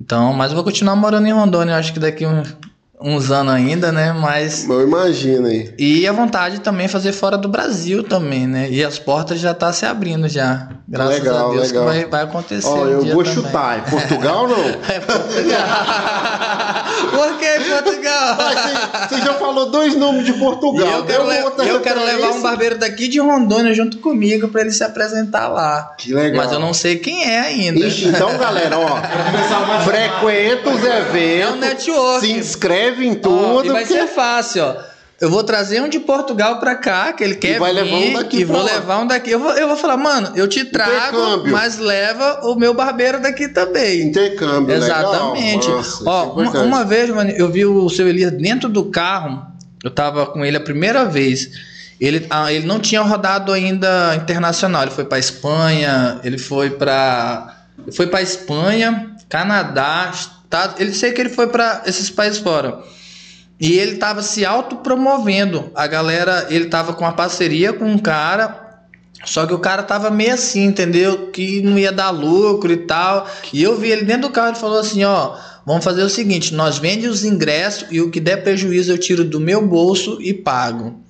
Então, 0.00 0.32
mas 0.32 0.50
eu 0.50 0.56
vou 0.56 0.64
continuar 0.64 0.96
morando 0.96 1.26
em 1.26 1.32
Rondônia, 1.32 1.76
acho 1.76 1.92
que 1.92 2.00
daqui 2.00 2.26
um- 2.26 2.42
uns 3.04 3.30
anos 3.30 3.52
ainda, 3.54 3.90
né? 3.92 4.12
Mas 4.12 4.68
Eu 4.68 4.82
imagino 4.82 5.46
aí. 5.48 5.72
e 5.78 6.06
a 6.06 6.12
vontade 6.12 6.60
também 6.60 6.86
é 6.86 6.88
fazer 6.88 7.12
fora 7.12 7.36
do 7.36 7.48
Brasil 7.48 8.02
também, 8.02 8.46
né? 8.46 8.68
E 8.70 8.84
as 8.84 8.98
portas 8.98 9.38
já 9.40 9.52
tá 9.54 9.72
se 9.72 9.84
abrindo 9.86 10.28
já. 10.28 10.68
Graças 10.88 11.14
Legal, 11.20 11.50
a 11.50 11.54
Deus 11.54 11.68
legal. 11.68 11.84
que 11.84 11.90
vai, 11.90 12.04
vai 12.06 12.22
acontecer. 12.22 12.66
Ó, 12.68 12.84
um 12.84 12.88
eu 12.88 13.02
dia 13.04 13.14
vou 13.14 13.24
também. 13.24 13.42
chutar. 13.42 13.78
É 13.78 13.90
Portugal 13.90 14.48
não? 14.48 14.58
É 14.88 15.00
Portugal. 15.00 15.68
Por 17.10 17.38
que 17.38 17.60
Portugal? 17.70 18.36
Você, 19.08 19.20
já 19.24 19.34
falou 19.34 19.70
dois 19.70 19.96
nomes 19.96 20.24
de 20.24 20.32
E 20.32 20.38
Portugal. 20.38 20.86
eu 20.98 21.04
quero, 21.04 21.26
le- 21.26 21.68
eu 21.70 21.80
quero 21.80 22.04
levar 22.04 22.30
um 22.32 22.42
barbeiro 22.42 22.78
daqui 22.78 23.08
de 23.08 23.18
Rondônia 23.20 23.72
junto 23.74 23.98
comigo 23.98 24.48
para 24.48 24.60
ele 24.62 24.70
se 24.72 24.84
apresentar 24.84 25.48
lá. 25.48 25.94
Que 25.98 26.12
legal. 26.12 26.42
Mas 26.44 26.52
eu 26.52 26.60
não 26.60 26.74
sei 26.74 26.96
quem 26.96 27.24
é 27.24 27.40
ainda. 27.40 27.80
Ixi, 27.86 28.08
então, 28.08 28.36
galera, 28.38 28.78
ó. 28.78 28.98
frequenta 29.84 30.70
os 30.70 30.84
É 30.84 30.98
eventos. 31.00 31.54
um 31.54 31.56
network. 31.58 32.26
Se 32.26 32.32
inscreve 32.32 32.91
em 33.00 33.12
Ó, 33.12 33.14
tudo. 33.16 33.66
e 33.66 33.70
vai 33.70 33.84
ser 33.86 34.06
fácil, 34.08 34.64
ó. 34.64 34.92
Eu 35.20 35.30
vou 35.30 35.44
trazer 35.44 35.80
um 35.80 35.88
de 35.88 36.00
Portugal 36.00 36.58
pra 36.58 36.74
cá, 36.74 37.12
que 37.12 37.22
ele 37.22 37.36
quer 37.36 37.60
vai 37.60 37.72
vir, 37.72 37.82
levar 37.84 37.96
um 37.96 38.12
daqui 38.14 38.38
e 38.40 38.44
vou 38.44 38.56
lá. 38.56 38.64
levar 38.64 38.98
um 38.98 39.06
daqui. 39.06 39.30
Eu 39.30 39.38
vou, 39.38 39.52
eu 39.52 39.68
vou 39.68 39.76
falar, 39.76 39.96
mano, 39.96 40.32
eu 40.34 40.48
te 40.48 40.64
trago, 40.64 41.46
mas 41.48 41.78
leva 41.78 42.40
o 42.42 42.56
meu 42.56 42.74
barbeiro 42.74 43.20
daqui 43.22 43.46
também. 43.46 44.02
Intercâmbio, 44.08 44.74
Exatamente. 44.74 45.66
legal. 45.68 45.76
Nossa, 45.76 45.88
isso 45.88 46.08
é 46.08 46.10
Ó, 46.10 46.32
uma, 46.32 46.50
uma 46.62 46.84
vez, 46.84 47.08
mano, 47.10 47.30
eu 47.30 47.48
vi 47.48 47.64
o 47.64 47.88
seu 47.88 48.08
Elias 48.08 48.32
dentro 48.32 48.68
do 48.68 48.86
carro. 48.86 49.46
Eu 49.84 49.92
tava 49.92 50.26
com 50.26 50.44
ele 50.44 50.56
a 50.56 50.60
primeira 50.60 51.04
vez. 51.04 51.50
Ele, 52.00 52.26
ah, 52.28 52.52
ele 52.52 52.66
não 52.66 52.80
tinha 52.80 53.00
rodado 53.00 53.52
ainda 53.52 54.16
internacional. 54.16 54.82
Ele 54.82 54.90
foi 54.90 55.04
pra 55.04 55.20
Espanha, 55.20 56.18
ele 56.24 56.36
foi 56.38 56.70
pra. 56.70 57.58
Ele 57.80 57.92
foi 57.94 58.08
pra 58.08 58.20
Espanha, 58.20 59.14
Canadá, 59.28 60.10
Ele 60.78 60.92
sei 60.92 61.12
que 61.12 61.20
ele 61.20 61.30
foi 61.30 61.46
pra 61.46 61.82
esses 61.86 62.10
países 62.10 62.38
fora. 62.38 62.82
E 63.60 63.78
ele 63.78 63.96
tava 63.96 64.22
se 64.22 64.44
autopromovendo. 64.44 65.70
A 65.74 65.86
galera, 65.86 66.46
ele 66.50 66.66
tava 66.66 66.94
com 66.94 67.04
uma 67.04 67.12
parceria 67.12 67.72
com 67.72 67.84
um 67.84 67.98
cara. 67.98 68.60
Só 69.24 69.46
que 69.46 69.54
o 69.54 69.58
cara 69.58 69.84
tava 69.84 70.10
meio 70.10 70.34
assim, 70.34 70.64
entendeu? 70.64 71.30
Que 71.30 71.62
não 71.62 71.78
ia 71.78 71.92
dar 71.92 72.10
lucro 72.10 72.72
e 72.72 72.78
tal. 72.78 73.28
E 73.52 73.62
eu 73.62 73.78
vi 73.78 73.90
ele 73.90 74.04
dentro 74.04 74.22
do 74.22 74.30
carro, 74.30 74.48
ele 74.48 74.58
falou 74.58 74.80
assim, 74.80 75.04
ó, 75.04 75.36
vamos 75.64 75.84
fazer 75.84 76.02
o 76.02 76.08
seguinte, 76.08 76.54
nós 76.54 76.78
vende 76.78 77.06
os 77.06 77.24
ingressos 77.24 77.86
e 77.90 78.00
o 78.00 78.10
que 78.10 78.18
der 78.18 78.42
prejuízo 78.42 78.90
eu 78.90 78.98
tiro 78.98 79.22
do 79.22 79.38
meu 79.38 79.64
bolso 79.64 80.18
e 80.20 80.34
pago. 80.34 81.00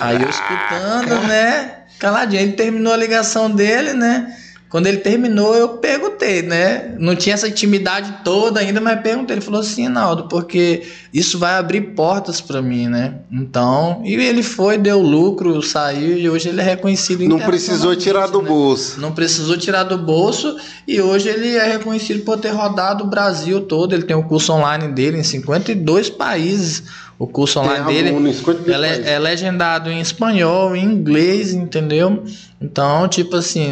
Aí 0.00 0.20
eu 0.20 0.28
escutando, 0.28 1.26
né? 1.26 1.84
Caladinho. 1.98 2.42
Ele 2.42 2.52
terminou 2.52 2.92
a 2.92 2.96
ligação 2.96 3.50
dele, 3.50 3.94
né? 3.94 4.36
Quando 4.72 4.86
ele 4.86 4.96
terminou, 4.96 5.54
eu 5.54 5.68
perguntei, 5.68 6.40
né? 6.40 6.94
Não 6.98 7.14
tinha 7.14 7.34
essa 7.34 7.46
intimidade 7.46 8.20
toda 8.24 8.58
ainda, 8.58 8.80
mas 8.80 9.02
perguntei. 9.02 9.34
Ele 9.34 9.44
falou 9.44 9.60
assim, 9.60 9.86
Naldo, 9.86 10.28
porque 10.28 10.84
isso 11.12 11.38
vai 11.38 11.56
abrir 11.56 11.92
portas 11.94 12.40
pra 12.40 12.62
mim, 12.62 12.88
né? 12.88 13.16
Então, 13.30 14.00
e 14.02 14.14
ele 14.14 14.42
foi, 14.42 14.78
deu 14.78 14.98
lucro, 14.98 15.60
saiu 15.60 16.16
e 16.16 16.26
hoje 16.26 16.48
ele 16.48 16.62
é 16.62 16.64
reconhecido 16.64 17.22
Não 17.28 17.38
precisou 17.38 17.94
tirar 17.94 18.28
do 18.28 18.40
né? 18.40 18.48
bolso. 18.48 18.98
Não 18.98 19.12
precisou 19.12 19.58
tirar 19.58 19.82
do 19.82 19.98
bolso 19.98 20.56
e 20.88 21.02
hoje 21.02 21.28
ele 21.28 21.54
é 21.54 21.72
reconhecido 21.72 22.24
por 22.24 22.38
ter 22.38 22.48
rodado 22.48 23.04
o 23.04 23.08
Brasil 23.08 23.60
todo. 23.60 23.92
Ele 23.94 24.04
tem 24.04 24.16
o 24.16 24.22
curso 24.22 24.54
online 24.54 24.88
dele 24.88 25.18
em 25.18 25.22
52 25.22 26.08
países. 26.08 26.84
O 27.18 27.26
curso 27.26 27.60
online 27.60 27.84
Tem 27.84 28.04
dele 28.04 28.32
52 28.32 29.06
é, 29.06 29.14
é 29.14 29.18
legendado 29.18 29.90
em 29.90 30.00
espanhol, 30.00 30.74
em 30.74 30.84
inglês, 30.84 31.52
entendeu? 31.52 32.24
Então, 32.60 33.06
tipo 33.08 33.36
assim, 33.36 33.70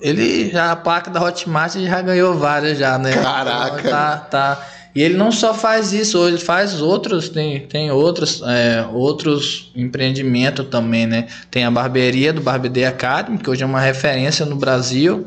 ele 0.00 0.50
já 0.50 0.72
a 0.72 0.76
placa 0.76 1.10
da 1.10 1.22
Hotmart 1.22 1.76
já 1.76 2.00
ganhou 2.00 2.34
várias 2.34 2.78
já, 2.78 2.98
né? 2.98 3.12
Caraca. 3.12 3.80
Então, 3.80 3.90
tá, 3.90 4.16
tá. 4.16 4.66
E 4.96 5.02
ele 5.02 5.14
não 5.14 5.30
só 5.30 5.52
faz 5.52 5.92
isso, 5.92 6.26
ele 6.26 6.38
faz 6.38 6.80
outros, 6.80 7.28
tem, 7.28 7.60
tem 7.66 7.90
outros, 7.90 8.40
é, 8.46 8.86
outros 8.94 9.70
empreendimentos 9.76 10.66
também, 10.68 11.06
né? 11.06 11.26
Tem 11.50 11.64
a 11.66 11.70
barbearia 11.70 12.32
do 12.32 12.40
Barbedê 12.40 12.86
Academy, 12.86 13.36
que 13.36 13.50
hoje 13.50 13.62
é 13.62 13.66
uma 13.66 13.80
referência 13.80 14.46
no 14.46 14.56
Brasil. 14.56 15.26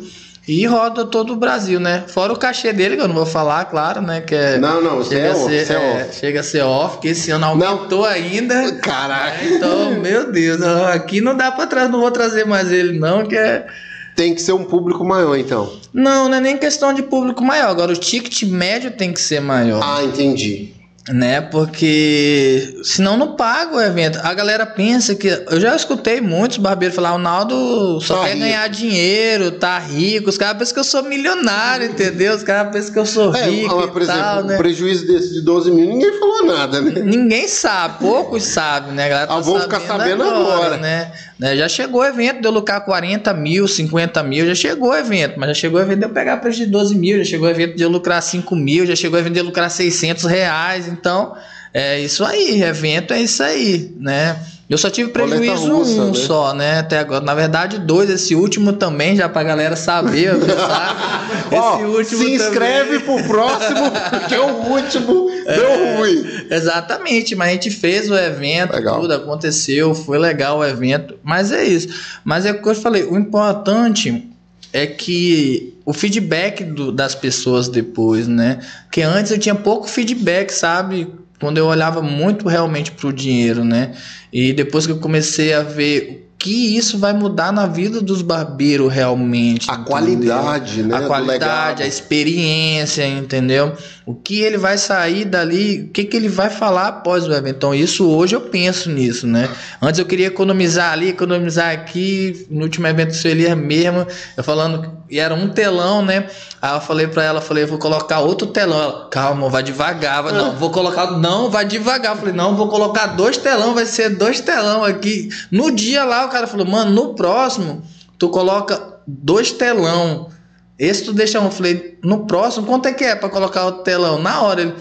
E 0.50 0.66
roda 0.66 1.06
todo 1.06 1.34
o 1.34 1.36
Brasil, 1.36 1.80
né? 1.80 2.06
Fora 2.08 2.34
o 2.34 2.36
cachê 2.36 2.74
dele, 2.74 2.96
que 2.96 3.04
eu 3.04 3.08
não 3.08 3.14
vou 3.14 3.26
falar, 3.26 3.66
claro, 3.66 4.02
né? 4.02 4.20
Que 4.20 4.34
é, 4.34 4.58
Não, 4.58 4.82
não, 4.82 5.04
chega, 5.04 5.28
é 5.28 5.30
a 5.30 5.36
off, 5.36 5.46
ser, 5.46 5.74
é 5.74 5.76
é, 5.76 6.02
off. 6.06 6.16
chega 6.20 6.40
a 6.40 6.44
ser 6.44 6.64
off, 6.64 6.98
que 6.98 7.10
esse 7.10 7.30
ano 7.30 7.46
aumentou 7.46 8.04
ainda. 8.04 8.72
Caraca. 8.82 9.46
Então, 9.46 9.92
meu 10.02 10.32
Deus, 10.32 10.60
aqui 10.64 11.22
não 11.22 11.38
dá 11.38 11.52
pra 11.52 11.68
trás, 11.68 11.88
não 11.92 12.00
vou 12.00 12.10
trazer 12.10 12.48
mais 12.48 12.72
ele, 12.72 12.98
não, 12.98 13.28
que 13.28 13.36
é. 13.38 13.68
Tem 14.16 14.34
que 14.34 14.42
ser 14.42 14.54
um 14.54 14.64
público 14.64 15.06
maior, 15.06 15.38
então. 15.38 15.72
Não, 15.94 16.28
não 16.28 16.38
é 16.38 16.42
nem 16.42 16.58
questão 16.58 16.94
de 16.96 17.04
público 17.04 17.44
maior. 17.44 17.70
Agora, 17.70 17.92
o 17.94 17.96
ticket 17.96 18.42
médio 18.44 18.90
tem 18.90 19.14
que 19.14 19.22
ser 19.22 19.40
maior. 19.40 19.82
Ah, 19.84 20.04
entendi. 20.04 20.74
Né? 21.12 21.42
Porque 21.42 22.78
senão 22.84 23.18
não 23.18 23.36
paga 23.36 23.76
o 23.76 23.82
evento. 23.82 24.20
A 24.22 24.34
galera 24.34 24.66
pensa 24.66 25.16
que. 25.16 25.28
Eu 25.28 25.60
já 25.60 25.76
escutei 25.76 26.22
muitos 26.22 26.58
barbeiros 26.58 26.96
falar: 26.96 27.16
o 27.16 27.18
Naldo 27.18 28.00
só 28.00 28.18
Tá 28.18 28.26
quer 28.26 28.34
rico." 28.34 28.40
ganhar 28.46 28.68
dinheiro, 28.70 29.52
tá 29.52 29.80
rico. 29.80 30.30
Os 30.30 30.38
caras 30.38 30.58
pensam 30.58 30.74
que 30.76 30.80
eu 30.80 30.84
sou 30.84 31.04
milionário, 31.04 31.88
entendeu? 31.88 32.36
Os 32.36 32.44
caras 32.44 32.72
pensam 32.72 32.94
que 32.94 33.00
eu 33.00 33.06
sou 33.06 33.36
É, 33.36 33.50
rico. 33.50 33.76
mas, 33.76 33.90
por 33.90 34.02
exemplo, 34.04 34.22
tal, 34.22 34.44
né? 34.44 34.56
um 34.56 34.58
prejuízo 34.60 35.08
desse 35.08 35.34
de 35.34 35.42
12 35.42 35.72
mil, 35.72 35.88
ninguém 35.88 36.20
falou 36.20 36.46
nada, 36.46 36.80
né? 36.82 37.02
Ninguém 37.02 37.48
sabe, 37.48 38.00
poucos 38.00 38.44
sabem, 38.44 38.94
né? 38.94 39.06
A 39.06 39.10
galera 39.10 39.34
Ah, 39.34 39.40
vão 39.40 39.60
ficar 39.62 39.80
sabendo 39.82 40.24
agora. 40.24 40.78
né? 40.78 41.12
Né, 41.40 41.56
Já 41.56 41.70
chegou 41.70 42.02
o 42.02 42.06
evento 42.06 42.42
de 42.42 42.48
eu 42.48 42.52
lucrar 42.52 42.84
40 42.84 43.34
mil, 43.34 43.66
50 43.66 44.22
mil, 44.24 44.46
já 44.46 44.54
chegou 44.54 44.90
o 44.90 44.96
evento, 44.96 45.40
mas 45.40 45.50
já 45.50 45.54
chegou 45.54 45.80
evento 45.80 46.00
de 46.00 46.06
eu 46.06 46.10
pegar 46.10 46.38
preço 46.38 46.58
de 46.58 46.66
12 46.66 46.96
mil, 46.96 47.18
já 47.20 47.24
chegou 47.24 47.48
o 47.48 47.50
evento 47.50 47.78
de 47.78 47.84
eu 47.84 47.90
lucrar 47.90 48.22
5 48.22 48.54
mil, 48.58 48.86
já 48.86 48.96
chegou 48.96 49.18
evento 49.18 49.34
de 49.34 49.40
eu 49.40 49.46
lucrar 49.46 49.72
600 49.72 50.26
reais, 50.26 50.88
então 50.90 51.38
é 51.74 51.98
isso 52.02 52.26
aí, 52.26 52.62
evento 52.62 53.14
é 53.14 53.22
isso 53.22 53.42
aí, 53.42 53.96
né? 53.98 54.38
Eu 54.70 54.78
só 54.78 54.88
tive 54.90 55.10
prejuízo 55.10 55.68
russa, 55.78 56.02
um 56.04 56.08
né? 56.12 56.14
só, 56.14 56.54
né? 56.54 56.80
Até 56.80 57.00
agora. 57.00 57.26
Na 57.26 57.34
verdade, 57.34 57.80
dois. 57.80 58.08
Esse 58.10 58.36
último 58.36 58.74
também, 58.74 59.16
já 59.16 59.28
pra 59.28 59.42
galera 59.42 59.76
saber. 59.76 60.30
sabe? 60.36 60.46
Esse 61.52 61.84
último 61.86 62.24
se 62.24 62.32
inscreve 62.36 63.00
pro 63.00 63.24
próximo, 63.24 63.92
porque 64.12 64.36
o 64.36 64.48
último 64.72 65.30
É. 65.48 65.56
deu 65.56 65.98
ruim. 65.98 66.24
Exatamente, 66.52 67.36
mas 67.36 67.50
a 67.50 67.52
gente 67.54 67.72
fez 67.72 68.10
o 68.12 68.16
evento, 68.16 68.74
Legal. 68.74 69.02
tudo 69.02 69.14
aconteceu, 69.16 69.96
foi 69.96 70.20
legal 70.20 70.60
o 70.60 70.66
evento, 70.66 71.16
mas 71.24 71.52
é 71.52 71.64
isso. 71.64 71.88
Mas 72.24 72.46
é 72.46 72.52
o 72.52 72.62
que 72.62 72.70
eu 72.70 72.76
falei, 72.76 73.04
o 73.06 73.18
importante 73.18 74.28
é 74.72 74.86
que 74.86 75.74
o 75.84 75.92
feedback 75.94 76.64
do- 76.64 76.92
das 76.92 77.16
pessoas 77.16 77.68
depois, 77.68 78.28
né? 78.28 78.60
Que 78.92 79.02
antes 79.02 79.32
eu 79.32 79.40
tinha 79.40 79.56
pouco 79.56 79.88
feedback, 79.88 80.52
sabe? 80.52 81.08
Quando 81.40 81.58
eu 81.58 81.66
olhava 81.66 82.02
muito 82.02 82.48
realmente 82.48 82.92
pro 82.92 83.14
dinheiro, 83.14 83.64
né? 83.64 83.94
E 84.32 84.54
depois 84.54 84.86
que 84.86 84.92
eu 84.92 85.00
comecei 85.00 85.54
a 85.54 85.64
ver 85.64 86.26
o 86.26 86.38
que 86.40 86.78
isso 86.78 86.98
vai 86.98 87.14
mudar 87.14 87.52
na 87.52 87.66
vida 87.66 88.02
dos 88.02 88.22
barbeiros 88.22 88.92
realmente. 88.92 89.70
A 89.70 89.74
entendeu? 89.74 89.90
qualidade, 89.90 90.84
né? 90.84 90.98
a 90.98 91.02
qualidade, 91.02 91.84
a 91.84 91.88
experiência, 91.88 93.06
entendeu? 93.08 93.74
O 94.10 94.16
que 94.16 94.42
ele 94.42 94.58
vai 94.58 94.76
sair 94.76 95.24
dali, 95.24 95.84
o 95.84 95.90
que, 95.90 96.04
que 96.04 96.18
ele 96.18 96.28
vai 96.28 96.50
falar 96.50 96.88
após 96.88 97.28
o 97.28 97.32
evento. 97.32 97.58
Então, 97.58 97.76
isso 97.76 98.10
hoje 98.10 98.36
eu 98.36 98.42
penso 98.42 98.90
nisso, 98.90 99.28
né? 99.28 99.48
Antes 99.80 100.00
eu 100.00 100.06
queria 100.08 100.26
economizar 100.26 100.92
ali, 100.92 101.10
economizar 101.10 101.70
aqui. 101.70 102.48
No 102.50 102.64
último 102.64 102.88
evento 102.88 103.16
do 103.16 103.28
Elias 103.28 103.56
mesmo, 103.56 104.08
eu 104.36 104.44
falando, 104.44 104.98
e 105.12 105.20
era 105.20 105.36
um 105.36 105.50
telão, 105.50 106.04
né? 106.04 106.28
Aí 106.60 106.74
eu 106.74 106.82
falei 106.82 107.06
pra 107.06 107.24
ela, 107.24 107.40
falei, 107.40 107.68
vou 107.68 107.78
colocar 107.78 108.22
outro 108.22 108.48
telão. 108.48 108.82
Ela, 108.82 109.10
calma, 109.12 109.48
vai 109.48 109.62
devagar. 109.62 110.24
Vai, 110.24 110.34
não, 110.34 110.56
vou 110.56 110.72
colocar, 110.72 111.12
não, 111.12 111.52
vai 111.52 111.66
devagar. 111.66 112.14
Eu 112.14 112.18
falei, 112.18 112.34
não, 112.34 112.56
vou 112.56 112.68
colocar 112.68 113.06
dois 113.06 113.38
telão, 113.38 113.76
vai 113.76 113.86
ser 113.86 114.10
dois 114.10 114.42
telão 114.42 114.84
aqui. 114.84 115.30
No 115.52 115.70
dia 115.70 116.04
lá, 116.04 116.26
o 116.26 116.30
cara 116.30 116.48
falou, 116.48 116.66
mano, 116.66 116.90
no 116.90 117.14
próximo, 117.14 117.84
tu 118.18 118.30
coloca 118.30 118.82
dois 119.06 119.52
telão. 119.52 120.32
Esse 120.80 121.04
tu 121.04 121.12
deixa 121.12 121.42
um. 121.42 121.46
Eu 121.46 121.52
falei, 121.52 122.00
no 122.02 122.26
próximo, 122.26 122.66
quanto 122.66 122.88
é 122.88 122.94
que 122.94 123.04
é 123.04 123.14
pra 123.14 123.28
colocar 123.28 123.66
o 123.66 123.72
telão? 123.84 124.22
Na 124.22 124.42
hora 124.42 124.62
ele. 124.62 124.74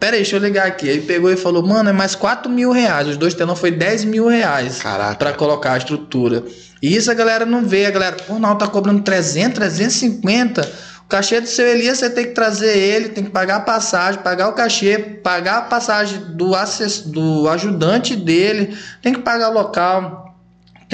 Pera 0.00 0.16
aí, 0.16 0.22
deixa 0.22 0.36
eu 0.36 0.40
ligar 0.40 0.66
aqui. 0.66 0.88
Ele 0.88 1.02
pegou 1.02 1.30
e 1.30 1.36
falou, 1.36 1.64
mano, 1.64 1.88
é 1.88 1.92
mais 1.92 2.16
4 2.16 2.50
mil 2.50 2.72
reais. 2.72 3.06
Os 3.06 3.16
dois 3.16 3.32
telão 3.32 3.54
foi 3.54 3.70
10 3.70 4.04
mil 4.04 4.26
reais 4.26 4.82
Caraca. 4.82 5.14
pra 5.14 5.32
colocar 5.32 5.74
a 5.74 5.78
estrutura. 5.78 6.42
E 6.82 6.96
isso 6.96 7.10
a 7.10 7.14
galera 7.14 7.46
não 7.46 7.64
vê. 7.64 7.86
A 7.86 7.90
galera, 7.92 8.16
pô, 8.16 8.38
não, 8.38 8.58
tá 8.58 8.66
cobrando 8.66 9.02
300, 9.02 9.54
350. 9.54 10.68
O 11.04 11.08
cachê 11.08 11.40
do 11.40 11.46
seu 11.46 11.66
Elias, 11.66 11.98
você 11.98 12.10
tem 12.10 12.24
que 12.24 12.32
trazer 12.32 12.76
ele, 12.76 13.10
tem 13.10 13.22
que 13.22 13.30
pagar 13.30 13.56
a 13.56 13.60
passagem, 13.60 14.20
pagar 14.22 14.48
o 14.48 14.52
cachê, 14.54 14.98
pagar 14.98 15.58
a 15.58 15.62
passagem 15.62 16.18
do, 16.34 16.54
assess... 16.54 17.02
do 17.02 17.48
ajudante 17.48 18.16
dele, 18.16 18.76
tem 19.00 19.12
que 19.12 19.20
pagar 19.20 19.50
o 19.50 19.54
local. 19.54 20.23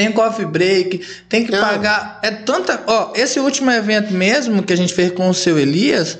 Tem 0.00 0.12
coffee 0.12 0.46
break, 0.46 1.00
tem 1.28 1.44
que 1.44 1.54
Ah. 1.54 1.60
pagar. 1.60 2.18
É 2.22 2.30
tanta. 2.30 2.80
Ó, 2.86 3.12
esse 3.14 3.38
último 3.38 3.70
evento 3.70 4.12
mesmo 4.14 4.62
que 4.62 4.72
a 4.72 4.76
gente 4.76 4.94
fez 4.94 5.12
com 5.12 5.28
o 5.28 5.34
seu 5.34 5.58
Elias, 5.58 6.16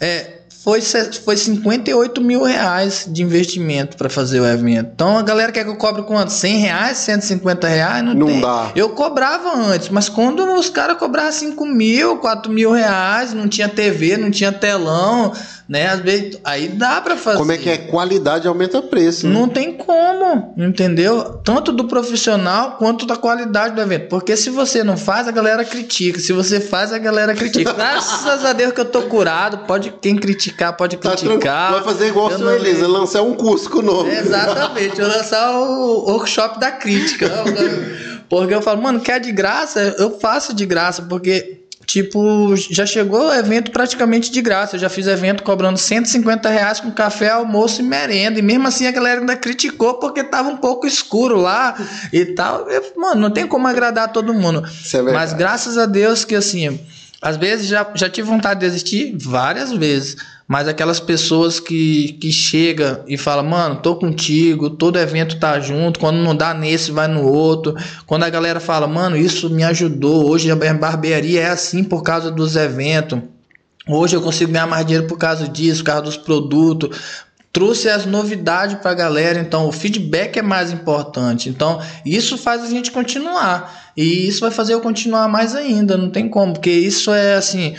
é, 0.00 0.38
foi, 0.64 0.80
foi 0.82 1.36
58 1.36 2.20
mil 2.20 2.42
reais 2.42 3.06
de 3.08 3.22
investimento 3.22 3.96
para 3.96 4.08
fazer 4.10 4.40
o 4.40 4.46
evento. 4.46 4.90
Então 4.94 5.16
a 5.18 5.22
galera 5.22 5.50
quer 5.52 5.64
que 5.64 5.70
eu 5.70 5.76
cobre 5.76 6.02
quanto? 6.02 6.30
100 6.32 6.58
reais, 6.58 6.98
150 6.98 7.66
reais? 7.68 8.04
Não, 8.04 8.14
Não 8.14 8.26
tem. 8.26 8.40
dá. 8.40 8.70
Eu 8.74 8.90
cobrava 8.90 9.54
antes, 9.56 9.88
mas 9.90 10.08
quando 10.08 10.40
os 10.54 10.68
caras 10.68 10.98
cobravam 10.98 11.32
5 11.32 11.64
mil, 11.66 12.18
4 12.18 12.52
mil 12.52 12.72
reais, 12.72 13.32
não 13.32 13.48
tinha 13.48 13.68
TV, 13.68 14.16
não 14.18 14.30
tinha 14.30 14.52
telão, 14.52 15.32
né? 15.70 15.86
Às 15.86 16.00
vezes, 16.00 16.40
aí 16.42 16.66
dá 16.68 17.00
para 17.00 17.16
fazer. 17.16 17.38
Como 17.38 17.52
é 17.52 17.56
que 17.56 17.70
é? 17.70 17.76
Qualidade 17.78 18.48
aumenta 18.48 18.82
preço. 18.82 19.28
né? 19.28 19.32
Não 19.32 19.48
tem 19.48 19.72
como, 19.74 20.52
entendeu? 20.58 21.40
Tanto 21.44 21.70
do 21.70 21.84
profissional 21.84 22.72
quanto 22.72 23.06
da 23.06 23.14
qualidade 23.14 23.76
do 23.76 23.80
evento. 23.80 24.08
Porque 24.08 24.36
se 24.36 24.50
você 24.50 24.82
não 24.82 24.96
faz, 24.96 25.28
a 25.28 25.30
galera 25.30 25.64
critica. 25.64 26.18
Se 26.18 26.32
você 26.32 26.60
faz, 26.60 26.92
a 26.92 26.98
galera 26.98 27.32
critica. 27.34 27.72
Graças 27.72 28.44
a 28.44 28.52
Deus 28.52 28.72
que 28.72 28.80
eu 28.80 28.84
tô 28.84 29.02
curado. 29.02 29.58
Pode, 29.66 29.94
quem 30.02 30.16
criticar, 30.16 30.76
pode 30.76 30.96
Tá 30.96 31.12
criticar. 31.16 31.72
Vai 31.74 31.84
fazer 31.84 32.08
igual 32.08 32.26
o 32.28 32.32
Eu 32.32 32.38
não- 32.40 32.50
Elisa, 32.56 32.88
lançar 32.88 33.22
um 33.22 33.34
curso 33.34 33.70
com 33.70 33.78
o 33.78 33.82
nome. 33.82 34.10
Exatamente, 34.12 35.00
eu 35.00 35.06
lançar 35.06 35.52
o 35.52 36.10
workshop 36.10 36.58
da 36.58 36.72
crítica. 36.72 37.30
Porque 38.28 38.54
eu 38.54 38.62
falo, 38.62 38.82
mano, 38.82 39.00
quer 39.00 39.18
de 39.20 39.32
graça? 39.32 39.94
Eu 39.98 40.18
faço 40.18 40.54
de 40.54 40.64
graça, 40.64 41.02
porque, 41.02 41.64
tipo, 41.90 42.54
já 42.56 42.86
chegou 42.86 43.28
o 43.28 43.34
evento 43.34 43.70
praticamente 43.70 44.30
de 44.30 44.40
graça. 44.40 44.76
Eu 44.76 44.80
já 44.80 44.88
fiz 44.88 45.06
evento 45.06 45.42
cobrando 45.42 45.78
150 45.78 46.48
reais 46.48 46.78
com 46.80 46.90
café, 46.90 47.30
almoço 47.30 47.80
e 47.80 47.84
merenda. 47.84 48.38
E 48.38 48.42
mesmo 48.42 48.68
assim 48.68 48.86
a 48.86 48.92
galera 48.92 49.20
ainda 49.20 49.36
criticou 49.36 49.94
porque 49.94 50.22
tava 50.22 50.48
um 50.48 50.56
pouco 50.56 50.86
escuro 50.86 51.36
lá 51.36 51.74
e 52.12 52.24
tal. 52.24 52.68
Eu, 52.70 52.92
mano, 52.96 53.20
não 53.20 53.30
tem 53.30 53.46
como 53.46 53.66
agradar 53.66 54.12
todo 54.12 54.32
mundo. 54.32 54.62
É. 54.94 55.02
Mas 55.02 55.32
graças 55.32 55.76
a 55.76 55.86
Deus 55.86 56.24
que 56.24 56.34
assim, 56.34 56.78
às 57.22 57.36
vezes 57.36 57.68
já, 57.68 57.86
já 57.94 58.08
tive 58.08 58.28
vontade 58.28 58.60
de 58.60 58.66
desistir 58.66 59.14
várias 59.18 59.72
vezes. 59.72 60.16
Mas 60.48 60.66
aquelas 60.66 60.98
pessoas 60.98 61.60
que, 61.60 62.14
que 62.14 62.32
chega 62.32 63.04
e 63.06 63.16
fala, 63.16 63.40
mano, 63.40 63.76
tô 63.76 63.94
contigo, 63.94 64.68
todo 64.68 64.98
evento 64.98 65.38
tá 65.38 65.60
junto, 65.60 66.00
quando 66.00 66.16
não 66.16 66.34
dá 66.34 66.52
nesse, 66.52 66.90
vai 66.90 67.06
no 67.06 67.22
outro. 67.22 67.76
Quando 68.04 68.24
a 68.24 68.30
galera 68.30 68.58
fala, 68.58 68.88
mano, 68.88 69.16
isso 69.16 69.48
me 69.48 69.62
ajudou, 69.62 70.28
hoje 70.28 70.50
a 70.50 70.56
barbearia 70.56 71.42
é 71.42 71.50
assim 71.50 71.84
por 71.84 72.02
causa 72.02 72.32
dos 72.32 72.56
eventos. 72.56 73.20
Hoje 73.86 74.16
eu 74.16 74.20
consigo 74.20 74.52
ganhar 74.52 74.66
mais 74.66 74.84
dinheiro 74.84 75.06
por 75.06 75.18
causa 75.18 75.46
disso, 75.46 75.82
por 75.82 75.86
causa 75.86 76.02
dos 76.02 76.16
produtos. 76.16 76.98
Trouxe 77.52 77.88
as 77.88 78.06
novidades 78.06 78.78
pra 78.78 78.94
galera, 78.94 79.40
então 79.40 79.66
o 79.66 79.72
feedback 79.72 80.38
é 80.38 80.42
mais 80.42 80.72
importante. 80.72 81.48
Então, 81.48 81.80
isso 82.06 82.38
faz 82.38 82.62
a 82.62 82.66
gente 82.68 82.92
continuar. 82.92 83.92
E 83.96 84.28
isso 84.28 84.40
vai 84.40 84.50
fazer 84.50 84.74
eu 84.74 84.80
continuar 84.80 85.26
mais 85.28 85.54
ainda, 85.54 85.96
não 85.96 86.10
tem 86.10 86.28
como, 86.28 86.52
porque 86.52 86.70
isso 86.70 87.12
é 87.12 87.34
assim, 87.34 87.74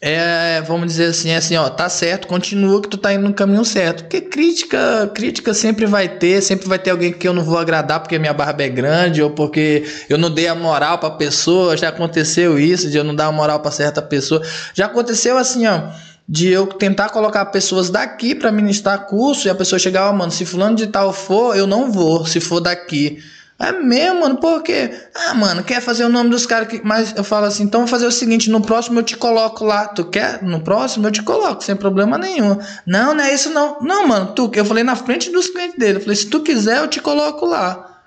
é, 0.00 0.60
vamos 0.60 0.88
dizer 0.88 1.06
assim, 1.06 1.30
é 1.30 1.36
assim, 1.36 1.56
ó, 1.56 1.68
tá 1.70 1.88
certo, 1.88 2.28
continua 2.28 2.82
que 2.82 2.88
tu 2.88 2.98
tá 2.98 3.14
indo 3.14 3.26
no 3.26 3.34
caminho 3.34 3.64
certo. 3.64 4.04
Porque 4.04 4.20
crítica, 4.20 5.10
crítica 5.14 5.54
sempre 5.54 5.86
vai 5.86 6.08
ter, 6.08 6.42
sempre 6.42 6.68
vai 6.68 6.78
ter 6.78 6.90
alguém 6.90 7.12
que 7.12 7.26
eu 7.26 7.32
não 7.32 7.42
vou 7.42 7.58
agradar 7.58 8.00
porque 8.00 8.18
minha 8.18 8.34
barba 8.34 8.62
é 8.62 8.68
grande 8.68 9.22
ou 9.22 9.30
porque 9.30 9.84
eu 10.08 10.18
não 10.18 10.30
dei 10.30 10.48
a 10.48 10.54
moral 10.54 10.98
pra 10.98 11.10
pessoa, 11.10 11.76
já 11.76 11.88
aconteceu 11.88 12.58
isso 12.58 12.90
de 12.90 12.98
eu 12.98 13.04
não 13.04 13.14
dar 13.14 13.26
a 13.26 13.32
moral 13.32 13.60
pra 13.60 13.70
certa 13.70 14.02
pessoa. 14.02 14.42
Já 14.74 14.86
aconteceu 14.86 15.38
assim, 15.38 15.66
ó, 15.66 15.90
de 16.28 16.48
eu 16.48 16.66
tentar 16.66 17.10
colocar 17.10 17.44
pessoas 17.46 17.88
daqui 17.88 18.34
pra 18.34 18.50
ministrar 18.50 19.06
curso 19.06 19.46
e 19.46 19.50
a 19.50 19.54
pessoa 19.54 19.78
chegar, 19.78 20.10
ó, 20.10 20.12
mano, 20.12 20.32
se 20.32 20.44
fulano 20.44 20.76
de 20.76 20.88
tal 20.88 21.12
for, 21.12 21.56
eu 21.56 21.66
não 21.66 21.90
vou, 21.90 22.26
se 22.26 22.40
for 22.40 22.60
daqui. 22.60 23.22
É 23.58 23.72
mesmo, 23.72 24.20
mano, 24.20 24.36
por 24.36 24.62
quê? 24.62 24.90
Ah, 25.14 25.32
mano, 25.32 25.64
quer 25.64 25.80
fazer 25.80 26.04
o 26.04 26.10
nome 26.10 26.28
dos 26.28 26.44
caras 26.44 26.68
que. 26.68 26.82
Mas 26.84 27.14
eu 27.16 27.24
falo 27.24 27.46
assim, 27.46 27.62
então 27.62 27.80
vou 27.80 27.88
fazer 27.88 28.04
o 28.06 28.12
seguinte: 28.12 28.50
no 28.50 28.60
próximo 28.60 28.98
eu 28.98 29.02
te 29.02 29.16
coloco 29.16 29.64
lá. 29.64 29.86
Tu 29.88 30.04
quer? 30.04 30.42
No 30.42 30.60
próximo 30.60 31.06
eu 31.06 31.10
te 31.10 31.22
coloco, 31.22 31.64
sem 31.64 31.74
problema 31.74 32.18
nenhum. 32.18 32.58
Não, 32.84 33.14
não 33.14 33.24
é 33.24 33.32
isso 33.32 33.48
não. 33.48 33.78
Não, 33.80 34.06
mano, 34.06 34.32
tu. 34.34 34.50
Eu 34.54 34.64
falei 34.64 34.84
na 34.84 34.94
frente 34.94 35.30
dos 35.30 35.48
clientes 35.48 35.78
dele. 35.78 35.96
Eu 35.96 36.00
falei, 36.02 36.16
se 36.16 36.26
tu 36.26 36.40
quiser, 36.40 36.80
eu 36.80 36.88
te 36.88 37.00
coloco 37.00 37.46
lá. 37.46 38.02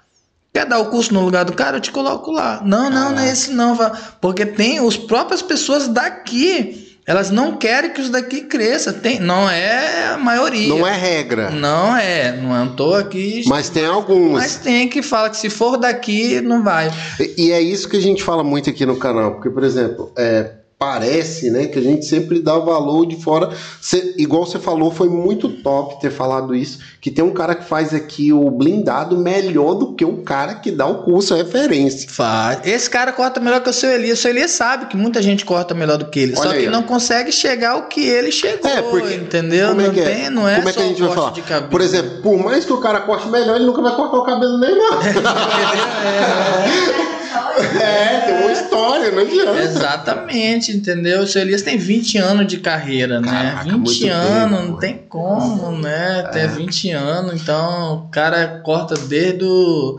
Quer 0.53 0.67
dar 0.67 0.77
o 0.79 0.91
curso 0.91 1.15
no 1.15 1.21
lugar 1.21 1.45
do 1.45 1.53
cara? 1.53 1.77
Eu 1.77 1.81
te 1.81 1.91
coloco 1.91 2.31
lá. 2.31 2.61
Não, 2.63 2.89
não, 2.91 3.11
não 3.11 3.19
é 3.19 3.31
esse 3.31 3.51
não. 3.51 3.75
Porque 4.21 4.45
tem 4.45 4.77
as 4.77 4.97
próprias 4.97 5.41
pessoas 5.41 5.87
daqui. 5.87 6.88
Elas 7.09 7.31
não 7.31 7.57
querem 7.57 7.91
que 7.91 7.99
os 7.99 8.09
daqui 8.09 8.41
cresça. 8.41 8.93
Tem, 8.93 9.19
não 9.19 9.49
é 9.49 10.13
a 10.13 10.17
maioria. 10.17 10.69
Não 10.69 10.85
é 10.85 10.95
regra. 10.95 11.49
Não 11.49 11.97
é. 11.97 12.31
Não 12.33 12.75
tô 12.75 12.93
aqui. 12.93 13.41
Mas 13.47 13.67
tem 13.67 13.85
alguns. 13.85 14.33
Mas 14.33 14.57
tem 14.57 14.87
que 14.87 15.01
fala 15.01 15.27
que 15.29 15.37
se 15.37 15.49
for 15.49 15.75
daqui, 15.75 16.39
não 16.39 16.63
vai. 16.63 16.91
E 17.19 17.49
e 17.49 17.51
é 17.51 17.59
isso 17.59 17.89
que 17.89 17.97
a 17.97 18.01
gente 18.01 18.21
fala 18.21 18.43
muito 18.43 18.69
aqui 18.69 18.85
no 18.85 18.95
canal, 18.95 19.31
porque, 19.31 19.49
por 19.49 19.63
exemplo, 19.63 20.11
é, 20.15 20.51
parece 20.79 21.51
né, 21.51 21.65
que 21.65 21.77
a 21.77 21.81
gente 21.81 22.05
sempre 22.05 22.39
dá 22.39 22.57
valor 22.57 23.05
de 23.05 23.21
fora. 23.21 23.49
Cê- 23.81 24.15
igual 24.17 24.45
você 24.45 24.57
falou, 24.57 24.89
foi 24.89 25.09
muito 25.09 25.49
top 25.49 25.99
ter 25.99 26.09
falado 26.09 26.55
isso. 26.55 26.79
Que 27.01 27.11
tem 27.11 27.23
um 27.23 27.33
cara 27.33 27.53
que 27.53 27.65
faz 27.65 27.93
aqui 27.93 28.31
o 28.31 28.49
blindado 28.49 29.17
melhor 29.17 29.73
do 29.75 29.93
que 29.93 30.05
o 30.05 30.23
cara 30.23 30.55
que 30.55 30.71
dá 30.71 30.87
o 30.87 31.03
curso 31.03 31.35
referência. 31.35 32.09
Faz. 32.09 32.61
Esse 32.65 32.89
cara 32.89 33.11
corta 33.11 33.41
melhor 33.41 33.61
que 33.61 33.69
o 33.69 33.73
seu 33.73 33.91
Elias. 33.91 34.19
O 34.19 34.21
seu 34.21 34.31
Elias 34.31 34.51
sabe 34.51 34.85
que 34.85 34.95
muita 34.95 35.21
gente 35.21 35.43
corta 35.43 35.75
melhor 35.75 35.97
do 35.97 36.05
que 36.05 36.19
ele. 36.19 36.33
Olha 36.37 36.49
só 36.49 36.55
aí, 36.55 36.61
que 36.63 36.69
ó. 36.69 36.71
não 36.71 36.83
consegue 36.83 37.31
chegar 37.33 37.71
ao 37.71 37.83
que 37.89 38.07
ele 38.07 38.31
chegou. 38.31 38.71
É, 38.71 38.81
porque- 38.81 39.15
entendeu? 39.15 39.69
Como 39.69 39.81
é 39.81 39.87
não 39.87 39.93
que 39.93 39.99
é? 39.99 40.05
tem, 40.05 40.29
não 40.29 40.47
é 40.47 40.55
Como 40.55 40.69
é 40.69 40.73
que 40.73 40.79
a 40.79 40.83
gente 40.85 41.01
vai 41.01 41.13
falar? 41.13 41.33
Por 41.69 41.81
exemplo, 41.81 42.21
por 42.21 42.37
mais 42.41 42.63
que 42.63 42.71
o 42.71 42.79
cara 42.79 43.01
corte 43.01 43.27
melhor, 43.27 43.57
ele 43.57 43.65
nunca 43.65 43.81
vai 43.81 43.93
cortar 43.97 44.17
o 44.17 44.23
cabelo 44.23 44.57
nem 44.57 44.77
mais. 44.77 45.03
história. 47.29 47.79
É, 47.83 48.19
tem 48.25 48.35
uma 48.41 48.51
história, 48.51 49.11
não 49.11 49.19
adianta. 49.21 49.59
Exatamente, 49.61 50.71
entendeu? 50.75 51.21
O 51.21 51.27
seu 51.27 51.41
Elias 51.41 51.61
tem 51.61 51.77
20 51.77 52.17
anos 52.17 52.47
de 52.47 52.57
carreira, 52.57 53.19
né? 53.21 53.29
Caraca, 53.31 53.63
20 53.63 53.71
muito 53.73 54.07
anos, 54.07 54.29
tempo, 54.59 54.63
não 54.71 54.77
tem 54.79 54.97
como, 55.07 55.71
né? 55.77 56.29
Ter 56.31 56.47
20 56.49 56.91
anos, 56.91 57.41
então 57.41 58.05
o 58.07 58.11
cara 58.11 58.61
corta 58.63 58.95
desde 58.95 59.43
o. 59.45 59.97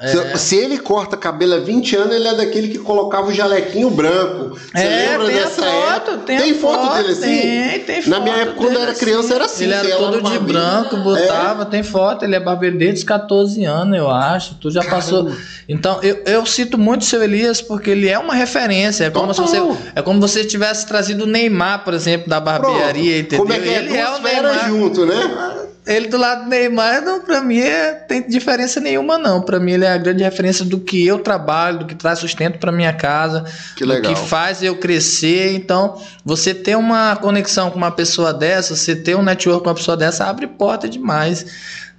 É. 0.00 0.08
se, 0.08 0.38
se 0.38 0.56
ele 0.56 0.78
corta 0.78 1.16
cabelo 1.16 1.54
há 1.54 1.58
20 1.58 1.96
anos, 1.96 2.14
ele 2.16 2.28
é 2.28 2.34
daquele 2.34 2.68
que 2.68 2.78
colocava 2.78 3.28
o 3.28 3.32
jalequinho 3.32 3.90
branco. 3.90 4.58
Você 4.74 4.84
lembra 4.88 5.26
É, 5.26 5.30
tem 5.30 5.38
a 5.40 5.44
dessa 5.44 5.62
foto, 5.62 6.10
época? 6.10 6.18
tem, 6.26 6.36
a 6.38 6.54
foto, 6.54 6.82
foto 6.82 6.94
dele 6.96 7.12
assim? 7.12 7.20
Tem, 7.20 7.78
tem 7.80 8.02
foto. 8.02 8.10
Na 8.10 8.20
minha 8.20 8.36
época, 8.36 8.56
quando 8.56 8.74
eu 8.74 8.80
era 8.82 8.94
criança, 8.94 9.34
era 9.34 9.44
assim, 9.44 9.64
Ele 9.64 9.74
era 9.74 9.96
todo 9.96 10.16
de 10.16 10.22
barbeiro. 10.22 10.44
branco, 10.46 10.96
botava, 10.98 11.64
tem 11.66 11.82
foto, 11.82 12.24
ele 12.24 12.34
é 12.34 12.40
barbeiro 12.40 12.78
desde 12.78 12.98
os 13.00 13.04
14 13.04 13.64
anos, 13.64 13.96
eu 13.96 14.10
acho. 14.10 14.54
Tu 14.54 14.70
já 14.70 14.82
passou. 14.84 15.30
Então, 15.68 15.98
eu, 16.02 16.22
eu 16.24 16.46
cito 16.46 16.69
muito 16.78 17.02
o 17.02 17.04
seu 17.04 17.22
Elias 17.22 17.60
porque 17.60 17.90
ele 17.90 18.08
é 18.08 18.18
uma 18.18 18.34
referência. 18.34 19.04
É 19.04 19.10
como 19.10 19.32
se 19.34 19.40
você. 19.40 19.56
É 19.94 20.02
como 20.02 20.20
você 20.20 20.44
tivesse 20.44 20.86
trazido 20.86 21.24
o 21.24 21.26
Neymar, 21.26 21.84
por 21.84 21.94
exemplo, 21.94 22.28
da 22.28 22.40
barbearia, 22.40 23.24
Pronto. 23.24 23.34
entendeu? 23.34 23.38
Como 23.38 23.52
é 23.52 23.58
que 23.58 23.68
é? 23.68 23.78
ele 23.78 23.96
é 23.96 24.08
o 24.10 24.18
Neymar. 24.20 24.68
junto, 24.68 25.06
né? 25.06 25.16
Ele 25.86 26.08
do 26.08 26.18
lado 26.18 26.44
do 26.44 26.50
Neymar, 26.50 27.02
não, 27.02 27.20
pra 27.22 27.40
mim, 27.40 27.58
é, 27.58 27.92
tem 27.94 28.28
diferença 28.28 28.78
nenhuma, 28.78 29.16
não. 29.16 29.40
Pra 29.40 29.58
mim, 29.58 29.72
ele 29.72 29.84
é 29.86 29.90
a 29.90 29.96
grande 29.96 30.22
referência 30.22 30.64
do 30.64 30.78
que 30.78 31.04
eu 31.04 31.18
trabalho, 31.18 31.78
do 31.80 31.84
que 31.86 31.94
traz 31.94 32.18
sustento 32.18 32.58
pra 32.58 32.70
minha 32.70 32.92
casa, 32.92 33.44
Que 33.74 33.84
do 33.84 33.88
legal. 33.90 34.12
que 34.14 34.20
faz 34.28 34.62
eu 34.62 34.76
crescer. 34.76 35.54
Então, 35.54 36.00
você 36.24 36.52
ter 36.54 36.76
uma 36.76 37.16
conexão 37.16 37.70
com 37.70 37.78
uma 37.78 37.90
pessoa 37.90 38.32
dessa, 38.32 38.76
você 38.76 38.94
ter 38.94 39.16
um 39.16 39.22
network 39.22 39.62
com 39.64 39.68
uma 39.70 39.74
pessoa 39.74 39.96
dessa, 39.96 40.26
abre 40.26 40.46
porta 40.46 40.86
demais. 40.88 41.46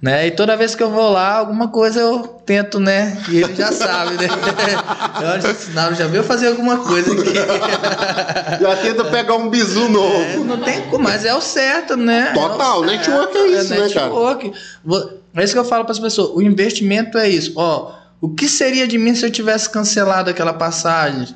Né? 0.02 0.26
E 0.26 0.30
toda 0.32 0.56
vez 0.56 0.74
que 0.74 0.82
eu 0.82 0.90
vou 0.90 1.12
lá, 1.12 1.34
alguma 1.36 1.68
coisa 1.68 2.00
eu 2.00 2.18
tento, 2.44 2.80
né? 2.80 3.16
E 3.28 3.36
ele 3.36 3.54
já 3.54 3.70
sabe, 3.70 4.16
né? 4.16 4.26
Eu 5.44 5.50
assim, 5.50 5.70
não, 5.72 5.94
já 5.94 6.08
veio 6.08 6.24
fazer 6.24 6.48
alguma 6.48 6.78
coisa 6.78 7.12
aqui. 7.12 7.32
Já 8.60 8.76
tenta 8.82 9.04
pegar 9.04 9.34
um 9.36 9.48
bizu 9.48 9.88
novo. 9.88 10.22
É, 10.22 10.36
não 10.38 10.58
tem 10.60 10.80
como, 10.82 11.04
mas 11.04 11.24
é 11.24 11.32
o 11.32 11.40
certo, 11.40 11.96
né? 11.96 12.32
Total, 12.34 12.78
é 12.82 12.86
o 12.86 12.90
network 12.90 13.36
é 13.36 13.46
isso, 13.46 13.70
né, 13.70 13.76
cara? 13.76 14.06
network. 14.06 14.52
Vo- 14.84 15.10
É 15.36 15.44
isso 15.44 15.52
que 15.52 15.58
eu 15.60 15.64
falo 15.64 15.84
para 15.84 15.92
as 15.92 16.00
pessoas. 16.00 16.30
O 16.34 16.42
investimento 16.42 17.16
é 17.16 17.28
isso. 17.28 17.52
Ó, 17.54 17.92
o 18.20 18.30
que 18.34 18.48
seria 18.48 18.88
de 18.88 18.98
mim 18.98 19.14
se 19.14 19.24
eu 19.24 19.30
tivesse 19.30 19.70
cancelado 19.70 20.28
aquela 20.30 20.52
passagem 20.52 21.28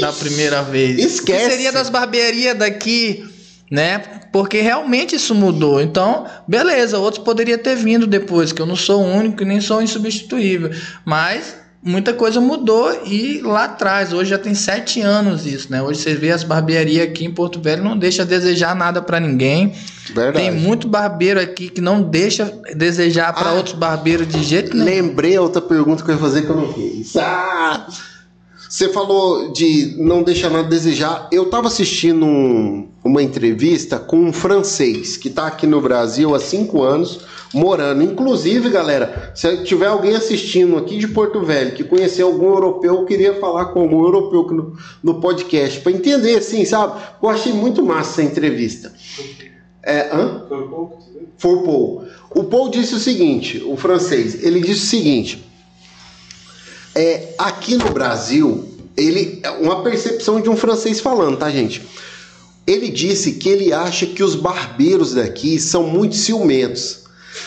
da 0.00 0.12
primeira 0.12 0.62
vez? 0.62 0.98
esquece. 0.98 1.44
O 1.44 1.44
que 1.46 1.50
seria 1.52 1.70
das 1.72 1.88
barbearias 1.88 2.58
daqui, 2.58 3.29
né? 3.70 3.98
Porque 4.32 4.60
realmente 4.60 5.14
isso 5.14 5.34
mudou. 5.34 5.80
Então, 5.80 6.26
beleza, 6.46 6.98
outros 6.98 7.22
poderiam 7.22 7.58
ter 7.58 7.76
vindo 7.76 8.06
depois, 8.06 8.52
que 8.52 8.60
eu 8.60 8.66
não 8.66 8.76
sou 8.76 9.02
o 9.02 9.06
único 9.06 9.42
e 9.42 9.46
nem 9.46 9.60
sou 9.60 9.80
insubstituível. 9.80 10.70
Mas 11.04 11.56
muita 11.82 12.12
coisa 12.12 12.40
mudou 12.40 12.92
e 13.06 13.40
lá 13.42 13.64
atrás, 13.64 14.12
hoje 14.12 14.30
já 14.30 14.38
tem 14.38 14.54
sete 14.54 15.00
anos 15.00 15.46
isso, 15.46 15.70
né? 15.70 15.80
Hoje 15.82 16.00
você 16.00 16.14
vê 16.14 16.30
as 16.30 16.44
barbearias 16.44 17.06
aqui 17.08 17.24
em 17.24 17.32
Porto 17.32 17.60
Velho, 17.60 17.82
não 17.82 17.96
deixa 17.96 18.24
desejar 18.24 18.74
nada 18.74 19.00
para 19.00 19.18
ninguém. 19.18 19.72
Verdade. 20.14 20.44
Tem 20.44 20.50
muito 20.50 20.88
barbeiro 20.88 21.40
aqui 21.40 21.68
que 21.70 21.80
não 21.80 22.02
deixa 22.02 22.52
desejar 22.74 23.32
para 23.32 23.50
Ah. 23.50 23.54
outros 23.54 23.74
barbeiros 23.76 24.26
de 24.28 24.42
jeito 24.42 24.76
nenhum. 24.76 24.84
Lembrei 25.06 25.36
a 25.36 25.40
outra 25.42 25.62
pergunta 25.62 26.02
que 26.04 26.10
eu 26.10 26.14
ia 26.16 26.20
fazer 26.20 26.42
que 26.42 26.50
eu 26.50 26.56
não 26.56 26.72
fiz. 26.72 27.14
Ah! 27.16 27.86
Você 28.70 28.88
falou 28.90 29.52
de 29.52 29.96
não 29.98 30.22
deixar 30.22 30.48
nada 30.48 30.64
a 30.64 30.70
desejar. 30.70 31.28
Eu 31.32 31.46
tava 31.50 31.66
assistindo 31.66 32.24
um- 32.24 32.86
uma 33.02 33.20
entrevista 33.20 33.98
com 33.98 34.16
um 34.16 34.32
francês 34.32 35.16
que 35.16 35.28
tá 35.28 35.48
aqui 35.48 35.66
no 35.66 35.80
Brasil 35.80 36.32
há 36.36 36.38
cinco 36.38 36.80
anos, 36.80 37.18
morando. 37.52 38.00
Inclusive, 38.00 38.70
galera, 38.70 39.32
se 39.34 39.64
tiver 39.64 39.88
alguém 39.88 40.14
assistindo 40.14 40.76
aqui 40.76 40.98
de 40.98 41.08
Porto 41.08 41.40
Velho 41.40 41.72
que 41.74 41.82
conhecer 41.82 42.22
algum 42.22 42.46
europeu, 42.46 42.94
eu 42.94 43.04
queria 43.06 43.34
falar 43.40 43.64
com 43.72 43.80
algum 43.80 44.04
europeu 44.04 44.44
no, 44.52 44.76
no 45.02 45.20
podcast, 45.20 45.80
para 45.80 45.90
entender, 45.90 46.36
assim, 46.36 46.64
sabe? 46.64 47.00
Eu 47.20 47.28
achei 47.28 47.52
muito 47.52 47.84
massa 47.84 48.22
essa 48.22 48.30
entrevista. 48.30 48.92
É, 49.82 50.10
hã? 50.14 50.44
For 51.38 51.62
Paul. 51.64 52.04
O 52.36 52.44
Paul 52.44 52.68
disse 52.68 52.94
o 52.94 52.98
seguinte, 53.00 53.60
o 53.66 53.76
francês, 53.76 54.44
ele 54.44 54.60
disse 54.60 54.84
o 54.84 54.88
seguinte: 54.90 55.44
é, 56.94 57.34
aqui 57.38 57.76
no 57.76 57.90
Brasil, 57.90 58.68
ele 58.96 59.42
uma 59.60 59.82
percepção 59.82 60.40
de 60.40 60.48
um 60.48 60.56
francês 60.56 61.00
falando, 61.00 61.38
tá, 61.38 61.50
gente? 61.50 61.82
Ele 62.66 62.88
disse 62.88 63.32
que 63.32 63.48
ele 63.48 63.72
acha 63.72 64.06
que 64.06 64.22
os 64.22 64.34
barbeiros 64.34 65.14
daqui 65.14 65.58
são 65.58 65.84
muito 65.84 66.14
ciumentos. 66.14 66.99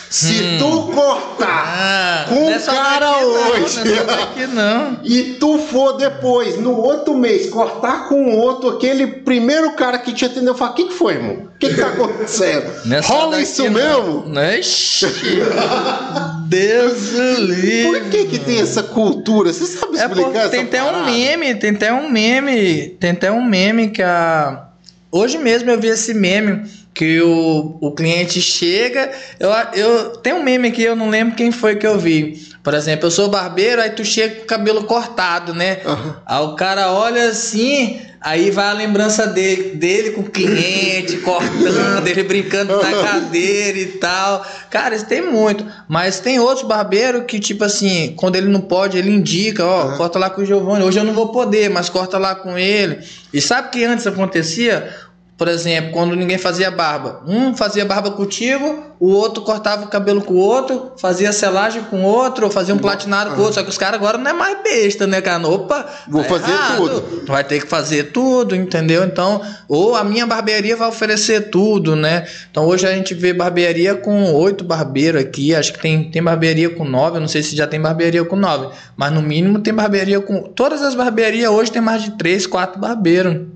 Se 0.08 0.42
Hum. 0.42 0.58
tu 0.58 0.92
cortar 0.94 1.64
Ah, 1.76 2.24
com 2.28 2.46
o 2.46 2.50
é 2.50 2.58
cara 2.58 3.10
daqui 3.10 3.24
hoje. 3.24 3.84
Não 3.84 3.96
é 3.96 4.04
daqui 4.04 4.46
não. 4.46 4.98
e 5.04 5.22
tu 5.40 5.58
for 5.58 5.94
depois, 5.94 6.58
no 6.58 6.76
outro 6.80 7.14
mês, 7.16 7.50
cortar 7.50 8.08
com 8.08 8.24
o 8.32 8.36
outro, 8.38 8.70
aquele 8.70 9.06
primeiro 9.06 9.72
cara 9.72 9.98
que 9.98 10.12
te 10.14 10.24
atendeu, 10.24 10.54
fala: 10.54 10.70
o 10.70 10.74
que, 10.74 10.84
que 10.84 10.94
foi, 10.94 11.14
irmão? 11.14 11.48
O 11.54 11.58
que, 11.58 11.68
que 11.68 11.74
tá 11.80 11.88
acontecendo? 11.88 12.70
É 12.94 13.02
só 13.02 13.12
Rola 13.14 13.40
isso 13.40 13.64
não. 13.64 13.70
mesmo? 13.72 14.38
É? 14.38 14.58
Ixi. 14.60 15.06
Deus 16.46 17.12
livre. 17.12 17.82
Por 17.84 18.00
que, 18.10 18.24
que 18.26 18.38
tem 18.38 18.60
essa 18.60 18.82
cultura? 18.82 19.52
Você 19.52 19.66
sabe 19.66 19.96
É 19.98 20.04
explicar 20.04 20.22
porque 20.24 20.38
essa 20.38 20.48
tem 20.50 20.60
até 20.62 20.82
um 20.82 21.04
meme, 21.04 21.54
tem 21.56 21.70
até 21.70 21.92
um 21.92 22.08
meme, 22.10 22.88
tem 23.00 23.10
até 23.10 23.32
um 23.32 23.44
meme 23.44 23.88
que 23.90 24.02
a. 24.02 24.68
Hoje 25.14 25.38
mesmo 25.38 25.70
eu 25.70 25.78
vi 25.78 25.86
esse 25.86 26.12
meme 26.12 26.68
que 26.92 27.20
o, 27.20 27.78
o 27.80 27.92
cliente 27.92 28.40
chega. 28.40 29.12
Eu, 29.38 29.48
eu 29.72 30.10
tem 30.16 30.32
um 30.32 30.42
meme 30.42 30.66
aqui, 30.66 30.82
eu 30.82 30.96
não 30.96 31.08
lembro 31.08 31.36
quem 31.36 31.52
foi 31.52 31.76
que 31.76 31.86
eu 31.86 31.96
vi. 31.96 32.48
Por 32.64 32.74
exemplo, 32.74 33.06
eu 33.06 33.12
sou 33.12 33.28
barbeiro, 33.28 33.80
aí 33.80 33.90
tu 33.90 34.04
chega 34.04 34.34
com 34.34 34.42
o 34.42 34.46
cabelo 34.46 34.82
cortado, 34.82 35.54
né? 35.54 35.82
Aham. 35.86 36.16
Aí 36.26 36.44
o 36.44 36.56
cara 36.56 36.90
olha 36.90 37.28
assim, 37.28 38.00
aí 38.20 38.50
vai 38.50 38.66
a 38.66 38.72
lembrança 38.72 39.24
dele, 39.26 39.76
dele 39.76 40.10
com 40.12 40.22
o 40.22 40.30
cliente, 40.30 41.18
cortando, 41.22 42.08
ele 42.08 42.22
brincando 42.24 42.76
na 42.82 42.90
cadeira 42.90 43.78
e 43.78 43.86
tal. 43.86 44.44
Cara, 44.68 44.96
isso 44.96 45.06
tem 45.06 45.22
muito. 45.22 45.64
Mas 45.86 46.18
tem 46.18 46.40
outros 46.40 46.66
barbeiros 46.66 47.24
que, 47.28 47.38
tipo 47.38 47.62
assim, 47.62 48.14
quando 48.16 48.34
ele 48.34 48.48
não 48.48 48.62
pode, 48.62 48.98
ele 48.98 49.10
indica, 49.10 49.64
ó, 49.64 49.82
Aham. 49.82 49.96
corta 49.96 50.18
lá 50.18 50.28
com 50.28 50.42
o 50.42 50.44
Giovanni. 50.44 50.84
Hoje 50.84 50.98
eu 50.98 51.04
não 51.04 51.14
vou 51.14 51.28
poder, 51.28 51.70
mas 51.70 51.88
corta 51.88 52.18
lá 52.18 52.34
com 52.34 52.58
ele. 52.58 52.98
E 53.32 53.40
sabe 53.40 53.70
que 53.70 53.84
antes 53.84 54.06
acontecia? 54.06 54.88
Por 55.36 55.48
exemplo, 55.48 55.90
quando 55.90 56.14
ninguém 56.14 56.38
fazia 56.38 56.70
barba. 56.70 57.20
Um 57.26 57.56
fazia 57.56 57.84
barba 57.84 58.12
contigo, 58.12 58.84
o 59.00 59.08
outro 59.08 59.42
cortava 59.42 59.84
o 59.84 59.88
cabelo 59.88 60.22
com 60.22 60.34
o 60.34 60.38
outro, 60.38 60.92
fazia 60.96 61.32
selagem 61.32 61.82
com 61.82 62.04
o 62.04 62.06
outro, 62.06 62.44
ou 62.44 62.52
fazia 62.52 62.72
um 62.72 62.78
platinado 62.78 63.30
com 63.30 63.38
o 63.38 63.40
outro. 63.40 63.54
Só 63.54 63.62
que 63.64 63.68
os 63.68 63.76
caras 63.76 63.96
agora 63.96 64.16
não 64.16 64.30
é 64.30 64.32
mais 64.32 64.62
besta, 64.62 65.08
né, 65.08 65.20
cara? 65.20 65.44
Opa, 65.46 65.86
Vou 66.08 66.22
tá 66.22 66.28
fazer 66.28 66.52
errado. 66.52 66.76
tudo. 66.76 67.26
Vai 67.26 67.42
ter 67.42 67.60
que 67.60 67.66
fazer 67.66 68.12
tudo, 68.12 68.54
entendeu? 68.54 69.02
Então, 69.02 69.42
ou 69.68 69.96
a 69.96 70.04
minha 70.04 70.24
barbearia 70.24 70.76
vai 70.76 70.88
oferecer 70.88 71.50
tudo, 71.50 71.96
né? 71.96 72.28
Então 72.48 72.64
hoje 72.66 72.86
a 72.86 72.92
gente 72.92 73.12
vê 73.12 73.32
barbearia 73.32 73.96
com 73.96 74.32
oito 74.34 74.62
barbeiros 74.62 75.20
aqui, 75.20 75.52
acho 75.52 75.72
que 75.72 75.80
tem, 75.80 76.10
tem 76.10 76.22
barbearia 76.22 76.70
com 76.70 76.84
nove, 76.84 77.16
eu 77.16 77.20
não 77.20 77.28
sei 77.28 77.42
se 77.42 77.56
já 77.56 77.66
tem 77.66 77.80
barbearia 77.80 78.24
com 78.24 78.36
nove, 78.36 78.68
mas 78.96 79.12
no 79.12 79.20
mínimo 79.20 79.58
tem 79.58 79.74
barbearia 79.74 80.20
com. 80.20 80.42
Todas 80.42 80.80
as 80.80 80.94
barbearias 80.94 81.50
hoje 81.50 81.72
tem 81.72 81.82
mais 81.82 82.04
de 82.04 82.12
três, 82.12 82.46
quatro 82.46 82.80
barbeiros. 82.80 83.53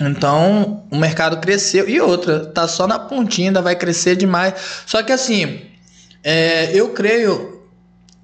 Então, 0.00 0.84
o 0.90 0.96
mercado 0.96 1.38
cresceu. 1.38 1.88
E 1.88 2.00
outra, 2.00 2.40
tá 2.46 2.66
só 2.66 2.86
na 2.86 2.98
pontinha, 2.98 3.50
ainda 3.50 3.62
vai 3.62 3.76
crescer 3.76 4.16
demais. 4.16 4.54
Só 4.86 5.02
que 5.02 5.12
assim, 5.12 5.60
é, 6.22 6.70
eu 6.74 6.88
creio, 6.90 7.62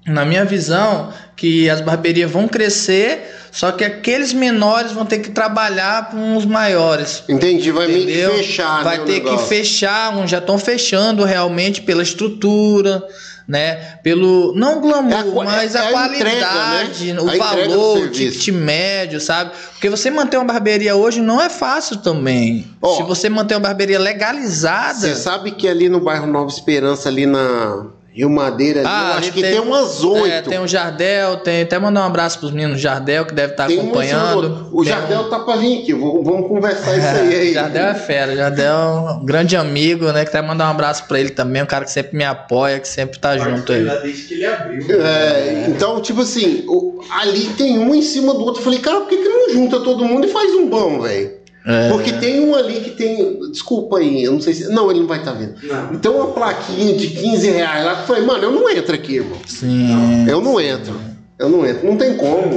na 0.05 0.25
minha 0.25 0.43
visão, 0.43 1.13
que 1.35 1.69
as 1.69 1.81
barbearias 1.81 2.29
vão 2.29 2.47
crescer, 2.47 3.35
só 3.51 3.71
que 3.71 3.83
aqueles 3.83 4.33
menores 4.33 4.91
vão 4.91 5.05
ter 5.05 5.19
que 5.19 5.31
trabalhar 5.31 6.09
com 6.09 6.35
os 6.35 6.45
maiores. 6.45 7.23
Entendi, 7.27 7.71
vai 7.71 7.87
meio 7.87 8.05
que 8.05 8.37
fechar, 8.37 8.83
Vai 8.83 8.97
né, 8.99 9.05
ter 9.05 9.19
que 9.21 9.37
fechar, 9.39 10.15
uns 10.17 10.29
já 10.29 10.37
estão 10.37 10.59
fechando 10.59 11.23
realmente 11.23 11.81
pela 11.81 12.03
estrutura, 12.03 13.03
né? 13.51 13.97
Pelo 14.01 14.53
não 14.55 14.79
glamour, 14.79 15.11
É 15.13 15.41
a 15.41 15.43
mas 15.43 15.75
é 15.75 15.79
a, 15.79 15.89
a 15.89 15.91
qualidade, 15.91 17.09
entrega, 17.09 17.13
né? 17.13 17.21
o 17.21 17.29
A 17.29 17.35
valor, 17.37 17.97
o 17.97 18.09
ticket 18.09 18.47
médio, 18.47 19.19
sabe? 19.19 19.51
Porque 19.73 19.89
você 19.89 20.09
manter 20.09 20.37
uma 20.37 20.45
barbearia 20.45 20.95
hoje 20.95 21.19
não 21.19 21.41
é 21.41 21.49
fácil 21.49 21.97
também. 21.97 22.65
Ó, 22.81 22.95
Se 22.95 23.03
você 23.03 23.27
manter 23.27 23.55
uma 23.55 23.59
barbearia 23.59 23.99
legalizada, 23.99 24.99
Você 24.99 25.15
sabe 25.15 25.51
que 25.51 25.67
ali 25.67 25.89
no 25.89 25.99
bairro 25.99 26.25
Nova 26.27 26.49
Esperança, 26.49 27.09
ali 27.09 27.25
na 27.25 27.87
Rio 28.13 28.29
Madeira, 28.29 28.81
ali, 28.81 28.87
eu 28.89 28.91
Ah, 28.93 29.15
acho 29.17 29.31
que 29.31 29.41
tem, 29.41 29.59
umas 29.61 30.03
oito. 30.03 30.27
É, 30.27 30.41
tem 30.41 30.59
o 30.59 30.67
Jardel, 30.67 31.37
tem 31.37 31.61
até 31.61 31.79
mandar 31.79 32.01
um 32.01 32.07
abraço 32.07 32.39
pros 32.39 32.51
meninos 32.51 32.75
do 32.75 32.81
Jardel 32.81 33.25
que 33.25 33.33
deve 33.33 33.53
estar 33.53 33.67
Tem 33.67 33.77
do 33.77 33.83
acompanhando. 33.83 34.35
outro. 34.35 34.67
O 34.73 34.83
Tem 34.83 34.91
Jardel 34.91 35.29
tá 35.29 35.39
pra 35.39 35.55
vir 35.55 35.79
aqui, 35.81 35.93
vamos, 35.93 36.25
vamos 36.25 36.47
conversar 36.47 36.97
isso 36.97 37.07
aí. 37.07 37.35
aí. 37.39 37.53
Jardel 37.53 37.85
é 37.87 37.93
fera, 37.95 38.35
Jardel 38.35 38.73
é 38.73 39.11
um 39.13 39.25
grande 39.25 39.55
amigo, 39.55 40.11
né? 40.11 40.23
Que 40.23 40.29
até 40.29 40.41
mandar 40.41 40.67
um 40.67 40.71
abraço 40.71 41.05
pra 41.07 41.19
ele 41.21 41.29
também, 41.29 41.63
um 41.63 41.65
cara 41.65 41.85
que 41.85 41.91
sempre 41.91 42.17
me 42.17 42.25
apoia, 42.25 42.79
que 42.81 42.87
sempre 42.87 43.17
tá 43.17 43.37
junto 43.37 43.71
aí. 43.71 43.83
Desde 44.01 44.23
que 44.23 44.33
ele 44.33 44.45
abriu. 44.45 45.01
É, 45.01 45.65
então, 45.69 46.01
tipo 46.01 46.21
assim, 46.21 46.65
o- 46.67 46.99
ali 47.11 47.45
tem 47.57 47.79
um 47.79 47.95
em 47.95 48.01
cima 48.01 48.33
do 48.33 48.41
outro. 48.41 48.59
Eu 48.59 48.63
falei, 48.65 48.79
cara, 48.79 48.99
por 48.99 49.07
que, 49.09 49.15
que 49.17 49.29
não 49.29 49.49
junta 49.51 49.79
todo 49.79 50.03
mundo 50.03 50.27
e 50.27 50.29
faz 50.29 50.51
um 50.53 50.67
bom, 50.67 50.99
velho? 50.99 51.39
É. 51.65 51.89
Porque 51.89 52.13
tem 52.13 52.39
um 52.39 52.55
ali 52.55 52.79
que 52.81 52.91
tem. 52.91 53.39
Desculpa 53.51 53.99
aí, 53.99 54.23
eu 54.23 54.31
não 54.31 54.41
sei 54.41 54.53
se. 54.53 54.69
Não, 54.69 54.89
ele 54.89 55.01
não 55.01 55.07
vai 55.07 55.19
estar 55.19 55.33
vendo. 55.33 55.55
Não. 55.63 55.93
Então 55.93 56.15
uma 56.15 56.31
plaquinha 56.31 56.95
de 56.95 57.07
15 57.07 57.49
reais 57.51 57.85
lá. 57.85 57.99
Eu 58.01 58.07
falei, 58.07 58.23
mano, 58.23 58.43
eu 58.43 58.51
não 58.51 58.69
entro 58.69 58.95
aqui, 58.95 59.15
irmão. 59.15 59.37
Sim. 59.45 60.27
Eu 60.27 60.41
não 60.41 60.59
entro. 60.59 60.99
Eu 61.41 61.49
não 61.49 61.65
entro. 61.65 61.87
Não 61.87 61.97
tem 61.97 62.15
como. 62.15 62.51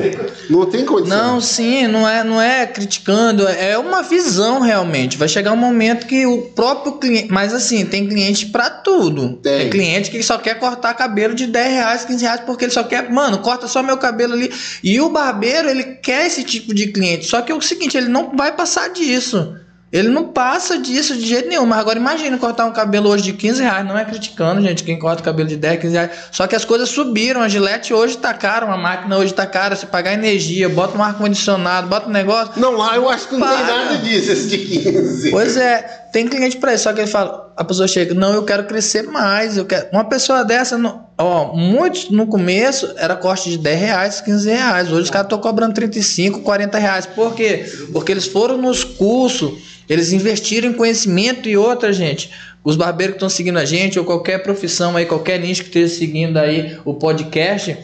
Não 0.51 0.67
tem 0.67 0.85
condição. 0.85 1.17
Não, 1.17 1.41
sim, 1.41 1.87
não 1.87 2.07
é, 2.07 2.23
não 2.23 2.39
é 2.39 2.67
criticando, 2.67 3.49
é 3.49 3.79
uma 3.79 4.03
visão 4.03 4.61
realmente. 4.61 5.17
Vai 5.17 5.27
chegar 5.27 5.53
um 5.53 5.57
momento 5.57 6.07
que 6.07 6.27
o 6.27 6.43
próprio 6.43 6.99
cliente. 6.99 7.33
Mas 7.33 7.55
assim, 7.55 7.87
tem 7.87 8.07
cliente 8.07 8.45
pra 8.45 8.69
tudo. 8.69 9.39
Tem. 9.39 9.61
Tem 9.61 9.71
cliente 9.71 10.11
que 10.11 10.23
só 10.23 10.37
quer 10.37 10.59
cortar 10.59 10.93
cabelo 10.93 11.35
de 11.35 11.47
10 11.47 11.73
reais, 11.73 12.05
15 12.05 12.25
reais, 12.25 12.41
porque 12.45 12.67
ele 12.67 12.73
só 12.73 12.85
quer. 12.85 13.11
Mano, 13.11 13.39
corta 13.39 13.67
só 13.67 13.83
meu 13.83 13.97
cabelo 13.97 14.35
ali. 14.35 14.53
E 14.83 15.01
o 15.01 15.09
barbeiro, 15.09 15.71
ele 15.71 15.85
quer 15.85 16.27
esse 16.27 16.45
tipo 16.45 16.75
de 16.75 16.89
cliente. 16.89 17.25
Só 17.25 17.41
que 17.41 17.51
é 17.51 17.55
o 17.55 17.63
seguinte, 17.63 17.97
ele 17.97 18.09
não 18.09 18.37
vai 18.37 18.53
passar 18.53 18.91
disso. 18.91 19.57
Ele 19.95 20.09
não 20.09 20.25
passa 20.25 20.77
disso 20.77 21.17
de 21.17 21.25
jeito 21.25 21.49
nenhum. 21.49 21.65
Mas 21.65 21.79
agora 21.79 21.97
imagina 21.97 22.37
cortar 22.37 22.65
um 22.67 22.73
cabelo 22.73 23.09
hoje 23.09 23.23
de 23.23 23.33
15 23.33 23.63
reais. 23.63 23.87
Não 23.87 23.97
é 23.97 24.05
criticando, 24.05 24.61
gente, 24.61 24.83
quem 24.83 24.99
corta 24.99 25.23
cabelo 25.23 25.49
de 25.49 25.57
10, 25.57 25.81
15 25.81 25.93
reais. 25.95 26.11
Só 26.33 26.49
que 26.49 26.57
as 26.57 26.65
coisas 26.65 26.89
subiram. 26.89 27.41
A 27.41 27.49
gilete 27.49 27.95
hoje 27.95 28.19
tá 28.19 28.35
cara, 28.35 28.67
uma 28.67 28.77
máquina 28.77 29.17
hoje 29.17 29.33
tá 29.33 29.47
cara. 29.47 29.77
Se 29.77 29.87
pagar 29.87 30.13
energia, 30.13 30.69
bota 30.69 30.99
um 30.99 31.03
ar-condicionado, 31.03 31.87
bota 31.87 32.09
um 32.09 32.13
negócio. 32.13 32.55
Não, 32.57 32.77
lá 32.77 32.97
eu 32.97 33.09
acho 33.09 33.29
que 33.29 33.37
não 33.37 33.47
tem 33.49 33.57
Para. 33.57 33.67
nada 33.85 33.97
disso, 33.99 34.33
esse 34.33 34.49
de 34.49 34.59
15. 34.59 35.31
Pois 35.31 35.57
é, 35.57 35.83
tem 36.13 36.27
cliente 36.27 36.57
pra 36.57 36.75
isso. 36.75 36.83
Só 36.83 36.93
que 36.93 37.01
ele 37.01 37.07
fala, 37.11 37.53
a 37.57 37.63
pessoa 37.63 37.87
chega, 37.87 38.13
não, 38.15 38.35
eu 38.35 38.43
quero 38.43 38.65
crescer 38.65 39.03
mais. 39.05 39.57
Eu 39.57 39.65
quero. 39.65 39.87
Uma 39.93 40.05
pessoa 40.05 40.45
dessa, 40.45 40.77
não- 40.77 41.07
ó, 41.17 41.55
muitos 41.55 42.11
no 42.11 42.27
começo 42.27 42.93
era 42.97 43.15
corte 43.15 43.49
de 43.49 43.59
10 43.59 43.79
reais, 43.81 44.21
15 44.21 44.51
reais. 44.51 44.91
Hoje 44.91 45.03
os 45.03 45.11
caras 45.11 45.27
estão 45.27 45.39
cobrando 45.39 45.73
35, 45.75 46.41
40 46.41 46.79
reais. 46.79 47.07
Por 47.07 47.33
quê? 47.37 47.65
Porque 47.93 48.11
eles 48.11 48.27
foram 48.27 48.59
nos 48.59 48.83
cursos, 48.83 49.74
eles 49.89 50.13
investiram 50.13 50.71
em 50.71 50.73
conhecimento 50.73 51.49
e 51.49 51.57
outra, 51.57 51.93
gente. 51.93 52.31
Os 52.63 52.77
barbeiros 52.77 53.15
que 53.15 53.17
estão 53.19 53.29
seguindo 53.29 53.59
a 53.59 53.65
gente, 53.65 53.99
ou 53.99 54.05
qualquer 54.05 54.43
profissão 54.43 54.97
aí, 54.97 55.05
qualquer 55.05 55.39
nicho 55.39 55.63
que 55.63 55.69
esteja 55.69 55.95
seguindo 55.95 56.39
aí 56.39 56.79
o 56.85 56.95
podcast, 56.95 57.77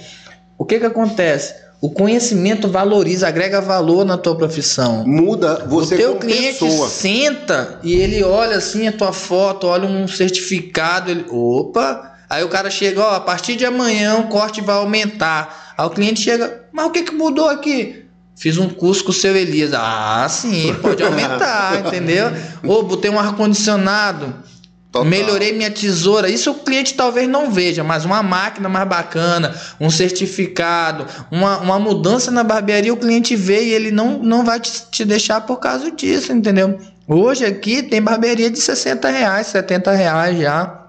o 0.56 0.64
que 0.64 0.78
que 0.78 0.86
acontece? 0.86 1.54
O 1.80 1.90
conhecimento 1.90 2.68
valoriza, 2.68 3.26
agrega 3.26 3.60
valor 3.60 4.04
na 4.04 4.18
tua 4.18 4.36
profissão. 4.36 5.06
Muda 5.06 5.64
você 5.66 5.94
o 5.94 5.98
teu 5.98 6.08
como 6.08 6.20
cliente 6.20 6.58
pessoa. 6.58 6.88
senta 6.88 7.78
e 7.82 7.94
ele 7.94 8.22
olha 8.22 8.56
assim 8.56 8.86
a 8.86 8.92
tua 8.92 9.12
foto, 9.12 9.66
olha 9.66 9.86
um 9.86 10.06
certificado, 10.06 11.10
ele, 11.10 11.24
opa, 11.30 12.14
aí 12.28 12.44
o 12.44 12.48
cara 12.48 12.70
chega, 12.70 13.02
ó, 13.02 13.14
a 13.14 13.20
partir 13.20 13.56
de 13.56 13.64
amanhã 13.64 14.18
o 14.18 14.28
corte 14.28 14.60
vai 14.60 14.76
aumentar. 14.76 15.74
Aí 15.76 15.86
o 15.86 15.90
cliente 15.90 16.20
chega, 16.20 16.64
mas 16.70 16.86
o 16.86 16.90
que 16.90 17.02
que 17.02 17.14
mudou 17.14 17.48
aqui? 17.48 17.99
Fiz 18.40 18.56
um 18.56 18.70
curso 18.70 19.04
com 19.04 19.10
o 19.10 19.12
seu 19.12 19.36
Elias. 19.36 19.74
Ah, 19.74 20.26
sim, 20.26 20.74
pode 20.80 21.02
aumentar, 21.02 21.84
entendeu? 21.86 22.32
Ou 22.64 22.82
botei 22.82 23.10
um 23.10 23.18
ar-condicionado. 23.18 24.34
Total. 24.90 25.04
Melhorei 25.04 25.52
minha 25.52 25.70
tesoura. 25.70 26.26
Isso 26.26 26.50
o 26.50 26.54
cliente 26.54 26.94
talvez 26.94 27.28
não 27.28 27.50
veja, 27.50 27.84
mas 27.84 28.06
uma 28.06 28.22
máquina 28.22 28.66
mais 28.66 28.88
bacana, 28.88 29.54
um 29.78 29.90
certificado, 29.90 31.06
uma, 31.30 31.58
uma 31.58 31.78
mudança 31.78 32.30
na 32.30 32.42
barbearia, 32.42 32.94
o 32.94 32.96
cliente 32.96 33.36
vê 33.36 33.62
e 33.62 33.74
ele 33.74 33.90
não, 33.90 34.18
não 34.18 34.42
vai 34.42 34.58
te, 34.58 34.84
te 34.90 35.04
deixar 35.04 35.42
por 35.42 35.58
causa 35.58 35.90
disso, 35.90 36.32
entendeu? 36.32 36.78
Hoje 37.06 37.44
aqui 37.44 37.82
tem 37.82 38.00
barbearia 38.00 38.50
de 38.50 38.58
60 38.58 39.06
reais, 39.10 39.48
70 39.48 39.92
reais 39.92 40.38
já. 40.38 40.86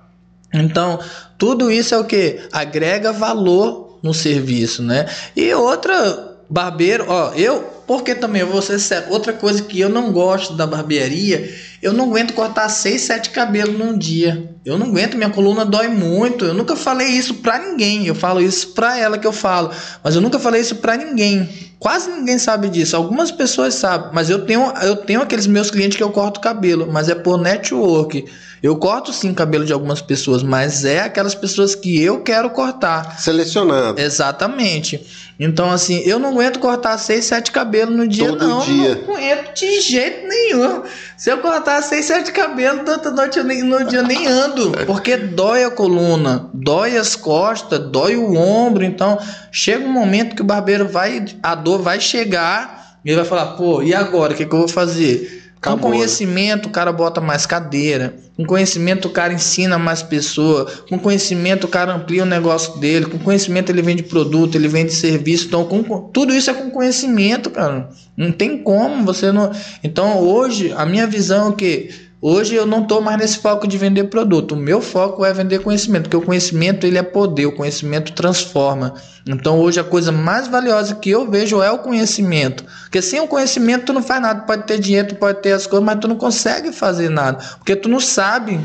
Então, 0.54 1.02
tudo 1.38 1.70
isso 1.70 1.94
é 1.94 1.98
o 1.98 2.06
que? 2.06 2.40
Agrega 2.54 3.12
valor 3.12 4.00
no 4.02 4.14
serviço, 4.14 4.82
né? 4.82 5.06
E 5.36 5.54
outra, 5.54 6.31
barbeiro, 6.52 7.06
ó, 7.08 7.32
eu, 7.34 7.64
porque 7.88 8.14
também 8.14 8.42
eu 8.42 8.48
vou 8.48 8.62
ser 8.62 8.78
sério, 8.78 9.10
outra 9.10 9.32
coisa 9.32 9.64
que 9.64 9.80
eu 9.80 9.88
não 9.88 10.12
gosto 10.12 10.54
da 10.54 10.68
barbearia, 10.68 11.50
eu 11.82 11.94
não 11.94 12.06
aguento 12.06 12.34
cortar 12.34 12.68
6, 12.68 13.02
7 13.02 13.30
cabelos 13.30 13.78
num 13.78 13.98
dia. 13.98 14.54
Eu 14.64 14.78
não 14.78 14.88
aguento, 14.88 15.18
minha 15.18 15.30
coluna 15.32 15.66
dói 15.66 15.88
muito. 15.88 16.46
Eu 16.46 16.54
nunca 16.54 16.76
falei 16.76 17.08
isso 17.08 17.36
pra 17.36 17.58
ninguém. 17.58 18.06
Eu 18.06 18.14
falo 18.14 18.40
isso 18.40 18.74
pra 18.74 19.00
ela 19.00 19.18
que 19.18 19.26
eu 19.26 19.32
falo, 19.32 19.72
mas 20.04 20.14
eu 20.14 20.22
nunca 20.22 20.38
falei 20.38 20.62
isso 20.62 20.76
pra 20.76 20.96
ninguém. 20.96 21.50
Quase 21.80 22.12
ninguém 22.12 22.38
sabe 22.38 22.70
disso. 22.70 22.96
Algumas 22.96 23.32
pessoas 23.32 23.74
sabem, 23.74 24.12
mas 24.14 24.30
eu 24.30 24.46
tenho, 24.46 24.72
eu 24.84 24.96
tenho 24.98 25.22
aqueles 25.22 25.48
meus 25.48 25.72
clientes 25.72 25.98
que 25.98 26.04
eu 26.04 26.12
corto 26.12 26.40
cabelo, 26.40 26.88
mas 26.92 27.10
é 27.10 27.16
por 27.16 27.40
network. 27.40 28.26
Eu 28.62 28.76
corto 28.76 29.12
sim 29.12 29.34
cabelo 29.34 29.66
de 29.66 29.74
algumas 29.74 30.04
pessoas, 30.04 30.44
mas 30.44 30.86
é 30.86 31.00
aquelas 31.00 31.34
pessoas 31.34 31.74
que 31.74 32.00
eu 32.00 32.22
quero 32.22 32.52
cortar. 32.52 33.20
Selecionando. 33.20 34.00
Exatamente. 34.00 35.04
Então, 35.40 35.72
assim, 35.72 36.02
eu 36.06 36.20
não 36.20 36.30
aguento 36.30 36.60
cortar 36.60 36.98
6, 36.98 37.26
7 37.26 37.52
cabelos 37.52 37.96
no 37.96 38.08
dia, 38.08 38.28
Todo 38.28 38.48
não. 38.48 38.62
dia. 38.62 39.04
Não 39.08 39.16
aguento 39.16 39.54
de 39.56 39.82
jeito 39.82 40.28
nenhum. 40.28 40.84
Se 41.18 41.32
eu 41.32 41.40
cortar 41.40 41.82
6, 41.82 42.06
7 42.06 42.32
cabelos, 42.32 42.84
tanta 42.86 43.10
noite 43.12 43.40
eu 43.40 43.44
nem, 43.44 43.64
no 43.64 43.84
dia 43.86 44.00
eu 44.00 44.08
nem 44.08 44.28
ando. 44.28 44.72
Porque 44.86 45.18
dói 45.18 45.64
a 45.64 45.72
coluna, 45.72 46.50
dói 46.54 46.98
as 46.98 47.16
costas, 47.16 47.80
dói 47.80 48.16
o 48.16 48.36
ombro. 48.36 48.84
Então, 48.84 49.18
chega 49.52 49.86
um 49.86 49.92
momento 49.92 50.36
que 50.36 50.42
o 50.42 50.46
barbeiro 50.46 50.88
vai, 50.88 51.26
a 51.42 51.56
dor 51.56 51.82
vai 51.82 52.00
chegar 52.00 52.98
e 53.04 53.10
ele 53.10 53.18
vai 53.18 53.26
falar, 53.26 53.54
pô, 53.54 53.82
e 53.82 53.94
agora? 53.96 54.34
O 54.34 54.36
que, 54.36 54.46
que 54.46 54.54
eu 54.54 54.60
vou 54.60 54.68
fazer? 54.68 55.41
Com 55.64 55.70
Acabou, 55.70 55.92
né? 55.92 55.98
conhecimento, 55.98 56.66
o 56.70 56.72
cara 56.72 56.92
bota 56.92 57.22
mais 57.22 57.46
cadeira. 57.46 58.16
Com 58.36 58.44
conhecimento, 58.46 59.08
o 59.08 59.12
cara 59.12 59.32
ensina 59.32 59.78
mais 59.78 60.02
pessoas. 60.02 60.82
Com 60.90 60.98
conhecimento, 60.98 61.66
o 61.66 61.68
cara 61.68 61.94
amplia 61.94 62.24
o 62.24 62.26
negócio 62.26 62.80
dele. 62.80 63.06
Com 63.06 63.20
conhecimento, 63.20 63.70
ele 63.72 63.84
vende 63.84 64.02
produto, 64.02 64.56
ele 64.56 64.68
vende 64.68 64.92
serviço. 64.92 65.46
Então, 65.46 65.64
com- 65.66 65.84
com- 65.84 66.10
tudo 66.12 66.34
isso 66.34 66.50
é 66.50 66.54
com 66.56 66.72
conhecimento, 66.72 67.52
cara. 67.52 67.90
Não 68.18 68.32
tem 68.32 68.58
como 68.64 69.06
você 69.06 69.32
não. 69.32 69.52
Então, 69.84 70.18
hoje, 70.20 70.74
a 70.76 70.84
minha 70.84 71.06
visão 71.06 71.46
é 71.46 71.50
o 71.50 71.54
quê? 71.54 71.90
Hoje 72.24 72.54
eu 72.54 72.68
não 72.68 72.84
estou 72.84 73.02
mais 73.02 73.18
nesse 73.18 73.40
foco 73.40 73.68
de 73.68 73.80
vender 73.80 74.04
produto. 74.04 74.52
O 74.54 74.56
meu 74.58 74.80
foco 74.80 75.26
é 75.26 75.34
vender 75.34 75.60
conhecimento, 75.60 76.04
porque 76.04 76.18
o 76.18 76.22
conhecimento 76.22 76.86
ele 76.86 76.98
é 77.00 77.02
poder, 77.02 77.48
o 77.48 77.52
conhecimento 77.56 78.14
transforma. 78.14 78.94
Então 79.28 79.60
hoje 79.60 79.80
a 79.80 79.84
coisa 79.84 80.12
mais 80.12 80.48
valiosa 80.48 80.94
que 80.94 81.10
eu 81.10 81.28
vejo 81.30 81.64
é 81.64 81.72
o 81.72 81.80
conhecimento. 81.80 82.64
Porque 82.84 83.02
sem 83.02 83.20
o 83.20 83.28
conhecimento 83.28 83.86
tu 83.86 83.94
não 83.94 84.04
faz 84.04 84.22
nada. 84.22 84.42
Pode 84.42 84.68
ter 84.68 84.78
dinheiro, 84.80 85.08
tu 85.10 85.16
pode 85.16 85.42
ter 85.42 85.54
as 85.54 85.66
coisas, 85.66 85.84
mas 85.84 86.00
tu 86.00 86.08
não 86.08 86.16
consegue 86.16 86.72
fazer 86.72 87.10
nada. 87.10 87.40
Porque 87.58 87.76
tu 87.76 87.90
não 87.90 88.00
sabe. 88.00 88.60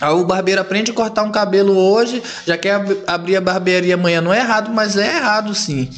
Aí 0.00 0.12
o 0.12 0.26
barbeiro 0.26 0.60
aprende 0.60 0.90
a 0.90 0.94
cortar 0.94 1.22
um 1.24 1.32
cabelo 1.32 1.74
hoje, 1.76 2.22
já 2.46 2.56
quer 2.56 2.74
ab- 2.74 2.98
abrir 3.06 3.36
a 3.36 3.40
barbearia 3.40 3.94
amanhã. 3.94 4.20
Não 4.20 4.32
é 4.32 4.40
errado, 4.40 4.70
mas 4.70 4.94
é 4.96 5.16
errado 5.16 5.54
sim. 5.54 5.88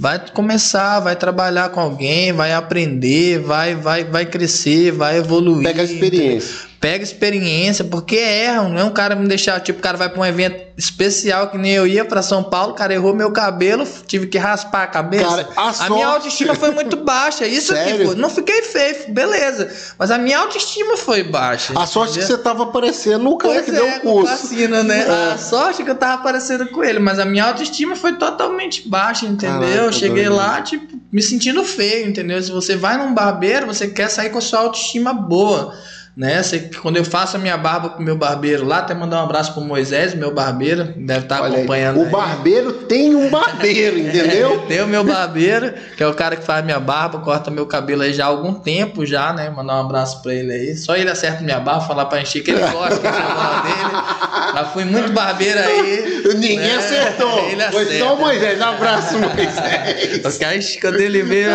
Vai 0.00 0.24
começar, 0.32 1.00
vai 1.00 1.16
trabalhar 1.16 1.70
com 1.70 1.80
alguém, 1.80 2.32
vai 2.32 2.52
aprender, 2.52 3.40
vai, 3.40 3.74
vai, 3.74 4.04
vai 4.04 4.24
crescer, 4.24 4.92
vai 4.92 5.18
evoluir. 5.18 5.64
Pega 5.64 5.82
a 5.82 5.84
experiência. 5.84 6.67
Pega 6.80 7.02
experiência, 7.02 7.84
porque 7.84 8.14
erram, 8.14 8.68
não 8.68 8.78
é 8.78 8.84
um 8.84 8.92
cara 8.92 9.16
me 9.16 9.26
deixar, 9.26 9.58
tipo, 9.60 9.80
o 9.80 9.82
cara 9.82 9.96
vai 9.98 10.08
pra 10.08 10.20
um 10.20 10.24
evento 10.24 10.68
especial 10.76 11.50
que 11.50 11.58
nem 11.58 11.72
eu 11.72 11.84
ia 11.88 12.04
pra 12.04 12.22
São 12.22 12.40
Paulo, 12.40 12.70
o 12.70 12.74
cara 12.76 12.94
errou 12.94 13.12
meu 13.12 13.32
cabelo, 13.32 13.84
tive 14.06 14.28
que 14.28 14.38
raspar 14.38 14.84
a 14.84 14.86
cabeça. 14.86 15.24
Cara, 15.24 15.48
a 15.56 15.86
a 15.86 15.90
minha 15.90 16.06
autoestima 16.06 16.54
foi 16.54 16.70
muito 16.70 16.96
baixa, 16.98 17.44
isso 17.48 17.74
aqui, 17.74 18.04
pô, 18.04 18.14
não 18.14 18.30
fiquei 18.30 18.62
feio, 18.62 18.94
beleza, 19.12 19.68
mas 19.98 20.12
a 20.12 20.18
minha 20.18 20.38
autoestima 20.38 20.96
foi 20.96 21.24
baixa. 21.24 21.72
A 21.76 21.84
sorte 21.84 22.12
que 22.12 22.18
entendeu? 22.20 22.36
você 22.36 22.42
tava 22.44 22.62
aparecendo 22.62 23.28
o 23.28 23.36
cara 23.36 23.54
Pois 23.54 23.64
que 23.64 23.70
é, 23.72 23.74
deu 23.74 23.88
o 23.88 24.00
com 24.00 24.12
curso. 24.12 24.30
vacina, 24.30 24.82
né? 24.84 25.00
É. 25.08 25.32
A 25.32 25.38
sorte 25.38 25.82
que 25.82 25.90
eu 25.90 25.96
tava 25.96 26.22
parecendo 26.22 26.68
com 26.68 26.84
ele, 26.84 27.00
mas 27.00 27.18
a 27.18 27.24
minha 27.24 27.44
autoestima 27.44 27.96
foi 27.96 28.12
totalmente 28.12 28.88
baixa, 28.88 29.26
entendeu? 29.26 29.60
Caraca, 29.60 29.82
eu 29.82 29.92
cheguei 29.92 30.26
doido. 30.26 30.36
lá, 30.36 30.62
tipo, 30.62 30.96
me 31.10 31.20
sentindo 31.22 31.64
feio, 31.64 32.08
entendeu? 32.08 32.40
Se 32.40 32.52
você 32.52 32.76
vai 32.76 32.96
num 32.96 33.12
barbeiro, 33.12 33.66
você 33.66 33.88
quer 33.88 34.08
sair 34.08 34.30
com 34.30 34.38
a 34.38 34.40
sua 34.40 34.60
autoestima 34.60 35.12
boa. 35.12 35.74
Né? 36.18 36.42
Quando 36.82 36.96
eu 36.96 37.04
faço 37.04 37.36
a 37.36 37.38
minha 37.38 37.56
barba 37.56 37.90
com 37.90 38.00
o 38.00 38.04
meu 38.04 38.16
barbeiro 38.16 38.66
lá, 38.66 38.78
até 38.78 38.92
mandar 38.92 39.20
um 39.20 39.24
abraço 39.24 39.54
pro 39.54 39.62
Moisés, 39.62 40.16
meu 40.16 40.34
barbeiro, 40.34 40.92
deve 40.96 41.20
estar 41.20 41.44
aí, 41.44 41.54
acompanhando. 41.54 42.00
o 42.00 42.06
aí. 42.06 42.10
barbeiro 42.10 42.72
tem 42.72 43.14
um 43.14 43.30
barbeiro, 43.30 43.96
entendeu? 43.96 44.54
É, 44.54 44.58
tem 44.66 44.82
o 44.82 44.88
meu 44.88 45.04
barbeiro, 45.04 45.72
que 45.96 46.02
é 46.02 46.08
o 46.08 46.12
cara 46.12 46.34
que 46.34 46.44
faz 46.44 46.64
minha 46.64 46.80
barba, 46.80 47.20
corta 47.20 47.52
meu 47.52 47.66
cabelo 47.66 48.02
aí 48.02 48.12
já 48.12 48.24
há 48.24 48.26
algum 48.26 48.52
tempo 48.52 49.06
já, 49.06 49.32
né? 49.32 49.48
Mandar 49.48 49.76
um 49.76 49.80
abraço 49.82 50.20
pra 50.20 50.34
ele 50.34 50.52
aí. 50.52 50.76
Só 50.76 50.96
ele 50.96 51.08
acerta 51.08 51.40
minha 51.44 51.60
barba, 51.60 51.82
falar 51.82 52.06
pra 52.06 52.20
encher 52.20 52.42
que 52.42 52.50
ele 52.50 52.66
gosta, 52.66 52.98
que 52.98 53.06
é 53.06 53.10
a 53.10 53.62
dele. 53.62 54.54
Já 54.54 54.64
fui 54.72 54.84
muito 54.84 55.12
barbeiro 55.12 55.60
aí. 55.60 56.22
Ninguém 56.34 56.58
né? 56.58 56.74
acertou. 56.74 57.48
Ele 57.48 57.62
Foi 57.70 57.82
acerta. 57.84 58.04
só 58.04 58.14
o 58.14 58.18
Moisés. 58.18 58.60
Abraço, 58.60 59.14
Moisés. 59.18 60.24
Os 60.24 60.36
caras, 60.36 60.76
quando 60.80 60.98
ele 60.98 61.22
veio, 61.22 61.52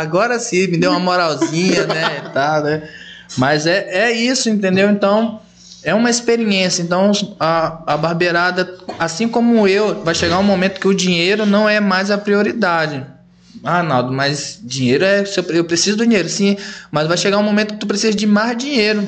agora 0.00 0.38
sim, 0.38 0.66
me 0.68 0.78
deu 0.78 0.92
uma 0.92 0.98
moralzinha, 0.98 1.86
né? 1.86 2.22
E 2.24 2.28
tal, 2.30 2.62
né? 2.62 2.82
Mas 3.36 3.66
é, 3.66 4.08
é 4.08 4.12
isso, 4.12 4.48
entendeu? 4.48 4.90
Então, 4.90 5.40
é 5.82 5.94
uma 5.94 6.10
experiência. 6.10 6.82
Então, 6.82 7.12
a, 7.38 7.94
a 7.94 7.96
barbeirada, 7.96 8.78
assim 8.98 9.28
como 9.28 9.66
eu, 9.68 10.02
vai 10.02 10.14
chegar 10.14 10.38
um 10.38 10.42
momento 10.42 10.80
que 10.80 10.88
o 10.88 10.94
dinheiro 10.94 11.46
não 11.46 11.68
é 11.68 11.80
mais 11.80 12.10
a 12.10 12.18
prioridade. 12.18 13.04
Ah, 13.62 13.82
Naldo, 13.82 14.12
mas 14.12 14.60
dinheiro 14.62 15.04
é. 15.04 15.24
Eu 15.48 15.64
preciso 15.64 15.96
do 15.96 16.06
dinheiro, 16.06 16.28
sim. 16.28 16.56
Mas 16.90 17.08
vai 17.08 17.16
chegar 17.16 17.38
um 17.38 17.42
momento 17.42 17.74
que 17.74 17.80
tu 17.80 17.86
precisa 17.86 18.16
de 18.16 18.26
mais 18.26 18.56
dinheiro. 18.56 19.06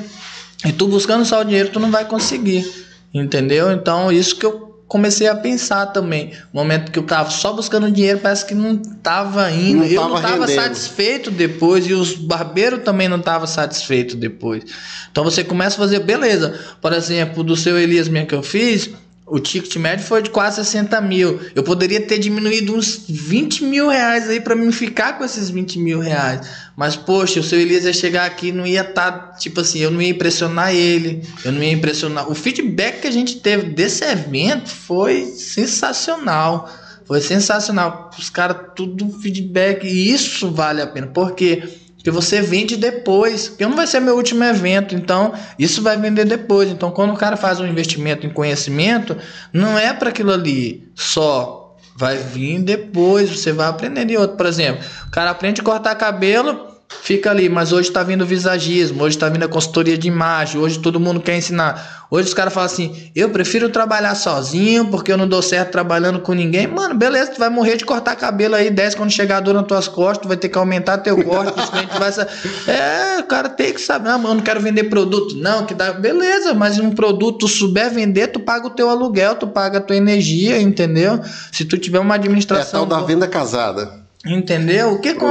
E 0.65 0.71
tu 0.71 0.87
buscando 0.87 1.25
só 1.25 1.41
o 1.41 1.43
dinheiro, 1.43 1.69
tu 1.69 1.79
não 1.79 1.89
vai 1.89 2.05
conseguir. 2.05 2.69
Entendeu? 3.13 3.71
Então, 3.71 4.11
isso 4.11 4.35
que 4.35 4.45
eu 4.45 4.70
comecei 4.91 5.25
a 5.29 5.35
pensar 5.35 5.85
também. 5.85 6.31
No 6.51 6.59
momento 6.59 6.91
que 6.91 6.99
eu 6.99 7.03
tava 7.03 7.29
só 7.29 7.53
buscando 7.53 7.89
dinheiro, 7.89 8.19
parece 8.19 8.45
que 8.45 8.53
não 8.53 8.75
tava 8.75 9.49
indo. 9.49 9.77
Não 9.77 9.85
eu 9.85 10.01
tava 10.01 10.09
não 10.09 10.21
tava 10.21 10.45
rendendo. 10.45 10.63
satisfeito 10.63 11.31
depois 11.31 11.87
e 11.87 11.93
os 11.93 12.13
barbeiros 12.13 12.83
também 12.83 13.07
não 13.07 13.15
estavam 13.15 13.47
satisfeitos 13.47 14.15
depois. 14.15 14.65
Então 15.09 15.23
você 15.23 15.45
começa 15.45 15.77
a 15.77 15.79
fazer, 15.79 15.99
beleza. 15.99 16.59
Por 16.81 16.91
exemplo, 16.91 17.41
do 17.41 17.55
seu 17.55 17.79
Elias 17.79 18.09
mesmo 18.09 18.27
que 18.27 18.35
eu 18.35 18.43
fiz, 18.43 18.89
o 19.31 19.39
ticket 19.39 19.73
médio 19.77 20.05
foi 20.05 20.21
de 20.21 20.29
quase 20.29 20.57
60 20.57 20.99
mil. 20.99 21.39
Eu 21.55 21.63
poderia 21.63 22.01
ter 22.01 22.19
diminuído 22.19 22.75
uns 22.75 23.05
20 23.07 23.63
mil 23.63 23.87
reais 23.87 24.29
aí 24.29 24.41
pra 24.41 24.57
mim 24.57 24.73
ficar 24.73 25.17
com 25.17 25.23
esses 25.23 25.49
20 25.49 25.79
mil 25.79 26.01
reais. 26.01 26.45
Mas, 26.75 26.97
poxa, 26.97 27.39
o 27.39 27.43
seu 27.43 27.57
Elias 27.57 27.85
ia 27.85 27.93
chegar 27.93 28.25
aqui 28.25 28.51
não 28.51 28.67
ia 28.67 28.81
estar, 28.81 29.37
tipo 29.37 29.61
assim, 29.61 29.79
eu 29.79 29.89
não 29.89 30.01
ia 30.01 30.09
impressionar 30.09 30.75
ele, 30.75 31.25
eu 31.45 31.53
não 31.53 31.63
ia 31.63 31.71
impressionar. 31.71 32.29
O 32.29 32.35
feedback 32.35 32.99
que 32.99 33.07
a 33.07 33.11
gente 33.11 33.39
teve 33.39 33.69
desse 33.69 34.03
evento 34.03 34.69
foi 34.69 35.27
sensacional. 35.27 36.69
Foi 37.05 37.21
sensacional. 37.21 38.11
Os 38.19 38.29
caras, 38.29 38.57
tudo 38.75 39.17
feedback. 39.21 39.85
E 39.85 40.11
isso 40.11 40.51
vale 40.51 40.81
a 40.81 40.87
pena. 40.87 41.07
Por 41.07 41.31
quê? 41.35 41.63
Porque 42.01 42.09
você 42.09 42.41
vende 42.41 42.75
depois. 42.75 43.49
Porque 43.49 43.63
não 43.63 43.75
vai 43.75 43.85
ser 43.85 43.99
meu 43.99 44.15
último 44.15 44.43
evento. 44.43 44.95
Então, 44.95 45.33
isso 45.59 45.83
vai 45.83 45.95
vender 45.97 46.25
depois. 46.25 46.67
Então, 46.69 46.89
quando 46.89 47.13
o 47.13 47.17
cara 47.17 47.37
faz 47.37 47.59
um 47.59 47.67
investimento 47.67 48.25
em 48.25 48.29
conhecimento, 48.31 49.15
não 49.53 49.77
é 49.77 49.93
para 49.93 50.09
aquilo 50.09 50.31
ali 50.31 50.89
só. 50.95 51.77
Vai 51.95 52.17
vir 52.17 52.59
depois. 52.59 53.29
Você 53.29 53.53
vai 53.53 53.67
aprender 53.67 54.05
de 54.05 54.17
outro. 54.17 54.35
Por 54.35 54.47
exemplo, 54.47 54.83
o 55.07 55.11
cara 55.11 55.29
aprende 55.29 55.61
a 55.61 55.63
cortar 55.63 55.93
cabelo. 55.93 56.70
Fica 57.03 57.31
ali, 57.31 57.49
mas 57.49 57.71
hoje 57.71 57.89
tá 57.91 58.03
vindo 58.03 58.25
visagismo, 58.25 59.03
hoje 59.03 59.17
tá 59.17 59.27
vindo 59.29 59.43
a 59.43 59.47
consultoria 59.47 59.97
de 59.97 60.07
imagem, 60.07 60.59
hoje 60.61 60.77
todo 60.79 60.99
mundo 60.99 61.19
quer 61.19 61.35
ensinar. 61.37 62.05
Hoje 62.11 62.27
os 62.27 62.33
caras 62.33 62.53
falam 62.53 62.65
assim: 62.67 63.09
eu 63.15 63.29
prefiro 63.29 63.69
trabalhar 63.69 64.13
sozinho 64.13 64.85
porque 64.89 65.11
eu 65.11 65.17
não 65.17 65.27
dou 65.27 65.41
certo 65.41 65.71
trabalhando 65.71 66.19
com 66.19 66.33
ninguém. 66.33 66.67
Mano, 66.67 66.93
beleza, 66.93 67.31
tu 67.31 67.39
vai 67.39 67.49
morrer 67.49 67.77
de 67.77 67.85
cortar 67.85 68.15
cabelo 68.15 68.55
aí, 68.55 68.69
desce 68.69 68.95
quando 68.97 69.09
chegar 69.11 69.37
a 69.37 69.39
dor 69.39 69.53
nas 69.55 69.65
tuas 69.65 69.87
costas, 69.87 70.19
tu 70.23 70.27
vai 70.27 70.37
ter 70.37 70.49
que 70.49 70.57
aumentar 70.57 70.97
teu 70.99 71.23
corte, 71.23 71.59
os 71.59 71.69
clientes 71.69 71.97
vai 71.97 72.11
sa- 72.11 72.27
É, 72.67 73.19
o 73.19 73.23
cara 73.23 73.49
tem 73.49 73.73
que 73.73 73.81
saber, 73.81 74.09
ah, 74.09 74.17
mano, 74.17 74.29
eu 74.29 74.35
não 74.35 74.43
quero 74.43 74.59
vender 74.59 74.83
produto, 74.85 75.35
não, 75.37 75.65
que 75.65 75.73
dá. 75.73 75.93
Beleza, 75.93 76.53
mas 76.53 76.77
um 76.77 76.91
produto 76.91 77.39
tu 77.39 77.47
souber 77.47 77.89
vender, 77.89 78.27
tu 78.27 78.39
paga 78.39 78.67
o 78.67 78.71
teu 78.71 78.89
aluguel, 78.89 79.35
tu 79.35 79.47
paga 79.47 79.79
a 79.79 79.81
tua 79.81 79.95
energia, 79.95 80.61
entendeu? 80.61 81.19
Se 81.51 81.65
tu 81.65 81.77
tiver 81.77 81.99
uma 81.99 82.13
É 82.13 82.17
a 82.17 82.19
administração. 82.19 82.85
tal 82.87 82.99
da 82.99 83.05
venda 83.05 83.27
casada. 83.27 84.00
Entendeu? 84.25 84.93
O 84.93 84.99
que 84.99 85.15
com... 85.15 85.27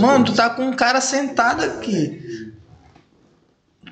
Mano, 0.00 0.24
tu 0.24 0.34
tá 0.34 0.50
com 0.50 0.64
um 0.64 0.72
cara 0.72 1.00
sentado 1.00 1.62
aqui. 1.62 2.23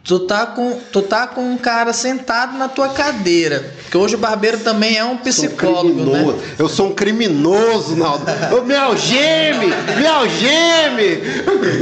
Tu 0.04 0.18
tá, 0.18 0.46
com, 0.46 0.80
tu 0.90 1.00
tá 1.00 1.28
com 1.28 1.52
um 1.52 1.56
cara 1.56 1.92
sentado 1.92 2.58
na 2.58 2.68
tua 2.68 2.88
cadeira. 2.88 3.72
Porque 3.82 3.96
hoje 3.96 4.16
o 4.16 4.18
barbeiro 4.18 4.58
também 4.58 4.96
é 4.96 5.04
um 5.04 5.10
Sou 5.10 5.14
um 5.14 5.18
psicólogo, 5.18 6.10
né? 6.10 6.34
Eu 6.58 6.68
sou 6.68 6.88
um 6.88 6.92
criminoso, 6.92 7.94
Naldo. 7.94 8.24
Ô, 8.56 8.62
Me 8.62 8.74
algeme! 8.74 9.66
Me 9.66 10.06
algeme! 10.06 11.22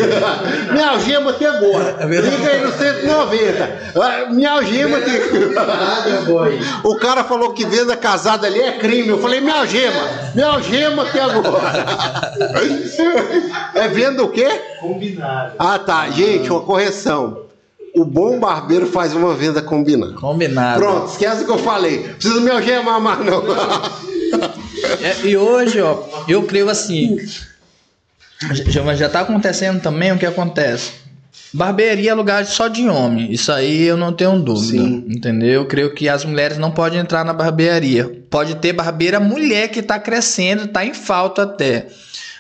Me 0.71 0.83
algema 0.83 1.31
até 1.31 1.47
agora. 1.47 1.97
É 1.99 2.07
verdade. 2.07 2.37
Liga 2.37 2.51
aí 2.51 2.61
no 2.63 2.73
190. 2.73 3.79
Ah, 3.97 4.31
Me 4.31 4.45
algema 4.45 4.99
aqui. 4.99 5.19
O 6.85 6.97
cara 6.97 7.25
falou 7.25 7.55
que 7.55 7.65
venda 7.65 7.97
casada 7.97 8.47
ali 8.47 8.61
é 8.61 8.73
crime. 8.73 9.09
Eu 9.09 9.19
falei, 9.19 9.41
me 9.41 9.51
algema. 9.51 10.01
Me 10.35 10.43
algema 10.43 11.05
até 11.05 11.23
agora. 11.23 12.37
É 13.75 13.89
venda 13.89 14.23
o 14.23 14.29
quê? 14.31 14.49
Combinado. 14.79 15.55
Ah, 15.59 15.79
tá. 15.79 16.11
Gente, 16.11 16.51
uma 16.51 16.61
correção. 16.61 17.50
O 17.95 18.05
bom 18.05 18.39
barbeiro 18.39 18.87
faz 18.87 19.15
uma 19.15 19.35
venda 19.35 19.61
combinada. 19.61 20.13
Combinado. 20.13 20.81
Pronto, 20.81 21.11
esquece 21.11 21.43
o 21.43 21.47
que 21.47 21.53
eu 21.53 21.59
falei. 21.59 21.99
Preciso 21.99 22.41
me 22.41 22.51
algemar 22.51 23.01
mais, 23.01 23.25
não. 23.25 23.43
É, 25.03 25.27
e 25.27 25.37
hoje, 25.37 25.81
ó, 25.81 26.03
eu 26.27 26.43
creio 26.45 26.69
assim. 26.69 27.19
Já, 28.67 28.95
já 28.95 29.09
tá 29.09 29.21
acontecendo 29.21 29.81
também 29.81 30.11
o 30.13 30.19
que 30.19 30.25
acontece. 30.25 30.93
Barbearia 31.53 32.13
é 32.13 32.15
lugar 32.15 32.47
só 32.47 32.69
de 32.69 32.89
homem. 32.89 33.31
Isso 33.33 33.51
aí 33.51 33.83
eu 33.83 33.97
não 33.97 34.13
tenho 34.13 34.39
dúvida. 34.39 34.83
Sim. 34.83 35.05
Entendeu? 35.09 35.63
Eu 35.63 35.67
creio 35.67 35.95
que 35.95 36.09
as 36.09 36.25
mulheres 36.25 36.59
não 36.59 36.71
podem 36.71 37.01
entrar 37.01 37.25
na 37.25 37.33
barbearia. 37.33 38.11
Pode 38.31 38.57
ter 38.57 38.73
barbeira 38.73 39.19
mulher 39.19 39.69
que 39.69 39.83
tá 39.83 39.99
crescendo, 39.99 40.69
tá 40.69 40.85
em 40.85 40.95
falta 40.95 41.43
até. 41.43 41.89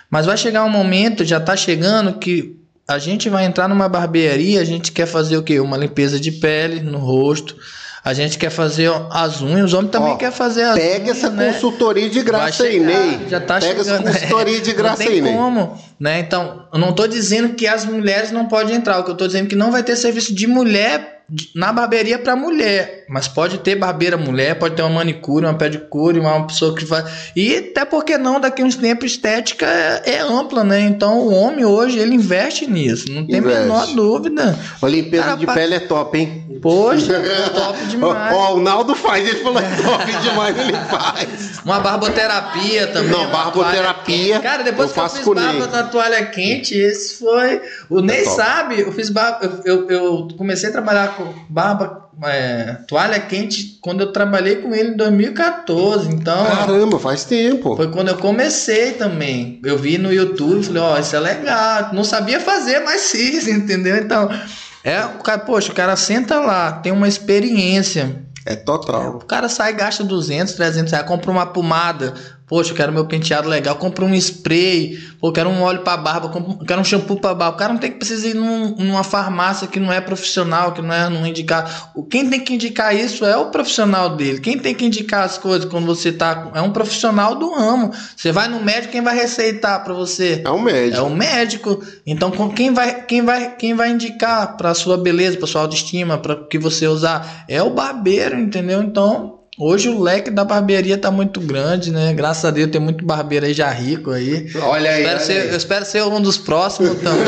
Mas 0.08 0.26
vai 0.26 0.36
chegar 0.36 0.64
um 0.64 0.70
momento, 0.70 1.24
já 1.24 1.40
tá 1.40 1.56
chegando, 1.56 2.14
que 2.14 2.56
a 2.90 2.98
gente 2.98 3.28
vai 3.28 3.44
entrar 3.44 3.68
numa 3.68 3.88
barbearia, 3.88 4.60
a 4.60 4.64
gente 4.64 4.90
quer 4.90 5.06
fazer 5.06 5.36
o 5.36 5.44
quê? 5.44 5.60
Uma 5.60 5.76
limpeza 5.76 6.18
de 6.18 6.32
pele 6.32 6.80
no 6.80 6.98
rosto. 6.98 7.56
A 8.02 8.14
gente 8.14 8.38
quer 8.38 8.50
fazer 8.50 8.90
as 9.10 9.42
unhas, 9.42 9.66
os 9.66 9.74
homens 9.74 9.90
também 9.90 10.12
Ó, 10.12 10.16
querem 10.16 10.34
fazer 10.34 10.62
as 10.62 10.74
Pega 10.78 11.04
unhas, 11.04 11.18
essa 11.18 11.30
né? 11.30 11.52
consultoria 11.52 12.08
de 12.08 12.22
graça 12.22 12.62
aí, 12.64 12.72
chegar, 12.72 12.86
Ney. 12.86 13.20
Já 13.28 13.40
tá 13.40 13.60
Pega 13.60 13.84
chegando. 13.84 14.08
essa 14.08 14.20
consultoria 14.20 14.60
de 14.60 14.72
graça 14.72 15.02
não 15.04 15.10
aí, 15.10 15.14
tem 15.14 15.22
Ney. 15.22 15.34
como, 15.34 15.78
né? 15.98 16.18
Então, 16.20 16.64
eu 16.72 16.78
não 16.78 16.92
tô 16.94 17.06
dizendo 17.06 17.50
que 17.54 17.66
as 17.66 17.84
mulheres 17.84 18.32
não 18.32 18.46
podem 18.46 18.74
entrar, 18.76 18.98
o 19.00 19.04
que 19.04 19.10
eu 19.10 19.16
tô 19.16 19.26
dizendo 19.26 19.46
é 19.46 19.48
que 19.48 19.56
não 19.56 19.70
vai 19.70 19.82
ter 19.82 19.96
serviço 19.96 20.34
de 20.34 20.46
mulher 20.46 21.20
na 21.54 21.72
barbearia 21.72 22.18
para 22.18 22.34
mulher, 22.34 23.04
mas 23.08 23.28
pode 23.28 23.58
ter 23.58 23.76
barbeira 23.76 24.16
mulher, 24.16 24.58
pode 24.58 24.74
ter 24.74 24.82
uma 24.82 24.90
manicure, 24.90 25.44
uma 25.46 25.54
pedicure, 25.54 26.18
uma 26.18 26.44
pessoa 26.46 26.74
que 26.74 26.84
vai 26.84 27.04
e 27.36 27.56
até 27.56 27.84
porque 27.84 28.18
não 28.18 28.40
daqui 28.40 28.62
a 28.62 28.64
uns 28.64 28.74
tempos 28.74 29.12
estética 29.12 29.64
é, 29.66 30.14
é 30.14 30.20
ampla, 30.20 30.64
né? 30.64 30.80
Então 30.80 31.20
o 31.20 31.32
homem 31.32 31.64
hoje 31.64 31.98
ele 31.98 32.16
investe 32.16 32.68
nisso, 32.68 33.06
não 33.12 33.24
tem 33.24 33.38
a 33.38 33.42
menor 33.42 33.86
dúvida. 33.94 34.58
A 34.82 34.86
limpeza 34.88 35.22
Cara, 35.22 35.36
de 35.36 35.46
pele 35.46 35.74
é 35.76 35.80
top, 35.80 36.18
hein? 36.18 36.49
Poxa, 36.60 37.14
é 37.14 37.48
top 37.50 37.86
demais. 37.86 38.34
ó, 38.34 38.54
o 38.54 38.60
Naldo 38.60 38.94
faz, 38.94 39.26
ele 39.26 39.40
falou 39.40 39.60
é 39.60 39.76
top 39.76 40.04
demais, 40.22 40.58
ele 40.58 40.72
faz. 40.72 41.58
Uma 41.64 41.80
barboterapia 41.80 42.86
também. 42.88 43.10
Não, 43.10 43.30
barboterapia. 43.30 44.40
Cara, 44.40 44.62
depois 44.62 44.90
eu 44.90 44.94
que 44.94 45.00
eu 45.00 45.08
fiz 45.08 45.24
barba 45.24 45.52
Ney. 45.52 45.68
na 45.68 45.82
toalha 45.84 46.26
quente, 46.26 46.76
esse 46.76 47.18
foi. 47.18 47.60
O 47.88 48.00
Ney 48.00 48.24
top. 48.24 48.36
sabe, 48.36 48.80
eu 48.80 48.92
fiz 48.92 49.10
barba. 49.10 49.62
Eu, 49.64 49.64
eu, 49.64 49.90
eu 49.90 50.28
comecei 50.36 50.68
a 50.68 50.72
trabalhar 50.72 51.16
com 51.16 51.32
barba, 51.48 52.10
é, 52.24 52.76
toalha 52.86 53.18
quente 53.20 53.78
quando 53.80 54.00
eu 54.00 54.12
trabalhei 54.12 54.56
com 54.56 54.74
ele 54.74 54.90
em 54.90 54.96
2014. 54.96 56.08
Então. 56.08 56.44
Caramba, 56.44 56.98
faz 56.98 57.24
tempo. 57.24 57.76
Foi 57.76 57.90
quando 57.90 58.08
eu 58.08 58.16
comecei 58.16 58.92
também. 58.92 59.60
Eu 59.64 59.78
vi 59.78 59.98
no 59.98 60.12
YouTube, 60.12 60.64
falei, 60.64 60.82
ó, 60.82 60.98
isso 60.98 61.16
é 61.16 61.20
legal. 61.20 61.90
Não 61.92 62.04
sabia 62.04 62.40
fazer, 62.40 62.80
mas 62.80 63.10
fiz, 63.10 63.46
entendeu? 63.48 63.96
Então, 63.96 64.28
é, 64.82 65.04
o 65.04 65.18
cara, 65.18 65.38
poxa, 65.40 65.72
o 65.72 65.74
cara 65.74 65.96
senta 65.96 66.40
lá, 66.40 66.72
tem 66.72 66.92
uma 66.92 67.08
experiência. 67.08 68.24
É 68.46 68.56
total. 68.56 69.16
O 69.16 69.24
cara 69.24 69.48
sai 69.48 69.72
e 69.72 69.74
gasta 69.74 70.02
200, 70.02 70.54
300 70.54 70.92
reais, 70.92 71.06
compra 71.06 71.30
uma 71.30 71.46
pomada. 71.46 72.14
Poxa, 72.50 72.72
eu 72.72 72.74
quero 72.76 72.92
meu 72.92 73.04
penteado 73.04 73.48
legal. 73.48 73.76
Compra 73.76 74.04
um 74.04 74.12
spray. 74.12 74.98
Eu 75.22 75.30
quero 75.30 75.48
um 75.48 75.62
óleo 75.62 75.82
pra 75.82 75.96
barba. 75.96 76.28
eu 76.34 76.66
quero 76.66 76.80
um 76.80 76.84
shampoo 76.84 77.14
pra 77.20 77.32
barba. 77.32 77.54
O 77.54 77.58
cara 77.58 77.72
não 77.72 77.78
tem 77.78 77.92
que 77.92 77.98
precisar 77.98 78.26
ir 78.26 78.34
num- 78.34 78.74
numa 78.74 79.04
farmácia 79.04 79.68
que 79.68 79.78
não 79.78 79.92
é 79.92 80.00
profissional, 80.00 80.72
que 80.72 80.82
não 80.82 80.92
é 80.92 81.08
não 81.08 81.24
indicar. 81.24 81.92
O- 81.94 82.02
Quem 82.02 82.28
tem 82.28 82.40
que 82.40 82.52
indicar 82.54 82.92
isso 82.92 83.24
é 83.24 83.36
o 83.36 83.50
profissional 83.52 84.16
dele. 84.16 84.40
Quem 84.40 84.58
tem 84.58 84.74
que 84.74 84.84
indicar 84.84 85.22
as 85.22 85.38
coisas 85.38 85.70
quando 85.70 85.86
você 85.86 86.10
tá. 86.10 86.50
É 86.52 86.60
um 86.60 86.72
profissional 86.72 87.36
do 87.36 87.54
ramo. 87.54 87.92
Você 88.16 88.32
vai 88.32 88.48
no 88.48 88.58
médico, 88.60 88.90
quem 88.94 89.00
vai 89.02 89.14
receitar 89.14 89.84
pra 89.84 89.94
você? 89.94 90.42
É 90.44 90.50
um 90.50 90.60
médico. 90.60 90.96
É 90.98 91.02
o 91.02 91.10
médico. 91.10 91.80
Então, 92.04 92.32
com- 92.32 92.48
quem 92.50 92.74
vai, 92.74 93.02
quem 93.02 93.22
vai, 93.22 93.54
quem 93.54 93.74
vai 93.74 93.90
indicar 93.92 94.56
para 94.56 94.74
sua 94.74 94.98
beleza, 94.98 95.36
para 95.38 95.46
sua 95.46 95.60
autoestima, 95.60 96.18
para 96.18 96.32
o 96.32 96.46
que 96.48 96.58
você 96.58 96.88
usar 96.88 97.44
é 97.48 97.62
o 97.62 97.70
barbeiro, 97.70 98.36
entendeu? 98.40 98.82
Então, 98.82 99.38
hoje 99.60 99.90
o 99.90 100.00
leque 100.00 100.30
da 100.30 100.42
barbearia 100.44 100.96
tá 100.96 101.10
muito 101.10 101.38
grande, 101.40 101.92
né? 101.92 102.14
Graças 102.14 102.44
a 102.44 102.50
Deus 102.50 102.70
tem 102.70 102.80
muito 102.80 103.04
barbeiro 103.04 103.44
aí 103.44 103.52
já 103.52 103.70
rico 103.70 104.10
aí. 104.10 104.50
Olha 104.62 104.90
aí. 104.90 105.02
Espero 105.02 105.16
olha 105.16 105.24
ser, 105.26 105.32
aí. 105.42 105.48
eu 105.50 105.56
espero 105.56 105.84
ser 105.84 106.02
um 106.04 106.20
dos 106.20 106.38
próximos 106.38 106.98
também. 107.00 107.24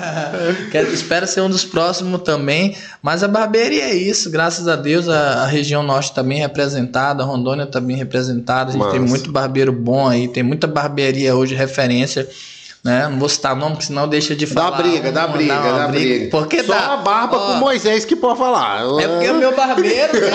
Quero- 0.70 0.92
espero 0.94 1.26
ser 1.26 1.40
um 1.40 1.50
dos 1.50 1.64
próximos 1.64 2.22
também. 2.22 2.76
Mas 3.02 3.22
a 3.22 3.28
barbearia 3.28 3.84
é 3.84 3.94
isso, 3.94 4.30
graças 4.30 4.68
a 4.68 4.76
Deus 4.76 5.08
a, 5.08 5.42
a 5.42 5.46
região 5.46 5.82
norte 5.82 6.10
está 6.10 6.22
bem 6.22 6.38
representada, 6.38 7.22
a 7.22 7.26
Rondônia 7.26 7.64
está 7.64 7.80
bem 7.80 7.96
representada. 7.96 8.70
A 8.70 8.72
gente 8.72 8.90
tem 8.90 9.00
muito 9.00 9.30
barbeiro 9.32 9.72
bom 9.72 10.08
aí, 10.08 10.28
tem 10.28 10.42
muita 10.42 10.66
barbearia 10.66 11.34
hoje 11.34 11.54
referência. 11.54 12.28
Né? 12.84 13.08
Não 13.08 13.18
vou 13.18 13.30
citar 13.30 13.56
nome, 13.56 13.72
porque 13.72 13.86
senão 13.86 14.06
deixa 14.06 14.36
de 14.36 14.44
Dá 14.44 14.64
falar. 14.64 14.76
briga, 14.82 15.10
dá 15.10 15.26
briga, 15.26 15.54
dar 15.54 15.62
uma 15.62 15.78
dá 15.78 15.88
briga. 15.88 16.30
Porque 16.30 16.62
Só 16.62 16.74
dá. 16.74 16.92
a 16.92 16.96
barba 16.98 17.38
Ó, 17.38 17.46
com 17.46 17.54
Moisés 17.54 18.04
que 18.04 18.14
pode 18.14 18.38
falar. 18.38 18.82
é 19.00 19.08
porque 19.08 19.30
o 19.30 19.34
meu 19.38 19.56
barbeiro, 19.56 20.20
né? 20.20 20.30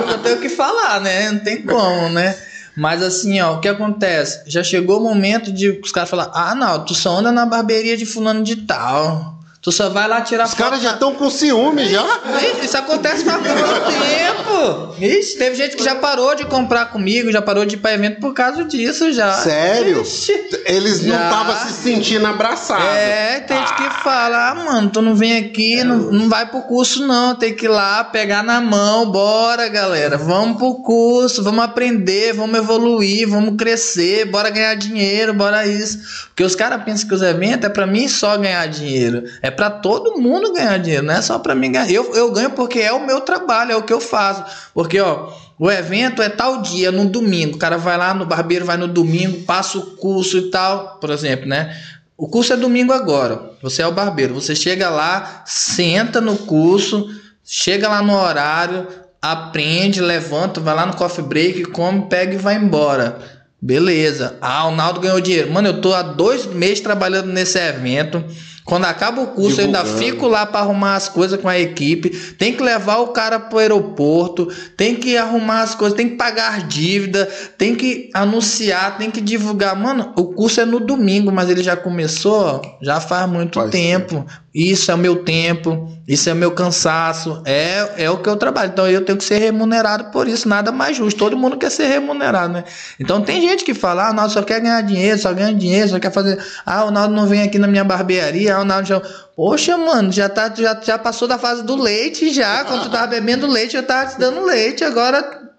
Então 0.00 0.10
eu 0.10 0.18
tenho 0.22 0.38
que 0.40 0.48
falar, 0.48 1.00
né? 1.02 1.30
Não 1.30 1.40
tem 1.40 1.60
como, 1.60 2.08
né? 2.08 2.34
Mas 2.74 3.02
assim, 3.02 3.38
ó, 3.42 3.56
o 3.56 3.60
que 3.60 3.68
acontece? 3.68 4.40
Já 4.46 4.62
chegou 4.64 4.98
o 4.98 5.04
momento 5.04 5.52
de 5.52 5.68
os 5.84 5.92
caras 5.92 6.08
falar: 6.08 6.30
ah, 6.32 6.54
não, 6.54 6.82
tu 6.82 6.94
só 6.94 7.18
anda 7.18 7.30
na 7.30 7.44
barbearia 7.44 7.94
de 7.98 8.06
fulano 8.06 8.42
de 8.42 8.56
tal. 8.56 9.31
Tu 9.62 9.70
só 9.70 9.88
vai 9.88 10.08
lá 10.08 10.20
tirar 10.22 10.44
Os 10.44 10.54
caras 10.54 10.82
já 10.82 10.94
estão 10.94 11.14
com 11.14 11.30
ciúme 11.30 11.88
já. 11.88 12.02
Ixi, 12.02 12.66
Isso 12.66 12.76
acontece 12.76 13.24
faz 13.24 13.40
muito 13.40 13.54
tempo. 14.02 14.94
Ixi, 15.00 15.38
teve 15.38 15.54
gente 15.54 15.76
que 15.76 15.84
já 15.84 15.94
parou 15.94 16.34
de 16.34 16.44
comprar 16.44 16.86
comigo, 16.86 17.30
já 17.30 17.40
parou 17.40 17.64
de 17.64 17.76
ir 17.76 17.78
pra 17.78 17.92
evento 17.94 18.18
por 18.18 18.34
causa 18.34 18.64
disso 18.64 19.12
já. 19.12 19.32
Sério? 19.34 20.02
Ixi. 20.02 20.32
Eles 20.66 21.02
não 21.02 21.14
Já. 21.14 21.24
estavam 21.24 21.56
se 21.68 21.72
sentindo 21.74 22.26
abraçados. 22.26 22.84
É, 22.84 23.38
tem 23.46 23.56
gente 23.56 23.74
que 23.74 24.02
fala, 24.02 24.50
ah, 24.50 24.54
mano, 24.56 24.90
tu 24.90 25.00
não 25.00 25.14
vem 25.14 25.36
aqui, 25.38 25.84
não, 25.84 25.96
não 26.10 26.28
vai 26.28 26.44
pro 26.46 26.62
curso 26.62 27.06
não, 27.06 27.36
tem 27.36 27.54
que 27.54 27.66
ir 27.66 27.68
lá 27.68 28.02
pegar 28.02 28.42
na 28.42 28.60
mão, 28.60 29.10
bora 29.10 29.68
galera, 29.68 30.18
vamos 30.18 30.56
pro 30.56 30.74
curso, 30.82 31.42
vamos 31.42 31.62
aprender, 31.64 32.32
vamos 32.32 32.58
evoluir, 32.58 33.28
vamos 33.28 33.54
crescer, 33.56 34.24
bora 34.24 34.50
ganhar 34.50 34.74
dinheiro, 34.74 35.32
bora 35.32 35.64
isso. 35.66 36.26
Porque 36.28 36.42
os 36.42 36.56
caras 36.56 36.82
pensam 36.82 37.06
que 37.06 37.14
os 37.14 37.22
eventos 37.22 37.66
é 37.66 37.68
pra 37.68 37.86
mim 37.86 38.08
só 38.08 38.36
ganhar 38.36 38.66
dinheiro, 38.66 39.22
é 39.40 39.51
pra 39.56 39.70
todo 39.70 40.20
mundo 40.20 40.52
ganhar 40.52 40.78
dinheiro, 40.78 41.06
não 41.06 41.14
é 41.14 41.22
só 41.22 41.38
pra 41.38 41.54
mim 41.54 41.72
ganhar. 41.72 41.90
Eu, 41.90 42.14
eu 42.14 42.30
ganho 42.32 42.50
porque 42.50 42.80
é 42.80 42.92
o 42.92 43.06
meu 43.06 43.20
trabalho, 43.20 43.72
é 43.72 43.76
o 43.76 43.82
que 43.82 43.92
eu 43.92 44.00
faço. 44.00 44.44
Porque, 44.74 45.00
ó, 45.00 45.32
o 45.58 45.70
evento 45.70 46.20
é 46.20 46.28
tal 46.28 46.62
dia, 46.62 46.90
no 46.90 47.06
domingo. 47.06 47.56
O 47.56 47.58
cara 47.58 47.76
vai 47.76 47.96
lá 47.96 48.12
no 48.12 48.26
barbeiro, 48.26 48.64
vai 48.64 48.76
no 48.76 48.88
domingo, 48.88 49.42
passa 49.44 49.78
o 49.78 49.96
curso 49.96 50.38
e 50.38 50.50
tal, 50.50 50.98
por 51.00 51.10
exemplo, 51.10 51.46
né? 51.46 51.76
O 52.16 52.28
curso 52.28 52.52
é 52.52 52.56
domingo 52.56 52.92
agora. 52.92 53.50
Você 53.62 53.82
é 53.82 53.86
o 53.86 53.92
barbeiro. 53.92 54.34
Você 54.34 54.54
chega 54.54 54.88
lá, 54.90 55.42
senta 55.46 56.20
no 56.20 56.36
curso, 56.36 57.08
chega 57.44 57.88
lá 57.88 58.02
no 58.02 58.14
horário, 58.14 58.86
aprende, 59.20 60.00
levanta, 60.00 60.60
vai 60.60 60.74
lá 60.74 60.86
no 60.86 60.96
coffee 60.96 61.24
break, 61.24 61.64
come, 61.66 62.06
pega 62.08 62.34
e 62.34 62.38
vai 62.38 62.56
embora. 62.56 63.18
Beleza. 63.60 64.36
Ah, 64.40 64.66
o 64.66 64.74
Naldo 64.74 64.98
ganhou 64.98 65.20
dinheiro. 65.20 65.52
Mano, 65.52 65.68
eu 65.68 65.80
tô 65.80 65.94
há 65.94 66.02
dois 66.02 66.46
meses 66.46 66.80
trabalhando 66.80 67.32
nesse 67.32 67.58
evento. 67.58 68.24
Quando 68.72 68.86
acaba 68.86 69.20
o 69.20 69.26
curso, 69.26 69.60
eu 69.60 69.66
ainda 69.66 69.84
fico 69.84 70.26
lá 70.26 70.46
para 70.46 70.60
arrumar 70.60 70.96
as 70.96 71.06
coisas 71.06 71.38
com 71.38 71.46
a 71.46 71.58
equipe. 71.58 72.08
Tem 72.08 72.54
que 72.54 72.62
levar 72.62 73.00
o 73.00 73.08
cara 73.08 73.38
pro 73.38 73.58
aeroporto, 73.58 74.46
tem 74.78 74.94
que 74.94 75.14
arrumar 75.14 75.60
as 75.60 75.74
coisas, 75.74 75.94
tem 75.94 76.08
que 76.08 76.16
pagar 76.16 76.66
dívida, 76.66 77.26
tem 77.58 77.74
que 77.74 78.08
anunciar, 78.14 78.96
tem 78.96 79.10
que 79.10 79.20
divulgar. 79.20 79.76
Mano, 79.76 80.14
o 80.16 80.32
curso 80.32 80.58
é 80.58 80.64
no 80.64 80.80
domingo, 80.80 81.30
mas 81.30 81.50
ele 81.50 81.62
já 81.62 81.76
começou 81.76 82.62
já 82.80 82.98
faz 82.98 83.28
muito 83.28 83.60
Faz 83.60 83.70
tempo. 83.70 84.24
Isso 84.54 84.90
é 84.90 84.94
o 84.94 84.98
meu 84.98 85.24
tempo, 85.24 85.90
isso 86.06 86.28
é 86.28 86.32
o 86.34 86.36
meu 86.36 86.50
cansaço, 86.50 87.42
é, 87.46 88.04
é 88.04 88.10
o 88.10 88.18
que 88.18 88.28
eu 88.28 88.36
trabalho. 88.36 88.70
Então 88.70 88.86
eu 88.86 89.02
tenho 89.02 89.16
que 89.16 89.24
ser 89.24 89.38
remunerado 89.38 90.10
por 90.10 90.28
isso, 90.28 90.46
nada 90.46 90.70
mais 90.70 90.94
justo. 90.94 91.18
Todo 91.18 91.38
mundo 91.38 91.56
quer 91.56 91.70
ser 91.70 91.86
remunerado, 91.86 92.52
né? 92.52 92.64
Então 93.00 93.22
tem 93.22 93.40
gente 93.40 93.64
que 93.64 93.72
fala, 93.72 94.08
ah, 94.08 94.12
Naldo 94.12 94.34
só 94.34 94.42
quer 94.42 94.60
ganhar 94.60 94.82
dinheiro, 94.82 95.18
só 95.18 95.32
ganha 95.32 95.54
dinheiro, 95.54 95.88
só 95.88 95.98
quer 95.98 96.12
fazer. 96.12 96.38
Ah, 96.66 96.84
o 96.84 96.90
Naldo 96.90 97.14
não 97.14 97.26
vem 97.26 97.42
aqui 97.42 97.58
na 97.58 97.66
minha 97.66 97.82
barbearia, 97.82 98.56
ah, 98.56 98.60
o 98.60 98.64
Naldo 98.64 98.88
já. 98.88 99.00
Poxa, 99.34 99.78
mano, 99.78 100.12
já, 100.12 100.28
tá, 100.28 100.52
já, 100.54 100.78
já 100.82 100.98
passou 100.98 101.26
da 101.26 101.38
fase 101.38 101.64
do 101.64 101.74
leite 101.74 102.30
já. 102.34 102.62
Quando 102.64 102.82
tu 102.82 102.90
tava 102.90 103.06
bebendo 103.06 103.46
leite, 103.46 103.74
eu 103.74 103.82
tava 103.82 104.10
te 104.10 104.18
dando 104.18 104.44
leite. 104.44 104.84
Agora 104.84 105.51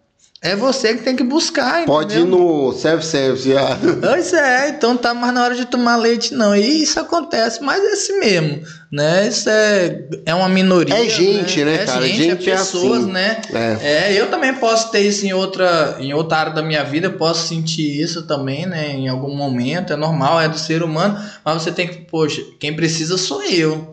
é 0.44 0.58
você 0.58 0.94
que 0.94 1.04
tem 1.04 1.16
que 1.16 1.24
buscar, 1.24 1.86
Pode 1.86 2.14
ir 2.16 2.20
entendeu? 2.22 2.38
no 2.38 2.74
self-service 2.74 3.50
já. 3.50 3.78
Pois 4.02 4.34
é, 4.34 4.70
então 4.70 4.98
tá 4.98 5.14
mais 5.14 5.34
na 5.34 5.42
hora 5.42 5.56
de 5.56 5.64
tomar 5.64 5.96
leite, 5.96 6.34
não. 6.34 6.54
E 6.54 6.84
isso 6.84 7.00
acontece, 7.00 7.64
mas 7.64 7.82
é 7.82 7.94
assim 7.94 8.20
mesmo, 8.20 8.62
né? 8.92 9.26
Isso 9.30 9.50
é, 9.50 10.04
é 10.26 10.36
uma 10.36 10.50
minoria. 10.50 10.94
É 10.94 11.08
gente, 11.08 11.64
né, 11.64 11.76
é 11.76 11.86
cara? 11.86 12.06
Gente, 12.06 12.18
Gente 12.18 12.50
é 12.50 12.54
é 12.54 12.58
pessoas, 12.58 13.04
assim. 13.04 13.12
né? 13.14 13.42
É. 13.54 13.78
É, 14.12 14.14
eu 14.22 14.30
também 14.30 14.54
posso 14.56 14.92
ter 14.92 15.00
isso 15.00 15.26
em 15.26 15.32
outra, 15.32 15.96
em 16.00 16.14
outra 16.14 16.38
área 16.40 16.54
da 16.54 16.62
minha 16.62 16.84
vida, 16.84 17.08
eu 17.08 17.14
posso 17.14 17.48
sentir 17.48 18.02
isso 18.02 18.24
também, 18.28 18.66
né? 18.66 18.92
Em 18.92 19.08
algum 19.08 19.34
momento, 19.34 19.94
é 19.94 19.96
normal, 19.96 20.42
é 20.42 20.50
do 20.50 20.60
ser 20.60 20.84
humano, 20.84 21.18
mas 21.46 21.62
você 21.64 21.72
tem 21.72 21.88
que, 21.88 22.00
poxa, 22.02 22.42
quem 22.60 22.76
precisa 22.76 23.18
sou 23.18 23.42
eu. 23.44 23.93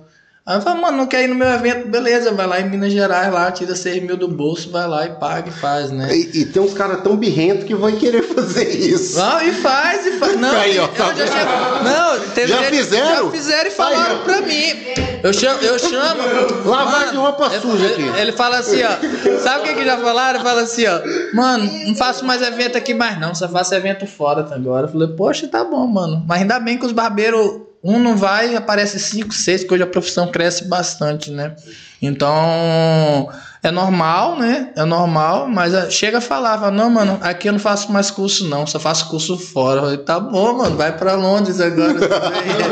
Aí 0.51 0.57
eu 0.57 0.63
falo, 0.63 0.83
mano, 0.83 0.97
não 0.97 1.07
quer 1.07 1.23
ir 1.23 1.29
no 1.29 1.37
meu 1.37 1.47
evento, 1.47 1.87
beleza, 1.87 2.33
vai 2.33 2.45
lá 2.45 2.61
em 2.61 2.69
Minas 2.69 2.93
Gerais, 2.93 3.33
lá, 3.33 3.53
tira 3.53 3.77
6 3.77 4.03
mil 4.03 4.17
do 4.17 4.27
bolso, 4.27 4.69
vai 4.69 4.85
lá 4.89 5.07
e 5.07 5.11
paga 5.11 5.49
e 5.49 5.53
faz, 5.53 5.93
né? 5.93 6.09
E, 6.13 6.41
e 6.41 6.45
tem 6.45 6.61
uns 6.61 6.75
caras 6.75 7.03
tão 7.05 7.17
birrentos 7.17 7.63
que 7.63 7.73
vão 7.73 7.93
querer 7.93 8.25
fazer 8.25 8.69
isso. 8.69 9.17
Não, 9.17 9.41
e 9.43 9.53
faz, 9.53 10.05
e 10.07 10.13
faz. 10.19 10.37
Não, 10.41 10.51
Aí, 10.51 10.77
ó, 10.77 10.87
eu 10.87 10.89
tá 10.89 11.15
já 11.15 11.25
chego- 11.29 11.85
Não, 11.85 12.21
teve 12.35 12.49
Já 12.49 12.57
gente- 12.65 12.77
fizeram? 12.79 13.25
Já 13.27 13.31
fizeram 13.31 13.69
e 13.69 13.71
falaram 13.71 14.17
Aí, 14.17 14.25
pra 14.25 14.41
mim. 14.41 15.21
Eu 15.23 15.33
chamo. 15.33 15.61
Eu 15.63 15.79
chamo 15.79 16.69
Lavagem 16.69 17.11
de 17.11 17.17
roupa 17.17 17.47
ele- 17.53 17.61
suja 17.61 17.87
aqui. 17.87 18.03
Ele, 18.19 18.33
fala 18.33 18.59
assim, 18.59 18.81
ó. 18.83 19.39
Sabe 19.39 19.61
o 19.61 19.63
que, 19.63 19.75
que 19.75 19.85
já 19.85 19.99
falaram? 19.99 20.41
Fala 20.41 20.63
assim, 20.63 20.85
ó. 20.89 21.01
Mano, 21.33 21.71
não 21.87 21.95
faço 21.95 22.25
mais 22.25 22.43
evento 22.43 22.77
aqui 22.77 22.93
mais 22.93 23.21
não, 23.21 23.37
só 23.37 23.49
faço 23.49 23.73
evento 23.73 24.05
fora 24.05 24.43
tá, 24.43 24.57
agora. 24.57 24.87
Eu 24.89 24.91
falei, 24.93 25.09
poxa, 25.09 25.47
tá 25.47 25.63
bom, 25.63 25.87
mano. 25.87 26.25
Mas 26.27 26.41
ainda 26.43 26.59
bem 26.59 26.77
que 26.77 26.87
os 26.87 26.93
barbeiros. 26.93 27.70
Um 27.83 27.99
não 27.99 28.17
vai, 28.17 28.55
aparece 28.55 28.99
cinco, 28.99 29.33
seis, 29.33 29.65
que 29.65 29.73
hoje 29.73 29.83
a 29.83 29.87
profissão 29.87 30.31
cresce 30.31 30.65
bastante, 30.65 31.31
né? 31.31 31.57
Então, 32.01 33.31
é 33.63 33.71
normal, 33.71 34.39
né? 34.39 34.69
É 34.75 34.85
normal, 34.85 35.47
mas 35.47 35.75
ah, 35.75 35.91
chega 35.91 36.17
a 36.19 36.21
falar, 36.21 36.57
fala, 36.59 36.71
não, 36.71 36.89
mano, 36.89 37.19
aqui 37.21 37.47
eu 37.49 37.53
não 37.53 37.61
faço 37.61 37.93
mais 37.93 38.11
curso, 38.11 38.49
não, 38.49 38.67
só 38.67 38.81
faço 38.81 39.09
curso 39.09 39.37
fora. 39.37 39.77
Eu 39.77 39.83
falei, 39.83 39.99
tá 39.99 40.19
bom, 40.19 40.57
mano, 40.57 40.77
vai 40.77 40.97
pra 40.97 41.15
Londres 41.15 41.61
agora. 41.61 41.95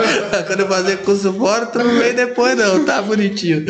Quando 0.47 0.60
eu 0.60 0.68
fazer 0.68 0.97
curso 0.99 1.31
fora, 1.34 1.67
tu 1.67 1.78
não 1.78 1.99
vem 1.99 2.15
depois, 2.15 2.57
não, 2.57 2.84
tá 2.86 3.02
bonitinho. 3.02 3.67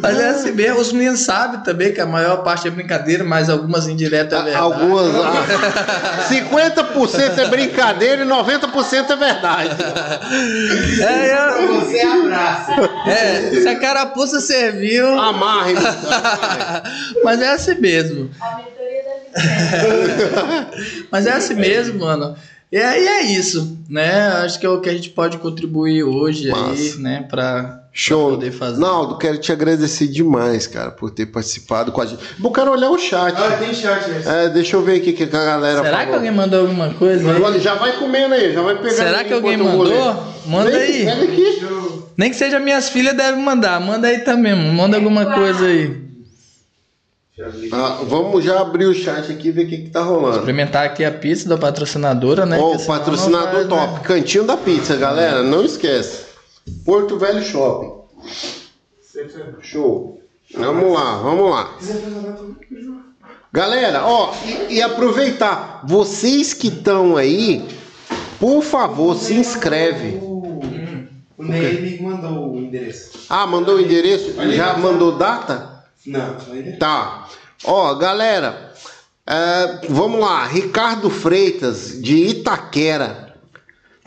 Mas 0.00 0.18
é 0.18 0.30
assim 0.30 0.52
mesmo, 0.52 0.80
os 0.80 0.92
meninos 0.92 1.20
sabem 1.20 1.60
também 1.60 1.92
que 1.92 2.00
a 2.00 2.06
maior 2.06 2.38
parte 2.38 2.66
é 2.66 2.70
brincadeira, 2.70 3.22
mas 3.22 3.50
algumas 3.50 3.86
indiretas 3.86 4.40
é 4.40 4.44
verdade. 4.44 4.64
Algumas. 4.64 5.06
ah, 5.14 6.26
50% 6.30 7.38
é 7.38 7.48
brincadeira 7.48 8.24
e 8.24 8.26
90% 8.26 9.10
é 9.10 9.16
verdade. 9.16 9.76
É, 11.02 11.34
eu- 11.64 11.80
Você 11.80 12.00
abraça. 12.00 12.72
é, 13.06 13.50
se 13.60 13.68
a 13.68 13.78
carapuça 13.78 14.40
serviu. 14.40 15.18
Amarre. 15.18 15.74
Mas 17.24 17.40
é 17.40 17.48
assim 17.48 17.74
mesmo. 17.80 18.30
A 18.40 18.56
mentoria 18.56 19.02
da. 19.04 20.70
Mas 21.10 21.26
é 21.26 21.32
assim 21.32 21.54
mesmo, 21.54 22.00
mano. 22.00 22.36
E 22.70 22.78
aí 22.78 23.06
é 23.06 23.22
isso, 23.22 23.78
né? 23.88 24.26
Acho 24.44 24.58
que 24.58 24.66
é 24.66 24.68
o 24.68 24.80
que 24.80 24.88
a 24.88 24.92
gente 24.92 25.10
pode 25.10 25.38
contribuir 25.38 26.02
hoje 26.02 26.50
aí, 26.52 26.60
Massa. 26.60 26.98
né? 26.98 27.24
Pra, 27.30 27.80
Show. 27.92 28.26
pra 28.26 28.36
poder 28.36 28.50
fazer. 28.50 28.80
Naldo, 28.80 29.18
quero 29.18 29.38
te 29.38 29.52
agradecer 29.52 30.08
demais, 30.08 30.66
cara, 30.66 30.90
por 30.90 31.12
ter 31.12 31.26
participado 31.26 31.92
com 31.92 32.00
a 32.00 32.06
gente. 32.06 32.20
Eu 32.42 32.50
quero 32.50 32.72
olhar 32.72 32.90
o 32.90 32.98
chat. 32.98 33.34
Ah, 33.36 33.56
tem 33.56 33.72
chat, 33.72 34.08
né? 34.10 34.22
É, 34.26 34.48
deixa 34.48 34.74
eu 34.74 34.82
ver 34.82 34.96
aqui 34.96 35.10
o 35.10 35.14
que 35.14 35.22
a 35.22 35.26
galera 35.26 35.76
Será 35.82 35.90
falou. 35.98 36.06
que 36.06 36.14
alguém 36.16 36.32
mandou 36.32 36.60
alguma 36.62 36.92
coisa? 36.94 37.30
aí? 37.30 37.60
Já 37.60 37.74
vai 37.76 37.92
comendo 37.92 38.34
aí, 38.34 38.52
já 38.52 38.62
vai 38.62 38.74
pegando. 38.74 38.96
Será 38.96 39.18
aí 39.18 39.24
que 39.24 39.32
alguém 39.32 39.56
mandou? 39.56 40.24
Manda 40.46 40.70
Vem, 40.72 40.80
aí. 40.80 41.04
Pega 41.04 41.24
aqui. 41.24 41.62
Nem 42.16 42.30
que 42.30 42.36
seja 42.36 42.58
minhas 42.58 42.88
filhas, 42.88 43.16
deve 43.16 43.38
mandar. 43.38 43.80
Manda 43.80 44.08
aí 44.08 44.18
também, 44.18 44.56
mano. 44.56 44.72
manda 44.72 44.96
alguma 44.96 45.34
coisa 45.34 45.66
aí. 45.66 46.05
Ah, 47.70 48.00
vamos 48.04 48.42
já 48.44 48.60
abrir 48.60 48.86
o 48.86 48.94
chat 48.94 49.30
aqui 49.30 49.48
e 49.48 49.50
ver 49.52 49.66
o 49.66 49.68
que, 49.68 49.76
que 49.78 49.90
tá 49.90 50.02
rolando. 50.02 50.38
Experimentar 50.38 50.86
aqui 50.86 51.04
a 51.04 51.12
pizza 51.12 51.46
da 51.46 51.58
patrocinadora, 51.58 52.46
né? 52.46 52.58
Ó, 52.58 52.70
Porque 52.70 52.76
o 52.76 52.78
senão 52.80 52.98
patrocinador 52.98 53.52
vai, 53.52 53.64
top. 53.66 53.92
né? 53.92 54.00
Cantinho 54.04 54.44
da 54.44 54.56
pizza, 54.56 54.96
galera. 54.96 55.42
Não 55.42 55.62
esquece. 55.62 56.24
Porto 56.84 57.18
Velho 57.18 57.42
Shopping. 57.42 57.92
Show. 59.60 60.20
Vamos 60.54 60.94
lá, 60.94 61.16
vamos 61.18 61.50
lá. 61.50 61.74
Galera, 63.52 64.04
ó, 64.06 64.32
e, 64.68 64.74
e 64.76 64.82
aproveitar, 64.82 65.82
vocês 65.86 66.54
que 66.54 66.68
estão 66.68 67.16
aí, 67.16 67.66
por 68.38 68.62
favor, 68.62 69.14
se 69.16 69.34
inscreve. 69.34 70.18
O, 70.22 70.60
o 71.38 71.44
Ney 71.44 71.80
me 71.80 72.02
mandou 72.02 72.52
o 72.52 72.58
endereço. 72.58 73.18
Ah, 73.28 73.46
mandou 73.46 73.76
o 73.76 73.80
endereço? 73.80 74.34
Já 74.52 74.76
mandou 74.76 75.16
data? 75.16 75.75
Não, 76.06 76.36
ainda. 76.52 76.76
Tá. 76.78 77.26
Ó, 77.64 77.94
galera, 77.94 78.72
é, 79.26 79.80
vamos 79.88 80.20
lá. 80.20 80.46
Ricardo 80.46 81.10
Freitas, 81.10 82.00
de 82.00 82.16
Itaquera. 82.28 83.26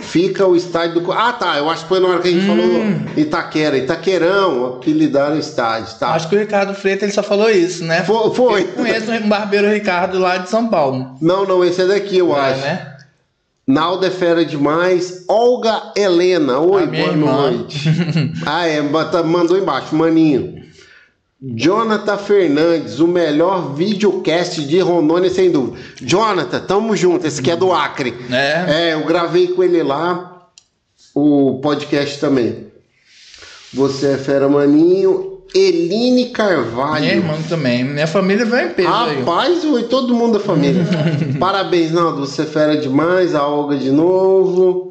Fica 0.01 0.47
o 0.47 0.55
estádio 0.55 1.01
do. 1.01 1.11
Ah, 1.11 1.33
tá. 1.33 1.57
Eu 1.57 1.69
acho 1.69 1.83
que 1.83 1.89
foi 1.89 1.99
na 1.99 2.07
hora 2.07 2.21
que 2.21 2.29
a 2.29 2.31
gente 2.31 2.45
falou 2.47 2.69
Itaquera. 3.17 3.77
Itaquerão, 3.77 4.75
apelidaram 4.77 5.35
o 5.35 5.39
estádio, 5.39 5.93
tá? 5.99 6.11
Acho 6.13 6.29
que 6.29 6.37
o 6.37 6.39
Ricardo 6.39 6.73
Freitas 6.73 7.03
ele 7.03 7.11
só 7.11 7.21
falou 7.21 7.49
isso, 7.49 7.83
né? 7.83 8.01
Foi. 8.05 8.33
foi. 8.33 8.61
Eu 8.61 8.67
conheço 8.75 9.11
um 9.11 9.27
barbeiro 9.27 9.67
Ricardo 9.69 10.17
lá 10.17 10.37
de 10.37 10.49
São 10.49 10.69
Paulo. 10.69 11.17
Não, 11.21 11.45
não, 11.45 11.65
esse 11.65 11.81
é 11.81 11.85
daqui, 11.85 12.17
eu 12.17 12.33
É, 12.33 12.39
acho. 12.39 12.61
né? 12.61 12.97
Naldo 13.67 14.05
é 14.05 14.09
fera 14.09 14.45
demais. 14.45 15.25
Olga 15.27 15.91
Helena. 15.97 16.59
Oi, 16.59 16.87
boa 16.87 17.09
irmã. 17.09 17.51
noite. 17.51 17.89
ah, 18.45 18.65
é. 18.65 18.81
Mandou 18.81 19.57
embaixo, 19.57 19.93
maninho. 19.95 20.63
Jonathan 21.41 22.17
Fernandes, 22.17 22.99
o 22.99 23.07
melhor 23.07 23.73
videocast 23.73 24.61
de 24.65 24.79
Rondônia, 24.79 25.29
sem 25.29 25.49
dúvida. 25.49 25.77
Jonathan, 26.01 26.59
tamo 26.59 26.95
junto. 26.97 27.25
Esse 27.25 27.39
aqui 27.39 27.51
é 27.51 27.55
do 27.55 27.71
Acre. 27.71 28.13
É. 28.29 28.65
É, 28.67 28.93
eu 28.93 29.05
gravei 29.05 29.47
com 29.47 29.63
ele 29.63 29.81
lá 29.81 30.49
o 31.15 31.59
podcast 31.61 32.19
também. 32.19 32.67
Você 33.73 34.13
é 34.13 34.17
fera, 34.17 34.49
maninho. 34.49 35.39
Eline 35.55 36.29
Carvalho. 36.29 37.01
Minha 37.01 37.15
irmã 37.15 37.33
também. 37.47 37.83
Minha 37.83 38.05
família 38.05 38.45
veio 38.45 38.69
em 38.69 38.73
peso. 38.73 38.89
Rapaz, 38.89 39.63
oi, 39.63 39.83
todo 39.83 40.13
mundo 40.13 40.33
da 40.33 40.39
família. 40.43 40.83
Parabéns, 41.39 41.91
Naldo. 41.91 42.25
Você 42.25 42.43
é 42.43 42.45
fera 42.45 42.77
demais. 42.77 43.33
A 43.33 43.47
Olga 43.47 43.77
de 43.77 43.91
novo. 43.91 44.88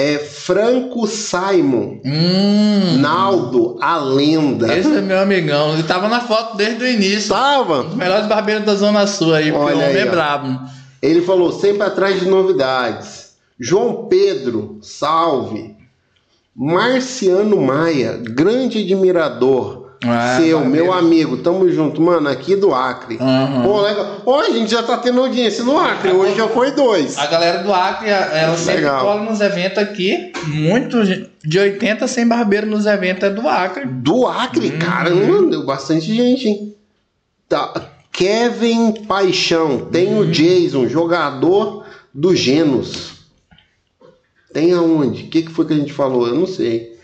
É 0.00 0.16
Franco 0.16 1.08
Simon. 1.08 1.98
Hum. 2.04 2.98
Naldo, 3.00 3.76
a 3.80 3.96
lenda. 3.96 4.72
Esse 4.72 4.96
é 4.96 5.00
meu 5.00 5.18
amigão. 5.18 5.72
Ele 5.72 5.82
tava 5.82 6.06
na 6.06 6.20
foto 6.20 6.56
desde 6.56 6.84
o 6.84 6.86
início. 6.86 7.30
Tava. 7.30 7.80
Os 7.80 7.96
melhores 7.96 8.28
barbeiros 8.28 8.64
da 8.64 8.76
Zona 8.76 9.08
Sul 9.08 9.34
aí, 9.34 9.50
porque 9.50 9.64
Olha 9.64 9.74
o 9.74 9.78
homem 9.80 9.96
aí, 9.96 9.98
é 9.98 10.06
brabo. 10.06 10.70
Ele 11.02 11.20
falou 11.22 11.50
sempre 11.50 11.82
atrás 11.82 12.20
de 12.20 12.28
novidades. 12.28 13.32
João 13.58 14.06
Pedro, 14.06 14.78
salve. 14.82 15.74
Marciano 16.54 17.60
Maia, 17.60 18.20
grande 18.22 18.78
admirador. 18.78 19.87
Ah, 20.04 20.38
Seu, 20.40 20.60
barbeiro. 20.60 20.84
meu 20.86 20.92
amigo, 20.92 21.36
tamo 21.38 21.68
junto, 21.70 22.00
mano, 22.00 22.28
aqui 22.28 22.54
do 22.54 22.72
Acre. 22.72 23.18
Aham. 23.20 23.62
Pô, 23.64 23.80
legal. 23.80 24.22
Ó, 24.24 24.40
a 24.40 24.50
gente 24.50 24.70
já 24.70 24.82
tá 24.82 24.96
tendo 24.98 25.20
audiência 25.20 25.64
no 25.64 25.76
Acre, 25.78 26.12
hoje 26.12 26.36
já 26.36 26.46
foi 26.48 26.70
dois. 26.70 27.18
A 27.18 27.26
galera 27.26 27.62
do 27.64 27.72
Acre, 27.74 28.08
ela 28.08 28.56
sempre 28.56 28.82
Legal. 28.82 29.00
cola 29.00 29.22
nos 29.22 29.40
eventos 29.40 29.78
aqui. 29.78 30.32
Muito 30.46 31.02
de 31.44 31.58
80 31.58 32.04
a 32.04 32.08
100 32.08 32.28
barbeiros 32.28 32.70
nos 32.70 32.86
eventos 32.86 33.24
é 33.24 33.30
do 33.30 33.48
Acre. 33.48 33.86
Do 33.86 34.26
Acre, 34.26 34.70
caramba, 34.72 35.50
deu 35.50 35.64
bastante 35.66 36.14
gente, 36.14 36.48
hein? 36.48 36.74
Tá. 37.48 37.72
Kevin 38.12 38.92
Paixão. 39.06 39.86
Tem 39.90 40.16
o 40.18 40.26
Jason, 40.26 40.86
jogador 40.88 41.84
do 42.14 42.36
Genos. 42.36 43.12
Tem 44.52 44.72
aonde? 44.72 45.24
O 45.24 45.28
que, 45.28 45.42
que 45.42 45.50
foi 45.50 45.66
que 45.66 45.72
a 45.72 45.76
gente 45.76 45.92
falou? 45.92 46.26
Eu 46.26 46.34
não 46.34 46.46
sei. 46.46 46.97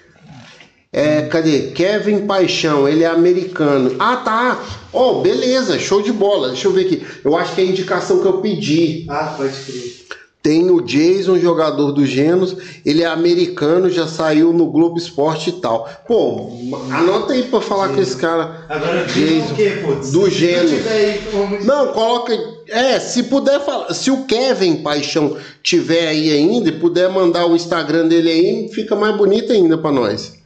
É, 0.97 1.23
cadê? 1.23 1.73
Kevin 1.75 2.21
Paixão, 2.25 2.89
ele 2.89 3.03
é 3.03 3.09
americano. 3.09 3.97
Ah, 3.99 4.17
tá. 4.19 4.63
Oh, 4.93 5.21
beleza, 5.23 5.77
show 5.77 6.01
de 6.01 6.13
bola. 6.13 6.49
Deixa 6.51 6.69
eu 6.69 6.73
ver 6.73 6.87
aqui. 6.87 7.03
Eu 7.25 7.37
acho 7.37 7.53
que 7.53 7.61
é 7.61 7.65
a 7.65 7.67
indicação 7.67 8.21
que 8.21 8.27
eu 8.27 8.35
pedi. 8.35 9.05
Ah, 9.11 9.35
pode 9.37 9.53
crer. 9.53 10.05
Tem 10.41 10.71
o 10.71 10.81
Jason, 10.83 11.39
jogador 11.39 11.91
do 11.91 12.05
Genos. 12.07 12.55
Ele 12.87 13.03
é 13.03 13.07
americano, 13.07 13.91
já 13.91 14.07
saiu 14.07 14.53
no 14.53 14.67
Globo 14.67 14.97
Esporte 14.99 15.49
e 15.51 15.53
tal. 15.55 15.89
Pô, 16.07 16.51
anota 16.93 17.33
aí 17.33 17.43
pra 17.45 17.61
falar 17.63 17.89
com 17.89 18.01
esse 18.01 18.15
cara. 18.17 18.65
Agora 18.69 19.05
Jason, 19.07 19.53
o 19.53 19.57
quê, 19.57 19.79
putz? 19.83 20.13
do 20.13 20.27
aí, 20.27 21.21
vamos- 21.33 21.65
Não, 21.65 21.89
coloca. 21.89 22.39
É, 22.69 23.01
se 23.01 23.25
puder 23.25 23.59
falar. 23.65 23.93
Se 23.95 24.11
o 24.13 24.27
Kevin 24.27 24.77
Paixão 24.77 25.37
tiver 25.63 26.07
aí 26.09 26.31
ainda 26.31 26.69
e 26.69 26.73
puder 26.79 27.09
mandar 27.09 27.47
o 27.47 27.57
Instagram 27.57 28.07
dele 28.07 28.31
aí, 28.31 28.69
fica 28.73 28.95
mais 28.95 29.17
bonito 29.17 29.51
ainda 29.51 29.77
pra 29.79 29.91
nós. 29.91 30.44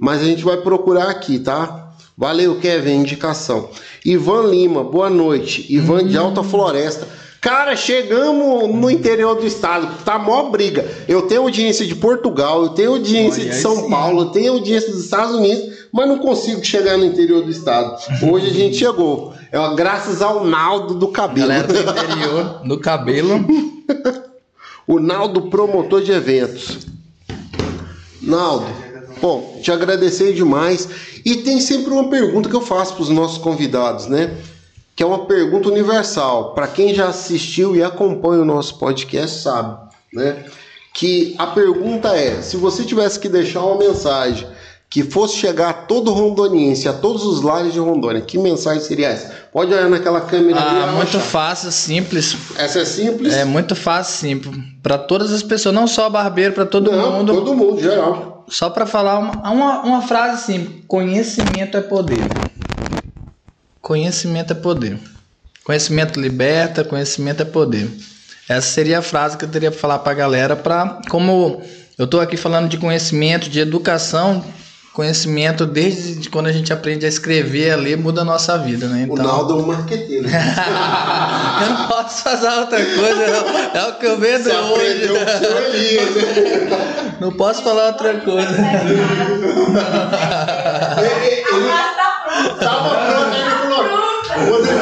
Mas 0.00 0.20
a 0.20 0.24
gente 0.24 0.44
vai 0.44 0.56
procurar 0.58 1.08
aqui, 1.08 1.38
tá? 1.38 1.92
Valeu, 2.16 2.58
Kevin, 2.58 3.00
indicação. 3.00 3.70
Ivan 4.04 4.46
Lima, 4.46 4.82
boa 4.82 5.10
noite. 5.10 5.66
Ivan 5.68 6.06
de 6.06 6.16
Alta 6.16 6.42
Floresta. 6.42 7.06
Cara, 7.40 7.76
chegamos 7.76 8.74
no 8.74 8.90
interior 8.90 9.36
do 9.36 9.46
estado, 9.46 10.02
tá 10.04 10.18
mó 10.18 10.50
briga. 10.50 10.84
Eu 11.06 11.22
tenho 11.22 11.42
audiência 11.42 11.86
de 11.86 11.94
Portugal, 11.94 12.64
eu 12.64 12.68
tenho 12.70 12.92
audiência 12.92 13.42
Olha 13.42 13.52
de 13.52 13.60
São 13.60 13.76
sim. 13.76 13.90
Paulo, 13.90 14.22
eu 14.22 14.26
tenho 14.26 14.54
audiência 14.54 14.90
dos 14.90 15.04
Estados 15.04 15.36
Unidos, 15.36 15.76
mas 15.92 16.08
não 16.08 16.18
consigo 16.18 16.64
chegar 16.64 16.96
no 16.96 17.04
interior 17.04 17.44
do 17.44 17.50
estado. 17.50 17.96
Hoje 18.22 18.46
a 18.48 18.52
gente 18.52 18.76
chegou. 18.76 19.32
É 19.52 19.74
graças 19.76 20.22
ao 20.22 20.44
Naldo 20.44 20.94
do 20.94 21.08
cabelo. 21.08 21.46
Galera 21.46 21.68
do 21.68 21.78
interior, 21.78 22.62
do 22.64 22.78
cabelo. 22.80 23.46
O 24.88 25.00
Naldo, 25.00 25.50
promotor 25.50 26.00
de 26.00 26.12
eventos. 26.12 26.86
Naldo, 28.22 28.66
bom, 29.20 29.58
te 29.62 29.70
agradecer 29.72 30.32
demais. 30.34 30.88
E 31.24 31.36
tem 31.36 31.60
sempre 31.60 31.92
uma 31.92 32.08
pergunta 32.08 32.48
que 32.48 32.54
eu 32.56 32.60
faço 32.60 32.94
para 32.94 33.02
os 33.02 33.08
nossos 33.08 33.38
convidados, 33.38 34.06
né? 34.06 34.34
Que 34.94 35.02
é 35.02 35.06
uma 35.06 35.26
pergunta 35.26 35.68
universal. 35.68 36.54
Para 36.54 36.66
quem 36.68 36.94
já 36.94 37.08
assistiu 37.08 37.74
e 37.76 37.82
acompanha 37.82 38.42
o 38.42 38.46
nosso 38.46 38.78
podcast, 38.78 39.42
sabe, 39.42 39.76
né? 40.12 40.44
Que 40.94 41.34
a 41.38 41.46
pergunta 41.48 42.08
é: 42.16 42.40
se 42.42 42.56
você 42.56 42.84
tivesse 42.84 43.18
que 43.20 43.28
deixar 43.28 43.60
uma 43.62 43.76
mensagem 43.78 44.46
que 44.88 45.02
fosse 45.02 45.36
chegar 45.36 45.68
a 45.68 45.72
todo 45.72 46.12
rondoniense, 46.12 46.88
a 46.88 46.92
todos 46.92 47.24
os 47.24 47.42
lares 47.42 47.72
de 47.72 47.78
Rondônia, 47.80 48.20
que 48.22 48.38
mensagem 48.38 48.80
seria 48.80 49.08
essa? 49.08 49.34
Pode 49.52 49.74
olhar 49.74 49.90
naquela 49.90 50.20
câmera 50.20 50.60
ali. 50.60 50.80
Ah, 50.80 50.92
muito 50.92 51.16
Rocha. 51.16 51.20
fácil, 51.20 51.72
simples. 51.72 52.36
Essa 52.56 52.78
é 52.80 52.84
simples? 52.84 53.34
É 53.34 53.44
muito 53.44 53.74
fácil, 53.74 54.14
simples. 54.28 54.54
Pra 54.82 54.96
todas 54.96 55.32
as 55.32 55.42
pessoas, 55.42 55.74
não 55.74 55.86
só 55.88 56.08
barbeiro, 56.08 56.54
pra 56.54 56.64
todo 56.64 56.92
Não, 56.92 57.12
mundo. 57.18 57.34
todo 57.34 57.52
mundo, 57.54 57.82
geral. 57.82 58.35
Só 58.48 58.70
pra 58.70 58.86
falar 58.86 59.18
uma, 59.18 59.50
uma, 59.50 59.80
uma 59.82 60.02
frase 60.02 60.34
assim: 60.34 60.82
conhecimento 60.86 61.76
é 61.76 61.80
poder. 61.80 62.18
Conhecimento 63.80 64.52
é 64.52 64.56
poder. 64.56 64.98
Conhecimento 65.64 66.20
liberta, 66.20 66.84
conhecimento 66.84 67.42
é 67.42 67.44
poder. 67.44 67.90
Essa 68.48 68.68
seria 68.68 69.00
a 69.00 69.02
frase 69.02 69.36
que 69.36 69.44
eu 69.44 69.48
teria 69.48 69.70
pra 69.70 69.80
falar 69.80 69.98
pra 69.98 70.14
galera 70.14 70.54
para 70.54 71.00
como 71.08 71.60
eu 71.98 72.06
tô 72.06 72.20
aqui 72.20 72.36
falando 72.36 72.68
de 72.68 72.78
conhecimento, 72.78 73.48
de 73.48 73.58
educação, 73.58 74.44
conhecimento 74.96 75.66
desde 75.66 76.30
quando 76.30 76.46
a 76.46 76.52
gente 76.52 76.72
aprende 76.72 77.04
a 77.04 77.08
escrever, 77.08 77.70
a 77.70 77.76
ler, 77.76 77.98
muda 77.98 78.22
a 78.22 78.24
nossa 78.24 78.56
vida, 78.56 78.88
né? 78.88 79.06
O 79.06 79.14
Naldo 79.14 79.52
é 79.52 79.62
um 79.62 79.66
marqueteiro. 79.66 80.24
eu 80.26 81.68
não 81.68 81.86
posso 81.86 82.22
fazer 82.22 82.48
outra 82.48 82.82
coisa, 82.82 83.26
não. 83.26 83.78
é 83.78 83.88
o 83.90 83.98
que 83.98 84.06
eu 84.06 84.18
vendo 84.18 84.44
Você 84.44 84.56
hoje. 84.56 85.12
né? 85.12 85.26
Não 87.20 87.32
posso 87.32 87.62
falar 87.62 87.86
outra 87.86 88.14
coisa. 88.20 88.46
Tá 88.46 88.64
pronto. 92.26 92.58
Tava 92.58 92.90
pronto, 92.90 93.36
ele 93.36 93.50
falou. 93.50 94.75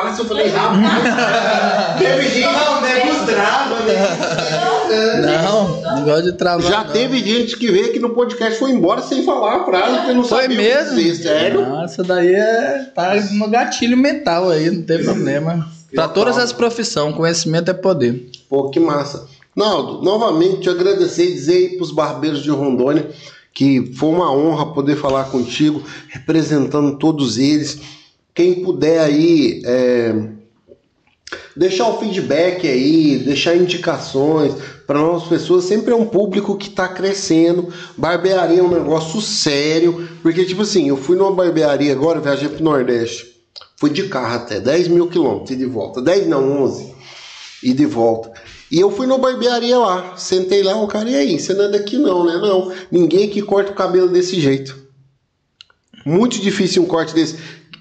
Fácil, 0.00 0.24
eu 0.24 0.28
falei, 0.28 0.48
rapaz. 0.48 1.98
Teve 1.98 2.28
gente. 2.28 2.40
Não, 2.42 2.80
nego 2.82 3.26
trava, 3.26 3.80
né? 3.80 5.42
Não, 5.42 5.96
negócio 5.96 6.24
de 6.24 6.32
trabalho. 6.32 6.68
Já 6.68 6.84
não. 6.84 6.92
teve 6.92 7.18
gente 7.18 7.56
que 7.56 7.70
veio 7.70 7.86
aqui 7.86 7.98
no 7.98 8.10
podcast 8.10 8.58
foi 8.58 8.70
embora 8.70 9.00
sem 9.02 9.24
falar 9.24 9.62
a 9.62 9.64
frase, 9.64 9.96
porque 9.96 10.12
não 10.12 10.24
Foi 10.24 10.42
sabia 10.42 10.56
o 10.58 10.60
que 10.60 10.68
mesmo? 10.68 10.96
dizer, 10.96 11.22
sério. 11.22 11.66
Nossa, 11.66 12.02
daí 12.04 12.34
é. 12.34 12.90
Tá 12.94 13.14
no 13.32 13.48
gatilho 13.48 13.96
mental 13.96 14.50
aí, 14.50 14.70
não 14.70 14.82
tem 14.82 15.02
problema. 15.02 15.66
Pra 15.94 16.08
todas 16.08 16.36
as 16.36 16.52
profissões, 16.52 17.14
conhecimento 17.14 17.70
é 17.70 17.74
poder. 17.74 18.30
Pô, 18.48 18.70
que 18.70 18.78
massa. 18.78 19.26
Naldo, 19.54 20.02
novamente 20.02 20.60
te 20.60 20.68
agradecer 20.68 21.30
e 21.30 21.32
dizer 21.32 21.54
aí 21.54 21.76
pros 21.76 21.90
barbeiros 21.90 22.42
de 22.42 22.50
Rondônia 22.50 23.08
que 23.56 23.90
foi 23.94 24.10
uma 24.10 24.30
honra 24.30 24.66
poder 24.74 24.96
falar 24.96 25.24
contigo, 25.30 25.82
representando 26.08 26.98
todos 26.98 27.38
eles. 27.38 27.80
Quem 28.36 28.62
puder 28.62 29.00
aí 29.00 29.62
é, 29.64 30.14
deixar 31.56 31.88
o 31.88 31.98
feedback 31.98 32.68
aí, 32.68 33.16
deixar 33.16 33.56
indicações 33.56 34.52
para 34.86 34.98
novas 34.98 35.26
pessoas, 35.26 35.64
sempre 35.64 35.94
é 35.94 35.96
um 35.96 36.04
público 36.04 36.54
que 36.54 36.68
está 36.68 36.86
crescendo. 36.86 37.72
Barbearia 37.96 38.60
é 38.60 38.62
um 38.62 38.68
negócio 38.68 39.22
sério, 39.22 40.06
porque 40.22 40.44
tipo 40.44 40.60
assim, 40.60 40.86
eu 40.86 40.98
fui 40.98 41.16
numa 41.16 41.32
barbearia 41.32 41.90
agora, 41.90 42.20
viajei 42.20 42.50
pro 42.50 42.62
Nordeste, 42.62 43.26
fui 43.78 43.88
de 43.88 44.06
carro 44.06 44.36
até 44.36 44.60
10 44.60 44.88
mil 44.88 45.08
quilômetros 45.08 45.52
e 45.52 45.56
de 45.56 45.64
volta, 45.64 46.02
10 46.02 46.26
não, 46.26 46.62
11 46.62 46.92
e 47.62 47.72
de 47.72 47.86
volta. 47.86 48.30
E 48.70 48.78
eu 48.78 48.90
fui 48.90 49.06
na 49.06 49.16
barbearia 49.16 49.78
lá, 49.78 50.14
sentei 50.18 50.62
lá, 50.62 50.76
o 50.76 50.86
cara, 50.86 51.08
e 51.08 51.16
aí, 51.16 51.40
você 51.40 51.54
não 51.54 51.64
é 51.64 51.68
daqui 51.70 51.96
não, 51.96 52.26
né? 52.26 52.36
Não, 52.36 52.70
ninguém 52.92 53.30
que 53.30 53.40
corta 53.40 53.72
o 53.72 53.74
cabelo 53.74 54.08
desse 54.08 54.38
jeito. 54.38 54.84
Muito 56.04 56.38
difícil 56.38 56.82
um 56.82 56.86
corte 56.86 57.14
desse, 57.14 57.36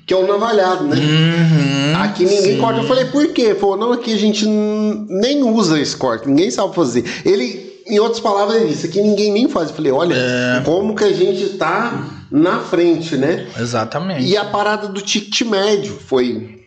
que 0.06 0.14
é 0.14 0.18
o 0.18 0.28
navalhado, 0.28 0.84
né? 0.86 0.96
Uhum, 0.98 2.02
Aqui 2.02 2.24
ninguém 2.26 2.56
sim. 2.56 2.58
corta. 2.60 2.82
Eu 2.82 2.88
falei, 2.88 3.06
por 3.06 3.28
quê? 3.30 3.42
Ele 3.44 3.56
Falou, 3.56 3.78
não, 3.78 3.92
aqui 3.92 4.14
a 4.14 4.18
gente 4.18 4.46
nem 4.48 5.44
usa 5.44 5.80
esse 5.80 5.96
corte, 5.98 6.28
ninguém 6.28 6.52
sabe 6.52 6.76
fazer. 6.76 7.04
Ele, 7.26 7.82
em 7.88 7.98
outras 8.00 8.20
palavras, 8.20 8.58
ele 8.62 8.70
disse, 8.70 8.86
aqui 8.88 9.02
ninguém 9.02 9.32
nem 9.32 9.48
faz. 9.50 9.70
Eu 9.70 9.76
falei, 9.76 9.92
olha, 9.92 10.16
É. 10.16 10.62
como 10.64 10.96
que 10.96 11.04
a 11.04 11.12
gente 11.14 11.50
tá 11.58 12.08
na 12.30 12.60
frente, 12.60 13.16
né? 13.18 13.48
Exatamente. 13.58 14.24
E 14.26 14.38
a 14.38 14.46
parada 14.46 14.88
do 14.88 15.02
ticket 15.02 15.42
médio 15.42 15.98
foi, 16.08 16.64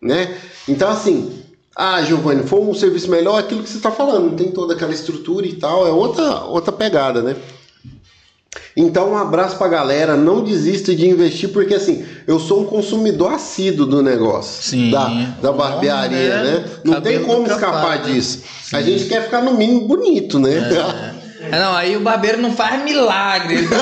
né? 0.00 0.34
Então, 0.68 0.88
assim, 0.90 1.42
ah, 1.76 2.02
Giovanni, 2.02 2.44
foi 2.44 2.60
um 2.60 2.72
serviço 2.72 3.10
melhor, 3.10 3.38
aquilo 3.40 3.62
que 3.62 3.68
você 3.68 3.76
está 3.78 3.90
falando, 3.90 4.30
não 4.30 4.36
tem 4.36 4.50
toda 4.52 4.74
aquela 4.74 4.92
estrutura 4.92 5.44
e 5.46 5.54
tal, 5.54 5.86
é 5.86 5.90
outra, 5.90 6.44
outra 6.44 6.70
pegada, 6.72 7.20
né? 7.20 7.36
Então, 8.76 9.12
um 9.12 9.16
abraço 9.16 9.56
pra 9.56 9.68
galera, 9.68 10.16
não 10.16 10.42
desista 10.42 10.94
de 10.94 11.08
investir, 11.08 11.50
porque 11.50 11.74
assim, 11.74 12.04
eu 12.26 12.38
sou 12.40 12.62
um 12.62 12.64
consumidor 12.64 13.32
assíduo 13.32 13.86
do 13.86 14.02
negócio, 14.02 14.62
Sim. 14.62 14.90
da, 14.90 15.08
da 15.40 15.52
barbearia, 15.52 16.36
Bom, 16.36 16.42
né? 16.42 16.42
né? 16.42 16.64
Não 16.84 16.94
tem 17.00 17.12
Cabelo 17.14 17.26
como 17.26 17.38
nunca 17.40 17.54
escapar 17.54 17.98
né? 17.98 18.12
disso. 18.12 18.42
A 18.72 18.82
gente 18.82 19.04
quer 19.04 19.24
ficar 19.24 19.42
no 19.42 19.54
mínimo 19.54 19.86
bonito, 19.86 20.38
né? 20.38 20.52
É, 20.54 21.14
não, 21.50 21.76
aí 21.76 21.96
o 21.96 22.00
barbeiro 22.00 22.38
não 22.40 22.54
faz 22.54 22.82
milagre. 22.82 23.68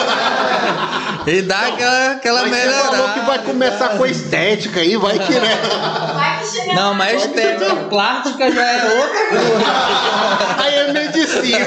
Ele 1.27 1.43
dá, 1.43 1.61
dá 1.61 1.67
aquela, 1.69 2.11
aquela 2.13 2.43
Mas 2.43 2.51
você 2.51 2.71
falou 2.71 2.91
melhorada. 2.91 3.21
que 3.21 3.27
vai 3.27 3.39
começar 3.39 3.89
com 3.91 4.05
a 4.05 4.09
estética 4.09 4.81
aí, 4.81 4.97
vai 4.97 5.19
que 5.19 5.33
né? 5.35 5.59
Vai 6.15 6.41
que 6.41 6.47
chega 6.49 6.75
Não, 6.75 6.95
mas 6.95 7.25
estética 7.25 7.77
plástica 7.89 8.51
já 8.51 8.65
é 8.65 8.85
outra 8.85 9.27
coisa. 9.29 9.53
Aí 10.63 10.75
é 10.75 10.93
medicina. 10.93 11.67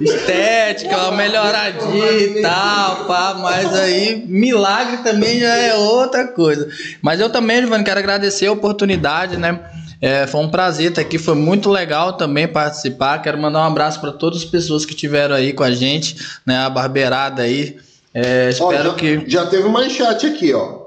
Estética, 0.00 0.96
uma 0.96 1.12
melhoradinha 1.12 2.12
e 2.12 2.42
tal, 2.42 3.04
pá, 3.06 3.36
mas 3.40 3.74
aí 3.74 4.24
milagre 4.26 4.98
também 4.98 5.40
já 5.40 5.54
é 5.54 5.74
outra 5.74 6.26
coisa. 6.26 6.68
Mas 7.00 7.20
eu 7.20 7.30
também, 7.30 7.60
Giovanni, 7.60 7.84
quero 7.84 8.00
agradecer 8.00 8.46
a 8.46 8.52
oportunidade, 8.52 9.36
né? 9.36 9.58
É, 10.00 10.26
foi 10.26 10.40
um 10.40 10.48
prazer 10.48 10.90
estar 10.90 11.02
aqui, 11.02 11.18
foi 11.18 11.34
muito 11.34 11.68
legal 11.70 12.14
também 12.14 12.48
participar. 12.48 13.18
Quero 13.18 13.38
mandar 13.38 13.60
um 13.60 13.66
abraço 13.66 14.00
para 14.00 14.12
todas 14.12 14.38
as 14.40 14.44
pessoas 14.44 14.84
que 14.86 14.92
estiveram 14.94 15.34
aí 15.34 15.52
com 15.52 15.62
a 15.62 15.70
gente, 15.70 16.16
né? 16.46 16.58
A 16.58 16.70
barbeirada 16.70 17.42
aí. 17.42 17.76
É, 18.14 18.46
Ó, 18.60 18.72
espero 18.72 18.90
já, 18.90 18.94
que. 18.94 19.24
já 19.26 19.46
teve 19.46 19.68
mais 19.68 19.92
chat 19.92 20.26
aqui, 20.26 20.52
ó. 20.54 20.80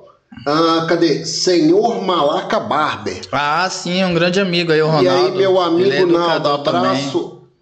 Ah, 0.48 0.86
cadê? 0.90 1.26
Senhor 1.26 2.02
Malaca 2.02 2.60
Barber. 2.60 3.22
Ah, 3.32 3.70
sim, 3.70 4.04
um 4.04 4.14
grande 4.14 4.40
amigo 4.42 4.72
aí, 4.72 4.82
o 4.82 4.88
e 4.88 4.90
Ronaldo. 4.90 5.10
aí, 5.10 5.32
meu 5.38 5.52
Ele 5.80 5.94
é 5.94 6.00
amigo 6.00 6.12
Naldo, 6.12 6.50
educador 6.50 6.64
também. 6.64 7.12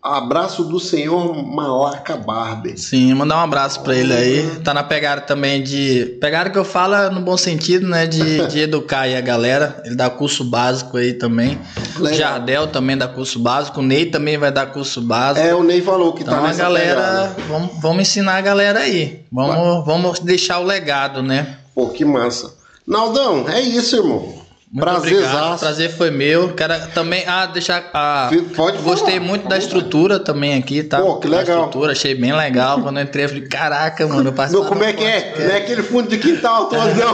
Abraço. 0.02 0.64
Do 0.64 0.80
senhor 0.80 1.36
Malaca 1.46 2.18
Barber. 2.18 2.78
Sim, 2.80 3.14
mandar 3.14 3.38
um 3.38 3.42
abraço 3.42 3.82
pra 3.82 3.96
ele 3.96 4.14
aí. 4.14 4.60
Tá 4.64 4.74
na 4.74 4.84
pegada 4.84 5.22
também 5.22 5.62
de. 5.62 6.18
Pegada 6.20 6.50
que 6.50 6.58
eu 6.58 6.64
falo 6.66 6.96
é 6.96 7.10
no 7.10 7.22
bom 7.22 7.38
sentido, 7.38 7.88
né? 7.88 8.08
De, 8.08 8.48
de 8.48 8.60
educar 8.62 9.02
aí 9.02 9.16
a 9.16 9.22
galera. 9.22 9.82
Ele 9.86 9.96
dá 9.96 10.10
curso 10.10 10.44
básico 10.44 10.98
aí 10.98 11.14
também. 11.14 11.60
Legal. 11.98 12.18
Jardel 12.18 12.68
também 12.68 12.98
dá 12.98 13.08
curso 13.08 13.40
básico. 13.40 13.80
O 13.80 13.84
Ney 13.84 14.08
também 14.08 14.38
vai 14.38 14.52
dar 14.52 14.68
curso 14.68 15.02
básico. 15.02 15.46
É, 15.46 15.54
o 15.54 15.64
Ney 15.64 15.82
falou 15.82 16.14
que 16.14 16.24
então 16.24 16.36
tá 16.36 16.40
a 16.40 16.48
nessa 16.48 16.64
galera. 16.64 16.96
pegada. 17.02 17.36
Vamos, 17.48 17.82
vamos 17.82 18.02
ensinar 18.02 18.38
a 18.38 18.42
galera 18.42 18.80
aí. 18.80 19.26
Vamos, 19.32 19.86
vamos 19.86 20.20
deixar 20.20 20.60
o 20.60 20.64
legado, 20.64 21.22
né? 21.22 21.58
Pô, 21.76 21.90
que 21.90 22.04
massa. 22.04 22.54
Naldão, 22.86 23.48
é 23.48 23.62
isso, 23.62 23.96
irmão. 23.96 24.41
Prazerzaço. 24.80 25.60
Prazer 25.60 25.92
foi 25.92 26.10
meu. 26.12 26.54
Quero 26.54 26.74
também 26.94 27.24
ah, 27.28 27.46
deixar. 27.46 27.90
Ah, 27.94 28.30
Pode 28.56 28.78
falar. 28.78 28.96
gostei 28.96 29.20
muito 29.20 29.48
da 29.48 29.58
estrutura 29.58 30.18
também 30.18 30.58
aqui, 30.58 30.82
tá? 30.82 31.02
Pô, 31.02 31.18
que 31.18 31.28
Da 31.28 31.38
legal. 31.40 31.66
estrutura, 31.66 31.92
achei 31.92 32.16
bem 32.16 32.32
legal. 32.32 32.82
Quando 32.82 32.98
eu 32.98 33.04
entrei, 33.04 33.26
eu 33.26 33.30
falei, 33.30 33.48
caraca, 33.48 34.08
mano, 34.08 34.30
eu 34.30 34.34
passei. 34.34 34.58
Não, 34.58 34.66
como 34.66 34.82
é 34.84 34.94
que 34.94 35.04
é? 35.04 35.36
Não 35.38 35.46
é 35.52 35.58
aquele 35.58 35.84
fundo 35.84 36.08
de 36.08 36.18
quintal 36.18 36.68
todo, 36.72 36.96
não. 36.96 37.14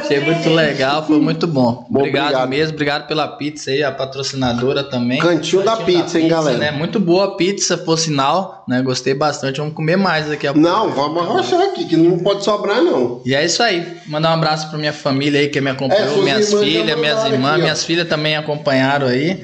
Achei 0.00 0.20
muito 0.20 0.48
legal, 0.48 1.06
foi 1.06 1.20
muito 1.20 1.46
bom. 1.46 1.86
Bom, 1.90 2.00
obrigado, 2.00 2.24
obrigado. 2.26 2.48
mesmo, 2.48 2.74
obrigado 2.74 3.06
pela 3.06 3.28
pizza 3.28 3.70
aí, 3.70 3.82
a 3.82 3.92
patrocinadora 3.92 4.84
também. 4.84 5.18
Cantinho 5.18 5.62
da 5.62 5.76
pizza, 5.76 6.18
hein, 6.18 6.28
galera? 6.28 6.56
Né? 6.56 6.70
Muito 6.70 6.98
boa 6.98 7.26
a 7.26 7.30
pizza, 7.32 7.76
por 7.76 7.98
sinal, 7.98 8.61
né? 8.68 8.80
Gostei 8.82 9.14
bastante. 9.14 9.58
Vamos 9.58 9.74
comer 9.74 9.96
mais 9.96 10.26
daqui 10.28 10.46
a 10.46 10.52
pouco. 10.52 10.66
Não, 10.68 10.90
vamos 10.90 11.22
arrochar 11.22 11.60
aqui, 11.60 11.84
que 11.84 11.96
não 11.96 12.18
pode 12.18 12.44
sobrar, 12.44 12.82
não. 12.82 13.20
E 13.24 13.34
é 13.34 13.44
isso 13.44 13.62
aí. 13.62 13.86
Mandar 14.06 14.30
um 14.30 14.34
abraço 14.34 14.68
pra 14.68 14.78
minha 14.78 14.92
família 14.92 15.40
aí 15.40 15.48
que 15.48 15.60
me 15.60 15.68
É, 15.68 15.72
acompanhou, 15.72 16.08
suas 16.14 16.24
minhas 16.24 16.52
filhas, 16.54 16.98
minhas 16.98 17.24
irmãs, 17.26 17.52
aqui, 17.52 17.62
minhas 17.62 17.84
filhas 17.84 18.08
também 18.08 18.36
acompanharam 18.36 19.06
aí. 19.08 19.42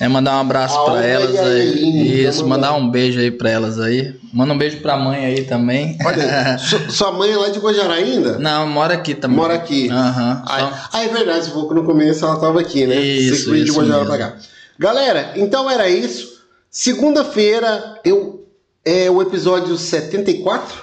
É, 0.00 0.06
mandar 0.06 0.36
um 0.36 0.40
abraço 0.42 0.78
A 0.78 0.84
pra 0.84 0.92
Olga 0.94 1.04
elas 1.04 1.36
aí. 1.40 2.22
Isso, 2.24 2.46
mandar 2.46 2.72
um 2.74 2.88
beijo 2.88 3.18
aí 3.18 3.32
pra 3.32 3.50
elas 3.50 3.80
aí. 3.80 4.14
Manda 4.32 4.52
um 4.52 4.58
beijo 4.58 4.76
pra 4.76 4.96
mãe 4.96 5.24
aí 5.26 5.42
também. 5.42 5.98
Olha, 6.06 6.56
su- 6.62 6.88
sua 6.92 7.10
mãe 7.10 7.32
é 7.32 7.36
lá 7.36 7.48
de 7.48 7.58
Guajará 7.58 7.94
ainda? 7.94 8.38
Não, 8.38 8.64
mora 8.68 8.94
aqui 8.94 9.12
também. 9.12 9.36
Mora 9.36 9.54
aqui. 9.54 9.90
Aham. 9.90 10.42
Ah, 10.46 10.58
Só- 10.60 10.88
ah, 10.92 11.04
é 11.04 11.08
verdade, 11.08 11.46
você 11.46 11.50
falou 11.50 11.66
que 11.68 11.74
no 11.74 11.82
começo 11.84 12.24
ela 12.24 12.36
tava 12.38 12.60
aqui, 12.60 12.86
né? 12.86 12.94
Isso, 12.94 13.50
veio 13.50 13.64
de 13.64 13.70
isso 13.70 13.80
Guajará 13.80 13.98
mesmo. 14.04 14.16
pra 14.16 14.18
cá. 14.28 14.36
Galera, 14.78 15.32
então 15.34 15.68
era 15.68 15.88
isso. 15.90 16.38
Segunda-feira, 16.70 17.98
eu 18.04 18.37
é 18.88 19.10
o 19.10 19.20
episódio 19.20 19.76
74. 19.76 20.82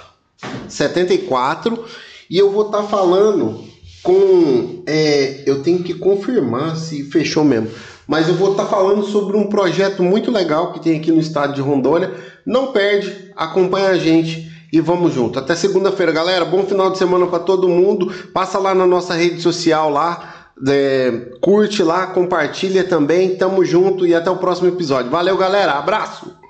74. 0.68 1.84
E 2.30 2.38
eu 2.38 2.52
vou 2.52 2.66
estar 2.66 2.84
falando 2.84 3.64
com. 4.00 4.84
é, 4.86 5.42
eu 5.44 5.60
tenho 5.60 5.82
que 5.82 5.92
confirmar 5.92 6.76
se 6.76 7.02
fechou 7.10 7.42
mesmo. 7.42 7.68
Mas 8.06 8.28
eu 8.28 8.34
vou 8.34 8.52
estar 8.52 8.66
falando 8.66 9.02
sobre 9.02 9.36
um 9.36 9.48
projeto 9.48 10.04
muito 10.04 10.30
legal 10.30 10.72
que 10.72 10.78
tem 10.78 10.96
aqui 10.96 11.10
no 11.10 11.18
estado 11.18 11.54
de 11.54 11.60
Rondônia. 11.60 12.14
Não 12.46 12.68
perde, 12.68 13.32
acompanha 13.34 13.88
a 13.88 13.98
gente 13.98 14.52
e 14.72 14.80
vamos 14.80 15.12
junto. 15.12 15.40
Até 15.40 15.56
segunda-feira, 15.56 16.12
galera. 16.12 16.44
Bom 16.44 16.62
final 16.62 16.92
de 16.92 16.98
semana 16.98 17.26
para 17.26 17.40
todo 17.40 17.68
mundo. 17.68 18.12
Passa 18.32 18.60
lá 18.60 18.72
na 18.72 18.86
nossa 18.86 19.14
rede 19.14 19.40
social 19.40 19.90
lá, 19.90 20.52
é, 20.68 21.10
curte 21.40 21.82
lá, 21.82 22.06
compartilha 22.06 22.84
também. 22.84 23.34
Tamo 23.34 23.64
junto 23.64 24.06
e 24.06 24.14
até 24.14 24.30
o 24.30 24.36
próximo 24.36 24.68
episódio. 24.68 25.10
Valeu, 25.10 25.36
galera. 25.36 25.72
Abraço. 25.72 26.45